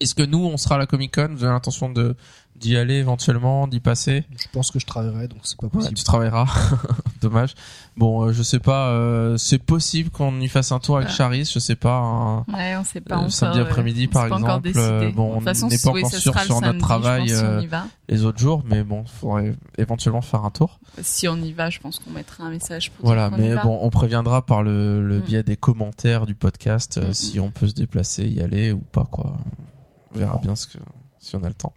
Est-ce 0.00 0.16
que 0.16 0.22
nous, 0.22 0.38
on 0.38 0.56
sera 0.56 0.74
à 0.74 0.78
la 0.78 0.86
Comic 0.86 1.14
Con 1.14 1.28
Vous 1.30 1.44
avez 1.44 1.52
l'intention 1.52 1.90
de 1.90 2.16
d'y 2.60 2.76
aller 2.76 2.94
éventuellement, 2.94 3.66
d'y 3.66 3.80
passer? 3.80 4.24
Je 4.38 4.46
pense 4.52 4.70
que 4.70 4.78
je 4.78 4.86
travaillerai, 4.86 5.28
donc 5.28 5.40
c'est 5.44 5.56
pas 5.56 5.66
Ouais, 5.66 5.70
possible. 5.72 5.94
tu 5.94 6.04
travailleras. 6.04 6.46
Dommage. 7.22 7.54
Bon, 7.96 8.22
euh, 8.26 8.32
je 8.32 8.42
sais 8.42 8.58
pas. 8.60 8.88
euh, 8.90 9.36
c'est 9.36 9.58
possible 9.58 10.10
qu'on 10.10 10.38
y 10.40 10.48
fasse 10.48 10.72
un 10.72 10.78
tour 10.78 10.96
avec 10.96 11.08
Ah. 11.10 11.14
Charis. 11.14 11.50
Je 11.52 11.58
sais 11.58 11.74
pas. 11.76 11.96
un- 11.98 12.38
Ouais, 12.52 12.76
on 12.78 12.84
sait 12.84 13.00
pas 13.00 13.14
Euh, 13.16 13.18
encore. 13.18 13.32
samedi 13.32 13.58
euh, 13.58 13.62
après-midi, 13.64 14.06
par 14.08 14.26
exemple, 14.26 14.70
euh, 14.76 15.10
bon, 15.12 15.30
de 15.30 15.34
toute 15.36 15.44
façon, 15.44 15.66
on 15.66 15.68
n'est 15.68 15.78
pas 15.78 15.90
encore 15.90 16.10
sûr 16.10 16.38
sur 16.40 16.54
notre 16.54 16.66
samedi, 16.66 16.78
travail, 16.78 17.32
euh, 17.32 17.62
les 18.08 18.24
autres 18.24 18.38
jours, 18.38 18.62
mais 18.66 18.82
bon, 18.82 19.04
faudrait 19.04 19.54
éventuellement 19.78 20.20
faire 20.22 20.44
un 20.44 20.50
tour. 20.50 20.80
Si 21.02 21.28
on 21.28 21.36
y 21.36 21.52
va, 21.52 21.70
je 21.70 21.78
pense 21.80 21.98
qu'on 21.98 22.10
mettra 22.10 22.44
un 22.44 22.50
message 22.50 22.90
pour 22.92 23.06
Voilà, 23.06 23.28
dire 23.28 23.36
qu'on 23.38 23.42
y 23.44 23.48
mais 23.48 23.54
va. 23.54 23.62
bon, 23.62 23.78
on 23.82 23.90
préviendra 23.90 24.44
par 24.46 24.62
le, 24.62 25.06
le 25.06 25.18
Mm. 25.18 25.22
biais 25.22 25.42
des 25.42 25.56
commentaires 25.56 26.26
du 26.26 26.34
podcast 26.34 26.98
euh, 26.98 27.08
Mm, 27.10 27.14
si 27.14 27.40
on 27.40 27.50
peut 27.50 27.68
se 27.68 27.74
déplacer, 27.74 28.26
y 28.26 28.40
aller 28.40 28.72
ou 28.72 28.80
pas, 28.80 29.04
quoi. 29.10 29.36
On 30.14 30.18
verra 30.18 30.38
bien 30.42 30.56
ce 30.56 30.66
que 30.66 30.78
si 31.20 31.36
on 31.36 31.44
a 31.44 31.48
le 31.48 31.54
temps. 31.54 31.74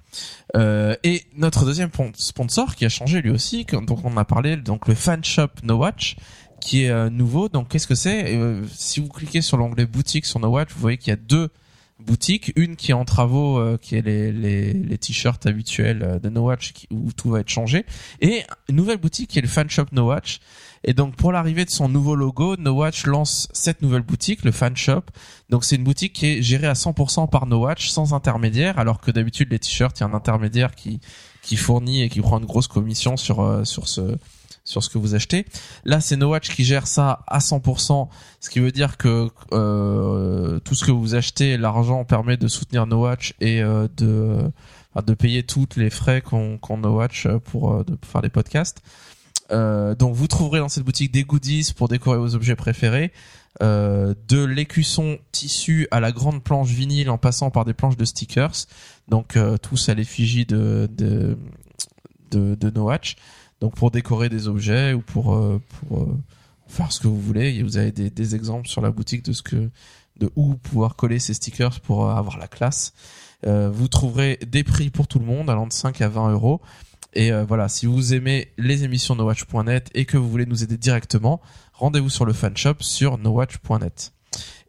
Euh, 0.56 0.96
et 1.04 1.24
notre 1.36 1.66
deuxième 1.66 1.90
pon- 1.90 2.12
sponsor 2.16 2.76
qui 2.76 2.86
a 2.86 2.90
changé 2.90 3.22
lui 3.22 3.30
aussi, 3.30 3.66
donc 3.66 4.04
on 4.04 4.18
a 4.18 4.26
parlé, 4.26 4.56
donc 4.58 4.88
le 4.88 4.96
fan 4.96 5.24
shop 5.24 5.50
No 5.64 5.76
Watch 5.76 6.16
qui 6.62 6.84
est 6.86 6.90
euh, 6.90 7.10
nouveau. 7.10 7.50
Donc 7.50 7.68
qu'est-ce 7.70 7.88
que 7.88 7.96
c'est? 7.96 8.36
Euh, 8.36 8.64
Si 8.74 9.00
vous 9.02 9.10
cliquez 9.10 9.42
sur 9.42 9.58
l'onglet 9.58 9.86
boutique 9.86 10.26
sur 10.26 10.40
No 10.40 10.48
Watch, 10.48 10.70
vous 10.74 10.80
voyez 10.80 10.98
qu'il 10.98 11.10
y 11.10 11.14
a 11.14 11.18
deux 11.18 11.50
boutiques, 12.00 12.52
une 12.56 12.76
qui 12.78 12.92
est 12.92 12.96
en 12.96 13.06
travaux, 13.06 13.60
euh, 13.60 13.78
qui 13.78 13.96
est 13.96 14.02
les, 14.02 14.98
t-shirts 14.98 15.46
habituels 15.46 16.20
de 16.24 16.30
No 16.30 16.46
Watch, 16.46 16.72
où 16.92 17.12
tout 17.12 17.30
va 17.30 17.42
être 17.42 17.50
changé, 17.50 17.86
et 18.22 18.44
une 18.70 18.76
nouvelle 18.78 18.98
boutique 18.98 19.30
qui 19.30 19.40
est 19.40 19.42
le 19.42 19.48
fan 19.48 19.70
shop 19.70 19.86
No 19.92 20.08
Watch. 20.08 20.40
Et 20.86 20.94
donc 20.94 21.16
pour 21.16 21.32
l'arrivée 21.32 21.64
de 21.66 21.70
son 21.70 21.88
nouveau 21.90 22.16
logo, 22.16 22.56
No 22.58 22.72
Watch 22.74 23.06
lance 23.06 23.48
cette 23.54 23.82
nouvelle 23.82 24.02
boutique, 24.02 24.44
le 24.44 24.52
fan 24.52 24.76
shop. 24.76 25.04
Donc 25.50 25.64
c'est 25.64 25.76
une 25.78 25.84
boutique 25.84 26.14
qui 26.14 26.26
est 26.28 26.42
gérée 26.42 26.68
à 26.68 26.74
100% 26.74 27.30
par 27.30 27.46
No 27.46 27.60
Watch, 27.60 27.90
sans 27.90 28.14
intermédiaire, 28.14 28.78
alors 28.80 29.00
que 29.00 29.10
d'habitude 29.12 29.50
les 29.52 29.60
t-shirts, 29.60 29.98
il 30.00 30.02
y 30.02 30.06
a 30.06 30.10
un 30.10 30.14
intermédiaire 30.14 30.76
qui 30.76 31.00
qui 31.42 31.56
fournit 31.58 32.02
et 32.04 32.10
qui 32.10 32.22
prend 32.22 32.40
une 32.40 32.46
grosse 32.46 32.68
commission 32.68 33.16
sur 33.18 33.42
euh, 33.42 33.64
sur 33.64 33.88
ce 33.88 34.18
sur 34.66 34.82
ce 34.82 34.90
que 34.90 34.98
vous 34.98 35.14
achetez. 35.14 35.46
Là, 35.84 36.00
c'est 36.00 36.16
No 36.16 36.30
Watch 36.32 36.50
qui 36.50 36.64
gère 36.64 36.88
ça 36.88 37.24
à 37.28 37.40
100%, 37.40 38.08
ce 38.40 38.50
qui 38.50 38.60
veut 38.62 38.72
dire 38.72 38.96
que 38.98 39.30
euh, 39.52 40.60
tout 40.60 40.76
ce 40.76 40.86
que 40.86 40.92
vous 40.92 41.16
achetez, 41.16 41.58
l'argent 41.58 42.06
permet 42.06 42.38
de 42.38 42.48
soutenir 42.48 42.88
No 42.88 43.02
Watch 43.04 43.34
et 43.42 43.62
euh, 43.62 43.88
de 43.98 44.52
de 45.08 45.14
payer 45.16 45.42
toutes 45.44 45.76
les 45.76 45.90
frais 45.90 46.22
qu'on 46.22 46.58
qu'on 46.60 46.78
No 46.78 46.96
Watch 46.96 47.28
pour, 47.46 47.74
euh, 47.74 47.84
de- 47.84 47.96
pour 47.96 48.10
faire 48.12 48.22
des 48.22 48.30
podcasts. 48.30 48.82
Euh, 49.54 49.96
donc 49.96 50.16
vous 50.16 50.28
trouverez 50.28 50.60
dans 50.60 50.70
cette 50.70 50.84
boutique 50.84 51.12
des 51.12 51.24
goodies 51.24 51.74
pour 51.76 51.88
décorer 51.88 52.18
vos 52.18 52.36
objets 52.36 52.56
préférés, 52.56 53.12
euh, 53.62 54.16
de 54.28 54.44
l'écusson 54.44 55.20
tissu 55.32 55.88
à 55.92 56.00
la 56.00 56.12
grande 56.12 56.44
planche 56.44 56.70
vinyle 56.70 57.10
en 57.10 57.20
passant 57.20 57.52
par 57.52 57.66
des 57.66 57.74
planches 57.74 57.98
de 57.98 58.06
stickers, 58.06 58.66
donc 59.08 59.38
euh, 59.38 59.58
tous 59.58 59.90
à 59.90 59.94
l'effigie 59.94 60.46
de, 60.46 60.90
de, 60.92 61.38
donc 63.62 63.76
pour 63.76 63.92
décorer 63.92 64.28
des 64.28 64.48
objets 64.48 64.94
ou 64.94 65.02
pour, 65.02 65.40
faire 66.68 66.92
ce 66.92 67.00
que 67.00 67.08
vous 67.08 67.22
voulez. 67.22 67.62
Vous 67.62 67.78
avez 67.78 67.92
des, 67.92 68.36
exemples 68.36 68.68
sur 68.68 68.82
la 68.82 68.90
boutique 68.90 69.24
de 69.24 69.34
ce 69.34 69.44
de 70.20 70.32
où 70.36 70.56
pouvoir 70.56 70.96
coller 70.96 71.20
ces 71.20 71.36
stickers 71.36 71.80
pour 71.82 72.10
avoir 72.10 72.40
la 72.40 72.48
classe. 72.48 72.94
Vous 73.46 73.88
trouverez 73.88 74.40
des 74.48 74.64
prix 74.64 74.90
pour 74.90 75.08
tout 75.08 75.20
le 75.20 75.26
monde 75.26 75.50
allant 75.50 75.68
de 75.68 75.74
5 75.74 76.02
à 76.02 76.10
20 76.10 76.32
euros. 76.32 76.60
Et 77.14 77.32
euh, 77.32 77.46
voilà, 77.46 77.70
si 77.70 77.86
vous 77.86 78.14
aimez 78.14 78.52
les 78.58 78.84
émissions 78.84 79.16
nowatch.net 79.16 79.90
et 79.94 80.06
que 80.06 80.18
vous 80.18 80.30
voulez 80.30 80.46
nous 80.46 80.64
aider 80.64 80.78
directement, 80.78 81.42
rendez-vous 81.74 82.10
sur 82.10 82.26
le 82.26 82.34
fan 82.34 82.56
shop 82.58 82.76
sur 82.80 83.18
nowatch.net. 83.18 84.14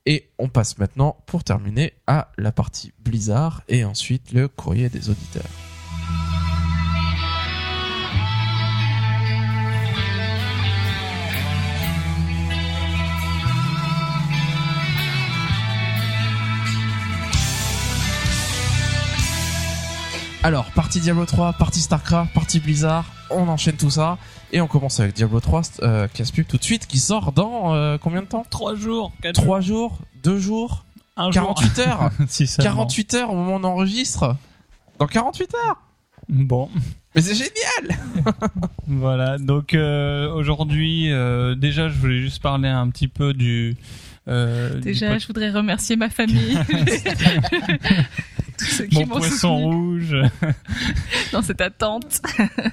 Et 0.06 0.28
on 0.38 0.48
passe 0.48 0.78
maintenant, 0.78 1.16
pour 1.26 1.44
terminer, 1.44 1.94
à 2.06 2.30
la 2.36 2.52
partie 2.52 2.92
Blizzard 2.98 3.62
et 3.68 3.84
ensuite 3.84 4.32
le 4.32 4.48
courrier 4.48 4.90
des 4.90 5.08
auditeurs. 5.08 5.63
Alors, 20.44 20.66
partie 20.72 21.00
Diablo 21.00 21.24
3, 21.24 21.54
partie 21.54 21.80
StarCraft, 21.80 22.34
partie 22.34 22.60
Blizzard, 22.60 23.06
on 23.30 23.48
enchaîne 23.48 23.76
tout 23.76 23.88
ça 23.88 24.18
et 24.52 24.60
on 24.60 24.66
commence 24.66 25.00
avec 25.00 25.14
Diablo 25.14 25.40
3 25.40 25.62
euh, 25.82 26.06
casse 26.08 26.32
pub 26.32 26.46
tout 26.46 26.58
de 26.58 26.62
suite 26.62 26.86
qui 26.86 26.98
sort 26.98 27.32
dans 27.32 27.74
euh, 27.74 27.96
combien 27.96 28.20
de 28.20 28.26
temps? 28.26 28.44
Trois 28.50 28.74
jours, 28.74 29.10
quatre 29.22 29.36
3 29.42 29.60
jours, 29.62 29.96
2 30.22 30.38
jours, 30.38 30.84
un 31.16 31.30
48 31.30 31.78
heures. 31.78 32.10
si 32.28 32.46
seulement. 32.46 32.72
48 32.72 33.14
heures 33.14 33.30
au 33.32 33.36
moment 33.36 33.54
où 33.54 33.60
on 33.60 33.64
enregistre. 33.64 34.36
Dans 34.98 35.06
48 35.06 35.54
heures. 35.66 35.80
Bon, 36.28 36.68
Mais 37.14 37.22
c'est 37.22 37.34
génial. 37.34 37.98
voilà. 38.86 39.38
Donc 39.38 39.72
euh, 39.72 40.30
aujourd'hui, 40.30 41.10
euh, 41.10 41.54
déjà, 41.54 41.88
je 41.88 41.98
voulais 41.98 42.20
juste 42.20 42.42
parler 42.42 42.68
un 42.68 42.90
petit 42.90 43.08
peu 43.08 43.32
du. 43.32 43.76
euh, 44.28 44.78
Déjà, 44.80 45.16
je 45.16 45.26
voudrais 45.26 45.50
remercier 45.50 45.96
ma 45.96 46.10
famille. 46.10 46.58
Tous 48.58 48.64
ceux 48.66 48.86
qui 48.86 49.00
mon 49.00 49.06
poisson 49.06 49.56
rouge. 49.56 50.16
dans 51.32 51.42
cette 51.42 51.60
attente. 51.60 52.20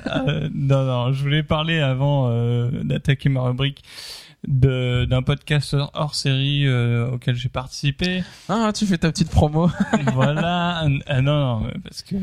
Euh, 0.07 0.49
non, 0.53 0.83
non, 0.83 1.13
je 1.13 1.21
voulais 1.21 1.43
parler 1.43 1.79
avant 1.79 2.27
euh, 2.29 2.69
d'attaquer 2.83 3.29
ma 3.29 3.41
rubrique 3.41 3.81
de 4.47 5.05
d'un 5.05 5.21
podcast 5.21 5.75
hors 5.93 6.15
série 6.15 6.67
euh, 6.67 7.11
auquel 7.11 7.35
j'ai 7.35 7.47
participé. 7.49 8.23
Ah, 8.49 8.71
tu 8.75 8.85
fais 8.85 8.97
ta 8.97 9.09
petite 9.11 9.29
promo. 9.29 9.69
voilà. 10.13 10.83
Ah, 11.07 11.21
non, 11.21 11.61
non, 11.61 11.71
parce 11.83 12.01
que 12.03 12.15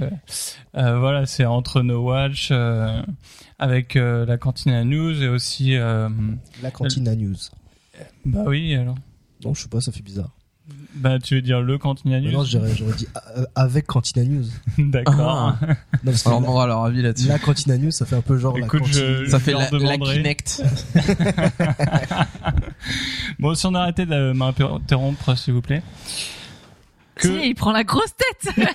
euh, 0.76 0.98
voilà, 0.98 1.24
c'est 1.26 1.46
entre 1.46 1.82
No 1.82 2.02
Watch 2.02 2.48
euh, 2.50 3.02
avec 3.58 3.96
euh, 3.96 4.26
la 4.26 4.36
Cantina 4.36 4.84
News 4.84 5.22
et 5.22 5.28
aussi 5.28 5.76
euh, 5.76 6.08
La 6.62 6.70
Cantina 6.70 7.14
News. 7.14 7.36
bah 8.26 8.44
oui 8.46 8.74
alors. 8.74 8.96
Non, 9.44 9.54
je 9.54 9.62
sais 9.62 9.68
pas, 9.68 9.80
ça 9.80 9.92
fait 9.92 10.02
bizarre. 10.02 10.30
Bah 10.98 11.18
tu 11.18 11.36
veux 11.36 11.42
dire 11.42 11.60
le 11.60 11.78
Cantina 11.78 12.20
News 12.20 12.32
non, 12.32 12.44
j'aurais 12.44 12.74
j'aurais 12.74 12.92
dit 12.94 13.06
euh, 13.36 13.44
avec 13.54 13.86
Cantina 13.86 14.24
News. 14.24 14.46
D'accord. 14.78 15.56
Ah. 15.60 15.66
Non, 16.04 16.12
parce 16.12 16.22
que 16.22 16.28
Alors, 16.28 16.38
on 16.38 16.40
la, 16.42 16.46
demandera 16.46 16.66
leur 16.68 16.84
avis 16.84 17.02
là-dessus. 17.02 17.26
la 17.28 17.38
Cantina 17.38 17.76
News, 17.78 17.90
ça 17.90 18.06
fait 18.06 18.14
un 18.16 18.20
peu 18.20 18.38
genre 18.38 18.56
Écoute, 18.58 18.80
la 18.80 18.86
cantine. 18.86 19.02
je- 19.24 19.30
Ça 19.30 19.40
fait 19.40 19.50
leur 19.52 19.60
la, 19.62 19.70
la 19.70 19.78
demanderai. 19.78 20.16
Kinect. 20.18 20.62
Bon, 23.38 23.54
si 23.54 23.66
on 23.66 23.74
arrêtait 23.74 24.06
de 24.06 24.32
m'interrompre 24.32 25.36
s'il 25.36 25.54
vous 25.54 25.60
plaît. 25.62 25.82
Sais, 27.22 27.48
il 27.48 27.54
prend 27.54 27.72
la 27.72 27.84
grosse 27.84 28.14
tête. 28.16 28.54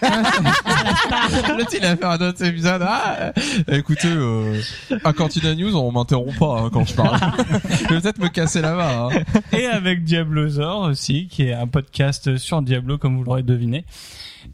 L'autre, 1.58 1.72
il 1.78 1.86
a 1.86 1.96
fait 1.96 2.04
un 2.06 2.22
autre 2.22 2.44
épisode. 2.46 2.82
Ah, 2.86 3.32
euh, 3.70 3.78
écoutez, 3.78 4.08
euh, 4.08 4.60
à 5.04 5.14
Cantina 5.14 5.56
News, 5.56 5.76
on 5.76 5.92
m'interrompt 5.92 6.38
pas 6.38 6.60
hein, 6.62 6.70
quand 6.72 6.86
je 6.86 6.94
parle. 6.94 7.20
je 7.90 7.94
vais 7.94 8.02
peut-être 8.02 8.20
me 8.20 8.30
casser 8.30 8.62
là-bas. 8.62 9.10
Hein. 9.14 9.24
et 9.52 9.66
avec 9.66 10.04
Diablosaur 10.04 10.82
aussi, 10.90 11.28
qui 11.28 11.44
est 11.44 11.54
un 11.54 11.68
podcast 11.68 12.38
sur 12.38 12.62
Diablo, 12.62 12.98
comme 12.98 13.18
vous 13.18 13.24
l'aurez 13.24 13.44
deviné. 13.44 13.86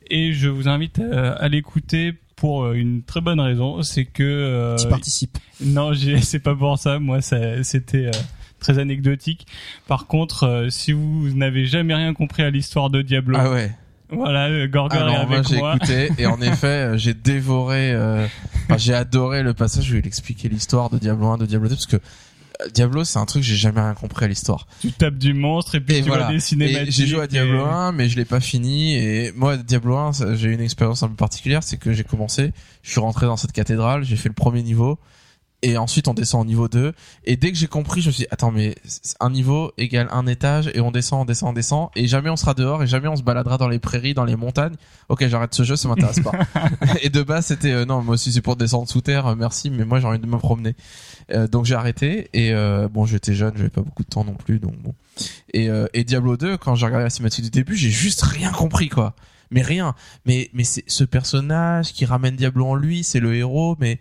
Et 0.10 0.34
je 0.34 0.50
vous 0.50 0.68
invite 0.68 1.00
à, 1.00 1.34
à 1.34 1.48
l'écouter 1.48 2.14
pour 2.36 2.64
euh, 2.66 2.74
une 2.74 3.04
très 3.04 3.22
bonne 3.22 3.40
raison, 3.40 3.82
c'est 3.84 4.06
que 4.06 4.24
euh, 4.24 4.76
Tu 4.78 4.88
participes. 4.88 5.38
non, 5.62 5.94
j'ai- 5.94 6.22
c'est 6.22 6.40
pas 6.40 6.56
pour 6.56 6.78
ça. 6.80 7.00
Moi, 7.00 7.20
c'était 7.22 8.06
euh, 8.08 8.12
très 8.60 8.80
anecdotique. 8.80 9.48
Par 9.88 10.08
contre, 10.08 10.44
euh, 10.44 10.70
si 10.70 10.92
vous 10.92 11.30
n'avez 11.34 11.66
jamais 11.66 11.96
rien 11.96 12.14
compris 12.14 12.44
à 12.44 12.50
l'histoire 12.50 12.90
de 12.90 13.02
Diablo, 13.02 13.38
Ah 13.40 13.50
ouais. 13.52 13.72
voilà, 14.12 14.48
euh, 14.48 14.68
Gorgor 14.68 14.98
est 15.00 15.02
Alors 15.02 15.28
moi 15.28 15.38
avec 15.38 15.48
j'ai 15.48 15.58
moi. 15.58 15.76
écouté 15.76 16.12
et 16.18 16.26
en 16.26 16.42
effet 16.42 16.68
euh, 16.68 16.98
j'ai 16.98 17.14
dévoré, 17.14 17.92
euh, 17.92 18.26
enfin, 18.66 18.78
j'ai 18.78 18.94
adoré 18.94 19.44
le 19.44 19.54
passage. 19.54 19.86
Je 19.86 19.94
vais 19.96 20.02
l'expliquer 20.02 20.50
l'histoire 20.50 20.90
de 20.90 20.98
Diablo 20.98 21.28
1, 21.28 21.38
de 21.38 21.46
Diablo 21.46 21.70
2 21.70 21.76
parce 21.76 21.86
que 21.86 21.96
euh, 21.98 22.68
Diablo 22.74 23.04
c'est 23.06 23.20
un 23.20 23.26
truc 23.26 23.42
j'ai 23.44 23.56
jamais 23.56 23.80
rien 23.82 23.94
compris 23.94 24.26
à 24.26 24.28
l'histoire. 24.28 24.68
Tu 24.82 24.92
tapes 24.92 25.18
du 25.18 25.34
monstre 25.34 25.76
et 25.76 25.80
puis 25.80 25.96
Et 25.98 26.02
tu 26.02 26.08
voilà. 26.10 26.26
vois 26.26 26.34
des 26.34 26.40
cinématiques. 26.40 26.92
J'ai 26.92 27.08
joué 27.08 27.22
à 27.22 27.28
Diablo 27.28 27.60
et- 27.66 27.70
1 27.70 27.92
mais 27.94 28.10
je 28.10 28.18
l'ai 28.18 28.26
pas 28.26 28.40
fini 28.42 28.96
et 28.96 29.32
moi 29.36 29.56
Diablo 29.58 29.96
1 29.96 30.14
ça- 30.14 30.36
j'ai 30.36 30.50
eu 30.50 30.54
une 30.54 30.60
expérience 30.62 31.02
un 31.04 31.08
peu 31.08 31.16
particulière, 31.16 31.64
c'est 31.64 31.78
que 31.78 31.94
j'ai 31.94 32.04
commencé, 32.04 32.52
je 32.84 32.90
suis 32.92 33.00
rentré 33.00 33.28
dans 33.28 33.38
cette 33.38 33.52
cathédrale, 33.54 34.04
j'ai 34.04 34.16
fait 34.18 34.28
le 34.30 34.36
premier 34.36 34.64
niveau 34.64 35.00
et 35.62 35.78
ensuite 35.78 36.08
on 36.08 36.14
descend 36.14 36.42
au 36.42 36.46
niveau 36.46 36.68
2 36.68 36.94
et 37.26 37.36
dès 37.36 37.52
que 37.52 37.58
j'ai 37.58 37.68
compris 37.68 38.02
je 38.02 38.08
me 38.08 38.12
suis 38.12 38.24
dit 38.24 38.28
attends 38.32 38.52
mais 38.52 38.76
un 39.20 39.30
niveau 39.30 39.72
égale 39.78 40.08
un 40.12 40.26
étage 40.28 40.72
et 40.74 40.80
on 40.80 40.92
descend 40.92 41.22
on 41.22 41.26
descend 41.26 41.50
on 41.50 41.54
descend 41.54 41.90
et 41.96 42.08
jamais 42.08 42.30
on 42.30 42.36
sera 42.38 42.54
dehors 42.54 42.82
et 42.84 42.88
jamais 42.88 43.08
on 43.08 43.16
se 43.16 43.24
baladera 43.24 43.58
dans 43.58 43.68
les 43.68 43.80
prairies 43.80 44.14
dans 44.14 44.26
les 44.26 44.36
montagnes. 44.36 44.76
Ok 45.10 45.28
j'arrête 45.28 45.54
ce 45.54 45.64
jeu 45.64 45.76
ça 45.76 45.88
m'intéresse 45.88 46.22
pas. 46.22 46.32
Et 47.02 47.10
de 47.10 47.22
base 47.24 47.48
c'était 47.48 47.72
euh, 47.72 47.86
non 47.86 48.02
moi 48.02 48.14
aussi 48.16 48.32
c'est 48.32 48.42
pour 48.42 48.56
descendre 48.56 48.88
sous 48.88 49.02
terre 49.02 49.28
euh, 49.28 49.36
merci 49.36 49.70
mais 49.70 49.86
moi 49.86 50.00
j'ai 50.00 50.08
envie 50.08 50.20
de 50.20 50.26
me 50.26 50.38
promener. 50.38 50.76
Euh, 51.32 51.48
donc 51.48 51.66
j'ai 51.66 51.76
arrêté 51.76 52.30
et 52.34 52.54
euh, 52.54 52.88
bon 52.88 53.06
j'étais 53.06 53.34
jeune 53.34 53.54
j'avais 53.56 53.70
pas 53.70 53.82
beaucoup 53.82 54.04
de 54.04 54.10
temps 54.10 54.24
non 54.24 54.34
plus 54.34 54.60
donc 54.60 54.76
bon. 54.78 54.94
Et, 55.54 55.70
euh, 55.70 55.88
et 55.94 56.04
Diablo 56.04 56.38
2 56.38 56.58
quand 56.58 56.76
j'ai 56.76 56.86
regardé 56.86 57.04
la 57.04 57.10
cinématique 57.10 57.44
du 57.46 57.52
début 57.52 57.76
j'ai 57.76 57.90
juste 57.90 58.22
rien 58.22 58.52
compris 58.52 58.90
quoi. 58.90 59.16
Mais 59.52 59.62
rien. 59.62 59.96
Mais 60.26 60.50
mais 60.54 60.64
c'est 60.64 60.84
ce 60.88 61.04
personnage 61.04 61.92
qui 61.92 62.06
ramène 62.06 62.36
Diablo 62.36 62.66
en 62.66 62.76
lui 62.76 63.04
c'est 63.04 63.20
le 63.20 63.36
héros 63.36 63.76
mais 63.80 64.00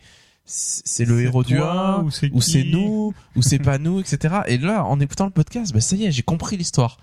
c'est 0.51 1.05
le 1.05 1.21
héros 1.21 1.45
du 1.45 1.57
toi 1.57 2.01
1 2.01 2.05
ou 2.33 2.41
c'est 2.41 2.65
nous 2.65 3.13
ou 3.37 3.43
c'est 3.43 3.59
pas 3.59 3.77
nous 3.77 4.01
etc 4.01 4.41
et 4.47 4.57
là 4.57 4.83
en 4.85 4.99
écoutant 4.99 5.27
le 5.27 5.31
podcast 5.31 5.75
bah 5.75 5.83
ça 5.83 5.95
y 5.95 6.07
est 6.07 6.11
j'ai 6.11 6.23
compris 6.23 6.57
l'histoire. 6.57 6.99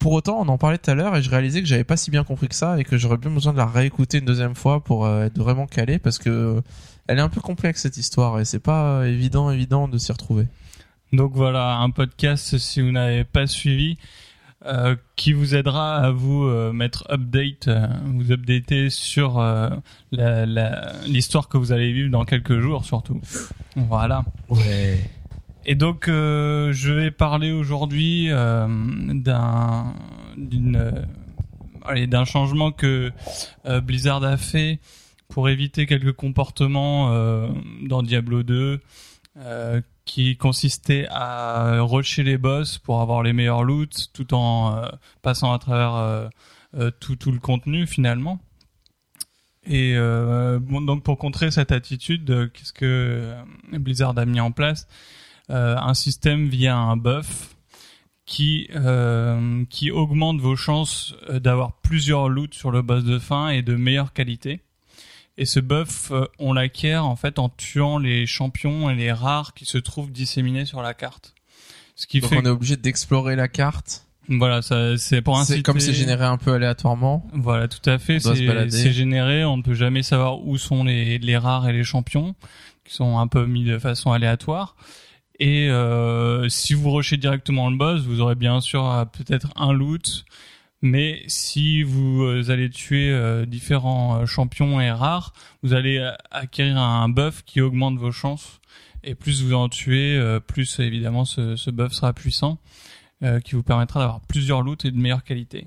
Pour 0.00 0.12
autant 0.12 0.40
on 0.40 0.48
en 0.48 0.58
parlait 0.58 0.78
tout 0.78 0.90
à 0.90 0.94
l'heure 0.94 1.14
et 1.16 1.22
je 1.22 1.30
réalisais 1.30 1.62
que 1.62 1.68
j'avais 1.68 1.84
pas 1.84 1.96
si 1.96 2.10
bien 2.10 2.24
compris 2.24 2.48
que 2.48 2.54
ça 2.56 2.78
et 2.80 2.84
que 2.84 2.98
j'aurais 2.98 3.16
bien 3.16 3.30
besoin 3.30 3.52
de 3.52 3.58
la 3.58 3.66
réécouter 3.66 4.18
une 4.18 4.24
deuxième 4.24 4.56
fois 4.56 4.82
pour 4.82 5.06
euh, 5.06 5.26
être 5.26 5.38
vraiment 5.38 5.66
calé 5.66 6.00
parce 6.00 6.18
que 6.18 6.60
elle 7.06 7.18
est 7.18 7.22
un 7.22 7.28
peu 7.28 7.40
complexe 7.40 7.82
cette 7.82 7.96
histoire 7.96 8.40
et 8.40 8.44
c'est 8.44 8.58
pas 8.58 9.06
évident 9.06 9.50
évident 9.52 9.86
de 9.86 9.96
s'y 9.96 10.10
retrouver. 10.10 10.48
Donc 11.12 11.32
voilà, 11.34 11.76
un 11.76 11.90
podcast 11.90 12.58
si 12.58 12.80
vous 12.80 12.90
n'avez 12.90 13.22
pas 13.22 13.46
suivi, 13.46 13.98
euh, 14.66 14.96
qui 15.16 15.32
vous 15.32 15.54
aidera 15.54 15.96
à 15.96 16.10
vous 16.10 16.44
euh, 16.44 16.72
mettre 16.72 17.06
update, 17.10 17.68
euh, 17.68 17.86
vous 18.06 18.32
updater 18.32 18.88
sur 18.88 19.38
euh, 19.38 19.68
l'histoire 21.06 21.48
que 21.48 21.58
vous 21.58 21.72
allez 21.72 21.92
vivre 21.92 22.10
dans 22.10 22.24
quelques 22.24 22.60
jours 22.60 22.84
surtout. 22.84 23.20
Voilà. 23.76 24.24
Ouais. 24.48 24.98
Et 25.66 25.74
donc 25.74 26.08
euh, 26.08 26.72
je 26.72 26.92
vais 26.92 27.10
parler 27.10 27.52
aujourd'hui 27.52 28.28
euh, 28.30 28.66
d'un 29.12 29.92
d'une 30.36 31.06
allez, 31.84 32.06
d'un 32.06 32.24
changement 32.24 32.72
que 32.72 33.12
euh, 33.66 33.80
Blizzard 33.80 34.24
a 34.24 34.36
fait 34.36 34.80
pour 35.28 35.48
éviter 35.48 35.86
quelques 35.86 36.12
comportements 36.12 37.12
euh, 37.12 37.48
dans 37.82 38.02
Diablo 38.02 38.42
2 38.42 38.80
euh, 39.36 39.80
qui 40.04 40.36
consistait 40.36 41.06
à 41.10 41.80
rusher 41.80 42.22
les 42.22 42.36
boss 42.36 42.78
pour 42.78 43.00
avoir 43.00 43.22
les 43.22 43.32
meilleurs 43.32 43.64
loots 43.64 44.10
tout 44.12 44.34
en 44.34 44.76
euh, 44.76 44.88
passant 45.22 45.52
à 45.52 45.58
travers 45.58 45.94
euh, 45.94 46.28
euh, 46.76 46.90
tout 47.00 47.16
tout 47.16 47.32
le 47.32 47.38
contenu 47.38 47.86
finalement. 47.86 48.40
Et 49.66 49.94
donc 49.96 51.04
pour 51.04 51.16
contrer 51.16 51.50
cette 51.50 51.72
attitude, 51.72 52.50
qu'est-ce 52.52 52.74
que 52.74 53.34
Blizzard 53.72 54.12
a 54.18 54.26
mis 54.26 54.38
en 54.38 54.52
place? 54.52 54.86
Un 55.48 55.94
système 55.94 56.48
via 56.48 56.76
un 56.76 56.98
buff 56.98 57.56
qui 58.26 58.68
qui 59.70 59.90
augmente 59.90 60.38
vos 60.42 60.54
chances 60.54 61.14
d'avoir 61.30 61.80
plusieurs 61.80 62.28
loots 62.28 62.52
sur 62.52 62.72
le 62.72 62.82
boss 62.82 63.04
de 63.04 63.18
fin 63.18 63.48
et 63.48 63.62
de 63.62 63.74
meilleure 63.74 64.12
qualité. 64.12 64.60
Et 65.36 65.46
ce 65.46 65.60
buff, 65.60 66.10
euh, 66.10 66.26
on 66.38 66.52
l'acquiert 66.52 67.06
en 67.06 67.16
fait 67.16 67.38
en 67.38 67.48
tuant 67.48 67.98
les 67.98 68.26
champions 68.26 68.88
et 68.88 68.94
les 68.94 69.12
rares 69.12 69.54
qui 69.54 69.64
se 69.64 69.78
trouvent 69.78 70.12
disséminés 70.12 70.64
sur 70.64 70.82
la 70.82 70.94
carte. 70.94 71.34
Ce 71.96 72.06
qui 72.06 72.20
donc 72.20 72.30
fait 72.30 72.38
on 72.38 72.44
est 72.44 72.48
obligé 72.48 72.76
d'explorer 72.76 73.36
la 73.36 73.48
carte 73.48 74.04
voilà, 74.28 74.62
ça 74.62 74.96
c'est 74.96 75.20
pour 75.20 75.38
inciter. 75.38 75.58
c'est 75.58 75.62
comme 75.62 75.80
c'est 75.80 75.92
généré 75.92 76.24
un 76.24 76.38
peu 76.38 76.54
aléatoirement 76.54 77.26
Voilà, 77.34 77.68
tout 77.68 77.88
à 77.88 77.98
fait. 77.98 78.20
C'est 78.20 78.70
c'est 78.70 78.92
généré. 78.92 79.44
On 79.44 79.58
ne 79.58 79.62
peut 79.62 79.74
jamais 79.74 80.02
savoir 80.02 80.46
où 80.46 80.56
sont 80.56 80.84
les, 80.84 81.18
les 81.18 81.36
rares 81.36 81.68
et 81.68 81.72
les 81.72 81.84
champions, 81.84 82.34
qui 82.84 82.94
sont 82.94 83.18
un 83.18 83.26
peu 83.26 83.46
mis 83.46 83.64
de 83.64 83.78
façon 83.78 84.12
aléatoire. 84.12 84.76
Et 85.40 85.68
euh, 85.68 86.48
si 86.48 86.74
vous 86.74 86.90
rushez 86.90 87.16
directement 87.16 87.68
le 87.68 87.76
boss, 87.76 88.02
vous 88.02 88.20
aurez 88.20 88.36
bien 88.36 88.60
sûr 88.60 88.88
euh, 88.90 89.04
peut-être 89.04 89.48
un 89.56 89.72
loot. 89.72 90.24
Mais 90.84 91.22
si 91.28 91.82
vous 91.82 92.24
euh, 92.24 92.50
allez 92.50 92.68
tuer 92.68 93.10
euh, 93.10 93.46
différents 93.46 94.18
euh, 94.18 94.26
champions 94.26 94.82
et 94.82 94.90
rares, 94.90 95.32
vous 95.62 95.72
allez 95.72 95.96
euh, 95.96 96.12
acquérir 96.30 96.76
un 96.76 97.08
buff 97.08 97.42
qui 97.46 97.62
augmente 97.62 97.96
vos 97.96 98.12
chances. 98.12 98.60
Et 99.02 99.14
plus 99.14 99.42
vous 99.42 99.54
en 99.54 99.70
tuez, 99.70 100.14
euh, 100.18 100.40
plus 100.40 100.78
évidemment 100.80 101.24
ce, 101.24 101.56
ce 101.56 101.70
buff 101.70 101.94
sera 101.94 102.12
puissant, 102.12 102.58
euh, 103.22 103.40
qui 103.40 103.54
vous 103.54 103.62
permettra 103.62 104.00
d'avoir 104.00 104.20
plusieurs 104.20 104.60
loots 104.60 104.84
et 104.84 104.90
de 104.90 104.98
meilleure 104.98 105.24
qualité. 105.24 105.66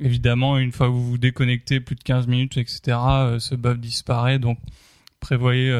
Évidemment, 0.00 0.58
une 0.58 0.72
fois 0.72 0.88
que 0.88 0.92
vous 0.92 1.08
vous 1.08 1.18
déconnectez 1.18 1.78
plus 1.78 1.94
de 1.94 2.02
15 2.02 2.26
minutes, 2.26 2.56
etc., 2.56 2.80
ce 3.38 3.54
buff 3.54 3.78
disparaît. 3.78 4.40
Donc, 4.40 4.58
prévoyez 5.20 5.72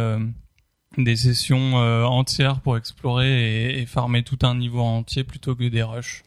des 0.96 1.16
sessions 1.16 1.74
entières 1.74 2.60
pour 2.60 2.76
explorer 2.76 3.70
et, 3.70 3.80
et 3.80 3.86
farmer 3.86 4.22
tout 4.22 4.38
un 4.42 4.56
niveau 4.56 4.80
entier 4.80 5.24
plutôt 5.24 5.56
que 5.56 5.64
des 5.64 5.82
rushs. 5.82 6.22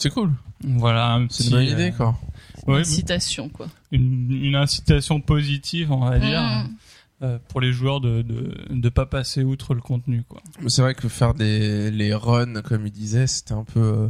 C'est 0.00 0.10
cool 0.10 0.32
Voilà, 0.64 1.14
un 1.14 1.26
c'est 1.30 1.44
une 1.44 1.50
bonne 1.50 1.60
euh, 1.60 1.70
idée 1.72 1.92
quoi 1.96 2.18
ouais, 2.66 2.84
Citation, 2.84 3.48
quoi. 3.48 3.68
une, 3.92 4.30
une 4.30 4.54
incitation 4.56 5.20
positive, 5.20 5.92
on 5.92 6.00
va 6.08 6.18
dire, 6.18 6.40
Mm. 6.42 6.76
euh, 7.24 7.38
pour 7.48 7.60
les 7.60 7.72
joueurs 7.72 8.00
de, 8.00 8.22
de 8.22 8.54
de 8.70 8.88
pas 8.88 9.06
passer 9.06 9.42
outre 9.44 9.74
le 9.74 9.80
contenu, 9.80 10.22
quoi. 10.28 10.42
Mais 10.60 10.68
c'est 10.70 10.82
vrai 10.82 10.94
que 10.94 11.08
faire 11.08 11.34
des 11.34 11.90
les 11.90 12.12
runs 12.14 12.60
comme 12.62 12.86
il 12.86 12.92
disait 12.92 13.26
c'était 13.26 13.52
un 13.54 13.64
peu 13.64 13.80
euh, 13.80 14.08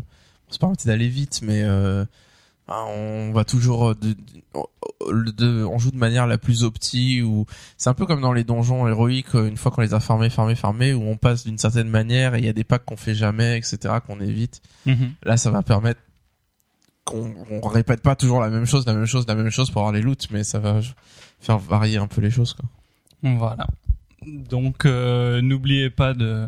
c'est 0.49 0.61
pas 0.61 0.69
parti 0.69 0.87
d'aller 0.87 1.09
vite 1.09 1.41
mais 1.43 1.63
euh, 1.63 2.05
bah, 2.71 2.85
on 2.89 3.33
va 3.33 3.45
toujours 3.45 3.91
euh, 3.91 3.95
de, 3.95 4.13
de- 4.15 5.31
de- 5.33 5.65
on 5.65 5.79
joue 5.79 5.91
de 5.91 5.97
manière 5.99 6.27
la 6.27 6.39
plus 6.39 6.63
opti 6.65 7.21
ou 7.21 7.45
c'est 7.77 7.91
un 7.91 7.95
peu 7.95 8.07
comme 8.07 8.21
dans 8.23 8.33
les 8.33 8.45
donjons 8.45 8.87
héroïques 8.89 9.35
euh, 9.35 9.49
une 9.49 9.57
fois 9.57 9.71
qu'on 9.73 9.81
les 9.83 9.93
a 9.93 10.01
farmés 10.01 10.31
farmés 10.31 10.55
farmés 10.55 10.95
où 10.95 11.03
on 11.03 11.17
passe 11.17 11.45
d'une 11.45 11.59
certaine 11.59 11.89
manière 11.89 12.35
et 12.35 12.39
il 12.39 12.45
y 12.45 12.49
a 12.49 12.53
des 12.53 12.65
packs 12.65 12.85
qu'on 12.85 12.97
fait 12.97 13.15
jamais 13.15 13.59
etc 13.59 13.95
qu'on 14.07 14.21
évite 14.21 14.63
Mhm. 14.87 15.13
là 15.25 15.37
ça 15.37 15.51
va 15.51 15.63
permettre 15.63 16.01
qu'on 17.05 17.35
on 17.51 17.61
répète 17.69 18.03
pas 18.03 18.15
toujours 18.17 18.41
la 18.41 18.49
même 18.51 18.67
chose 18.67 18.87
la 18.87 18.95
même 18.95 19.07
chose 19.07 19.27
la 19.27 19.35
même 19.35 19.51
chose 19.51 19.71
pour 19.71 19.83
avoir 19.83 19.93
les 19.93 20.03
loots 20.03 20.29
mais 20.31 20.45
ça 20.45 20.59
va 20.61 20.81
faire 21.41 21.59
varier 21.59 21.97
un 21.99 22.07
peu 22.07 22.21
les 22.21 22.31
choses 22.31 22.55
quoi 22.55 22.69
Voilà. 23.23 23.67
Donc 24.27 24.85
euh, 24.85 25.41
n'oubliez 25.41 25.89
pas 25.89 26.13
de 26.13 26.47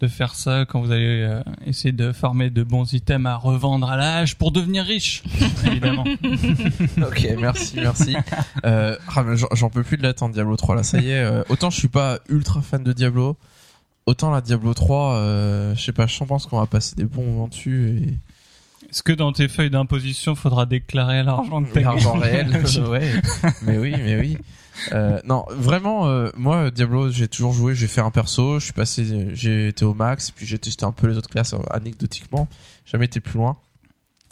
de 0.00 0.08
faire 0.08 0.34
ça 0.34 0.64
quand 0.66 0.80
vous 0.80 0.90
allez 0.90 1.22
euh, 1.22 1.42
essayer 1.66 1.92
de 1.92 2.12
farmer 2.12 2.48
de 2.50 2.62
bons 2.62 2.92
items 2.94 3.26
à 3.26 3.36
revendre 3.36 3.88
à 3.90 3.96
l'âge 3.96 4.36
pour 4.36 4.52
devenir 4.52 4.84
riche, 4.84 5.22
évidemment. 5.66 6.04
ok 7.02 7.28
merci 7.38 7.74
merci. 7.76 8.16
Euh, 8.64 8.96
ah, 9.14 9.24
j'en- 9.52 9.68
peux 9.70 9.82
plus 9.82 9.96
de 9.98 10.02
l'attendre 10.02 10.34
Diablo 10.34 10.56
3 10.56 10.76
là. 10.76 10.82
Ça 10.82 10.98
y 11.00 11.10
est 11.10 11.26
autant 11.50 11.68
je 11.70 11.78
suis 11.78 11.88
pas 11.88 12.20
ultra 12.28 12.62
fan 12.62 12.82
de 12.82 12.92
Diablo 12.92 13.36
autant 14.06 14.30
la 14.30 14.40
Diablo 14.40 14.72
3 14.72 15.14
euh, 15.16 15.74
je 15.74 15.82
sais 15.82 15.92
pas 15.92 16.06
je 16.06 16.24
pense 16.24 16.46
qu'on 16.46 16.58
va 16.58 16.66
passer 16.66 16.96
des 16.96 17.04
bons 17.04 17.24
moments 17.24 17.48
dessus 17.48 17.88
et 18.02 18.88
Est-ce 18.90 19.02
que 19.02 19.12
dans 19.12 19.32
tes 19.32 19.48
feuilles 19.48 19.70
d'imposition, 19.70 20.34
faudra 20.34 20.64
déclarer 20.66 21.22
l'argent 21.22 21.60
de 21.60 21.66
ta 21.66 21.80
l'argent 21.80 22.14
réel 22.14 22.48
ouais. 22.88 23.12
Mais 23.62 23.76
oui 23.78 23.94
mais 23.98 24.18
oui 24.18 24.38
euh, 24.92 25.20
non 25.24 25.44
vraiment 25.50 26.06
euh, 26.08 26.30
moi 26.36 26.70
Diablo 26.70 27.10
j'ai 27.10 27.28
toujours 27.28 27.52
joué 27.52 27.74
j'ai 27.74 27.86
fait 27.86 28.00
un 28.00 28.10
perso 28.10 28.58
je 28.58 28.64
suis 28.64 28.72
passé 28.72 29.28
j'ai 29.32 29.68
été 29.68 29.84
au 29.84 29.94
max 29.94 30.30
puis 30.30 30.46
j'ai 30.46 30.58
testé 30.58 30.84
un 30.84 30.92
peu 30.92 31.06
les 31.06 31.16
autres 31.16 31.30
classes 31.30 31.54
euh, 31.54 31.58
anecdotiquement 31.70 32.48
jamais 32.84 33.06
été 33.06 33.20
plus 33.20 33.38
loin. 33.38 33.56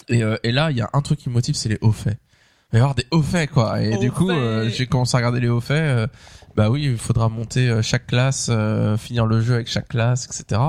Et, 0.09 0.23
euh, 0.23 0.37
et 0.43 0.53
là 0.53 0.71
il 0.71 0.77
y 0.77 0.81
a 0.81 0.91
un 0.93 1.01
truc 1.01 1.21
qui 1.21 1.29
me 1.29 1.35
motive 1.35 1.55
c'est 1.55 1.69
les 1.69 1.79
hauts 1.81 1.93
faits. 1.93 2.19
Il 2.73 2.73
va 2.73 2.79
y 2.79 2.81
avoir 2.81 2.95
des 2.95 3.07
hauts 3.11 3.23
faits 3.23 3.51
quoi. 3.51 3.81
Et 3.83 3.97
du 3.99 4.11
coup 4.11 4.31
euh, 4.31 4.69
j'ai 4.69 4.87
commencé 4.87 5.15
à 5.15 5.19
regarder 5.19 5.41
les 5.41 5.49
hauts 5.49 5.61
faits 5.61 5.81
euh, 5.81 6.07
bah 6.57 6.71
oui 6.71 6.85
il 6.85 6.99
faudra 6.99 7.29
monter 7.29 7.81
chaque 7.83 8.09
classe 8.09 8.49
euh, 8.51 8.97
finir 8.97 9.27
le 9.27 9.41
jeu 9.41 9.55
avec 9.55 9.69
chaque 9.69 9.89
classe 9.89 10.27
etc 10.27 10.61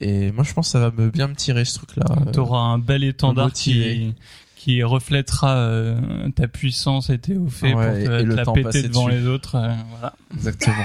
et, 0.00 0.06
et 0.26 0.32
moi 0.32 0.42
je 0.44 0.52
pense 0.52 0.66
que 0.68 0.72
ça 0.72 0.80
va 0.80 0.90
me 0.90 1.08
bien 1.08 1.28
me 1.28 1.34
tirer 1.34 1.64
ce 1.64 1.76
truc 1.78 1.96
là 1.96 2.04
T'auras 2.32 2.58
un 2.58 2.78
bel 2.78 3.04
étendard 3.04 3.52
qui 3.52 4.14
qui 4.62 4.82
reflètera 4.84 5.56
euh, 5.56 6.28
ta 6.36 6.46
puissance 6.46 7.10
et 7.10 7.18
tes 7.18 7.36
hauts 7.36 7.48
faits 7.48 7.74
Ouais, 7.74 8.04
pour 8.04 8.08
te, 8.08 8.20
et 8.20 8.22
le 8.24 8.30
te 8.32 8.36
la 8.36 8.44
temps 8.44 8.52
péter 8.52 8.82
devant 8.84 9.08
dessus. 9.08 9.18
les 9.20 9.26
autres. 9.26 9.56
euh, 9.56 9.72
voilà. 9.90 10.14
exactement 10.34 10.84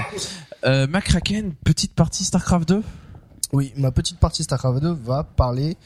euh, 0.64 0.86
Macraken 0.88 1.52
petite 1.64 1.92
partie 1.94 2.24
Starcraft 2.24 2.68
2 2.68 2.82
Oui, 3.52 3.72
ma 3.76 3.92
petite 3.92 4.18
partie 4.18 4.42
StarCraft 4.42 4.82
2 4.82 4.90
va 5.04 5.22
parler 5.22 5.76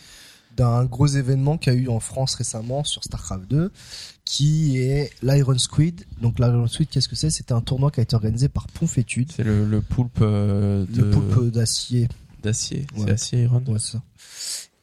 d'un 0.56 0.84
gros 0.84 1.06
événement 1.06 1.58
qu'il 1.58 1.72
y 1.72 1.76
a 1.76 1.78
eu 1.78 1.88
en 1.88 2.00
France 2.00 2.34
récemment 2.34 2.84
sur 2.84 3.02
StarCraft 3.04 3.48
2, 3.50 3.70
qui 4.26 4.78
est 4.78 5.10
l'Iron 5.22 5.56
Squid. 5.58 6.04
Donc 6.20 6.38
l'Iron 6.38 6.66
Squid, 6.68 6.88
qu'est-ce 6.90 7.08
que 7.08 7.16
c'est? 7.16 7.30
C'était 7.30 7.54
un 7.54 7.62
tournoi 7.62 7.90
qui 7.90 8.00
a 8.00 8.02
été 8.02 8.14
organisé 8.16 8.48
par 8.50 8.66
Ponfétude, 8.68 9.32
C'est 9.34 9.44
le, 9.44 9.64
le 9.66 9.80
poulpe 9.80 10.18
euh, 10.20 10.84
de 10.90 11.02
le 11.02 11.10
poulpe 11.10 11.50
d'acier. 11.52 12.06
d'acier. 12.42 12.86
Ouais. 12.96 13.04
C'est 13.06 13.10
acier 13.12 13.42
Iron? 13.44 13.62
Ouais, 13.66 13.78
c'est 13.78 13.92
ça. 13.92 14.02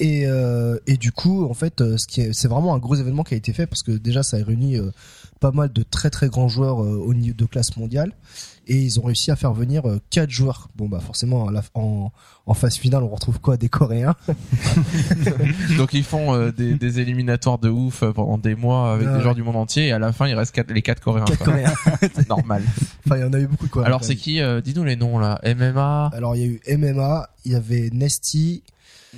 Et, 0.02 0.26
euh, 0.26 0.78
et 0.88 0.96
du 0.98 1.12
coup, 1.12 1.46
en 1.46 1.54
fait, 1.54 1.82
euh, 1.82 1.98
ce 1.98 2.08
qui 2.08 2.22
est, 2.22 2.32
c'est 2.34 2.48
vraiment 2.48 2.74
un 2.74 2.78
gros 2.80 2.96
événement 2.96 3.24
qui 3.24 3.34
a 3.34 3.38
été 3.38 3.52
fait 3.52 3.68
parce 3.68 3.84
que 3.84 3.92
déjà, 3.92 4.24
ça 4.24 4.38
a 4.38 4.44
réuni 4.44 4.78
euh, 4.78 4.92
pas 5.42 5.52
mal 5.52 5.74
de 5.74 5.84
très 5.84 6.10
très 6.10 6.30
grands 6.30 6.48
joueurs 6.48 6.82
euh, 6.84 6.96
au 7.06 7.14
niveau 7.14 7.36
de 7.36 7.46
classe 7.46 7.76
mondiale 7.76 8.14
et 8.68 8.78
ils 8.78 9.00
ont 9.00 9.04
réussi 9.04 9.30
à 9.32 9.36
faire 9.36 9.52
venir 9.54 9.86
euh, 9.90 10.00
quatre 10.10 10.30
joueurs. 10.30 10.70
Bon 10.78 10.88
bah 10.88 11.00
forcément, 11.02 11.50
à 11.50 11.52
la- 11.52 11.64
en, 11.74 12.12
en 12.46 12.54
phase 12.54 12.76
finale, 12.78 13.04
on 13.04 13.10
retrouve 13.10 13.40
quoi? 13.42 13.58
Des 13.58 13.68
Coréens? 13.68 14.16
Donc 15.78 15.94
ils 15.94 16.04
font 16.04 16.34
euh, 16.34 16.52
des, 16.52 16.76
des 16.76 17.00
éliminatoires 17.00 17.58
de 17.60 17.70
ouf 17.70 18.04
pendant 18.16 18.38
des 18.38 18.56
mois 18.56 18.94
avec 18.94 19.12
des 19.12 19.22
joueurs 19.22 19.36
du 19.36 19.44
monde 19.44 19.56
entier 19.58 19.88
et 19.88 19.92
à 19.92 20.00
la 20.00 20.14
fin 20.14 20.28
il 20.28 20.36
reste 20.36 20.54
quatre, 20.54 20.72
les 20.72 20.82
quatre 20.82 21.02
coréens. 21.02 21.26
Quatre. 21.26 21.44
Coréens. 21.44 21.74
Normal. 22.30 22.64
enfin, 23.06 23.18
il 23.18 23.22
y 23.22 23.26
en 23.26 23.34
a 23.34 23.40
eu 23.40 23.48
beaucoup 23.48 23.68
quoi. 23.68 23.86
Alors 23.86 24.04
c'est 24.04 24.16
qui 24.16 24.40
euh, 24.42 24.62
Dis-nous 24.62 24.84
les 24.84 24.96
noms 24.96 25.20
là. 25.20 25.42
MMA, 25.44 26.12
Alors 26.14 26.36
il 26.36 26.42
y 26.42 26.46
a 26.46 26.48
eu 26.48 26.78
MMA, 26.78 27.30
il 27.46 27.52
y 27.52 27.56
avait 27.56 27.90
Nesty, 27.92 28.64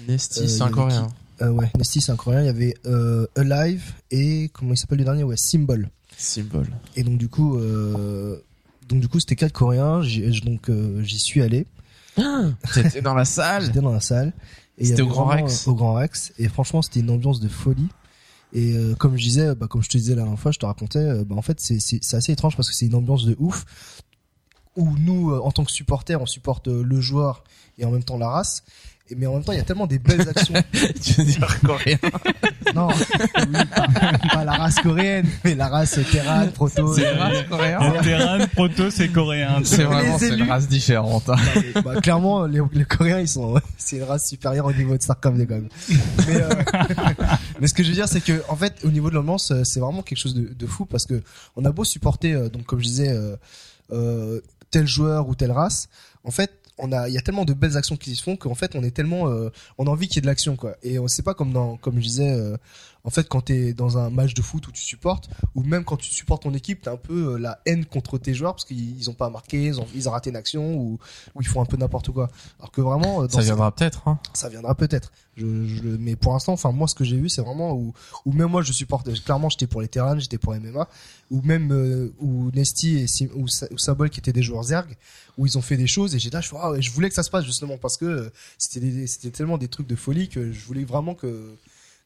Nesty, 0.07 0.41
Euh, 0.41 0.47
c'est 0.47 0.61
un 0.61 0.69
coréen. 0.69 1.07
euh, 1.41 1.49
ouais, 1.49 1.69
Nesty 1.77 2.01
c'est 2.01 2.11
un 2.11 2.15
coréen, 2.15 2.41
il 2.41 2.45
y 2.45 2.49
avait 2.49 2.75
euh, 2.85 3.27
Alive 3.35 3.93
et 4.11 4.49
comment 4.53 4.73
il 4.73 4.77
s'appelle 4.77 4.99
le 4.99 5.03
dernier? 5.05 5.23
Ouais, 5.23 5.37
Symbol. 5.37 5.89
Symbol. 6.17 6.67
Et 6.95 7.03
donc 7.03 7.17
du 7.17 7.29
coup, 7.29 7.57
euh, 7.57 8.37
donc 8.87 8.99
du 9.01 9.07
coup 9.07 9.19
c'était 9.19 9.35
quatre 9.35 9.53
coréens, 9.53 10.01
donc 10.45 10.69
j'y 11.01 11.19
suis 11.19 11.41
allé, 11.41 11.65
T'étais 12.73 13.01
dans 13.01 13.13
la 13.15 13.25
salle. 13.25 13.65
j'étais 13.65 13.81
dans 13.81 13.93
la 13.93 14.01
salle. 14.01 14.33
C'était 14.79 15.01
au 15.01 15.07
Grand 15.07 15.25
Rex 15.25 15.67
Au 15.67 15.75
Grand 15.75 15.93
Rex. 15.93 16.33
Et 16.39 16.47
franchement 16.49 16.81
c'était 16.81 16.99
une 17.01 17.09
ambiance 17.09 17.39
de 17.39 17.47
folie. 17.47 17.87
Et 18.53 18.75
euh, 18.75 18.95
comme 18.95 19.15
je 19.15 19.23
disais, 19.23 19.55
bah, 19.55 19.67
comme 19.67 19.81
je 19.81 19.87
te 19.89 19.97
disais 19.97 20.13
la 20.15 20.23
dernière 20.23 20.39
fois, 20.39 20.51
je 20.51 20.59
te 20.59 20.65
racontais, 20.65 21.23
bah, 21.23 21.35
en 21.35 21.41
fait 21.41 21.59
c'est 21.61 21.77
assez 22.15 22.31
étrange 22.33 22.55
parce 22.57 22.67
que 22.69 22.75
c'est 22.75 22.85
une 22.87 22.95
ambiance 22.95 23.25
de 23.25 23.35
ouf 23.39 23.65
où 24.75 24.89
nous, 24.97 25.33
en 25.33 25.51
tant 25.51 25.63
que 25.65 25.71
supporters, 25.71 26.21
on 26.21 26.25
supporte 26.25 26.67
le 26.67 27.01
joueur 27.01 27.43
et 27.77 27.85
en 27.85 27.91
même 27.91 28.03
temps 28.03 28.17
la 28.17 28.27
race. 28.29 28.63
Et, 29.11 29.15
mais 29.15 29.27
en 29.27 29.33
même 29.33 29.43
temps, 29.43 29.51
il 29.51 29.57
y 29.57 29.61
a 29.61 29.63
tellement 29.63 29.87
des 29.87 29.99
belles 29.99 30.27
actions. 30.27 30.53
tu 31.01 31.13
veux 31.13 31.23
dire 31.25 31.59
coréen 31.61 31.97
non, 32.75 32.87
oui, 32.89 33.57
pas, 33.75 33.87
pas 34.33 34.45
la 34.45 34.53
race 34.53 34.75
coréenne, 34.75 35.27
mais 35.43 35.55
la 35.55 35.67
race 35.67 35.99
Terran, 36.11 36.47
Proto. 36.53 36.93
C'est 36.95 37.05
euh, 37.05 37.13
une 37.13 37.19
race 37.19 38.03
terrain 38.03 38.47
proto, 38.47 38.89
c'est 38.89 39.09
coréen. 39.09 39.61
C'est 39.63 39.83
vraiment 39.83 40.17
c'est 40.17 40.29
une 40.29 40.49
race 40.49 40.67
différente. 40.67 41.29
hein. 41.29 41.35
bah, 41.83 41.99
clairement, 42.01 42.45
les, 42.45 42.61
les 42.73 42.85
Coréens, 42.85 43.19
ils 43.19 43.27
sont, 43.27 43.59
c'est 43.77 43.97
une 43.97 44.03
race 44.03 44.27
supérieure 44.29 44.65
au 44.65 44.73
niveau 44.73 44.95
de 44.97 45.01
Starcraft 45.01 45.37
2 45.37 45.45
quand 45.45 45.55
même. 45.55 45.69
Mais, 46.27 46.41
euh, 46.41 46.49
mais 47.59 47.67
ce 47.67 47.73
que 47.73 47.83
je 47.83 47.89
veux 47.89 47.95
dire, 47.95 48.07
c'est 48.07 48.21
que, 48.21 48.41
en 48.47 48.55
fait, 48.55 48.75
au 48.83 48.89
niveau 48.89 49.09
de 49.09 49.15
l'ambiance, 49.15 49.51
euh, 49.51 49.63
c'est 49.63 49.79
vraiment 49.79 50.01
quelque 50.03 50.19
chose 50.19 50.35
de, 50.35 50.53
de 50.53 50.67
fou 50.67 50.85
parce 50.85 51.05
que 51.05 51.21
on 51.55 51.65
a 51.65 51.71
beau 51.71 51.83
supporter, 51.83 52.33
euh, 52.33 52.49
donc 52.49 52.63
comme 52.65 52.79
je 52.79 52.85
disais, 52.85 53.09
euh, 53.09 53.35
euh, 53.91 54.39
tel 54.69 54.87
joueur 54.87 55.27
ou 55.27 55.35
telle 55.35 55.51
race, 55.51 55.89
en 56.23 56.31
fait, 56.31 56.51
on 56.81 56.91
a, 56.91 57.07
il 57.07 57.13
y 57.13 57.17
a 57.17 57.21
tellement 57.21 57.45
de 57.45 57.53
belles 57.53 57.77
actions 57.77 57.95
qui 57.95 58.15
se 58.15 58.23
font 58.23 58.35
qu'en 58.35 58.55
fait, 58.55 58.75
on 58.75 58.83
est 58.83 58.91
tellement, 58.91 59.29
euh, 59.29 59.49
on 59.77 59.85
a 59.85 59.89
envie 59.89 60.07
qu'il 60.07 60.17
y 60.17 60.19
ait 60.19 60.21
de 60.23 60.27
l'action, 60.27 60.55
quoi. 60.55 60.75
Et 60.81 60.97
on 60.99 61.07
sait 61.07 61.21
pas 61.21 61.35
comme 61.35 61.53
dans, 61.53 61.77
comme 61.77 61.95
je 61.95 62.01
disais, 62.01 62.31
euh, 62.31 62.57
en 63.03 63.09
fait, 63.09 63.27
quand 63.27 63.41
t'es 63.41 63.73
dans 63.73 63.97
un 63.97 64.09
match 64.09 64.33
de 64.33 64.41
foot 64.41 64.67
où 64.67 64.71
tu 64.71 64.81
supportes, 64.83 65.29
ou 65.55 65.63
même 65.63 65.83
quand 65.83 65.97
tu 65.97 66.09
supportes 66.11 66.43
ton 66.43 66.53
équipe, 66.53 66.81
t'as 66.83 66.93
un 66.93 66.97
peu 66.97 67.33
euh, 67.33 67.37
la 67.37 67.59
haine 67.65 67.85
contre 67.85 68.17
tes 68.17 68.33
joueurs 68.33 68.53
parce 68.53 68.65
qu'ils 68.65 68.97
ils 68.97 69.09
ont 69.09 69.13
pas 69.13 69.29
marqué, 69.29 69.63
ils 69.65 69.79
ont, 69.79 69.87
ils 69.95 70.07
ont 70.07 70.11
raté 70.11 70.29
une 70.29 70.35
action 70.35 70.75
ou, 70.75 70.99
ou 71.35 71.41
ils 71.41 71.47
font 71.47 71.61
un 71.61 71.65
peu 71.65 71.77
n'importe 71.77 72.11
quoi. 72.11 72.29
Alors 72.59 72.71
que 72.71 72.81
vraiment, 72.81 73.23
euh, 73.23 73.27
dans 73.27 73.37
Ça 73.37 73.41
viendra 73.41 73.71
peut-être. 73.73 74.07
Hein. 74.07 74.19
ça 74.33 74.49
viendra 74.49 74.75
peut-être. 74.75 75.11
Je, 75.37 75.65
je, 75.65 75.81
mais 75.83 76.15
pour 76.15 76.33
l'instant, 76.33 76.53
enfin 76.53 76.71
moi, 76.71 76.87
ce 76.87 76.93
que 76.95 77.03
j'ai 77.03 77.17
vu, 77.17 77.29
c'est 77.29 77.41
vraiment 77.41 77.73
où, 77.73 77.93
où 78.25 78.33
même 78.33 78.49
moi, 78.49 78.61
je 78.61 78.73
supporte. 78.73 79.11
Clairement, 79.23 79.49
j'étais 79.49 79.65
pour 79.67 79.81
les 79.81 79.87
terrains, 79.87 80.19
j'étais 80.19 80.37
pour 80.37 80.53
MMA, 80.53 80.87
ou 81.31 81.41
même 81.41 81.71
euh, 81.71 82.13
où 82.19 82.51
Nesty 82.51 82.97
et 82.99 83.07
Sim- 83.07 83.29
ou, 83.35 83.47
Sa- 83.47 83.71
ou 83.71 83.77
Sabol 83.77 84.09
qui 84.09 84.19
étaient 84.19 84.33
des 84.33 84.43
joueurs 84.43 84.63
Zerg, 84.63 84.95
où 85.37 85.45
ils 85.45 85.57
ont 85.57 85.61
fait 85.61 85.77
des 85.77 85.87
choses 85.87 86.13
et 86.13 86.19
j'étais 86.19 86.35
là, 86.37 86.41
je, 86.41 86.49
ah 86.55 86.73
je 86.79 86.91
voulais 86.91 87.07
que 87.09 87.15
ça 87.15 87.23
se 87.23 87.29
passe 87.29 87.45
justement 87.45 87.77
parce 87.77 87.95
que 87.97 88.31
c'était 88.57 89.31
tellement 89.31 89.57
des 89.57 89.69
trucs 89.69 89.87
de 89.87 89.95
folie 89.95 90.27
que 90.29 90.51
je 90.51 90.65
voulais 90.65 90.83
vraiment 90.83 91.15
que 91.15 91.55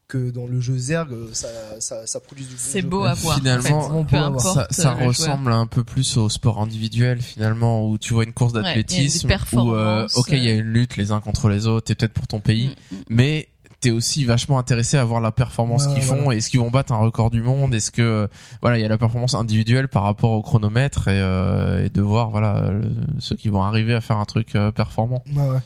que 0.08 0.30
dans 0.30 0.46
le 0.46 0.60
jeu 0.60 0.78
Zerg, 0.78 1.12
euh, 1.12 1.28
ça 1.32 1.48
ça, 1.80 2.06
ça 2.06 2.20
produise 2.20 2.46
du 2.48 2.54
bon 2.54 2.60
C'est 2.62 2.82
beau 2.82 3.02
à 3.04 3.14
voir. 3.14 3.38
Finalement, 3.38 3.86
en 3.88 4.04
fait. 4.06 4.16
importe, 4.16 4.54
ça, 4.54 4.66
ça 4.70 4.92
euh, 5.00 5.06
ressemble 5.08 5.50
un 5.52 5.66
peu 5.66 5.82
plus 5.84 6.16
au 6.16 6.28
sport 6.28 6.60
individuel 6.60 7.20
finalement 7.20 7.88
où 7.88 7.98
tu 7.98 8.14
vois 8.14 8.24
une 8.24 8.32
course 8.32 8.52
Ouais, 8.52 8.62
d'athlétisme 8.62 9.28
où 9.54 9.72
euh, 9.74 10.06
ok 10.14 10.28
il 10.30 10.44
y 10.44 10.48
a 10.48 10.54
une 10.54 10.60
lutte 10.66 10.96
les 10.96 11.10
uns 11.10 11.20
contre 11.20 11.48
les 11.48 11.66
autres 11.66 11.86
t'es 11.86 11.94
peut-être 11.96 12.12
pour 12.12 12.26
ton 12.28 12.38
pays 12.40 12.68
Mm, 12.68 12.94
mm. 12.96 13.02
mais 13.10 13.48
t'es 13.80 13.90
aussi 13.90 14.24
vachement 14.24 14.58
intéressé 14.60 14.96
à 14.96 15.04
voir 15.04 15.20
la 15.20 15.32
performance 15.32 15.86
Ouais, 15.86 15.94
qu'ils 15.94 16.02
font 16.02 16.22
voilà. 16.22 16.38
est-ce 16.38 16.50
qu'ils 16.50 16.60
vont 16.60 16.70
battre 16.70 16.92
un 16.92 16.98
record 16.98 17.30
du 17.30 17.42
monde 17.42 17.74
est-ce 17.74 17.90
que 17.90 18.00
euh, 18.02 18.26
voilà 18.62 18.78
il 18.78 18.82
y 18.82 18.84
a 18.84 18.88
la 18.88 18.98
performance 18.98 19.34
individuelle 19.34 19.88
par 19.88 20.04
rapport 20.04 20.30
au 20.30 20.40
chronomètre 20.42 21.08
et, 21.08 21.20
euh, 21.20 21.84
et 21.84 21.90
de 21.90 22.00
voir 22.00 22.30
voilà 22.30 22.70
le- 22.70 22.90
ceux 23.18 23.34
qui 23.36 23.48
vont 23.48 23.62
arriver 23.62 23.92
à 23.94 24.00
faire 24.00 24.18
un 24.18 24.24
truc 24.24 24.54
euh, 24.54 24.70
performant 24.70 25.24
Ouais, 25.34 25.48
ouais. 25.48 25.58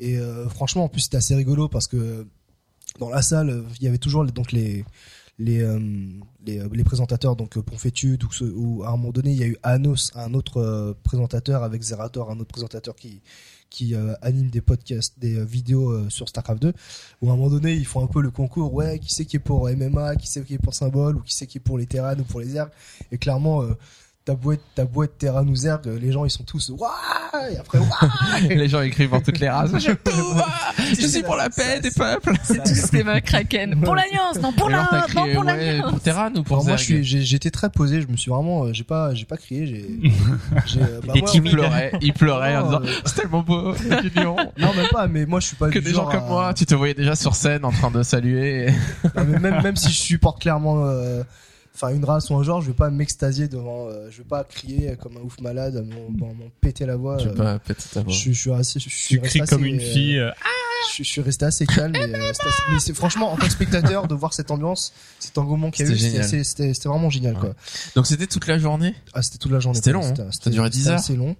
Et 0.00 0.16
euh, 0.18 0.48
franchement, 0.48 0.84
en 0.84 0.88
plus, 0.88 1.00
c'était 1.00 1.16
assez 1.16 1.34
rigolo 1.34 1.68
parce 1.68 1.88
que 1.88 2.24
dans 2.98 3.08
la 3.08 3.22
salle, 3.22 3.64
il 3.78 3.84
y 3.84 3.88
avait 3.88 3.98
toujours 3.98 4.24
donc 4.24 4.52
les 4.52 4.84
les 5.38 5.62
euh, 5.62 5.78
euh, 6.48 6.68
les 6.72 6.84
présentateurs 6.84 7.36
donc 7.36 7.56
euh, 7.56 7.62
Ponfétude 7.62 8.24
ou, 8.24 8.28
ou 8.56 8.82
à 8.82 8.88
un 8.88 8.92
moment 8.92 9.12
donné 9.12 9.30
il 9.30 9.38
y 9.38 9.44
a 9.44 9.46
eu 9.46 9.56
Anos 9.62 10.10
un 10.14 10.34
autre 10.34 10.96
présentateur 11.04 11.62
avec 11.62 11.82
Zerator 11.82 12.30
un 12.30 12.40
autre 12.40 12.52
présentateur 12.52 12.96
qui 12.96 13.20
qui 13.70 13.94
anime 14.22 14.48
des 14.48 14.62
podcasts 14.62 15.18
des 15.18 15.44
vidéos 15.44 16.08
sur 16.08 16.28
Starcraft 16.28 16.62
2 16.62 16.72
où 17.20 17.30
à 17.30 17.34
un 17.34 17.36
moment 17.36 17.50
donné 17.50 17.74
ils 17.74 17.86
font 17.86 18.02
un 18.02 18.06
peu 18.06 18.22
le 18.22 18.30
concours 18.30 18.72
ouais 18.72 18.98
qui 18.98 19.12
c'est 19.12 19.26
qui 19.26 19.36
est 19.36 19.40
pour 19.40 19.68
MMA 19.68 20.16
qui 20.16 20.26
c'est 20.26 20.42
qui 20.42 20.54
est 20.54 20.58
pour 20.58 20.74
Symbol 20.74 21.16
ou 21.16 21.20
qui 21.20 21.34
c'est 21.34 21.46
qui 21.46 21.58
est 21.58 21.60
pour 21.60 21.76
les 21.76 21.86
Terran 21.86 22.18
ou 22.18 22.24
pour 22.24 22.40
les 22.40 22.46
Zerg 22.46 22.70
et 23.12 23.18
clairement 23.18 23.62
euh, 24.28 24.32
ta 24.32 24.34
boîte, 24.34 24.60
ta 24.74 24.84
boîte 24.84 25.18
Terranouzer, 25.18 25.76
les 26.00 26.12
gens 26.12 26.24
ils 26.24 26.30
sont 26.30 26.44
tous 26.44 26.70
waouh 26.70 26.90
et 27.50 27.56
après 27.56 27.78
waouh. 27.78 28.48
Les 28.48 28.68
gens 28.68 28.82
écrivent 28.82 29.08
pour 29.08 29.22
toutes 29.22 29.38
les 29.40 29.48
races. 29.48 29.70
Je, 29.78 29.90
je 31.00 31.06
suis 31.06 31.22
pour 31.22 31.36
la 31.36 31.50
paix 31.50 31.80
des 31.80 31.90
peuples. 31.90 32.34
C'est 32.42 32.62
tous 32.62 32.90
des 32.90 33.04
Kraken. 33.22 33.80
Pour 33.82 33.94
l'alliance, 33.94 34.36
non 34.40 34.52
pour 34.52 34.68
Et 34.68 34.72
la, 34.72 34.86
t'as 34.90 35.14
non 35.14 35.32
pour 35.34 35.44
ouais, 35.44 35.56
l'alliance. 35.56 35.90
pour 35.90 36.00
Terran 36.00 36.30
ou 36.36 36.42
pour 36.42 36.56
Alors 36.58 36.68
moi 36.68 36.76
j'étais 36.76 37.50
très 37.50 37.70
posé, 37.70 38.02
je 38.02 38.08
me 38.08 38.16
suis 38.16 38.30
vraiment, 38.30 38.64
euh, 38.64 38.72
j'ai 38.72 38.84
pas, 38.84 39.14
j'ai 39.14 39.24
pas 39.24 39.36
crié, 39.36 39.66
j'ai, 39.66 40.00
j'ai, 40.66 40.80
euh, 40.82 41.00
bah, 41.06 41.12
T'es 41.14 41.20
moi, 41.20 41.30
Il 41.34 41.42
pleurait, 41.42 41.92
il 42.00 42.12
pleurait 42.12 42.56
en 42.56 42.66
disant 42.66 42.82
euh, 42.82 42.92
c'est 43.04 43.14
tellement 43.14 43.42
beau, 43.42 43.74
non 44.58 44.74
même 44.74 44.88
pas, 44.92 45.06
mais 45.08 45.26
moi 45.26 45.40
je 45.40 45.46
suis 45.46 45.56
pas 45.56 45.68
Que 45.70 45.78
du 45.78 45.86
des 45.86 45.94
gens 45.94 46.06
comme 46.06 46.24
à- 46.24 46.28
moi, 46.28 46.54
tu 46.54 46.66
te 46.66 46.74
voyais 46.74 46.94
déjà 46.94 47.14
sur 47.14 47.34
scène 47.34 47.64
en 47.64 47.70
train 47.72 47.90
de 47.90 48.02
saluer. 48.02 48.72
Non, 49.16 49.24
mais 49.26 49.38
même 49.38 49.62
même 49.62 49.76
si 49.76 49.90
je 49.90 49.96
supporte 49.98 50.40
clairement 50.40 50.84
euh, 50.84 51.22
enfin 51.80 51.94
une 51.94 52.04
race 52.04 52.28
ou 52.30 52.34
un 52.36 52.42
genre 52.42 52.60
je 52.60 52.66
vais 52.66 52.72
pas 52.72 52.90
m'extasier 52.90 53.46
devant 53.48 53.86
euh, 53.86 54.08
je 54.10 54.18
vais 54.18 54.28
pas 54.28 54.42
crier 54.44 54.96
comme 55.00 55.16
un 55.16 55.20
ouf 55.20 55.40
malade 55.40 55.86
m'en 56.18 56.34
péter 56.60 56.86
la 56.86 56.96
voix 56.96 57.18
Je 57.18 57.26
euh, 57.28 57.30
vais 57.30 57.36
pas 57.36 57.58
péter 57.60 57.84
ta 57.92 58.02
voix. 58.02 58.12
je, 58.12 58.18
suis- 58.18 58.34
je 58.34 58.40
suis 58.40 58.52
assez 58.52 58.80
je 58.80 58.88
suis 58.88 59.16
Tu 59.16 59.20
resté 59.20 59.38
cries 59.40 59.48
comme 59.48 59.62
assez, 59.62 59.70
une 59.72 59.80
euh, 59.80 59.92
fille. 59.92 60.18
euh, 60.18 60.30
je, 60.96 61.02
je 61.04 61.08
suis 61.08 61.20
resté 61.20 61.44
assez 61.44 61.66
calme 61.66 61.94
et, 61.94 61.98
euh, 62.00 62.32
c'était 62.32 62.48
assez- 62.48 62.62
mais 62.72 62.78
c'est 62.80 62.94
franchement 62.94 63.32
en 63.32 63.36
tant 63.36 63.46
que 63.46 63.52
spectateur 63.52 64.08
de 64.08 64.14
voir 64.14 64.34
cette 64.34 64.50
ambiance 64.50 64.92
cet 65.20 65.38
engouement 65.38 65.70
qu'il 65.70 65.86
y 65.86 65.88
a 65.88 65.92
eu 65.92 65.96
C'était 65.96 66.08
c'était 66.10 66.22
génial. 66.28 66.44
c'était 66.44 66.74
c'était 66.74 66.88
vraiment 66.88 67.10
génial 67.10 67.34
quoi 67.38 67.54
Donc 67.94 68.06
c'était 68.06 68.26
toute 68.26 68.46
la 68.48 68.58
journée 68.58 68.94
ah 69.14 69.22
c'était 69.22 69.38
toute 69.38 69.52
la 69.52 69.60
journée 69.60 69.76
C'était 69.76 69.92
long, 69.92 70.00
hein. 70.02 70.08
C'était- 70.08 70.22
Ça 70.24 70.28
c'était- 70.32 70.50
durait 70.50 70.70
10 70.70 70.78
c'était 70.78 70.90
heures. 70.90 70.98
assez 70.98 71.16
long 71.16 71.36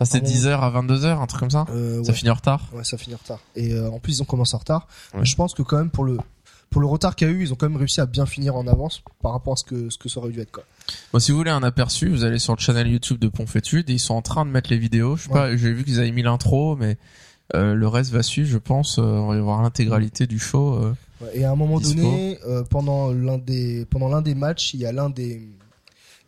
c'était 0.00 0.18
Ah 0.18 0.20
bon 0.20 0.28
10h 0.30 0.60
à 0.60 0.70
22h, 0.70 1.20
un 1.20 1.26
truc 1.26 1.40
comme 1.40 1.50
ça 1.50 1.66
Euh, 1.70 2.04
Ça 2.04 2.10
ouais. 2.12 2.16
finit 2.16 2.30
en 2.30 2.34
retard 2.34 2.68
Ouais, 2.72 2.84
ça 2.84 2.96
finit 2.96 3.16
en 3.16 3.18
retard. 3.18 3.40
Et 3.56 3.72
euh, 3.72 3.90
en 3.90 3.98
plus, 3.98 4.18
ils 4.18 4.22
ont 4.22 4.26
commencé 4.26 4.54
en 4.54 4.58
retard. 4.58 4.86
Ouais. 5.12 5.24
Je 5.24 5.34
pense 5.34 5.54
que 5.54 5.62
quand 5.62 5.76
même 5.76 5.90
pour 5.90 6.04
le 6.04 6.18
pour 6.70 6.80
le 6.80 6.86
retard 6.86 7.16
qu'il 7.16 7.28
y 7.28 7.30
a 7.30 7.34
eu, 7.34 7.42
ils 7.42 7.52
ont 7.52 7.56
quand 7.56 7.68
même 7.68 7.78
réussi 7.78 8.00
à 8.00 8.06
bien 8.06 8.26
finir 8.26 8.56
en 8.56 8.66
avance 8.66 9.02
par 9.22 9.32
rapport 9.32 9.54
à 9.54 9.56
ce 9.56 9.64
que 9.64 9.90
ce 9.90 9.98
que 9.98 10.08
ça 10.08 10.20
aurait 10.20 10.30
dû 10.30 10.40
être 10.40 10.50
quoi. 10.50 10.64
Bon, 11.12 11.18
si 11.18 11.32
vous 11.32 11.38
voulez 11.38 11.50
un 11.50 11.62
aperçu, 11.62 12.08
vous 12.08 12.24
allez 12.24 12.38
sur 12.38 12.54
le 12.54 12.60
channel 12.60 12.86
YouTube 12.88 13.18
de 13.18 13.28
Ponfétude 13.28 13.88
et 13.90 13.94
ils 13.94 13.98
sont 13.98 14.14
en 14.14 14.22
train 14.22 14.44
de 14.46 14.50
mettre 14.50 14.70
les 14.70 14.78
vidéos. 14.78 15.16
Je 15.16 15.24
sais 15.24 15.28
pas, 15.30 15.56
j'ai 15.56 15.72
vu 15.72 15.84
qu'ils 15.84 15.98
avaient 15.98 16.10
mis 16.12 16.22
l'intro, 16.22 16.76
mais 16.76 16.96
euh, 17.54 17.74
le 17.74 17.88
reste 17.88 18.10
va 18.12 18.22
suivre, 18.22 18.48
je 18.48 18.58
pense. 18.58 18.98
Euh, 18.98 19.02
on 19.02 19.28
va 19.28 19.36
y 19.36 19.40
voir 19.40 19.62
l'intégralité 19.62 20.26
du 20.26 20.38
show. 20.38 20.74
euh. 20.74 20.94
Ouais, 21.20 21.30
et 21.34 21.44
à 21.44 21.50
un 21.50 21.56
moment 21.56 21.78
Dispo. 21.80 22.00
donné, 22.00 22.38
pendant 22.70 23.12
l'un 23.12 23.38
des 23.38 23.84
pendant 23.86 24.08
l'un 24.08 24.22
des 24.22 24.34
matchs, 24.34 24.74
il 24.74 24.80
y 24.80 24.86
a 24.86 24.92
l'un 24.92 25.10
des 25.10 25.48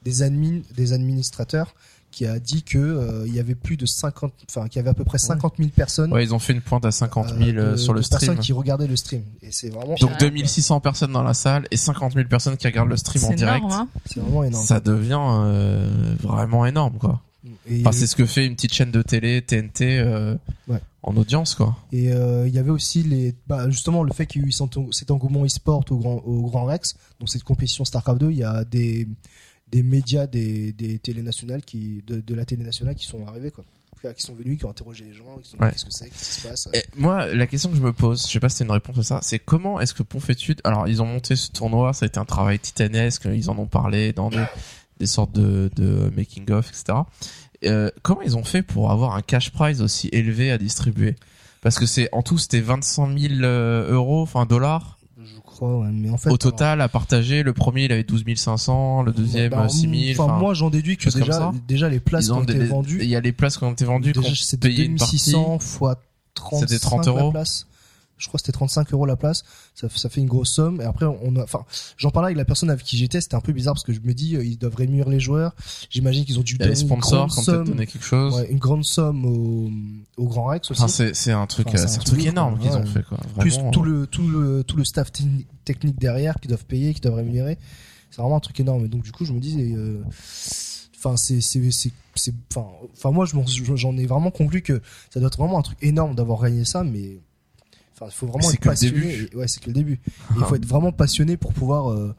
des 0.03 0.23
admin 0.23 0.61
des 0.75 0.93
administrateurs 0.93 1.75
qui 2.11 2.27
a 2.27 2.39
dit 2.39 2.62
que 2.62 2.78
euh, 2.78 3.24
il 3.27 3.35
y 3.35 3.41
avait 3.41 3.55
plus 3.55 3.77
de 3.77 3.87
50 3.87 4.32
enfin 4.49 4.66
qu'il 4.69 4.77
y 4.77 4.81
avait 4.81 4.91
à 4.91 4.95
peu 4.95 5.05
près 5.05 5.19
50 5.19 5.55
000 5.59 5.69
personnes 5.70 6.12
Ouais, 6.12 6.24
ils 6.24 6.35
ont 6.35 6.39
fait 6.39 6.53
une 6.53 6.61
pointe 6.61 6.85
à 6.85 6.91
50 6.91 7.28
000 7.39 7.41
euh, 7.41 7.45
euh, 7.59 7.70
de- 7.73 7.77
sur 7.77 7.93
le 7.93 8.01
de 8.01 8.05
stream. 8.05 8.20
personnes 8.20 8.39
qui 8.39 8.53
regardaient 8.53 8.87
le 8.89 8.97
stream 8.97 9.23
et 9.43 9.53
c'est 9.53 9.70
vraiment 9.70 9.95
Donc 10.01 10.11
Ouais. 10.11 10.16
2600 10.19 10.81
personnes 10.81 11.12
dans 11.12 11.23
la 11.23 11.35
salle 11.35 11.66
et 11.70 11.77
50 11.77 12.15
000 12.15 12.28
personnes 12.28 12.57
qui 12.57 12.66
regardent 12.66 12.91
le 12.91 12.97
stream 12.97 13.24
en 13.24 13.28
C'est 13.28 13.35
direct. 13.37 13.65
énorme, 13.65 13.73
hein. 13.81 13.89
c'est 14.07 14.20
vraiment 14.20 14.45
énorme. 14.45 14.65
Ça 14.65 14.81
devient 14.81 15.19
euh, 15.20 16.15
vraiment 16.20 16.66
énorme, 16.66 16.99
quoi. 16.99 17.20
Et, 17.69 17.81
Enfin, 17.81 17.93
c'est 17.93 18.07
ce 18.07 18.16
que 18.16 18.27
fait 18.27 18.45
une 18.45 18.55
petite 18.55 18.74
chaîne 18.74 18.91
de 18.91 19.01
télé 19.03 19.41
TNT 19.41 19.99
euh, 19.99 20.35
Ouais. 20.69 20.78
en 21.03 21.16
audience, 21.16 21.55
quoi. 21.55 21.74
Et 21.91 22.12
euh, 22.12 22.47
il 22.47 22.55
y 22.55 22.59
avait 22.59 22.70
aussi 22.70 23.03
les, 23.03 23.35
bah, 23.47 23.70
justement 23.70 24.03
le 24.03 24.12
fait 24.12 24.27
qu'il 24.27 24.43
y 24.43 24.45
a 24.45 24.49
eu 24.49 24.53
cet 24.53 24.77
en- 24.77 24.93
cet 24.93 25.11
engouement 25.11 25.45
e-sport 25.47 25.82
au 25.91 25.97
Grand, 25.97 26.16
au 26.27 26.43
Grand 26.51 26.65
Rex, 26.66 26.97
donc 27.19 27.31
cette 27.31 27.45
compétition 27.45 27.85
StarCraft 27.87 28.20
2, 28.20 28.31
il 28.31 28.37
y 28.39 28.45
a 28.45 28.65
des, 28.65 29.09
des 29.71 29.83
médias 29.83 30.27
des, 30.27 30.73
des 30.73 30.99
télé 30.99 31.23
nationales 31.23 31.63
qui, 31.63 32.03
de, 32.07 32.21
de 32.21 32.35
la 32.35 32.45
télé 32.45 32.65
nationale 32.65 32.95
qui 32.95 33.07
sont 33.07 33.27
arrivés, 33.27 33.51
quoi. 33.51 33.65
Qui 34.17 34.23
sont 34.23 34.35
venus, 34.35 34.59
qui 34.59 34.65
ont 34.65 34.71
interrogé 34.71 35.05
les 35.05 35.13
gens, 35.13 35.37
qui 35.43 35.51
sont 35.51 35.59
Ouais. 35.59 35.71
qu'est-ce 35.73 35.85
que 35.85 35.91
c'est, 35.93 36.09
qu'est-ce 36.09 36.35
qui 36.37 36.41
se 36.41 36.49
passe. 36.49 36.69
Et 36.73 36.83
moi, 36.97 37.27
la 37.35 37.47
question 37.47 37.69
que 37.69 37.77
je 37.77 37.83
me 37.83 37.93
pose, 37.93 38.27
je 38.27 38.33
sais 38.33 38.41
pas 38.41 38.49
si 38.49 38.57
c'est 38.57 38.65
une 38.65 38.71
réponse 38.71 38.97
à 38.97 39.03
ça, 39.03 39.19
c'est 39.23 39.39
comment 39.39 39.79
est-ce 39.79 39.93
que 39.93 40.03
Ponfétude, 40.03 40.61
alors 40.65 40.89
ils 40.89 41.03
ont 41.03 41.07
monté 41.07 41.37
ce 41.37 41.51
tournoi, 41.51 41.93
ça 41.93 42.07
a 42.07 42.09
été 42.09 42.19
un 42.19 42.25
travail 42.25 42.59
titanesque, 42.59 43.27
ils 43.27 43.51
en 43.51 43.59
ont 43.59 43.67
parlé 43.67 44.15
dans 44.15 44.31
des, 44.31 44.43
des 44.99 45.07
sortes 45.07 45.33
de, 45.33 45.71
de 45.77 46.11
making 46.17 46.51
of, 46.51 46.71
etc. 46.71 47.01
Euh, 47.67 47.91
comment 48.01 48.23
ils 48.23 48.39
ont 48.39 48.45
fait 48.45 48.63
pour 48.63 48.91
avoir 48.91 49.15
un 49.15 49.21
cash 49.21 49.51
prize 49.51 49.83
aussi 49.83 50.09
élevé 50.13 50.51
à 50.51 50.57
distribuer? 50.57 51.15
Parce 51.61 51.79
que 51.79 51.85
c'est 51.85 52.09
en 52.13 52.23
tout 52.23 52.39
c'était 52.39 52.61
25 52.61 53.19
000 53.19 53.35
euh, 53.43 53.93
euros, 53.93 54.23
enfin 54.23 54.47
dollars 54.47 54.97
crois, 55.61 55.78
ouais, 55.78 55.89
mais 55.93 56.11
en 56.11 56.16
fait. 56.16 56.31
au 56.31 56.37
total 56.39 56.81
à 56.81 56.89
partager. 56.89 57.43
Le 57.43 57.53
premier 57.53 57.85
il 57.85 57.93
avait 57.93 58.05
12 58.05 58.24
500, 58.37 59.03
le 59.03 59.12
deuxième 59.12 59.51
bah, 59.51 59.65
euh, 59.65 59.69
6 59.69 60.15
000. 60.15 60.23
Enfin, 60.23 60.39
moi 60.39 60.55
j'en 60.55 60.70
déduis 60.70 60.97
que 60.97 61.11
déjà, 61.11 61.53
déjà 61.69 61.89
les 61.89 62.01
places 62.01 62.27
qui 62.27 62.32
ont 62.32 62.43
été 62.43 62.59
vendues, 62.59 62.99
Il 63.03 63.09
y 63.09 63.16
a 63.16 63.20
les 63.20 63.32
places 63.32 63.59
qui 63.59 63.65
ont 63.65 63.73
été 63.73 63.85
vendues, 63.85 64.12
déjà 64.12 64.35
c'était 64.35 64.69
payait 64.69 64.87
une 64.87 64.97
partie. 64.97 65.16
2600 65.16 65.59
fois 65.59 66.01
35 66.35 66.69
C'était 66.69 66.81
30 66.81 67.07
la 67.07 67.12
euros. 67.12 67.31
place. 67.32 67.66
Je 68.21 68.29
crois 68.29 68.39
que 68.39 68.43
c'était 68.47 68.53
35 68.57 68.93
euros 68.93 69.07
la 69.07 69.17
place. 69.17 69.43
Ça, 69.75 69.89
ça 69.89 70.09
fait 70.09 70.21
une 70.21 70.29
grosse 70.29 70.51
somme. 70.51 70.81
Et 70.81 70.85
après, 70.85 71.07
on 71.07 71.35
a, 71.37 71.43
enfin, 71.43 71.65
j'en 71.97 72.11
parlais 72.11 72.27
avec 72.27 72.37
la 72.37 72.45
personne 72.45 72.71
avec 72.71 72.85
qui 72.85 72.97
j'étais. 72.97 73.21
C'était 73.21 73.35
un 73.35 73.41
peu 73.41 73.53
bizarre 73.53 73.75
parce 73.75 73.83
que 73.85 73.93
je 73.93 74.01
me 74.01 74.13
dis, 74.15 74.37
euh, 74.37 74.45
ils 74.45 74.59
doivent 74.59 74.77
réunir 74.77 75.09
les 75.09 75.19
joueurs. 75.19 75.55
J'imagine 75.91 76.25
qu'ils 76.25 76.39
ont 76.39 76.43
dû 76.43 76.55
a 76.61 76.65
les 76.67 76.71
donner 76.75 76.81
une 76.81 76.87
sponsors 76.87 77.27
grande 77.29 77.45
somme, 77.45 77.65
donné 77.65 77.87
quelque 77.87 78.05
chose. 78.05 78.37
ouais, 78.37 78.51
une 78.51 78.59
grande 78.59 78.85
somme 78.85 79.25
au, 79.25 79.71
au 80.23 80.27
Grand 80.29 80.45
Rex 80.47 80.71
aussi. 80.71 80.81
Enfin, 80.83 80.89
c'est 80.89 81.15
c'est 81.17 81.33
un 81.33 81.47
truc, 81.47 81.67
Enfin, 81.69 81.79
c'est 81.79 81.85
euh, 81.85 81.97
un 81.97 82.01
un 82.01 82.05
truc 82.05 82.25
énorme 82.27 82.59
qu'ils 82.59 82.73
ont 82.77 82.87
fait 82.87 83.03
quoi. 83.03 83.19
Plus 83.39 83.59
tout 83.73 83.83
le 83.83 84.07
tout 84.07 84.29
le 84.29 84.63
tout 84.65 84.77
le 84.77 84.85
staff 84.85 85.11
techni- 85.11 85.47
technique 85.65 85.99
derrière 85.99 86.35
qui 86.41 86.49
doivent 86.49 86.67
payer, 86.67 86.93
qui 86.95 87.01
doivent 87.01 87.15
rémunérer. 87.15 87.59
C'est 88.11 88.21
vraiment 88.21 88.37
un 88.37 88.41
truc 88.41 88.59
énorme. 88.61 88.85
Et 88.85 88.89
donc 88.89 89.03
du 89.03 89.13
coup, 89.13 89.25
je 89.25 89.33
me 89.33 89.41
dis, 89.41 89.73
euh, 89.75 90.03
enfin, 90.99 91.17
c'est 91.17 91.41
c'est 91.41 91.71
c'est 91.71 91.93
c'est, 92.17 92.35
enfin, 92.51 92.67
enfin 92.93 93.11
moi, 93.13 93.25
je 93.25 93.37
j'en 93.77 93.97
ai 93.97 94.05
vraiment 94.07 94.31
conclu 94.31 94.63
que 94.63 94.83
ça 95.13 95.21
doit 95.21 95.29
être 95.29 95.39
vraiment 95.39 95.59
un 95.59 95.63
truc 95.63 95.79
énorme 95.81 96.15
d'avoir 96.15 96.43
gagné 96.43 96.65
ça, 96.65 96.83
mais 96.83 97.21
enfin, 98.01 98.11
il 98.11 98.15
faut 98.17 98.27
vraiment 98.27 98.49
C'est 98.49 98.55
être 98.55 98.61
que 98.61 98.69
le 98.69 98.73
passionné. 98.73 99.01
début. 99.01 99.29
Et- 99.33 99.37
ouais, 99.37 99.49
c'est 99.49 99.61
que 99.61 99.67
le 99.69 99.73
début. 99.75 100.01
Et 100.05 100.39
il 100.39 100.45
faut 100.45 100.55
être 100.57 100.67
vraiment 100.67 100.93
passionné 100.93 101.37
pour 101.37 101.53
pouvoir 101.53 101.91
euh, 101.91 102.15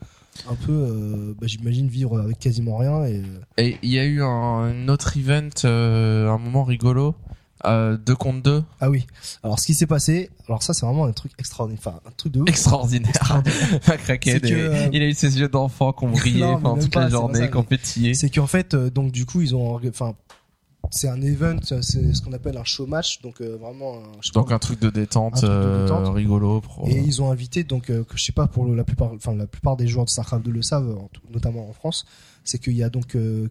un 0.49 0.55
peu, 0.55 0.71
euh, 0.71 1.33
bah, 1.39 1.47
j'imagine, 1.47 1.87
vivre 1.87 2.19
avec 2.19 2.39
quasiment 2.39 2.77
rien. 2.77 3.05
Et 3.05 3.17
euh, 3.17 3.23
Et 3.57 3.77
il 3.83 3.89
y 3.91 3.99
a 3.99 4.05
eu 4.05 4.21
un, 4.21 4.27
un 4.27 4.87
autre 4.87 5.17
event, 5.17 5.49
euh, 5.65 6.29
un 6.29 6.37
moment 6.37 6.63
rigolo, 6.63 7.15
euh, 7.65 7.95
2 7.95 8.15
contre 8.15 8.41
2, 8.41 8.63
ah 8.79 8.89
oui. 8.89 9.05
Alors, 9.43 9.59
ce 9.59 9.67
qui 9.67 9.75
s'est 9.75 9.85
passé, 9.85 10.31
alors 10.47 10.63
ça, 10.63 10.73
c'est 10.73 10.83
vraiment 10.83 11.05
un 11.05 11.11
truc 11.11 11.31
extraordinaire. 11.37 11.79
Enfin, 11.85 11.99
un 12.07 12.11
truc 12.17 12.33
de 12.33 12.41
ouf. 12.41 12.49
extraordinaire. 12.49 13.43
Pas 13.85 13.97
craqué, 13.97 14.39
que, 14.39 14.47
euh, 14.51 14.89
il 14.91 15.01
a 15.03 15.05
eu 15.05 15.13
ses 15.13 15.39
yeux 15.39 15.47
d'enfant 15.47 15.93
qui 15.93 16.05
ont 16.05 16.09
brillé 16.09 16.39
Non, 16.41 16.55
mais 16.55 16.61
pendant 16.63 16.81
toute 16.81 16.91
pas, 16.93 17.01
la 17.01 17.09
journée, 17.09 17.49
ont 17.55 17.63
pétillé. 17.63 18.15
C'est 18.15 18.31
qu'en 18.31 18.47
fait, 18.47 18.73
euh, 18.73 18.89
donc 18.89 19.11
du 19.11 19.25
coup, 19.27 19.41
ils 19.41 19.55
ont, 19.55 19.79
enfin, 19.87 20.15
c'est 20.89 21.07
un 21.07 21.21
event, 21.21 21.57
c'est 21.81 22.13
ce 22.13 22.21
qu'on 22.21 22.33
appelle 22.33 22.57
un 22.57 22.63
show 22.63 22.85
match, 22.87 23.21
donc 23.21 23.39
euh, 23.41 23.55
vraiment 23.57 23.99
un 23.99 24.21
show 24.21 24.33
Donc 24.33 24.51
un 24.51 24.59
truc 24.59 24.79
de 24.79 24.89
détente, 24.89 25.33
truc 25.35 25.43
de 25.43 25.47
euh, 25.49 26.09
rigolo. 26.11 26.61
Pour... 26.61 26.87
Et 26.89 26.97
ils 26.99 27.21
ont 27.21 27.31
invité, 27.31 27.63
donc, 27.63 27.89
euh, 27.89 28.03
que 28.03 28.17
je 28.17 28.23
sais 28.23 28.31
pas 28.31 28.47
pour 28.47 28.65
le- 28.65 28.75
la 28.75 28.83
plupart, 28.83 29.11
enfin 29.13 29.33
la 29.35 29.47
plupart 29.47 29.77
des 29.77 29.87
joueurs 29.87 30.05
de 30.05 30.09
Starcraft 30.09 30.43
2 30.43 30.51
le 30.51 30.61
savent, 30.61 30.97
en 30.97 31.07
tout- 31.13 31.21
notamment 31.29 31.69
en 31.69 31.73
France, 31.73 32.05
c'est 32.43 32.57
qu'il 32.57 32.73
y 32.73 32.83
a 32.83 32.89
donc, 32.89 33.15
euh, 33.15 33.47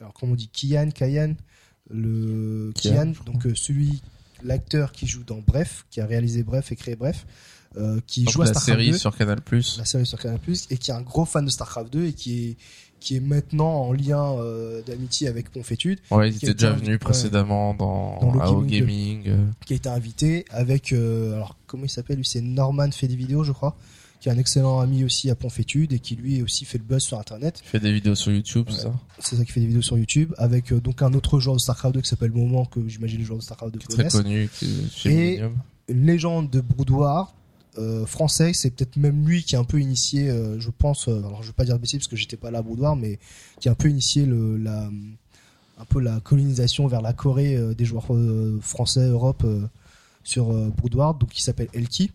alors 0.00 0.12
comment 0.12 0.32
on 0.32 0.36
dit, 0.36 0.48
Kian, 0.48 0.90
Kayan, 0.90 1.34
le 1.90 2.72
Kian, 2.74 3.12
donc 3.24 3.46
euh, 3.46 3.54
celui, 3.54 4.02
l'acteur 4.42 4.92
qui 4.92 5.06
joue 5.06 5.24
dans 5.24 5.38
Bref, 5.46 5.86
qui 5.90 6.00
a 6.00 6.06
réalisé 6.06 6.42
Bref 6.42 6.72
et 6.72 6.76
créé 6.76 6.96
Bref, 6.96 7.26
euh, 7.76 8.00
qui 8.06 8.24
Donc 8.24 8.34
joue 8.34 8.42
à 8.42 8.44
la 8.46 8.50
Starcraft 8.52 8.78
série 8.80 8.90
2, 8.92 8.98
sur 8.98 9.16
Canal+. 9.16 9.40
la 9.78 9.84
série 9.84 10.06
sur 10.06 10.18
Canal+, 10.18 10.38
et 10.70 10.76
qui 10.78 10.90
est 10.90 10.94
un 10.94 11.02
gros 11.02 11.24
fan 11.24 11.44
de 11.44 11.50
Starcraft 11.50 11.92
2 11.92 12.06
et 12.06 12.12
qui 12.12 12.50
est 12.50 12.56
qui 13.04 13.16
est 13.16 13.20
maintenant 13.20 13.82
en 13.82 13.92
lien 13.92 14.32
euh, 14.38 14.80
d'amitié 14.82 15.28
avec 15.28 15.52
Confétude, 15.52 15.98
Ouais, 16.10 16.30
ils 16.30 16.38
qui 16.38 16.46
étaient 16.46 16.54
déjà 16.54 16.70
était- 16.72 16.80
venus 16.84 16.98
précédemment 16.98 17.74
dans, 17.74 18.18
Dans 18.20 18.32
le 18.32 18.40
AO 18.40 18.62
gaming. 18.62 19.30
Qui 19.66 19.74
a 19.74 19.76
été 19.76 19.88
invité 19.88 20.44
avec 20.50 20.92
euh, 20.92 21.34
alors 21.36 21.56
comment 21.66 21.84
il 21.84 21.90
s'appelle 21.90 22.16
lui 22.16 22.24
c'est 22.26 22.40
Norman 22.40 22.90
fait 22.90 23.06
des 23.08 23.16
vidéos 23.16 23.44
je 23.44 23.52
crois 23.52 23.76
qui 24.20 24.30
est 24.30 24.32
un 24.32 24.38
excellent 24.38 24.80
ami 24.80 25.04
aussi 25.04 25.28
à 25.28 25.34
Ponfétude 25.34 25.92
et 25.92 25.98
qui 25.98 26.16
lui 26.16 26.40
aussi 26.40 26.64
fait 26.64 26.78
le 26.78 26.84
buzz 26.84 27.02
sur 27.02 27.18
internet 27.18 27.60
Il 27.62 27.68
fait 27.68 27.78
des 27.80 27.92
vidéos 27.92 28.14
sur 28.14 28.32
YouTube, 28.32 28.66
Ouais. 28.68 28.74
c'est 28.74 28.82
ça. 28.84 28.94
c'est 29.18 29.36
ça 29.36 29.44
qui 29.44 29.52
fait 29.52 29.60
des 29.60 29.66
vidéos 29.66 29.82
sur 29.82 29.98
YouTube 29.98 30.32
avec 30.38 30.72
euh, 30.72 30.80
donc 30.80 31.02
un 31.02 31.12
autre 31.12 31.40
joueur 31.40 31.56
de 31.56 31.60
Starcraft 31.60 31.94
2 31.96 32.00
qui 32.00 32.08
s'appelle 32.08 32.32
Moment 32.32 32.64
que 32.64 32.80
j'imagine 32.88 33.18
les 33.18 33.24
joueurs 33.26 33.38
de 33.40 33.44
Starcraft 33.44 33.74
2 33.74 33.80
Qui 33.80 33.86
très 33.88 34.08
connu 34.08 34.48
qui 34.58 34.64
est 34.64 34.90
chez 34.90 35.10
Et- 35.10 35.30
Millennium. 35.32 35.56
légende 35.88 36.48
de 36.48 36.62
boudoir 36.62 37.34
euh, 37.78 38.06
français 38.06 38.52
c'est 38.54 38.70
peut-être 38.70 38.96
même 38.96 39.26
lui 39.26 39.42
qui 39.42 39.56
a 39.56 39.58
un 39.58 39.64
peu 39.64 39.80
initié 39.80 40.30
euh, 40.30 40.58
je 40.60 40.70
pense 40.70 41.08
euh, 41.08 41.18
alors 41.18 41.42
je 41.42 41.48
vais 41.48 41.52
pas 41.54 41.64
dire 41.64 41.74
de 41.76 41.80
bêtises 41.80 41.98
parce 42.00 42.08
que 42.08 42.16
j'étais 42.16 42.36
pas 42.36 42.50
là 42.50 42.58
à 42.58 42.62
boudoir 42.62 42.94
mais 42.96 43.18
qui 43.60 43.68
a 43.68 43.72
un 43.72 43.76
peu 43.76 43.88
initié 43.88 44.26
le 44.26 44.56
la 44.56 44.88
un 45.78 45.84
peu 45.86 45.98
la 46.00 46.20
colonisation 46.20 46.86
vers 46.86 47.02
la 47.02 47.12
Corée 47.12 47.56
euh, 47.56 47.74
des 47.74 47.84
joueurs 47.84 48.14
euh, 48.14 48.58
français 48.62 49.08
Europe 49.08 49.42
euh, 49.44 49.62
sur 50.22 50.52
Broodward 50.70 51.18
donc 51.20 51.30
qui 51.30 51.42
s'appelle 51.42 51.68
Elki 51.74 52.10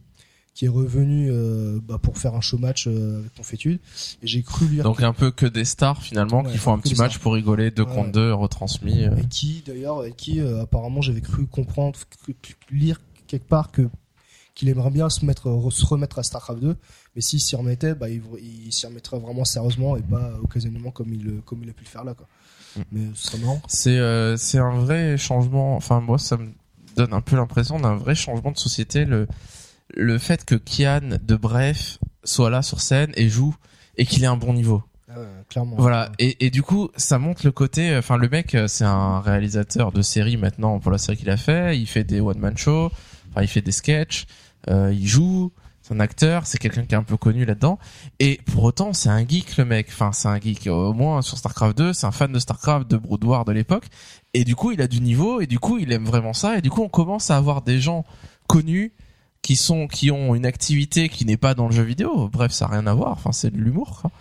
qui 0.56 0.66
est 0.66 0.70
revenu 0.70 1.30
euh, 1.32 1.80
bah, 1.82 2.00
pour 2.02 2.18
faire 2.18 2.36
un 2.36 2.42
show 2.42 2.58
match 2.58 2.88
euh, 2.88 3.20
avec 3.20 3.34
Confétude 3.36 3.80
et 4.22 4.28
j'ai 4.28 4.42
cru 4.44 4.68
lire 4.68 4.84
Donc 4.84 5.02
un 5.04 5.14
peu 5.14 5.32
que 5.32 5.46
des 5.46 5.64
stars 5.66 6.02
finalement 6.02 6.42
Ouais, 6.44 6.52
qui 6.52 6.58
font 6.58 6.74
un 6.74 6.80
petit 6.80 6.96
match 6.96 7.12
stars. 7.14 7.22
pour 7.22 7.34
rigoler, 7.34 7.70
2 7.72 7.84
Ouais, 7.84 7.88
contre 7.88 8.06
ouais. 8.08 8.12
2 8.12 8.34
retransmis. 8.34 9.06
euh. 9.06 9.16
Et 9.18 9.28
qui 9.28 9.64
d'ailleurs, 9.66 10.06
et 10.06 10.12
qui 10.14 10.40
euh, 10.42 10.62
apparemment 10.64 11.02
j'avais 11.02 11.22
cru 11.22 11.46
comprendre, 11.46 11.98
lire 12.72 13.00
quelque 13.28 13.48
part 13.48 13.72
que 13.72 13.88
qu'il 14.60 14.68
aimerait 14.70 14.92
bien 14.92 15.10
se 15.10 15.26
mettre, 15.26 15.48
re- 15.50 15.72
se 15.72 15.86
remettre 15.86 16.20
à 16.20 16.24
Starcraft 16.24 16.60
2, 16.60 16.76
mais 17.16 17.22
s'il 17.22 17.40
s'y 17.40 17.56
remettait, 17.56 17.96
bah 17.96 18.10
il, 18.10 18.22
il 18.66 18.74
s'y 18.74 18.86
remettrait 18.86 19.18
vraiment 19.18 19.46
sérieusement 19.46 19.96
et 19.96 20.02
pas 20.02 20.34
occasionnellement 20.44 20.92
comme 20.92 21.14
il 21.14 21.42
comme 21.46 21.64
il 21.64 21.70
a 21.70 21.74
pu 21.74 21.86
le 21.86 21.90
faire 21.90 22.04
là 22.04 22.14
quoi. 22.14 22.28
Mm. 22.76 22.82
Mais 22.92 23.40
marrant. 23.40 23.62
C'est 23.68 23.98
euh, 23.98 24.36
c'est 24.38 24.58
un 24.60 24.78
vrai 24.80 25.18
changement. 25.18 25.76
Enfin 25.78 26.02
moi 26.02 26.18
ça 26.18 26.36
me 26.38 26.50
donne 26.98 27.14
un 27.14 27.22
peu 27.22 27.36
l'impression 27.38 27.80
d'un 27.80 27.96
vrai 27.96 28.16
changement 28.16 28.52
de 28.52 28.58
société. 28.58 29.06
Le 29.06 29.28
le 29.96 30.18
fait 30.20 30.44
que 30.44 30.56
Kian 30.56 31.18
de 31.22 31.36
Bref 31.36 31.98
soit 32.24 32.50
là 32.50 32.62
sur 32.62 32.82
scène 32.82 33.12
et 33.16 33.30
joue 33.30 33.56
et 33.98 34.06
qu'il 34.06 34.24
ait 34.24 34.28
un 34.28 34.38
bon 34.38 34.54
niveau. 34.54 34.84
clairement. 35.50 35.78
Voilà. 35.78 36.12
Et, 36.20 36.46
et 36.46 36.50
du 36.52 36.62
coup, 36.64 36.90
ça 36.96 37.18
montre 37.18 37.42
le 37.46 37.52
côté. 37.52 37.96
Enfin, 37.98 38.18
le 38.18 38.30
mec, 38.30 38.54
euh, 38.54 38.68
c'est 38.68 38.84
un 38.86 39.20
réalisateur 39.22 39.92
de 39.92 40.02
série 40.04 40.38
maintenant 40.38 40.80
pour 40.80 40.92
la 40.92 40.98
série 41.00 41.18
qu'il 41.18 41.30
a 41.32 41.38
fait. 41.38 41.78
Il 41.80 41.88
fait 41.88 42.04
des 42.04 42.20
one 42.22 42.38
man 42.38 42.56
show. 42.58 42.92
Enfin, 43.32 43.42
il 43.42 43.48
fait 43.48 43.62
des 43.62 43.72
sketchs. 43.72 44.26
Euh, 44.70 44.92
il 44.94 45.08
joue. 45.08 45.52
C'est 45.82 45.94
un 45.94 46.00
acteur. 46.00 46.46
C'est 46.46 46.58
quelqu'un 46.58 46.84
qui 46.86 46.94
est 46.94 46.98
un 46.98 47.04
peu 47.04 47.18
connu 47.18 47.46
là-dedans. 47.46 47.80
Et 48.20 48.40
pour 48.46 48.64
autant, 48.64 48.94
c'est 48.94 49.10
un 49.10 49.26
geek 49.28 49.58
le 49.58 49.66
mec. 49.66 49.88
Enfin, 49.90 50.12
c'est 50.12 50.28
un 50.28 50.40
geek. 50.40 50.68
Au 50.68 50.94
moins 50.94 51.22
sur 51.22 51.38
Starcraft 51.38 51.78
2, 51.78 51.94
c'est 51.94 52.06
un 52.06 52.12
fan 52.12 52.32
de 52.32 52.40
Starcraft, 52.40 52.90
de 52.90 52.98
Brood 52.98 53.24
War 53.24 53.46
de 53.46 53.52
l'époque. 53.52 53.86
Et 54.34 54.44
du 54.44 54.56
coup, 54.56 54.72
il 54.72 54.82
a 54.82 54.88
du 54.88 55.02
niveau. 55.02 55.42
Et 55.42 55.48
du 55.48 55.60
coup, 55.60 55.78
il 55.78 55.92
aime 55.92 56.06
vraiment 56.06 56.34
ça. 56.34 56.58
Et 56.58 56.62
du 56.62 56.70
coup, 56.70 56.82
on 56.82 56.90
commence 56.90 57.32
à 57.32 57.38
avoir 57.38 57.62
des 57.62 57.80
gens 57.80 58.06
connus 58.48 58.94
qui 59.42 59.56
sont 59.56 59.88
qui 59.88 60.12
ont 60.12 60.36
une 60.36 60.46
activité 60.46 61.08
qui 61.08 61.26
n'est 61.26 61.38
pas 61.38 61.54
dans 61.54 61.68
le 61.68 61.74
jeu 61.74 61.84
vidéo. 61.84 62.28
Bref, 62.28 62.52
ça 62.52 62.66
a 62.66 62.68
rien 62.70 62.86
à 62.88 62.94
voir. 62.94 63.12
Enfin, 63.14 63.32
c'est 63.32 63.52
de 63.52 63.58
l'humour. 63.58 64.00
quoi. 64.02 64.12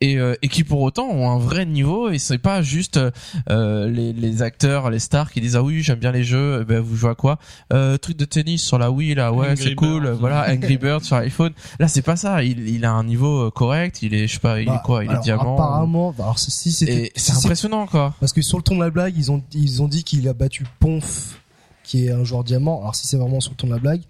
Et, 0.00 0.18
euh, 0.18 0.34
et 0.42 0.48
qui 0.48 0.64
pour 0.64 0.82
autant 0.82 1.08
ont 1.08 1.30
un 1.30 1.38
vrai 1.38 1.64
niveau 1.64 2.10
et 2.10 2.18
c'est 2.18 2.36
pas 2.38 2.60
juste 2.62 3.00
euh, 3.48 3.88
les, 3.88 4.12
les 4.12 4.42
acteurs, 4.42 4.90
les 4.90 4.98
stars 4.98 5.30
qui 5.32 5.40
disent 5.40 5.56
ah 5.56 5.62
oui 5.62 5.82
j'aime 5.82 5.98
bien 5.98 6.12
les 6.12 6.24
jeux, 6.24 6.58
eh 6.60 6.64
ben 6.64 6.80
vous 6.80 6.96
jouez 6.96 7.10
à 7.10 7.14
quoi? 7.14 7.38
Euh, 7.72 7.96
Truc 7.96 8.16
de 8.18 8.24
tennis 8.24 8.62
sur 8.62 8.76
la 8.78 8.90
Wii 8.90 9.14
là, 9.14 9.32
ouais 9.32 9.56
c'est 9.56 9.74
cool, 9.74 10.08
voilà 10.10 10.46
Angry 10.52 10.76
Birds 10.76 11.04
sur 11.04 11.16
iPhone. 11.16 11.52
Là 11.78 11.88
c'est 11.88 12.02
pas 12.02 12.16
ça, 12.16 12.42
il, 12.42 12.68
il 12.68 12.84
a 12.84 12.92
un 12.92 13.04
niveau 13.04 13.50
correct, 13.52 14.02
il 14.02 14.12
est 14.14 14.26
je 14.26 14.34
sais 14.34 14.40
pas, 14.40 14.60
il 14.60 14.66
Bah, 14.66 14.80
est 14.82 14.86
quoi, 14.86 15.04
il 15.04 15.08
alors, 15.10 15.20
est 15.20 15.24
diamant. 15.24 15.54
Apparemment, 15.54 16.12
bah, 16.18 16.24
alors 16.24 16.38
si 16.38 16.50
c'est 16.50 17.10
c'est- 17.14 17.36
impressionnant 17.36 17.86
quoi. 17.86 18.14
Parce 18.20 18.32
que 18.32 18.42
sur 18.42 18.58
le 18.58 18.62
ton 18.64 18.74
de 18.74 18.80
la 18.80 18.90
blague, 18.90 19.14
ils 19.16 19.30
ont 19.32 19.42
ils 19.52 19.80
ont 19.80 19.88
dit 19.88 20.04
qu'il 20.04 20.28
a 20.28 20.34
battu 20.34 20.64
Ponf, 20.80 21.40
qui 21.82 22.06
est 22.06 22.10
un 22.10 22.24
joueur 22.24 22.44
diamant. 22.44 22.80
Alors 22.80 22.94
si 22.96 23.06
c'est 23.06 23.16
vraiment 23.16 23.40
sur 23.40 23.52
le 23.52 23.56
ton 23.56 23.68
de 23.68 23.72
la 23.72 23.78
blague, 23.78 24.02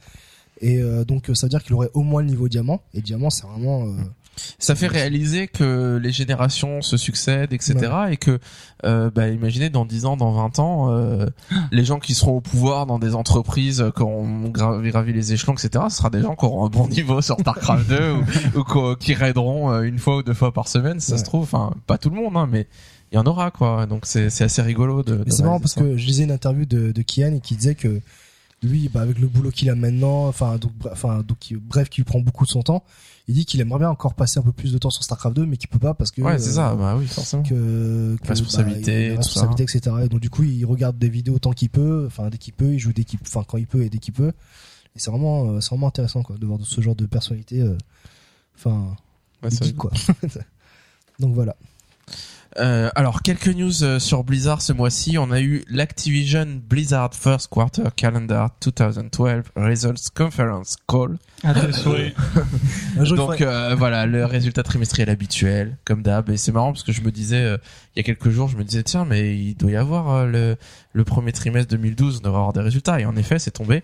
et 0.60 0.78
euh, 0.78 1.04
donc 1.04 1.30
ça 1.34 1.46
veut 1.46 1.50
dire 1.50 1.62
qu'il 1.62 1.74
aurait 1.74 1.90
au 1.94 2.02
moins 2.02 2.22
le 2.22 2.28
niveau 2.28 2.48
diamant. 2.48 2.80
Et 2.94 3.00
diamant, 3.02 3.30
c'est 3.30 3.46
vraiment. 3.46 3.84
euh, 3.84 3.92
Ça 4.58 4.74
fait 4.74 4.86
réaliser 4.86 5.48
que 5.48 5.98
les 6.02 6.12
générations 6.12 6.82
se 6.82 6.96
succèdent, 6.96 7.52
etc. 7.52 7.74
Et 8.10 8.16
que, 8.16 8.38
euh, 8.84 9.10
bah, 9.10 9.28
imaginez 9.28 9.70
dans 9.70 9.84
10 9.84 10.06
ans, 10.06 10.16
dans 10.16 10.32
20 10.32 10.58
ans, 10.58 10.90
euh, 10.90 11.26
les 11.70 11.84
gens 11.84 11.98
qui 11.98 12.14
seront 12.14 12.36
au 12.36 12.40
pouvoir 12.40 12.86
dans 12.86 12.98
des 12.98 13.14
entreprises, 13.14 13.80
euh, 13.80 13.90
qui 13.90 14.02
auront 14.02 14.48
gravi, 14.48 15.12
les 15.12 15.32
échelons, 15.32 15.54
etc. 15.54 15.84
Ce 15.88 15.96
sera 15.96 16.10
des 16.10 16.22
gens 16.22 16.34
qui 16.36 16.44
auront 16.44 16.66
un 16.66 16.70
bon 16.70 16.88
niveau 16.88 17.20
sur 17.20 17.38
Starcraft 17.38 17.88
2 17.88 18.14
ou, 18.56 18.96
qui 18.96 19.14
raideront 19.14 19.72
euh, 19.72 19.82
une 19.82 19.98
fois 19.98 20.18
ou 20.18 20.22
deux 20.22 20.34
fois 20.34 20.52
par 20.52 20.68
semaine, 20.68 21.00
si 21.00 21.10
ça 21.10 21.18
se 21.18 21.24
trouve. 21.24 21.42
Enfin, 21.42 21.72
pas 21.86 21.98
tout 21.98 22.10
le 22.10 22.16
monde, 22.16 22.36
hein, 22.36 22.48
mais 22.50 22.66
il 23.12 23.16
y 23.16 23.18
en 23.18 23.26
aura, 23.26 23.50
quoi. 23.50 23.86
Donc 23.86 24.06
c'est 24.06 24.26
assez 24.26 24.62
rigolo 24.62 25.02
de. 25.02 25.24
c'est 25.28 25.42
marrant 25.42 25.60
parce 25.60 25.74
ça. 25.74 25.80
que 25.80 25.96
je 25.96 26.06
lisais 26.06 26.24
une 26.24 26.32
interview 26.32 26.64
de, 26.64 26.92
de 26.92 27.02
Kian 27.02 27.32
et 27.34 27.40
qui 27.40 27.56
disait 27.56 27.74
que 27.74 28.00
lui, 28.64 28.88
bah, 28.88 29.02
avec 29.02 29.18
le 29.18 29.26
boulot 29.26 29.50
qu'il 29.50 29.70
a 29.70 29.74
maintenant, 29.74 30.26
enfin 30.26 30.56
donc, 30.56 30.72
enfin 30.90 31.22
donc, 31.26 31.38
bref, 31.60 31.88
qui 31.88 32.00
lui 32.00 32.04
prend 32.04 32.20
beaucoup 32.20 32.44
de 32.44 32.50
son 32.50 32.62
temps, 32.62 32.82
il 33.26 33.34
dit 33.34 33.46
qu'il 33.46 33.60
aimerait 33.60 33.78
bien 33.78 33.90
encore 33.90 34.14
passer 34.14 34.38
un 34.38 34.42
peu 34.42 34.52
plus 34.52 34.72
de 34.72 34.78
temps 34.78 34.90
sur 34.90 35.02
Starcraft 35.02 35.36
2, 35.36 35.46
mais 35.46 35.56
qu'il 35.56 35.68
peut 35.68 35.78
pas 35.78 35.94
parce 35.94 36.10
que 36.10 36.20
Ouais, 36.20 36.38
c'est 36.38 36.52
ça. 36.52 36.74
Bah 36.74 36.96
oui, 36.96 37.06
forcément. 37.06 37.42
que, 37.42 38.16
que 38.22 38.28
Responsabilité, 38.28 39.10
bah, 39.10 39.16
responsabilités, 39.18 39.62
etc. 39.62 39.96
Et 40.04 40.08
donc 40.08 40.20
du 40.20 40.30
coup, 40.30 40.42
il 40.42 40.64
regarde 40.66 40.98
des 40.98 41.08
vidéos 41.08 41.38
tant 41.38 41.52
qu'il 41.52 41.70
peut, 41.70 42.04
enfin 42.06 42.28
dès 42.28 42.38
qu'il 42.38 42.52
peut, 42.52 42.72
il 42.74 42.78
joue 42.78 42.92
dès 42.92 43.04
qu'il, 43.04 43.18
enfin 43.22 43.44
quand 43.46 43.56
il 43.56 43.66
peut 43.66 43.82
et 43.82 43.88
dès 43.88 43.98
qu'il 43.98 44.14
peut. 44.14 44.32
Et 44.96 44.98
c'est 44.98 45.10
vraiment, 45.10 45.50
euh, 45.50 45.60
c'est 45.60 45.70
vraiment 45.70 45.88
intéressant 45.88 46.22
quoi, 46.22 46.36
de 46.36 46.46
voir 46.46 46.58
ce 46.62 46.80
genre 46.80 46.94
de 46.94 47.06
personnalité, 47.06 47.60
euh, 47.60 47.76
enfin, 48.56 48.94
Ouais, 49.42 49.72
quoi. 49.76 49.90
donc 51.18 51.34
voilà. 51.34 51.56
Euh, 52.58 52.88
alors 52.94 53.22
quelques 53.22 53.48
news 53.48 53.82
euh, 53.82 53.98
sur 53.98 54.22
Blizzard 54.24 54.62
ce 54.62 54.72
mois-ci. 54.72 55.18
On 55.18 55.30
a 55.30 55.40
eu 55.40 55.64
l'Activision 55.68 56.46
Blizzard 56.68 57.14
First 57.14 57.48
Quarter 57.48 57.84
Calendar 57.96 58.50
2012 58.64 59.42
Results 59.56 60.10
Conference 60.14 60.76
Call. 60.86 61.18
Donc 63.16 63.40
euh, 63.40 63.74
voilà 63.76 64.06
le 64.06 64.24
résultat 64.24 64.62
trimestriel 64.62 65.10
habituel, 65.10 65.76
comme 65.84 66.02
d'hab. 66.02 66.30
Et 66.30 66.36
c'est 66.36 66.52
marrant 66.52 66.72
parce 66.72 66.84
que 66.84 66.92
je 66.92 67.02
me 67.02 67.10
disais 67.10 67.42
euh, 67.42 67.58
il 67.94 67.98
y 67.98 68.00
a 68.00 68.02
quelques 68.02 68.30
jours, 68.30 68.48
je 68.48 68.56
me 68.56 68.64
disais 68.64 68.82
tiens 68.82 69.04
mais 69.04 69.36
il 69.36 69.54
doit 69.54 69.70
y 69.70 69.76
avoir 69.76 70.10
euh, 70.10 70.26
le, 70.26 70.56
le 70.92 71.04
premier 71.04 71.32
trimestre 71.32 71.70
2012, 71.70 72.18
on 72.18 72.20
devrait 72.20 72.38
avoir 72.38 72.52
des 72.52 72.60
résultats. 72.60 73.00
Et 73.00 73.04
en 73.04 73.16
effet 73.16 73.38
c'est 73.38 73.50
tombé. 73.50 73.82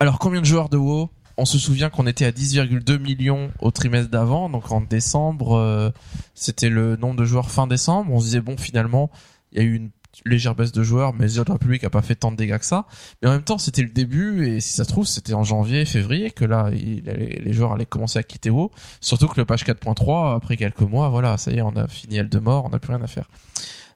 Alors 0.00 0.18
combien 0.18 0.40
de 0.40 0.46
joueurs 0.46 0.68
de 0.68 0.76
WoW? 0.76 1.10
On 1.38 1.44
se 1.44 1.58
souvient 1.58 1.90
qu'on 1.90 2.06
était 2.06 2.24
à 2.24 2.30
10,2 2.30 2.98
millions 2.98 3.50
au 3.60 3.70
trimestre 3.70 4.10
d'avant, 4.10 4.48
donc 4.48 4.70
en 4.72 4.80
décembre, 4.80 5.56
euh, 5.56 5.90
c'était 6.34 6.70
le 6.70 6.96
nombre 6.96 7.16
de 7.16 7.24
joueurs 7.24 7.50
fin 7.50 7.66
décembre. 7.66 8.12
On 8.12 8.20
se 8.20 8.24
disait 8.26 8.40
bon 8.40 8.56
finalement 8.56 9.10
il 9.52 9.58
y 9.58 9.60
a 9.62 9.64
eu 9.64 9.74
une 9.74 9.90
légère 10.24 10.54
baisse 10.54 10.72
de 10.72 10.82
joueurs, 10.82 11.12
mais 11.12 11.28
The 11.28 11.38
Old 11.38 11.50
Republic 11.50 11.84
a 11.84 11.90
pas 11.90 12.02
fait 12.02 12.14
tant 12.14 12.32
de 12.32 12.36
dégâts 12.36 12.58
que 12.58 12.64
ça. 12.64 12.86
Mais 13.20 13.28
en 13.28 13.32
même 13.32 13.42
temps, 13.42 13.58
c'était 13.58 13.82
le 13.82 13.90
début, 13.90 14.48
et 14.48 14.60
si 14.60 14.72
ça 14.72 14.84
se 14.84 14.88
trouve, 14.88 15.06
c'était 15.06 15.34
en 15.34 15.44
janvier, 15.44 15.84
février, 15.84 16.30
que 16.30 16.44
là, 16.44 16.70
les 16.70 17.52
joueurs 17.52 17.72
allaient 17.72 17.86
commencer 17.86 18.18
à 18.18 18.22
quitter 18.22 18.50
WoW. 18.50 18.70
Surtout 19.00 19.28
que 19.28 19.38
le 19.38 19.44
patch 19.44 19.64
4.3, 19.64 20.36
après 20.36 20.56
quelques 20.56 20.80
mois, 20.80 21.08
voilà, 21.10 21.36
ça 21.36 21.50
y 21.50 21.58
est, 21.58 21.62
on 21.62 21.76
a 21.76 21.86
fini 21.86 22.16
elle 22.16 22.28
de 22.28 22.38
mort, 22.38 22.64
on 22.64 22.70
n'a 22.70 22.78
plus 22.78 22.94
rien 22.94 23.02
à 23.02 23.06
faire. 23.06 23.28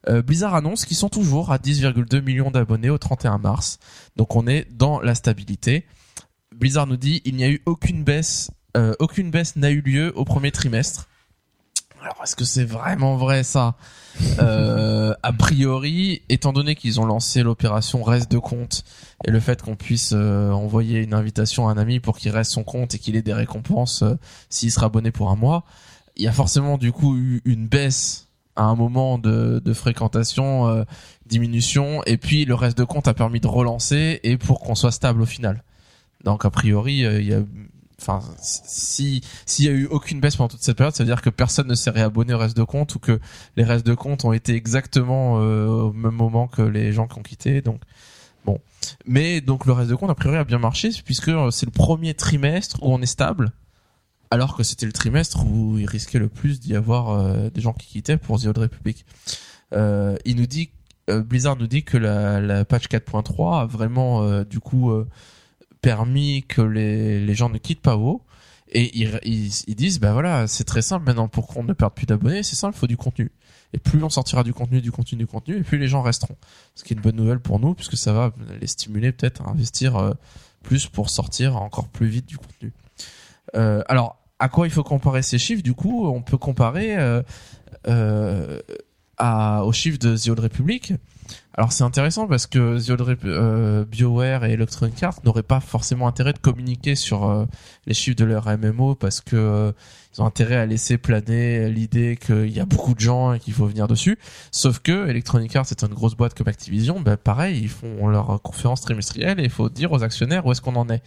Euh, 0.09 0.23
Blizzard 0.23 0.55
annonce 0.55 0.85
qu'ils 0.85 0.97
sont 0.97 1.11
toujours 1.11 1.53
à 1.53 1.59
10,2 1.59 2.23
millions 2.23 2.51
d'abonnés 2.51 2.91
au 2.91 2.99
31 2.99 3.39
mars. 3.39 3.79
Donc 4.17 4.35
on 4.35 4.47
est 4.47 4.67
dans 4.71 5.01
la 5.01 5.15
stabilité. 5.15 5.85
Blizzard 6.61 6.87
nous 6.87 6.99
dit 6.99 7.23
il 7.25 7.35
n'y 7.37 7.45
a 7.45 7.49
eu 7.49 7.63
aucune 7.65 8.05
baisse, 8.05 8.51
euh, 8.77 8.95
aucune 9.01 9.31
baisse 9.31 9.57
n'a 9.57 9.71
eu 9.71 9.81
lieu 9.81 10.13
au 10.15 10.25
premier 10.27 10.53
trimestre. 10.53 11.09
Alors 12.03 12.17
est-ce 12.23 12.37
que 12.37 12.45
c'est 12.45 12.65
vraiment 12.65 13.17
vrai 13.17 13.43
ça? 13.43 13.77
Euh, 14.39 15.15
A 15.23 15.33
priori, 15.33 16.23
étant 16.29 16.53
donné 16.53 16.75
qu'ils 16.75 17.01
ont 17.01 17.07
lancé 17.07 17.43
l'opération 17.43 18.03
reste 18.03 18.31
de 18.31 18.39
compte 18.39 18.85
et 19.25 19.31
le 19.31 19.41
fait 19.41 19.63
qu'on 19.63 19.77
puisse 19.77 20.13
euh, 20.15 20.51
envoyer 20.51 21.01
une 21.01 21.15
invitation 21.15 21.69
à 21.69 21.73
un 21.73 21.79
ami 21.79 21.99
pour 21.99 22.19
qu'il 22.19 22.31
reste 22.31 22.53
son 22.53 22.63
compte 22.63 22.95
et 22.95 22.99
qu'il 22.99 23.17
ait 23.17 23.23
des 23.23 23.35
récompenses 23.35 24.05
s'il 24.51 24.71
sera 24.71 24.87
abonné 24.87 25.11
pour 25.11 25.31
un 25.31 25.37
mois, 25.37 25.65
il 26.17 26.25
y 26.25 26.29
a 26.29 26.33
forcément 26.33 26.77
du 26.77 26.93
coup 26.93 27.17
eu 27.17 27.41
une 27.47 27.69
baisse 27.69 28.29
à 28.57 28.65
un 28.65 28.75
moment 28.75 29.17
de, 29.17 29.73
fréquentation, 29.73 30.85
diminution, 31.25 32.03
et 32.05 32.19
puis 32.19 32.45
le 32.45 32.55
reste 32.55 32.77
de 32.77 32.85
compte 32.85 33.09
a 33.09 33.15
permis 33.15 33.41
de 33.41 33.47
relancer 33.47 34.21
et 34.23 34.37
pour 34.37 34.61
qu'on 34.61 34.75
soit 34.75 34.93
stable 34.93 35.23
au 35.23 35.27
final. 35.27 35.63
Donc 36.25 36.45
a 36.45 36.51
priori, 36.51 37.05
euh, 37.05 37.21
il 37.21 37.29
y 37.29 37.35
a, 37.35 37.43
enfin, 38.01 38.21
si 38.43 39.23
s'il 39.47 39.65
y 39.65 39.69
a 39.69 39.73
eu 39.73 39.87
aucune 39.87 40.21
baisse 40.21 40.37
pendant 40.37 40.49
toute 40.49 40.63
cette 40.63 40.77
période, 40.77 40.95
ça 40.95 41.03
veut 41.03 41.09
dire 41.09 41.23
que 41.23 41.31
personne 41.31 41.67
ne 41.67 41.75
s'est 41.75 41.91
réabonné 41.91 42.35
au 42.35 42.39
reste 42.39 42.57
de 42.57 42.65
compte 42.65 42.95
ou 42.95 42.99
que 42.99 43.21
les 43.57 43.65
restes 43.65 43.87
de 43.87 43.95
compte 43.95 44.25
ont 44.25 44.33
été 44.33 44.55
exactement 44.55 45.41
euh, 45.41 45.67
au 45.67 45.93
même 45.93 46.15
moment 46.15 46.49
que 46.49 46.63
les 46.63 46.93
gens 46.93 47.07
qui 47.07 47.19
ont 47.19 47.23
quitté. 47.23 47.63
Donc 47.63 47.81
bon, 48.45 48.59
mais 49.07 49.41
donc 49.41 49.67
le 49.67 49.73
reste 49.73 49.91
de 49.91 49.95
compte 49.95 50.11
a 50.11 50.15
priori 50.15 50.39
a 50.39 50.45
bien 50.45 50.59
marché 50.59 50.91
puisque 51.05 51.29
euh, 51.29 51.51
c'est 51.51 51.67
le 51.67 51.73
premier 51.73 52.15
trimestre 52.15 52.83
où 52.83 52.93
on 52.93 53.01
est 53.01 53.07
stable. 53.07 53.53
Alors 54.33 54.57
que 54.57 54.63
c'était 54.63 54.87
le 54.87 54.93
trimestre 54.93 55.45
où 55.45 55.77
il 55.79 55.87
risquait 55.87 56.21
le 56.21 56.29
plus 56.29 56.61
d'y 56.61 56.77
avoir 56.77 57.11
euh, 57.11 57.51
des 57.51 57.61
gens 57.61 57.73
qui 57.73 57.89
quittaient 57.89 58.17
pour 58.17 58.41
The 58.41 58.47
Old 58.47 58.59
Republic. 58.59 59.05
Euh, 59.75 60.17
il 60.25 60.37
nous 60.37 60.47
dit, 60.47 60.71
euh, 61.09 61.21
Blizzard 61.21 61.57
nous 61.57 61.67
dit 61.67 61.83
que 61.83 61.99
la, 61.99 62.41
la 62.41 62.65
patch 62.65 62.87
4.3 62.87 63.63
a 63.63 63.67
vraiment 63.67 64.43
du 64.45 64.61
coup 64.61 64.93
permis 65.81 66.45
que 66.47 66.63
les, 66.63 67.25
les 67.25 67.35
gens 67.35 67.49
ne 67.49 67.59
quittent 67.59 67.83
pas 67.83 67.97
WoW. 67.97 68.23
Et 68.73 68.97
ils, 68.97 69.19
ils, 69.25 69.51
ils 69.67 69.75
disent, 69.75 69.99
bah 69.99 70.13
voilà, 70.13 70.47
c'est 70.47 70.63
très 70.63 70.83
simple 70.83 71.05
maintenant 71.05 71.27
pour 71.27 71.49
qu'on 71.49 71.65
ne 71.65 71.73
perde 71.73 71.93
plus 71.93 72.07
d'abonnés, 72.07 72.45
c'est 72.45 72.55
simple, 72.55 72.77
il 72.77 72.79
faut 72.79 72.87
du 72.87 72.97
contenu. 72.97 73.33
Et 73.73 73.79
plus 73.79 74.03
on 74.05 74.09
sortira 74.09 74.45
du 74.45 74.53
contenu, 74.53 74.81
du 74.81 74.93
contenu, 74.93 75.19
du 75.19 75.27
contenu, 75.27 75.57
et 75.57 75.63
plus 75.63 75.79
les 75.79 75.89
gens 75.89 76.03
resteront. 76.03 76.37
Ce 76.77 76.85
qui 76.85 76.93
est 76.93 76.97
une 76.97 77.03
bonne 77.03 77.17
nouvelle 77.17 77.41
pour 77.41 77.59
nous, 77.59 77.75
puisque 77.75 77.97
ça 77.97 78.13
va 78.13 78.33
les 78.61 78.67
stimuler 78.69 79.11
peut-être 79.11 79.43
à 79.43 79.51
investir 79.51 79.97
euh, 79.97 80.13
plus 80.63 80.87
pour 80.87 81.11
sortir 81.11 81.57
encore 81.57 81.89
plus 81.89 82.07
vite 82.07 82.27
du 82.27 82.39
contenu. 82.39 82.73
Euh, 83.57 83.83
alors, 83.89 84.19
à 84.39 84.49
quoi 84.49 84.69
il 84.69 84.71
faut 84.71 84.85
comparer 84.85 85.23
ces 85.23 85.39
chiffres? 85.39 85.63
Du 85.63 85.75
coup, 85.75 86.07
on 86.07 86.23
peut 86.23 86.39
comparer 86.39 86.97
euh, 86.97 87.23
euh, 87.89 88.61
à, 89.17 89.65
aux 89.65 89.73
chiffres 89.73 89.99
de 89.99 90.17
The 90.17 90.29
Old 90.29 90.41
Republic. 90.41 90.93
Alors 91.61 91.73
c'est 91.73 91.85
intéressant 91.85 92.27
parce 92.27 92.47
que 92.47 92.79
The 92.81 92.99
euh, 93.27 93.85
BioWare 93.85 94.47
et 94.47 94.53
Electronic 94.53 95.03
Arts 95.03 95.21
n'auraient 95.27 95.43
pas 95.43 95.61
forcément 95.61 96.09
intérêt 96.09 96.33
de 96.33 96.39
communiquer 96.39 96.95
sur 96.95 97.29
euh, 97.29 97.45
les 97.85 97.93
chiffres 97.93 98.17
de 98.17 98.25
leur 98.25 98.47
MMO 98.47 98.95
parce 98.95 99.21
que 99.21 99.37
euh, 99.37 99.73
ils 100.15 100.23
ont 100.23 100.25
intérêt 100.25 100.57
à 100.57 100.65
laisser 100.65 100.97
planer 100.97 101.69
l'idée 101.69 102.17
qu'il 102.17 102.49
y 102.49 102.61
a 102.61 102.65
beaucoup 102.65 102.95
de 102.95 103.01
gens 103.01 103.35
et 103.35 103.39
qu'il 103.39 103.53
faut 103.53 103.67
venir 103.67 103.89
dessus. 103.89 104.19
Sauf 104.51 104.79
que 104.79 105.11
Electronic 105.11 105.55
Arts 105.55 105.67
c'est 105.67 105.83
une 105.83 105.93
grosse 105.93 106.15
boîte 106.15 106.33
comme 106.33 106.49
Activision, 106.49 106.99
ben 106.99 107.19
pareil, 107.19 107.61
ils 107.61 107.69
font 107.69 108.09
leur 108.09 108.41
conférence 108.41 108.81
trimestrielle 108.81 109.39
et 109.39 109.45
il 109.45 109.51
faut 109.51 109.69
dire 109.69 109.93
aux 109.93 110.03
actionnaires 110.03 110.47
où 110.47 110.53
est-ce 110.53 110.63
qu'on 110.63 110.77
en 110.77 110.89
est. 110.89 111.03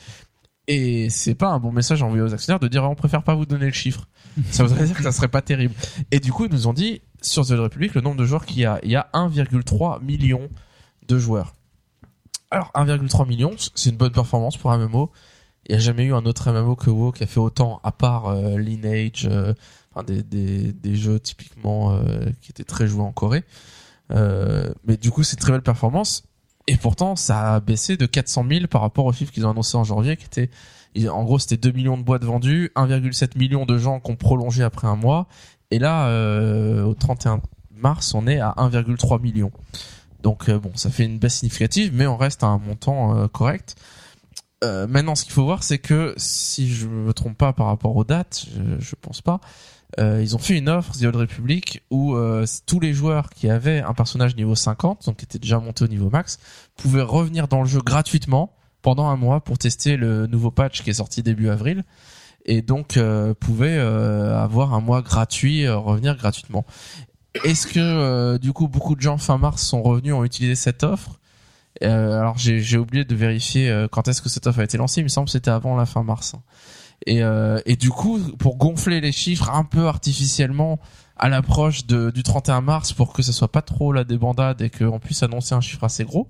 Et 0.67 1.09
c'est 1.09 1.35
pas 1.35 1.49
un 1.49 1.59
bon 1.59 1.71
message 1.71 2.03
envoyé 2.03 2.21
aux 2.21 2.31
actionnaires 2.31 2.59
de 2.59 2.67
dire 2.67 2.83
on 2.83 2.93
préfère 2.93 3.23
pas 3.23 3.33
vous 3.33 3.47
donner 3.47 3.65
le 3.65 3.71
chiffre. 3.71 4.07
Ça 4.51 4.63
voudrait 4.63 4.85
dire 4.85 4.95
que 4.95 5.03
ça 5.03 5.11
serait 5.11 5.29
pas 5.29 5.41
terrible. 5.41 5.73
Et 6.11 6.19
du 6.19 6.31
coup, 6.31 6.45
ils 6.45 6.51
nous 6.51 6.67
ont 6.67 6.73
dit 6.73 7.01
sur 7.23 7.45
The 7.45 7.51
Republic 7.51 7.95
le 7.95 8.01
nombre 8.01 8.17
de 8.17 8.25
joueurs 8.25 8.45
qu'il 8.45 8.59
y 8.59 8.65
a. 8.65 8.79
Il 8.83 8.91
y 8.91 8.95
a 8.95 9.09
1,3 9.13 10.03
million 10.03 10.49
de 11.07 11.17
joueurs. 11.17 11.53
Alors 12.51 12.71
1,3 12.75 13.27
million, 13.27 13.51
c'est 13.75 13.89
une 13.89 13.97
bonne 13.97 14.11
performance 14.11 14.57
pour 14.57 14.71
un 14.71 14.77
MMO. 14.77 15.11
Il 15.65 15.71
n'y 15.71 15.77
a 15.77 15.79
jamais 15.79 16.03
eu 16.03 16.13
un 16.13 16.25
autre 16.25 16.51
MMO 16.51 16.75
que 16.75 16.89
WoW 16.89 17.13
qui 17.13 17.23
a 17.23 17.27
fait 17.27 17.39
autant, 17.39 17.79
à 17.83 17.91
part 17.91 18.27
euh, 18.27 18.57
Lineage, 18.57 19.27
euh, 19.31 19.53
enfin 19.91 20.03
des, 20.03 20.21
des, 20.21 20.73
des 20.73 20.95
jeux 20.95 21.19
typiquement 21.19 21.93
euh, 21.93 22.25
qui 22.41 22.51
étaient 22.51 22.63
très 22.65 22.85
joués 22.85 23.03
en 23.03 23.11
Corée. 23.11 23.43
Euh, 24.11 24.71
mais 24.85 24.97
du 24.97 25.11
coup, 25.11 25.23
c'est 25.23 25.37
une 25.37 25.41
très 25.41 25.51
belle 25.51 25.61
performance. 25.61 26.23
Et 26.67 26.77
pourtant, 26.77 27.15
ça 27.15 27.55
a 27.55 27.59
baissé 27.59 27.97
de 27.97 28.05
400 28.05 28.45
000 28.49 28.67
par 28.67 28.81
rapport 28.81 29.05
aux 29.05 29.13
chiffres 29.13 29.31
qu'ils 29.31 29.45
ont 29.45 29.51
annoncé 29.51 29.75
en 29.77 29.83
janvier, 29.83 30.15
qui 30.15 30.25
était, 30.25 30.49
en 31.09 31.23
gros, 31.23 31.39
c'était 31.39 31.57
2 31.57 31.71
millions 31.71 31.97
de 31.97 32.03
boîtes 32.03 32.23
vendues, 32.23 32.71
1,7 32.75 33.37
million 33.37 33.65
de 33.65 33.77
gens 33.77 33.99
qui 33.99 34.11
ont 34.11 34.15
prolongé 34.15 34.63
après 34.63 34.87
un 34.87 34.95
mois, 34.95 35.27
Et 35.73 35.79
là, 35.79 36.05
euh, 36.09 36.83
au 36.83 36.93
31 36.93 37.41
mars, 37.71 38.13
on 38.13 38.27
est 38.27 38.39
à 38.39 38.53
1,3 38.57 39.19
million. 39.19 39.51
Donc 40.21 40.47
euh, 40.47 40.59
bon, 40.59 40.71
ça 40.75 40.91
fait 40.91 41.03
une 41.03 41.17
baisse 41.17 41.37
significative, 41.37 41.91
mais 41.95 42.05
on 42.05 42.15
reste 42.15 42.43
à 42.43 42.47
un 42.47 42.59
montant 42.59 43.17
euh, 43.17 43.27
correct. 43.27 43.75
Maintenant, 44.61 45.15
ce 45.15 45.25
qu'il 45.25 45.33
faut 45.33 45.43
voir, 45.43 45.61
c'est 45.61 45.79
que 45.79 46.13
si 46.15 46.73
je 46.73 46.87
me 46.87 47.11
trompe 47.11 47.37
pas 47.37 47.51
par 47.51 47.65
rapport 47.65 47.93
aux 47.97 48.05
dates, 48.05 48.45
je, 48.55 48.79
je 48.79 48.95
pense 48.95 49.19
pas, 49.19 49.41
ils 49.97 50.37
ont 50.37 50.39
fait 50.39 50.57
une 50.57 50.69
offre 50.69 50.93
The 50.97 51.03
Old 51.03 51.17
Republic 51.17 51.83
où 51.91 52.15
tous 52.65 52.79
les 52.79 52.93
joueurs 52.93 53.29
qui 53.29 53.49
avaient 53.49 53.81
un 53.81 53.93
personnage 53.93 54.37
niveau 54.37 54.55
50, 54.55 55.05
donc 55.05 55.17
qui 55.17 55.25
était 55.25 55.37
déjà 55.37 55.59
monté 55.59 55.83
au 55.83 55.89
niveau 55.89 56.09
max, 56.09 56.39
pouvaient 56.77 57.01
revenir 57.01 57.49
dans 57.49 57.59
le 57.59 57.67
jeu 57.67 57.81
gratuitement 57.81 58.55
pendant 58.81 59.09
un 59.09 59.17
mois 59.17 59.41
pour 59.41 59.57
tester 59.57 59.97
le 59.97 60.27
nouveau 60.27 60.49
patch 60.49 60.81
qui 60.81 60.91
est 60.91 60.93
sorti 60.93 61.23
début 61.23 61.49
avril 61.49 61.83
et 62.45 62.61
donc 62.61 62.97
euh, 62.97 63.33
euh, 63.61 64.37
avoir 64.37 64.73
un 64.73 64.81
mois 64.81 65.01
gratuit, 65.01 65.65
euh, 65.65 65.77
revenir 65.77 66.17
gratuitement. 66.17 66.65
Est-ce 67.43 67.67
que 67.67 67.79
euh, 67.79 68.37
du 68.37 68.53
coup 68.53 68.67
beaucoup 68.67 68.95
de 68.95 69.01
gens 69.01 69.17
fin 69.17 69.37
mars 69.37 69.63
sont 69.63 69.81
revenus 69.81 70.13
ont 70.13 70.23
utilisé 70.23 70.55
cette 70.55 70.83
offre? 70.83 71.19
Alors 71.81 72.37
j'ai 72.37 72.77
oublié 72.77 73.03
de 73.03 73.15
vérifier 73.15 73.87
quand 73.91 74.07
est-ce 74.07 74.21
que 74.21 74.29
cette 74.29 74.45
offre 74.47 74.59
a 74.59 74.63
été 74.63 74.77
lancée. 74.77 75.01
Il 75.01 75.05
me 75.05 75.09
semble 75.09 75.25
que 75.25 75.31
c'était 75.31 75.51
avant 75.51 75.75
la 75.75 75.85
fin 75.87 76.03
mars. 76.03 76.35
Et, 77.07 77.21
et 77.65 77.75
du 77.75 77.89
coup, 77.89 78.19
pour 78.37 78.57
gonfler 78.57 79.01
les 79.01 79.11
chiffres 79.11 79.49
un 79.49 79.65
peu 79.65 79.87
artificiellement 79.87 80.79
à 81.17 81.29
l'approche 81.29 81.85
du 81.85 82.23
31 82.23 82.61
mars 82.61 82.91
pour 82.91 83.13
que 83.13 83.21
ce 83.21 83.31
soit 83.31 83.51
pas 83.51 83.61
trop 83.61 83.93
la 83.93 84.03
débandade 84.03 84.61
et 84.61 84.69
qu'on 84.69 84.99
puisse 84.99 85.21
annoncer 85.23 85.53
un 85.53 85.61
chiffre 85.61 85.83
assez 85.83 86.03
gros, 86.03 86.27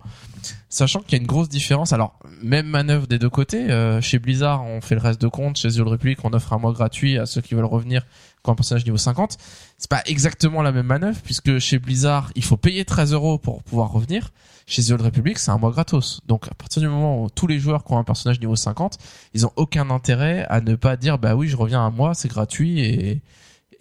sachant 0.70 1.00
qu'il 1.00 1.14
y 1.14 1.16
a 1.16 1.22
une 1.22 1.28
grosse 1.28 1.50
différence. 1.50 1.94
Alors, 1.94 2.20
même 2.42 2.68
manœuvre 2.68 3.08
des 3.08 3.18
deux 3.18 3.30
côtés. 3.30 3.72
euh, 3.72 4.02
chez 4.02 4.20
Blizzard, 4.20 4.64
on 4.64 4.82
fait 4.82 4.96
le 4.96 5.02
reste 5.02 5.22
de 5.22 5.28
compte. 5.28 5.58
Chez 5.58 5.70
The 5.70 5.80
Republic, 5.80 6.20
on 6.24 6.34
offre 6.34 6.52
un 6.54 6.58
mois 6.58 6.74
gratuit 6.74 7.18
à 7.18 7.26
ceux 7.26 7.42
qui 7.42 7.56
veulent 7.56 7.66
revenir 7.66 8.06
quand 8.42 8.52
un 8.52 8.56
personnage 8.56 8.84
niveau 8.86 8.98
50. 8.98 9.38
C'est 9.78 9.90
pas 9.90 10.02
exactement 10.06 10.62
la 10.62 10.72
même 10.72 10.88
manœuvre 10.88 11.20
puisque 11.24 11.60
chez 11.60 11.80
Blizzard, 11.80 12.32
il 12.36 12.44
faut 12.44 12.58
payer 12.58 12.84
13 12.84 13.14
euros 13.14 13.38
pour 13.38 13.64
pouvoir 13.64 13.92
revenir. 13.92 14.32
Chez 14.66 14.84
The 14.84 14.92
Old 14.92 15.02
Republic, 15.02 15.40
c'est 15.40 15.52
un 15.52 15.58
mois 15.58 15.72
gratos. 15.72 16.22
Donc, 16.28 16.48
à 16.48 16.54
partir 16.54 16.82
du 16.82 16.88
moment 16.88 17.24
où 17.24 17.30
tous 17.30 17.48
les 17.48 17.60
joueurs 17.60 17.84
qui 17.84 17.94
ont 17.94 17.98
un 17.98 18.04
personnage 18.04 18.40
niveau 18.40 18.56
50, 18.56 18.98
ils 19.34 19.46
ont 19.46 19.52
aucun 19.56 19.90
intérêt 19.90 20.46
à 20.50 20.62
ne 20.62 20.76
pas 20.76 20.96
dire, 20.96 21.18
bah 21.18 21.36
oui, 21.36 21.48
je 21.48 21.58
reviens 21.58 21.82
un 21.82 21.90
mois, 21.90 22.14
c'est 22.14 22.30
gratuit 22.30 22.80
et, 22.80 23.22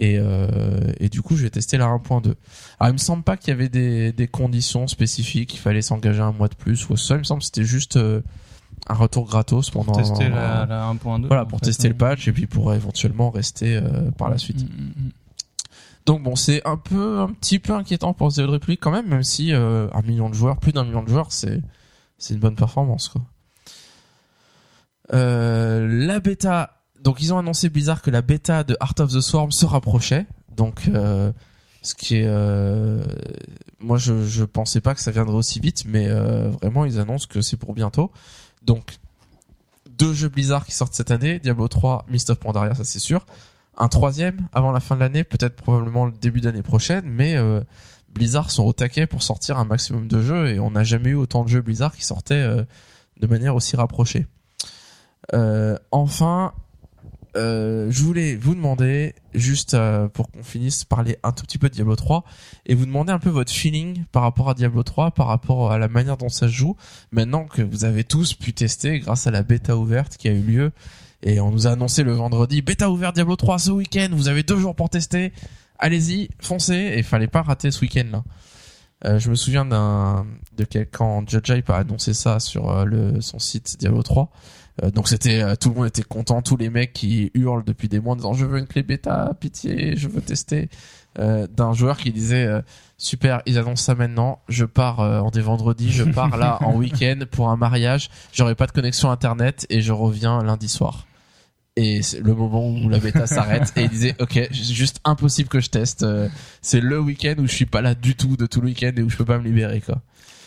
et, 0.02 0.18
euh, 0.18 0.48
et 0.98 1.08
du 1.08 1.22
coup, 1.22 1.36
je 1.36 1.44
vais 1.44 1.50
tester 1.50 1.76
la 1.76 1.86
1.2. 1.86 2.34
Alors, 2.80 2.90
il 2.90 2.92
me 2.92 2.98
semble 2.98 3.22
pas 3.22 3.36
qu'il 3.36 3.50
y 3.50 3.52
avait 3.52 3.68
des, 3.68 4.12
des 4.12 4.26
conditions 4.26 4.88
spécifiques, 4.88 5.54
il 5.54 5.58
fallait 5.58 5.80
s'engager 5.80 6.20
un 6.20 6.32
mois 6.32 6.48
de 6.48 6.56
plus 6.56 6.88
ou 6.90 6.96
ça. 6.96 7.14
Il 7.14 7.18
me 7.18 7.24
semble 7.24 7.38
que 7.38 7.46
c'était 7.46 7.62
juste 7.62 7.96
euh, 7.96 8.20
un 8.88 8.94
retour 8.94 9.26
gratos 9.26 9.70
pendant 9.70 9.92
Tester 9.92 10.28
la, 10.28 10.66
la 10.66 10.92
1.2. 10.92 11.28
voilà 11.28 11.44
pour 11.44 11.60
fait, 11.60 11.66
tester 11.66 11.86
le 11.86 11.94
ouais. 11.94 11.98
patch 11.98 12.26
et 12.26 12.32
puis 12.32 12.48
pour 12.48 12.74
éventuellement 12.74 13.30
rester 13.30 13.76
euh, 13.76 14.10
par 14.10 14.28
la 14.28 14.38
suite. 14.38 14.64
Mm, 14.64 14.74
mm, 14.74 15.06
mm. 15.06 15.10
Donc 16.04 16.22
bon, 16.24 16.34
c'est 16.34 16.66
un 16.66 16.76
peu, 16.76 17.20
un 17.20 17.28
petit 17.28 17.60
peu 17.60 17.74
inquiétant 17.74 18.12
pour 18.12 18.32
The 18.32 18.38
Old 18.38 18.50
Republic 18.50 18.80
quand 18.80 18.90
même, 18.90 19.06
même 19.06 19.22
si 19.22 19.52
euh, 19.52 19.86
un 19.92 20.02
million 20.02 20.28
de 20.28 20.34
joueurs, 20.34 20.58
plus 20.58 20.72
d'un 20.72 20.82
million 20.82 21.04
de 21.04 21.08
joueurs, 21.08 21.30
c'est 21.30 21.60
c'est 22.18 22.34
une 22.34 22.40
bonne 22.40 22.56
performance 22.56 23.08
quoi. 23.08 23.22
Euh, 25.12 25.86
la 25.88 26.18
bêta, 26.18 26.81
donc 27.02 27.20
ils 27.20 27.34
ont 27.34 27.38
annoncé 27.38 27.68
Blizzard 27.68 28.00
que 28.00 28.10
la 28.10 28.22
bêta 28.22 28.64
de 28.64 28.76
Heart 28.80 29.00
of 29.00 29.12
the 29.12 29.20
Swarm 29.20 29.50
se 29.50 29.66
rapprochait, 29.66 30.26
donc 30.56 30.88
euh, 30.88 31.32
ce 31.82 31.94
qui 31.94 32.16
est, 32.16 32.26
euh, 32.26 33.02
moi 33.80 33.98
je 33.98 34.24
je 34.24 34.44
pensais 34.44 34.80
pas 34.80 34.94
que 34.94 35.00
ça 35.00 35.10
viendrait 35.10 35.36
aussi 35.36 35.58
vite, 35.58 35.84
mais 35.84 36.06
euh, 36.08 36.48
vraiment 36.62 36.84
ils 36.84 37.00
annoncent 37.00 37.26
que 37.28 37.40
c'est 37.42 37.56
pour 37.56 37.74
bientôt. 37.74 38.12
Donc 38.62 38.98
deux 39.90 40.14
jeux 40.14 40.28
Blizzard 40.28 40.64
qui 40.64 40.72
sortent 40.72 40.94
cette 40.94 41.10
année, 41.10 41.40
Diablo 41.40 41.66
3, 41.66 42.06
Mist 42.08 42.30
of 42.30 42.38
Pandaria, 42.38 42.74
ça 42.74 42.84
c'est 42.84 43.00
sûr 43.00 43.26
un 43.78 43.88
troisième 43.88 44.48
avant 44.52 44.70
la 44.70 44.80
fin 44.80 44.94
de 44.94 45.00
l'année, 45.00 45.24
peut-être 45.24 45.56
probablement 45.56 46.06
le 46.06 46.12
début 46.12 46.40
d'année 46.42 46.62
prochaine, 46.62 47.06
mais 47.06 47.36
euh, 47.36 47.62
Blizzard 48.10 48.50
sont 48.50 48.64
au 48.64 48.72
taquet 48.74 49.06
pour 49.06 49.22
sortir 49.22 49.58
un 49.58 49.64
maximum 49.64 50.06
de 50.06 50.20
jeux 50.20 50.50
et 50.50 50.60
on 50.60 50.70
n'a 50.70 50.84
jamais 50.84 51.10
eu 51.10 51.14
autant 51.14 51.42
de 51.42 51.48
jeux 51.48 51.62
Blizzard 51.62 51.96
qui 51.96 52.04
sortaient 52.04 52.46
de 53.18 53.26
manière 53.26 53.56
aussi 53.56 53.74
rapprochée. 53.74 54.26
Enfin, 55.90 56.52
euh, 57.36 57.90
je 57.90 58.02
voulais 58.02 58.36
vous 58.36 58.54
demander, 58.54 59.14
juste 59.34 59.74
euh, 59.74 60.08
pour 60.08 60.30
qu'on 60.30 60.42
finisse, 60.42 60.84
parler 60.84 61.16
un 61.22 61.32
tout 61.32 61.44
petit 61.44 61.58
peu 61.58 61.68
de 61.68 61.74
Diablo 61.74 61.96
3 61.96 62.24
et 62.66 62.74
vous 62.74 62.84
demander 62.84 63.12
un 63.12 63.18
peu 63.18 63.30
votre 63.30 63.52
feeling 63.52 64.04
par 64.12 64.22
rapport 64.22 64.50
à 64.50 64.54
Diablo 64.54 64.82
3, 64.82 65.12
par 65.12 65.28
rapport 65.28 65.72
à 65.72 65.78
la 65.78 65.88
manière 65.88 66.16
dont 66.16 66.28
ça 66.28 66.46
se 66.46 66.52
joue, 66.52 66.76
maintenant 67.10 67.44
que 67.44 67.62
vous 67.62 67.84
avez 67.84 68.04
tous 68.04 68.34
pu 68.34 68.52
tester 68.52 69.00
grâce 69.00 69.26
à 69.26 69.30
la 69.30 69.42
bêta 69.42 69.76
ouverte 69.76 70.16
qui 70.16 70.28
a 70.28 70.32
eu 70.32 70.42
lieu 70.42 70.72
et 71.22 71.40
on 71.40 71.50
nous 71.50 71.66
a 71.66 71.70
annoncé 71.70 72.02
le 72.02 72.12
vendredi, 72.12 72.62
bêta 72.62 72.90
ouvert 72.90 73.12
Diablo 73.12 73.36
3 73.36 73.58
ce 73.58 73.70
week-end, 73.70 74.08
vous 74.12 74.28
avez 74.28 74.42
deux 74.42 74.58
jours 74.58 74.74
pour 74.74 74.90
tester. 74.90 75.32
Allez-y, 75.78 76.28
foncez, 76.40 76.92
et 76.96 77.02
fallait 77.02 77.28
pas 77.28 77.42
rater 77.42 77.70
ce 77.70 77.80
week-end 77.80 78.06
là. 78.10 78.24
Euh, 79.04 79.18
je 79.18 79.30
me 79.30 79.34
souviens 79.34 79.64
d'un 79.64 80.26
de 80.56 80.64
quel 80.64 80.88
quand 80.88 81.28
Judge 81.28 81.50
Hype 81.50 81.70
a 81.70 81.78
annoncé 81.78 82.14
ça 82.14 82.38
sur 82.38 82.70
euh, 82.70 82.84
le 82.84 83.20
son 83.20 83.38
site 83.38 83.76
Diablo 83.78 84.02
3. 84.02 84.30
Euh, 84.82 84.90
donc 84.90 85.08
c'était 85.08 85.42
euh, 85.42 85.54
tout 85.54 85.68
le 85.68 85.74
monde 85.74 85.86
était 85.86 86.02
content, 86.02 86.40
tous 86.40 86.56
les 86.56 86.70
mecs 86.70 86.92
qui 86.92 87.30
hurlent 87.34 87.64
depuis 87.64 87.88
des 87.88 88.00
mois 88.00 88.12
en 88.12 88.16
disant 88.16 88.32
je 88.32 88.46
veux 88.46 88.58
une 88.58 88.66
clé 88.66 88.82
bêta, 88.82 89.32
pitié, 89.38 89.96
je 89.96 90.08
veux 90.08 90.22
tester. 90.22 90.68
Euh, 91.18 91.46
d'un 91.46 91.74
joueur 91.74 91.98
qui 91.98 92.10
disait 92.10 92.46
euh, 92.46 92.62
super, 92.96 93.42
ils 93.44 93.58
annoncent 93.58 93.82
ça 93.84 93.94
maintenant, 93.94 94.40
je 94.48 94.64
pars 94.64 95.00
euh, 95.00 95.20
en 95.20 95.30
des 95.30 95.42
vendredis, 95.42 95.92
je 95.92 96.04
pars 96.10 96.38
là 96.38 96.56
en 96.62 96.74
week-end 96.74 97.18
pour 97.30 97.50
un 97.50 97.56
mariage, 97.56 98.08
j'aurai 98.32 98.54
pas 98.54 98.66
de 98.66 98.72
connexion 98.72 99.10
internet 99.10 99.66
et 99.68 99.82
je 99.82 99.92
reviens 99.92 100.42
lundi 100.42 100.70
soir 100.70 101.06
et 101.76 102.00
c'est 102.02 102.20
le 102.20 102.34
moment 102.34 102.66
où 102.66 102.88
la 102.88 102.98
bêta 102.98 103.26
s'arrête 103.26 103.72
et 103.76 103.84
il 103.84 103.88
disait 103.88 104.14
ok 104.20 104.32
c'est 104.34 104.52
juste 104.52 105.00
impossible 105.04 105.48
que 105.48 105.60
je 105.60 105.70
teste 105.70 106.04
c'est 106.60 106.80
le 106.80 107.00
week-end 107.00 107.34
où 107.38 107.46
je 107.46 107.52
suis 107.52 107.64
pas 107.64 107.80
là 107.80 107.94
du 107.94 108.14
tout 108.14 108.36
de 108.36 108.44
tout 108.44 108.60
le 108.60 108.66
week-end 108.66 108.92
et 108.94 109.02
où 109.02 109.08
je 109.08 109.16
peux 109.16 109.24
pas 109.24 109.38
me 109.38 109.44
libérer 109.44 109.80
quoi 109.80 110.02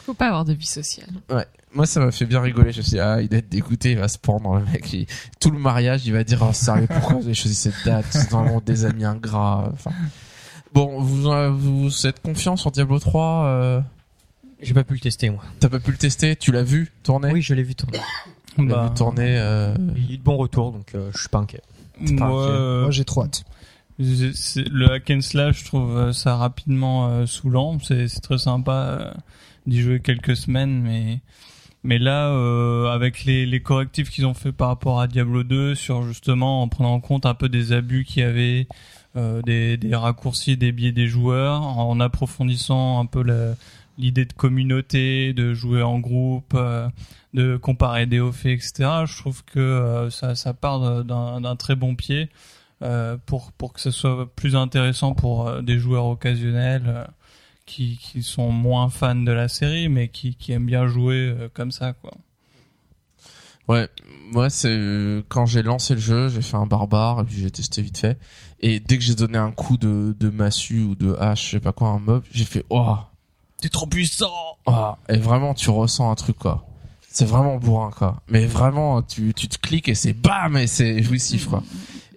Faut 0.06 0.14
pas 0.14 0.28
avoir 0.28 0.46
de 0.46 0.54
vie 0.54 0.68
sociale. 0.68 1.10
Moi 1.76 1.86
ça 1.86 2.00
m'a 2.00 2.12
fait 2.12 2.26
bien 2.26 2.40
rigoler 2.42 2.72
je 2.72 2.78
me 2.78 2.84
suis 2.84 2.92
dit, 2.94 3.00
ah 3.00 3.22
il 3.22 3.30
doit 3.30 3.40
être 3.40 3.50
dégoûté 3.50 3.92
il 3.92 3.98
va 4.00 4.08
se 4.08 4.18
pendre 4.18 4.56
le 4.58 4.66
mec 4.66 4.92
il- 4.94 5.06
tout 5.40 5.52
le 5.52 5.60
mariage 5.60 6.06
il 6.08 6.14
va 6.14 6.24
dire 6.24 6.42
oh, 6.42 6.54
sérieux 6.54 6.88
pourquoi 6.88 7.18
vous 7.18 7.26
avez 7.26 7.34
choisi 7.34 7.56
cette 7.56 7.76
date? 7.86 8.06
C'est 8.10 8.30
vraiment 8.32 8.62
des 8.62 8.86
amis 8.86 9.06
ingrats 9.06 9.70
enfin 9.74 9.92
bon 10.74 11.00
vous 11.02 11.28
euh, 11.30 11.50
vous 11.52 12.08
êtes 12.08 12.22
confiant 12.22 12.56
sur 12.56 12.72
Diablo 12.72 12.98
3 13.00 13.46
euh, 13.46 13.82
J'ai 14.62 14.74
pas 14.74 14.84
pu 14.84 14.94
le 14.96 15.00
tester 15.00 15.30
moi. 15.30 15.44
t'as 15.60 15.70
pas 15.70 15.80
pu 15.80 15.92
le 15.92 15.98
tester? 15.98 16.36
Tu 16.36 16.52
l'as 16.52 16.64
vu 16.64 16.92
tourner? 17.04 17.32
Oui, 17.32 17.42
je 17.42 17.54
l'ai 17.54 17.64
vu 17.64 17.76
tourner. 17.76 18.00
Bah, 18.58 18.88
vu 18.88 18.94
tourner 18.96 19.36
euh, 19.38 19.76
Il 19.98 20.06
y 20.08 20.12
a 20.12 20.14
eu 20.14 20.18
de 20.18 20.24
bons 20.24 20.38
retours, 20.38 20.72
donc 20.72 20.96
euh, 20.96 21.10
je 21.14 21.20
suis 21.20 21.30
pas 21.30 21.40
inquiet. 21.40 21.62
pas 22.18 22.28
moi, 22.28 22.42
inquiet. 22.44 22.54
euh, 22.56 22.82
Moi, 22.84 22.92
j'ai 22.92 23.04
trop 23.04 23.24
hâte. 23.24 23.44
Le 24.00 24.92
hack 24.92 25.10
and 25.12 25.22
slash, 25.22 25.60
je 25.62 25.66
trouve 25.66 26.12
ça 26.14 26.36
rapidement 26.36 27.08
euh, 27.10 27.26
saoulant. 27.26 27.78
C'est 27.84 28.08
c'est 28.08 28.20
très 28.22 28.38
sympa 28.38 28.72
euh, 28.72 29.12
d'y 29.68 29.82
jouer 29.82 30.00
quelques 30.00 30.36
semaines, 30.36 30.82
mais 30.82 31.20
mais 31.86 32.00
là, 32.00 32.30
euh, 32.30 32.88
avec 32.88 33.24
les, 33.26 33.46
les 33.46 33.62
correctifs 33.62 34.10
qu'ils 34.10 34.26
ont 34.26 34.34
fait 34.34 34.52
par 34.52 34.68
rapport 34.70 35.00
à 35.00 35.08
Diablo 35.08 35.44
2, 35.44 35.76
sur 35.76 36.04
justement 36.04 36.62
en 36.62 36.68
prenant 36.68 36.94
en 36.94 37.00
compte 37.00 37.26
un 37.26 37.36
peu 37.36 37.48
des 37.48 37.72
abus 37.72 38.04
qu'il 38.04 38.24
y 38.24 38.26
avait, 38.26 38.68
euh, 39.16 39.42
des, 39.44 39.78
des 39.78 39.96
raccourcis, 39.96 40.58
des 40.58 40.72
biais 40.72 40.92
des 40.92 41.08
joueurs, 41.08 41.62
en 41.62 42.00
approfondissant 42.00 43.00
un 43.00 43.06
peu 43.06 43.24
l'idée 43.98 44.26
de 44.26 44.34
communauté, 44.34 45.34
de 45.34 45.54
jouer 45.54 45.84
en 45.84 46.00
groupe, 46.00 46.54
euh, 46.56 46.90
de 47.36 47.58
comparer 47.58 48.08
des 48.08 48.20
hauts 48.20 48.32
faits, 48.32 48.54
etc. 48.54 49.06
Je 49.06 49.18
trouve 49.18 49.44
que 49.46 49.60
euh, 49.60 50.10
ça, 50.10 50.36
ça 50.36 50.54
part 50.54 51.04
d'un 51.04 51.56
très 51.56 51.76
bon 51.76 51.96
pied 51.96 52.30
euh, 52.82 53.18
pour 53.26 53.52
pour 53.54 53.74
que 53.74 53.80
ce 53.80 53.92
soit 53.92 54.30
plus 54.36 54.56
intéressant 54.56 55.14
pour 55.14 55.48
euh, 55.48 55.62
des 55.62 55.80
joueurs 55.80 56.06
occasionnels 56.08 57.08
qui 57.66 57.98
qui 57.98 58.24
sont 58.24 58.52
moins 58.52 58.90
fans 58.90 59.16
de 59.16 59.32
la 59.32 59.48
série 59.48 59.90
mais 59.90 60.08
qui 60.08 60.36
qui 60.36 60.52
aiment 60.52 60.66
bien 60.66 60.88
jouer 60.88 61.36
euh, 61.38 61.50
comme 61.54 61.72
ça 61.72 61.94
quoi. 61.94 62.12
Ouais, 63.68 63.90
moi 64.32 64.50
c'est 64.52 64.70
euh, 64.70 65.24
quand 65.28 65.48
j'ai 65.48 65.64
lancé 65.64 65.96
le 65.96 66.00
jeu, 66.00 66.30
j'ai 66.30 66.44
fait 66.44 66.58
un 66.58 66.68
barbare 66.68 67.22
et 67.22 67.24
puis 67.24 67.38
j'ai 67.38 67.50
testé 67.50 67.82
vite 67.82 67.98
fait. 67.98 68.20
Et 68.60 68.80
dès 68.80 68.98
que 68.98 69.04
j'ai 69.04 69.16
donné 69.16 69.40
un 69.40 69.52
coup 69.52 69.78
de, 69.78 70.16
de 70.20 70.30
massue 70.30 70.84
ou 70.84 70.96
de 70.96 71.16
hache, 71.20 71.46
je 71.46 71.52
sais 71.52 71.60
pas 71.60 71.72
quoi, 71.72 71.90
un 71.90 72.00
mob, 72.00 72.24
j'ai 72.32 72.46
fait 72.46 72.64
oh, 72.70 72.96
T'es 73.60 73.70
trop 73.70 73.88
puissant. 73.88 74.32
oh 74.68 74.92
et 75.10 75.18
vraiment 75.18 75.54
tu 75.56 75.72
ressens 75.72 76.12
un 76.12 76.16
truc 76.16 76.38
quoi. 76.38 76.68
C'est 77.10 77.26
vraiment 77.26 77.58
bourrin 77.58 77.90
quoi. 77.90 78.22
Mais 78.28 78.46
vraiment 78.46 79.02
tu 79.02 79.34
tu 79.34 79.48
te 79.48 79.58
cliques 79.58 79.90
et 79.90 79.96
c'est 79.96 80.14
bam 80.14 80.58
et 80.58 80.68
c'est 80.68 81.02
jouissif 81.02 81.48
quoi. 81.48 81.64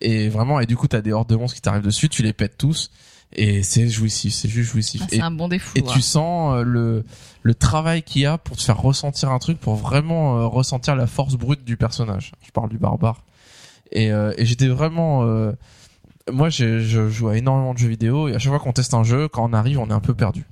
Et 0.02 0.28
vraiment 0.28 0.60
et 0.60 0.66
du 0.66 0.76
coup 0.76 0.86
t'as 0.86 1.00
des 1.00 1.12
hordes 1.12 1.30
de 1.30 1.36
monstres 1.36 1.56
qui 1.56 1.62
t'arrivent 1.62 1.82
dessus, 1.82 2.10
tu 2.10 2.22
les 2.22 2.34
pètes 2.34 2.58
tous 2.58 2.90
et 3.32 3.62
c'est 3.62 3.88
jouissif, 3.88 4.32
c'est 4.32 4.48
juste 4.48 4.72
jouissif. 4.72 5.02
Ah, 5.04 5.08
c'est 5.10 5.20
un 5.20 5.30
bon 5.30 5.48
défaut. 5.48 5.76
et 5.76 5.82
tu 5.82 6.00
sens 6.00 6.54
euh, 6.54 6.62
le 6.62 7.04
le 7.42 7.54
travail 7.54 8.02
qu'il 8.02 8.22
y 8.22 8.26
a 8.26 8.38
pour 8.38 8.56
te 8.56 8.62
faire 8.62 8.80
ressentir 8.80 9.30
un 9.30 9.38
truc 9.38 9.58
pour 9.58 9.74
vraiment 9.74 10.38
euh, 10.38 10.46
ressentir 10.46 10.96
la 10.96 11.06
force 11.06 11.34
brute 11.34 11.64
du 11.64 11.76
personnage. 11.76 12.32
Je 12.44 12.50
parle 12.50 12.68
du 12.68 12.78
barbare. 12.78 13.22
Et, 13.90 14.12
euh, 14.12 14.34
et 14.36 14.44
j'étais 14.44 14.68
vraiment 14.68 15.22
euh, 15.22 15.52
moi 16.30 16.50
je 16.50 17.08
joue 17.08 17.28
à 17.28 17.38
énormément 17.38 17.72
de 17.72 17.78
jeux 17.78 17.88
vidéo 17.88 18.28
et 18.28 18.34
à 18.34 18.38
chaque 18.38 18.50
fois 18.50 18.58
qu'on 18.58 18.72
teste 18.74 18.92
un 18.92 19.02
jeu 19.02 19.28
quand 19.28 19.48
on 19.48 19.54
arrive 19.54 19.78
on 19.78 19.88
est 19.88 19.94
un 19.94 20.00
peu 20.00 20.14
perdu. 20.14 20.44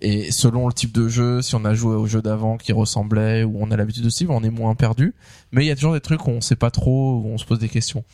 Et 0.00 0.30
selon 0.30 0.68
le 0.68 0.72
type 0.72 0.92
de 0.92 1.08
jeu 1.08 1.42
si 1.42 1.56
on 1.56 1.64
a 1.64 1.74
joué 1.74 1.96
au 1.96 2.06
jeu 2.06 2.22
d'avant 2.22 2.56
qui 2.56 2.72
ressemblait 2.72 3.42
ou 3.42 3.56
on 3.60 3.72
a 3.72 3.76
l'habitude 3.76 4.04
de 4.04 4.10
suivre 4.10 4.32
on 4.32 4.44
est 4.44 4.50
moins 4.50 4.76
perdu. 4.76 5.14
Mais 5.50 5.64
il 5.64 5.66
y 5.66 5.72
a 5.72 5.74
toujours 5.74 5.94
des 5.94 6.00
trucs 6.00 6.24
où 6.28 6.30
on 6.30 6.40
sait 6.40 6.54
pas 6.54 6.70
trop 6.70 7.16
où 7.16 7.26
on 7.26 7.38
se 7.38 7.44
pose 7.44 7.58
des 7.58 7.68
questions 7.68 8.04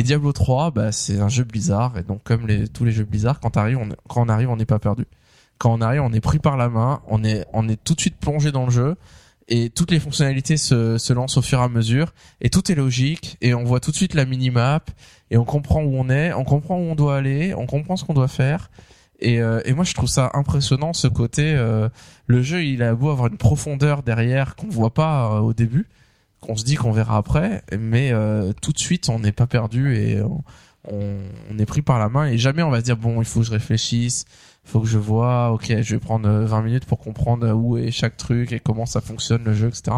Et 0.00 0.02
Diablo 0.02 0.32
3, 0.32 0.70
bah, 0.70 0.92
c'est 0.92 1.20
un 1.20 1.28
jeu 1.28 1.44
Blizzard, 1.44 1.98
et 1.98 2.02
donc 2.02 2.22
comme 2.22 2.46
tous 2.68 2.86
les 2.86 2.90
jeux 2.90 3.04
Blizzard, 3.04 3.38
quand, 3.38 3.58
on, 3.58 4.28
arrive, 4.30 4.48
on 4.48 4.56
n'est 4.56 4.64
pas 4.64 4.78
perdu. 4.78 5.06
Quand 5.58 5.74
on 5.74 5.82
arrive, 5.82 6.00
on 6.00 6.10
est 6.14 6.22
pris 6.22 6.38
par 6.38 6.56
la 6.56 6.70
main, 6.70 7.02
on 7.06 7.22
est, 7.22 7.44
tout 7.84 7.94
de 7.94 8.00
suite 8.00 8.16
plongé 8.16 8.50
dans 8.50 8.64
le 8.64 8.70
jeu, 8.70 8.96
et 9.48 9.68
toutes 9.68 9.90
les 9.90 10.00
fonctionnalités 10.00 10.56
se, 10.56 11.12
lancent 11.12 11.36
au 11.36 11.42
fur 11.42 11.60
et 11.60 11.64
à 11.64 11.68
mesure, 11.68 12.14
et 12.40 12.48
tout 12.48 12.72
est 12.72 12.74
logique, 12.74 13.36
et 13.42 13.52
on 13.52 13.62
voit 13.62 13.78
tout 13.78 13.90
de 13.90 13.96
suite 13.96 14.14
la 14.14 14.24
minimap, 14.24 14.90
et 15.30 15.36
on 15.36 15.44
comprend 15.44 15.82
où 15.82 15.94
on 15.94 16.08
est, 16.08 16.32
on 16.32 16.44
comprend 16.44 16.78
où 16.78 16.84
on 16.84 16.94
doit 16.94 17.18
aller, 17.18 17.52
on 17.54 17.66
comprend 17.66 17.96
ce 17.98 18.06
qu'on 18.06 18.14
doit 18.14 18.26
faire, 18.26 18.70
et, 19.18 19.42
euh, 19.42 19.60
moi 19.74 19.84
je 19.84 19.92
trouve 19.92 20.08
ça 20.08 20.30
impressionnant 20.32 20.94
ce 20.94 21.08
côté, 21.08 21.52
euh, 21.54 21.90
le 22.26 22.40
jeu 22.40 22.64
il 22.64 22.82
a 22.82 22.94
beau 22.94 23.10
avoir 23.10 23.28
une 23.28 23.36
profondeur 23.36 24.02
derrière 24.02 24.56
qu'on 24.56 24.70
voit 24.70 24.94
pas 24.94 25.26
euh, 25.26 25.40
au 25.40 25.52
début, 25.52 25.88
qu'on 26.40 26.56
se 26.56 26.64
dit 26.64 26.74
qu'on 26.76 26.92
verra 26.92 27.16
après, 27.16 27.62
mais 27.78 28.12
euh, 28.12 28.52
tout 28.62 28.72
de 28.72 28.78
suite 28.78 29.08
on 29.08 29.18
n'est 29.18 29.32
pas 29.32 29.46
perdu 29.46 29.94
et 29.96 30.20
on, 30.22 30.42
on, 30.90 31.16
on 31.50 31.58
est 31.58 31.66
pris 31.66 31.82
par 31.82 31.98
la 31.98 32.08
main 32.08 32.26
et 32.26 32.38
jamais 32.38 32.62
on 32.62 32.70
va 32.70 32.80
se 32.80 32.84
dire 32.84 32.96
bon 32.96 33.20
il 33.20 33.26
faut 33.26 33.40
que 33.40 33.46
je 33.46 33.50
réfléchisse, 33.52 34.24
il 34.66 34.70
faut 34.70 34.80
que 34.80 34.88
je 34.88 34.98
vois, 34.98 35.52
ok 35.52 35.66
je 35.82 35.94
vais 35.94 36.00
prendre 36.00 36.28
euh, 36.28 36.46
20 36.46 36.62
minutes 36.62 36.84
pour 36.86 36.98
comprendre 36.98 37.50
où 37.52 37.76
est 37.76 37.90
chaque 37.90 38.16
truc 38.16 38.52
et 38.52 38.60
comment 38.60 38.86
ça 38.86 39.00
fonctionne 39.00 39.44
le 39.44 39.52
jeu, 39.54 39.68
etc. 39.68 39.96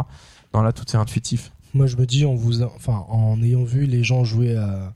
Non 0.55 0.63
là 0.63 0.73
tout 0.73 0.85
est 0.93 0.97
intuitif. 0.97 1.53
Moi, 1.75 1.87
je 1.87 1.97
me 1.97 2.05
dis, 2.05 2.27
en 2.27 2.35
vous, 2.35 2.63
a- 2.63 2.71
enfin, 2.77 3.07
en 3.09 3.43
ayant 3.43 3.65
vu 3.65 3.87
les 3.87 4.05
gens 4.05 4.25
jouer 4.25 4.55
à, 4.59 4.93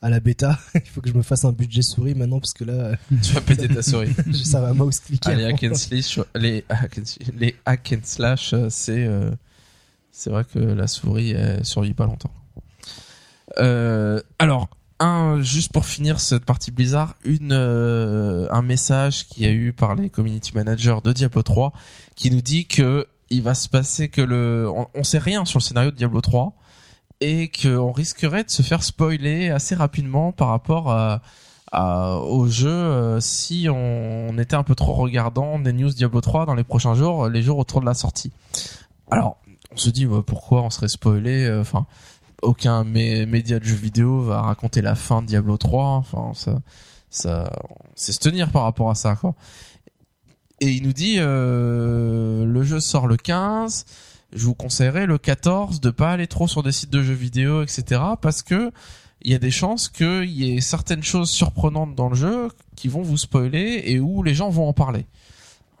à 0.00 0.08
la 0.08 0.20
bêta, 0.20 0.58
il 0.74 0.80
faut 0.88 1.02
que 1.02 1.10
je 1.10 1.14
me 1.14 1.20
fasse 1.20 1.44
un 1.44 1.52
budget 1.52 1.82
souris 1.82 2.14
maintenant 2.14 2.40
parce 2.40 2.54
que 2.54 2.64
là, 2.64 2.92
tu 3.22 3.34
vas 3.34 3.42
péter 3.42 3.68
ta 3.68 3.82
souris. 3.82 4.14
ça 4.44 4.62
va 4.62 4.72
mouse 4.72 5.00
cliquer. 5.00 5.28
Ah, 5.30 5.34
les 5.34 5.44
hack 5.44 5.62
and 5.64 5.74
slash, 5.74 6.20
les 6.34 6.64
hack 6.70 6.98
and, 6.98 7.02
les 7.38 7.54
hack 7.66 7.92
and 7.94 8.00
slash, 8.04 8.54
euh, 8.54 8.68
c'est 8.70 9.04
euh, 9.04 9.32
c'est 10.16 10.30
vrai 10.30 10.44
que 10.44 10.60
la 10.60 10.86
souris 10.86 11.32
elle 11.32 11.64
survit 11.64 11.92
pas 11.92 12.06
longtemps. 12.06 12.30
Euh, 13.58 14.20
alors 14.38 14.68
un 15.00 15.42
juste 15.42 15.72
pour 15.72 15.84
finir 15.86 16.20
cette 16.20 16.44
partie 16.44 16.70
Blizzard, 16.70 17.14
une 17.24 17.52
euh, 17.52 18.46
un 18.50 18.62
message 18.62 19.26
qu'il 19.26 19.42
y 19.44 19.46
a 19.46 19.50
eu 19.50 19.72
par 19.72 19.96
les 19.96 20.08
community 20.08 20.52
managers 20.54 20.98
de 21.02 21.12
Diablo 21.12 21.42
3 21.42 21.72
qui 22.14 22.30
nous 22.30 22.40
dit 22.40 22.66
que 22.66 23.06
il 23.30 23.42
va 23.42 23.54
se 23.54 23.68
passer 23.68 24.08
que 24.08 24.20
le 24.22 24.70
on, 24.74 24.86
on 24.94 25.02
sait 25.04 25.18
rien 25.18 25.44
sur 25.44 25.58
le 25.58 25.64
scénario 25.64 25.90
de 25.90 25.96
Diablo 25.96 26.20
3 26.20 26.54
et 27.20 27.50
qu'on 27.50 27.90
risquerait 27.92 28.44
de 28.44 28.50
se 28.50 28.62
faire 28.62 28.82
spoiler 28.84 29.50
assez 29.50 29.74
rapidement 29.74 30.30
par 30.32 30.48
rapport 30.48 30.90
à 30.92 31.20
à- 31.72 32.18
au 32.18 32.46
jeu 32.46 32.68
euh, 32.70 33.18
si 33.20 33.66
on, 33.68 34.28
on 34.30 34.38
était 34.38 34.54
un 34.54 34.62
peu 34.62 34.76
trop 34.76 34.94
regardant 34.94 35.58
des 35.58 35.72
news 35.72 35.90
Diablo 35.90 36.20
3 36.20 36.46
dans 36.46 36.54
les 36.54 36.62
prochains 36.64 36.94
jours, 36.94 37.28
les 37.28 37.42
jours 37.42 37.58
autour 37.58 37.80
de 37.80 37.86
la 37.86 37.94
sortie. 37.94 38.30
Alors, 39.10 39.38
on 39.74 39.76
se 39.76 39.90
dit 39.90 40.06
pourquoi 40.26 40.62
on 40.62 40.70
serait 40.70 40.88
spoilé 40.88 41.44
euh, 41.44 41.60
Enfin, 41.60 41.86
aucun 42.42 42.84
mé- 42.84 43.26
média 43.26 43.58
de 43.58 43.64
jeux 43.64 43.74
vidéo 43.76 44.22
va 44.22 44.42
raconter 44.42 44.80
la 44.82 44.94
fin 44.94 45.22
de 45.22 45.26
Diablo 45.26 45.56
3. 45.56 45.84
Enfin, 45.96 46.32
ça, 46.34 46.60
ça, 47.10 47.50
c'est 47.94 48.12
se 48.12 48.18
tenir 48.20 48.50
par 48.50 48.62
rapport 48.62 48.90
à 48.90 48.94
ça, 48.94 49.16
quoi. 49.16 49.34
Et 50.60 50.70
il 50.70 50.82
nous 50.84 50.92
dit 50.92 51.16
euh, 51.18 52.44
le 52.44 52.62
jeu 52.62 52.80
sort 52.80 53.06
le 53.06 53.16
15. 53.16 53.84
Je 54.32 54.44
vous 54.46 54.54
conseillerais 54.54 55.06
le 55.06 55.18
14 55.18 55.80
de 55.80 55.90
pas 55.90 56.12
aller 56.12 56.26
trop 56.26 56.48
sur 56.48 56.62
des 56.62 56.72
sites 56.72 56.90
de 56.90 57.02
jeux 57.02 57.12
vidéo, 57.14 57.62
etc. 57.62 58.00
Parce 58.20 58.42
que 58.42 58.72
il 59.22 59.30
y 59.32 59.34
a 59.34 59.38
des 59.38 59.50
chances 59.50 59.88
qu'il 59.88 60.30
y 60.30 60.54
ait 60.54 60.60
certaines 60.60 61.02
choses 61.02 61.30
surprenantes 61.30 61.94
dans 61.94 62.08
le 62.10 62.14
jeu 62.14 62.48
qui 62.76 62.88
vont 62.88 63.02
vous 63.02 63.16
spoiler 63.16 63.82
et 63.86 63.98
où 64.00 64.22
les 64.22 64.34
gens 64.34 64.50
vont 64.50 64.68
en 64.68 64.72
parler. 64.74 65.06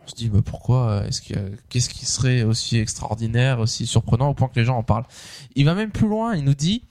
On 0.04 0.10
se 0.10 0.14
dit 0.14 0.28
bah 0.28 0.40
pourquoi 0.44 1.04
est-ce 1.06 1.22
que 1.22 1.34
qu'est-ce 1.68 1.88
qui 1.88 2.04
serait 2.04 2.42
aussi 2.42 2.78
extraordinaire, 2.78 3.58
aussi 3.60 3.86
surprenant 3.86 4.28
au 4.28 4.34
point 4.34 4.48
que 4.48 4.58
les 4.58 4.64
gens 4.64 4.76
en 4.76 4.82
parlent. 4.82 5.06
Il 5.54 5.64
va 5.64 5.74
même 5.74 5.90
plus 5.90 6.08
loin, 6.08 6.34
il 6.34 6.44
nous 6.44 6.54
dit 6.54 6.84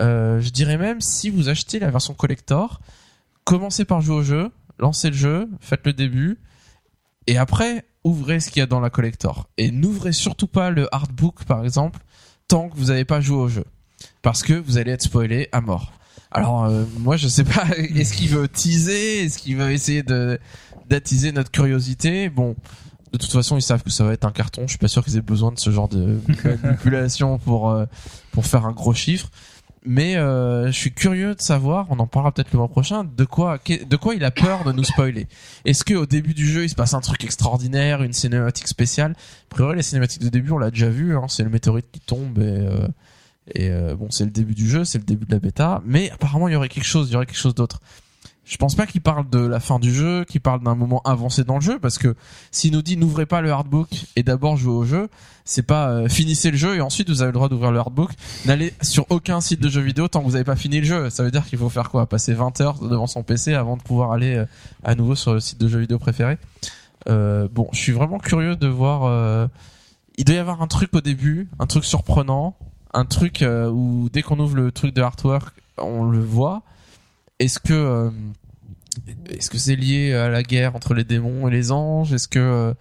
euh, 0.00 0.40
je 0.40 0.50
dirais 0.50 0.78
même 0.78 1.00
si 1.00 1.30
vous 1.30 1.48
achetez 1.48 1.78
la 1.78 1.90
version 1.90 2.14
collector, 2.14 2.80
commencez 3.44 3.84
par 3.84 4.00
jouer 4.00 4.16
au 4.16 4.22
jeu, 4.22 4.50
lancez 4.78 5.10
le 5.10 5.16
jeu, 5.16 5.48
faites 5.60 5.84
le 5.84 5.92
début 5.92 6.38
et 7.26 7.36
après 7.36 7.84
ouvrez 8.04 8.40
ce 8.40 8.50
qu'il 8.50 8.60
y 8.60 8.62
a 8.62 8.66
dans 8.66 8.80
la 8.80 8.90
collector 8.90 9.48
et 9.58 9.70
n'ouvrez 9.70 10.12
surtout 10.12 10.46
pas 10.46 10.70
le 10.70 10.92
hardbook 10.94 11.44
par 11.44 11.64
exemple 11.64 12.00
tant 12.46 12.68
que 12.70 12.76
vous 12.76 12.86
n'avez 12.86 13.04
pas 13.04 13.20
joué 13.20 13.36
au 13.36 13.48
jeu 13.48 13.64
parce 14.22 14.42
que 14.42 14.54
vous 14.54 14.78
allez 14.78 14.92
être 14.92 15.02
spoilé 15.02 15.48
à 15.52 15.60
mort. 15.60 15.92
Alors 16.30 16.64
euh, 16.64 16.84
moi 16.98 17.16
je 17.16 17.28
sais 17.28 17.44
pas, 17.44 17.66
est-ce 17.76 18.14
qu'il 18.14 18.28
veut 18.28 18.48
teaser, 18.48 19.24
est-ce 19.24 19.38
qu'il 19.38 19.56
veut 19.56 19.72
essayer 19.72 20.02
de 20.02 20.38
d'attiser 20.88 21.32
notre 21.32 21.50
curiosité 21.50 22.28
Bon, 22.28 22.56
de 23.12 23.18
toute 23.18 23.32
façon 23.32 23.56
ils 23.56 23.62
savent 23.62 23.82
que 23.82 23.90
ça 23.90 24.04
va 24.04 24.12
être 24.12 24.24
un 24.24 24.32
carton. 24.32 24.62
Je 24.62 24.70
suis 24.70 24.78
pas 24.78 24.88
sûr 24.88 25.04
qu'ils 25.04 25.16
aient 25.16 25.22
besoin 25.22 25.52
de 25.52 25.58
ce 25.58 25.70
genre 25.70 25.88
de 25.88 26.20
manipulation 26.62 27.38
pour 27.38 27.70
euh, 27.70 27.86
pour 28.32 28.46
faire 28.46 28.66
un 28.66 28.72
gros 28.72 28.94
chiffre. 28.94 29.30
Mais 29.84 30.16
euh, 30.16 30.66
je 30.66 30.72
suis 30.72 30.92
curieux 30.92 31.34
de 31.34 31.40
savoir, 31.40 31.86
on 31.88 31.98
en 31.98 32.06
parlera 32.06 32.32
peut-être 32.32 32.52
le 32.52 32.58
mois 32.58 32.68
prochain, 32.68 33.04
de 33.04 33.24
quoi 33.24 33.58
de 33.66 33.96
quoi 33.96 34.14
il 34.14 34.24
a 34.24 34.30
peur 34.30 34.64
de 34.64 34.72
nous 34.72 34.84
spoiler. 34.84 35.28
Est-ce 35.64 35.84
que 35.84 35.94
au 35.94 36.04
début 36.04 36.34
du 36.34 36.46
jeu 36.46 36.64
il 36.64 36.68
se 36.68 36.74
passe 36.74 36.94
un 36.94 37.00
truc 37.00 37.24
extraordinaire, 37.24 38.02
une 38.02 38.12
cinématique 38.12 38.68
spéciale? 38.68 39.12
A 39.12 39.54
priori 39.54 39.76
les 39.76 39.82
cinématiques 39.82 40.22
de 40.22 40.28
début 40.28 40.50
on 40.50 40.58
l'a 40.58 40.70
déjà 40.70 40.90
vu, 40.90 41.16
hein, 41.16 41.26
c'est 41.28 41.44
le 41.44 41.50
météorite 41.50 41.86
qui 41.92 42.00
tombe 42.00 42.38
et 42.38 42.42
euh, 42.42 42.88
et 43.54 43.70
euh, 43.70 43.94
bon, 43.96 44.10
c'est 44.10 44.24
le 44.24 44.30
début 44.30 44.54
du 44.54 44.68
jeu, 44.68 44.84
c'est 44.84 44.98
le 44.98 45.04
début 45.04 45.26
de 45.26 45.32
la 45.32 45.38
bêta, 45.38 45.82
mais 45.84 46.10
apparemment 46.10 46.48
il 46.48 46.52
y 46.52 46.56
aurait 46.56 46.68
quelque 46.68 46.84
chose, 46.84 47.08
il 47.08 47.14
y 47.14 47.16
aurait 47.16 47.26
quelque 47.26 47.38
chose 47.38 47.54
d'autre. 47.54 47.80
Je 48.48 48.56
pense 48.56 48.74
pas 48.74 48.86
qu'il 48.86 49.02
parle 49.02 49.28
de 49.28 49.40
la 49.40 49.60
fin 49.60 49.78
du 49.78 49.92
jeu, 49.92 50.24
qu'il 50.24 50.40
parle 50.40 50.62
d'un 50.62 50.74
moment 50.74 51.02
avancé 51.04 51.44
dans 51.44 51.56
le 51.56 51.60
jeu, 51.60 51.78
parce 51.78 51.98
que 51.98 52.16
s'il 52.50 52.72
nous 52.72 52.80
dit 52.80 52.96
n'ouvrez 52.96 53.26
pas 53.26 53.42
le 53.42 53.52
hardbook 53.52 53.90
et 54.16 54.22
d'abord 54.22 54.56
jouez 54.56 54.72
au 54.72 54.84
jeu, 54.84 55.10
c'est 55.44 55.62
pas 55.62 55.90
euh, 55.90 56.08
finissez 56.08 56.50
le 56.50 56.56
jeu 56.56 56.74
et 56.74 56.80
ensuite 56.80 57.10
vous 57.10 57.20
avez 57.20 57.28
le 57.28 57.34
droit 57.34 57.50
d'ouvrir 57.50 57.72
le 57.72 57.78
hardbook. 57.78 58.10
N'allez 58.46 58.72
sur 58.80 59.04
aucun 59.10 59.42
site 59.42 59.60
de 59.60 59.68
jeux 59.68 59.82
vidéo 59.82 60.08
tant 60.08 60.20
que 60.20 60.24
vous 60.24 60.34
avez 60.34 60.46
pas 60.46 60.56
fini 60.56 60.78
le 60.78 60.86
jeu. 60.86 61.10
Ça 61.10 61.24
veut 61.24 61.30
dire 61.30 61.44
qu'il 61.44 61.58
faut 61.58 61.68
faire 61.68 61.90
quoi? 61.90 62.06
Passer 62.06 62.32
20 62.32 62.62
heures 62.62 62.78
devant 62.78 63.06
son 63.06 63.22
PC 63.22 63.52
avant 63.52 63.76
de 63.76 63.82
pouvoir 63.82 64.12
aller 64.12 64.36
euh, 64.36 64.46
à 64.82 64.94
nouveau 64.94 65.14
sur 65.14 65.34
le 65.34 65.40
site 65.40 65.60
de 65.60 65.68
jeux 65.68 65.80
vidéo 65.80 65.98
préféré? 65.98 66.38
Euh, 67.10 67.48
bon, 67.52 67.68
je 67.72 67.78
suis 67.78 67.92
vraiment 67.92 68.18
curieux 68.18 68.56
de 68.56 68.66
voir. 68.66 69.50
il 70.16 70.24
doit 70.24 70.36
y 70.36 70.38
avoir 70.38 70.62
un 70.62 70.68
truc 70.68 70.94
au 70.94 71.02
début, 71.02 71.50
un 71.58 71.66
truc 71.66 71.84
surprenant, 71.84 72.56
un 72.94 73.04
truc 73.04 73.44
où 73.44 74.08
dès 74.10 74.22
qu'on 74.22 74.38
ouvre 74.38 74.56
le 74.56 74.72
truc 74.72 74.94
de 74.94 75.02
artwork, 75.02 75.54
on 75.76 76.04
le 76.04 76.20
voit. 76.20 76.62
Est-ce 77.38 77.58
que 77.58 77.72
euh, 77.72 78.10
est-ce 79.30 79.50
que 79.50 79.58
c'est 79.58 79.76
lié 79.76 80.12
à 80.12 80.28
la 80.28 80.42
guerre 80.42 80.74
entre 80.74 80.94
les 80.94 81.04
démons 81.04 81.48
et 81.48 81.50
les 81.50 81.70
anges? 81.72 82.12
Est-ce 82.12 82.28
que 82.28 82.38
euh, 82.38 82.74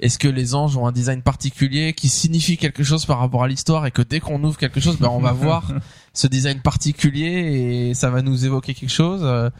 est-ce 0.00 0.18
que 0.18 0.28
les 0.28 0.54
anges 0.54 0.76
ont 0.76 0.86
un 0.86 0.92
design 0.92 1.22
particulier 1.22 1.92
qui 1.94 2.08
signifie 2.08 2.56
quelque 2.56 2.82
chose 2.82 3.06
par 3.06 3.18
rapport 3.18 3.42
à 3.44 3.48
l'histoire? 3.48 3.86
Et 3.86 3.90
que 3.90 4.02
dès 4.02 4.20
qu'on 4.20 4.42
ouvre 4.44 4.56
quelque 4.58 4.80
chose, 4.80 4.98
ben 4.98 5.08
on 5.08 5.20
va 5.20 5.32
voir 5.46 5.72
ce 6.12 6.26
design 6.26 6.60
particulier 6.60 7.88
et 7.88 7.94
ça 7.94 8.10
va 8.10 8.22
nous 8.22 8.44
évoquer 8.44 8.74
quelque 8.74 8.90
chose? 8.90 9.20
Euh, 9.22 9.50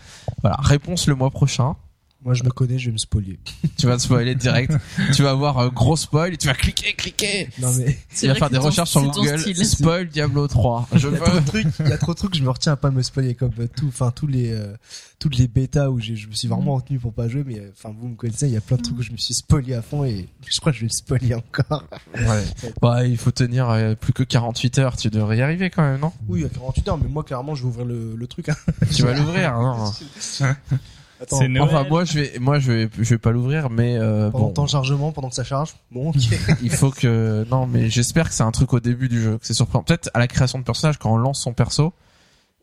Voilà, 0.42 0.56
réponse 0.60 1.06
le 1.06 1.14
mois 1.14 1.30
prochain. 1.30 1.76
Moi, 2.24 2.32
je 2.34 2.42
me 2.42 2.48
connais, 2.50 2.78
je 2.78 2.86
vais 2.86 2.92
me 2.92 2.98
spolier. 2.98 3.38
Tu 3.76 3.86
vas 3.86 3.96
te 3.98 4.02
spoiler 4.02 4.34
direct. 4.34 4.72
tu 5.14 5.22
vas 5.22 5.34
voir 5.34 5.58
un 5.58 5.68
gros 5.68 5.96
spoil 5.96 6.32
et 6.32 6.36
tu 6.38 6.46
vas 6.46 6.54
cliquer, 6.54 6.94
cliquer. 6.94 7.50
Non, 7.60 7.70
mais 7.74 7.98
Tu 8.16 8.26
vas 8.26 8.32
vrai 8.32 8.38
faire 8.38 8.50
des 8.50 8.56
ton- 8.58 8.62
recherches 8.64 8.90
sur 8.90 9.02
Google. 9.10 9.38
style. 9.38 9.66
Spoil 9.66 10.08
Diablo 10.08 10.48
3. 10.48 10.88
Je 10.94 11.08
il 11.08 11.12
y 11.12 11.16
a 11.16 11.20
trop 11.20 11.32
veux. 11.32 11.40
de 11.40 11.46
trucs, 11.46 11.66
il 11.80 11.88
y 11.88 11.92
a 11.92 11.98
trop 11.98 12.12
de 12.14 12.18
trucs, 12.18 12.34
je 12.34 12.42
me 12.42 12.48
retiens 12.48 12.72
à 12.72 12.76
pas 12.76 12.90
me 12.90 13.02
spoiler 13.02 13.34
comme 13.34 13.50
tout, 13.76 13.88
enfin, 13.88 14.10
tous 14.10 14.26
les, 14.26 14.52
euh, 14.52 14.74
toutes 15.18 15.36
les 15.36 15.48
bêtas 15.48 15.90
où 15.90 16.00
j'ai, 16.00 16.16
je 16.16 16.28
me 16.28 16.32
suis 16.32 16.48
vraiment 16.48 16.76
retenu 16.76 16.98
pour 16.98 17.12
pas 17.12 17.28
jouer, 17.28 17.42
mais, 17.44 17.58
euh, 17.58 17.70
enfin, 17.76 17.94
vous 17.98 18.08
me 18.08 18.14
connaissez, 18.16 18.46
il 18.46 18.54
y 18.54 18.56
a 18.56 18.60
plein 18.62 18.78
de 18.78 18.82
trucs 18.82 18.98
où 18.98 19.02
je 19.02 19.12
me 19.12 19.18
suis 19.18 19.34
spoilé 19.34 19.74
à 19.74 19.82
fond 19.82 20.04
et 20.04 20.26
je 20.48 20.60
crois 20.60 20.72
que 20.72 20.78
je 20.78 20.82
vais 20.84 20.88
le 20.90 20.96
spoiler 20.96 21.34
encore. 21.34 21.84
Ouais. 22.16 22.44
Bah, 22.80 23.04
il 23.06 23.18
faut 23.18 23.32
tenir 23.32 23.68
euh, 23.68 23.94
plus 23.96 24.14
que 24.14 24.22
48 24.22 24.78
heures. 24.78 24.96
Tu 24.96 25.10
devrais 25.10 25.36
y 25.38 25.42
arriver 25.42 25.68
quand 25.68 25.82
même, 25.82 26.00
non? 26.00 26.12
Oui, 26.28 26.40
il 26.40 26.42
y 26.44 26.46
a 26.46 26.48
48 26.48 26.88
heures, 26.88 26.98
mais 26.98 27.08
moi, 27.08 27.22
clairement, 27.24 27.54
je 27.54 27.62
vais 27.62 27.68
ouvrir 27.68 27.84
le, 27.84 28.14
le 28.16 28.26
truc, 28.26 28.48
hein. 28.48 28.56
Tu 28.94 29.02
vas 29.02 29.12
l'ouvrir, 29.12 29.52
non 29.58 29.92
Attends, 31.24 31.38
C'est 31.38 31.48
Noël. 31.48 31.68
Enfin, 31.68 31.88
moi, 31.88 32.04
je 32.04 32.20
vais, 32.20 32.38
moi, 32.38 32.58
je 32.58 32.72
vais, 32.72 32.90
je 32.96 33.10
vais 33.10 33.18
pas 33.18 33.32
l'ouvrir, 33.32 33.70
mais 33.70 33.96
euh, 33.96 34.30
pendant 34.30 34.46
bon, 34.46 34.52
ton 34.52 34.66
chargement, 34.66 35.12
pendant 35.12 35.28
que 35.28 35.34
ça 35.34 35.44
charge. 35.44 35.74
Bon, 35.90 36.10
ok. 36.10 36.16
il 36.62 36.70
faut 36.70 36.90
que, 36.90 37.46
non, 37.50 37.66
mais 37.66 37.90
j'espère 37.90 38.28
que 38.28 38.34
c'est 38.34 38.42
un 38.42 38.50
truc 38.50 38.72
au 38.72 38.80
début 38.80 39.08
du 39.08 39.20
jeu, 39.22 39.38
que 39.38 39.46
c'est 39.46 39.54
surprenant. 39.54 39.82
Peut-être 39.82 40.10
à 40.14 40.18
la 40.18 40.28
création 40.28 40.58
de 40.58 40.64
personnage, 40.64 40.98
quand 40.98 41.12
on 41.12 41.16
lance 41.16 41.40
son 41.40 41.52
perso, 41.52 41.92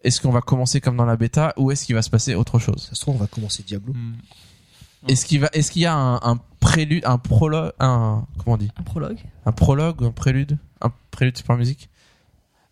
est-ce 0.03 0.21
qu'on 0.21 0.31
va 0.31 0.41
commencer 0.41 0.81
comme 0.81 0.97
dans 0.97 1.05
la 1.05 1.17
bêta 1.17 1.53
ou 1.57 1.71
est-ce 1.71 1.85
qu'il 1.85 1.95
va 1.95 2.01
se 2.01 2.09
passer 2.09 2.35
autre 2.35 2.59
chose? 2.59 2.87
Ça 2.89 2.95
se 2.95 3.01
trouve, 3.01 3.15
on 3.15 3.19
va 3.19 3.27
commencer 3.27 3.63
Diablo. 3.63 3.93
Hmm. 3.93 4.13
Est-ce 5.07 5.25
qu'il 5.25 5.39
va, 5.39 5.49
est-ce 5.53 5.71
qu'il 5.71 5.81
y 5.81 5.87
a 5.87 5.95
un, 5.95 6.15
un 6.17 6.39
prélude, 6.59 7.03
un 7.05 7.17
prologue, 7.17 7.71
un, 7.79 8.25
comment 8.37 8.53
on 8.53 8.57
dit, 8.57 8.69
Un 8.77 8.83
prologue. 8.83 9.17
un 9.45 9.51
prologue 9.51 10.01
ou 10.01 10.05
un 10.05 10.11
prélude, 10.11 10.57
un 10.79 10.91
prélude 11.09 11.35
c'est 11.37 11.45
pas 11.45 11.53
la 11.53 11.59
musique, 11.59 11.89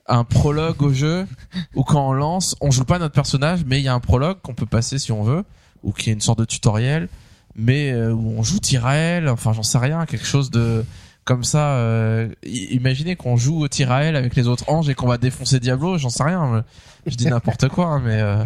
un 0.08 0.24
prologue 0.24 0.82
au 0.82 0.94
jeu 0.94 1.28
où 1.76 1.84
quand 1.84 2.10
on 2.10 2.14
lance, 2.14 2.56
on 2.62 2.72
joue 2.72 2.86
pas 2.86 3.00
notre 3.00 3.16
personnage, 3.16 3.64
mais 3.66 3.80
il 3.80 3.84
y 3.84 3.88
a 3.88 3.94
un 3.94 4.00
prologue 4.00 4.42
qu'on 4.42 4.54
peut 4.54 4.68
passer 4.68 5.00
si 5.00 5.12
on 5.12 5.24
veut, 5.24 5.44
ou 5.84 5.92
qui 5.92 6.10
est 6.10 6.14
une 6.14 6.22
sorte 6.22 6.40
de 6.40 6.46
tutoriel, 6.46 7.08
mais 7.56 7.92
euh, 7.92 8.12
où 8.12 8.34
on 8.38 8.44
joue 8.44 8.60
Tyrael, 8.60 9.28
enfin 9.30 9.54
j'en 9.54 9.64
sais 9.64 9.78
rien, 9.78 10.06
quelque 10.06 10.26
chose 10.26 10.50
de 10.52 10.84
comme 11.26 11.44
ça. 11.44 11.76
euh, 11.78 12.28
i- 12.46 12.68
imaginez 12.76 13.16
qu'on 13.16 13.38
joue 13.38 13.62
au 13.62 13.68
Tyrael 13.68 14.16
avec 14.16 14.36
les 14.36 14.48
autres 14.48 14.68
anges 14.70 14.90
et 14.90 14.96
qu'on 14.96 15.08
va 15.08 15.18
défoncer 15.18 15.60
Diablo, 15.60 15.98
j'en 15.98 16.10
sais 16.10 16.24
rien. 16.24 16.64
mais 17.06 17.12
Je 17.12 17.16
dis 17.18 17.28
n'importe 17.28 17.68
quoi, 17.68 17.86
hein, 17.88 18.02
mais 18.04 18.20
euh, 18.22 18.38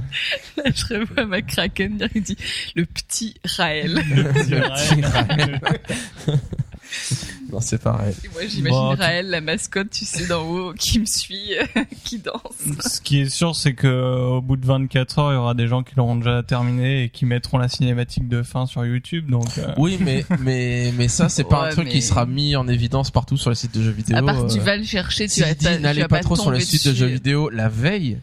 Là, 0.58 0.64
je 0.76 0.94
revois 1.00 1.26
ma 1.26 1.42
Kraken 1.42 1.98
dire, 1.98 2.10
il 2.16 2.22
dit 2.24 2.38
le 2.76 2.86
petit 2.86 3.36
Raël. 3.58 4.02
C'est 4.36 5.02
vrai. 5.02 5.82
Non, 7.52 7.60
c'est 7.62 7.78
pareil. 7.82 8.16
Et 8.24 8.30
moi, 8.30 8.42
j'imagine 8.48 8.80
Bon, 8.80 8.96
Raël, 8.96 9.30
la 9.30 9.40
mascotte, 9.40 9.92
tu 9.92 10.06
sais, 10.06 10.26
d'en 10.26 10.42
haut, 10.44 10.74
qui 10.78 11.00
me 11.00 11.06
suit, 11.06 11.52
qui 12.04 12.18
danse. 12.18 12.42
Ce 12.80 13.00
qui 13.00 13.20
est 13.22 13.30
sûr, 13.30 13.56
c'est 13.56 13.74
que 13.74 14.32
au 14.38 14.42
bout 14.42 14.58
de 14.58 14.66
24 14.66 15.20
heures, 15.20 15.32
il 15.32 15.36
y 15.36 15.38
aura 15.38 15.54
des 15.54 15.68
gens 15.68 15.84
qui 15.84 15.94
l'auront 15.96 16.16
déjà 16.16 16.42
terminé 16.42 17.04
et 17.04 17.10
qui 17.10 17.26
mettront 17.26 17.60
la 17.60 17.70
cinématique 17.70 18.28
de 18.28 18.42
fin 18.42 18.66
sur 18.66 18.84
YouTube. 18.86 19.30
Donc, 19.30 19.58
euh, 19.60 19.72
Oui, 19.78 19.98
mais 20.00 20.26
mais 20.40 20.92
mais 20.98 21.08
ça 21.08 21.30
c'est 21.30 21.44
pas 21.44 21.68
un 21.68 21.70
truc 21.70 21.86
mais- 21.86 21.92
qui 21.92 22.02
sera 22.02 22.26
mis 22.26 22.56
en 22.56 22.68
évidence 22.68 23.12
partout 23.12 23.38
sur 23.38 23.52
les 23.52 23.56
sites 23.56 23.76
de 23.76 23.84
jeux 23.84 23.92
vidéo. 23.92 24.18
À 24.18 24.24
part, 24.24 24.48
tu 24.48 24.60
euh. 24.60 24.64
vas 24.64 24.78
le 24.78 24.84
chercher, 24.84 25.28
tu 25.28 25.36
S'il 25.36 25.44
vas, 25.44 25.54
tu 25.54 25.66
n'allez 25.80 26.02
vas 26.02 26.08
pas 26.08 26.22
trop 26.22 26.36
sur 26.36 26.52
les 26.52 26.62
sites 26.62 26.88
de 26.88 26.94
jeux 26.94 27.06
vidéo 27.06 27.50
la 27.50 27.70
veille. 27.70 28.18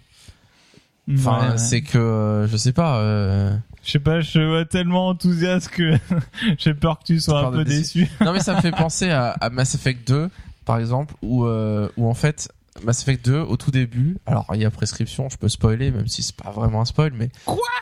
Enfin, 1.15 1.41
ouais, 1.41 1.51
ouais. 1.53 1.59
c'est 1.59 1.83
que 1.83 1.99
euh, 1.99 2.47
je 2.49 2.57
sais 2.57 2.73
pas. 2.73 2.99
euh, 3.01 3.57
je 3.85 3.93
sais 3.93 3.99
pas, 3.99 4.21
je 4.21 4.41
vois 4.41 4.65
tellement 4.65 5.09
enthousiaste 5.09 5.69
que 5.71 5.95
j'ai 6.59 6.75
peur 6.75 6.99
que 6.99 7.05
tu 7.05 7.21
sois 7.21 7.47
un 7.47 7.51
peu 7.53 7.65
déçu. 7.65 8.01
déçu. 8.05 8.11
Non 8.25 8.33
mais 8.33 8.41
ça 8.41 8.55
me 8.55 8.61
fait 8.61 8.71
penser 8.73 9.11
à, 9.11 9.31
à 9.31 9.51
Mass 9.51 9.75
Effect 9.75 10.07
2 10.07 10.29
par 10.65 10.79
exemple 10.79 11.15
où 11.23 11.45
euh, 11.47 11.89
où 11.97 12.09
en 12.09 12.15
fait 12.15 12.51
Mass 12.85 13.03
Effect 13.03 13.25
2 13.25 13.39
au 13.41 13.57
tout 13.57 13.71
début, 13.71 14.19
alors 14.27 14.47
il 14.55 14.61
y 14.61 14.65
a 14.65 14.71
prescription, 14.71 15.29
je 15.29 15.37
peux 15.37 15.49
spoiler 15.49 15.91
même 15.91 16.07
si 16.09 16.23
c'est 16.23 16.37
pas 16.37 16.51
vraiment 16.51 16.83
un 16.83 16.85
spoil 16.85 17.13
mais 17.15 17.31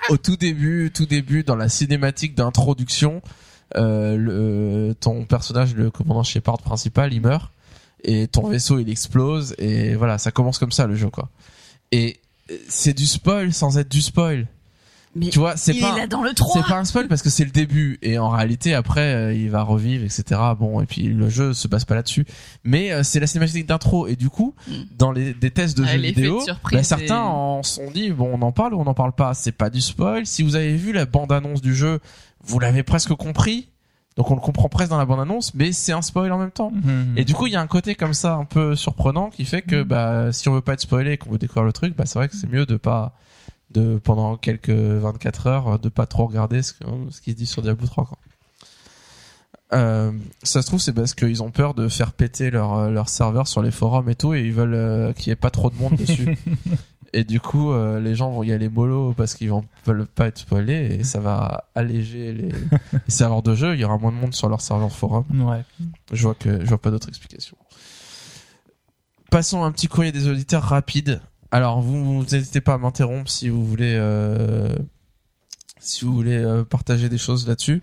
au 0.09 0.17
tout 0.17 0.37
début, 0.37 0.91
tout 0.95 1.07
début 1.07 1.43
dans 1.43 1.57
la 1.57 1.69
cinématique 1.69 2.35
d'introduction, 2.35 3.21
euh, 3.77 4.17
le, 4.17 4.95
ton 4.95 5.25
personnage 5.25 5.75
le 5.75 5.91
commandant 5.91 6.23
Shepard 6.23 6.59
principal, 6.59 7.13
il 7.13 7.21
meurt 7.21 7.51
et 8.05 8.29
ton 8.29 8.49
vaisseau 8.49 8.79
il 8.79 8.89
explose 8.89 9.55
et 9.59 9.95
voilà, 9.97 10.17
ça 10.19 10.31
commence 10.31 10.59
comme 10.59 10.73
ça 10.73 10.87
le 10.87 10.95
jeu 10.95 11.11
quoi. 11.11 11.29
Et 11.93 12.21
c'est 12.69 12.95
du 12.95 13.07
spoil 13.07 13.53
sans 13.53 13.79
être 13.79 13.91
du 13.91 14.01
spoil. 14.03 14.47
Mais 15.17 15.31
Tu 15.31 15.39
vois, 15.39 15.57
c'est 15.57 15.75
il 15.75 15.81
pas 15.81 15.97
est 15.97 16.01
là 16.01 16.07
dans 16.07 16.23
le 16.23 16.35
3. 16.35 16.53
c'est 16.63 16.69
pas 16.69 16.79
un 16.79 16.85
spoil 16.85 17.09
parce 17.09 17.23
que 17.23 17.31
c'est 17.31 17.45
le 17.45 17.51
début 17.51 17.99
et 18.03 18.19
en 18.19 18.29
réalité 18.29 18.75
après 18.75 19.15
euh, 19.15 19.33
il 19.35 19.49
va 19.51 19.63
revivre 19.63 20.05
etc. 20.05 20.39
Bon 20.59 20.83
et 20.83 20.87
puis 20.87 21.05
le 21.05 21.31
jeu 21.31 21.55
se 21.55 21.67
base 21.67 21.87
pas 21.87 21.95
là-dessus. 21.95 22.27
Mais 22.63 22.93
euh, 22.93 23.03
c'est 23.03 23.19
la 23.19 23.27
cinématique 23.27 23.67
d'intro 23.67 24.07
et 24.07 24.17
du 24.17 24.29
coup 24.29 24.55
Mm. 24.69 24.73
dans 24.99 25.11
les 25.11 25.33
des 25.33 25.51
tests 25.51 25.79
de 25.79 25.85
Ah, 25.85 25.93
jeux 25.93 25.99
de 25.99 26.07
vidéo, 26.07 26.43
bah, 26.71 26.83
certains 26.83 27.23
en 27.23 27.63
sont 27.63 27.91
dit 27.91 28.11
bon 28.11 28.31
on 28.39 28.43
en 28.43 28.53
parle 28.53 28.75
ou 28.75 28.81
on 28.81 28.87
en 28.87 28.95
parle 28.95 29.13
pas. 29.15 29.33
C'est 29.33 29.51
pas 29.53 29.71
du 29.71 29.81
spoil. 29.81 30.27
Si 30.27 30.43
vous 30.43 30.57
avez 30.57 30.77
vu 30.77 30.93
la 30.93 31.07
bande 31.07 31.33
annonce 31.33 31.63
du 31.63 31.75
jeu, 31.75 32.01
vous 32.45 32.59
l'avez 32.59 32.83
presque 32.83 33.15
compris. 33.15 33.71
Donc 34.19 34.31
on 34.31 34.35
le 34.35 34.41
comprend 34.41 34.69
presque 34.69 34.91
dans 34.91 34.99
la 34.99 35.07
bande 35.07 35.21
annonce, 35.21 35.55
mais 35.55 35.73
c'est 35.73 35.93
un 35.93 36.03
spoil 36.03 36.31
en 36.33 36.39
même 36.39 36.51
temps. 36.51 36.71
Mhm. 36.73 37.15
Et 37.17 37.25
du 37.25 37.33
coup, 37.35 37.47
il 37.47 37.53
y 37.53 37.57
a 37.57 37.61
un 37.61 37.67
côté 37.69 37.95
comme 37.95 38.13
ça 38.15 38.35
un 38.35 38.45
peu 38.45 38.75
surprenant 38.77 39.31
qui 39.31 39.45
fait 39.47 39.63
que 39.63 39.83
bah 39.83 40.33
si 40.33 40.49
on 40.51 40.55
veut 40.55 40.61
pas 40.61 40.73
être 40.75 40.81
spoilé 40.81 41.13
et 41.13 41.17
qu'on 41.19 41.31
veut 41.31 41.39
découvrir 41.39 41.63
le 41.65 41.73
truc, 41.73 41.97
bah 41.97 42.05
c'est 42.05 42.19
vrai 42.19 42.29
que 42.29 42.35
c'est 42.37 42.51
mieux 42.51 42.67
de 42.67 42.77
pas 42.77 43.15
de 43.71 43.97
pendant 44.03 44.37
quelques 44.37 44.71
24 44.71 45.47
heures 45.47 45.79
de 45.79 45.89
pas 45.89 46.07
trop 46.07 46.27
regarder 46.27 46.63
ce, 46.63 46.73
que- 46.73 46.85
ce 47.11 47.21
qui 47.21 47.31
se 47.31 47.37
dit 47.37 47.47
sur 47.47 47.63
Diablo 47.63 47.87
3 47.87 48.07
quoi. 48.07 48.19
Euh, 49.75 50.13
ça 50.43 50.63
se 50.63 50.67
trouve 50.67 50.81
c'est 50.81 50.95
parce 50.95 51.15
qu'ils 51.15 51.43
ont 51.43 51.51
peur 51.51 51.75
de 51.75 51.89
faire 51.89 52.13
péter 52.13 52.51
leur 52.51 52.91
leur 52.91 53.09
serveur 53.11 53.47
sur 53.47 53.61
les 53.63 53.71
forums 53.71 54.09
et 54.09 54.15
tout 54.15 54.33
et 54.35 54.41
ils 54.41 54.53
veulent 54.53 54.73
euh, 54.75 55.13
qu'il 55.13 55.29
y 55.29 55.31
ait 55.31 55.37
pas 55.37 55.51
trop 55.51 55.69
de 55.71 55.77
monde 55.77 55.95
dessus. 55.97 56.37
et 57.13 57.25
du 57.25 57.41
coup, 57.41 57.73
euh, 57.73 58.01
les 58.01 58.15
gens 58.15 58.31
vont 58.31 58.43
y 58.43 58.53
aller 58.53 58.69
mollo 58.69 59.15
parce 59.17 59.35
qu'ils 59.35 59.51
vont 59.51 59.65
veulent 59.87 60.07
pas 60.07 60.27
être 60.27 60.39
spoilés 60.39 60.99
et 60.99 61.05
ça 61.05 61.21
va 61.21 61.65
alléger 61.75 62.33
les, 62.33 62.49
les 62.93 63.01
serveurs 63.09 63.43
de 63.43 63.55
jeu. 63.55 63.75
Il 63.75 63.81
y 63.81 63.85
aura 63.85 63.99
moins 63.99 64.13
de 64.13 64.17
monde 64.17 64.35
sur 64.35 64.49
leur 64.49 64.61
serveur 64.61 64.93
forum. 64.93 65.25
Ouais. 65.31 65.65
Je 66.13 66.23
vois 66.23 66.35
que 66.35 66.61
je 66.61 66.67
vois 66.67 66.81
pas 66.81 66.91
d'autre 66.91 67.09
explication. 67.09 67.57
Passons 69.31 69.63
à 69.63 69.67
un 69.67 69.73
petit 69.73 69.89
courrier 69.89 70.13
des 70.13 70.29
auditeurs 70.29 70.63
rapide. 70.63 71.21
Alors 71.51 71.81
vous 71.81 72.25
n'hésitez 72.31 72.61
pas 72.61 72.75
à 72.75 72.79
m'interrompre 72.79 73.31
si 73.31 73.49
vous 73.49 73.65
voulez 73.65 73.97
euh, 73.99 74.75
si 75.81 76.05
vous 76.05 76.13
voulez 76.13 76.37
euh, 76.37 76.65
partager 76.65 77.09
des 77.09 77.19
choses 77.19 77.49
là-dessus. 77.49 77.83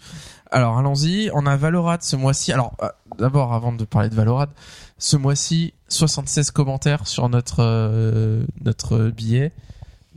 Alors 0.51 0.77
allons-y. 0.77 1.31
On 1.33 1.45
a 1.47 1.55
Valorad 1.57 2.03
ce 2.03 2.15
mois-ci. 2.15 2.51
Alors 2.51 2.75
d'abord 3.17 3.53
avant 3.53 3.73
de 3.73 3.85
parler 3.85 4.09
de 4.09 4.15
Valorad, 4.15 4.49
ce 4.97 5.17
mois-ci 5.17 5.73
76 5.87 6.51
commentaires 6.51 7.07
sur 7.07 7.29
notre 7.29 7.59
euh, 7.59 8.45
notre 8.63 9.09
billet 9.09 9.51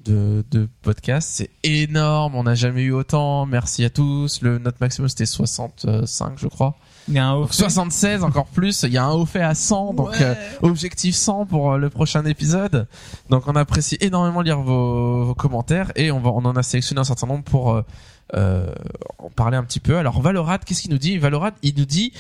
de, 0.04 0.44
de 0.50 0.68
podcast. 0.82 1.28
C'est 1.32 1.50
énorme. 1.64 2.34
On 2.34 2.44
n'a 2.44 2.54
jamais 2.54 2.82
eu 2.82 2.92
autant. 2.92 3.46
Merci 3.46 3.84
à 3.84 3.90
tous. 3.90 4.40
Le 4.42 4.58
notre 4.58 4.78
maximum 4.80 5.08
c'était 5.08 5.26
65 5.26 6.38
je 6.38 6.48
crois. 6.48 6.76
Il 7.08 7.14
y 7.14 7.18
a 7.18 7.26
un 7.26 7.40
Donc 7.40 7.54
76 7.54 8.22
encore 8.22 8.46
plus, 8.46 8.82
il 8.82 8.92
y 8.92 8.98
a 8.98 9.04
un 9.04 9.12
haut 9.12 9.24
fait 9.24 9.40
à 9.40 9.54
100 9.54 9.94
donc 9.94 10.20
euh, 10.20 10.34
objectif 10.62 11.14
100 11.14 11.46
pour 11.46 11.72
euh, 11.72 11.78
le 11.78 11.88
prochain 11.88 12.24
épisode. 12.26 12.86
Donc 13.30 13.44
on 13.48 13.56
apprécie 13.56 13.96
énormément 14.00 14.42
lire 14.42 14.60
vos, 14.60 15.24
vos 15.24 15.34
commentaires 15.34 15.90
et 15.96 16.10
on 16.10 16.20
va 16.20 16.30
on 16.30 16.44
en 16.44 16.54
a 16.54 16.62
sélectionné 16.62 17.00
un 17.00 17.04
certain 17.04 17.26
nombre 17.26 17.44
pour 17.44 17.72
euh, 17.72 17.82
euh, 18.34 18.74
en 19.18 19.30
parler 19.30 19.56
un 19.56 19.64
petit 19.64 19.80
peu. 19.80 19.96
Alors 19.96 20.20
Valorad, 20.20 20.64
qu'est-ce 20.64 20.82
qu'il 20.82 20.90
nous 20.90 20.98
dit? 20.98 21.16
Valorad, 21.16 21.54
il 21.62 21.74
nous 21.78 21.86
dit 21.86 22.12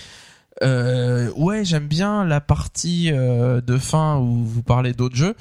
ouais, 0.62 1.64
j'aime 1.64 1.86
bien 1.86 2.24
la 2.24 2.40
partie 2.40 3.10
euh, 3.12 3.60
de 3.60 3.78
fin 3.78 4.18
où 4.18 4.44
vous 4.44 4.62
parlez 4.62 4.92
d'autres 4.92 5.16
jeux. 5.16 5.34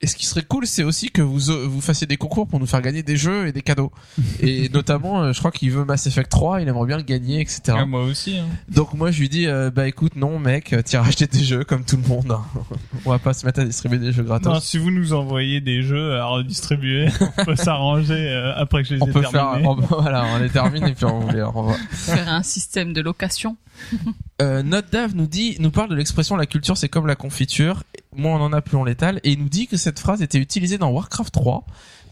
Et 0.00 0.06
ce 0.06 0.14
qui 0.14 0.26
serait 0.26 0.42
cool, 0.44 0.64
c'est 0.64 0.84
aussi 0.84 1.10
que 1.10 1.22
vous 1.22 1.50
euh, 1.50 1.66
vous 1.66 1.80
fassiez 1.80 2.06
des 2.06 2.16
concours 2.16 2.46
pour 2.46 2.60
nous 2.60 2.66
faire 2.66 2.80
gagner 2.82 3.02
des 3.02 3.16
jeux 3.16 3.48
et 3.48 3.52
des 3.52 3.62
cadeaux. 3.62 3.90
Et 4.40 4.68
notamment, 4.68 5.22
euh, 5.22 5.32
je 5.32 5.40
crois 5.40 5.50
qu'il 5.50 5.72
veut 5.72 5.84
Mass 5.84 6.06
Effect 6.06 6.30
3, 6.30 6.60
il 6.62 6.68
aimerait 6.68 6.86
bien 6.86 6.98
le 6.98 7.02
gagner, 7.02 7.40
etc. 7.40 7.60
Ah, 7.76 7.84
moi 7.84 8.04
aussi. 8.04 8.38
Hein. 8.38 8.46
Donc 8.68 8.94
moi 8.94 9.10
je 9.10 9.18
lui 9.18 9.28
dis 9.28 9.48
euh, 9.48 9.72
bah 9.72 9.88
écoute 9.88 10.14
non 10.14 10.38
mec 10.38 10.72
t'iras 10.84 11.04
acheter 11.08 11.26
des 11.26 11.42
jeux 11.42 11.64
comme 11.64 11.84
tout 11.84 11.96
le 11.96 12.06
monde. 12.08 12.30
hein. 12.30 12.44
On 13.06 13.10
va 13.10 13.18
pas 13.18 13.32
se 13.34 13.44
mettre 13.44 13.58
à 13.58 13.64
distribuer 13.64 13.98
des 13.98 14.12
jeux 14.12 14.22
Non, 14.22 14.28
gratos. 14.38 14.62
si 14.64 14.78
vous 14.78 14.92
nous 14.92 15.14
envoyez 15.14 15.60
des 15.60 15.82
jeux 15.82 16.14
à 16.14 16.26
redistribuer, 16.26 17.08
on 17.38 17.44
peut 17.44 17.56
s'arranger 17.56 18.14
euh, 18.30 18.54
après 18.54 18.84
que 18.84 18.90
je 18.90 18.94
les 18.94 19.02
on 19.02 19.06
ai 19.08 19.12
peut 19.12 19.22
faire 19.22 19.30
terminés. 19.32 19.66
on- 19.66 19.74
voilà 20.00 20.26
on 20.32 20.38
les 20.38 20.48
termine 20.48 20.86
et 20.86 20.92
puis 20.94 21.06
on 21.06 21.18
vous 21.18 21.30
les 21.32 21.42
renvoie. 21.42 21.74
Faire 21.90 22.28
un 22.32 22.44
système 22.44 22.92
de 22.92 23.00
location. 23.00 23.56
Euh, 24.42 24.62
Notre 24.62 24.90
Dave 24.90 25.16
nous 25.16 25.26
dit 25.26 25.56
nous 25.58 25.70
parle 25.72 25.88
de 25.90 25.96
l'expression 25.96 26.36
la 26.36 26.46
culture 26.46 26.76
c'est 26.76 26.88
comme 26.88 27.08
la 27.08 27.16
confiture. 27.16 27.82
Moins 28.18 28.38
on 28.38 28.44
en 28.44 28.52
a 28.52 28.60
plus 28.60 28.76
on 28.76 28.84
l'étale 28.84 29.20
et 29.24 29.30
il 29.30 29.38
nous 29.38 29.48
dit 29.48 29.66
que 29.66 29.76
cette 29.76 29.98
phrase 29.98 30.20
était 30.22 30.38
utilisée 30.38 30.76
dans 30.76 30.90
Warcraft 30.90 31.32
3 31.32 31.64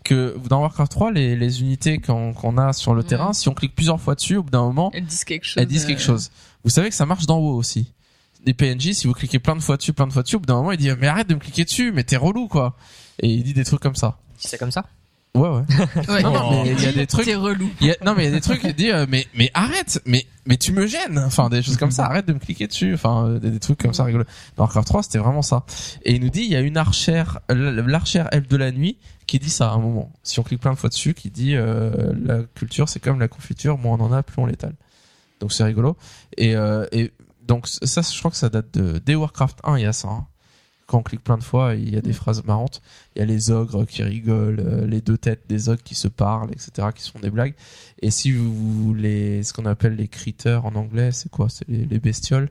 que 0.04 0.38
dans 0.48 0.60
Warcraft 0.60 0.90
3 0.90 1.10
les, 1.10 1.36
les 1.36 1.60
unités 1.60 1.98
qu'on 1.98 2.32
qu'on 2.32 2.56
a 2.58 2.72
sur 2.72 2.94
le 2.94 3.02
terrain 3.02 3.32
si 3.32 3.48
on 3.48 3.54
clique 3.54 3.74
plusieurs 3.74 4.00
fois 4.00 4.14
dessus 4.14 4.36
au 4.36 4.44
bout 4.44 4.50
d'un 4.50 4.62
moment 4.62 4.90
Elles 4.94 5.04
disent 5.04 5.24
quelque 5.24 5.44
chose. 5.44 5.56
elles 5.58 5.66
disent 5.66 5.84
quelque 5.84 6.00
euh, 6.00 6.04
chose. 6.04 6.30
Vous 6.64 6.70
savez 6.70 6.88
que 6.88 6.94
ça 6.94 7.06
marche 7.06 7.26
dans 7.26 7.38
WoW 7.38 7.56
aussi. 7.56 7.92
Les 8.44 8.54
PNJ, 8.54 8.92
si 8.92 9.08
vous 9.08 9.12
cliquez 9.12 9.40
plein 9.40 9.56
de 9.56 9.60
fois 9.60 9.76
dessus, 9.76 9.92
plein 9.92 10.06
de 10.06 10.12
fois 10.12 10.22
dessus, 10.22 10.36
au 10.36 10.38
bout 10.38 10.46
d'un 10.46 10.54
moment, 10.54 10.70
il 10.70 10.78
dit 10.78 10.88
mais 10.98 11.08
arrête 11.08 11.28
de 11.28 11.34
me 11.34 11.40
cliquer 11.40 11.64
dessus, 11.64 11.90
mais 11.90 12.04
t'es 12.04 12.16
relou 12.16 12.46
quoi. 12.46 12.76
Et 13.20 13.28
il 13.28 13.42
dit 13.42 13.52
des 13.52 13.64
trucs 13.64 13.80
comme 13.80 13.96
ça. 13.96 14.18
C'est 14.38 14.58
comme 14.58 14.70
ça? 14.70 14.84
Ouais 15.36 15.48
ouais. 15.48 15.62
Ouais. 16.08 16.22
Non, 16.22 16.32
non, 16.32 16.64
mais 16.64 16.72
il 16.72 16.82
y 16.82 16.86
a 16.86 16.92
des 16.92 17.06
trucs. 17.06 17.24
T'es 17.26 17.34
relou. 17.34 17.70
il 17.80 17.86
y 17.88 17.90
a- 17.90 17.96
non 18.04 18.14
mais 18.16 18.24
il 18.24 18.30
y 18.30 18.32
a 18.32 18.34
des 18.34 18.40
trucs 18.40 18.62
il 18.64 18.74
dit 18.74 18.90
euh, 18.90 19.06
mais 19.08 19.26
mais 19.34 19.50
arrête, 19.54 20.00
mais 20.06 20.26
mais 20.46 20.56
tu 20.56 20.72
me 20.72 20.86
gênes. 20.86 21.18
Enfin 21.18 21.48
des 21.48 21.62
choses 21.62 21.76
comme 21.76 21.90
ça, 21.90 22.06
arrête 22.06 22.26
de 22.26 22.32
me 22.32 22.38
cliquer 22.38 22.66
dessus. 22.66 22.94
Enfin 22.94 23.26
euh, 23.26 23.38
des, 23.38 23.50
des 23.50 23.58
trucs 23.60 23.78
comme 23.80 23.94
ça 23.94 24.04
rigolos. 24.04 24.24
Dans 24.56 24.64
Warcraft 24.64 24.86
3, 24.88 25.02
c'était 25.04 25.18
vraiment 25.18 25.42
ça. 25.42 25.64
Et 26.04 26.14
il 26.14 26.22
nous 26.22 26.30
dit 26.30 26.42
il 26.42 26.50
y 26.50 26.56
a 26.56 26.60
une 26.60 26.76
archère, 26.76 27.40
l'archère 27.50 28.28
elfe 28.32 28.48
de 28.48 28.56
la 28.56 28.72
nuit 28.72 28.98
qui 29.26 29.38
dit 29.38 29.50
ça 29.50 29.70
à 29.70 29.74
un 29.74 29.78
moment. 29.78 30.12
Si 30.22 30.38
on 30.40 30.42
clique 30.42 30.60
plein 30.60 30.72
de 30.72 30.78
fois 30.78 30.88
dessus, 30.88 31.14
qui 31.14 31.30
dit 31.30 31.54
euh, 31.56 32.12
la 32.24 32.38
culture 32.54 32.88
c'est 32.88 33.00
comme 33.00 33.18
la 33.20 33.28
confiture, 33.28 33.76
moins 33.78 33.96
on 34.00 34.04
en 34.04 34.12
a, 34.12 34.22
plus 34.22 34.40
on 34.40 34.46
l'étale. 34.46 34.74
Donc 35.40 35.52
c'est 35.52 35.64
rigolo. 35.64 35.96
Et, 36.38 36.56
euh, 36.56 36.86
et 36.92 37.12
donc 37.46 37.66
ça, 37.68 38.00
je 38.02 38.18
crois 38.18 38.30
que 38.30 38.36
ça 38.36 38.48
date 38.48 38.72
de 38.74 38.98
dès 39.04 39.14
Warcraft 39.14 39.58
1, 39.64 39.76
il 39.78 39.82
y 39.82 39.86
a 39.86 39.92
ça. 39.92 40.08
hein. 40.08 40.26
Quand 40.86 40.98
on 40.98 41.02
clique 41.02 41.24
plein 41.24 41.36
de 41.36 41.42
fois, 41.42 41.74
il 41.74 41.92
y 41.92 41.96
a 41.96 42.00
des 42.00 42.12
phrases 42.12 42.44
marrantes. 42.44 42.80
Il 43.14 43.18
y 43.18 43.22
a 43.22 43.24
les 43.24 43.50
ogres 43.50 43.84
qui 43.86 44.04
rigolent, 44.04 44.60
euh, 44.60 44.86
les 44.86 45.00
deux 45.00 45.18
têtes 45.18 45.42
des 45.48 45.68
ogres 45.68 45.82
qui 45.82 45.96
se 45.96 46.06
parlent, 46.06 46.50
etc., 46.52 46.88
qui 46.94 47.02
se 47.02 47.10
font 47.10 47.18
des 47.18 47.30
blagues. 47.30 47.54
Et 48.02 48.10
si 48.12 48.30
vous 48.30 48.94
les, 48.94 49.42
ce 49.42 49.52
qu'on 49.52 49.66
appelle 49.66 49.96
les 49.96 50.06
critters 50.06 50.64
en 50.64 50.76
anglais, 50.76 51.10
c'est 51.10 51.28
quoi? 51.28 51.48
C'est 51.48 51.68
les, 51.68 51.84
les 51.86 51.98
bestioles. 51.98 52.50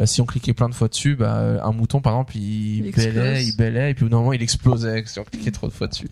Euh, 0.00 0.06
si 0.06 0.20
on 0.20 0.26
cliquait 0.26 0.54
plein 0.54 0.68
de 0.68 0.74
fois 0.74 0.88
dessus, 0.88 1.14
bah, 1.14 1.36
euh, 1.36 1.60
un 1.62 1.72
mouton 1.72 2.00
par 2.00 2.14
exemple, 2.14 2.36
il, 2.36 2.86
Il 2.86 2.92
bêlait, 2.92 3.44
il 3.44 3.56
bêlait, 3.56 3.90
et 3.92 3.94
puis 3.94 4.04
au 4.04 4.08
bout 4.08 4.10
d'un 4.10 4.18
moment, 4.18 4.32
il 4.32 4.42
explosait 4.42 5.04
si 5.06 5.20
on 5.20 5.24
cliquait 5.24 5.52
trop 5.52 5.68
de 5.68 5.72
fois 5.72 5.86
dessus. 5.86 6.08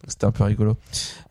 Donc 0.00 0.10
c'était 0.10 0.26
un 0.26 0.30
peu 0.30 0.44
rigolo. 0.44 0.76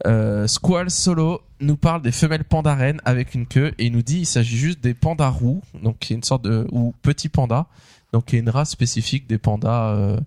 Euh, 0.06 0.48
Squall 0.48 0.90
Solo 0.90 1.42
nous 1.60 1.78
parle 1.78 2.02
des 2.02 2.12
femelles 2.12 2.44
pandarènes 2.44 3.00
avec 3.06 3.34
une 3.34 3.48
queue 3.48 3.74
et 3.78 3.86
il 3.86 3.94
nous 3.94 4.02
dit 4.02 4.20
il 4.20 4.26
s'agit 4.26 4.58
juste 4.58 4.82
des 4.82 4.94
pandas 4.94 5.30
roux, 5.30 5.62
donc 5.82 6.00
qui 6.00 6.14
est 6.14 6.16
une 6.16 6.24
sorte 6.24 6.44
de 6.44 6.68
ou 6.72 6.94
petits 7.02 7.30
pandas, 7.30 7.68
donc 8.14 8.26
qui 8.26 8.36
est 8.36 8.40
une 8.40 8.50
race 8.50 8.70
spécifique 8.70 9.28
des 9.28 9.38
pandas 9.38 9.94
euh, 9.94 10.20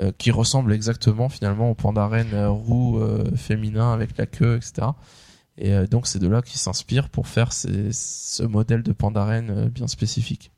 euh, 0.00 0.12
qui 0.18 0.30
ressemble 0.30 0.72
exactement 0.72 1.28
finalement 1.28 1.70
aux 1.70 1.74
pandarènes 1.74 2.34
euh, 2.34 2.50
roux 2.50 3.00
féminins 3.36 3.92
avec 3.92 4.16
la 4.16 4.26
queue, 4.26 4.56
etc. 4.56 4.88
Et 5.56 5.86
donc 5.86 6.06
c'est 6.06 6.18
de 6.18 6.28
là 6.28 6.42
qu'ils 6.42 6.58
s'inspirent 6.58 7.08
pour 7.08 7.28
faire 7.28 7.52
ce 7.52 8.42
modèle 8.42 8.82
de 8.82 8.92
pandarène 8.92 9.50
euh, 9.50 9.68
bien 9.68 9.86
spécifique. 9.86 10.50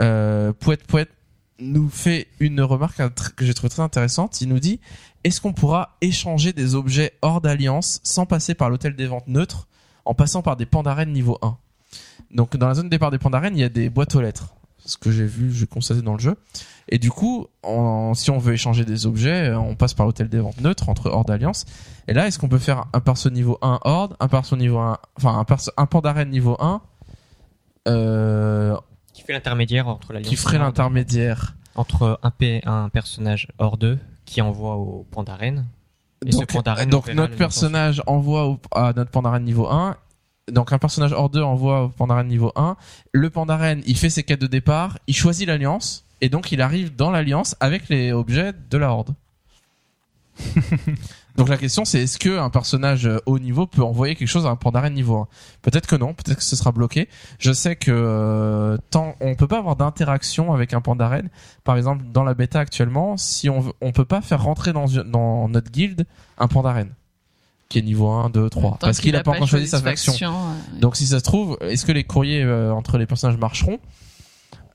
Euh, 0.00 0.52
Pouette 0.52 0.84
Pouette 0.84 1.10
nous 1.58 1.88
fait 1.88 2.28
une 2.40 2.60
remarque 2.60 3.02
que 3.34 3.44
j'ai 3.44 3.54
trouvé 3.54 3.70
très 3.70 3.82
intéressante. 3.82 4.40
Il 4.40 4.48
nous 4.48 4.60
dit 4.60 4.80
est-ce 5.24 5.40
qu'on 5.40 5.52
pourra 5.52 5.96
échanger 6.00 6.52
des 6.52 6.74
objets 6.74 7.12
hors 7.22 7.40
d'alliance 7.40 8.00
sans 8.02 8.26
passer 8.26 8.54
par 8.54 8.70
l'hôtel 8.70 8.96
des 8.96 9.06
ventes 9.06 9.28
neutres 9.28 9.68
en 10.04 10.14
passant 10.14 10.42
par 10.42 10.56
des 10.56 10.66
pandarènes 10.66 11.12
niveau 11.12 11.38
1 11.42 11.56
Donc 12.32 12.56
dans 12.56 12.68
la 12.68 12.74
zone 12.74 12.88
départ 12.88 13.10
des 13.10 13.18
pandarènes, 13.18 13.56
il 13.56 13.60
y 13.60 13.64
a 13.64 13.68
des 13.68 13.90
boîtes 13.90 14.14
aux 14.14 14.20
lettres. 14.20 14.54
Ce 14.84 14.96
que 14.96 15.10
j'ai 15.12 15.26
vu, 15.26 15.52
j'ai 15.52 15.66
constaté 15.66 16.02
dans 16.02 16.14
le 16.14 16.18
jeu. 16.18 16.36
Et 16.88 16.98
du 16.98 17.10
coup, 17.10 17.46
si 18.14 18.30
on 18.30 18.38
veut 18.38 18.54
échanger 18.54 18.84
des 18.84 19.06
objets, 19.06 19.48
euh, 19.50 19.58
on 19.58 19.76
passe 19.76 19.94
par 19.94 20.06
l'hôtel 20.06 20.28
des 20.28 20.40
ventes 20.40 20.60
neutres 20.60 20.88
entre 20.88 21.08
hors 21.10 21.24
d'alliance. 21.24 21.64
Et 22.08 22.12
là, 22.14 22.26
est-ce 22.26 22.38
qu'on 22.38 22.48
peut 22.48 22.58
faire 22.58 22.86
un 22.92 23.00
perso 23.00 23.30
niveau 23.30 23.58
1 23.62 23.78
horde, 23.84 24.16
un 24.18 24.28
perso 24.28 24.56
niveau 24.56 24.78
1, 24.78 24.98
enfin 25.16 25.38
un 25.38 25.44
perso, 25.44 25.70
un 25.76 25.86
pandarène 25.86 26.30
niveau 26.30 26.56
1, 26.60 26.80
euh, 27.88 28.76
Qui 29.12 29.22
fait 29.22 29.32
l'intermédiaire 29.32 29.88
entre 29.88 30.12
l'alliance 30.12 30.28
qui 30.28 30.36
ferait 30.36 30.58
l'intermédiaire. 30.58 31.54
entre 31.74 32.18
un, 32.22 32.30
P, 32.30 32.60
un 32.66 32.88
personnage 32.88 33.48
hors 33.58 33.76
d'eux 33.78 33.98
qui 34.24 34.40
envoie 34.42 34.76
au 34.76 35.06
Pandaren. 35.10 35.66
Et 36.26 36.30
Donc, 36.30 36.46
Pandaren 36.52 36.88
notre 36.88 37.36
personnage 37.36 38.02
envoie 38.06 38.46
au- 38.46 38.58
à 38.72 38.92
notre 38.94 39.10
Pandaren 39.10 39.42
niveau 39.44 39.68
1. 39.68 39.96
Donc 40.52 40.72
un 40.72 40.78
personnage 40.78 41.12
hors 41.12 41.30
2 41.30 41.42
envoie 41.42 41.84
au 41.84 41.88
Pandaren 41.88 42.28
niveau 42.28 42.52
1. 42.56 42.76
Le 43.12 43.30
Pandaren, 43.30 43.82
il 43.86 43.96
fait 43.96 44.10
ses 44.10 44.22
quêtes 44.22 44.40
de 44.40 44.46
départ, 44.46 44.98
il 45.06 45.16
choisit 45.16 45.48
l'alliance, 45.48 46.04
et 46.20 46.28
donc 46.28 46.52
il 46.52 46.60
arrive 46.60 46.94
dans 46.94 47.10
l'alliance 47.10 47.56
avec 47.58 47.88
les 47.88 48.12
objets 48.12 48.52
de 48.70 48.78
la 48.78 48.90
horde. 48.90 49.14
donc 51.36 51.50
la 51.50 51.58
question 51.58 51.84
c'est 51.84 52.02
est-ce 52.02 52.18
que 52.18 52.38
un 52.38 52.48
personnage 52.48 53.06
euh, 53.06 53.18
haut 53.26 53.38
niveau 53.38 53.66
peut 53.66 53.82
envoyer 53.82 54.14
quelque 54.14 54.28
chose 54.28 54.46
à 54.46 54.50
un 54.50 54.56
Pandaren 54.56 54.92
niveau 54.94 55.16
1 55.18 55.28
Peut-être 55.62 55.86
que 55.86 55.96
non, 55.96 56.14
peut-être 56.14 56.38
que 56.38 56.42
ce 56.44 56.56
sera 56.56 56.72
bloqué. 56.72 57.08
Je 57.38 57.52
sais 57.52 57.76
que 57.76 57.90
euh, 57.90 58.78
tant 58.90 59.14
on 59.20 59.34
peut 59.34 59.46
pas 59.48 59.58
avoir 59.58 59.76
d'interaction 59.76 60.52
avec 60.52 60.72
un 60.74 60.80
Pandaren. 60.80 61.28
Par 61.64 61.76
exemple, 61.76 62.04
dans 62.12 62.24
la 62.24 62.34
bêta 62.34 62.60
actuellement, 62.60 63.16
si 63.16 63.50
on 63.50 63.60
veut- 63.60 63.72
on 63.80 63.92
peut 63.92 64.04
pas 64.06 64.20
faire 64.20 64.42
rentrer 64.42 64.72
dans 64.72 64.86
dans 65.04 65.48
notre 65.48 65.70
guilde 65.70 66.06
un 66.38 66.48
Pandaren 66.48 66.88
qui 67.72 67.78
est 67.78 67.82
niveau 67.82 68.08
1, 68.10 68.28
2, 68.30 68.50
3 68.50 68.70
Tant 68.72 68.76
parce 68.86 69.00
qu'il 69.00 69.16
a 69.16 69.22
pas 69.22 69.30
encore 69.32 69.48
choisi 69.48 69.66
sa 69.66 69.78
faction. 69.80 70.12
Donc 70.80 70.96
si 70.96 71.06
ça 71.06 71.18
se 71.18 71.24
trouve, 71.24 71.56
est-ce 71.62 71.86
que 71.86 71.92
les 71.92 72.04
courriers 72.04 72.42
euh, 72.42 72.72
entre 72.72 72.98
les 72.98 73.06
personnages 73.06 73.38
marcheront? 73.38 73.78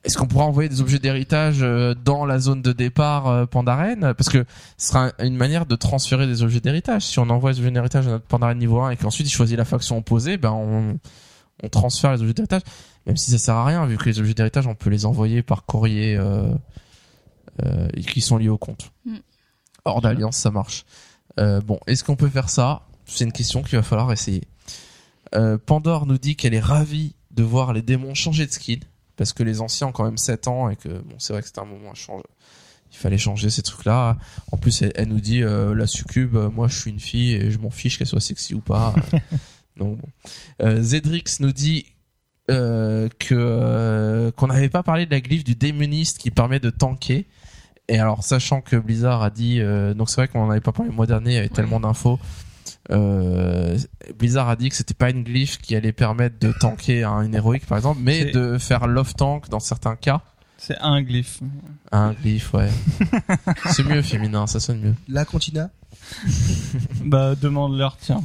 Est-ce 0.03 0.17
qu'on 0.17 0.25
pourra 0.27 0.45
envoyer 0.45 0.69
des 0.69 0.79
objets 0.81 0.99
d'héritage 0.99 1.57
euh, 1.61 1.93
dans 1.93 2.25
la 2.25 2.39
zone 2.39 2.61
de 2.61 2.71
départ 2.71 3.27
euh, 3.27 3.45
Pandaren? 3.45 4.13
Parce 4.15 4.29
que 4.29 4.45
ce 4.77 4.87
sera 4.87 5.07
un- 5.19 5.25
une 5.25 5.35
manière 5.35 5.65
de 5.65 5.75
transférer 5.75 6.27
des 6.27 6.43
objets 6.43 6.59
d'héritage. 6.61 7.03
Si 7.03 7.19
on 7.19 7.29
envoie 7.29 7.51
des 7.51 7.59
objets 7.59 7.71
d'héritage 7.71 8.07
à 8.07 8.11
notre 8.11 8.25
Pandaren 8.25 8.57
niveau 8.57 8.79
1 8.81 8.91
et 8.91 8.95
qu'ensuite 8.97 9.27
il 9.27 9.31
choisit 9.31 9.57
la 9.57 9.65
faction 9.65 9.97
opposée, 9.97 10.37
ben 10.37 10.51
on, 10.51 10.97
on 11.63 11.69
transfère 11.69 12.13
les 12.13 12.21
objets 12.21 12.33
d'héritage. 12.33 12.61
Même 13.05 13.17
si 13.17 13.31
ça 13.31 13.37
sert 13.37 13.55
à 13.55 13.65
rien, 13.65 13.85
vu 13.85 13.97
que 13.97 14.05
les 14.05 14.19
objets 14.19 14.33
d'héritage, 14.33 14.65
on 14.67 14.75
peut 14.75 14.89
les 14.89 15.05
envoyer 15.05 15.43
par 15.43 15.65
courrier 15.65 16.15
euh, 16.15 16.51
euh, 17.65 17.87
qui 18.07 18.21
sont 18.21 18.37
liés 18.37 18.49
au 18.49 18.57
compte. 18.57 18.91
Mm. 19.05 19.15
Hors 19.85 20.01
d'alliance, 20.01 20.37
ça 20.37 20.51
marche. 20.51 20.83
Euh, 21.39 21.61
bon, 21.61 21.79
est-ce 21.87 22.03
qu'on 22.03 22.15
peut 22.15 22.29
faire 22.29 22.49
ça? 22.49 22.87
C'est 23.05 23.23
une 23.23 23.31
question 23.31 23.61
qu'il 23.63 23.77
va 23.77 23.83
falloir 23.83 24.11
essayer. 24.11 24.43
Euh, 25.35 25.57
Pandore 25.57 26.05
nous 26.05 26.17
dit 26.17 26.35
qu'elle 26.35 26.53
est 26.53 26.59
ravie 26.59 27.15
de 27.31 27.43
voir 27.43 27.73
les 27.73 27.81
démons 27.81 28.13
changer 28.13 28.45
de 28.45 28.51
skin 28.51 28.79
parce 29.15 29.33
que 29.33 29.43
les 29.43 29.61
anciens 29.61 29.87
ont 29.87 29.91
quand 29.91 30.05
même 30.05 30.17
7 30.17 30.47
ans 30.47 30.69
et 30.69 30.75
que 30.75 30.89
bon 30.89 31.15
c'est 31.17 31.33
vrai 31.33 31.41
que 31.41 31.47
c'était 31.47 31.59
un 31.59 31.65
moment 31.65 31.91
à 31.91 31.95
changer. 31.95 32.23
Il 32.91 32.97
fallait 32.97 33.17
changer 33.17 33.49
ces 33.49 33.61
trucs-là. 33.61 34.17
En 34.51 34.57
plus, 34.57 34.81
elle, 34.81 34.93
elle 34.95 35.09
nous 35.09 35.19
dit 35.19 35.43
euh, 35.43 35.75
la 35.75 35.87
succube, 35.87 36.35
moi 36.53 36.67
je 36.67 36.79
suis 36.79 36.91
une 36.91 36.99
fille 36.99 37.33
et 37.33 37.51
je 37.51 37.59
m'en 37.59 37.69
fiche 37.69 37.97
qu'elle 37.97 38.07
soit 38.07 38.21
sexy 38.21 38.53
ou 38.53 38.61
pas. 38.61 38.95
Donc 39.77 39.99
bon. 39.99 40.81
Zedrix 40.81 41.39
nous 41.39 41.51
dit 41.51 41.85
que 42.47 44.31
qu'on 44.37 44.47
n'avait 44.47 44.69
pas 44.69 44.83
parlé 44.83 45.05
de 45.05 45.11
la 45.11 45.19
glyphe 45.19 45.43
du 45.43 45.55
démoniste 45.55 46.17
qui 46.17 46.31
permet 46.31 46.59
de 46.59 46.69
tanker. 46.69 47.25
Et 47.89 47.99
alors, 47.99 48.23
sachant 48.23 48.61
que 48.61 48.75
Blizzard 48.75 49.21
a 49.23 49.29
dit, 49.29 49.59
euh, 49.61 49.93
donc 49.93 50.09
c'est 50.09 50.17
vrai 50.17 50.27
qu'on 50.27 50.41
en 50.41 50.49
avait 50.49 50.59
pas 50.61 50.71
parlé 50.73 50.89
le 50.91 50.95
mois 50.95 51.05
dernier, 51.07 51.31
il 51.31 51.35
y 51.35 51.37
avait 51.37 51.49
tellement 51.49 51.79
d'infos. 51.79 52.19
Euh, 52.91 53.77
Blizzard 54.17 54.49
a 54.49 54.55
dit 54.55 54.69
que 54.69 54.75
c'était 54.75 54.93
pas 54.93 55.09
une 55.09 55.23
glyphe 55.23 55.57
qui 55.57 55.75
allait 55.75 55.91
permettre 55.93 56.37
de 56.39 56.53
tanker 56.59 57.03
un, 57.03 57.21
une 57.21 57.35
héroïque 57.35 57.65
par 57.65 57.77
exemple, 57.77 57.99
mais 58.03 58.23
C'est- 58.23 58.31
de 58.31 58.57
faire 58.57 58.87
love 58.87 59.13
tank 59.15 59.49
dans 59.49 59.59
certains 59.59 59.95
cas. 59.95 60.21
C'est 60.57 60.77
un 60.79 61.01
glyphe. 61.01 61.39
Un 61.91 62.13
glyphe, 62.13 62.53
ouais. 62.53 62.69
c'est 63.71 63.83
mieux 63.83 64.01
féminin, 64.01 64.47
ça 64.47 64.59
sonne 64.59 64.79
mieux. 64.81 64.95
La 65.07 65.23
Continua 65.23 65.69
bah, 67.03 67.35
demande-leur, 67.35 67.97
tiens. 67.97 68.23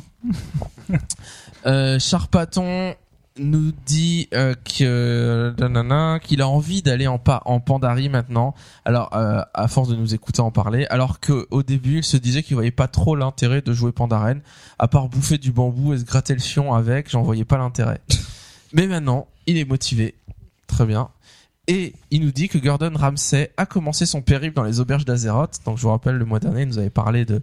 Euh, 1.67 1.99
Charpaton 1.99 2.95
nous 3.39 3.73
dit 3.87 4.29
euh, 4.35 4.55
que 4.65 5.55
nanana, 5.59 6.21
qu'il 6.21 6.43
a 6.43 6.49
envie 6.49 6.83
d'aller 6.83 7.07
en, 7.07 7.19
pa 7.19 7.43
en 7.45 7.61
Pandarie 7.61 8.09
maintenant. 8.09 8.55
Alors, 8.85 9.15
euh, 9.17 9.41
à 9.55 9.69
force 9.69 9.89
de 9.89 9.97
nous 9.97 10.15
écouter 10.15 10.41
en 10.41 10.51
parler, 10.51 10.87
alors 10.91 11.21
que 11.21 11.47
au 11.51 11.63
début, 11.63 11.99
il 11.99 12.05
se 12.05 12.17
disait 12.17 12.43
qu'il 12.43 12.55
voyait 12.57 12.71
pas 12.71 12.89
trop 12.89 13.17
l'intérêt 13.17 13.63
de 13.63 13.73
jouer 13.73 13.93
Pandaren, 13.93 14.41
à 14.79 14.89
part 14.89 15.09
bouffer 15.09 15.39
du 15.39 15.53
bambou 15.53 15.95
et 15.95 15.99
se 15.99 16.05
gratter 16.05 16.35
le 16.35 16.41
fion 16.41 16.75
avec, 16.75 17.11
j'en 17.11 17.23
voyais 17.23 17.45
pas 17.45 17.59
l'intérêt. 17.59 18.01
Mais 18.73 18.87
maintenant, 18.87 19.27
il 19.47 19.57
est 19.57 19.65
motivé, 19.65 20.15
très 20.67 20.87
bien. 20.87 21.09
Et 21.69 21.95
il 22.11 22.23
nous 22.23 22.33
dit 22.33 22.49
que 22.49 22.59
Gordon 22.59 22.93
Ramsay 22.95 23.53
a 23.57 23.67
commencé 23.67 24.05
son 24.05 24.21
périple 24.21 24.57
dans 24.57 24.65
les 24.65 24.81
auberges 24.81 25.05
d'Azeroth. 25.05 25.61
Donc, 25.65 25.79
je 25.79 25.83
vous 25.83 25.91
rappelle, 25.91 26.17
le 26.17 26.25
mois 26.25 26.41
dernier, 26.41 26.63
il 26.63 26.69
nous 26.69 26.79
avait 26.79 26.91
parlé 26.91 27.25
de 27.25 27.43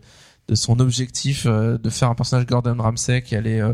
de 0.49 0.55
son 0.55 0.79
objectif 0.79 1.45
euh, 1.45 1.77
de 1.77 1.89
faire 1.89 2.09
un 2.09 2.15
personnage 2.15 2.47
Gordon 2.47 2.75
Ramsay 2.79 3.21
qui 3.21 3.35
allait 3.35 3.61
euh, 3.61 3.73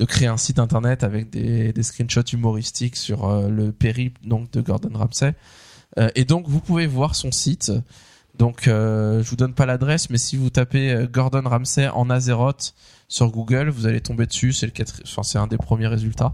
de 0.00 0.06
créer 0.06 0.28
un 0.28 0.38
site 0.38 0.58
internet 0.58 1.04
avec 1.04 1.28
des, 1.28 1.74
screenshots 1.82 2.32
humoristiques 2.32 2.96
sur 2.96 3.28
euh, 3.28 3.50
le 3.50 3.70
périple 3.70 4.18
donc 4.26 4.50
de 4.50 4.62
Gordon 4.62 4.90
Ramsay. 4.94 5.34
Euh, 5.98 6.08
et 6.14 6.24
donc 6.24 6.48
vous 6.48 6.60
pouvez 6.60 6.86
voir 6.86 7.14
son 7.14 7.30
site. 7.30 7.70
Donc 8.38 8.66
euh, 8.66 9.22
je 9.22 9.28
vous 9.28 9.36
donne 9.36 9.52
pas 9.52 9.66
l'adresse, 9.66 10.08
mais 10.08 10.16
si 10.16 10.36
vous 10.36 10.48
tapez 10.48 10.90
euh, 10.90 11.06
Gordon 11.06 11.42
Ramsay 11.44 11.88
en 11.88 12.08
Azeroth 12.08 12.74
sur 13.08 13.30
Google, 13.30 13.68
vous 13.68 13.86
allez 13.86 14.00
tomber 14.00 14.24
dessus. 14.24 14.54
C'est 14.54 14.66
le 14.66 14.72
enfin 15.02 15.22
c'est 15.22 15.38
un 15.38 15.46
des 15.46 15.58
premiers 15.58 15.88
résultats. 15.88 16.32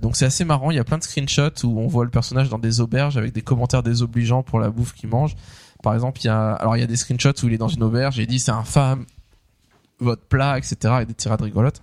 Donc 0.00 0.16
c'est 0.16 0.26
assez 0.26 0.44
marrant. 0.44 0.70
Il 0.70 0.76
y 0.76 0.80
a 0.80 0.84
plein 0.84 0.98
de 0.98 1.02
screenshots 1.02 1.64
où 1.64 1.80
on 1.80 1.88
voit 1.88 2.04
le 2.04 2.10
personnage 2.10 2.48
dans 2.48 2.58
des 2.58 2.80
auberges 2.80 3.16
avec 3.16 3.32
des 3.32 3.42
commentaires 3.42 3.82
désobligeants 3.82 4.42
pour 4.42 4.60
la 4.60 4.70
bouffe 4.70 4.94
qu'il 4.94 5.08
mange. 5.08 5.34
Par 5.82 5.94
exemple, 5.94 6.20
il 6.22 6.26
y 6.26 6.30
a 6.30 6.52
alors 6.52 6.76
il 6.76 6.80
y 6.80 6.82
a 6.82 6.86
des 6.86 6.96
screenshots 6.96 7.42
où 7.42 7.48
il 7.48 7.54
est 7.54 7.58
dans 7.58 7.68
une 7.68 7.82
auberge 7.82 8.18
et 8.20 8.22
il 8.22 8.26
dit 8.28 8.38
c'est 8.38 8.52
infâme 8.52 9.04
votre 9.98 10.22
plat, 10.22 10.58
etc. 10.58 10.76
avec 10.84 11.08
des 11.08 11.14
tirades 11.14 11.40
rigolotes. 11.40 11.82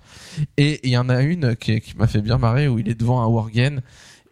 Et 0.58 0.80
il 0.84 0.92
y 0.92 0.98
en 0.98 1.10
a 1.10 1.22
une 1.22 1.56
qui, 1.56 1.82
qui 1.82 1.98
m'a 1.98 2.08
fait 2.08 2.22
bien 2.22 2.38
marrer 2.38 2.68
où 2.68 2.80
il 2.80 2.90
est 2.90 2.96
devant 2.96 3.22
un 3.22 3.28
worgen 3.28 3.82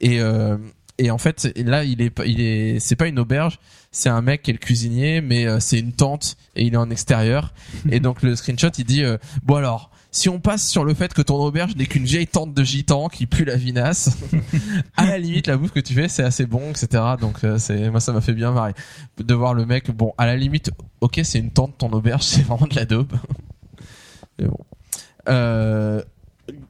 et 0.01 0.19
euh, 0.19 0.58
et 0.98 1.10
en 1.10 1.18
fait 1.18 1.51
là 1.56 1.84
il 1.84 2.01
est 2.01 2.11
il 2.26 2.42
est 2.42 2.80
c'est 2.80 2.95
pas 2.95 3.08
une 3.08 3.19
auberge, 3.19 3.60
c'est 3.92 4.10
un 4.10 4.22
mec 4.22 4.43
qui 4.43 4.51
est 4.51 4.53
le 4.53 4.60
cuisinier 4.60 5.22
mais 5.22 5.48
euh, 5.48 5.60
c'est 5.60 5.80
une 5.80 5.93
tente 5.93 6.38
et 6.56 6.64
il 6.64 6.74
est 6.74 6.77
en 6.77 6.90
extérieur 6.90 7.53
et 7.90 8.00
donc 8.00 8.22
le 8.24 8.35
screenshot 8.35 8.69
il 8.77 8.85
dit 8.85 9.03
euh, 9.03 9.18
bon 9.43 9.56
alors 9.56 9.90
si 10.14 10.27
on 10.27 10.42
passe 10.42 10.68
sur 10.68 10.84
le 10.84 10.93
fait 10.93 11.14
que 11.14 11.22
ton 11.22 11.35
auberge 11.35 11.76
n'est 11.77 11.85
qu'une 11.85 12.03
vieille 12.03 12.27
tente 12.27 12.53
de 12.53 12.64
gitan 12.66 13.08
qui 13.08 13.27
pue 13.27 13.45
la 13.45 13.56
vinasse, 13.56 14.18
à 14.98 15.06
la 15.06 15.18
limite 15.18 15.48
la 15.48 15.56
bouffe 15.56 15.72
que 15.72 15.80
tu 15.80 15.93
fais 15.93 16.10
c'est 16.10 16.24
assez 16.24 16.45
bon, 16.45 16.72
etc. 16.72 17.01
Donc 17.18 17.38
c'est 17.58 17.90
moi 17.90 18.01
ça 18.01 18.11
m'a 18.11 18.19
fait 18.19 18.34
bien 18.34 18.51
marrer 18.51 18.74
de 19.18 19.34
voir 19.34 19.53
le 19.53 19.66
mec. 19.66 19.90
Bon 19.90 20.14
à 20.18 20.26
la 20.26 20.35
limite, 20.35 20.72
ok 21.00 21.22
c'est 21.24 21.40
une 21.40 21.51
tente 21.51 21.77
ton 21.77 21.90
auberge, 21.93 22.24
c'est 22.26 22.42
vraiment 22.42 22.68
de 22.68 22.76
la 22.76 22.84
daube. 22.84 23.14
Mais 24.41 24.47
bon. 24.47 24.65
Euh, 25.29 26.01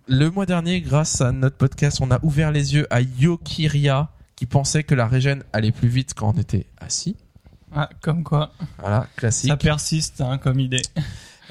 le 0.07 0.29
mois 0.29 0.45
dernier, 0.45 0.81
grâce 0.81 1.21
à 1.21 1.31
notre 1.31 1.55
podcast, 1.55 1.99
on 2.01 2.11
a 2.11 2.19
ouvert 2.23 2.51
les 2.51 2.75
yeux 2.75 2.85
à 2.89 3.01
Yokiria 3.01 4.09
qui 4.35 4.45
pensait 4.45 4.83
que 4.83 4.95
la 4.95 5.07
régène 5.07 5.43
allait 5.53 5.71
plus 5.71 5.87
vite 5.87 6.13
quand 6.13 6.33
on 6.35 6.39
était 6.39 6.65
assis. 6.77 7.15
Ah, 7.73 7.89
comme 8.01 8.23
quoi. 8.23 8.51
Voilà, 8.79 9.07
classique. 9.15 9.49
Ça 9.49 9.57
persiste, 9.57 10.21
hein, 10.21 10.37
comme 10.37 10.59
idée. 10.59 10.81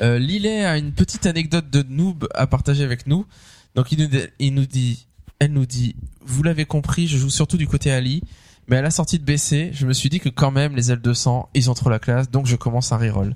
Euh, 0.01 0.19
Lillet 0.19 0.65
a 0.65 0.79
une 0.79 0.93
petite 0.93 1.27
anecdote 1.27 1.71
de 1.71 1.83
noob 1.83 2.29
à 2.35 2.47
partager 2.47 2.85
avec 2.85 3.07
nous. 3.07 3.27
Donc 3.75 3.93
il 3.93 4.03
nous, 4.03 4.19
il 4.39 4.55
nous 4.55 4.67
dit, 4.67 5.07
elle 5.39 5.53
nous 5.53 5.67
dit, 5.67 5.97
vous 6.23 6.43
l'avez 6.43 6.65
compris, 6.65 7.07
je 7.07 7.17
joue 7.17 7.31
surtout 7.31 7.57
du 7.57 7.67
côté 7.67 7.91
Ali, 7.91 8.23
mais 8.69 8.77
à 8.77 8.83
la 8.83 8.91
sortie 8.91 9.19
de 9.19 9.25
BC, 9.25 9.71
je 9.73 9.87
me 9.87 9.93
suis 9.93 10.09
dit 10.09 10.21
que 10.21 10.29
quand 10.29 10.51
même 10.51 10.75
les 10.75 10.91
L200, 10.91 11.47
ils 11.55 11.71
ont 11.71 11.75
trop 11.75 11.91
la 11.91 11.99
classe, 11.99 12.31
donc 12.31 12.47
je 12.47 12.57
commence 12.57 12.93
un 12.93 12.99
reroll. 12.99 13.35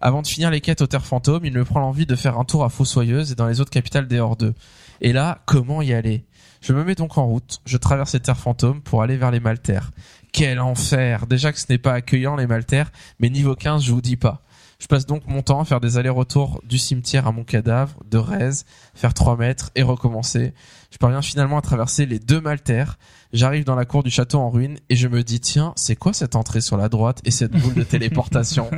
Avant 0.00 0.22
de 0.22 0.26
finir 0.26 0.50
les 0.50 0.60
quêtes 0.60 0.82
aux 0.82 0.86
terres 0.86 1.06
fantômes, 1.06 1.44
il 1.44 1.52
me 1.52 1.64
prend 1.64 1.80
l'envie 1.80 2.06
de 2.06 2.16
faire 2.16 2.38
un 2.38 2.44
tour 2.44 2.64
à 2.64 2.68
Fossoyeuse 2.68 3.32
et 3.32 3.34
dans 3.34 3.46
les 3.46 3.60
autres 3.60 3.70
capitales 3.70 4.06
des 4.06 4.20
Hors 4.20 4.36
2. 4.36 4.54
Et 5.00 5.12
là, 5.12 5.42
comment 5.46 5.82
y 5.82 5.92
aller? 5.92 6.24
Je 6.60 6.72
me 6.72 6.84
mets 6.84 6.94
donc 6.94 7.18
en 7.18 7.26
route, 7.26 7.60
je 7.64 7.76
traverse 7.76 8.14
les 8.14 8.20
terres 8.20 8.38
fantômes 8.38 8.80
pour 8.80 9.02
aller 9.02 9.16
vers 9.16 9.30
les 9.30 9.40
Maltaires. 9.40 9.90
Quel 10.32 10.58
enfer 10.60 11.26
Déjà 11.26 11.52
que 11.52 11.60
ce 11.60 11.66
n'est 11.68 11.78
pas 11.78 11.92
accueillant 11.92 12.36
les 12.36 12.46
Maltaires, 12.46 12.90
mais 13.20 13.30
niveau 13.30 13.54
15, 13.54 13.84
je 13.84 13.92
vous 13.92 14.00
dis 14.00 14.16
pas. 14.16 14.42
Je 14.78 14.86
passe 14.86 15.06
donc 15.06 15.22
mon 15.26 15.40
temps 15.40 15.60
à 15.60 15.64
faire 15.64 15.80
des 15.80 15.96
allers-retours 15.96 16.60
du 16.64 16.76
cimetière 16.76 17.26
à 17.26 17.32
mon 17.32 17.44
cadavre, 17.44 18.02
de 18.10 18.18
Rez, 18.18 18.64
faire 18.94 19.14
3 19.14 19.36
mètres 19.38 19.70
et 19.74 19.82
recommencer. 19.82 20.52
Je 20.90 20.98
parviens 20.98 21.22
finalement 21.22 21.56
à 21.56 21.62
traverser 21.62 22.04
les 22.04 22.18
deux 22.18 22.40
Maltaires. 22.40 22.98
J'arrive 23.32 23.64
dans 23.64 23.74
la 23.74 23.86
cour 23.86 24.02
du 24.02 24.10
château 24.10 24.38
en 24.38 24.50
ruine 24.50 24.78
et 24.90 24.96
je 24.96 25.08
me 25.08 25.22
dis 25.22 25.40
tiens, 25.40 25.72
c'est 25.76 25.96
quoi 25.96 26.12
cette 26.12 26.36
entrée 26.36 26.60
sur 26.60 26.76
la 26.76 26.90
droite 26.90 27.20
et 27.24 27.30
cette 27.30 27.52
boule 27.52 27.74
de 27.74 27.82
téléportation? 27.84 28.70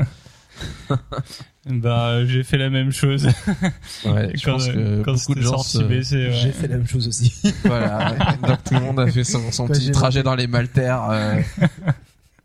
Bah, 1.71 2.25
j'ai 2.25 2.45
fait 2.45 2.57
la 2.57 2.71
même 2.71 2.93
chose 2.93 3.27
Ouais, 4.07 4.31
je 4.35 4.43
quand, 4.45 4.53
pense 4.53 4.69
que 4.69 5.03
quand 5.03 5.13
beaucoup 5.13 5.35
de 5.35 5.41
c'était 5.41 5.43
gens 5.43 5.59
sorti 5.59 5.73
se... 5.73 5.83
BC. 5.83 6.15
ouais. 6.17 6.33
J'ai 6.33 6.53
fait 6.53 6.67
la 6.69 6.77
même 6.79 6.87
chose 6.87 7.07
aussi. 7.09 7.35
voilà. 7.65 8.15
Donc 8.43 8.65
tout 8.65 8.75
le 8.75 8.81
monde 8.81 9.01
a 9.01 9.07
fait 9.07 9.25
son, 9.25 9.53
son 9.53 9.67
Quand 9.67 9.75
petit 9.75 9.91
trajet 9.91 10.23
dans 10.23 10.35
les 10.35 10.47
Maltaires 10.47 11.11
euh, 11.11 11.41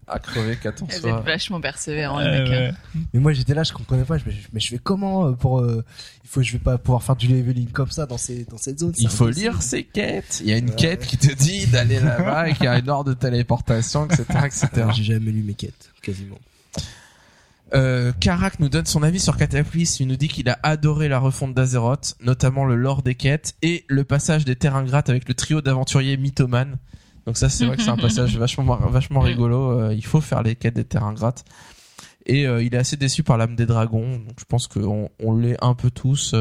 à 0.08 0.20
crever 0.20 0.58
qu'à 0.58 0.74
ton 0.74 0.86
Vous 0.88 1.08
êtes 1.08 1.24
vachement 1.24 1.62
persévérant, 1.62 2.20
les 2.20 2.26
mecs. 2.32 2.50
hein. 2.50 2.52
ouais. 2.52 3.02
Mais 3.14 3.20
moi 3.22 3.32
j'étais 3.32 3.54
là, 3.54 3.64
je 3.64 3.72
comprenais 3.72 4.04
pas. 4.04 4.18
Je 4.18 4.26
mais 4.52 4.60
je 4.60 4.68
fais 4.68 4.78
comment 4.78 5.28
euh, 5.28 5.32
pour 5.32 5.60
euh, 5.62 5.86
Il 6.26 6.30
faut, 6.30 6.42
je 6.42 6.52
vais 6.52 6.60
pas 6.60 6.78
pouvoir 6.78 7.02
faire 7.02 7.16
du 7.16 7.30
leveling 7.30 7.70
comme 7.70 7.92
ça 7.92 8.06
dans 8.06 8.18
ces 8.18 8.44
dans 8.44 8.58
cette 8.58 8.80
zone. 8.80 8.92
Il 8.98 9.08
faut 9.08 9.30
lire 9.30 9.62
ses 9.62 9.86
quêtes. 9.86 10.42
Il 10.44 10.50
y 10.50 10.54
a 10.54 10.58
une 10.58 10.76
quête 10.76 11.06
qui 11.06 11.18
te 11.18 11.34
dit 11.34 11.66
d'aller 11.68 12.02
là-bas 12.02 12.50
et 12.50 12.54
qu'il 12.56 12.66
y 12.66 12.68
a 12.68 12.78
une 12.78 12.90
ordre 12.90 13.12
de 13.12 13.16
téléportation, 13.16 14.06
etc., 14.06 14.26
etc. 14.48 14.68
J'ai 14.94 15.04
jamais 15.04 15.32
lu 15.32 15.44
mes 15.44 15.54
quêtes, 15.54 15.92
quasiment. 16.02 16.38
Euh, 17.76 18.12
Karak 18.20 18.60
nous 18.60 18.70
donne 18.70 18.86
son 18.86 19.02
avis 19.02 19.20
sur 19.20 19.36
Cataclysme. 19.36 20.04
Il 20.04 20.08
nous 20.08 20.16
dit 20.16 20.28
qu'il 20.28 20.48
a 20.50 20.60
adoré 20.64 21.08
la 21.08 21.20
refonte 21.20 21.54
d'Azeroth, 21.54 22.16
notamment 22.22 22.66
le 22.66 22.76
lore 22.76 23.02
des 23.02 23.16
quêtes 23.16 23.56
et 23.62 23.84
le 23.88 24.04
passage 24.04 24.46
des 24.46 24.56
terres 24.56 24.76
ingrates 24.76 25.10
avec 25.10 25.28
le 25.28 25.34
trio 25.34 25.62
d'aventuriers 25.62 26.18
mythomanes. 26.18 26.78
Donc 27.26 27.38
ça, 27.38 27.50
c'est 27.50 27.66
vrai 27.66 27.78
que 27.78 27.84
c'est 27.84 27.90
un 27.90 27.98
passage 27.98 28.38
vachement, 28.38 28.76
vachement 28.76 29.22
rigolo. 29.22 29.80
Euh, 29.80 29.94
il 29.94 30.06
faut 30.06 30.22
faire 30.22 30.44
les 30.44 30.56
quêtes 30.56 30.76
des 30.76 30.84
terres 30.84 31.06
ingrates. 31.06 31.46
Et 32.26 32.48
euh, 32.48 32.64
il 32.64 32.74
est 32.76 32.78
assez 32.78 32.96
déçu 32.96 33.24
par 33.24 33.38
l'âme 33.38 33.56
des 33.56 33.66
dragons. 33.66 34.18
Donc 34.18 34.40
je 34.40 34.46
pense 34.46 34.68
qu'on 34.68 35.10
on 35.20 35.36
l'est 35.36 35.58
un 35.64 35.74
peu 35.74 35.90
tous. 35.90 36.36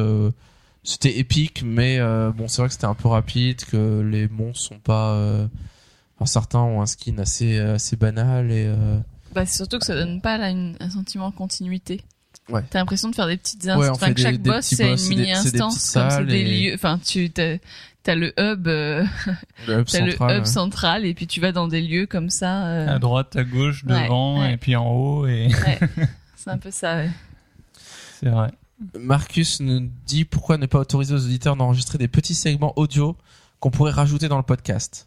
c'était 0.85 1.19
épique, 1.19 1.63
mais 1.65 1.99
bon, 2.33 2.47
c'est 2.47 2.61
vrai 2.61 2.69
que 2.69 2.75
c'était 2.75 2.85
un 2.85 2.95
peu 2.95 3.09
rapide, 3.09 3.65
que 3.65 4.01
les 4.01 4.29
monstres 4.29 4.67
sont 4.67 4.79
pas. 4.79 5.17
enfin, 6.17 6.27
certains 6.27 6.61
ont 6.61 6.83
un 6.83 6.87
skin 6.87 7.17
assez 7.19 7.59
assez 7.59 7.97
banal 7.97 8.53
et. 8.53 8.71
Bah, 9.35 9.47
c'est 9.47 9.57
surtout 9.57 9.79
que 9.79 9.87
ça 9.87 9.95
donne 9.95 10.21
pas 10.21 10.39
là 10.39 10.51
une- 10.51 10.77
un 10.81 10.91
sentiment 10.91 11.31
de 11.31 11.35
continuité. 11.35 12.03
Ouais. 12.49 12.63
T'as 12.71 12.81
l'impression 12.81 13.09
de 13.09 13.15
faire 13.15 13.27
des 13.29 13.37
petites 13.37 13.67
instances. 13.69 13.89
on 13.89 13.93
enfin, 13.93 14.13
que 14.15 14.21
chaque 14.21 14.39
boss 14.43 14.65
c'est 14.65 14.91
une 14.91 14.97
c'est 14.97 15.09
des- 15.11 15.15
mini 15.17 15.33
instance, 15.33 15.93
comme 15.95 16.27
des 16.27 16.39
et- 16.39 16.61
lieux. 16.71 16.75
Enfin, 16.75 16.99
tu 16.99 17.31
t'as 17.31 17.57
t'as 18.03 18.15
le 18.17 18.33
hub, 18.39 18.67
euh, 18.67 19.05
le 19.69 19.81
hub 19.81 19.85
t'as 19.87 19.99
central. 19.99 20.29
le 20.31 20.37
hub 20.39 20.41
ouais. 20.41 20.45
central, 20.51 21.05
et 21.07 21.15
puis 21.15 21.27
tu 21.29 21.41
vas 21.41 21.53
dans 21.53 21.69
des 21.69 21.81
lieux 21.81 22.07
comme 22.07 22.31
ça. 22.31 22.67
euh, 22.67 22.97
À 22.97 22.99
droite, 22.99 23.37
à 23.37 23.45
gauche, 23.45 23.85
Ouais, 23.85 24.03
devant, 24.05 24.41
ouais. 24.41 24.55
et 24.55 24.57
puis 24.57 24.75
en 24.75 24.91
haut, 24.91 25.27
et 25.29 25.47
ouais. 25.47 25.79
c'est 26.37 26.51
un 26.51 26.59
peu 26.59 26.71
ça. 26.73 26.97
Ouais. 26.97 27.11
c'est 28.21 28.29
vrai. 28.29 28.51
Marcus 28.99 29.61
nous 29.61 29.89
dit 30.07 30.25
pourquoi 30.25 30.59
ne 30.59 30.67
pas 30.67 30.81
autoriser 30.81 31.15
aux 31.15 31.25
auditeurs 31.25 31.55
d'enregistrer 31.55 31.99
des 31.99 32.09
petits 32.09 32.35
segments 32.35 32.73
audio 32.77 33.17
qu'on 33.61 33.71
pourrait 33.71 33.93
rajouter 33.93 34.27
dans 34.27 34.37
le 34.39 34.43
podcast. 34.43 35.07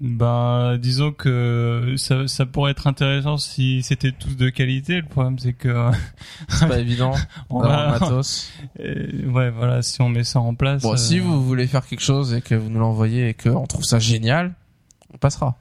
Bah, 0.00 0.74
disons 0.78 1.12
que 1.12 1.94
ça, 1.96 2.26
ça 2.26 2.46
pourrait 2.46 2.72
être 2.72 2.88
intéressant 2.88 3.36
si 3.38 3.82
c'était 3.84 4.10
tous 4.10 4.36
de 4.36 4.48
qualité. 4.50 4.96
Le 5.00 5.06
problème, 5.06 5.38
c'est 5.38 5.52
que 5.52 5.68
euh, 5.68 5.90
C'est 6.48 6.66
pas 6.68 6.80
évident 6.80 7.12
on 7.48 7.60
va- 7.60 7.92
matos. 8.00 8.50
Euh, 8.80 9.30
ouais, 9.30 9.50
voilà, 9.50 9.82
si 9.82 10.02
on 10.02 10.08
met 10.08 10.24
ça 10.24 10.40
en 10.40 10.54
place. 10.56 10.82
Bon, 10.82 10.94
euh, 10.94 10.96
si 10.96 11.20
vous 11.20 11.42
voulez 11.44 11.66
faire 11.68 11.86
quelque 11.86 12.02
chose 12.02 12.34
et 12.34 12.40
que 12.42 12.54
vous 12.56 12.70
nous 12.70 12.80
l'envoyez 12.80 13.28
et 13.28 13.34
qu'on 13.34 13.66
trouve 13.66 13.84
ça 13.84 14.00
génial, 14.00 14.54
on 15.14 15.16
passera. 15.18 15.54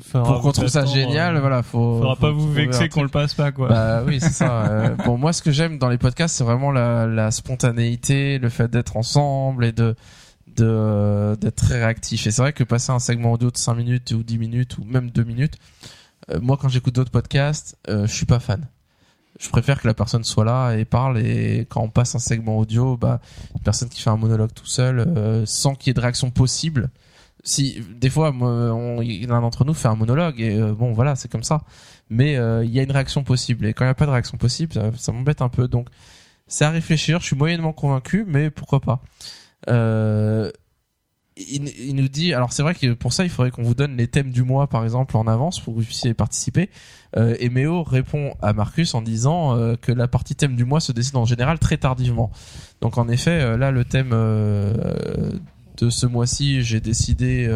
faudra 0.00 0.32
Pour 0.32 0.42
qu'on 0.42 0.52
trouve 0.52 0.66
ça 0.68 0.84
génial, 0.84 1.36
euh, 1.36 1.40
voilà, 1.40 1.62
faut. 1.62 1.98
Faudra 1.98 2.16
faut 2.16 2.20
pas 2.22 2.30
vous 2.32 2.52
vexer 2.52 2.88
qu'on 2.88 3.04
le 3.04 3.08
passe 3.08 3.34
pas, 3.34 3.52
quoi. 3.52 3.68
Bah 3.68 4.02
oui, 4.04 4.18
c'est 4.20 4.30
ça. 4.32 4.64
euh, 4.66 4.94
bon, 5.06 5.16
moi, 5.16 5.32
ce 5.32 5.42
que 5.42 5.52
j'aime 5.52 5.78
dans 5.78 5.88
les 5.88 5.98
podcasts, 5.98 6.36
c'est 6.36 6.44
vraiment 6.44 6.72
la, 6.72 7.06
la 7.06 7.30
spontanéité, 7.30 8.38
le 8.40 8.48
fait 8.48 8.68
d'être 8.68 8.96
ensemble 8.96 9.64
et 9.64 9.72
de 9.72 9.94
de 10.56 11.36
d'être 11.40 11.56
très 11.56 11.84
réactif. 11.84 12.26
Et 12.26 12.30
c'est 12.30 12.42
vrai 12.42 12.52
que 12.52 12.64
passer 12.64 12.92
un 12.92 12.98
segment 12.98 13.32
audio 13.32 13.50
de 13.50 13.56
5 13.56 13.74
minutes 13.74 14.12
ou 14.12 14.22
10 14.22 14.38
minutes 14.38 14.78
ou 14.78 14.84
même 14.84 15.10
2 15.10 15.24
minutes, 15.24 15.56
euh, 16.30 16.40
moi, 16.40 16.56
quand 16.60 16.68
j'écoute 16.68 16.94
d'autres 16.94 17.10
podcasts, 17.10 17.76
euh, 17.88 18.06
je 18.06 18.12
suis 18.12 18.26
pas 18.26 18.40
fan. 18.40 18.66
Je 19.40 19.48
préfère 19.48 19.80
que 19.80 19.88
la 19.88 19.94
personne 19.94 20.24
soit 20.24 20.44
là 20.44 20.74
et 20.74 20.84
parle. 20.84 21.18
Et 21.18 21.66
quand 21.68 21.82
on 21.82 21.88
passe 21.88 22.14
un 22.14 22.18
segment 22.18 22.58
audio, 22.58 22.96
bah, 22.96 23.20
une 23.54 23.62
personne 23.62 23.88
qui 23.88 24.00
fait 24.00 24.10
un 24.10 24.16
monologue 24.16 24.52
tout 24.54 24.66
seul, 24.66 25.00
euh, 25.00 25.44
sans 25.46 25.74
qu'il 25.74 25.88
y 25.88 25.90
ait 25.90 25.94
de 25.94 26.00
réaction 26.00 26.30
possible. 26.30 26.90
Si 27.44 27.80
des 27.96 28.10
fois, 28.10 28.30
l'un 28.30 29.40
d'entre 29.40 29.64
nous 29.64 29.74
fait 29.74 29.88
un 29.88 29.96
monologue 29.96 30.40
et 30.40 30.54
euh, 30.54 30.74
bon, 30.74 30.92
voilà, 30.92 31.16
c'est 31.16 31.30
comme 31.30 31.42
ça 31.42 31.62
mais 32.10 32.34
il 32.34 32.70
y 32.70 32.78
a 32.78 32.82
une 32.82 32.92
réaction 32.92 33.24
possible 33.24 33.64
et 33.64 33.72
quand 33.72 33.84
il 33.84 33.86
n'y 33.86 33.92
a 33.92 33.94
pas 33.94 34.04
de 34.04 34.10
réaction 34.10 34.36
possible 34.36 34.74
ça, 34.74 34.90
ça 34.98 35.12
m'embête 35.12 35.40
un 35.40 35.48
peu 35.48 35.66
donc 35.66 35.88
c'est 36.46 36.66
à 36.66 36.70
réfléchir 36.70 37.20
je 37.20 37.26
suis 37.26 37.36
moyennement 37.36 37.72
convaincu 37.72 38.26
mais 38.28 38.50
pourquoi 38.50 38.80
pas 38.80 39.00
euh, 39.68 40.50
il, 41.36 41.94
nous 41.94 42.08
dit 42.08 42.34
alors 42.34 42.52
c'est 42.52 42.62
vrai 42.62 42.74
que 42.74 42.92
pour 42.92 43.12
ça 43.12 43.24
il 43.24 43.30
faudrait 43.30 43.50
qu'on 43.50 43.62
vous 43.62 43.74
donne 43.74 43.96
les 43.96 44.06
thèmes 44.06 44.30
du 44.30 44.42
mois 44.42 44.66
par 44.66 44.84
exemple 44.84 45.16
en 45.16 45.26
avance 45.26 45.60
pour 45.60 45.74
que 45.74 45.78
vous 45.80 45.84
puissiez 45.84 46.14
participer. 46.14 46.70
Euh, 47.16 47.36
et 47.40 47.48
Méo 47.48 47.82
répond 47.82 48.34
à 48.42 48.52
Marcus 48.52 48.94
en 48.94 49.02
disant 49.02 49.56
euh, 49.56 49.74
que 49.80 49.92
la 49.92 50.08
partie 50.08 50.34
thème 50.34 50.56
du 50.56 50.64
mois 50.64 50.80
se 50.80 50.92
décide 50.92 51.16
en 51.16 51.24
général 51.24 51.58
très 51.58 51.78
tardivement. 51.78 52.30
Donc 52.80 52.98
en 52.98 53.08
effet 53.08 53.40
euh, 53.40 53.56
là 53.56 53.70
le 53.70 53.84
thème 53.84 54.10
de 54.10 55.90
ce 55.90 56.06
mois-ci 56.06 56.62
j'ai 56.62 56.80
décidé 56.80 57.50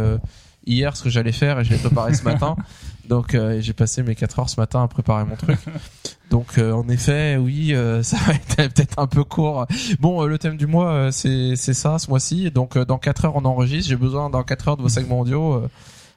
hier 0.66 0.96
ce 0.96 1.02
que 1.02 1.10
j'allais 1.10 1.32
faire 1.32 1.60
et 1.60 1.64
je 1.64 1.72
l'ai 1.72 1.78
préparé 1.78 2.14
ce 2.14 2.24
matin 2.24 2.56
donc 3.08 3.34
euh, 3.34 3.60
j'ai 3.60 3.72
passé 3.72 4.02
mes 4.02 4.14
4 4.14 4.38
heures 4.38 4.50
ce 4.50 4.60
matin 4.60 4.82
à 4.82 4.88
préparer 4.88 5.24
mon 5.24 5.36
truc. 5.36 5.58
Donc 6.30 6.58
euh, 6.58 6.72
en 6.72 6.88
effet, 6.88 7.36
oui, 7.36 7.72
euh, 7.72 8.02
ça 8.04 8.16
va 8.18 8.32
être 8.34 8.56
peut-être 8.74 8.98
un 8.98 9.06
peu 9.06 9.22
court. 9.22 9.66
Bon, 10.00 10.22
euh, 10.22 10.26
le 10.26 10.38
thème 10.38 10.56
du 10.56 10.66
mois, 10.66 10.90
euh, 10.90 11.10
c'est 11.12 11.54
c'est 11.54 11.72
ça 11.74 11.98
ce 12.00 12.08
mois-ci. 12.10 12.50
Donc 12.50 12.76
euh, 12.76 12.84
dans 12.84 12.98
4 12.98 13.26
heures, 13.26 13.36
on 13.36 13.44
enregistre. 13.44 13.88
J'ai 13.88 13.96
besoin 13.96 14.28
dans 14.28 14.42
4 14.42 14.68
heures 14.68 14.76
de 14.76 14.82
vos 14.82 14.88
segments 14.98 15.20
audio. 15.20 15.62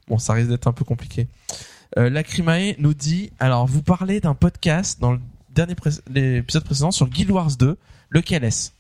Bon, 0.08 0.18
ça 0.18 0.34
risque 0.34 0.50
d'être 0.50 0.66
un 0.68 0.74
peu 0.74 0.84
compliqué. 0.84 1.28
Euh, 1.98 2.10
Lacrimae 2.10 2.74
nous 2.80 2.94
dit, 2.96 3.32
alors 3.40 3.68
vous 3.68 3.84
parlez 3.84 4.20
d'un 4.20 4.34
podcast 4.34 5.00
dans 5.00 5.12
le 5.14 5.20
pré- 5.76 5.92
l'épisode 6.12 6.64
précédent 6.64 6.92
sur 6.92 7.08
Guild 7.08 7.30
Wars 7.32 7.56
2. 7.58 7.78
Lequel 8.10 8.44
est-ce? 8.44 8.72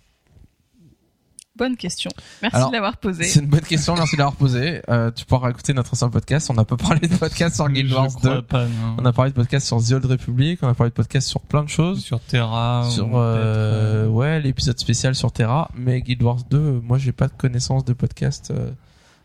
Bonne 1.59 1.77
question. 1.77 2.09
Merci 2.41 2.55
Alors, 2.55 2.69
de 2.69 2.73
l'avoir 2.73 2.97
posée. 2.97 3.25
C'est 3.25 3.41
une 3.41 3.45
bonne 3.47 3.59
question, 3.61 3.93
merci 3.95 4.15
de 4.15 4.19
l'avoir 4.19 4.35
posée. 4.38 4.81
Euh, 4.89 5.11
tu 5.11 5.25
pourras 5.25 5.49
écouter 5.51 5.73
notre 5.73 5.93
ancien 5.93 6.09
podcast. 6.09 6.49
On 6.49 6.53
n'a 6.53 6.63
pas 6.65 6.77
parlé 6.77 7.07
de 7.07 7.15
podcast 7.15 7.55
sur 7.55 7.69
Guild 7.69 7.91
Wars 7.91 8.07
2. 8.23 8.29
crois 8.29 8.41
pas, 8.41 8.65
non. 8.65 8.95
On 8.97 9.05
a 9.05 9.11
parlé 9.13 9.31
de 9.31 9.35
podcast 9.35 9.67
sur 9.67 9.83
The 9.83 9.91
Old 9.91 10.05
Republic, 10.05 10.59
on 10.63 10.69
a 10.69 10.73
parlé 10.73 10.89
de 10.89 10.95
podcast 10.95 11.27
sur 11.27 11.41
plein 11.41 11.63
de 11.63 11.69
choses. 11.69 12.01
sur 12.01 12.19
Terra. 12.21 12.88
sur 12.89 13.17
euh, 13.17 14.05
euh, 14.05 14.07
ouais 14.07 14.39
l'épisode 14.41 14.79
spécial 14.79 15.15
sur 15.15 15.31
Terra 15.31 15.69
mais 15.75 16.01
Guild 16.01 16.23
Wars 16.23 16.39
2 16.49 16.57
euh, 16.57 16.79
moi 16.81 16.97
j'ai 16.97 17.11
pas 17.11 17.27
de 17.27 17.33
connaissance 17.33 17.83
de 17.85 17.93
podcast 17.93 18.51
euh, 18.51 18.71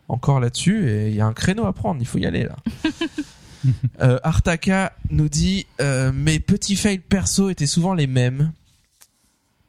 encore 0.09 0.39
là-dessus 0.41 0.89
et 0.89 1.07
il 1.09 1.15
y 1.15 1.21
a 1.21 1.25
un 1.25 1.33
créneau 1.33 1.65
à 1.65 1.73
prendre 1.73 2.01
il 2.01 2.05
faut 2.05 2.17
y 2.17 2.25
aller 2.25 2.43
là 2.43 2.55
euh, 4.01 4.19
Artaka 4.23 4.91
nous 5.09 5.29
dit 5.29 5.65
euh, 5.81 6.11
mes 6.13 6.39
petits 6.39 6.75
fails 6.75 6.99
perso 6.99 7.49
étaient 7.49 7.65
souvent 7.67 7.93
les 7.93 8.07
mêmes 8.07 8.51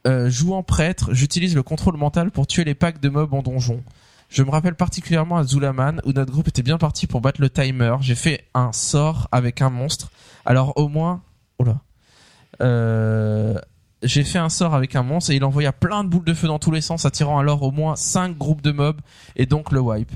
euh, 0.07 0.29
jouant 0.29 0.63
prêtre 0.63 1.13
j'utilise 1.13 1.53
le 1.55 1.63
contrôle 1.63 1.97
mental 1.97 2.31
pour 2.31 2.47
tuer 2.47 2.63
les 2.63 2.75
packs 2.75 2.99
de 2.99 3.09
mobs 3.09 3.33
en 3.33 3.41
donjon. 3.41 3.83
Je 4.29 4.43
me 4.43 4.49
rappelle 4.49 4.75
particulièrement 4.75 5.37
à 5.37 5.43
Zulaman 5.43 6.01
où 6.05 6.11
notre 6.11 6.31
groupe 6.31 6.47
était 6.47 6.63
bien 6.63 6.77
parti 6.77 7.07
pour 7.07 7.21
battre 7.21 7.41
le 7.41 7.49
timer. 7.49 7.95
J'ai 8.01 8.15
fait 8.15 8.45
un 8.53 8.71
sort 8.73 9.27
avec 9.31 9.61
un 9.61 9.69
monstre. 9.69 10.11
Alors 10.45 10.73
au 10.77 10.87
moins 10.87 11.21
oh 11.59 11.63
là 11.63 11.81
euh, 12.61 13.59
j'ai 14.03 14.23
fait 14.23 14.39
un 14.39 14.49
sort 14.49 14.75
avec 14.75 14.95
un 14.95 15.03
monstre 15.03 15.31
et 15.31 15.35
il 15.35 15.43
envoya 15.43 15.71
plein 15.71 16.03
de 16.03 16.09
boules 16.09 16.23
de 16.23 16.33
feu 16.33 16.47
dans 16.47 16.59
tous 16.59 16.71
les 16.71 16.81
sens, 16.81 17.05
attirant 17.05 17.39
alors 17.39 17.63
au 17.63 17.71
moins 17.71 17.95
5 17.95 18.37
groupes 18.37 18.61
de 18.61 18.71
mobs 18.71 19.01
et 19.35 19.45
donc 19.45 19.71
le 19.71 19.79
wipe. 19.79 20.11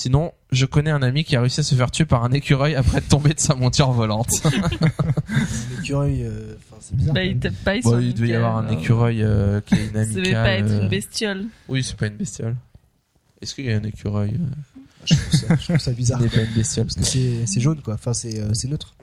Sinon, 0.00 0.32
je 0.50 0.64
connais 0.64 0.90
un 0.90 1.02
ami 1.02 1.24
qui 1.24 1.36
a 1.36 1.42
réussi 1.42 1.60
à 1.60 1.62
se 1.62 1.74
faire 1.74 1.90
tuer 1.90 2.06
par 2.06 2.24
un 2.24 2.32
écureuil 2.32 2.74
après 2.74 2.98
être 2.98 3.08
tombé 3.10 3.34
de 3.34 3.38
sa 3.38 3.54
monture 3.54 3.90
volante. 3.92 4.30
L'écureuil, 5.76 6.22
euh, 6.22 6.54
enfin, 6.56 6.76
c'est 6.80 6.96
bizarre. 6.96 7.14
Bah, 7.14 7.22
il 7.22 7.38
tape 7.38 7.54
pas, 7.64 7.76
ils 7.76 7.82
Bon, 7.82 7.90
sont 7.90 8.00
il 8.00 8.14
devait 8.14 8.28
y 8.28 8.34
avoir 8.34 8.56
un 8.56 8.68
écureuil 8.70 9.22
euh, 9.22 9.60
qui 9.60 9.74
est 9.74 9.88
une 9.88 9.92
Ça 9.92 10.00
amicale. 10.00 10.22
devait 10.22 10.32
pas 10.32 10.52
être 10.52 10.70
euh, 10.70 10.80
une 10.82 10.88
bestiole. 10.88 11.44
Oui, 11.68 11.82
c'est 11.84 11.96
pas 11.96 12.06
une 12.06 12.16
bestiole. 12.16 12.56
Est-ce 13.42 13.54
qu'il 13.54 13.66
y 13.66 13.72
a 13.72 13.76
un 13.76 13.82
écureuil 13.82 14.30
euh, 14.40 14.46
Je 15.04 15.14
trouve 15.16 15.32
ça, 15.38 15.56
je 15.56 15.64
trouve 15.64 15.78
ça 15.78 15.92
bizarre. 15.92 16.20
n'est 16.22 16.28
pas 16.30 16.40
une 16.44 16.54
bestiole 16.54 16.86
Parce 16.86 16.96
que 16.96 17.04
c'est 17.04 17.44
c'est 17.46 17.60
jaune, 17.60 17.82
quoi. 17.82 17.92
Enfin, 17.92 18.14
c'est 18.14 18.40
euh, 18.40 18.54
c'est 18.54 18.68
neutre. 18.68 18.94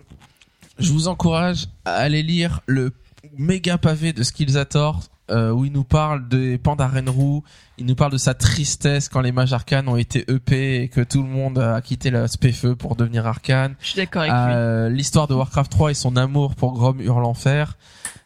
Je 0.80 0.92
vous 0.92 1.08
encourage 1.08 1.68
à 1.86 1.94
aller 1.94 2.24
lire 2.24 2.62
le 2.66 2.92
méga 3.38 3.78
pavé 3.78 4.14
de 4.14 4.24
Skillsator 4.24 5.04
euh, 5.30 5.52
où 5.52 5.66
il 5.66 5.72
nous 5.72 5.84
parle 5.84 6.28
des 6.28 6.58
pandas 6.58 6.88
Renrou, 6.88 7.44
il 7.78 7.86
nous 7.86 7.96
parle 7.96 8.12
de 8.12 8.18
sa 8.18 8.34
tristesse 8.34 9.10
quand 9.10 9.22
les 9.22 9.32
mages 9.32 9.54
arcanes 9.54 9.88
ont 9.88 9.98
été 9.98 10.26
EP 10.32 10.84
et 10.84 10.90
que 10.90 11.02
tout 11.02 11.22
le 11.22 11.30
monde 11.30 11.60
a 11.60 11.82
quitté 11.82 12.10
la 12.10 12.28
feu 12.28 12.76
pour 12.76 12.96
devenir 12.96 13.28
arcane. 13.28 13.76
Je 13.82 13.88
suis 13.88 13.98
d'accord 13.98 14.22
avec 14.22 14.34
lui. 14.34 14.40
Euh, 14.40 14.90
L'histoire 14.90 15.28
de 15.28 15.34
Warcraft 15.34 15.72
3 15.72 15.92
et 15.92 15.94
son 15.94 16.16
amour 16.16 16.56
pour 16.56 16.74
Grom 16.74 17.00
Hurlenfer. 17.02 17.78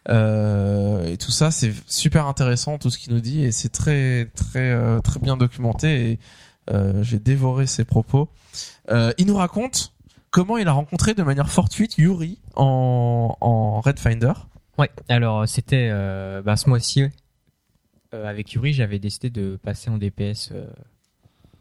Euh, 0.08 1.04
et 1.06 1.16
tout 1.16 1.30
ça, 1.30 1.50
c'est 1.50 1.72
super 1.86 2.26
intéressant 2.26 2.78
tout 2.78 2.90
ce 2.90 2.98
qu'il 2.98 3.12
nous 3.12 3.20
dit 3.20 3.44
et 3.44 3.52
c'est 3.52 3.68
très 3.68 4.30
très 4.34 4.70
euh, 4.70 5.00
très 5.00 5.20
bien 5.20 5.36
documenté 5.36 6.10
et 6.12 6.18
euh, 6.70 7.02
j'ai 7.02 7.18
dévoré 7.18 7.66
ses 7.66 7.84
propos. 7.84 8.28
Euh, 8.90 9.12
il 9.18 9.26
nous 9.26 9.36
raconte 9.36 9.92
comment 10.30 10.56
il 10.56 10.68
a 10.68 10.72
rencontré 10.72 11.14
de 11.14 11.22
manière 11.22 11.50
fortuite 11.50 11.98
Yuri 11.98 12.38
en, 12.56 13.36
en 13.40 13.80
Red 13.80 13.98
Finder. 13.98 14.32
Ouais, 14.82 14.90
alors 15.08 15.46
c'était 15.46 15.90
euh, 15.92 16.42
bah, 16.42 16.56
ce 16.56 16.68
mois-ci, 16.68 17.04
euh, 18.14 18.26
avec 18.26 18.52
Yuri, 18.52 18.72
j'avais 18.72 18.98
décidé 18.98 19.30
de 19.30 19.54
passer 19.54 19.90
en 19.90 19.96
DPS 19.96 20.50
euh, 20.50 20.66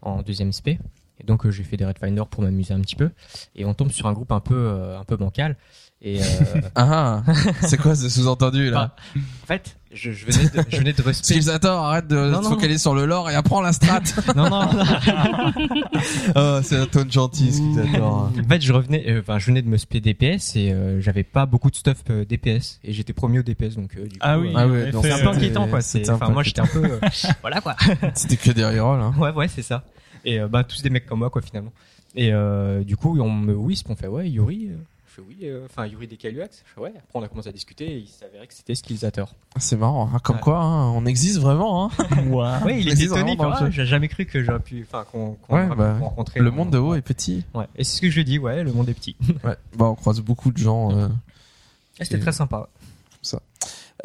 en 0.01 0.24
deuxième 0.24 0.50
SP. 0.50 0.82
Et 1.19 1.24
donc 1.24 1.45
euh, 1.45 1.51
j'ai 1.51 1.64
fait 1.64 1.77
des 1.77 1.85
Red 1.85 2.00
Finder 2.00 2.24
pour 2.27 2.41
m'amuser 2.41 2.74
un 2.74 2.82
petit 2.82 2.95
peu. 2.95 3.11
Et 3.53 3.64
on 3.64 3.75
tombe 3.75 3.91
sur 3.91 4.08
un 4.08 4.14
groupe 4.14 4.32
un 4.32 4.40
peu, 4.40 4.56
euh, 4.56 4.98
un 4.98 5.03
peu 5.03 5.17
bancal. 5.17 5.56
Et 6.04 6.20
euh, 6.20 6.26
Ah, 6.76 7.22
ah. 7.28 7.34
c'est 7.62 7.78
quoi 7.78 7.96
ce 7.96 8.10
sous-entendu 8.10 8.70
là 8.72 8.96
en 9.44 9.46
fait, 9.46 9.76
je, 9.94 10.12
je 10.14 10.26
venais 10.26 10.50
de, 10.50 10.64
je 10.70 10.78
venais 10.78 10.94
de 10.94 11.02
respect. 11.04 11.26
Skillsator, 11.34 11.84
arrête 11.86 12.08
de 12.08 12.16
Non, 12.16 12.40
te 12.40 12.44
non. 12.46 12.50
focaliser 12.52 12.80
sur 12.80 12.96
le 12.96 13.06
lore 13.06 13.30
et 13.30 13.36
apprends 13.36 13.62
la 13.62 13.74
strat. 13.74 14.00
non, 14.36 14.50
non, 14.50 14.66
non. 14.74 15.52
oh, 16.36 16.60
c'est 16.64 16.78
un 16.78 16.86
tone 16.86 17.12
gentil, 17.12 17.52
Skillsator. 17.52 18.04
En 18.40 18.48
fait, 18.50 18.62
je 18.62 18.74
revenais, 18.74 19.04
euh, 19.10 19.20
enfin, 19.20 19.38
je 19.40 19.48
venais 19.48 19.62
de 19.62 19.68
me 19.68 19.78
spé 19.78 20.00
DPS 20.00 20.56
et 20.56 20.72
euh, 20.72 21.02
j'avais 21.02 21.24
pas 21.24 21.46
beaucoup 21.46 21.70
de 21.70 21.76
stuff 21.76 21.98
euh, 22.10 22.26
DPS 22.26 22.80
et 22.84 22.94
j'étais 22.94 23.14
premier 23.14 23.40
au 23.40 23.44
DPS 23.44 23.76
donc 23.76 23.96
euh, 23.98 24.04
du 24.04 24.12
coup, 24.12 24.18
Ah 24.22 24.40
oui, 24.40 24.50
euh, 24.50 24.54
Ah 24.56 24.68
ouais, 24.68 24.92
c'est 25.02 25.12
un 25.12 25.20
peu 25.20 25.28
inquiétant 25.28 25.68
quoi. 25.68 25.82
C'est, 25.82 26.10
enfin, 26.10 26.30
moi 26.30 26.44
j'étais 26.44 26.62
un 26.62 26.68
peu, 26.68 26.84
euh, 26.86 27.00
voilà 27.42 27.62
quoi. 27.62 27.76
C'était 28.16 28.38
que 28.38 28.52
des 28.52 28.64
rerolls, 28.66 29.02
hein. 29.02 29.14
Ouais, 29.20 29.32
ouais, 29.32 29.48
c'est 29.50 29.62
ça. 29.64 29.84
Et 30.24 30.40
euh, 30.40 30.48
bah 30.48 30.64
tous 30.64 30.82
des 30.82 30.90
mecs 30.90 31.06
comme 31.06 31.20
moi 31.20 31.30
quoi 31.30 31.42
finalement. 31.42 31.74
Et 32.16 32.32
euh, 32.34 32.84
du 32.84 32.96
coup 32.98 33.20
on 33.20 33.32
me 33.32 33.54
wisp, 33.56 33.88
on 33.90 33.96
fait 33.96 34.08
ouais 34.08 34.30
Yuri, 34.30 34.70
euh, 34.72 34.76
Je 35.11 35.22
fais 35.22 35.27
oui, 35.27 35.38
euh, 35.43 35.65
enfin 35.65 35.85
Yuri 35.88 36.07
Dekaluax. 36.07 36.64
Je 36.65 36.73
fais 36.73 36.80
ouais. 36.81 36.93
Après 36.95 37.19
on 37.19 37.23
a 37.23 37.27
commencé 37.27 37.49
à 37.49 37.51
discuter 37.51 37.85
et 37.91 37.98
il 37.98 38.07
s'avérait 38.07 38.48
que 38.48 38.53
c'était 38.53 38.75
Skillsator. 38.75 39.35
C'est 39.57 39.75
marrant, 39.75 40.09
hein, 40.14 40.19
comme 40.23 40.38
Ouais. 40.38 40.41
quoi, 40.41 40.59
hein, 40.59 40.90
on 40.91 41.06
existe 41.06 41.40
vraiment. 41.40 41.85
Hein. 41.85 41.90
Ouais, 42.30 42.80
il 42.81 42.95
c'est 42.98 43.03
étonné. 43.06 43.35
Ah, 43.40 43.69
J'ai 43.69 43.85
jamais 43.85 44.07
cru 44.07 44.25
que 44.25 44.41
j'aurais 44.41 44.59
pu, 44.61 44.85
enfin 44.88 45.06
qu'on 45.11 45.33
qu'on 45.33 45.56
Ouais, 45.56 45.67
bah, 45.75 45.93
pu 45.93 45.99
se 45.99 46.03
rencontrer. 46.03 46.40
Le 46.40 46.51
monde 46.51 46.69
de 46.72 46.77
haut 46.77 46.95
est 46.95 47.01
petit. 47.01 47.43
Ouais. 47.53 47.67
Et 47.75 47.83
c'est 47.83 47.98
ce 47.98 48.01
que 48.01 48.09
je 48.09 48.22
dis, 48.22 48.40
ouais, 48.40 48.64
le 48.64 48.72
monde 48.72 48.88
est 48.88 48.93
petit. 48.93 49.17
Ouais. 49.43 49.57
Bah, 49.75 49.85
on 49.90 49.95
croise 49.95 50.22
beaucoup 50.22 50.51
de 50.51 50.57
gens. 50.57 50.95
euh, 50.98 51.09
Ah, 51.99 52.06
C'était 52.06 52.15
Et- 52.17 52.19
très 52.22 52.31
sympa. 52.31 52.69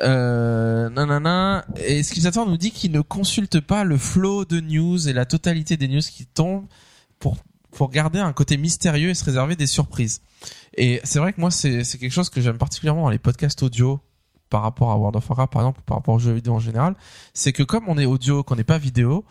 Euh, 0.00 0.90
nanana. 0.90 1.64
Et 1.76 2.02
Skillsator 2.02 2.46
nous 2.46 2.58
dit 2.58 2.70
qu'il 2.70 2.92
ne 2.92 3.00
consulte 3.00 3.60
pas 3.60 3.82
le 3.84 3.96
flow 3.96 4.44
de 4.44 4.60
news 4.60 5.08
et 5.08 5.14
la 5.14 5.24
totalité 5.24 5.78
des 5.78 5.88
news 5.88 6.00
qui 6.00 6.26
tombent 6.26 6.66
pour 7.18 7.36
pour 7.70 7.90
garder 7.90 8.18
un 8.18 8.32
côté 8.32 8.56
mystérieux 8.56 9.10
et 9.10 9.14
se 9.14 9.24
réserver 9.24 9.54
des 9.56 9.66
surprises. 9.66 10.20
Et 10.76 11.00
c'est 11.05 11.18
vrai 11.18 11.32
que 11.32 11.40
moi 11.40 11.50
c'est 11.50 11.82
quelque 11.84 12.10
chose 12.10 12.30
que 12.30 12.40
j'aime 12.40 12.58
particulièrement 12.58 13.02
dans 13.02 13.10
les 13.10 13.18
podcasts 13.18 13.62
audio 13.62 14.00
par 14.50 14.62
rapport 14.62 14.90
à 14.90 14.96
World 14.96 15.16
of 15.16 15.28
Warcraft 15.28 15.52
par 15.52 15.62
exemple 15.62 15.80
ou 15.80 15.82
par 15.82 15.96
rapport 15.96 16.14
aux 16.14 16.18
jeux 16.18 16.32
vidéo 16.32 16.55
en 16.55 16.60
général, 16.60 16.94
c'est 17.34 17.52
que 17.52 17.62
comme 17.62 17.84
on 17.88 17.98
est 17.98 18.06
audio, 18.06 18.42
qu'on 18.42 18.56
n'est 18.56 18.64
pas 18.64 18.78
vidéo, 18.78 19.24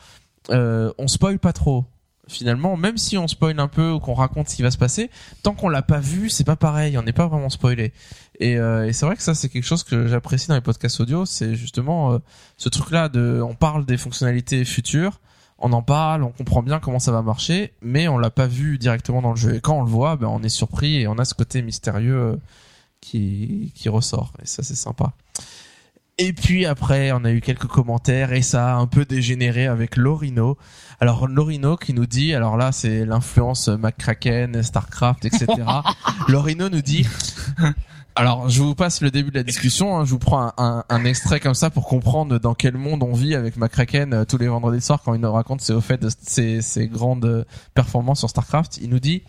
euh, 0.52 0.92
on 0.98 1.08
spoil 1.08 1.40
pas 1.40 1.54
trop. 1.54 1.86
Finalement, 2.28 2.76
même 2.76 2.98
si 2.98 3.20
on 3.20 3.28
spoil 3.28 3.60
un 3.60 3.68
peu 3.68 3.92
ou 3.92 4.00
qu'on 4.00 4.16
raconte 4.16 4.50
ce 4.50 4.56
qui 4.56 4.64
va 4.64 4.72
se 4.72 4.80
passer, 4.80 5.12
tant 5.44 5.54
qu'on 5.54 5.70
l'a 5.70 5.84
pas 5.84 6.00
vu, 6.00 6.32
c'est 6.32 6.44
pas 6.44 6.56
pareil, 6.56 6.98
on 6.98 7.04
n'est 7.04 7.14
pas 7.14 7.28
vraiment 7.28 7.52
spoilé. 7.52 7.94
Et, 8.40 8.58
euh, 8.58 8.92
c'est 8.94 9.06
vrai 9.06 9.16
que 9.16 9.22
ça, 9.22 9.36
c'est 9.36 9.48
quelque 9.48 9.64
chose 9.64 9.84
que 9.84 10.08
j'apprécie 10.08 10.48
dans 10.48 10.56
les 10.56 10.62
podcasts 10.62 11.00
audio, 11.00 11.26
c'est 11.26 11.56
justement 11.56 12.14
euh, 12.14 12.18
ce 12.58 12.68
truc-là 12.68 13.10
de, 13.10 13.42
on 13.48 13.54
parle 13.54 13.86
des 13.86 13.98
fonctionnalités 13.98 14.66
futures, 14.66 15.20
on 15.58 15.72
en 15.74 15.82
parle, 15.82 16.24
on 16.24 16.32
comprend 16.32 16.62
bien 16.62 16.80
comment 16.80 17.00
ça 17.00 17.12
va 17.12 17.22
marcher, 17.22 17.74
mais 17.82 18.08
on 18.08 18.18
l'a 18.18 18.30
pas 18.30 18.48
vu 18.48 18.78
directement 18.78 19.22
dans 19.22 19.32
le 19.32 19.38
jeu. 19.38 19.56
Et 19.56 19.62
quand 19.62 19.78
on 19.78 19.84
le 19.84 19.90
voit, 19.90 20.16
ben 20.18 20.28
on 20.28 20.44
est 20.44 20.50
surpris 20.50 21.02
et 21.02 21.08
on 21.08 21.18
a 21.18 21.26
ce 21.26 21.34
côté 21.34 21.62
mystérieux 21.62 22.18
euh, 22.18 22.36
qui 23.02 23.72
qui 23.76 23.90
ressort. 23.90 24.34
Et 24.42 24.46
ça, 24.46 24.64
c'est 24.64 24.76
sympa. 24.76 25.14
Et 26.18 26.32
puis 26.32 26.66
après, 26.66 27.12
on 27.12 27.26
a 27.26 27.32
eu 27.32 27.42
quelques 27.42 27.68
commentaires 27.68 28.32
et 28.32 28.42
ça 28.42 28.76
a 28.76 28.78
un 28.78 28.88
peu 28.88 29.04
dégénéré 29.04 29.68
avec 29.68 29.98
Lorino. 29.98 30.58
Alors 31.02 31.28
Lorino 31.28 31.76
qui 31.76 31.94
nous 31.94 32.06
dit, 32.06 32.34
alors 32.34 32.56
là 32.56 32.72
c'est 32.72 33.06
l'influence 33.06 33.68
McCracken, 33.68 34.64
Starcraft, 34.64 35.26
etc. 35.26 35.48
Lorino 36.30 36.70
nous 36.70 36.82
dit, 36.82 37.06
alors 38.16 38.50
je 38.50 38.62
vous 38.62 38.76
passe 38.76 39.02
le 39.02 39.12
début 39.12 39.30
de 39.32 39.36
la 39.36 39.44
discussion, 39.44 39.98
hein, 39.98 40.06
je 40.06 40.12
vous 40.12 40.20
prends 40.20 40.42
un, 40.42 40.54
un- 40.58 40.84
un 40.90 41.06
extrait 41.06 41.40
comme 41.40 41.54
ça 41.54 41.70
pour 41.70 41.86
comprendre 41.86 42.40
dans 42.40 42.54
quel 42.54 42.76
monde 42.78 43.04
on 43.04 43.14
vit 43.14 43.36
avec 43.36 43.58
McCracken 43.58 44.14
euh, 44.14 44.26
tous 44.26 44.38
les 44.38 44.48
vendredis 44.48 44.82
soirs 44.82 45.02
quand 45.04 45.14
il 45.14 45.22
nous 45.22 45.32
raconte 45.32 45.62
ses, 45.62 45.74
au 45.74 45.82
fait 45.82 45.98
de 45.98 46.10
ses, 46.22 46.62
ses 46.62 46.88
grandes 46.88 47.26
euh, 47.26 47.44
performances 47.74 48.20
sur 48.20 48.30
Starcraft. 48.30 48.78
Il 48.82 48.90
nous 48.90 49.00
dit, 49.02 49.24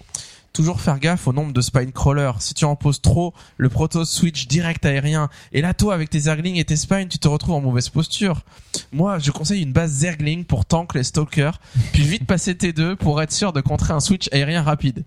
toujours 0.53 0.81
faire 0.81 0.99
gaffe 1.01 1.27
au 1.27 1.33
nombre 1.33 1.53
de 1.53 1.61
spine 1.61 1.91
crawlers. 1.93 2.41
Si 2.41 2.55
tu 2.55 2.65
en 2.65 2.77
poses 2.77 3.01
trop, 3.03 3.35
le 3.57 3.69
proto 3.69 4.05
switch 4.05 4.47
direct 4.47 4.87
aérien. 4.87 5.29
Et 5.53 5.61
là, 5.63 5.75
toi, 5.75 5.93
avec 5.93 6.09
tes 6.09 6.21
zerglings 6.21 6.57
et 6.57 6.65
tes 6.65 6.77
spines, 6.77 7.09
tu 7.09 7.19
te 7.19 7.27
retrouves 7.29 7.55
en 7.57 7.61
mauvaise 7.61 7.89
posture. 7.89 8.43
Moi, 8.93 9.19
je 9.19 9.33
conseille 9.33 9.63
une 9.63 9.73
base 9.73 9.91
zergling 9.91 10.45
pour 10.45 10.65
tank 10.65 10.95
les 10.95 11.03
stalkers, 11.03 11.59
puis 11.93 12.05
vite 12.05 12.25
passer 12.27 12.53
T2 12.55 12.95
pour 12.95 13.21
être 13.21 13.33
sûr 13.33 13.53
de 13.53 13.61
contrer 13.61 13.93
un 13.93 14.01
switch 14.01 14.29
aérien 14.33 14.63
rapide. 14.63 15.05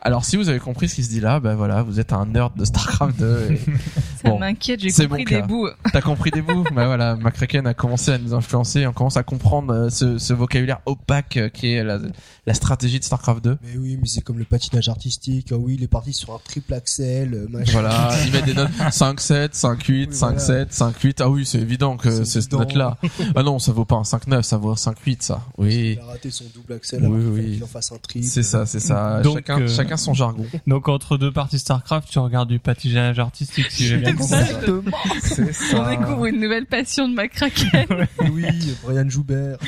Alors, 0.00 0.24
si 0.24 0.36
vous 0.36 0.48
avez 0.48 0.60
compris 0.60 0.88
ce 0.88 0.94
qui 0.94 1.04
se 1.04 1.08
dit 1.10 1.20
là, 1.20 1.40
ben 1.40 1.54
voilà, 1.56 1.82
vous 1.82 1.98
êtes 1.98 2.12
un 2.12 2.24
nerd 2.26 2.56
de 2.56 2.64
StarCraft 2.64 3.18
2. 3.18 3.48
et 3.50 3.56
Ça 4.22 4.30
Bon, 4.30 4.38
m'inquiète, 4.38 4.80
j'ai 4.80 4.90
compris 4.90 5.24
bon 5.24 5.30
des 5.30 5.42
bouts. 5.42 5.68
T'as 5.92 6.00
compris 6.00 6.30
des 6.30 6.42
bouts 6.42 6.64
Bah 6.74 6.86
voilà, 6.86 7.16
McCracken 7.16 7.66
a 7.66 7.74
commencé 7.74 8.12
à 8.12 8.18
nous 8.18 8.34
influencer, 8.34 8.86
on 8.86 8.92
commence 8.92 9.16
à 9.16 9.22
comprendre 9.22 9.72
euh, 9.72 9.90
ce, 9.90 10.18
ce 10.18 10.32
vocabulaire 10.32 10.80
opaque 10.86 11.36
euh, 11.36 11.48
qui 11.48 11.72
est 11.72 11.84
la, 11.84 11.98
la 12.46 12.54
stratégie 12.54 12.98
de 12.98 13.04
StarCraft 13.04 13.42
2. 13.44 13.58
Mais 13.62 13.76
oui, 13.78 13.98
mais 14.00 14.06
c'est 14.08 14.20
comme 14.20 14.38
le 14.38 14.44
patinage 14.44 14.88
artistique. 14.88 15.48
Ah 15.52 15.56
oui, 15.56 15.74
il 15.78 15.82
est 15.84 15.88
parti 15.88 16.12
sur 16.12 16.32
un 16.32 16.40
triple 16.44 16.74
axel, 16.74 17.34
euh, 17.34 17.46
machin. 17.48 17.72
Voilà, 17.72 18.10
ils 18.26 18.32
mettent 18.32 18.44
des 18.46 18.54
notes 18.54 18.70
5-7, 18.90 19.50
5-8, 19.58 19.88
Oui, 19.88 20.08
voilà. 20.12 20.36
5-7, 20.36 20.68
5-8. 20.72 21.14
Ah 21.20 21.28
oui, 21.30 21.44
c'est 21.46 21.58
évident 21.60 21.96
que 21.96 22.10
C'est 22.24 22.40
cette 22.40 22.52
note-là. 22.52 22.96
Ah 23.34 23.42
non, 23.42 23.58
ça 23.58 23.72
vaut 23.72 23.84
pas 23.84 23.96
un 23.96 24.02
5-9, 24.02 24.42
ça 24.42 24.56
vaut 24.58 24.70
un 24.70 24.74
5-8, 24.74 25.16
ça. 25.22 25.42
Oui. 25.58 25.96
Il 25.96 26.00
a 26.00 26.06
raté 26.06 26.30
son 26.30 26.44
double 26.54 26.74
axel. 26.74 27.00
Oui, 27.04 27.06
alors 27.06 27.34
qu'il 27.34 27.44
oui. 27.44 27.54
qu'il 27.54 27.64
en 27.64 27.68
fasse 27.68 27.92
un 27.92 27.98
triple. 27.98 28.26
C'est 28.26 28.42
ça, 28.42 28.66
c'est 28.66 28.80
ça. 28.80 29.20
Donc, 29.22 29.34
chacun, 29.36 29.60
euh, 29.60 29.68
chacun 29.68 29.87
son 29.96 30.14
jargon. 30.14 30.46
Donc 30.66 30.88
entre 30.88 31.16
deux 31.16 31.32
parties 31.32 31.58
StarCraft, 31.58 32.08
tu 32.10 32.18
regardes 32.18 32.48
du 32.48 32.58
patinage 32.58 33.18
artistique, 33.18 33.70
si 33.70 33.86
j'ai 33.86 33.96
bien 33.96 34.14
compris. 34.14 34.34
Exactement. 34.34 34.96
C'est 35.22 35.74
On 35.74 35.88
découvre 35.88 36.26
une 36.26 36.40
nouvelle 36.40 36.66
passion 36.66 37.08
de 37.08 37.14
McCracken. 37.14 37.86
oui, 38.32 38.46
Brian 38.82 39.08
Joubert. 39.08 39.58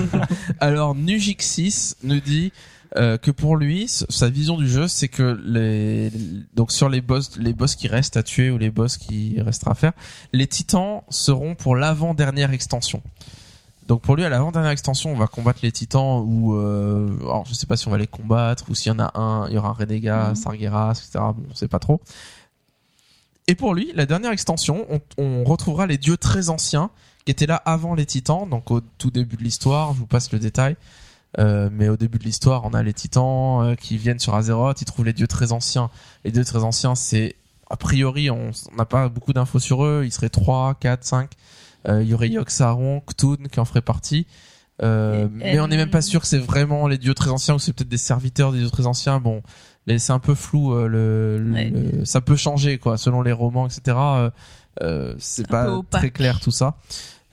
Alors, 0.60 0.96
Nujix6 0.96 1.96
nous 2.04 2.20
dit 2.20 2.52
euh, 2.96 3.18
que 3.18 3.30
pour 3.30 3.56
lui, 3.56 3.88
sa 3.88 4.28
vision 4.28 4.56
du 4.56 4.68
jeu, 4.68 4.86
c'est 4.86 5.08
que 5.08 5.40
les 5.44 6.12
donc 6.54 6.70
sur 6.70 6.88
les 6.88 7.00
boss, 7.00 7.36
les 7.38 7.52
boss 7.52 7.74
qui 7.74 7.88
restent 7.88 8.16
à 8.16 8.22
tuer 8.22 8.50
ou 8.50 8.58
les 8.58 8.70
boss 8.70 8.98
qui 8.98 9.40
restera 9.40 9.72
à 9.72 9.74
faire, 9.74 9.92
les 10.32 10.46
titans 10.46 11.00
seront 11.08 11.56
pour 11.56 11.74
l'avant-dernière 11.74 12.52
extension. 12.52 13.02
Donc 13.86 14.00
pour 14.00 14.16
lui, 14.16 14.24
à 14.24 14.28
l'avant-dernière 14.28 14.70
extension, 14.70 15.12
on 15.12 15.16
va 15.16 15.26
combattre 15.26 15.60
les 15.62 15.72
titans 15.72 16.22
ou 16.26 16.54
euh, 16.54 17.08
alors 17.20 17.44
je 17.46 17.54
sais 17.54 17.66
pas 17.66 17.76
si 17.76 17.86
on 17.86 17.90
va 17.90 17.98
les 17.98 18.06
combattre 18.06 18.64
ou 18.70 18.74
s'il 18.74 18.90
y 18.90 18.94
en 18.94 18.98
a 18.98 19.18
un, 19.18 19.46
il 19.48 19.54
y 19.54 19.58
aura 19.58 19.68
un 19.68 19.72
Renégat, 19.72 20.30
Mhm. 20.30 20.34
Sargeras, 20.36 20.92
etc. 20.92 21.10
Bon, 21.36 21.44
on 21.50 21.54
sait 21.54 21.68
pas 21.68 21.78
trop. 21.78 22.00
Et 23.46 23.54
pour 23.54 23.74
lui, 23.74 23.92
la 23.94 24.06
dernière 24.06 24.30
extension, 24.30 24.86
on, 24.88 25.00
on 25.18 25.44
retrouvera 25.44 25.86
les 25.86 25.98
dieux 25.98 26.16
très 26.16 26.48
anciens 26.48 26.90
qui 27.26 27.30
étaient 27.32 27.46
là 27.46 27.56
avant 27.56 27.94
les 27.94 28.06
titans, 28.06 28.48
donc 28.48 28.70
au 28.70 28.80
tout 28.80 29.10
début 29.10 29.36
de 29.36 29.42
l'histoire. 29.42 29.92
Je 29.92 29.98
vous 29.98 30.06
passe 30.06 30.32
le 30.32 30.38
détail. 30.38 30.76
Euh, 31.38 31.68
mais 31.72 31.88
au 31.88 31.96
début 31.96 32.18
de 32.18 32.24
l'histoire, 32.24 32.64
on 32.64 32.74
a 32.74 32.82
les 32.82 32.94
titans 32.94 33.60
euh, 33.62 33.74
qui 33.74 33.98
viennent 33.98 34.20
sur 34.20 34.34
Azeroth, 34.36 34.80
ils 34.80 34.84
trouvent 34.84 35.04
les 35.04 35.12
dieux 35.12 35.26
très 35.26 35.50
anciens. 35.52 35.90
Les 36.24 36.30
dieux 36.30 36.44
très 36.44 36.62
anciens, 36.62 36.94
c'est 36.94 37.34
a 37.70 37.76
priori, 37.76 38.30
on 38.30 38.52
on 38.72 38.76
n'a 38.76 38.84
pas 38.84 39.08
beaucoup 39.08 39.32
d'infos 39.32 39.58
sur 39.58 39.84
eux. 39.84 40.02
Ils 40.04 40.12
seraient 40.12 40.28
3, 40.28 40.74
4, 40.74 41.02
5. 41.04 41.30
Euh, 41.88 42.02
Il 42.02 42.08
y 42.08 42.14
aurait 42.14 42.28
Yogg-Saron, 42.28 43.00
Ktun 43.00 43.36
qui 43.50 43.60
en 43.60 43.64
ferait 43.64 43.82
partie. 43.82 44.26
Euh, 44.82 45.28
mais 45.32 45.60
on 45.60 45.68
n'est 45.68 45.76
même 45.76 45.90
pas 45.90 46.02
sûr 46.02 46.20
que 46.20 46.26
c'est 46.26 46.38
vraiment 46.38 46.88
les 46.88 46.98
dieux 46.98 47.14
très 47.14 47.30
anciens 47.30 47.54
ou 47.54 47.58
c'est 47.60 47.72
peut-être 47.72 47.88
des 47.88 47.96
serviteurs 47.96 48.50
des 48.52 48.58
dieux 48.58 48.70
très 48.70 48.86
anciens. 48.86 49.20
Bon, 49.20 49.42
c'est 49.86 50.10
un 50.12 50.18
peu 50.18 50.34
flou. 50.34 50.74
euh, 50.74 50.88
le, 50.88 51.38
le- 51.38 51.52
Ouais. 51.52 51.70
le- 51.70 52.04
ça 52.04 52.20
peut 52.20 52.34
changer 52.36 52.78
quoi, 52.78 52.96
selon 52.98 53.22
les 53.22 53.32
romans, 53.32 53.66
etc. 53.66 53.96
Euh, 53.98 54.30
euh, 54.82 55.14
c'est 55.18 55.46
pas 55.46 55.66
très 56.00 56.10
clair 56.10 56.40
tout 56.40 56.50
ça. 56.50 56.76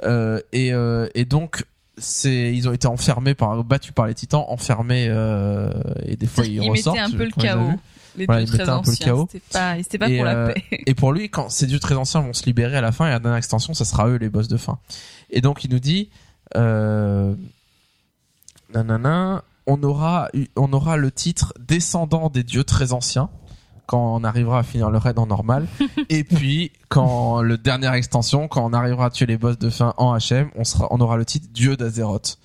Euh, 0.04 0.40
et, 0.54 0.72
euh, 0.74 1.08
et 1.16 1.26
donc 1.26 1.66
c'est 1.98 2.54
ils 2.56 2.68
ont 2.70 2.74
été 2.74 2.88
enfermés 2.88 3.34
par 3.36 3.64
battus 3.64 3.92
par 3.94 4.06
les 4.08 4.14
titans 4.14 4.44
enfermés 4.48 5.08
euh, 5.10 5.72
et 6.06 6.16
des 6.16 6.26
fois 6.28 6.46
ils, 6.46 6.54
Ils 6.64 6.70
ressortent 6.70 6.98
un 7.00 7.10
peu 7.12 7.24
le 7.26 7.32
chaos. 7.32 7.72
Les 8.17 8.25
Voilà, 8.25 8.41
un 8.41 8.81
peu 8.81 8.91
le 8.91 8.98
chaos. 8.98 9.27
C'était 9.31 9.98
pas, 9.98 10.06
pas 10.06 10.09
Et, 10.09 10.17
pour 10.17 10.25
euh, 10.27 10.48
la 10.48 10.53
paix. 10.53 10.64
et 10.85 10.93
pour 10.93 11.14
lui 11.14 11.30
quand 11.30 11.49
ces 11.49 11.67
dieux 11.67 11.80
très 11.80 11.95
anciens 11.95 12.22
vont 12.22 12.33
se 12.33 12.45
libérer 12.45 12.77
à 12.77 12.81
la 12.81 12.91
fin 12.91 13.06
et 13.06 13.09
à 13.09 13.14
la 13.14 13.19
dernière 13.19 13.38
extension 13.38 13.73
ça 13.73 13.85
sera 13.85 14.07
eux 14.07 14.15
les 14.15 14.30
boss 14.30 14.48
de 14.48 14.57
fin 14.57 14.80
et 15.30 15.41
donc 15.41 15.64
il 15.64 15.72
nous 15.72 15.80
dit 15.80 16.09
euh, 16.56 17.33
nanana 18.73 19.43
on 19.67 19.81
aura 19.83 20.30
on 20.56 20.73
aura 20.73 20.98
le 20.98 21.11
titre 21.11 21.53
descendant 21.59 22.30
des 22.30 22.43
dieux 22.43 22.64
très 22.64 22.93
anciens 22.93 23.30
quand 23.85 24.15
on 24.15 24.23
arrivera 24.23 24.59
à 24.59 24.64
finir 24.64 24.90
le 24.90 24.98
raid 24.98 25.17
en 25.17 25.27
normal 25.27 25.67
et 26.09 26.23
puis 26.23 26.72
quand 26.90 27.41
le 27.41 27.57
dernière 27.57 27.93
extension 27.93 28.48
quand 28.48 28.65
on 28.65 28.73
arrivera 28.73 29.06
à 29.06 29.09
tuer 29.09 29.25
les 29.25 29.38
boss 29.38 29.57
de 29.57 29.69
fin 29.69 29.93
en 29.98 30.17
HM 30.17 30.49
on 30.56 30.64
sera 30.64 30.88
on 30.91 30.99
aura 30.99 31.17
le 31.17 31.25
titre 31.25 31.48
dieu 31.51 31.77
d'Azeroth 31.77 32.38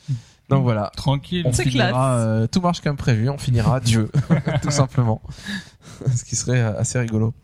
donc 0.48 0.62
voilà. 0.62 0.90
Tranquille. 0.96 1.44
on 1.46 1.52
C'est 1.52 1.64
finira 1.64 1.88
classe. 1.88 1.96
euh, 1.98 2.46
tout 2.46 2.60
marche 2.60 2.80
comme 2.80 2.96
prévu 2.96 3.28
on 3.28 3.38
finira 3.38 3.80
Dieu 3.80 4.10
tout 4.62 4.70
simplement. 4.70 5.20
Ce 6.14 6.24
qui 6.24 6.36
serait 6.36 6.60
euh, 6.60 6.78
assez 6.78 6.98
rigolo. 6.98 7.34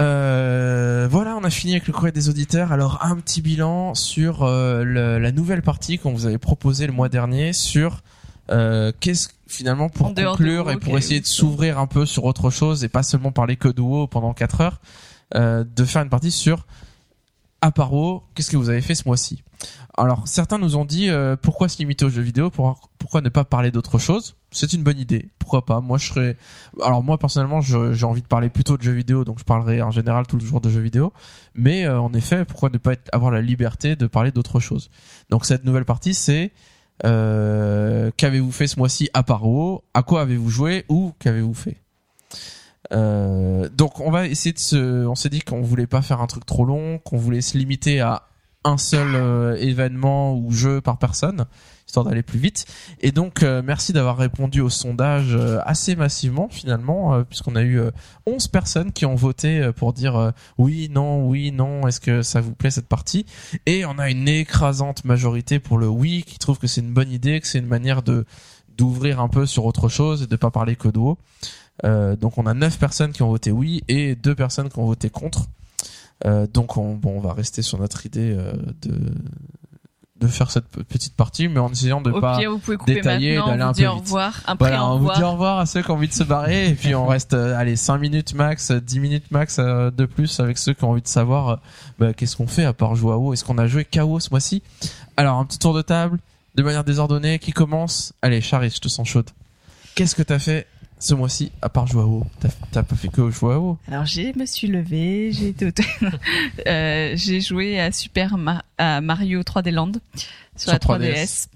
Euh, 0.00 1.06
voilà 1.10 1.36
on 1.36 1.44
a 1.44 1.50
fini 1.50 1.72
avec 1.72 1.86
le 1.86 1.92
courrier 1.92 2.12
des 2.12 2.28
auditeurs. 2.30 2.72
Alors 2.72 2.98
un 3.04 3.16
petit 3.16 3.42
bilan 3.42 3.94
sur 3.94 4.42
euh, 4.44 4.82
le- 4.82 5.18
la 5.18 5.32
nouvelle 5.32 5.60
partie 5.62 5.98
qu'on 5.98 6.12
vous 6.12 6.24
avait 6.26 6.38
proposée 6.38 6.86
le 6.86 6.92
mois 6.92 7.08
dernier 7.10 7.52
sur 7.52 8.02
euh, 8.50 8.92
qu'est-ce 9.00 9.28
finalement 9.46 9.88
pour 9.90 10.06
En 10.06 10.10
dehors 10.12 10.32
de 10.34 10.38
conclure 10.38 10.70
et 10.70 10.76
pour 10.78 10.96
essayer 10.96 11.20
de 11.20 11.26
s'ouvrir 11.26 11.78
un 11.78 11.86
peu 11.86 12.06
sur 12.06 12.24
autre 12.24 12.50
chose 12.50 12.82
et 12.82 12.88
pas 12.88 13.02
seulement 13.02 13.30
parler 13.32 13.56
que 13.56 13.68
de 13.68 13.80
WoW 13.82 14.06
pendant 14.06 14.32
4 14.32 14.60
heures 14.62 14.80
euh, 15.34 15.64
de 15.64 15.84
faire 15.84 16.02
une 16.02 16.08
partie 16.08 16.30
sur 16.30 16.66
à 17.60 17.70
part 17.72 17.92
WoW, 17.92 18.22
qu'est-ce 18.34 18.50
que 18.50 18.56
vous 18.56 18.70
avez 18.70 18.80
fait 18.80 18.94
ce 18.94 19.02
mois-ci? 19.06 19.42
Alors 19.96 20.26
certains 20.26 20.58
nous 20.58 20.76
ont 20.76 20.84
dit 20.84 21.10
euh, 21.10 21.36
pourquoi 21.36 21.68
se 21.68 21.78
limiter 21.78 22.04
aux 22.04 22.08
jeux 22.10 22.22
vidéo 22.22 22.50
pour, 22.50 22.88
pourquoi 22.98 23.20
ne 23.20 23.28
pas 23.28 23.44
parler 23.44 23.70
d'autre 23.70 23.98
chose? 23.98 24.36
C'est 24.50 24.72
une 24.72 24.82
bonne 24.82 24.98
idée 24.98 25.28
pourquoi 25.38 25.66
pas? 25.66 25.80
Moi 25.80 25.98
alors 26.82 27.02
moi 27.02 27.18
personnellement 27.18 27.60
j'ai 27.60 28.04
envie 28.04 28.22
de 28.22 28.26
parler 28.26 28.50
plutôt 28.50 28.76
de 28.76 28.82
jeux 28.82 28.92
vidéo 28.92 29.24
donc 29.24 29.40
je 29.40 29.44
parlerai 29.44 29.82
en 29.82 29.90
général 29.90 30.26
tout 30.26 30.36
le 30.36 30.44
jour 30.44 30.60
de 30.60 30.70
jeux 30.70 30.80
vidéo. 30.80 31.12
Mais 31.54 31.84
euh, 31.84 32.00
en 32.00 32.12
effet 32.14 32.44
pourquoi 32.44 32.70
ne 32.70 32.78
pas 32.78 32.94
avoir 33.12 33.32
la 33.32 33.42
liberté 33.42 33.96
de 33.96 34.06
parler 34.06 34.30
d'autre 34.30 34.60
chose? 34.60 34.90
Donc 35.28 35.44
cette 35.44 35.64
nouvelle 35.64 35.84
partie 35.84 36.14
c'est 36.14 36.52
euh, 37.04 38.10
qu'avez-vous 38.16 38.52
fait 38.52 38.68
ce 38.68 38.78
mois-ci 38.78 39.10
à 39.12 39.22
part 39.22 39.46
WoW? 39.46 39.82
À 39.92 40.02
quoi 40.02 40.22
avez-vous 40.22 40.50
joué 40.50 40.84
ou 40.88 41.12
qu'avez-vous 41.18 41.54
fait? 41.54 41.76
Donc 42.92 44.00
on 44.00 44.10
va 44.10 44.26
essayer 44.26 44.52
de 44.52 44.58
se 44.58 45.06
on 45.06 45.14
s'est 45.14 45.28
dit 45.28 45.40
qu'on 45.40 45.62
voulait 45.62 45.86
pas 45.86 46.02
faire 46.02 46.20
un 46.20 46.26
truc 46.26 46.46
trop 46.46 46.64
long 46.64 46.98
qu'on 46.98 47.18
voulait 47.18 47.40
se 47.40 47.58
limiter 47.58 48.00
à 48.00 48.30
un 48.64 48.78
seul 48.78 49.14
euh, 49.14 49.56
événement 49.56 50.36
ou 50.36 50.50
jeu 50.50 50.80
par 50.80 50.98
personne 50.98 51.46
histoire 51.90 52.06
d'aller 52.06 52.22
plus 52.22 52.38
vite. 52.38 52.66
Et 53.00 53.10
donc, 53.10 53.42
euh, 53.42 53.62
merci 53.64 53.92
d'avoir 53.92 54.16
répondu 54.16 54.60
au 54.60 54.70
sondage 54.70 55.34
euh, 55.34 55.58
assez 55.64 55.96
massivement 55.96 56.48
finalement, 56.48 57.14
euh, 57.14 57.24
puisqu'on 57.24 57.56
a 57.56 57.62
eu 57.62 57.80
euh, 57.80 57.90
11 58.26 58.46
personnes 58.48 58.92
qui 58.92 59.06
ont 59.06 59.16
voté 59.16 59.60
euh, 59.60 59.72
pour 59.72 59.92
dire 59.92 60.16
euh, 60.16 60.30
oui, 60.56 60.88
non, 60.90 61.26
oui, 61.26 61.50
non, 61.50 61.86
est-ce 61.88 62.00
que 62.00 62.22
ça 62.22 62.40
vous 62.40 62.54
plaît 62.54 62.70
cette 62.70 62.86
partie? 62.86 63.26
Et 63.66 63.84
on 63.84 63.98
a 63.98 64.08
une 64.08 64.28
écrasante 64.28 65.04
majorité 65.04 65.58
pour 65.58 65.78
le 65.78 65.88
oui, 65.88 66.22
qui 66.24 66.38
trouve 66.38 66.58
que 66.58 66.68
c'est 66.68 66.80
une 66.80 66.92
bonne 66.94 67.10
idée, 67.10 67.40
que 67.40 67.46
c'est 67.46 67.58
une 67.58 67.66
manière 67.66 68.02
de 68.02 68.24
d'ouvrir 68.78 69.20
un 69.20 69.28
peu 69.28 69.44
sur 69.44 69.66
autre 69.66 69.88
chose 69.88 70.22
et 70.22 70.26
de 70.26 70.36
pas 70.36 70.50
parler 70.50 70.74
que 70.74 70.88
de 70.88 70.98
WoW. 70.98 71.18
Euh, 71.84 72.16
donc 72.16 72.38
on 72.38 72.46
a 72.46 72.54
9 72.54 72.78
personnes 72.78 73.12
qui 73.12 73.22
ont 73.22 73.28
voté 73.28 73.50
oui 73.50 73.82
et 73.88 74.14
2 74.14 74.34
personnes 74.34 74.70
qui 74.70 74.78
ont 74.78 74.86
voté 74.86 75.10
contre. 75.10 75.48
Euh, 76.26 76.46
donc 76.46 76.76
on, 76.76 76.94
bon, 76.94 77.16
on 77.16 77.20
va 77.20 77.32
rester 77.32 77.62
sur 77.62 77.78
notre 77.78 78.04
idée 78.06 78.34
euh, 78.36 78.52
de 78.82 78.92
de 80.20 80.26
faire 80.26 80.50
cette 80.50 80.66
pe- 80.68 80.82
petite 80.82 81.16
partie, 81.16 81.48
mais 81.48 81.60
en 81.60 81.72
essayant 81.72 82.02
de 82.02 82.10
Au 82.10 82.20
pas 82.20 82.36
pire, 82.36 82.50
vous 82.50 82.58
pouvez 82.58 82.76
couper 82.76 82.92
détailler 82.96 83.36
et 83.36 83.36
d'aller 83.38 83.62
on 83.62 83.68
un 83.68 83.72
peu 83.72 83.86
au 83.86 83.94
revoir, 83.94 84.40
après 84.44 84.68
Voilà, 84.68 84.86
on 84.86 84.98
vous 84.98 85.10
dit 85.14 85.22
au 85.22 85.30
revoir 85.32 85.58
à 85.60 85.64
ceux 85.64 85.80
qui 85.80 85.90
ont 85.90 85.94
envie 85.94 86.08
de 86.08 86.12
se 86.12 86.24
barrer 86.24 86.68
et 86.68 86.74
puis 86.74 86.94
on 86.94 87.06
reste 87.06 87.32
euh, 87.32 87.56
allez 87.56 87.74
5 87.74 87.96
minutes 87.96 88.34
max, 88.34 88.70
euh, 88.70 88.80
10 88.82 89.00
minutes 89.00 89.30
max 89.30 89.56
euh, 89.58 89.90
de 89.90 90.04
plus 90.04 90.38
avec 90.38 90.58
ceux 90.58 90.74
qui 90.74 90.84
ont 90.84 90.90
envie 90.90 91.00
de 91.00 91.08
savoir 91.08 91.48
euh, 91.48 91.56
bah, 91.98 92.12
qu'est-ce 92.12 92.36
qu'on 92.36 92.46
fait 92.46 92.64
à 92.66 92.74
part 92.74 92.96
jouer 92.96 93.14
à 93.14 93.16
WoW? 93.16 93.32
Est-ce 93.32 93.44
qu'on 93.44 93.56
a 93.56 93.66
joué 93.66 93.86
KO 93.86 94.20
ce 94.20 94.28
mois-ci? 94.30 94.62
Alors 95.16 95.38
un 95.38 95.44
petit 95.46 95.58
tour 95.58 95.72
de 95.72 95.80
table 95.80 96.18
de 96.54 96.62
manière 96.62 96.84
désordonnée 96.84 97.38
qui 97.38 97.52
commence? 97.52 98.12
Allez 98.20 98.42
Charis, 98.42 98.72
je 98.74 98.80
te 98.80 98.88
sens 98.88 99.08
chaude. 99.08 99.30
Qu'est-ce 99.94 100.14
que 100.14 100.22
t'as 100.22 100.38
fait 100.38 100.66
ce 101.00 101.14
mois-ci 101.14 101.50
à 101.62 101.68
part 101.68 101.86
jouer 101.88 102.02
à 102.02 102.06
WoW 102.06 102.24
T'as 102.70 102.82
pas 102.84 102.94
fait 102.94 103.08
que 103.08 103.28
jouer 103.30 103.54
à 103.54 103.58
WoW 103.58 103.78
Alors, 103.90 104.04
je 104.06 104.38
me 104.38 104.46
suis 104.46 104.68
levée, 104.68 105.32
j'ai 105.32 105.52
euh, 106.68 107.12
j'ai 107.16 107.40
joué 107.40 107.80
à 107.80 107.90
Super 107.90 108.36
Ma- 108.38 108.62
à 108.78 109.00
Mario 109.00 109.40
3D 109.42 109.70
Land 109.72 109.92
sur, 110.56 110.70
Sur 110.70 110.72
la 110.72 110.78
3DS. 110.78 111.12
3DS. 111.14 111.46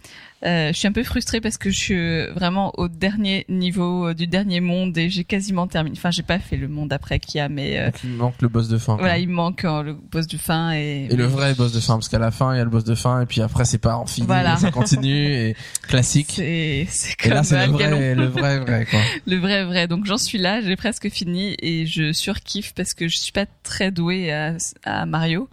Euh, 0.47 0.73
je 0.73 0.79
suis 0.79 0.87
un 0.87 0.93
peu 0.93 1.03
frustrée 1.05 1.41
parce 1.41 1.57
que 1.57 1.71
je 1.71 1.79
suis 1.79 2.27
vraiment 2.35 2.73
au 2.79 2.89
dernier 2.89 3.47
niveau 3.49 4.09
euh, 4.09 4.15
du 4.15 4.27
dernier 4.27 4.61
monde 4.61 4.97
et 4.99 5.09
j'ai 5.09 5.25
quasiment 5.25 5.67
terminé. 5.67 5.97
Enfin, 5.97 6.11
j'ai 6.11 6.23
pas 6.23 6.39
fait 6.39 6.57
le 6.57 6.69
monde 6.69 6.93
après 6.93 7.19
qu'il 7.19 7.39
y 7.39 7.41
a, 7.41 7.49
mais 7.49 7.79
euh, 7.79 7.91
Il 8.05 8.11
me 8.11 8.17
manque 8.19 8.35
le 8.43 8.49
boss 8.49 8.69
de 8.69 8.77
fin. 8.77 8.95
quoi. 8.95 9.03
voilà, 9.05 9.19
il 9.19 9.29
me 9.29 9.35
manque 9.35 9.65
euh, 9.65 9.83
le 9.83 9.95
boss 9.95 10.27
du 10.27 10.37
fin 10.39 10.73
et, 10.73 11.09
Et 11.11 11.17
le 11.17 11.25
vrai 11.25 11.55
boss 11.55 11.73
de 11.73 11.81
fin, 11.81 11.95
parce 11.95 12.09
qu'à 12.09 12.19
la 12.19 12.31
fin 12.31 12.55
il 12.55 12.59
y 12.59 12.61
a 12.61 12.65
le 12.65 12.71
boss 12.71 12.85
de 12.85 12.95
fin 12.95 13.23
et 13.23 13.27
puis 13.27 13.41
après 13.41 13.65
c'est 13.65 13.79
pas 13.79 13.97
en 13.97 14.07
fini, 14.07 14.27
Voilà. 14.27 14.57
ça 14.59 14.71
continue 14.71 15.33
et 15.33 15.57
classique. 15.89 16.33
c'est 16.37 16.87
c'est 16.91 17.13
Et 17.13 17.17
comme 17.23 17.33
là 17.33 17.43
c'est 17.43 17.67
le 17.67 17.73
vrai, 17.73 18.15
le 18.15 18.27
vrai 18.27 18.59
vrai 18.59 18.87
quoi. 18.91 19.01
Le 19.27 19.37
vrai 19.39 19.65
vrai. 19.65 19.89
Donc 19.89 20.05
j'en 20.05 20.19
suis 20.19 20.39
là, 20.39 20.61
j'ai 20.61 20.77
presque 20.77 21.09
fini 21.11 21.57
et 21.61 21.87
je 21.87 22.13
surkiffe 22.13 22.75
parce 22.75 22.93
que 22.95 23.09
je 23.09 23.17
suis 23.17 23.33
pas 23.33 23.47
très 23.63 23.91
douée 23.91 24.31
à, 24.33 24.55
à 24.85 25.07
Mario. 25.07 25.49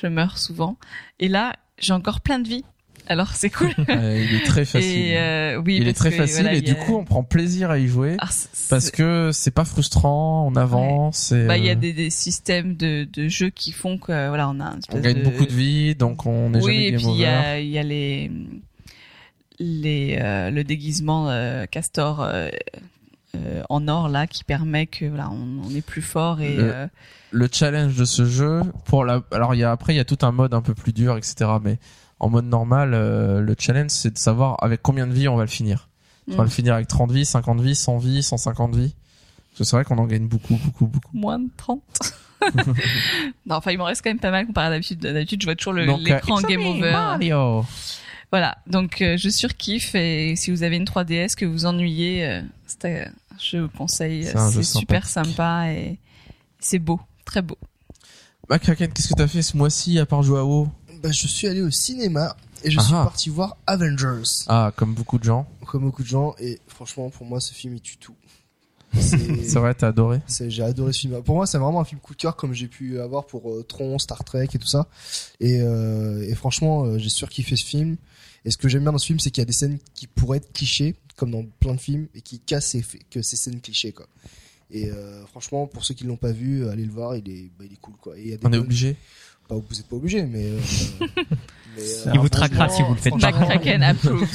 Je 0.00 0.06
meurs 0.06 0.38
souvent. 0.38 0.76
Et 1.18 1.26
là, 1.28 1.54
j'ai 1.80 1.92
encore 1.92 2.20
plein 2.20 2.38
de 2.38 2.46
vie. 2.48 2.64
Alors 3.08 3.34
c'est 3.34 3.50
cool. 3.50 3.70
Euh, 3.88 4.22
il 4.28 4.34
est 4.36 4.44
très 4.44 4.64
facile. 4.64 4.98
Et 4.98 5.16
euh, 5.18 5.60
oui, 5.64 5.78
il 5.80 5.88
est 5.88 5.92
très 5.94 6.10
que, 6.10 6.16
facile 6.16 6.42
voilà, 6.42 6.54
et 6.54 6.60
du 6.60 6.72
a- 6.72 6.74
coup 6.74 6.94
on 6.96 7.04
prend 7.04 7.22
plaisir 7.24 7.70
à 7.70 7.78
y 7.78 7.86
jouer 7.88 8.16
Ah, 8.18 8.28
parce 8.68 8.90
que 8.90 9.30
c'est 9.32 9.50
pas 9.50 9.64
frustrant, 9.64 10.46
on 10.46 10.54
avance. 10.56 11.32
et, 11.32 11.46
bah 11.46 11.56
il 11.56 11.64
y 11.64 11.68
a 11.70 11.72
euh, 11.72 11.74
des, 11.74 11.92
des 11.92 12.10
systèmes 12.10 12.76
de, 12.76 13.08
de 13.10 13.28
jeux 13.28 13.50
qui 13.50 13.72
font 13.72 13.98
que 13.98 14.28
voilà 14.28 14.48
on 14.50 14.60
a 14.60 14.74
on 14.92 15.00
gagne 15.00 15.22
beaucoup 15.22 15.46
de 15.46 15.52
vie, 15.52 15.94
donc 15.94 16.26
on 16.26 16.52
est 16.54 16.58
oui 16.62 16.74
jamais 16.74 16.86
et 16.86 16.90
game 16.92 17.00
puis 17.00 17.08
il 17.10 17.16
y 17.20 17.24
a 17.26 17.58
il 17.60 17.68
y 17.68 17.78
a 17.78 17.82
les 17.82 18.30
les 19.58 20.18
euh, 20.20 20.50
le 20.50 20.64
déguisement 20.64 21.30
euh, 21.30 21.66
castor 21.66 22.20
euh, 22.22 22.48
euh, 23.36 23.62
en 23.68 23.88
or 23.88 24.08
là 24.08 24.26
qui 24.26 24.44
permet 24.44 24.86
que 24.86 25.06
voilà 25.06 25.30
on, 25.30 25.66
on 25.66 25.74
est 25.74 25.82
plus 25.84 26.02
fort 26.02 26.40
et 26.40 26.56
Le- 26.56 26.72
euh, 26.74 26.86
Le 27.30 27.48
challenge 27.50 27.96
de 27.96 28.04
ce 28.04 28.24
jeu, 28.24 28.62
pour 28.84 29.04
la, 29.04 29.22
alors 29.32 29.54
il 29.54 29.58
y 29.58 29.64
a 29.64 29.70
après 29.72 29.94
il 29.94 29.96
y 29.96 30.00
a 30.00 30.04
tout 30.04 30.18
un 30.22 30.32
mode 30.32 30.54
un 30.54 30.62
peu 30.62 30.74
plus 30.74 30.92
dur, 30.92 31.16
etc. 31.16 31.50
Mais 31.62 31.78
en 32.20 32.28
mode 32.28 32.46
normal, 32.46 32.94
euh, 32.94 33.40
le 33.40 33.54
challenge 33.58 33.90
c'est 33.90 34.12
de 34.12 34.18
savoir 34.18 34.56
avec 34.62 34.82
combien 34.82 35.06
de 35.06 35.12
vie 35.12 35.28
on 35.28 35.36
va 35.36 35.44
le 35.44 35.50
finir. 35.50 35.88
On 36.28 36.32
va 36.32 36.42
mm, 36.42 36.46
le 36.46 36.50
finir 36.50 36.74
avec 36.74 36.88
30 36.88 37.10
vies, 37.10 37.24
50 37.24 37.60
vies, 37.60 37.74
100 37.74 37.98
vies, 37.98 38.22
150 38.22 38.74
vies. 38.74 38.94
Parce 39.50 39.58
que 39.58 39.64
c'est 39.64 39.76
vrai 39.76 39.84
qu'on 39.84 39.98
en 39.98 40.06
gagne 40.06 40.28
beaucoup, 40.28 40.56
beaucoup, 40.56 40.86
beaucoup. 40.86 41.16
moins 41.16 41.38
de 41.38 41.48
30 41.56 41.82
non 43.46 43.56
enfin 43.56 43.72
il 43.72 43.78
m'en 43.78 43.86
reste 43.86 44.00
quand 44.00 44.10
même 44.10 44.20
pas 44.20 44.30
mal 44.30 44.46
comparé 44.46 44.68
à 44.68 44.70
d'habitude 44.70 45.00
d'habitude 45.00 45.42
je 45.42 45.46
vois 45.46 45.56
toujours 45.56 45.74
Donc, 45.74 46.06
l'écran 46.06 46.38
euh, 46.38 46.46
game 46.46 46.64
over 46.64 46.92
Mario. 46.92 47.66
Voilà, 48.30 48.58
donc 48.66 49.00
euh, 49.00 49.16
je 49.16 49.30
surkiffe 49.30 49.94
et 49.94 50.36
si 50.36 50.50
vous 50.50 50.62
avez 50.62 50.76
une 50.76 50.84
3DS 50.84 51.34
que 51.34 51.46
vous 51.46 51.64
ennuyez, 51.64 52.26
euh, 52.26 53.04
je 53.40 53.58
vous 53.58 53.68
conseille, 53.68 54.24
C'est 54.52 54.62
super 54.62 55.06
sympa 55.06 55.72
et 55.72 55.98
c'est 56.60 56.78
beau, 56.78 57.00
très 57.24 57.40
beau. 57.40 57.56
Macraken, 58.50 58.92
qu'est-ce 58.92 59.08
que 59.08 59.14
t'as 59.14 59.28
fait 59.28 59.42
ce 59.42 59.56
mois-ci 59.56 59.98
à 59.98 60.06
part 60.06 60.22
jouer 60.22 60.40
à 60.40 60.44
WoW? 60.44 60.68
Bah, 61.02 61.10
je 61.12 61.26
suis 61.26 61.46
allé 61.46 61.62
au 61.62 61.70
cinéma 61.70 62.36
et 62.64 62.70
je 62.70 62.78
Ah 62.78 62.82
suis 62.82 62.94
ah. 62.94 63.04
parti 63.04 63.28
voir 63.30 63.56
Avengers. 63.66 64.22
Ah, 64.48 64.72
comme 64.76 64.94
beaucoup 64.94 65.18
de 65.18 65.24
gens. 65.24 65.48
Comme 65.66 65.82
beaucoup 65.82 66.02
de 66.02 66.08
gens. 66.08 66.34
Et 66.38 66.58
franchement, 66.66 67.10
pour 67.10 67.26
moi, 67.26 67.40
ce 67.40 67.52
film, 67.52 67.74
il 67.76 67.80
tue 67.80 67.96
tout. 67.98 68.14
C'est- 68.98 69.58
vrai, 69.58 69.74
t'as 69.74 69.88
adoré. 69.88 70.20
J'ai 70.48 70.62
adoré 70.62 70.92
ce 70.92 71.00
film. 71.00 71.22
Pour 71.22 71.34
moi, 71.36 71.46
c'est 71.46 71.58
vraiment 71.58 71.80
un 71.80 71.84
film 71.84 72.00
coup 72.00 72.14
de 72.14 72.20
cœur 72.20 72.36
comme 72.36 72.54
j'ai 72.54 72.68
pu 72.68 72.98
avoir 73.00 73.26
pour 73.26 73.50
euh, 73.52 73.62
Tron, 73.62 73.98
Star 73.98 74.24
Trek 74.24 74.48
et 74.54 74.58
tout 74.58 74.66
ça. 74.66 74.88
Et, 75.40 75.60
euh, 75.60 76.22
et 76.26 76.34
franchement, 76.34 76.84
euh, 76.84 76.98
j'ai 76.98 77.10
surkiffé 77.10 77.54
ce 77.54 77.64
film. 77.66 77.96
Et 78.46 78.50
ce 78.50 78.56
que 78.56 78.66
j'aime 78.68 78.82
bien 78.82 78.92
dans 78.92 78.98
ce 78.98 79.06
film, 79.06 79.20
c'est 79.20 79.30
qu'il 79.30 79.42
y 79.42 79.42
a 79.42 79.46
des 79.46 79.52
scènes 79.52 79.78
qui 79.94 80.06
pourraient 80.06 80.38
être 80.38 80.52
clichés, 80.52 80.96
comme 81.16 81.30
dans 81.30 81.44
plein 81.60 81.74
de 81.74 81.80
films, 81.80 82.08
et 82.14 82.22
qui 82.22 82.40
cassent 82.40 82.68
ces, 82.68 82.82
que 83.10 83.20
ces 83.20 83.36
scènes 83.36 83.60
clichés, 83.60 83.92
quoi. 83.92 84.06
Et 84.70 84.90
euh, 84.90 85.24
franchement, 85.26 85.66
pour 85.66 85.84
ceux 85.84 85.94
qui 85.94 86.04
l'ont 86.04 86.16
pas 86.16 86.32
vu, 86.32 86.68
allez 86.68 86.84
le 86.84 86.92
voir, 86.92 87.16
il 87.16 87.28
est, 87.30 87.50
bah, 87.58 87.64
il 87.64 87.72
est 87.72 87.80
cool, 87.80 87.94
quoi. 88.00 88.18
Et 88.18 88.22
il 88.22 88.28
y 88.28 88.34
a 88.34 88.36
des 88.36 88.46
On 88.46 88.52
est 88.52 88.58
obligé. 88.58 88.96
Bah, 89.48 89.56
vous 89.66 89.80
êtes 89.80 89.86
pas 89.86 89.96
obligé, 89.96 90.22
mais. 90.24 90.44
euh, 90.44 90.58
mais, 91.76 91.82
euh, 91.82 92.10
Il 92.12 92.20
vous 92.20 92.28
traquera 92.28 92.68
si 92.68 92.82
vous 92.82 92.92
le 92.92 93.00
faites 93.00 93.18
pas. 93.18 93.30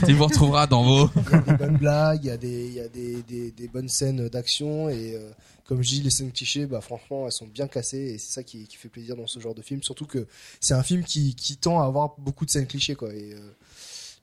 Il 0.07 0.15
vous 0.15 0.25
retrouvera 0.25 0.65
dans 0.65 0.83
vos. 0.83 1.09
il 1.15 1.31
y 1.31 1.35
a 1.35 1.41
des 1.41 1.57
bonnes 1.57 1.77
blagues, 1.77 2.19
il 2.23 2.27
y 2.27 2.31
a 2.31 2.37
des, 2.37 2.65
il 2.67 2.73
y 2.73 2.79
a 2.79 2.87
des, 2.87 3.21
des, 3.21 3.51
des 3.51 3.67
bonnes 3.67 3.89
scènes 3.89 4.27
d'action 4.29 4.89
et 4.89 5.15
euh, 5.15 5.29
comme 5.65 5.81
je 5.83 5.89
dis, 5.89 6.01
les 6.01 6.09
scènes 6.09 6.31
clichés, 6.31 6.65
bah 6.65 6.81
franchement, 6.81 7.25
elles 7.25 7.31
sont 7.31 7.47
bien 7.47 7.67
cassées 7.67 8.13
et 8.15 8.17
c'est 8.17 8.33
ça 8.33 8.43
qui, 8.43 8.67
qui 8.67 8.75
fait 8.75 8.89
plaisir 8.89 9.15
dans 9.15 9.27
ce 9.27 9.39
genre 9.39 9.55
de 9.55 9.61
film. 9.61 9.83
Surtout 9.83 10.05
que 10.05 10.25
c'est 10.59 10.73
un 10.73 10.83
film 10.83 11.03
qui, 11.03 11.35
qui 11.35 11.57
tend 11.57 11.79
à 11.79 11.85
avoir 11.85 12.15
beaucoup 12.17 12.45
de 12.45 12.49
scènes 12.49 12.67
clichés 12.67 12.95
quoi 12.95 13.13
et, 13.13 13.33
euh, 13.33 13.39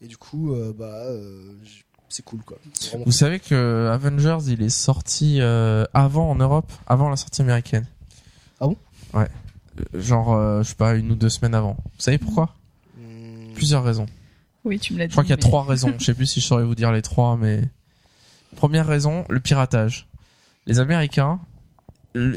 et 0.02 0.06
du 0.06 0.16
coup, 0.16 0.54
euh, 0.54 0.72
bah 0.76 1.04
euh, 1.06 1.52
c'est 2.10 2.24
cool 2.24 2.40
quoi. 2.42 2.58
Vous 3.06 3.12
savez 3.12 3.40
que 3.40 3.88
Avengers, 3.90 4.38
il 4.48 4.60
est 4.62 4.68
sorti 4.68 5.38
euh, 5.40 5.84
avant 5.94 6.28
en 6.30 6.34
Europe, 6.34 6.70
avant 6.86 7.08
la 7.08 7.16
sortie 7.16 7.40
américaine. 7.40 7.86
Ah 8.60 8.66
bon? 8.66 8.76
Ouais. 9.14 9.28
Euh, 9.94 10.00
Genre, 10.00 10.34
euh, 10.34 10.62
je 10.62 10.68
sais 10.68 10.74
pas, 10.74 10.94
une 10.94 11.10
ou 11.12 11.14
deux 11.14 11.28
semaines 11.30 11.54
avant. 11.54 11.76
Vous 11.84 11.90
savez 12.00 12.18
pourquoi? 12.18 12.54
Hmm, 12.98 13.54
Plusieurs 13.54 13.82
raisons. 13.84 14.06
Oui, 14.64 14.78
tu 14.78 14.92
me 14.92 14.98
l'as 14.98 15.06
dit. 15.06 15.10
Je 15.10 15.14
crois 15.14 15.24
qu'il 15.24 15.30
y 15.30 15.32
a 15.32 15.36
mais- 15.36 15.40
trois 15.40 15.64
raisons. 15.64 15.94
Je 15.98 16.04
sais 16.04 16.14
plus 16.14 16.26
si 16.26 16.40
je 16.40 16.44
saurais 16.46 16.64
vous 16.64 16.74
dire 16.74 16.92
les 16.92 17.00
trois, 17.00 17.36
mais 17.38 17.62
première 18.56 18.86
raison, 18.86 19.24
le 19.30 19.40
piratage. 19.40 20.06
Les 20.66 20.80
Américains, 20.80 21.40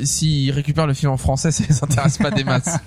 s'ils 0.03 0.51
récupèrent 0.51 0.87
le 0.87 0.93
film 0.93 1.11
en 1.11 1.17
français, 1.17 1.51
ça 1.51 1.63
les 1.67 1.83
intéresse 1.83 2.17
pas 2.17 2.31
des 2.31 2.43
masses. 2.43 2.77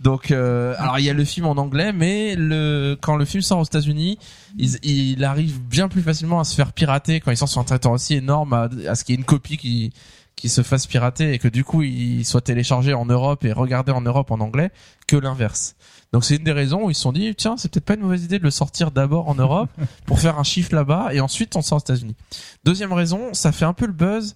Donc, 0.00 0.30
euh, 0.30 0.74
alors 0.78 0.98
il 0.98 1.04
y 1.04 1.10
a 1.10 1.14
le 1.14 1.24
film 1.24 1.46
en 1.46 1.52
anglais, 1.56 1.92
mais 1.92 2.34
le 2.36 2.96
quand 3.00 3.16
le 3.16 3.24
film 3.24 3.42
sort 3.42 3.60
aux 3.60 3.64
États-Unis, 3.64 4.18
il, 4.58 4.78
il 4.82 5.24
arrive 5.24 5.60
bien 5.60 5.88
plus 5.88 6.02
facilement 6.02 6.40
à 6.40 6.44
se 6.44 6.54
faire 6.54 6.72
pirater 6.72 7.20
quand 7.20 7.30
il 7.30 7.36
sort 7.36 7.48
sur 7.48 7.60
un 7.60 7.64
territoire 7.64 7.94
aussi 7.94 8.14
énorme, 8.14 8.52
à, 8.52 8.68
à 8.88 8.94
ce 8.94 9.04
qu'il 9.04 9.14
y 9.14 9.16
ait 9.16 9.20
une 9.20 9.24
copie 9.26 9.56
qui 9.56 9.92
qui 10.36 10.48
se 10.48 10.62
fasse 10.62 10.86
pirater 10.86 11.32
et 11.32 11.38
que 11.38 11.48
du 11.48 11.64
coup 11.64 11.82
il 11.82 12.24
soit 12.24 12.40
téléchargé 12.40 12.92
en 12.92 13.06
Europe 13.06 13.44
et 13.44 13.52
regardé 13.52 13.92
en 13.92 14.00
Europe 14.00 14.30
en 14.30 14.40
anglais 14.40 14.70
que 15.06 15.16
l'inverse. 15.16 15.76
Donc 16.12 16.24
c'est 16.24 16.36
une 16.36 16.44
des 16.44 16.52
raisons 16.52 16.84
où 16.84 16.90
ils 16.90 16.94
se 16.94 17.02
sont 17.02 17.12
dit 17.12 17.34
tiens 17.36 17.56
c'est 17.56 17.70
peut-être 17.70 17.84
pas 17.84 17.94
une 17.94 18.00
mauvaise 18.00 18.24
idée 18.24 18.38
de 18.38 18.44
le 18.44 18.50
sortir 18.50 18.90
d'abord 18.90 19.28
en 19.28 19.36
Europe 19.36 19.70
pour 20.06 20.18
faire 20.18 20.38
un 20.38 20.42
chiffre 20.42 20.74
là-bas 20.74 21.10
et 21.12 21.20
ensuite 21.20 21.54
on 21.56 21.62
sort 21.62 21.76
aux 21.76 21.80
États-Unis. 21.80 22.16
Deuxième 22.64 22.92
raison, 22.92 23.32
ça 23.32 23.52
fait 23.52 23.64
un 23.64 23.74
peu 23.74 23.86
le 23.86 23.92
buzz 23.92 24.34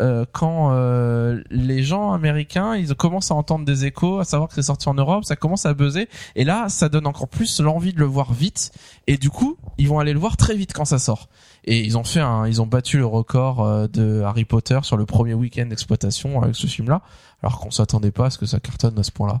euh, 0.00 0.24
quand 0.30 0.70
euh, 0.72 1.42
les 1.50 1.82
gens 1.82 2.12
américains 2.12 2.76
ils 2.76 2.94
commencent 2.94 3.32
à 3.32 3.34
entendre 3.34 3.64
des 3.64 3.84
échos, 3.84 4.20
à 4.20 4.24
savoir 4.24 4.48
que 4.48 4.54
c'est 4.54 4.62
sorti 4.62 4.88
en 4.88 4.94
Europe, 4.94 5.24
ça 5.24 5.34
commence 5.34 5.66
à 5.66 5.74
buzzer 5.74 6.08
et 6.36 6.44
là 6.44 6.68
ça 6.68 6.88
donne 6.88 7.06
encore 7.06 7.28
plus 7.28 7.60
l'envie 7.60 7.92
de 7.92 7.98
le 7.98 8.04
voir 8.04 8.32
vite 8.32 8.70
et 9.08 9.16
du 9.16 9.28
coup 9.28 9.56
ils 9.76 9.88
vont 9.88 9.98
aller 9.98 10.12
le 10.12 10.20
voir 10.20 10.36
très 10.36 10.54
vite 10.54 10.72
quand 10.72 10.84
ça 10.84 10.98
sort. 10.98 11.28
Et 11.64 11.80
ils 11.80 11.98
ont 11.98 12.04
fait 12.04 12.20
un, 12.20 12.46
ils 12.46 12.62
ont 12.62 12.66
battu 12.66 12.98
le 12.98 13.06
record 13.06 13.64
euh, 13.64 13.88
de 13.88 14.22
Harry 14.22 14.44
Potter 14.44 14.78
sur 14.82 14.96
le 14.96 15.04
premier 15.04 15.34
week-end 15.34 15.66
d'exploitation 15.66 16.40
avec 16.40 16.54
ce 16.54 16.66
film-là, 16.66 17.02
alors 17.42 17.58
qu'on 17.58 17.70
s'attendait 17.70 18.12
pas 18.12 18.26
à 18.26 18.30
ce 18.30 18.38
que 18.38 18.46
ça 18.46 18.60
cartonne 18.60 18.98
à 18.98 19.02
ce 19.02 19.10
point-là. 19.10 19.40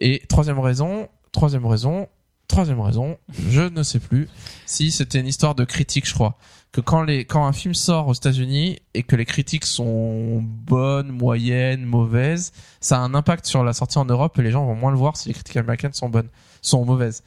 Et 0.00 0.22
troisième 0.28 0.60
raison, 0.60 1.08
troisième 1.32 1.66
raison, 1.66 2.08
troisième 2.46 2.80
raison, 2.80 3.18
je 3.50 3.62
ne 3.62 3.82
sais 3.82 3.98
plus 3.98 4.28
si 4.64 4.90
c'était 4.90 5.20
une 5.20 5.26
histoire 5.26 5.54
de 5.54 5.64
critique, 5.64 6.06
je 6.06 6.14
crois, 6.14 6.38
que 6.72 6.80
quand 6.80 7.02
les, 7.02 7.24
quand 7.24 7.46
un 7.46 7.52
film 7.52 7.74
sort 7.74 8.08
aux 8.08 8.14
États-Unis 8.14 8.78
et 8.94 9.02
que 9.02 9.16
les 9.16 9.24
critiques 9.24 9.64
sont 9.64 10.40
bonnes, 10.42 11.10
moyennes, 11.10 11.84
mauvaises, 11.84 12.52
ça 12.80 12.98
a 12.98 13.00
un 13.00 13.14
impact 13.14 13.46
sur 13.46 13.64
la 13.64 13.72
sortie 13.72 13.98
en 13.98 14.04
Europe 14.04 14.38
et 14.38 14.42
les 14.42 14.50
gens 14.50 14.64
vont 14.64 14.74
moins 14.74 14.90
le 14.90 14.98
voir 14.98 15.16
si 15.16 15.28
les 15.28 15.34
critiques 15.34 15.56
américaines 15.56 15.94
sont 15.94 16.08
bonnes, 16.08 16.28
sont 16.60 16.84
mauvaises. 16.84 17.22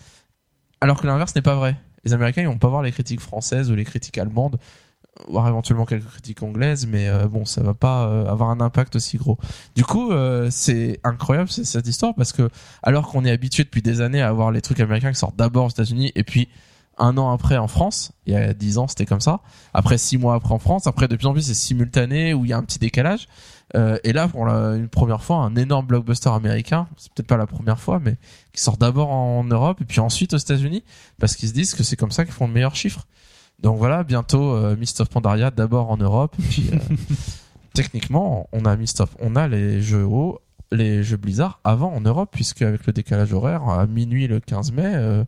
Alors 0.79 1.01
que 1.01 1.07
l'inverse 1.07 1.35
n'est 1.35 1.41
pas 1.41 1.55
vrai. 1.55 1.75
Les 2.03 2.13
Américains, 2.13 2.41
ils 2.41 2.47
vont 2.47 2.57
pas 2.57 2.69
voir 2.69 2.81
les 2.81 2.91
critiques 2.91 3.19
françaises 3.19 3.71
ou 3.71 3.75
les 3.75 3.85
critiques 3.85 4.17
allemandes 4.17 4.59
voire 5.27 5.47
éventuellement 5.47 5.85
quelques 5.85 6.07
critiques 6.07 6.41
anglaises, 6.43 6.87
mais 6.87 7.07
euh, 7.07 7.27
bon, 7.27 7.45
ça 7.45 7.61
va 7.61 7.73
pas 7.73 8.07
euh, 8.07 8.25
avoir 8.27 8.49
un 8.49 8.61
impact 8.61 8.95
aussi 8.95 9.17
gros. 9.17 9.37
Du 9.75 9.83
coup, 9.83 10.11
euh, 10.11 10.47
c'est 10.51 10.99
incroyable 11.03 11.49
cette 11.49 11.87
histoire 11.87 12.15
parce 12.15 12.31
que 12.31 12.49
alors 12.81 13.09
qu'on 13.09 13.25
est 13.25 13.31
habitué 13.31 13.63
depuis 13.63 13.81
des 13.81 14.01
années 14.01 14.21
à 14.21 14.29
avoir 14.29 14.51
les 14.51 14.61
trucs 14.61 14.79
américains 14.79 15.11
qui 15.11 15.19
sortent 15.19 15.35
d'abord 15.35 15.65
aux 15.65 15.69
États-Unis 15.69 16.11
et 16.15 16.23
puis 16.23 16.49
un 16.97 17.17
an 17.17 17.31
après 17.31 17.57
en 17.57 17.67
France, 17.67 18.11
il 18.25 18.33
y 18.33 18.35
a 18.35 18.53
dix 18.53 18.77
ans 18.77 18.87
c'était 18.87 19.05
comme 19.05 19.21
ça, 19.21 19.39
après 19.73 19.97
six 19.97 20.17
mois 20.17 20.35
après 20.35 20.53
en 20.53 20.59
France, 20.59 20.87
après 20.87 21.07
de 21.07 21.15
plus 21.15 21.27
en 21.27 21.33
plus 21.33 21.43
c'est 21.43 21.53
simultané 21.53 22.33
où 22.33 22.45
il 22.45 22.49
y 22.49 22.53
a 22.53 22.57
un 22.57 22.63
petit 22.63 22.79
décalage. 22.79 23.27
Euh, 23.75 23.97
et 24.03 24.11
là, 24.11 24.27
pour 24.27 24.45
la, 24.45 24.75
une 24.75 24.89
première 24.89 25.23
fois, 25.23 25.37
un 25.37 25.55
énorme 25.55 25.85
blockbuster 25.85 26.29
américain, 26.29 26.87
c'est 26.97 27.11
peut-être 27.13 27.27
pas 27.27 27.37
la 27.37 27.47
première 27.47 27.79
fois, 27.79 27.99
mais 28.03 28.17
qui 28.51 28.61
sort 28.61 28.75
d'abord 28.75 29.11
en 29.11 29.45
Europe 29.45 29.79
et 29.81 29.85
puis 29.85 30.01
ensuite 30.01 30.33
aux 30.33 30.37
États-Unis, 30.37 30.83
parce 31.19 31.37
qu'ils 31.37 31.47
se 31.47 31.53
disent 31.53 31.73
que 31.73 31.83
c'est 31.83 31.95
comme 31.95 32.11
ça 32.11 32.25
qu'ils 32.25 32.33
font 32.33 32.47
le 32.47 32.53
meilleur 32.53 32.75
chiffre. 32.75 33.07
Donc 33.61 33.77
voilà, 33.77 34.03
bientôt 34.03 34.55
euh, 34.55 34.75
of 34.99 35.09
Pandaria 35.09 35.51
d'abord 35.51 35.91
en 35.91 35.97
Europe, 35.97 36.35
puis 36.49 36.69
euh, 36.73 36.95
techniquement, 37.73 38.49
on 38.51 38.65
a 38.65 38.75
Mist 38.75 39.01
of, 39.01 39.15
on 39.19 39.35
a 39.35 39.47
les 39.47 39.81
jeux 39.81 40.03
haut, 40.03 40.41
les 40.71 41.03
jeux 41.03 41.17
Blizzard 41.17 41.59
avant 41.63 41.93
en 41.93 42.01
Europe, 42.01 42.29
puisque 42.31 42.63
avec 42.63 42.85
le 42.87 42.93
décalage 42.93 43.33
horaire 43.33 43.69
à 43.69 43.85
minuit 43.85 44.27
le 44.27 44.39
15 44.39 44.71
mai 44.71 44.83
euh, 44.85 45.23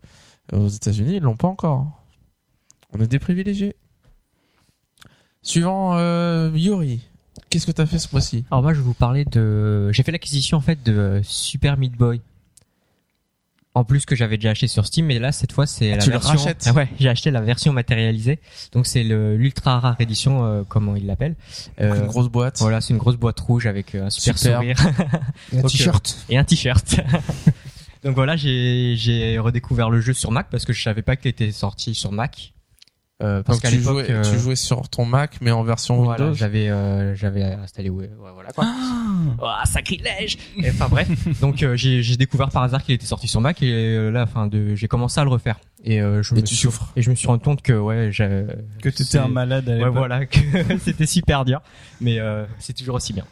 aux 0.51 0.67
États-Unis, 0.67 1.15
ils 1.17 1.22
l'ont 1.23 1.35
pas 1.38 1.47
encore. 1.47 1.88
On 2.95 2.99
est 3.01 3.07
des 3.07 3.19
privilégiés. 3.19 3.75
Suivant 5.41 5.95
euh, 5.97 6.51
Yuri, 6.53 7.01
qu'est-ce 7.49 7.65
que 7.65 7.72
t'as 7.72 7.85
fait 7.85 7.99
ce 7.99 8.07
mois-ci? 8.11 8.45
Alors 8.51 8.63
moi, 8.63 8.73
je 8.73 8.80
vais 8.80 8.85
vous 8.85 8.93
parler 8.93 9.25
de. 9.25 9.91
J'ai 9.91 10.03
fait 10.03 10.11
l'acquisition 10.11 10.57
en 10.57 10.61
fait 10.61 10.81
de 10.83 11.19
Super 11.23 11.77
Meat 11.77 11.93
Boy. 11.93 12.22
En 13.75 13.83
plus 13.85 14.05
que 14.05 14.15
j'avais 14.15 14.38
déjà 14.38 14.51
acheté 14.51 14.67
sur 14.67 14.85
Steam, 14.85 15.07
mais 15.07 15.17
là 15.17 15.31
cette 15.31 15.51
fois 15.51 15.65
c'est 15.65 15.93
Ah, 15.93 15.95
la 15.95 16.01
tu 16.03 16.09
le 16.11 16.13
version. 16.17 16.38
rachètes? 16.38 16.63
Ah 16.67 16.73
ouais, 16.73 16.88
j'ai 16.99 17.09
acheté 17.09 17.31
la 17.31 17.41
version 17.41 17.73
matérialisée. 17.73 18.39
Donc 18.72 18.85
c'est 18.85 19.03
le 19.03 19.35
l'ultra 19.35 19.80
rare 19.80 19.95
édition, 19.99 20.45
euh, 20.45 20.63
comme 20.63 20.95
il 20.95 21.07
l'appelle. 21.07 21.35
Euh, 21.81 21.95
Une 22.01 22.05
grosse 22.05 22.27
boîte. 22.30 22.59
Voilà, 22.59 22.81
c'est 22.81 22.93
une 22.93 22.99
grosse 22.99 23.15
boîte 23.17 23.39
rouge 23.39 23.65
avec 23.65 23.95
euh, 23.95 24.05
un 24.05 24.09
super 24.11 24.38
Superbe. 24.38 24.61
sourire 24.75 24.77
Et 25.53 25.57
un 25.57 25.61
t-shirt. 25.67 26.17
et 26.30 26.38
un 26.38 26.43
t-shirt. 26.43 27.01
Donc 28.03 28.15
voilà, 28.15 28.35
j'ai 28.35 28.95
j'ai 28.98 29.40
redécouvert 29.40 29.90
le 29.90 30.01
jeu 30.01 30.14
sur 30.14 30.32
Mac 30.32 30.48
parce 30.49 30.65
que 30.65 30.73
je 30.73 30.82
savais 30.83 31.01
pas 31.01 31.15
qu'il 31.15 31.30
était 31.30 31.51
sorti 31.51 31.95
sur 31.95 32.11
Mac. 32.11 32.53
Euh, 33.22 33.41
parce 33.43 33.59
Donc 33.59 33.61
qu'à 33.61 33.69
tu 33.69 33.77
l'époque, 33.77 34.06
jouais, 34.06 34.11
euh, 34.11 34.22
tu 34.23 34.38
jouais 34.40 34.56
sur 34.57 34.90
ton 34.90 35.06
Mac, 35.06 35.38
mais 35.40 35.51
en 35.51 35.64
version 35.64 36.03
voilà, 36.03 36.23
Windows. 36.25 36.35
j'avais 36.35 36.67
euh, 36.69 37.15
j'avais 37.15 37.43
installé 37.43 37.90
ouais, 37.90 38.07
ouais, 38.09 38.32
voilà 38.33 38.51
quoi. 38.51 38.65
Ah, 39.41 39.64
sacrilège. 39.65 40.38
Et 40.57 40.69
Enfin 40.72 40.90
bref, 40.90 41.07
donc 41.40 41.64
euh, 41.64 41.77
j'ai 41.77 42.01
j'ai 42.03 42.17
découvert 42.17 42.49
par 42.49 42.64
hasard 42.64 42.83
qu'il 42.83 42.95
était 42.95 43.06
sorti 43.06 43.27
sur 43.30 43.40
Mac 43.40 43.61
et 43.61 43.72
euh, 43.72 44.09
là 44.09 44.23
enfin 44.23 44.48
de 44.48 44.75
j'ai 44.75 44.88
commencé 44.90 45.22
à 45.22 45.23
le 45.23 45.30
refaire 45.30 45.57
et 45.85 46.01
euh, 46.01 46.22
je 46.23 46.33
Et 46.33 46.38
me 46.38 46.41
tu 46.41 46.56
suis 46.56 46.64
souffres. 46.64 46.91
et 46.98 47.01
je 47.01 47.09
me 47.11 47.15
suis 47.15 47.27
rendu 47.27 47.43
compte 47.43 47.61
que 47.61 47.73
ouais, 47.73 48.09
Que 48.82 48.90
t'étais 48.90 49.19
un 49.19 49.27
malade 49.30 49.69
à 49.69 49.77
Ouais 49.77 49.90
voilà, 49.90 50.25
que 50.25 50.40
c'était 50.82 51.06
super 51.06 51.45
dur 51.45 51.61
mais 52.01 52.19
euh, 52.19 52.45
c'est 52.59 52.73
toujours 52.73 52.95
aussi 52.95 53.14
bien. 53.14 53.25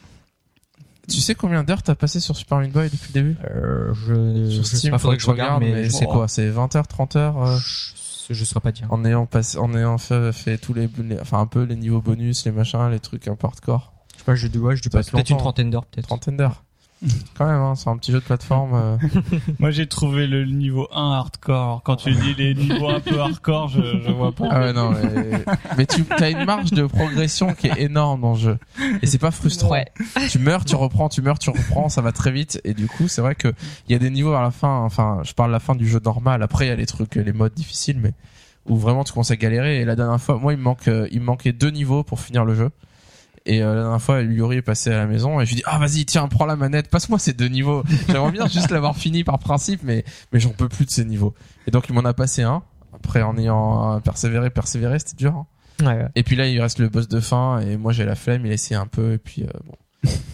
Tu 1.10 1.20
sais 1.20 1.36
combien 1.36 1.64
d'heures 1.64 1.84
t'as 1.84 1.96
passé 1.96 2.20
sur 2.20 2.36
Super 2.36 2.60
Meat 2.60 2.72
Boy 2.72 2.90
depuis 2.90 3.10
le 3.14 3.22
début 3.22 3.38
Euh, 3.50 3.94
je 3.94 4.50
Sur 4.52 4.66
Steam, 4.66 4.92
pas, 4.92 4.98
faudrait 5.00 5.18
que 5.18 5.24
je 5.24 5.30
regarde, 5.30 5.62
mais, 5.62 5.86
je- 5.86 5.90
c'est 5.90 6.06
quoi 6.06 6.28
C'est 6.28 6.48
20 6.50 6.76
heures, 6.76 6.88
30 6.88 7.16
heures 7.16 7.42
euh, 7.44 7.58
je, 7.58 8.34
je 8.34 8.46
saurais 8.46 8.62
pas 8.62 8.72
dire. 8.72 8.88
en 8.92 9.04
ayant 9.04 9.26
passé, 9.26 9.58
en 9.58 9.74
ayant 9.74 9.98
fait, 9.98 10.32
fait 10.32 10.58
tous 10.58 10.74
les, 10.74 10.90
les- 11.04 11.20
enfin 11.20 11.40
un 11.40 11.48
peu 11.48 11.64
les 11.64 11.76
niveaux 11.76 12.02
bonus, 12.02 12.46
les 12.46 12.52
machins, 12.52 12.90
les 12.90 13.00
trucs 13.00 13.28
un 13.28 13.36
peu 13.36 13.48
hardcore. 13.48 13.94
Je 14.14 14.20
sais 14.20 14.24
pas, 14.26 14.36
je 14.36 14.48
dois 14.48 14.76
je 14.76 14.88
passe 14.90 15.10
peut-être 15.10 15.30
une 15.30 15.34
longtemps. 15.36 15.44
trentaine 15.46 15.70
d'heures 15.72 15.86
peut-être. 15.86 16.08
Trentaine 16.08 16.38
d'heures. 16.38 16.64
Quand 17.36 17.48
même, 17.48 17.56
hein, 17.62 17.74
c'est 17.76 17.90
un 17.90 17.98
petit 17.98 18.12
jeu 18.12 18.20
de 18.20 18.24
plateforme. 18.24 18.74
euh. 18.76 18.98
Moi, 19.60 19.72
j'ai 19.72 19.88
trouvé 19.88 20.28
le 20.28 20.46
niveau 20.46 20.88
1 20.94 21.12
hardcore. 21.14 21.82
Quand 21.84 21.96
tu 21.96 22.12
dis 22.12 22.36
les 22.36 22.54
niveaux 22.54 22.90
un 22.90 23.00
peu 23.00 23.20
hardcore, 23.20 23.70
je, 23.70 23.82
je 23.82 24.12
vois 24.12 24.32
pas. 24.32 24.48
Ah 24.52 24.60
ouais, 24.62 24.74
non, 24.74 24.92
mais, 24.92 25.44
mais 25.78 25.86
tu 25.88 26.06
as 26.20 26.30
une 26.30 26.46
marge 26.46 26.70
de 26.72 26.86
progression 26.86 27.54
qui 27.56 27.68
est 27.68 27.82
énorme 27.82 28.22
dans 28.22 28.34
le 28.34 28.40
jeu. 28.40 28.60
Et 29.02 29.08
c'est 29.08 29.18
pas 29.18 29.32
frustrant. 29.32 29.70
Ouais. 29.72 29.86
Tu 30.30 30.38
meurs, 30.38 30.64
tu 30.64 30.76
reprends, 30.76 31.10
tu 31.10 31.24
meurs, 31.24 31.40
tu 31.40 31.50
reprends, 31.50 31.90
ça 31.90 32.02
va 32.02 32.12
très 32.12 32.32
vite. 32.32 32.62
Et 32.66 32.76
du 32.76 32.86
coup, 32.88 33.08
c'est 33.08 33.22
vrai 33.22 33.34
que 33.34 33.52
il 33.88 33.94
y 33.94 33.96
a 33.96 34.00
des 34.00 34.12
niveaux 34.12 34.34
à 34.34 34.42
la 34.44 34.52
fin, 34.52 34.78
enfin, 34.82 35.22
je 35.24 35.34
parle 35.34 35.50
de 35.50 35.54
la 35.54 35.60
fin 35.60 35.74
du 35.74 35.88
jeu 35.88 36.00
normal. 36.06 36.44
Après, 36.44 36.66
il 36.66 36.70
y 36.70 36.72
a 36.72 36.76
les 36.76 36.86
trucs, 36.86 37.16
les 37.16 37.34
modes 37.34 37.54
difficiles, 37.56 37.98
mais 38.00 38.14
où 38.68 38.78
vraiment 38.78 39.04
tu 39.04 39.12
commences 39.12 39.32
à 39.32 39.36
galérer. 39.38 39.82
Et 39.82 39.86
la 39.86 39.96
dernière 39.96 40.22
fois, 40.22 40.38
moi, 40.38 40.54
il 40.54 40.58
me 40.60 40.64
manque, 40.64 40.88
euh, 40.88 41.08
il 41.12 41.22
me 41.22 41.26
manquait 41.26 41.52
deux 41.52 41.72
niveaux 41.72 42.04
pour 42.04 42.20
finir 42.20 42.46
le 42.46 42.54
jeu. 42.54 42.70
Et 43.46 43.64
euh, 43.64 43.74
la 43.74 43.82
dernière 43.82 44.02
fois, 44.02 44.22
Yuri 44.22 44.58
est 44.58 44.62
passé 44.62 44.92
à 44.92 44.98
la 44.98 45.08
maison 45.08 45.40
et 45.42 45.46
je 45.46 45.50
lui 45.52 45.56
dis 45.58 45.64
ah 45.66 45.80
vas-y 45.80 46.06
tiens 46.06 46.28
prends 46.28 46.46
la 46.46 46.56
manette 46.56 46.90
passe-moi 46.90 47.18
ces 47.20 47.34
deux 47.34 47.48
niveaux. 47.48 47.84
J'aimerais 48.08 48.32
bien 48.32 48.48
juste 48.48 48.70
l'avoir 48.72 48.96
fini 48.96 49.24
par 49.24 49.40
principe 49.40 49.82
mais 49.84 50.04
mais 50.32 50.40
j'en 50.40 50.52
peux 50.52 50.70
plus 50.70 50.86
de 50.86 50.92
ces 50.92 51.06
niveaux. 51.06 51.34
Et 51.68 51.72
donc 51.72 51.90
il 51.90 51.94
m'en 51.94 52.06
a 52.06 52.14
passé 52.14 52.44
un. 52.44 52.62
Après 52.94 53.22
en 53.22 53.38
ayant 53.38 53.96
euh, 53.96 54.00
persévéré 54.00 54.50
persévéré 54.50 55.00
c'était 55.00 55.16
dur. 55.16 55.34
hein. 55.36 55.48
Ouais, 55.80 55.88
ouais. 55.88 56.08
Et 56.14 56.22
puis 56.22 56.36
là, 56.36 56.46
il 56.46 56.62
reste 56.62 56.78
le 56.78 56.90
boss 56.90 57.08
de 57.08 57.20
fin, 57.20 57.60
et 57.60 57.76
moi 57.76 57.92
j'ai 57.92 58.06
la 58.06 58.14
flemme, 58.14 58.46
il 58.46 58.52
a 58.52 58.54
essayé 58.54 58.76
un 58.76 58.86
peu, 58.86 59.14
et 59.14 59.18
puis 59.18 59.42
euh, 59.44 59.48
bon. 59.66 59.74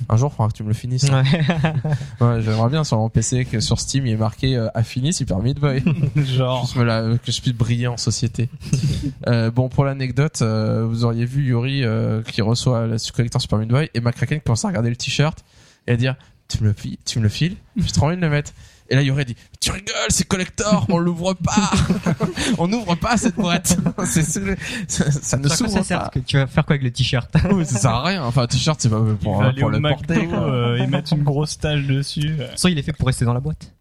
Un 0.10 0.16
jour, 0.16 0.32
il 0.32 0.36
faudra 0.38 0.50
que 0.50 0.54
tu 0.56 0.64
me 0.64 0.70
le 0.70 0.74
finisses. 0.74 1.04
Ouais, 1.04 2.42
J'aimerais 2.42 2.70
bien 2.70 2.84
sur 2.86 2.98
mon 2.98 3.10
PC 3.10 3.44
que 3.44 3.60
sur 3.60 3.80
Steam 3.80 4.08
il 4.08 4.14
est 4.14 4.18
marqué 4.18 4.56
euh, 4.56 4.70
a 4.74 4.84
fini 4.84 5.12
Super 5.12 5.40
Meat 5.40 5.60
Boy. 5.60 5.84
Genre. 6.16 6.70
Me 6.78 6.84
la- 6.84 7.18
que 7.18 7.32
je 7.32 7.42
puisse 7.42 7.54
briller 7.54 7.88
en 7.88 7.98
société. 7.98 8.50
euh, 9.28 9.52
bon, 9.52 9.68
pour 9.68 9.84
l'anecdote, 9.84 10.40
euh, 10.42 10.86
vous 10.88 11.04
auriez 11.04 11.26
vu 11.26 11.44
Yuri 11.44 11.84
euh, 11.84 12.22
qui 12.24 12.42
reçoit 12.42 12.88
le 12.88 12.96
collecteur 13.14 13.42
Super 13.42 13.60
Meat 13.60 13.70
Boy 13.70 13.90
et 13.94 14.00
McCracken 14.00 14.40
qui 14.40 14.46
commence 14.46 14.64
à 14.64 14.70
regarder 14.70 14.90
le 14.90 14.96
t-shirt 14.96 15.44
et 15.88 15.92
à 15.92 15.98
dire 15.98 16.16
tu 16.48 16.64
me 16.64 16.70
le 16.70 16.74
files, 16.74 16.98
tu 17.06 17.20
me 17.20 17.24
le 17.24 17.30
files, 17.30 17.58
j'ai 17.76 17.92
trop 17.92 18.06
envie 18.06 18.16
de 18.16 18.22
le 18.22 18.30
mettre. 18.30 18.54
Et 18.90 18.96
là, 18.96 19.02
Yuri 19.02 19.22
a 19.22 19.24
dit 19.26 19.36
tu 19.60 19.72
rigoles, 19.72 19.94
c'est 20.10 20.28
collector, 20.28 20.86
on 20.90 20.98
l'ouvre 20.98 21.34
pas, 21.34 21.72
on 22.58 22.68
n'ouvre 22.68 22.96
pas 22.96 23.18
cette 23.18 23.36
boîte. 23.36 23.78
C'est- 24.06 24.22
c'est- 24.24 24.56
ça, 24.88 25.12
ça 25.12 25.38
ne 25.38 25.48
s'ouvre 25.50 25.74
pas. 25.76 25.84
sert 25.84 26.10
que 26.12 26.20
Tu 26.20 26.38
vas 26.38 26.48
faire 26.48 26.66
quoi 26.66 26.74
avec 26.76 26.84
le 26.84 26.92
t-shirt 26.92 27.30
Oui, 27.52 27.66
ça 27.66 27.78
sert 27.80 27.92
à 27.92 28.04
rien. 28.04 28.24
Enfin, 28.24 28.44
un 28.44 28.48
t-shirt, 28.48 28.80
c'est 28.80 28.90
pas 28.90 29.02
Il 29.08 29.16
pour, 29.18 29.40
va 29.42 29.48
aller 29.48 29.60
pour 29.60 29.68
au 29.68 29.72
le 29.72 29.80
McDo, 29.80 29.98
porter. 30.14 30.26
quoi. 30.28 30.40
euh, 30.40 30.78
et 30.78 30.88
mettre 30.88 31.12
une 31.14 31.24
grosse 31.24 31.58
tache 31.58 31.84
dessus. 31.86 32.36
Soit 32.56 32.70
il 32.72 32.78
est 32.80 32.84
fait 32.84 32.94
pour 32.94 33.08
rester 33.08 33.26
dans 33.26 33.34
la 33.34 33.40
boîte. 33.42 33.72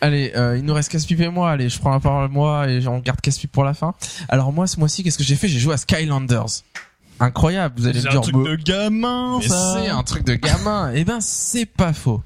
Allez, 0.00 0.32
euh, 0.36 0.56
il 0.58 0.64
nous 0.64 0.74
reste 0.74 0.90
Casse-Pipe 0.90 1.20
et 1.20 1.28
moi. 1.28 1.50
Allez, 1.50 1.68
je 1.68 1.78
prends 1.78 1.90
la 1.90 2.00
parole 2.00 2.28
moi 2.30 2.68
et 2.68 2.86
on 2.88 2.98
garde 2.98 3.20
Casse-Pipe 3.20 3.52
pour 3.52 3.64
la 3.64 3.74
fin. 3.74 3.94
Alors 4.28 4.52
moi, 4.52 4.66
ce 4.66 4.78
mois-ci, 4.78 5.02
qu'est-ce 5.04 5.18
que 5.18 5.24
j'ai 5.24 5.36
fait? 5.36 5.48
J'ai 5.48 5.58
joué 5.58 5.74
à 5.74 5.76
Skylanders. 5.76 6.46
Incroyable, 7.20 7.74
vous 7.78 7.86
allez 7.86 7.98
me 7.98 8.02
C'est 8.02 8.08
dire. 8.08 8.18
un 8.18 8.22
truc 8.22 8.34
de 8.36 8.54
gamin, 8.56 9.40
ça. 9.42 9.74
c'est 9.80 9.88
un 9.88 10.02
truc 10.02 10.24
de 10.24 10.34
gamin. 10.34 10.90
eh 10.94 11.04
ben, 11.04 11.20
c'est 11.20 11.66
pas 11.66 11.92
faux. 11.92 12.20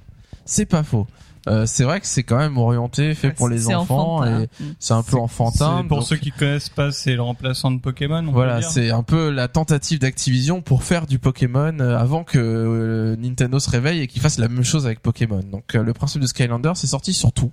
C'est 0.47 0.67
pas 0.67 0.83
faux. 0.83 1.07
Euh, 1.49 1.65
c'est 1.65 1.85
vrai 1.85 2.01
que 2.01 2.09
c'est 2.09 2.25
quand 2.25 2.39
même 2.39 2.59
orienté, 2.59 3.15
fait 3.15 3.31
pour 3.31 3.49
les 3.49 3.69
enfants 3.69 4.17
enfantin. 4.17 4.43
et 4.43 4.49
c'est 4.81 4.95
un 4.95 5.05
peu 5.05 5.17
enfantin. 5.17 5.85
Pour 5.87 5.99
donc- 5.99 6.07
ceux 6.09 6.17
qui 6.17 6.33
connaissent 6.33 6.71
pas, 6.71 6.91
c'est 6.91 7.15
le 7.15 7.23
remplaçant 7.23 7.71
de 7.71 7.79
Pokémon. 7.79 8.27
on 8.27 8.33
Voilà, 8.33 8.63
c'est 8.63 8.91
un 8.91 9.05
peu 9.05 9.31
la 9.31 9.47
tentative 9.47 10.01
d'Activision 10.01 10.61
pour 10.61 10.83
faire 10.83 11.07
du 11.07 11.21
Pokémon 11.21 11.79
euh, 11.79 11.97
avant 11.97 12.25
que 12.25 12.39
euh, 12.39 13.17
Nintendo 13.17 13.61
se 13.61 13.71
réveille 13.71 14.01
et 14.01 14.07
qu'il 14.09 14.21
fasse 14.21 14.39
la 14.39 14.49
même 14.49 14.65
chose 14.65 14.87
avec 14.87 15.01
Pokémon. 15.01 15.41
Donc 15.41 15.77
euh, 15.77 15.85
le 15.85 15.93
principe 15.93 16.21
de 16.21 16.27
Skylander, 16.27 16.73
c'est 16.75 16.89
sorti 16.89 17.13
sur 17.13 17.31
tout. 17.33 17.53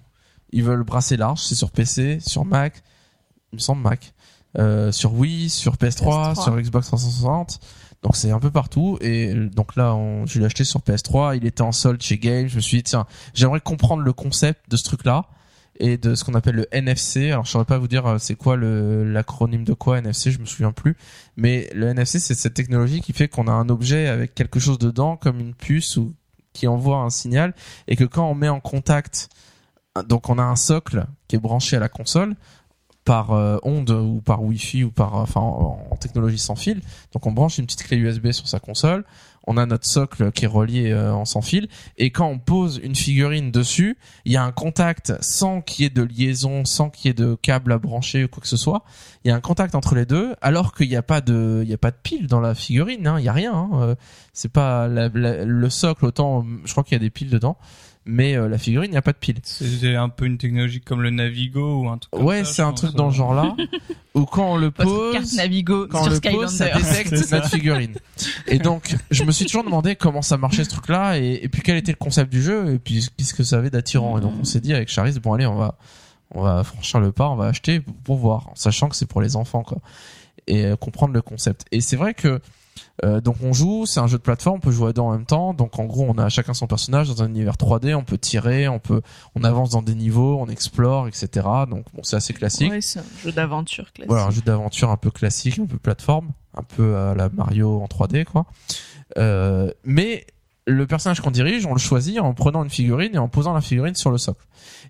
Ils 0.52 0.64
veulent 0.64 0.84
brasser 0.84 1.16
large, 1.16 1.42
c'est 1.42 1.56
sur 1.56 1.70
PC, 1.70 2.18
sur 2.20 2.46
Mac, 2.46 2.82
il 3.52 3.58
me 3.58 3.62
semble 3.62 3.84
Mac, 3.84 4.14
euh, 4.58 4.92
sur 4.92 5.14
Wii, 5.14 5.50
sur 5.50 5.78
PS3, 5.78 6.34
PS3. 6.34 6.44
sur 6.44 6.60
Xbox 6.60 6.88
360. 6.88 7.60
Donc 8.04 8.18
c'est 8.18 8.32
un 8.32 8.40
peu 8.40 8.52
partout 8.52 8.98
et 9.00 9.34
donc 9.34 9.78
là 9.78 9.96
on, 9.96 10.26
je 10.26 10.40
l'ai 10.40 10.46
acheté 10.46 10.66
sur 10.66 10.82
PS3, 10.82 11.38
il 11.38 11.46
était 11.46 11.62
en 11.62 11.72
solde 11.72 12.02
chez 12.02 12.18
Game, 12.18 12.48
je 12.48 12.58
me 12.58 12.62
suis 12.62 12.78
dit 12.78 12.84
tiens, 12.84 13.08
j'aimerais 13.34 13.62
comprendre 13.62 14.04
le 14.04 14.12
concept 14.12 14.70
de 14.70 14.76
ce 14.76 14.84
truc 14.84 15.06
là 15.06 15.26
et 15.80 15.98
de 15.98 16.14
ce 16.14 16.24
qu'on 16.24 16.34
appelle 16.34 16.56
le 16.56 16.68
NFC. 16.76 17.32
Alors 17.32 17.46
je 17.46 17.52
saurais 17.52 17.66
pas 17.66 17.78
vous 17.78 17.88
dire 17.88 18.06
euh, 18.06 18.18
c'est 18.20 18.36
quoi 18.36 18.58
le 18.58 19.10
l'acronyme 19.10 19.64
de 19.64 19.74
quoi 19.74 20.00
NFC, 20.00 20.32
je 20.32 20.40
me 20.40 20.46
souviens 20.46 20.74
plus. 20.74 20.98
Mais 21.38 21.70
le 21.74 21.88
NFC 21.88 22.20
c'est 22.20 22.36
cette 22.36 22.54
technologie 22.54 23.00
qui 23.00 23.14
fait 23.14 23.30
qu'on 23.30 23.48
a 23.48 23.54
un 23.54 23.70
objet 23.70 24.08
avec 24.08 24.36
quelque 24.36 24.60
chose 24.60 24.78
dedans 24.78 25.16
comme 25.16 25.40
une 25.40 25.56
puce 25.56 25.96
ou 25.96 26.14
qui 26.52 26.68
envoie 26.68 26.98
un 26.98 27.10
signal 27.10 27.56
et 27.88 27.96
que 27.96 28.04
quand 28.04 28.30
on 28.30 28.36
met 28.36 28.50
en 28.50 28.60
contact 28.60 29.30
donc 30.08 30.30
on 30.30 30.40
a 30.40 30.44
un 30.44 30.56
socle 30.56 31.06
qui 31.28 31.36
est 31.36 31.40
branché 31.40 31.78
à 31.78 31.80
la 31.80 31.90
console 31.90 32.36
par 33.06 33.32
euh, 33.32 33.58
onde 33.64 33.92
ou 33.92 34.22
par 34.22 34.44
Wi-Fi 34.44 34.84
ou 34.86 34.92
par 34.92 35.16
enfin 35.16 35.42
en, 35.42 35.98
technologie 36.00 36.38
sans 36.38 36.56
fil. 36.56 36.82
Donc 37.14 37.26
on 37.26 37.32
branche 37.32 37.58
une 37.58 37.66
petite 37.66 37.84
clé 37.84 37.98
USB 37.98 38.32
sur 38.32 38.48
sa 38.48 38.60
console, 38.60 39.06
on 39.46 39.58
a 39.58 39.66
notre 39.66 39.86
socle 39.86 40.32
qui 40.32 40.46
est 40.46 40.48
relié 40.48 40.92
euh, 40.92 41.14
en 41.14 41.26
sans 41.26 41.42
fil 41.42 41.68
et 41.98 42.12
quand 42.12 42.28
on 42.28 42.40
pose 42.40 42.80
une 42.84 42.96
figurine 42.96 43.52
dessus, 43.52 43.98
il 44.26 44.32
y 44.32 44.38
a 44.38 44.44
un 44.44 44.52
contact 44.52 45.14
sans 45.22 45.62
qu'il 45.62 45.84
y 45.84 45.86
ait 45.86 45.90
de 45.90 46.02
liaison, 46.04 46.66
sans 46.66 46.90
qu'il 46.90 47.10
y 47.10 47.12
ait 47.12 47.14
de 47.14 47.36
câble 47.36 47.72
à 47.74 47.78
brancher 47.78 48.24
ou 48.24 48.28
quoi 48.28 48.42
que 48.42 48.48
ce 48.48 48.58
soit. 48.58 48.84
Il 49.24 49.30
y 49.30 49.32
a 49.32 49.36
un 49.36 49.42
contact 49.42 49.76
entre 49.76 49.96
les 49.96 50.06
deux 50.06 50.36
alors 50.42 50.74
qu'il 50.74 50.90
n'y 50.90 50.96
a 50.96 51.04
pas 51.04 51.22
de 51.22 51.62
il 51.64 51.70
y 51.70 51.74
a 51.74 51.78
pas 51.78 51.92
de 51.92 51.98
pile 52.02 52.28
dans 52.28 52.40
la 52.40 52.56
figurine, 52.56 53.06
hein, 53.08 53.20
il 53.20 53.26
y 53.26 53.30
a 53.30 53.34
rien. 53.34 53.54
hein. 53.54 53.70
Euh, 53.74 53.96
C'est 54.34 54.52
pas 54.52 54.88
le 54.88 55.70
socle 55.70 56.06
autant 56.06 56.46
je 56.66 56.72
crois 56.72 56.84
qu'il 56.84 56.94
y 56.94 56.96
a 56.96 57.00
des 57.00 57.10
piles 57.10 57.30
dedans. 57.30 57.58
Mais 58.06 58.36
euh, 58.36 58.50
la 58.50 58.58
figurine, 58.58 58.90
il 58.90 58.92
n'y 58.92 58.98
a 58.98 59.02
pas 59.02 59.14
de 59.14 59.18
pile. 59.18 59.38
C'est 59.44 59.96
un 59.96 60.10
peu 60.10 60.26
une 60.26 60.38
technologie 60.38 60.82
comme 60.82 61.02
le 61.02 61.10
Navigo 61.10 61.82
ou 61.82 61.90
un 61.90 61.98
truc 61.98 62.12
comme 62.12 62.26
Ouais, 62.26 62.44
c'est 62.44 62.62
un 62.62 62.74
truc 62.74 62.92
dans 62.96 63.06
le 63.08 63.14
genre 63.14 63.34
là, 63.34 63.56
où 64.14 64.26
quand 64.26 64.54
on 64.54 64.58
le 64.58 64.74
Votre 64.78 65.12
carte 65.14 65.24
pose, 65.24 65.36
Navigo 65.36 65.88
quand 65.88 66.02
on 66.02 66.04
sur 66.04 66.14
le 66.14 66.20
pose, 66.20 66.52
ça 66.52 66.70
détecte 66.78 67.32
notre 67.32 67.50
figurine. 67.50 67.96
Et 68.48 68.60
donc, 68.60 68.96
je 69.10 69.24
me 69.24 69.32
suis 69.32 69.46
toujours 69.46 69.64
demandé 69.64 69.96
comment 69.96 70.22
ça 70.22 70.38
marchait 70.38 70.66
ce 70.66 70.70
truc-là, 70.72 71.18
et, 71.18 71.40
et 71.44 71.48
puis 71.48 71.62
quel 71.62 71.78
était 71.78 71.94
le 71.94 71.98
concept 71.98 72.30
du 72.30 72.42
jeu, 72.42 72.74
et 72.74 72.80
puis 72.80 73.08
qu'est-ce 73.16 73.34
que 73.34 73.44
ça 73.44 73.58
avait 73.58 73.70
d'attirant. 73.70 74.18
Et 74.18 74.22
donc, 74.22 74.34
on 74.40 74.44
s'est 74.44 74.60
dit 74.60 74.74
avec 74.74 74.90
Charis, 74.90 75.18
bon 75.22 75.34
allez, 75.34 75.46
on 75.46 75.56
va, 75.56 75.78
On 76.32 76.42
va 76.42 76.64
franchir 76.66 77.00
le 77.00 77.14
pas, 77.14 77.30
on 77.30 77.36
va 77.36 77.46
acheter 77.46 77.80
pour, 77.80 77.94
pour 77.96 78.18
voir, 78.18 78.50
en 78.50 78.56
sachant 78.56 78.90
que 78.90 78.98
c'est 78.98 79.06
pour 79.08 79.22
les 79.22 79.38
enfants, 79.38 79.64
quoi. 79.64 79.78
Et 80.48 80.66
euh, 80.66 80.76
comprendre 80.76 81.14
le 81.14 81.22
concept. 81.22 81.66
Et 81.72 81.80
c'est 81.80 81.96
vrai 81.96 82.14
que 82.14 82.42
euh, 83.04 83.22
donc 83.22 83.38
on 83.42 83.54
joue, 83.54 83.86
c'est 83.86 84.00
un 84.00 84.08
jeu 84.08 84.18
de 84.18 84.24
plateforme, 84.24 84.58
on 84.58 84.60
peut 84.60 84.72
jouer 84.72 84.90
à 84.90 84.94
deux 84.94 85.02
en 85.02 85.12
même 85.12 85.26
temps. 85.26 85.54
Donc 85.54 85.80
en 85.80 85.86
gros, 85.86 86.06
on 86.08 86.18
a 86.18 86.30
chacun 86.30 86.54
son 86.54 86.68
personnage 86.68 87.10
dans 87.10 87.24
un 87.24 87.28
univers 87.28 87.56
3D, 87.56 87.96
on 87.96 88.04
peut 88.04 88.18
tirer, 88.18 88.68
on 88.68 88.80
peut, 88.80 89.02
on 89.36 89.44
avance 89.44 89.72
dans 89.72 89.82
des 89.82 89.96
niveaux, 89.96 90.38
on 90.40 90.48
explore, 90.48 91.08
etc. 91.08 91.48
Donc 91.70 91.86
bon, 91.94 92.04
c'est 92.04 92.16
assez 92.16 92.34
classique. 92.34 92.72
Ouais, 92.72 92.82
c'est 92.82 93.00
un 93.00 93.06
jeu 93.24 93.32
d'aventure 93.32 93.92
classique. 93.92 94.10
Voilà, 94.10 94.26
un 94.26 94.32
jeu 94.32 94.42
d'aventure 94.42 94.90
un 94.90 94.98
peu 94.98 95.12
classique, 95.12 95.60
un 95.60 95.66
peu 95.66 95.78
plateforme, 95.78 96.32
un 96.56 96.64
peu 96.64 96.96
à 96.96 97.16
la 97.16 97.30
Mario 97.30 97.82
en 97.82 97.86
3D, 97.86 98.26
quoi. 98.26 98.46
Euh, 99.18 99.72
mais 99.84 100.26
le 100.66 100.88
personnage 100.88 101.20
qu'on 101.20 101.32
dirige, 101.32 101.66
on 101.66 101.74
le 101.74 101.80
choisit 101.80 102.20
en 102.20 102.34
prenant 102.34 102.64
une 102.64 102.70
figurine 102.70 103.12
et 103.14 103.18
en 103.18 103.28
posant 103.28 103.54
la 103.54 103.62
figurine 103.62 103.96
sur 103.96 104.12
le 104.12 104.18
socle. 104.18 104.46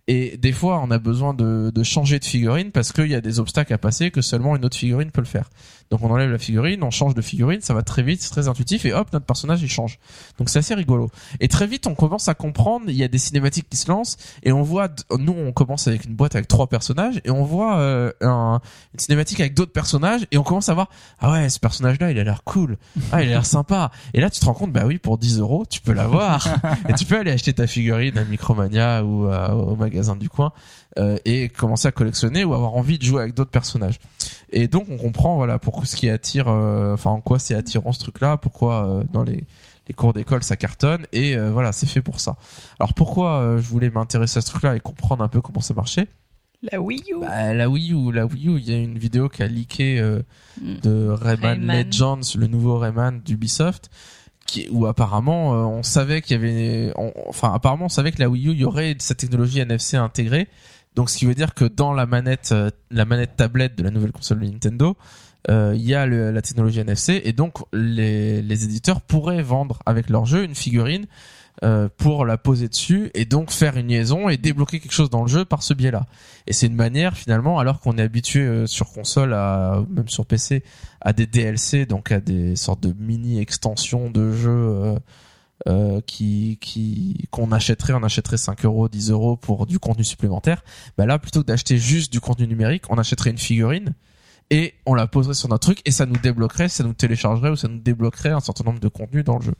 Et 0.07 0.37
des 0.37 0.51
fois, 0.51 0.79
on 0.83 0.91
a 0.91 0.99
besoin 0.99 1.33
de, 1.33 1.71
de 1.73 1.83
changer 1.83 2.19
de 2.19 2.25
figurine 2.25 2.71
parce 2.71 2.91
qu'il 2.91 3.07
y 3.07 3.15
a 3.15 3.21
des 3.21 3.39
obstacles 3.39 3.73
à 3.73 3.77
passer 3.77 4.11
que 4.11 4.21
seulement 4.21 4.55
une 4.55 4.65
autre 4.65 4.77
figurine 4.77 5.11
peut 5.11 5.21
le 5.21 5.27
faire. 5.27 5.49
Donc 5.93 6.01
on 6.01 6.09
enlève 6.09 6.31
la 6.31 6.39
figurine, 6.39 6.83
on 6.83 6.89
change 6.89 7.13
de 7.13 7.21
figurine, 7.21 7.61
ça 7.61 7.75
va 7.75 7.83
très 7.83 8.01
vite, 8.01 8.23
c'est 8.23 8.31
très 8.31 8.47
intuitif 8.47 8.83
et 8.85 8.93
hop, 8.93 9.13
notre 9.13 9.27
personnage 9.27 9.61
il 9.61 9.69
change. 9.69 9.99
Donc 10.39 10.49
c'est 10.49 10.57
assez 10.57 10.73
rigolo. 10.73 11.11
Et 11.39 11.47
très 11.47 11.67
vite, 11.67 11.85
on 11.85 11.93
commence 11.93 12.27
à 12.27 12.33
comprendre, 12.33 12.85
il 12.87 12.95
y 12.95 13.03
a 13.03 13.07
des 13.07 13.19
cinématiques 13.19 13.69
qui 13.69 13.77
se 13.77 13.91
lancent 13.91 14.17
et 14.41 14.51
on 14.51 14.63
voit, 14.63 14.87
nous 15.15 15.35
on 15.37 15.51
commence 15.51 15.87
avec 15.87 16.05
une 16.05 16.15
boîte 16.15 16.33
avec 16.33 16.47
trois 16.47 16.65
personnages 16.65 17.21
et 17.25 17.29
on 17.29 17.43
voit 17.43 17.77
euh, 17.77 18.11
un, 18.21 18.59
une 18.95 18.99
cinématique 18.99 19.39
avec 19.39 19.53
d'autres 19.53 19.71
personnages 19.71 20.25
et 20.31 20.39
on 20.39 20.43
commence 20.43 20.67
à 20.67 20.73
voir, 20.73 20.89
ah 21.19 21.31
ouais, 21.31 21.47
ce 21.49 21.59
personnage-là, 21.59 22.09
il 22.09 22.17
a 22.17 22.23
l'air 22.23 22.43
cool, 22.43 22.79
ah 23.11 23.21
il 23.21 23.27
a 23.27 23.33
l'air 23.33 23.45
sympa. 23.45 23.91
Et 24.15 24.19
là, 24.19 24.31
tu 24.31 24.39
te 24.39 24.45
rends 24.45 24.55
compte, 24.55 24.71
bah 24.71 24.85
oui, 24.87 24.97
pour 24.97 25.19
10 25.19 25.41
euros, 25.41 25.63
tu 25.69 25.79
peux 25.79 25.93
l'avoir 25.93 26.47
et 26.89 26.93
tu 26.93 27.05
peux 27.05 27.19
aller 27.19 27.29
acheter 27.29 27.53
ta 27.53 27.67
figurine 27.67 28.17
à 28.17 28.23
Micromania 28.23 29.05
ou 29.05 29.27
au 29.27 29.75
magasin 29.75 30.15
du 30.15 30.27
coin 30.27 30.53
euh, 30.97 31.17
et 31.25 31.49
commencer 31.49 31.87
à 31.87 31.91
collectionner 31.91 32.43
ou 32.43 32.53
avoir 32.53 32.75
envie 32.75 32.97
de 32.99 33.03
jouer 33.03 33.21
avec 33.21 33.33
d'autres 33.33 33.51
personnages. 33.51 33.99
Et 34.51 34.67
donc 34.67 34.85
on 34.89 34.97
comprend 34.97 35.35
voilà 35.35 35.59
pourquoi 35.59 35.85
ce 35.85 35.95
qui 35.95 36.09
attire, 36.09 36.47
euh, 36.47 36.93
enfin 36.93 37.09
en 37.11 37.21
quoi 37.21 37.39
c'est 37.39 37.55
attirant 37.55 37.91
ce 37.91 37.99
truc-là, 37.99 38.37
pourquoi 38.37 38.87
euh, 38.87 39.03
dans 39.11 39.23
les 39.23 39.43
les 39.89 39.93
cours 39.93 40.13
d'école 40.13 40.43
ça 40.43 40.55
cartonne 40.55 41.05
et 41.11 41.35
euh, 41.35 41.51
voilà 41.51 41.71
c'est 41.73 41.87
fait 41.87 42.01
pour 42.01 42.19
ça. 42.19 42.35
Alors 42.79 42.93
pourquoi 42.93 43.39
euh, 43.39 43.57
je 43.57 43.67
voulais 43.67 43.89
m'intéresser 43.89 44.37
à 44.37 44.41
ce 44.41 44.47
truc-là 44.47 44.75
et 44.75 44.79
comprendre 44.79 45.23
un 45.23 45.27
peu 45.27 45.41
comment 45.41 45.59
ça 45.61 45.73
marchait? 45.73 46.07
La 46.71 46.79
Wii 46.79 47.03
U. 47.11 47.19
bah, 47.19 47.53
La 47.53 47.69
Wii 47.69 47.91
U, 47.91 48.11
la 48.13 48.25
Wii 48.25 48.47
U, 48.47 48.57
il 48.57 48.69
y 48.69 48.73
a 48.73 48.77
une 48.77 48.97
vidéo 48.97 49.27
qui 49.27 49.43
a 49.43 49.47
leaké 49.47 49.99
euh, 49.99 50.21
Mm. 50.61 50.75
de 50.83 51.07
Rayman, 51.09 51.51
Rayman. 51.67 51.85
Legends, 51.87 52.19
le 52.37 52.45
nouveau 52.47 52.77
Rayman 52.77 53.19
d'Ubisoft. 53.25 53.89
Qui, 54.45 54.67
où 54.71 54.85
apparemment 54.85 55.53
euh, 55.55 55.57
on 55.63 55.83
savait 55.83 56.21
qu'il 56.21 56.35
y 56.35 56.39
avait 56.39 56.91
on- 56.97 57.13
enfin 57.29 57.53
apparemment 57.53 57.85
on 57.85 57.89
savait 57.89 58.11
que 58.11 58.19
la 58.19 58.29
Wii 58.29 58.47
U 58.49 58.51
il 58.51 58.59
y 58.59 58.65
aurait 58.65 58.93
cette 58.99 59.17
technologie 59.19 59.59
NFC 59.59 59.95
intégrée 59.95 60.47
donc 60.95 61.09
ce 61.09 61.17
qui 61.17 61.25
veut 61.25 61.35
dire 61.35 61.53
que 61.53 61.65
dans 61.65 61.93
la 61.93 62.05
manette 62.05 62.49
euh, 62.51 62.69
la 62.91 63.05
manette 63.05 63.35
tablette 63.35 63.75
de 63.77 63.83
la 63.83 63.91
nouvelle 63.91 64.11
console 64.11 64.39
de 64.39 64.45
Nintendo 64.45 64.95
euh, 65.49 65.73
il 65.75 65.81
y 65.83 65.93
a 65.93 66.05
le- 66.05 66.31
la 66.31 66.41
technologie 66.41 66.79
NFC 66.79 67.21
et 67.25 67.33
donc 67.33 67.57
les, 67.73 68.41
les 68.41 68.63
éditeurs 68.63 69.01
pourraient 69.01 69.41
vendre 69.41 69.79
avec 69.85 70.09
leur 70.09 70.25
jeu 70.25 70.43
une 70.43 70.55
figurine 70.55 71.05
euh, 71.63 71.87
pour 71.97 72.25
la 72.25 72.37
poser 72.37 72.67
dessus 72.67 73.11
et 73.13 73.25
donc 73.25 73.51
faire 73.51 73.77
une 73.77 73.87
liaison 73.87 74.27
et 74.29 74.37
débloquer 74.37 74.79
quelque 74.79 74.91
chose 74.93 75.09
dans 75.09 75.21
le 75.21 75.27
jeu 75.27 75.45
par 75.45 75.61
ce 75.61 75.73
biais-là. 75.75 76.07
Et 76.47 76.51
c'est 76.53 76.65
une 76.65 76.75
manière 76.75 77.15
finalement, 77.15 77.59
alors 77.59 77.79
qu'on 77.79 77.97
est 77.97 78.01
habitué 78.01 78.41
euh, 78.41 78.65
sur 78.65 78.91
console, 78.91 79.33
à, 79.33 79.83
même 79.89 80.09
sur 80.09 80.25
PC, 80.25 80.63
à 80.99 81.13
des 81.13 81.27
DLC, 81.27 81.85
donc 81.85 82.11
à 82.11 82.19
des 82.19 82.55
sortes 82.55 82.81
de 82.81 82.93
mini 82.97 83.39
extensions 83.39 84.09
de 84.09 84.31
jeux 84.33 84.95
euh, 85.67 86.01
qui 86.05 86.57
qui 86.61 87.27
qu'on 87.31 87.51
achèterait, 87.51 87.93
on 87.93 88.03
achèterait 88.03 88.37
5 88.37 88.65
euros, 88.65 88.89
10 88.89 89.11
euros 89.11 89.37
pour 89.37 89.65
du 89.65 89.79
contenu 89.79 90.03
supplémentaire. 90.03 90.63
Bah 90.97 91.05
là, 91.05 91.19
plutôt 91.19 91.41
que 91.41 91.47
d'acheter 91.47 91.77
juste 91.77 92.11
du 92.11 92.19
contenu 92.19 92.47
numérique, 92.47 92.83
on 92.89 92.97
achèterait 92.97 93.29
une 93.29 93.37
figurine 93.37 93.93
et 94.49 94.73
on 94.85 94.93
la 94.93 95.07
poserait 95.07 95.33
sur 95.35 95.47
notre 95.49 95.65
truc 95.67 95.79
et 95.85 95.91
ça 95.91 96.05
nous 96.05 96.17
débloquerait, 96.17 96.67
ça 96.69 96.83
nous 96.83 96.93
téléchargerait 96.93 97.49
ou 97.49 97.55
ça 97.55 97.67
nous 97.69 97.79
débloquerait 97.79 98.31
un 98.31 98.39
certain 98.41 98.65
nombre 98.65 98.79
de 98.79 98.87
contenus 98.89 99.23
dans 99.23 99.37
le 99.37 99.43
jeu. 99.45 99.53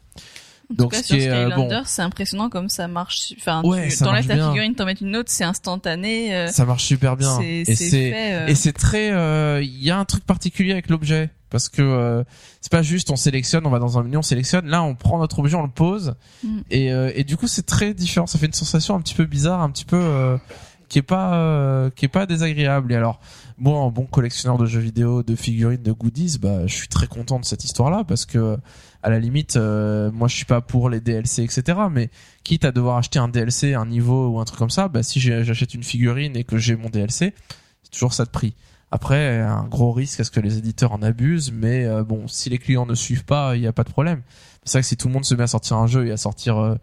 En 0.72 0.76
Donc, 0.76 0.92
tout 0.94 0.98
cas, 0.98 1.04
sur 1.04 1.16
euh, 1.16 1.20
Skylander, 1.50 1.76
bon. 1.76 1.82
c'est 1.86 2.02
impressionnant 2.02 2.50
comme 2.50 2.70
ça 2.70 2.88
marche. 2.88 3.34
Enfin, 3.38 3.62
Ouais, 3.64 3.90
tu 3.90 3.98
t'enlèves 3.98 4.28
ta 4.28 4.36
figurine, 4.36 4.76
t'en 4.76 4.86
mets 4.86 4.94
une 4.94 5.16
autre, 5.18 5.30
c'est 5.32 5.44
instantané. 5.44 6.34
euh, 6.36 6.48
Ça 6.48 6.66
marche 6.66 6.84
super 6.86 7.16
bien. 7.18 7.40
Et 7.42 7.64
c'est 7.66 8.14
euh, 8.14 8.48
Et 8.48 8.56
c'est 8.56 8.72
très, 8.74 9.12
euh, 9.12 9.62
il 9.62 9.84
y 9.84 9.92
a 9.92 9.98
un 9.98 10.06
truc 10.06 10.26
particulier 10.26 10.72
avec 10.72 10.90
l'objet 10.90 11.30
parce 11.54 11.70
que 11.70 11.82
euh, 11.82 12.24
c'est 12.60 12.72
pas 12.72 12.82
juste 12.82 13.12
on 13.12 13.16
sélectionne, 13.16 13.66
on 13.66 13.70
va 13.70 13.80
dans 13.80 13.98
un 13.98 14.04
menu, 14.04 14.18
on 14.18 14.22
sélectionne. 14.24 14.66
Là, 14.66 14.84
on 14.84 14.96
prend 14.96 15.20
notre 15.20 15.40
objet, 15.40 15.56
on 15.56 15.64
le 15.64 15.70
pose, 15.70 16.16
Mm. 16.44 16.60
et, 16.72 16.92
euh, 16.92 17.12
et 17.16 17.24
du 17.24 17.38
coup, 17.38 17.48
c'est 17.48 17.66
très 17.66 17.94
différent. 17.94 18.26
Ça 18.28 18.40
fait 18.40 18.48
une 18.48 18.54
sensation 18.54 18.96
un 18.96 19.00
petit 19.02 19.14
peu 19.14 19.26
bizarre, 19.26 19.62
un 19.62 19.70
petit 19.70 19.86
peu 19.86 19.96
euh, 20.00 20.38
qui 20.90 20.98
est 21.00 21.04
pas 21.04 21.36
euh, 21.36 21.90
qui 21.92 22.06
est 22.06 22.10
pas 22.10 22.26
désagréable. 22.26 22.92
Et 22.92 22.96
alors, 22.96 23.20
moi, 23.60 23.78
en 23.78 23.92
bon 23.92 24.06
collectionneur 24.06 24.58
de 24.58 24.66
jeux 24.66 24.80
vidéo, 24.80 25.22
de 25.22 25.36
figurines, 25.36 25.84
de 25.84 25.92
goodies, 25.92 26.40
bah, 26.42 26.66
je 26.66 26.74
suis 26.74 26.88
très 26.88 27.06
content 27.08 27.40
de 27.40 27.46
cette 27.46 27.64
histoire-là 27.64 28.04
parce 28.04 28.26
que 28.26 28.58
à 29.04 29.10
la 29.12 29.20
limite, 29.20 29.58
moi, 29.58 30.28
je 30.28 30.36
suis 30.36 30.46
pas 30.46 30.62
pour 30.62 30.90
les 30.90 31.02
DLC, 31.02 31.44
etc. 31.44 31.78
Mais 31.92 32.10
quitte 32.44 32.66
à 32.66 32.72
devoir 32.72 32.98
acheter 32.98 33.20
un 33.20 33.28
DLC, 33.28 33.76
un 33.76 33.86
niveau 33.86 34.30
ou 34.30 34.40
un 34.40 34.46
truc 34.46 34.58
comme 34.58 34.72
ça, 34.72 34.88
bah, 34.88 35.04
si 35.04 35.20
j'achète 35.20 35.76
une 35.76 35.84
figurine 35.84 36.36
et 36.36 36.44
que 36.44 36.58
j'ai 36.58 36.76
mon 36.76 36.90
DLC, 36.90 37.34
c'est 37.84 37.92
toujours 37.92 38.14
ça 38.14 38.26
de 38.26 38.32
prix. 38.32 38.56
Après, 38.96 39.40
un 39.40 39.64
gros 39.64 39.92
risque 39.92 40.20
à 40.20 40.24
ce 40.24 40.30
que 40.30 40.40
les 40.40 40.60
éditeurs 40.60 40.92
en 40.92 41.02
abusent, 41.02 41.52
mais 41.52 41.84
euh, 41.84 42.04
bon, 42.04 42.28
si 42.28 42.52
les 42.52 42.60
clients 42.60 42.86
ne 42.86 42.94
suivent 42.94 43.26
pas, 43.26 43.56
il 43.56 43.62
n'y 43.62 43.66
a 43.66 43.74
pas 43.74 43.84
de 43.84 43.90
problème. 43.90 44.22
C'est 44.66 44.74
vrai 44.74 44.82
que 44.84 44.88
si 44.88 44.98
tout 44.98 45.08
le 45.08 45.16
monde 45.16 45.26
se 45.26 45.34
met 45.34 45.42
à 45.42 45.48
sortir 45.48 45.78
un 45.78 45.88
jeu 45.88 46.06
et 46.06 46.12
à 46.12 46.18
sortir 46.18 46.60
euh, 46.60 46.76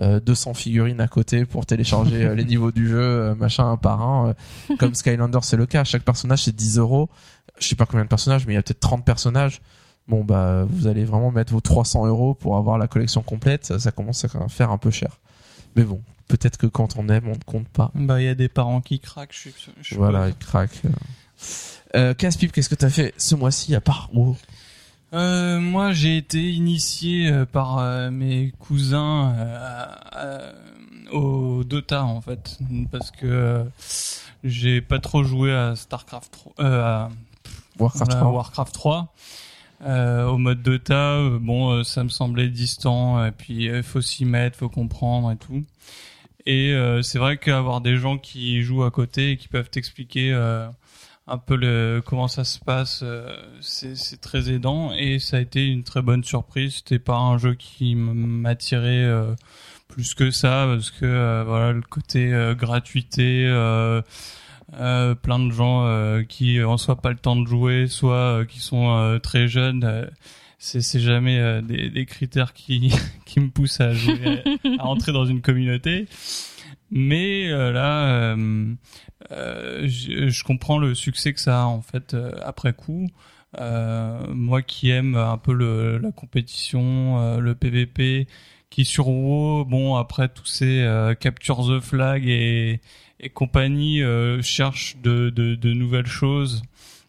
euh, 0.00 0.20
200 0.20 0.54
figurines 0.54 1.00
à 1.00 1.08
côté 1.08 1.44
pour 1.44 1.66
télécharger 1.66 2.24
euh, 2.24 2.34
les 2.36 2.44
niveaux 2.44 2.70
du 2.70 2.86
jeu, 2.86 3.00
euh, 3.00 3.34
machin, 3.34 3.68
un 3.68 3.76
par 3.76 4.00
un, 4.00 4.28
euh, 4.28 4.76
comme 4.78 4.94
Skylander 4.94 5.40
c'est 5.42 5.56
le 5.56 5.66
cas, 5.66 5.82
chaque 5.82 6.04
personnage 6.04 6.44
c'est 6.44 6.54
10 6.54 6.78
euros. 6.78 7.10
Je 7.58 7.66
sais 7.66 7.74
pas 7.74 7.84
combien 7.84 8.04
de 8.04 8.08
personnages, 8.08 8.46
mais 8.46 8.52
il 8.52 8.56
y 8.56 8.60
a 8.60 8.62
peut-être 8.62 8.78
30 8.78 9.04
personnages. 9.04 9.60
Bon 10.06 10.22
bah, 10.22 10.64
vous 10.70 10.86
allez 10.86 11.04
vraiment 11.04 11.32
mettre 11.32 11.52
vos 11.52 11.60
300 11.60 12.06
euros 12.06 12.34
pour 12.34 12.58
avoir 12.58 12.78
la 12.78 12.86
collection 12.86 13.22
complète, 13.22 13.66
ça, 13.66 13.80
ça 13.80 13.90
commence 13.90 14.24
à 14.24 14.28
faire 14.48 14.70
un 14.70 14.78
peu 14.78 14.92
cher. 14.92 15.18
Mais 15.74 15.82
bon, 15.82 16.00
peut-être 16.28 16.58
que 16.58 16.68
quand 16.68 16.96
on 16.96 17.08
aime, 17.08 17.26
on 17.26 17.32
ne 17.32 17.44
compte 17.44 17.66
pas. 17.66 17.90
Bah, 17.96 18.20
il 18.20 18.26
y 18.26 18.28
a 18.28 18.36
des 18.36 18.48
parents 18.48 18.80
qui 18.80 19.00
craquent, 19.00 19.32
je 19.32 19.50
suis, 19.50 19.54
je 19.80 19.96
Voilà, 19.96 20.28
il 20.28 20.36
craque. 20.36 20.82
Euh, 21.94 22.14
Casse-Pipe, 22.14 22.52
qu'est-ce 22.52 22.68
que 22.68 22.74
t'as 22.74 22.90
fait 22.90 23.14
ce 23.16 23.34
mois-ci 23.34 23.74
à 23.74 23.80
part 23.80 24.10
WoW 24.12 24.36
Euh, 25.12 25.60
moi, 25.60 25.92
j'ai 25.92 26.16
été 26.16 26.50
initié 26.52 27.28
euh, 27.30 27.46
par 27.46 27.78
euh, 27.78 28.10
mes 28.10 28.52
cousins 28.58 29.34
euh, 30.16 30.52
au 31.12 31.64
Dota 31.64 32.04
en 32.04 32.20
fait, 32.20 32.58
parce 32.90 33.10
que 33.12 33.64
j'ai 34.44 34.80
pas 34.80 34.98
trop 34.98 35.22
joué 35.22 35.54
à 35.54 35.76
Starcraft 35.76 36.32
3, 36.32 36.52
euh, 36.60 36.82
à 36.82 37.08
Warcraft 37.78 38.10
voilà, 38.10 38.20
3. 38.20 38.32
Warcraft 38.32 38.74
3. 38.74 39.14
Euh, 39.82 40.24
au 40.26 40.38
mode 40.38 40.62
Dota, 40.62 41.20
bon, 41.40 41.84
ça 41.84 42.02
me 42.02 42.08
semblait 42.08 42.48
distant, 42.48 43.24
et 43.24 43.30
puis 43.30 43.66
il 43.66 43.82
faut 43.82 44.00
s'y 44.00 44.24
mettre, 44.24 44.56
faut 44.58 44.68
comprendre 44.70 45.30
et 45.30 45.36
tout. 45.36 45.64
Et 46.46 46.72
euh, 46.72 47.02
c'est 47.02 47.18
vrai 47.18 47.36
qu'avoir 47.38 47.80
des 47.80 47.96
gens 47.96 48.18
qui 48.18 48.62
jouent 48.62 48.84
à 48.84 48.90
côté 48.90 49.32
et 49.32 49.36
qui 49.36 49.48
peuvent 49.48 49.68
t'expliquer 49.68 50.32
euh, 50.32 50.68
un 51.28 51.38
peu 51.38 51.56
le 51.56 52.02
comment 52.04 52.28
ça 52.28 52.44
se 52.44 52.58
passe, 52.58 53.00
euh, 53.02 53.36
c'est 53.60 54.20
très 54.20 54.50
aidant 54.50 54.92
et 54.92 55.18
ça 55.18 55.38
a 55.38 55.40
été 55.40 55.66
une 55.66 55.82
très 55.82 56.02
bonne 56.02 56.22
surprise. 56.22 56.76
C'était 56.76 57.00
pas 57.00 57.16
un 57.16 57.36
jeu 57.38 57.54
qui 57.54 57.96
m'attirait 57.96 59.04
euh, 59.04 59.34
plus 59.88 60.14
que 60.14 60.30
ça 60.30 60.66
parce 60.68 60.90
que 60.90 61.04
euh, 61.04 61.44
voilà 61.44 61.72
le 61.72 61.82
côté 61.82 62.32
gratuité. 62.56 63.44
Plein 65.22 65.38
de 65.38 65.50
gens 65.52 66.22
qui 66.28 66.62
en 66.62 66.76
soit 66.76 67.00
pas 67.00 67.10
le 67.10 67.16
temps 67.16 67.36
de 67.36 67.46
jouer, 67.46 67.86
soit 67.88 68.44
qui 68.46 68.60
sont 68.60 69.18
très 69.22 69.48
jeunes. 69.48 70.08
c'est 70.58 71.00
jamais 71.00 71.62
des, 71.62 72.06
critères 72.06 72.52
qui 72.52 72.92
qui 73.26 73.40
me 73.40 73.48
poussent 73.48 73.80
à 73.80 73.92
jouer, 73.92 74.42
à 74.78 74.86
entrer 74.86 75.12
dans 75.12 75.24
une 75.24 75.40
communauté. 75.40 76.06
Mais 76.90 77.48
là, 77.48 78.36
je, 79.30 80.28
je 80.28 80.44
comprends 80.44 80.78
le 80.78 80.94
succès 80.94 81.32
que 81.32 81.40
ça 81.40 81.62
a 81.62 81.64
en 81.66 81.82
fait 81.82 82.14
euh, 82.14 82.32
après 82.44 82.72
coup. 82.72 83.08
Euh, 83.58 84.26
moi 84.34 84.60
qui 84.62 84.90
aime 84.90 85.16
un 85.16 85.38
peu 85.38 85.52
le, 85.52 85.98
la 85.98 86.12
compétition, 86.12 87.18
euh, 87.20 87.38
le 87.38 87.54
PVP, 87.54 88.26
qui 88.70 88.84
sur 88.84 89.08
WoW, 89.08 89.64
bon 89.64 89.96
après 89.96 90.28
tous 90.28 90.46
ces 90.46 90.80
euh, 90.82 91.14
capture 91.14 91.66
the 91.66 91.80
flag 91.80 92.26
et, 92.26 92.80
et 93.20 93.28
compagnie 93.30 94.02
euh, 94.02 94.42
cherche 94.42 94.96
de, 95.02 95.30
de, 95.30 95.54
de 95.54 95.72
nouvelles 95.72 96.06
choses 96.06 96.62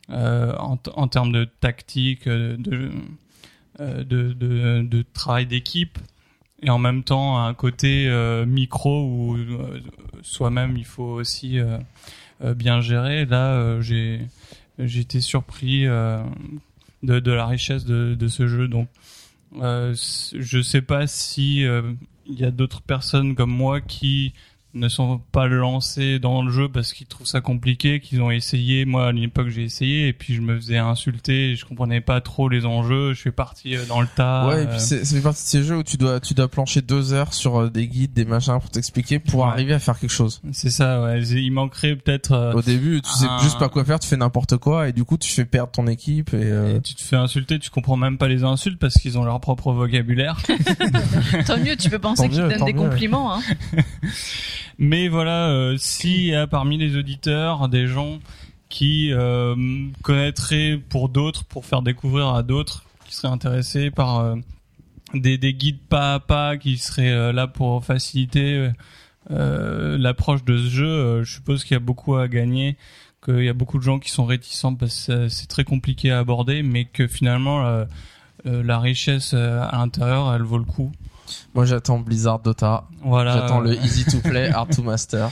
euh, 0.09 0.53
en, 0.57 0.77
en 0.95 1.07
termes 1.07 1.33
de 1.33 1.45
tactique, 1.45 2.27
euh, 2.27 2.55
de, 2.57 2.91
euh, 3.81 4.03
de, 4.03 4.31
de, 4.33 4.81
de 4.83 5.05
travail 5.13 5.47
d'équipe 5.47 5.97
et 6.61 6.69
en 6.69 6.79
même 6.79 7.03
temps 7.03 7.43
un 7.43 7.53
côté 7.53 8.07
euh, 8.07 8.45
micro 8.45 9.05
où 9.05 9.35
euh, 9.35 9.79
soi-même 10.21 10.77
il 10.77 10.85
faut 10.85 11.03
aussi 11.03 11.59
euh, 11.59 11.77
bien 12.55 12.81
gérer. 12.81 13.25
Là, 13.25 13.79
j'ai 13.81 14.19
été 14.77 15.21
surpris 15.21 15.85
de, 15.85 16.21
de 17.01 17.31
la 17.31 17.45
richesse 17.45 17.85
de, 17.85 18.15
de 18.15 18.27
ce 18.27 18.47
jeu. 18.47 18.67
Donc, 18.67 18.87
je 19.53 20.61
sais 20.61 20.81
pas 20.81 21.07
si 21.07 21.61
il 21.61 22.39
y 22.39 22.43
a 22.43 22.51
d'autres 22.51 22.81
personnes 22.81 23.35
comme 23.35 23.51
moi 23.51 23.81
qui 23.81 24.33
ne 24.73 24.89
sont 24.89 25.19
pas 25.31 25.47
lancés 25.47 26.19
dans 26.19 26.43
le 26.43 26.51
jeu 26.51 26.69
parce 26.69 26.93
qu'ils 26.93 27.07
trouvent 27.07 27.25
ça 27.25 27.41
compliqué, 27.41 27.99
qu'ils 27.99 28.21
ont 28.21 28.29
essayé. 28.29 28.85
Moi, 28.85 29.07
à 29.07 29.11
l'époque, 29.11 29.47
j'ai 29.49 29.63
essayé 29.63 30.07
et 30.07 30.13
puis 30.13 30.35
je 30.35 30.41
me 30.41 30.55
faisais 30.55 30.77
insulter. 30.77 31.55
Je 31.55 31.65
comprenais 31.65 31.99
pas 32.01 32.21
trop 32.21 32.47
les 32.47 32.65
enjeux. 32.65 33.13
Je 33.13 33.19
suis 33.19 33.31
parti 33.31 33.75
euh, 33.75 33.85
dans 33.87 34.01
le 34.01 34.07
tas. 34.07 34.47
Ouais, 34.47 34.63
et 34.63 34.67
euh, 34.67 34.69
puis 34.69 34.79
c'est- 34.79 35.03
ça 35.03 35.15
fait 35.15 35.21
partie 35.23 35.43
de 35.43 35.47
ces 35.47 35.63
jeux 35.63 35.77
où 35.77 35.83
tu 35.83 35.97
dois 35.97 36.19
tu 36.19 36.33
dois 36.35 36.47
plancher 36.47 36.81
deux 36.81 37.13
heures 37.13 37.33
sur 37.33 37.61
euh, 37.61 37.69
des 37.71 37.87
guides, 37.87 38.13
des 38.13 38.25
machins 38.25 38.59
pour 38.59 38.69
t'expliquer 38.69 39.17
pour 39.19 39.41
Ouais. 39.41 39.49
arriver 39.49 39.73
à 39.73 39.79
faire 39.79 39.97
quelque 39.97 40.11
chose. 40.13 40.41
c'est 40.51 40.69
ça. 40.69 41.01
Ouais. 41.01 41.23
Il 41.23 41.51
manquerait 41.51 41.95
peut-être. 41.95 42.33
euh, 42.33 42.53
Au 42.53 42.61
début, 42.61 43.01
tu 43.01 43.09
sais 43.09 43.25
juste 43.41 43.57
pas 43.57 43.69
quoi 43.69 43.83
faire, 43.83 43.99
tu 43.99 44.07
fais 44.07 44.17
n'importe 44.17 44.57
quoi 44.57 44.89
et 44.89 44.93
du 44.93 45.03
coup 45.05 45.17
tu 45.17 45.31
fais 45.31 45.45
perdre 45.45 45.71
ton 45.71 45.87
équipe 45.87 46.33
et 46.33 46.37
euh, 46.43 46.77
et 46.77 46.81
tu 46.81 46.93
te 46.93 47.01
fais 47.01 47.15
insulter, 47.15 47.57
tu 47.57 47.69
comprends 47.71 47.97
même 47.97 48.17
pas 48.19 48.27
les 48.27 48.43
insultes 48.43 48.77
parce 48.79 48.95
qu'ils 48.95 49.17
ont 49.17 49.23
leur 49.23 49.39
propre 49.39 49.71
vocabulaire. 49.71 50.37
Tant 51.47 51.57
mieux, 51.57 51.75
tu 51.77 51.89
peux 51.89 51.99
penser 51.99 52.23
Tant 52.23 52.29
qu'ils 52.29 52.41
mieux, 52.43 52.49
te 52.49 52.53
donnent 52.59 52.65
des 52.67 52.73
mieux. 52.73 52.79
compliments. 52.89 53.33
Hein. 53.35 53.39
Mais 54.79 55.07
voilà, 55.07 55.49
euh, 55.49 55.75
s'il 55.77 56.25
y 56.25 56.35
a 56.35 56.47
parmi 56.47 56.77
les 56.77 56.95
auditeurs 56.95 57.67
des 57.69 57.87
gens 57.87 58.19
qui 58.69 59.11
euh, 59.11 59.55
connaîtraient 60.03 60.79
pour 60.89 61.09
d'autres, 61.09 61.45
pour 61.45 61.65
faire 61.65 61.81
découvrir 61.81 62.27
à 62.27 62.43
d'autres, 62.43 62.83
qui 63.05 63.15
seraient 63.15 63.31
intéressés 63.31 63.89
par 63.89 64.19
euh, 64.19 64.35
des, 65.13 65.37
des 65.37 65.53
guides 65.53 65.79
pas 65.89 66.15
à 66.15 66.19
pas, 66.19 66.57
qui 66.57 66.77
seraient 66.77 67.11
euh, 67.11 67.31
là 67.31 67.47
pour 67.47 67.83
faciliter 67.83 68.69
euh, 69.31 69.97
l'approche 69.97 70.43
de 70.43 70.57
ce 70.57 70.69
jeu, 70.69 70.87
euh, 70.87 71.23
je 71.23 71.33
suppose 71.33 71.63
qu'il 71.63 71.75
y 71.75 71.77
a 71.77 71.79
beaucoup 71.81 72.15
à 72.15 72.27
gagner, 72.27 72.77
qu'il 73.23 73.43
y 73.43 73.49
a 73.49 73.53
beaucoup 73.53 73.77
de 73.77 73.83
gens 73.83 73.99
qui 73.99 74.11
sont 74.11 74.25
réticents 74.25 74.75
parce 74.75 75.07
que 75.07 75.27
c'est 75.29 75.47
très 75.47 75.63
compliqué 75.63 76.11
à 76.11 76.19
aborder, 76.19 76.63
mais 76.63 76.85
que 76.85 77.07
finalement 77.07 77.85
la 78.45 78.79
richesse 78.79 79.33
à 79.33 79.71
l'intérieur, 79.73 80.33
elle 80.33 80.43
vaut 80.43 80.59
le 80.59 80.63
coup. 80.63 80.91
Moi 81.53 81.65
j'attends 81.65 81.99
Blizzard 81.99 82.39
Dota, 82.39 82.85
Voilà. 83.03 83.33
j'attends 83.33 83.59
le 83.61 83.75
easy 83.75 84.05
to 84.05 84.19
play, 84.19 84.49
hard 84.53 84.75
to 84.75 84.83
master 84.83 85.31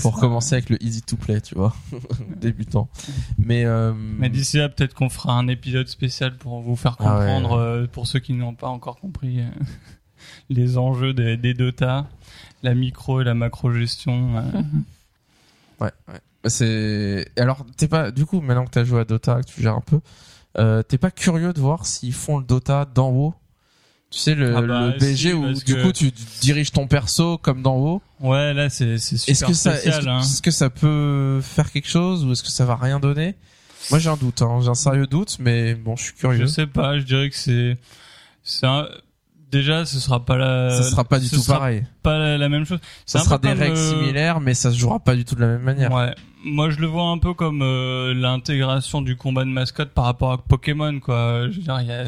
pour 0.00 0.14
ça. 0.14 0.20
commencer 0.20 0.54
avec 0.54 0.70
le 0.70 0.82
easy 0.82 1.02
to 1.02 1.16
play, 1.16 1.40
tu 1.42 1.54
vois, 1.54 1.74
débutant. 2.36 2.88
Mais 3.38 3.64
euh, 3.66 3.92
Mais 3.94 4.30
d'ici 4.30 4.56
là, 4.56 4.68
peut-être 4.70 4.94
qu'on 4.94 5.10
fera 5.10 5.34
un 5.34 5.46
épisode 5.48 5.88
spécial 5.88 6.36
pour 6.38 6.60
vous 6.62 6.74
faire 6.76 6.96
Ah 7.00 7.18
ouais, 7.18 7.26
comprendre, 7.26 7.52
euh, 7.58 7.86
pour 7.86 8.06
ceux 8.06 8.18
qui 8.18 8.32
n'ont 8.32 8.54
pas 8.54 8.68
encore 8.68 8.96
compris, 8.98 9.40
euh, 9.40 9.48
les 10.48 10.78
enjeux 10.78 11.12
des, 11.12 11.36
des 11.36 11.52
Dota, 11.52 12.06
la 12.62 12.74
micro 12.74 13.20
et 13.20 13.24
la 13.24 13.34
macro 13.34 13.70
gestion. 13.72 14.36
Ouais, 15.80 15.90
ouais. 16.08 16.20
C'est 16.44 17.26
alors 17.36 17.66
t'es 17.76 17.88
pas 17.88 18.10
du 18.10 18.24
coup 18.24 18.40
maintenant 18.40 18.64
que 18.64 18.70
t'as 18.70 18.84
joué 18.84 19.00
à 19.00 19.04
Dota 19.04 19.42
que 19.42 19.46
tu 19.48 19.60
gères 19.60 19.74
un 19.74 19.82
peu, 19.82 20.00
t'es 20.84 20.96
pas 20.98 21.10
curieux 21.10 21.52
de 21.52 21.60
voir 21.60 21.84
s'ils 21.84 22.14
font 22.14 22.38
le 22.38 22.44
Dota 22.44 22.84
d'en 22.86 23.10
haut? 23.10 23.34
Tu 24.10 24.18
sais 24.20 24.34
le, 24.34 24.56
Ah 24.56 24.62
bah, 24.62 24.86
le 24.86 24.98
BG 24.98 25.16
si, 25.16 25.32
où 25.34 25.52
du 25.52 25.62
que- 25.74 25.82
coup 25.82 25.92
tu 25.92 26.10
diriges 26.40 26.72
ton 26.72 26.86
perso 26.86 27.36
comme 27.38 27.60
d'en 27.62 27.76
haut. 27.76 28.02
Ouais, 28.20 28.54
là, 28.54 28.70
c'est 28.70 28.96
c'est 28.98 29.16
Est-ce 29.16 29.24
super 29.34 29.48
que 29.48 29.54
ça 29.54 29.72
est-ce 29.74 29.80
spécial. 29.82 30.04
que, 30.04 30.08
hein. 30.08 30.20
est-ce 30.20 30.40
que 30.42 30.50
ça 30.50 30.70
peut 30.70 31.40
faire 31.42 31.70
quelque 31.70 31.88
chose 31.88 32.24
ou 32.24 32.32
est-ce 32.32 32.42
que 32.42 32.48
ça 32.50 32.64
va 32.64 32.76
rien 32.76 33.00
donner? 33.00 33.34
Moi 33.90 33.98
j'ai 33.98 34.08
un 34.08 34.16
doute, 34.16 34.40
hein. 34.42 34.60
j'ai 34.62 34.68
un 34.70 34.74
sérieux 34.74 35.06
doute, 35.06 35.36
mais 35.40 35.74
bon 35.74 35.94
je 35.96 36.04
suis 36.04 36.12
Je 36.14 36.18
curieux. 36.20 36.46
sais 36.46 36.66
pas, 36.66 36.98
je 36.98 37.04
dirais 37.04 37.28
que 37.30 37.36
c'est... 37.36 37.76
c'est 38.42 38.66
un- 38.66 38.88
Déjà, 39.50 39.86
ce 39.86 39.98
sera 39.98 40.24
pas 40.24 40.36
la... 40.36 40.70
ça 40.70 40.82
sera 40.82 41.04
pas 41.04 41.18
du 41.18 41.30
tout 41.30 41.42
pareil. 41.42 41.84
pas 42.02 42.18
la, 42.18 42.36
la 42.36 42.48
même 42.50 42.66
chose. 42.66 42.80
Ça 43.06 43.20
sera 43.20 43.38
des 43.38 43.52
règles 43.52 43.76
euh, 43.78 43.90
similaires, 43.90 44.40
mais 44.40 44.52
ça 44.52 44.70
se 44.70 44.76
jouera 44.76 45.00
pas 45.00 45.16
du 45.16 45.24
tout 45.24 45.34
de 45.34 45.40
la 45.40 45.46
même 45.46 45.62
manière. 45.62 45.90
Ouais. 45.92 46.14
Moi, 46.44 46.70
je 46.70 46.78
le 46.78 46.86
vois 46.86 47.04
un 47.08 47.18
peu 47.18 47.32
comme 47.34 47.62
euh, 47.62 48.12
l'intégration 48.14 49.00
du 49.02 49.16
combat 49.16 49.44
de 49.44 49.50
mascotte 49.50 49.90
par 49.90 50.04
rapport 50.04 50.32
à 50.32 50.38
Pokémon, 50.38 51.00
quoi. 51.00 51.48
Je 51.50 51.56
veux 51.56 51.62
dire, 51.62 51.74
a... 51.74 52.04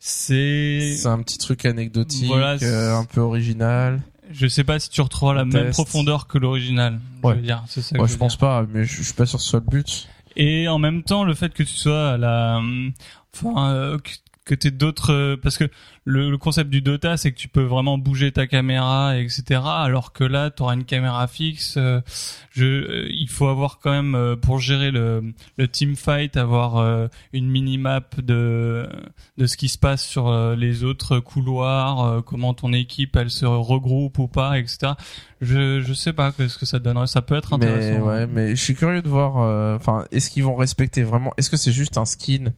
C'est... 0.00 0.94
C'est 0.96 1.08
un 1.08 1.22
petit 1.22 1.38
truc 1.38 1.64
anecdotique, 1.64 2.26
Voilà, 2.26 2.56
euh, 2.62 2.94
un 2.96 3.04
peu 3.04 3.20
original. 3.20 4.00
Je 4.30 4.46
sais 4.46 4.64
pas 4.64 4.78
si 4.78 4.88
tu 4.88 5.00
retrouveras 5.00 5.34
la 5.34 5.44
même 5.44 5.70
profondeur 5.70 6.26
que 6.26 6.38
l'original. 6.38 7.00
Ouais. 7.22 7.34
Je 7.34 7.38
veux 7.40 7.44
dire, 7.46 7.64
c'est 7.68 7.82
ça 7.82 7.92
que 7.94 7.98
Moi 7.98 8.06
je 8.06 8.16
pense 8.16 8.32
dire. 8.32 8.38
pas, 8.38 8.64
mais 8.72 8.84
je, 8.84 8.96
je 8.96 9.02
suis 9.02 9.14
pas 9.14 9.26
sûr 9.26 9.38
que 9.38 9.44
ce 9.44 9.50
soit 9.50 9.60
le 9.60 9.70
but. 9.70 10.08
Et 10.36 10.68
en 10.68 10.78
même 10.78 11.02
temps, 11.02 11.24
le 11.24 11.34
fait 11.34 11.52
que 11.52 11.62
tu 11.62 11.74
sois 11.74 12.12
à 12.12 12.16
la, 12.16 12.60
enfin, 13.34 13.72
euh, 13.74 13.98
que- 14.44 14.54
t'aies 14.54 14.70
d'autres, 14.70 15.12
euh, 15.12 15.36
parce 15.36 15.56
que 15.56 15.64
le, 16.04 16.30
le 16.30 16.38
concept 16.38 16.68
du 16.70 16.82
Dota, 16.82 17.16
c'est 17.16 17.30
que 17.32 17.38
tu 17.38 17.48
peux 17.48 17.62
vraiment 17.62 17.96
bouger 17.98 18.32
ta 18.32 18.46
caméra, 18.46 19.16
etc. 19.18 19.60
Alors 19.64 20.12
que 20.12 20.24
là, 20.24 20.50
tu 20.50 20.62
auras 20.62 20.74
une 20.74 20.84
caméra 20.84 21.26
fixe. 21.28 21.74
euh, 21.76 22.00
je, 22.50 22.64
euh, 22.66 23.08
il 23.10 23.28
faut 23.28 23.46
avoir 23.46 23.78
quand 23.78 23.92
même 23.92 24.14
euh, 24.14 24.34
pour 24.36 24.58
gérer 24.58 24.90
le, 24.90 25.32
le 25.58 25.68
team 25.68 25.94
fight, 25.96 26.36
avoir 26.36 26.76
euh, 26.78 27.06
une 27.32 27.48
minimap 27.48 28.20
de 28.20 28.88
de 29.38 29.46
ce 29.46 29.56
qui 29.56 29.68
se 29.68 29.78
passe 29.78 30.04
sur 30.04 30.28
euh, 30.28 30.56
les 30.56 30.82
autres 30.84 31.18
couloirs, 31.20 32.04
euh, 32.04 32.20
comment 32.20 32.52
ton 32.54 32.72
équipe 32.72 33.16
elle 33.16 33.30
se 33.30 33.46
regroupe 33.46 34.18
ou 34.18 34.28
pas, 34.28 34.58
etc. 34.58 34.92
Je 35.40 35.80
je 35.80 35.92
sais 35.92 36.12
pas 36.12 36.32
ce 36.36 36.58
que 36.58 36.66
ça 36.66 36.78
donnerait. 36.78 37.06
Ça 37.06 37.22
peut 37.22 37.36
être 37.36 37.56
Mais 37.58 37.66
intéressant. 37.66 38.06
ouais, 38.06 38.26
mais 38.26 38.56
je 38.56 38.62
suis 38.62 38.74
curieux 38.74 39.02
de 39.02 39.08
voir. 39.08 39.38
euh, 39.38 39.76
Enfin, 39.76 40.04
est-ce 40.12 40.30
qu'ils 40.30 40.44
vont 40.44 40.54
respecter 40.56 41.02
vraiment 41.02 41.32
Est-ce 41.36 41.48
que 41.50 41.56
c'est 41.56 41.72
juste 41.72 41.96
un 41.98 42.04
skin 42.04 42.52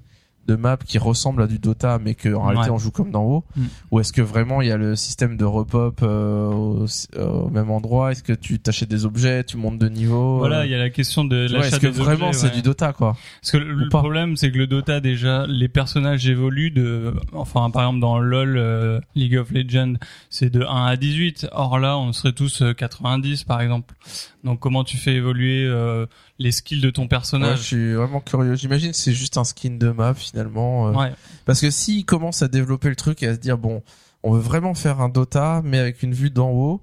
de 0.46 0.56
map 0.56 0.76
qui 0.84 0.98
ressemble 0.98 1.42
à 1.42 1.46
du 1.46 1.58
Dota, 1.58 1.98
mais 2.02 2.14
que 2.14 2.32
en 2.34 2.42
réalité 2.44 2.70
Ouais. 2.70 2.74
on 2.74 2.78
joue 2.78 2.90
comme 2.90 3.10
d'en 3.10 3.22
haut 3.24 3.44
Mm. 3.56 3.62
Ou 3.90 4.00
est-ce 4.00 4.12
que 4.12 4.22
vraiment 4.22 4.62
il 4.62 4.68
y 4.68 4.72
a 4.72 4.76
le 4.76 4.96
système 4.96 5.36
de 5.36 5.44
repop 5.44 6.00
euh, 6.02 6.48
au, 6.48 6.86
euh, 7.16 7.26
au 7.26 7.50
même 7.50 7.70
endroit? 7.70 8.12
Est-ce 8.12 8.22
que 8.22 8.32
tu 8.32 8.58
t'achètes 8.58 8.88
des 8.88 9.04
objets, 9.06 9.44
tu 9.44 9.56
montes 9.56 9.78
de 9.78 9.88
niveau 9.88 10.38
Voilà, 10.38 10.60
euh, 10.60 10.64
il 10.66 10.70
y 10.70 10.74
a 10.74 10.78
la 10.78 10.90
question 10.90 11.24
de 11.24 11.46
l'achat 11.50 11.68
Est-ce 11.68 11.80
que 11.80 11.86
des 11.86 11.92
vraiment 11.92 12.32
c'est 12.32 12.48
ouais. 12.48 12.54
du 12.54 12.62
Dota 12.62 12.92
quoi? 12.92 13.16
Parce 13.40 13.52
que 13.52 13.56
le 13.58 13.88
problème, 13.88 14.36
c'est 14.36 14.50
que 14.50 14.58
le 14.58 14.66
Dota, 14.66 15.00
déjà, 15.00 15.46
les 15.46 15.68
personnages 15.68 16.26
évoluent 16.28 16.70
de, 16.70 17.14
enfin, 17.32 17.70
par 17.70 17.82
exemple, 17.82 18.00
dans 18.00 18.18
LoL, 18.18 18.56
euh, 18.56 19.00
League 19.14 19.36
of 19.36 19.50
Legends, 19.52 19.94
c'est 20.30 20.50
de 20.50 20.62
1 20.64 20.86
à 20.86 20.96
18. 20.96 21.48
Or 21.52 21.78
là, 21.78 21.98
on 21.98 22.12
serait 22.12 22.32
tous 22.32 22.62
euh, 22.62 22.72
90, 22.72 23.44
par 23.44 23.60
exemple. 23.60 23.94
Donc, 24.42 24.60
comment 24.60 24.84
tu 24.84 24.96
fais 24.96 25.14
évoluer 25.14 25.64
euh, 25.66 26.06
les 26.38 26.52
skills 26.52 26.80
de 26.80 26.90
ton 26.90 27.02
Ouais, 27.02 27.06
Je 27.06 27.10
personnage 27.10 27.60
suis 27.60 27.94
vraiment 27.94 28.20
curieux. 28.20 28.54
J'imagine 28.56 28.90
que 28.90 28.96
c'est 28.96 29.12
juste 29.12 29.36
un 29.38 29.44
skin 29.44 29.76
de 29.78 29.90
map 29.90 30.14
finalement. 30.14 30.88
euh, 30.88 30.92
Ouais. 30.92 31.12
Parce 31.44 31.60
que 31.60 31.70
s'ils 31.70 32.04
commencent 32.04 32.42
à 32.42 32.48
développer 32.48 32.88
le 32.88 32.96
truc 32.96 33.22
et 33.22 33.28
à 33.28 33.34
se 33.34 33.38
dire 33.40 33.56
bon, 33.58 33.82
on 34.22 34.32
veut 34.32 34.40
vraiment 34.40 34.74
faire 34.74 35.00
un 35.00 35.08
Dota 35.08 35.62
mais 35.64 35.78
avec 35.78 36.02
une 36.02 36.12
vue 36.14 36.30
d'en 36.30 36.50
haut, 36.50 36.82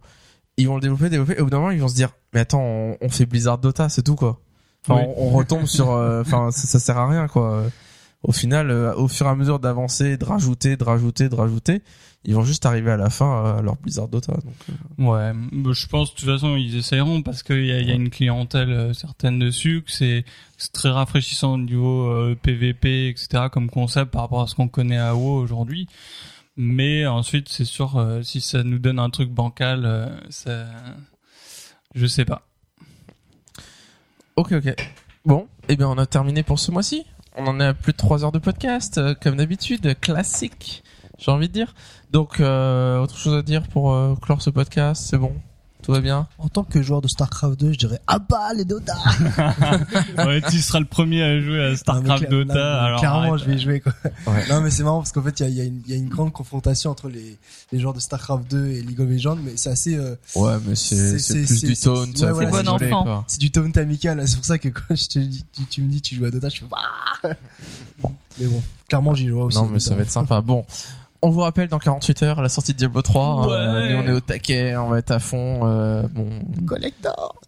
ils 0.57 0.67
vont 0.67 0.75
le 0.75 0.81
développer, 0.81 1.09
développer 1.09 1.33
et 1.37 1.41
au 1.41 1.45
bout 1.45 1.49
d'un 1.49 1.59
moment 1.59 1.71
ils 1.71 1.81
vont 1.81 1.87
se 1.89 1.95
dire 1.95 2.11
mais 2.33 2.39
attends, 2.41 2.61
on, 2.63 2.97
on 3.01 3.09
fait 3.09 3.25
Blizzard 3.25 3.57
Dota, 3.57 3.89
c'est 3.89 4.03
tout 4.03 4.15
quoi. 4.15 4.39
Enfin, 4.87 5.01
Oui. 5.01 5.13
on, 5.17 5.27
on 5.27 5.29
retombe 5.31 5.65
sur, 5.65 5.91
euh, 5.91 6.21
enfin 6.21 6.49
ça, 6.51 6.67
ça 6.67 6.79
sert 6.79 6.97
à 6.97 7.07
rien 7.09 7.27
quoi. 7.27 7.63
Au 8.23 8.31
final, 8.31 8.69
euh, 8.69 8.93
au 8.95 9.07
fur 9.07 9.25
et 9.25 9.29
à 9.29 9.35
mesure 9.35 9.59
d'avancer, 9.59 10.17
de 10.17 10.25
rajouter, 10.25 10.77
de 10.77 10.83
rajouter, 10.83 11.27
de 11.27 11.35
rajouter, 11.35 11.81
ils 12.23 12.35
vont 12.35 12.43
juste 12.43 12.67
arriver 12.67 12.91
à 12.91 12.97
la 12.97 13.09
fin 13.09 13.57
à 13.57 13.61
leur 13.63 13.77
Blizzard 13.77 14.07
Dota. 14.07 14.33
Donc, 14.33 14.53
euh, 14.69 15.33
Ouais, 15.33 15.73
je 15.73 15.87
pense 15.87 16.13
de 16.13 16.19
toute 16.19 16.29
façon 16.29 16.55
ils 16.55 16.77
essayeront 16.77 17.23
parce 17.23 17.41
qu'il 17.41 17.65
y 17.65 17.71
a, 17.71 17.79
il 17.79 17.87
y 17.87 17.91
a 17.91 17.95
une 17.95 18.11
clientèle 18.11 18.69
euh, 18.71 18.93
certaine 18.93 19.39
dessus, 19.39 19.81
que 19.83 19.91
c'est 19.91 20.23
très 20.71 20.89
rafraîchissant 20.89 21.53
au 21.53 21.57
niveau 21.57 22.11
euh, 22.11 22.35
PVP, 22.39 23.09
etc. 23.09 23.45
comme 23.51 23.69
concept 23.71 24.11
par 24.11 24.21
rapport 24.21 24.41
à 24.41 24.47
ce 24.47 24.53
qu'on 24.53 24.67
connaît 24.67 24.99
à 24.99 25.15
WoW 25.15 25.41
aujourd'hui. 25.41 25.87
Mais 26.57 27.07
ensuite, 27.07 27.49
c'est 27.49 27.65
sûr, 27.65 27.97
euh, 27.97 28.21
si 28.21 28.41
ça 28.41 28.63
nous 28.63 28.77
donne 28.77 28.99
un 28.99 29.09
truc 29.09 29.31
bancal, 29.31 29.85
euh, 29.85 30.07
ça, 30.29 30.65
je 31.95 32.05
sais 32.05 32.25
pas. 32.25 32.43
Ok, 34.35 34.51
ok. 34.51 34.75
Bon, 35.25 35.47
eh 35.69 35.75
bien, 35.75 35.87
on 35.87 35.97
a 35.97 36.05
terminé 36.05 36.43
pour 36.43 36.59
ce 36.59 36.71
mois-ci. 36.71 37.05
On 37.37 37.47
en 37.47 37.59
est 37.59 37.65
à 37.65 37.73
plus 37.73 37.93
de 37.93 37.97
3 37.97 38.25
heures 38.25 38.31
de 38.31 38.39
podcast, 38.39 38.97
euh, 38.97 39.13
comme 39.21 39.37
d'habitude, 39.37 39.97
classique, 40.01 40.83
j'ai 41.17 41.31
envie 41.31 41.47
de 41.47 41.53
dire. 41.53 41.73
Donc, 42.11 42.39
euh, 42.39 42.99
autre 42.99 43.17
chose 43.17 43.35
à 43.35 43.41
dire 43.41 43.67
pour 43.69 43.93
euh, 43.93 44.15
clore 44.21 44.41
ce 44.41 44.49
podcast, 44.49 45.01
c'est 45.09 45.17
bon 45.17 45.33
Tout 45.81 45.93
va 45.93 45.99
bien 46.01 46.27
En 46.37 46.47
tant 46.47 46.63
que 46.63 46.81
joueur 46.83 47.01
de 47.01 47.07
StarCraft 47.07 47.59
2, 47.59 47.73
je 47.73 47.77
dirais 47.77 47.99
ah 48.07 48.19
bah 48.19 48.53
les 48.55 48.65
Dota. 48.65 48.93
ouais, 50.25 50.41
tu 50.49 50.59
seras 50.61 50.79
le 50.79 50.85
premier 50.85 51.23
à 51.23 51.39
jouer 51.41 51.63
à 51.63 51.75
StarCraft 51.75 52.23
Non, 52.23 52.29
Dota. 52.29 52.53
non, 52.53 52.59
alors 52.85 52.99
clairement, 52.99 53.19
arrête. 53.33 53.39
je 53.39 53.45
vais 53.45 53.55
y 53.55 53.59
jouer 53.59 53.79
quoi. 53.79 53.93
Ouais. 54.27 54.47
Non 54.49 54.61
mais 54.61 54.69
c'est 54.69 54.83
marrant 54.83 54.99
parce 54.99 55.11
qu'en 55.11 55.23
fait 55.23 55.39
il 55.39 55.43
y 55.43 55.45
a, 55.45 55.49
il 55.49 55.55
y 55.57 55.61
a 55.61 55.63
une- 55.65 55.81
il 55.87 55.91
y 55.91 55.93
a 55.93 55.97
une 55.97 56.09
grande 56.09 56.31
confrontation 56.31 56.91
entre 56.91 57.09
les, 57.09 57.37
les 57.71 57.79
joueurs 57.79 57.93
de 57.93 57.99
StarCraft 57.99 58.49
2 58.49 58.67
et 58.67 58.81
League 58.81 58.99
of 59.01 59.09
Legends, 59.09 59.37
mais 59.43 59.53
c'est 59.55 59.69
assez 59.71 59.95
euh, 59.97 60.15
Ouais, 60.35 60.53
mais 60.67 60.75
C'est- 60.75 61.13
plus 61.45 61.61
du 61.63 61.75
c'est- 61.75 61.83
taunt. 61.85 62.05
ouais, 62.05 62.31
voilà, 62.31 62.51
c'est 62.51 62.63
bon 62.63 62.73
rigoler, 62.73 62.93
enfant. 62.93 63.03
quoi. 63.03 63.23
c'est 63.27 63.39
du 63.39 63.49
taunt 63.51 63.71
amical. 63.75 64.21
C'est 64.27 64.35
pour 64.35 64.45
ça 64.45 64.57
que 64.59 64.69
quand 64.69 64.95
je 64.95 65.07
te 65.07 65.19
dis, 65.19 65.43
tu, 65.53 65.65
tu 65.65 65.81
me 65.81 65.89
dis 65.89 66.01
tu 66.01 66.15
joues 66.15 66.25
à 66.25 66.31
Dota, 66.31 66.49
je 66.49 66.59
fais 66.59 66.65
bah. 66.69 67.33
Mais 68.39 68.45
bon, 68.47 68.61
clairement 68.87 69.13
j'y 69.13 69.27
joue 69.27 69.39
aussi. 69.41 69.57
Non, 69.57 69.67
mais 69.67 69.79
ça 69.79 69.95
va 69.95 70.03
être 70.03 70.11
sympa. 70.11 70.41
Bon. 70.41 70.65
On 71.23 71.29
vous 71.29 71.41
rappelle 71.41 71.67
dans 71.67 71.77
48 71.79 72.23
heures 72.23 72.41
la 72.41 72.49
sortie 72.49 72.73
de 72.73 72.77
Diablo 72.79 73.01
3. 73.01 73.47
Ouais. 73.47 73.53
Euh, 73.53 73.89
nous, 73.91 73.97
on 74.03 74.07
est 74.07 74.15
au 74.15 74.19
taquet, 74.21 74.75
on 74.75 74.89
va 74.89 74.97
être 74.99 75.11
à 75.11 75.19
fond. 75.19 75.61
euh, 75.67 76.03
bon, 76.11 76.27
collector. 76.65 77.39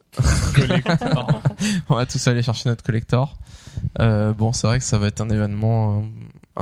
Collector. 0.54 1.42
on 1.90 1.96
va 1.96 2.06
tous 2.06 2.28
aller 2.28 2.44
chercher 2.44 2.70
notre 2.70 2.84
collector. 2.84 3.36
Euh, 4.00 4.32
bon, 4.34 4.54
c'est 4.54 4.68
vrai 4.68 4.78
que 4.78 4.86
ça 4.86 5.00
va 5.00 5.08
être 5.08 5.22
un 5.22 5.30
événement 5.30 5.98
euh, 6.00 6.02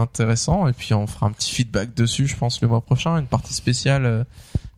intéressant 0.01 0.67
et 0.69 0.73
puis 0.73 0.93
on 0.93 1.05
fera 1.05 1.25
un 1.25 1.31
petit 1.31 1.51
feedback 1.51 1.93
dessus, 1.93 2.27
je 2.27 2.37
pense, 2.37 2.61
le 2.61 2.69
mois 2.69 2.79
prochain, 2.81 3.17
une 3.17 3.27
partie 3.27 3.53
spéciale 3.53 4.05
euh, 4.05 4.23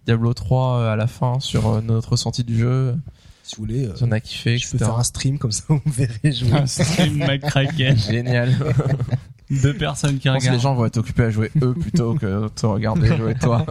Diablo 0.08 0.34
3 0.34 0.78
euh, 0.80 0.94
à 0.94 0.96
la 0.96 1.06
fin 1.06 1.40
sur 1.40 1.68
euh, 1.70 1.82
notre 1.82 2.10
ressenti 2.14 2.44
du 2.44 2.58
jeu, 2.58 2.96
Si 3.44 3.56
vous 3.58 3.62
voulez, 3.62 3.86
euh, 3.86 3.96
si 3.96 4.04
on 4.04 4.12
a 4.12 4.20
kiffé, 4.20 4.58
je 4.58 4.72
peux 4.72 4.80
faire 4.80 4.98
un 4.98 5.04
stream 5.04 5.38
comme 5.38 5.52
ça, 5.52 5.64
vous 5.70 5.82
me 5.86 5.92
verrez 5.92 6.32
jouer. 6.32 6.52
Un 6.54 6.66
stream 6.66 7.18
McCracken. 7.20 7.96
Génial. 7.96 8.56
Deux 9.52 9.74
personnes 9.74 10.18
qui 10.18 10.24
que 10.24 10.30
les 10.30 10.40
regardent. 10.40 10.60
gens 10.62 10.74
vont 10.74 10.86
être 10.86 10.98
occupés 10.98 11.24
à 11.24 11.30
jouer 11.30 11.52
eux 11.62 11.74
plutôt 11.74 12.16
que 12.16 12.48
te 12.50 12.66
regarder 12.66 13.08
jouer 13.18 13.36
toi. 13.36 13.66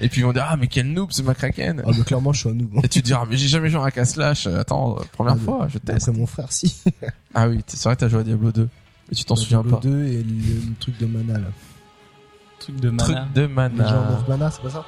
Et 0.00 0.08
puis 0.08 0.20
ils 0.20 0.24
vont 0.24 0.32
dire 0.32 0.46
ah 0.48 0.56
mais 0.56 0.66
quel 0.66 0.92
noob 0.92 1.10
ce 1.12 1.22
Macraken. 1.22 1.82
Ah, 1.86 1.90
mais 1.96 2.02
clairement, 2.04 2.32
je 2.32 2.40
suis 2.40 2.48
un 2.50 2.54
noob. 2.54 2.70
Et 2.84 2.88
tu 2.88 3.00
te 3.00 3.06
diras 3.06 3.24
mais 3.28 3.36
j'ai 3.36 3.48
jamais 3.48 3.70
joué 3.70 3.80
à 3.80 4.00
un 4.00 4.04
slash. 4.04 4.46
Attends 4.46 4.96
euh, 4.98 5.02
première 5.12 5.34
Ah, 5.34 5.44
fois 5.44 5.68
je 5.72 5.78
teste. 5.78 6.06
C'est 6.06 6.12
mon 6.16 6.26
frère, 6.26 6.50
si. 6.52 6.76
Ah 7.34 7.48
oui 7.48 7.60
c'est 7.66 7.82
vrai 7.84 7.94
t'as 7.96 8.08
joué 8.08 8.20
à 8.20 8.24
Diablo 8.24 8.50
2 8.50 8.68
et 9.12 9.14
tu 9.14 9.24
t'en 9.24 9.36
souviens 9.36 9.60
Diablo 9.62 9.76
pas. 9.78 9.82
2 9.88 10.04
et 10.06 10.12
le, 10.22 10.22
le 10.22 10.74
truc 10.80 10.98
de 10.98 11.06
mana, 11.06 11.34
là. 11.38 11.46
Truc 12.58 12.76
de 12.80 12.90
Truc 12.90 13.14
mana. 13.14 13.28
de 13.34 13.40
Legend 13.42 13.54
mana. 13.54 14.18
of 14.20 14.28
Mana, 14.28 14.50
c'est 14.50 14.62
pas 14.62 14.70
ça 14.70 14.84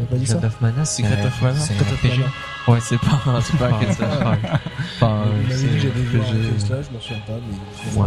On 0.00 0.04
pas 0.06 0.16
dit 0.16 0.26
ça 0.26 0.32
Secret 0.34 0.46
of 0.48 0.60
Mana, 0.62 0.84
Secret 0.84 1.26
of 1.26 1.42
Mana. 1.42 1.54
c'est 1.60 1.74
un 1.74 1.78
Secret 1.78 1.92
of 1.92 1.98
RPG. 2.00 2.18
Mana. 2.18 2.30
Ouais 2.68 2.78
c'est 2.80 2.98
pas 2.98 3.40
c'est 3.42 3.56
pas 3.58 3.68
un 3.68 3.92
slash. 3.92 4.38
Enfin 4.96 5.22
euh, 5.26 5.42
c'est- 5.50 5.66
un 5.66 6.54
Tesla, 6.54 6.82
je 6.82 6.90
m'en 6.92 7.00
souviens 7.00 7.22
pas, 7.26 7.34
mais. 7.34 8.00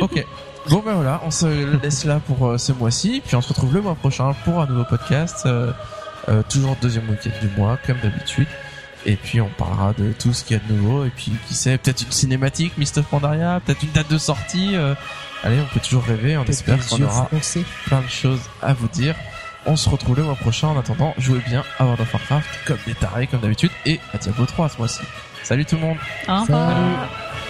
Ok. 0.00 0.24
Bon 0.70 0.82
ben 0.84 0.92
voilà, 0.94 1.20
on 1.24 1.30
se 1.30 1.80
laisse 1.82 2.04
là 2.04 2.20
pour 2.26 2.46
euh, 2.46 2.58
ce 2.58 2.72
mois-ci, 2.72 3.22
puis 3.24 3.36
on 3.36 3.40
se 3.40 3.48
retrouve 3.48 3.72
le 3.74 3.80
mois 3.80 3.94
prochain 3.94 4.34
pour 4.44 4.60
un 4.60 4.66
nouveau 4.66 4.84
podcast, 4.84 5.44
euh, 5.46 5.72
euh, 6.28 6.42
toujours 6.48 6.76
deuxième 6.82 7.08
week-end 7.08 7.30
du 7.40 7.48
mois, 7.58 7.78
comme 7.86 7.96
d'habitude. 8.02 8.48
Et 9.06 9.16
puis 9.16 9.40
on 9.40 9.48
parlera 9.48 9.94
de 9.94 10.12
tout 10.12 10.34
ce 10.34 10.44
qu'il 10.44 10.56
y 10.58 10.60
a 10.60 10.62
de 10.68 10.72
nouveau, 10.74 11.04
et 11.04 11.10
puis 11.10 11.32
qui 11.46 11.54
sait, 11.54 11.78
peut-être 11.78 12.02
une 12.02 12.12
cinématique, 12.12 12.76
Mist 12.76 12.98
of 12.98 13.06
Pandaria, 13.06 13.60
peut-être 13.64 13.82
une 13.82 13.92
date 13.92 14.10
de 14.10 14.18
sortie. 14.18 14.76
euh, 14.76 14.94
allez, 15.42 15.58
on 15.60 15.72
peut 15.72 15.80
toujours 15.80 16.04
rêver, 16.04 16.36
on 16.36 16.44
espère 16.44 16.76
qu'on 16.86 17.00
aura 17.02 17.30
plein 17.86 18.00
de 18.02 18.08
choses 18.08 18.40
à 18.60 18.74
vous 18.74 18.88
dire. 18.88 19.14
On 19.64 19.76
se 19.76 19.88
retrouve 19.88 20.16
le 20.16 20.24
mois 20.24 20.34
prochain. 20.34 20.68
En 20.68 20.78
attendant, 20.78 21.14
jouez 21.18 21.40
bien 21.48 21.64
à 21.78 21.84
World 21.84 22.00
of 22.02 22.12
Warcraft 22.12 22.48
comme 22.66 22.78
des 22.86 22.94
tarés, 22.94 23.26
comme 23.26 23.40
d'habitude, 23.40 23.70
et 23.86 24.00
à 24.12 24.18
Diablo 24.18 24.44
3 24.44 24.68
ce 24.68 24.76
mois-ci. 24.78 25.00
Salut 25.42 25.64
tout 25.64 25.76
le 25.76 25.82
monde 25.82 25.96
Au 26.28 26.40
revoir. 26.40 26.70
Salut. 26.72 27.47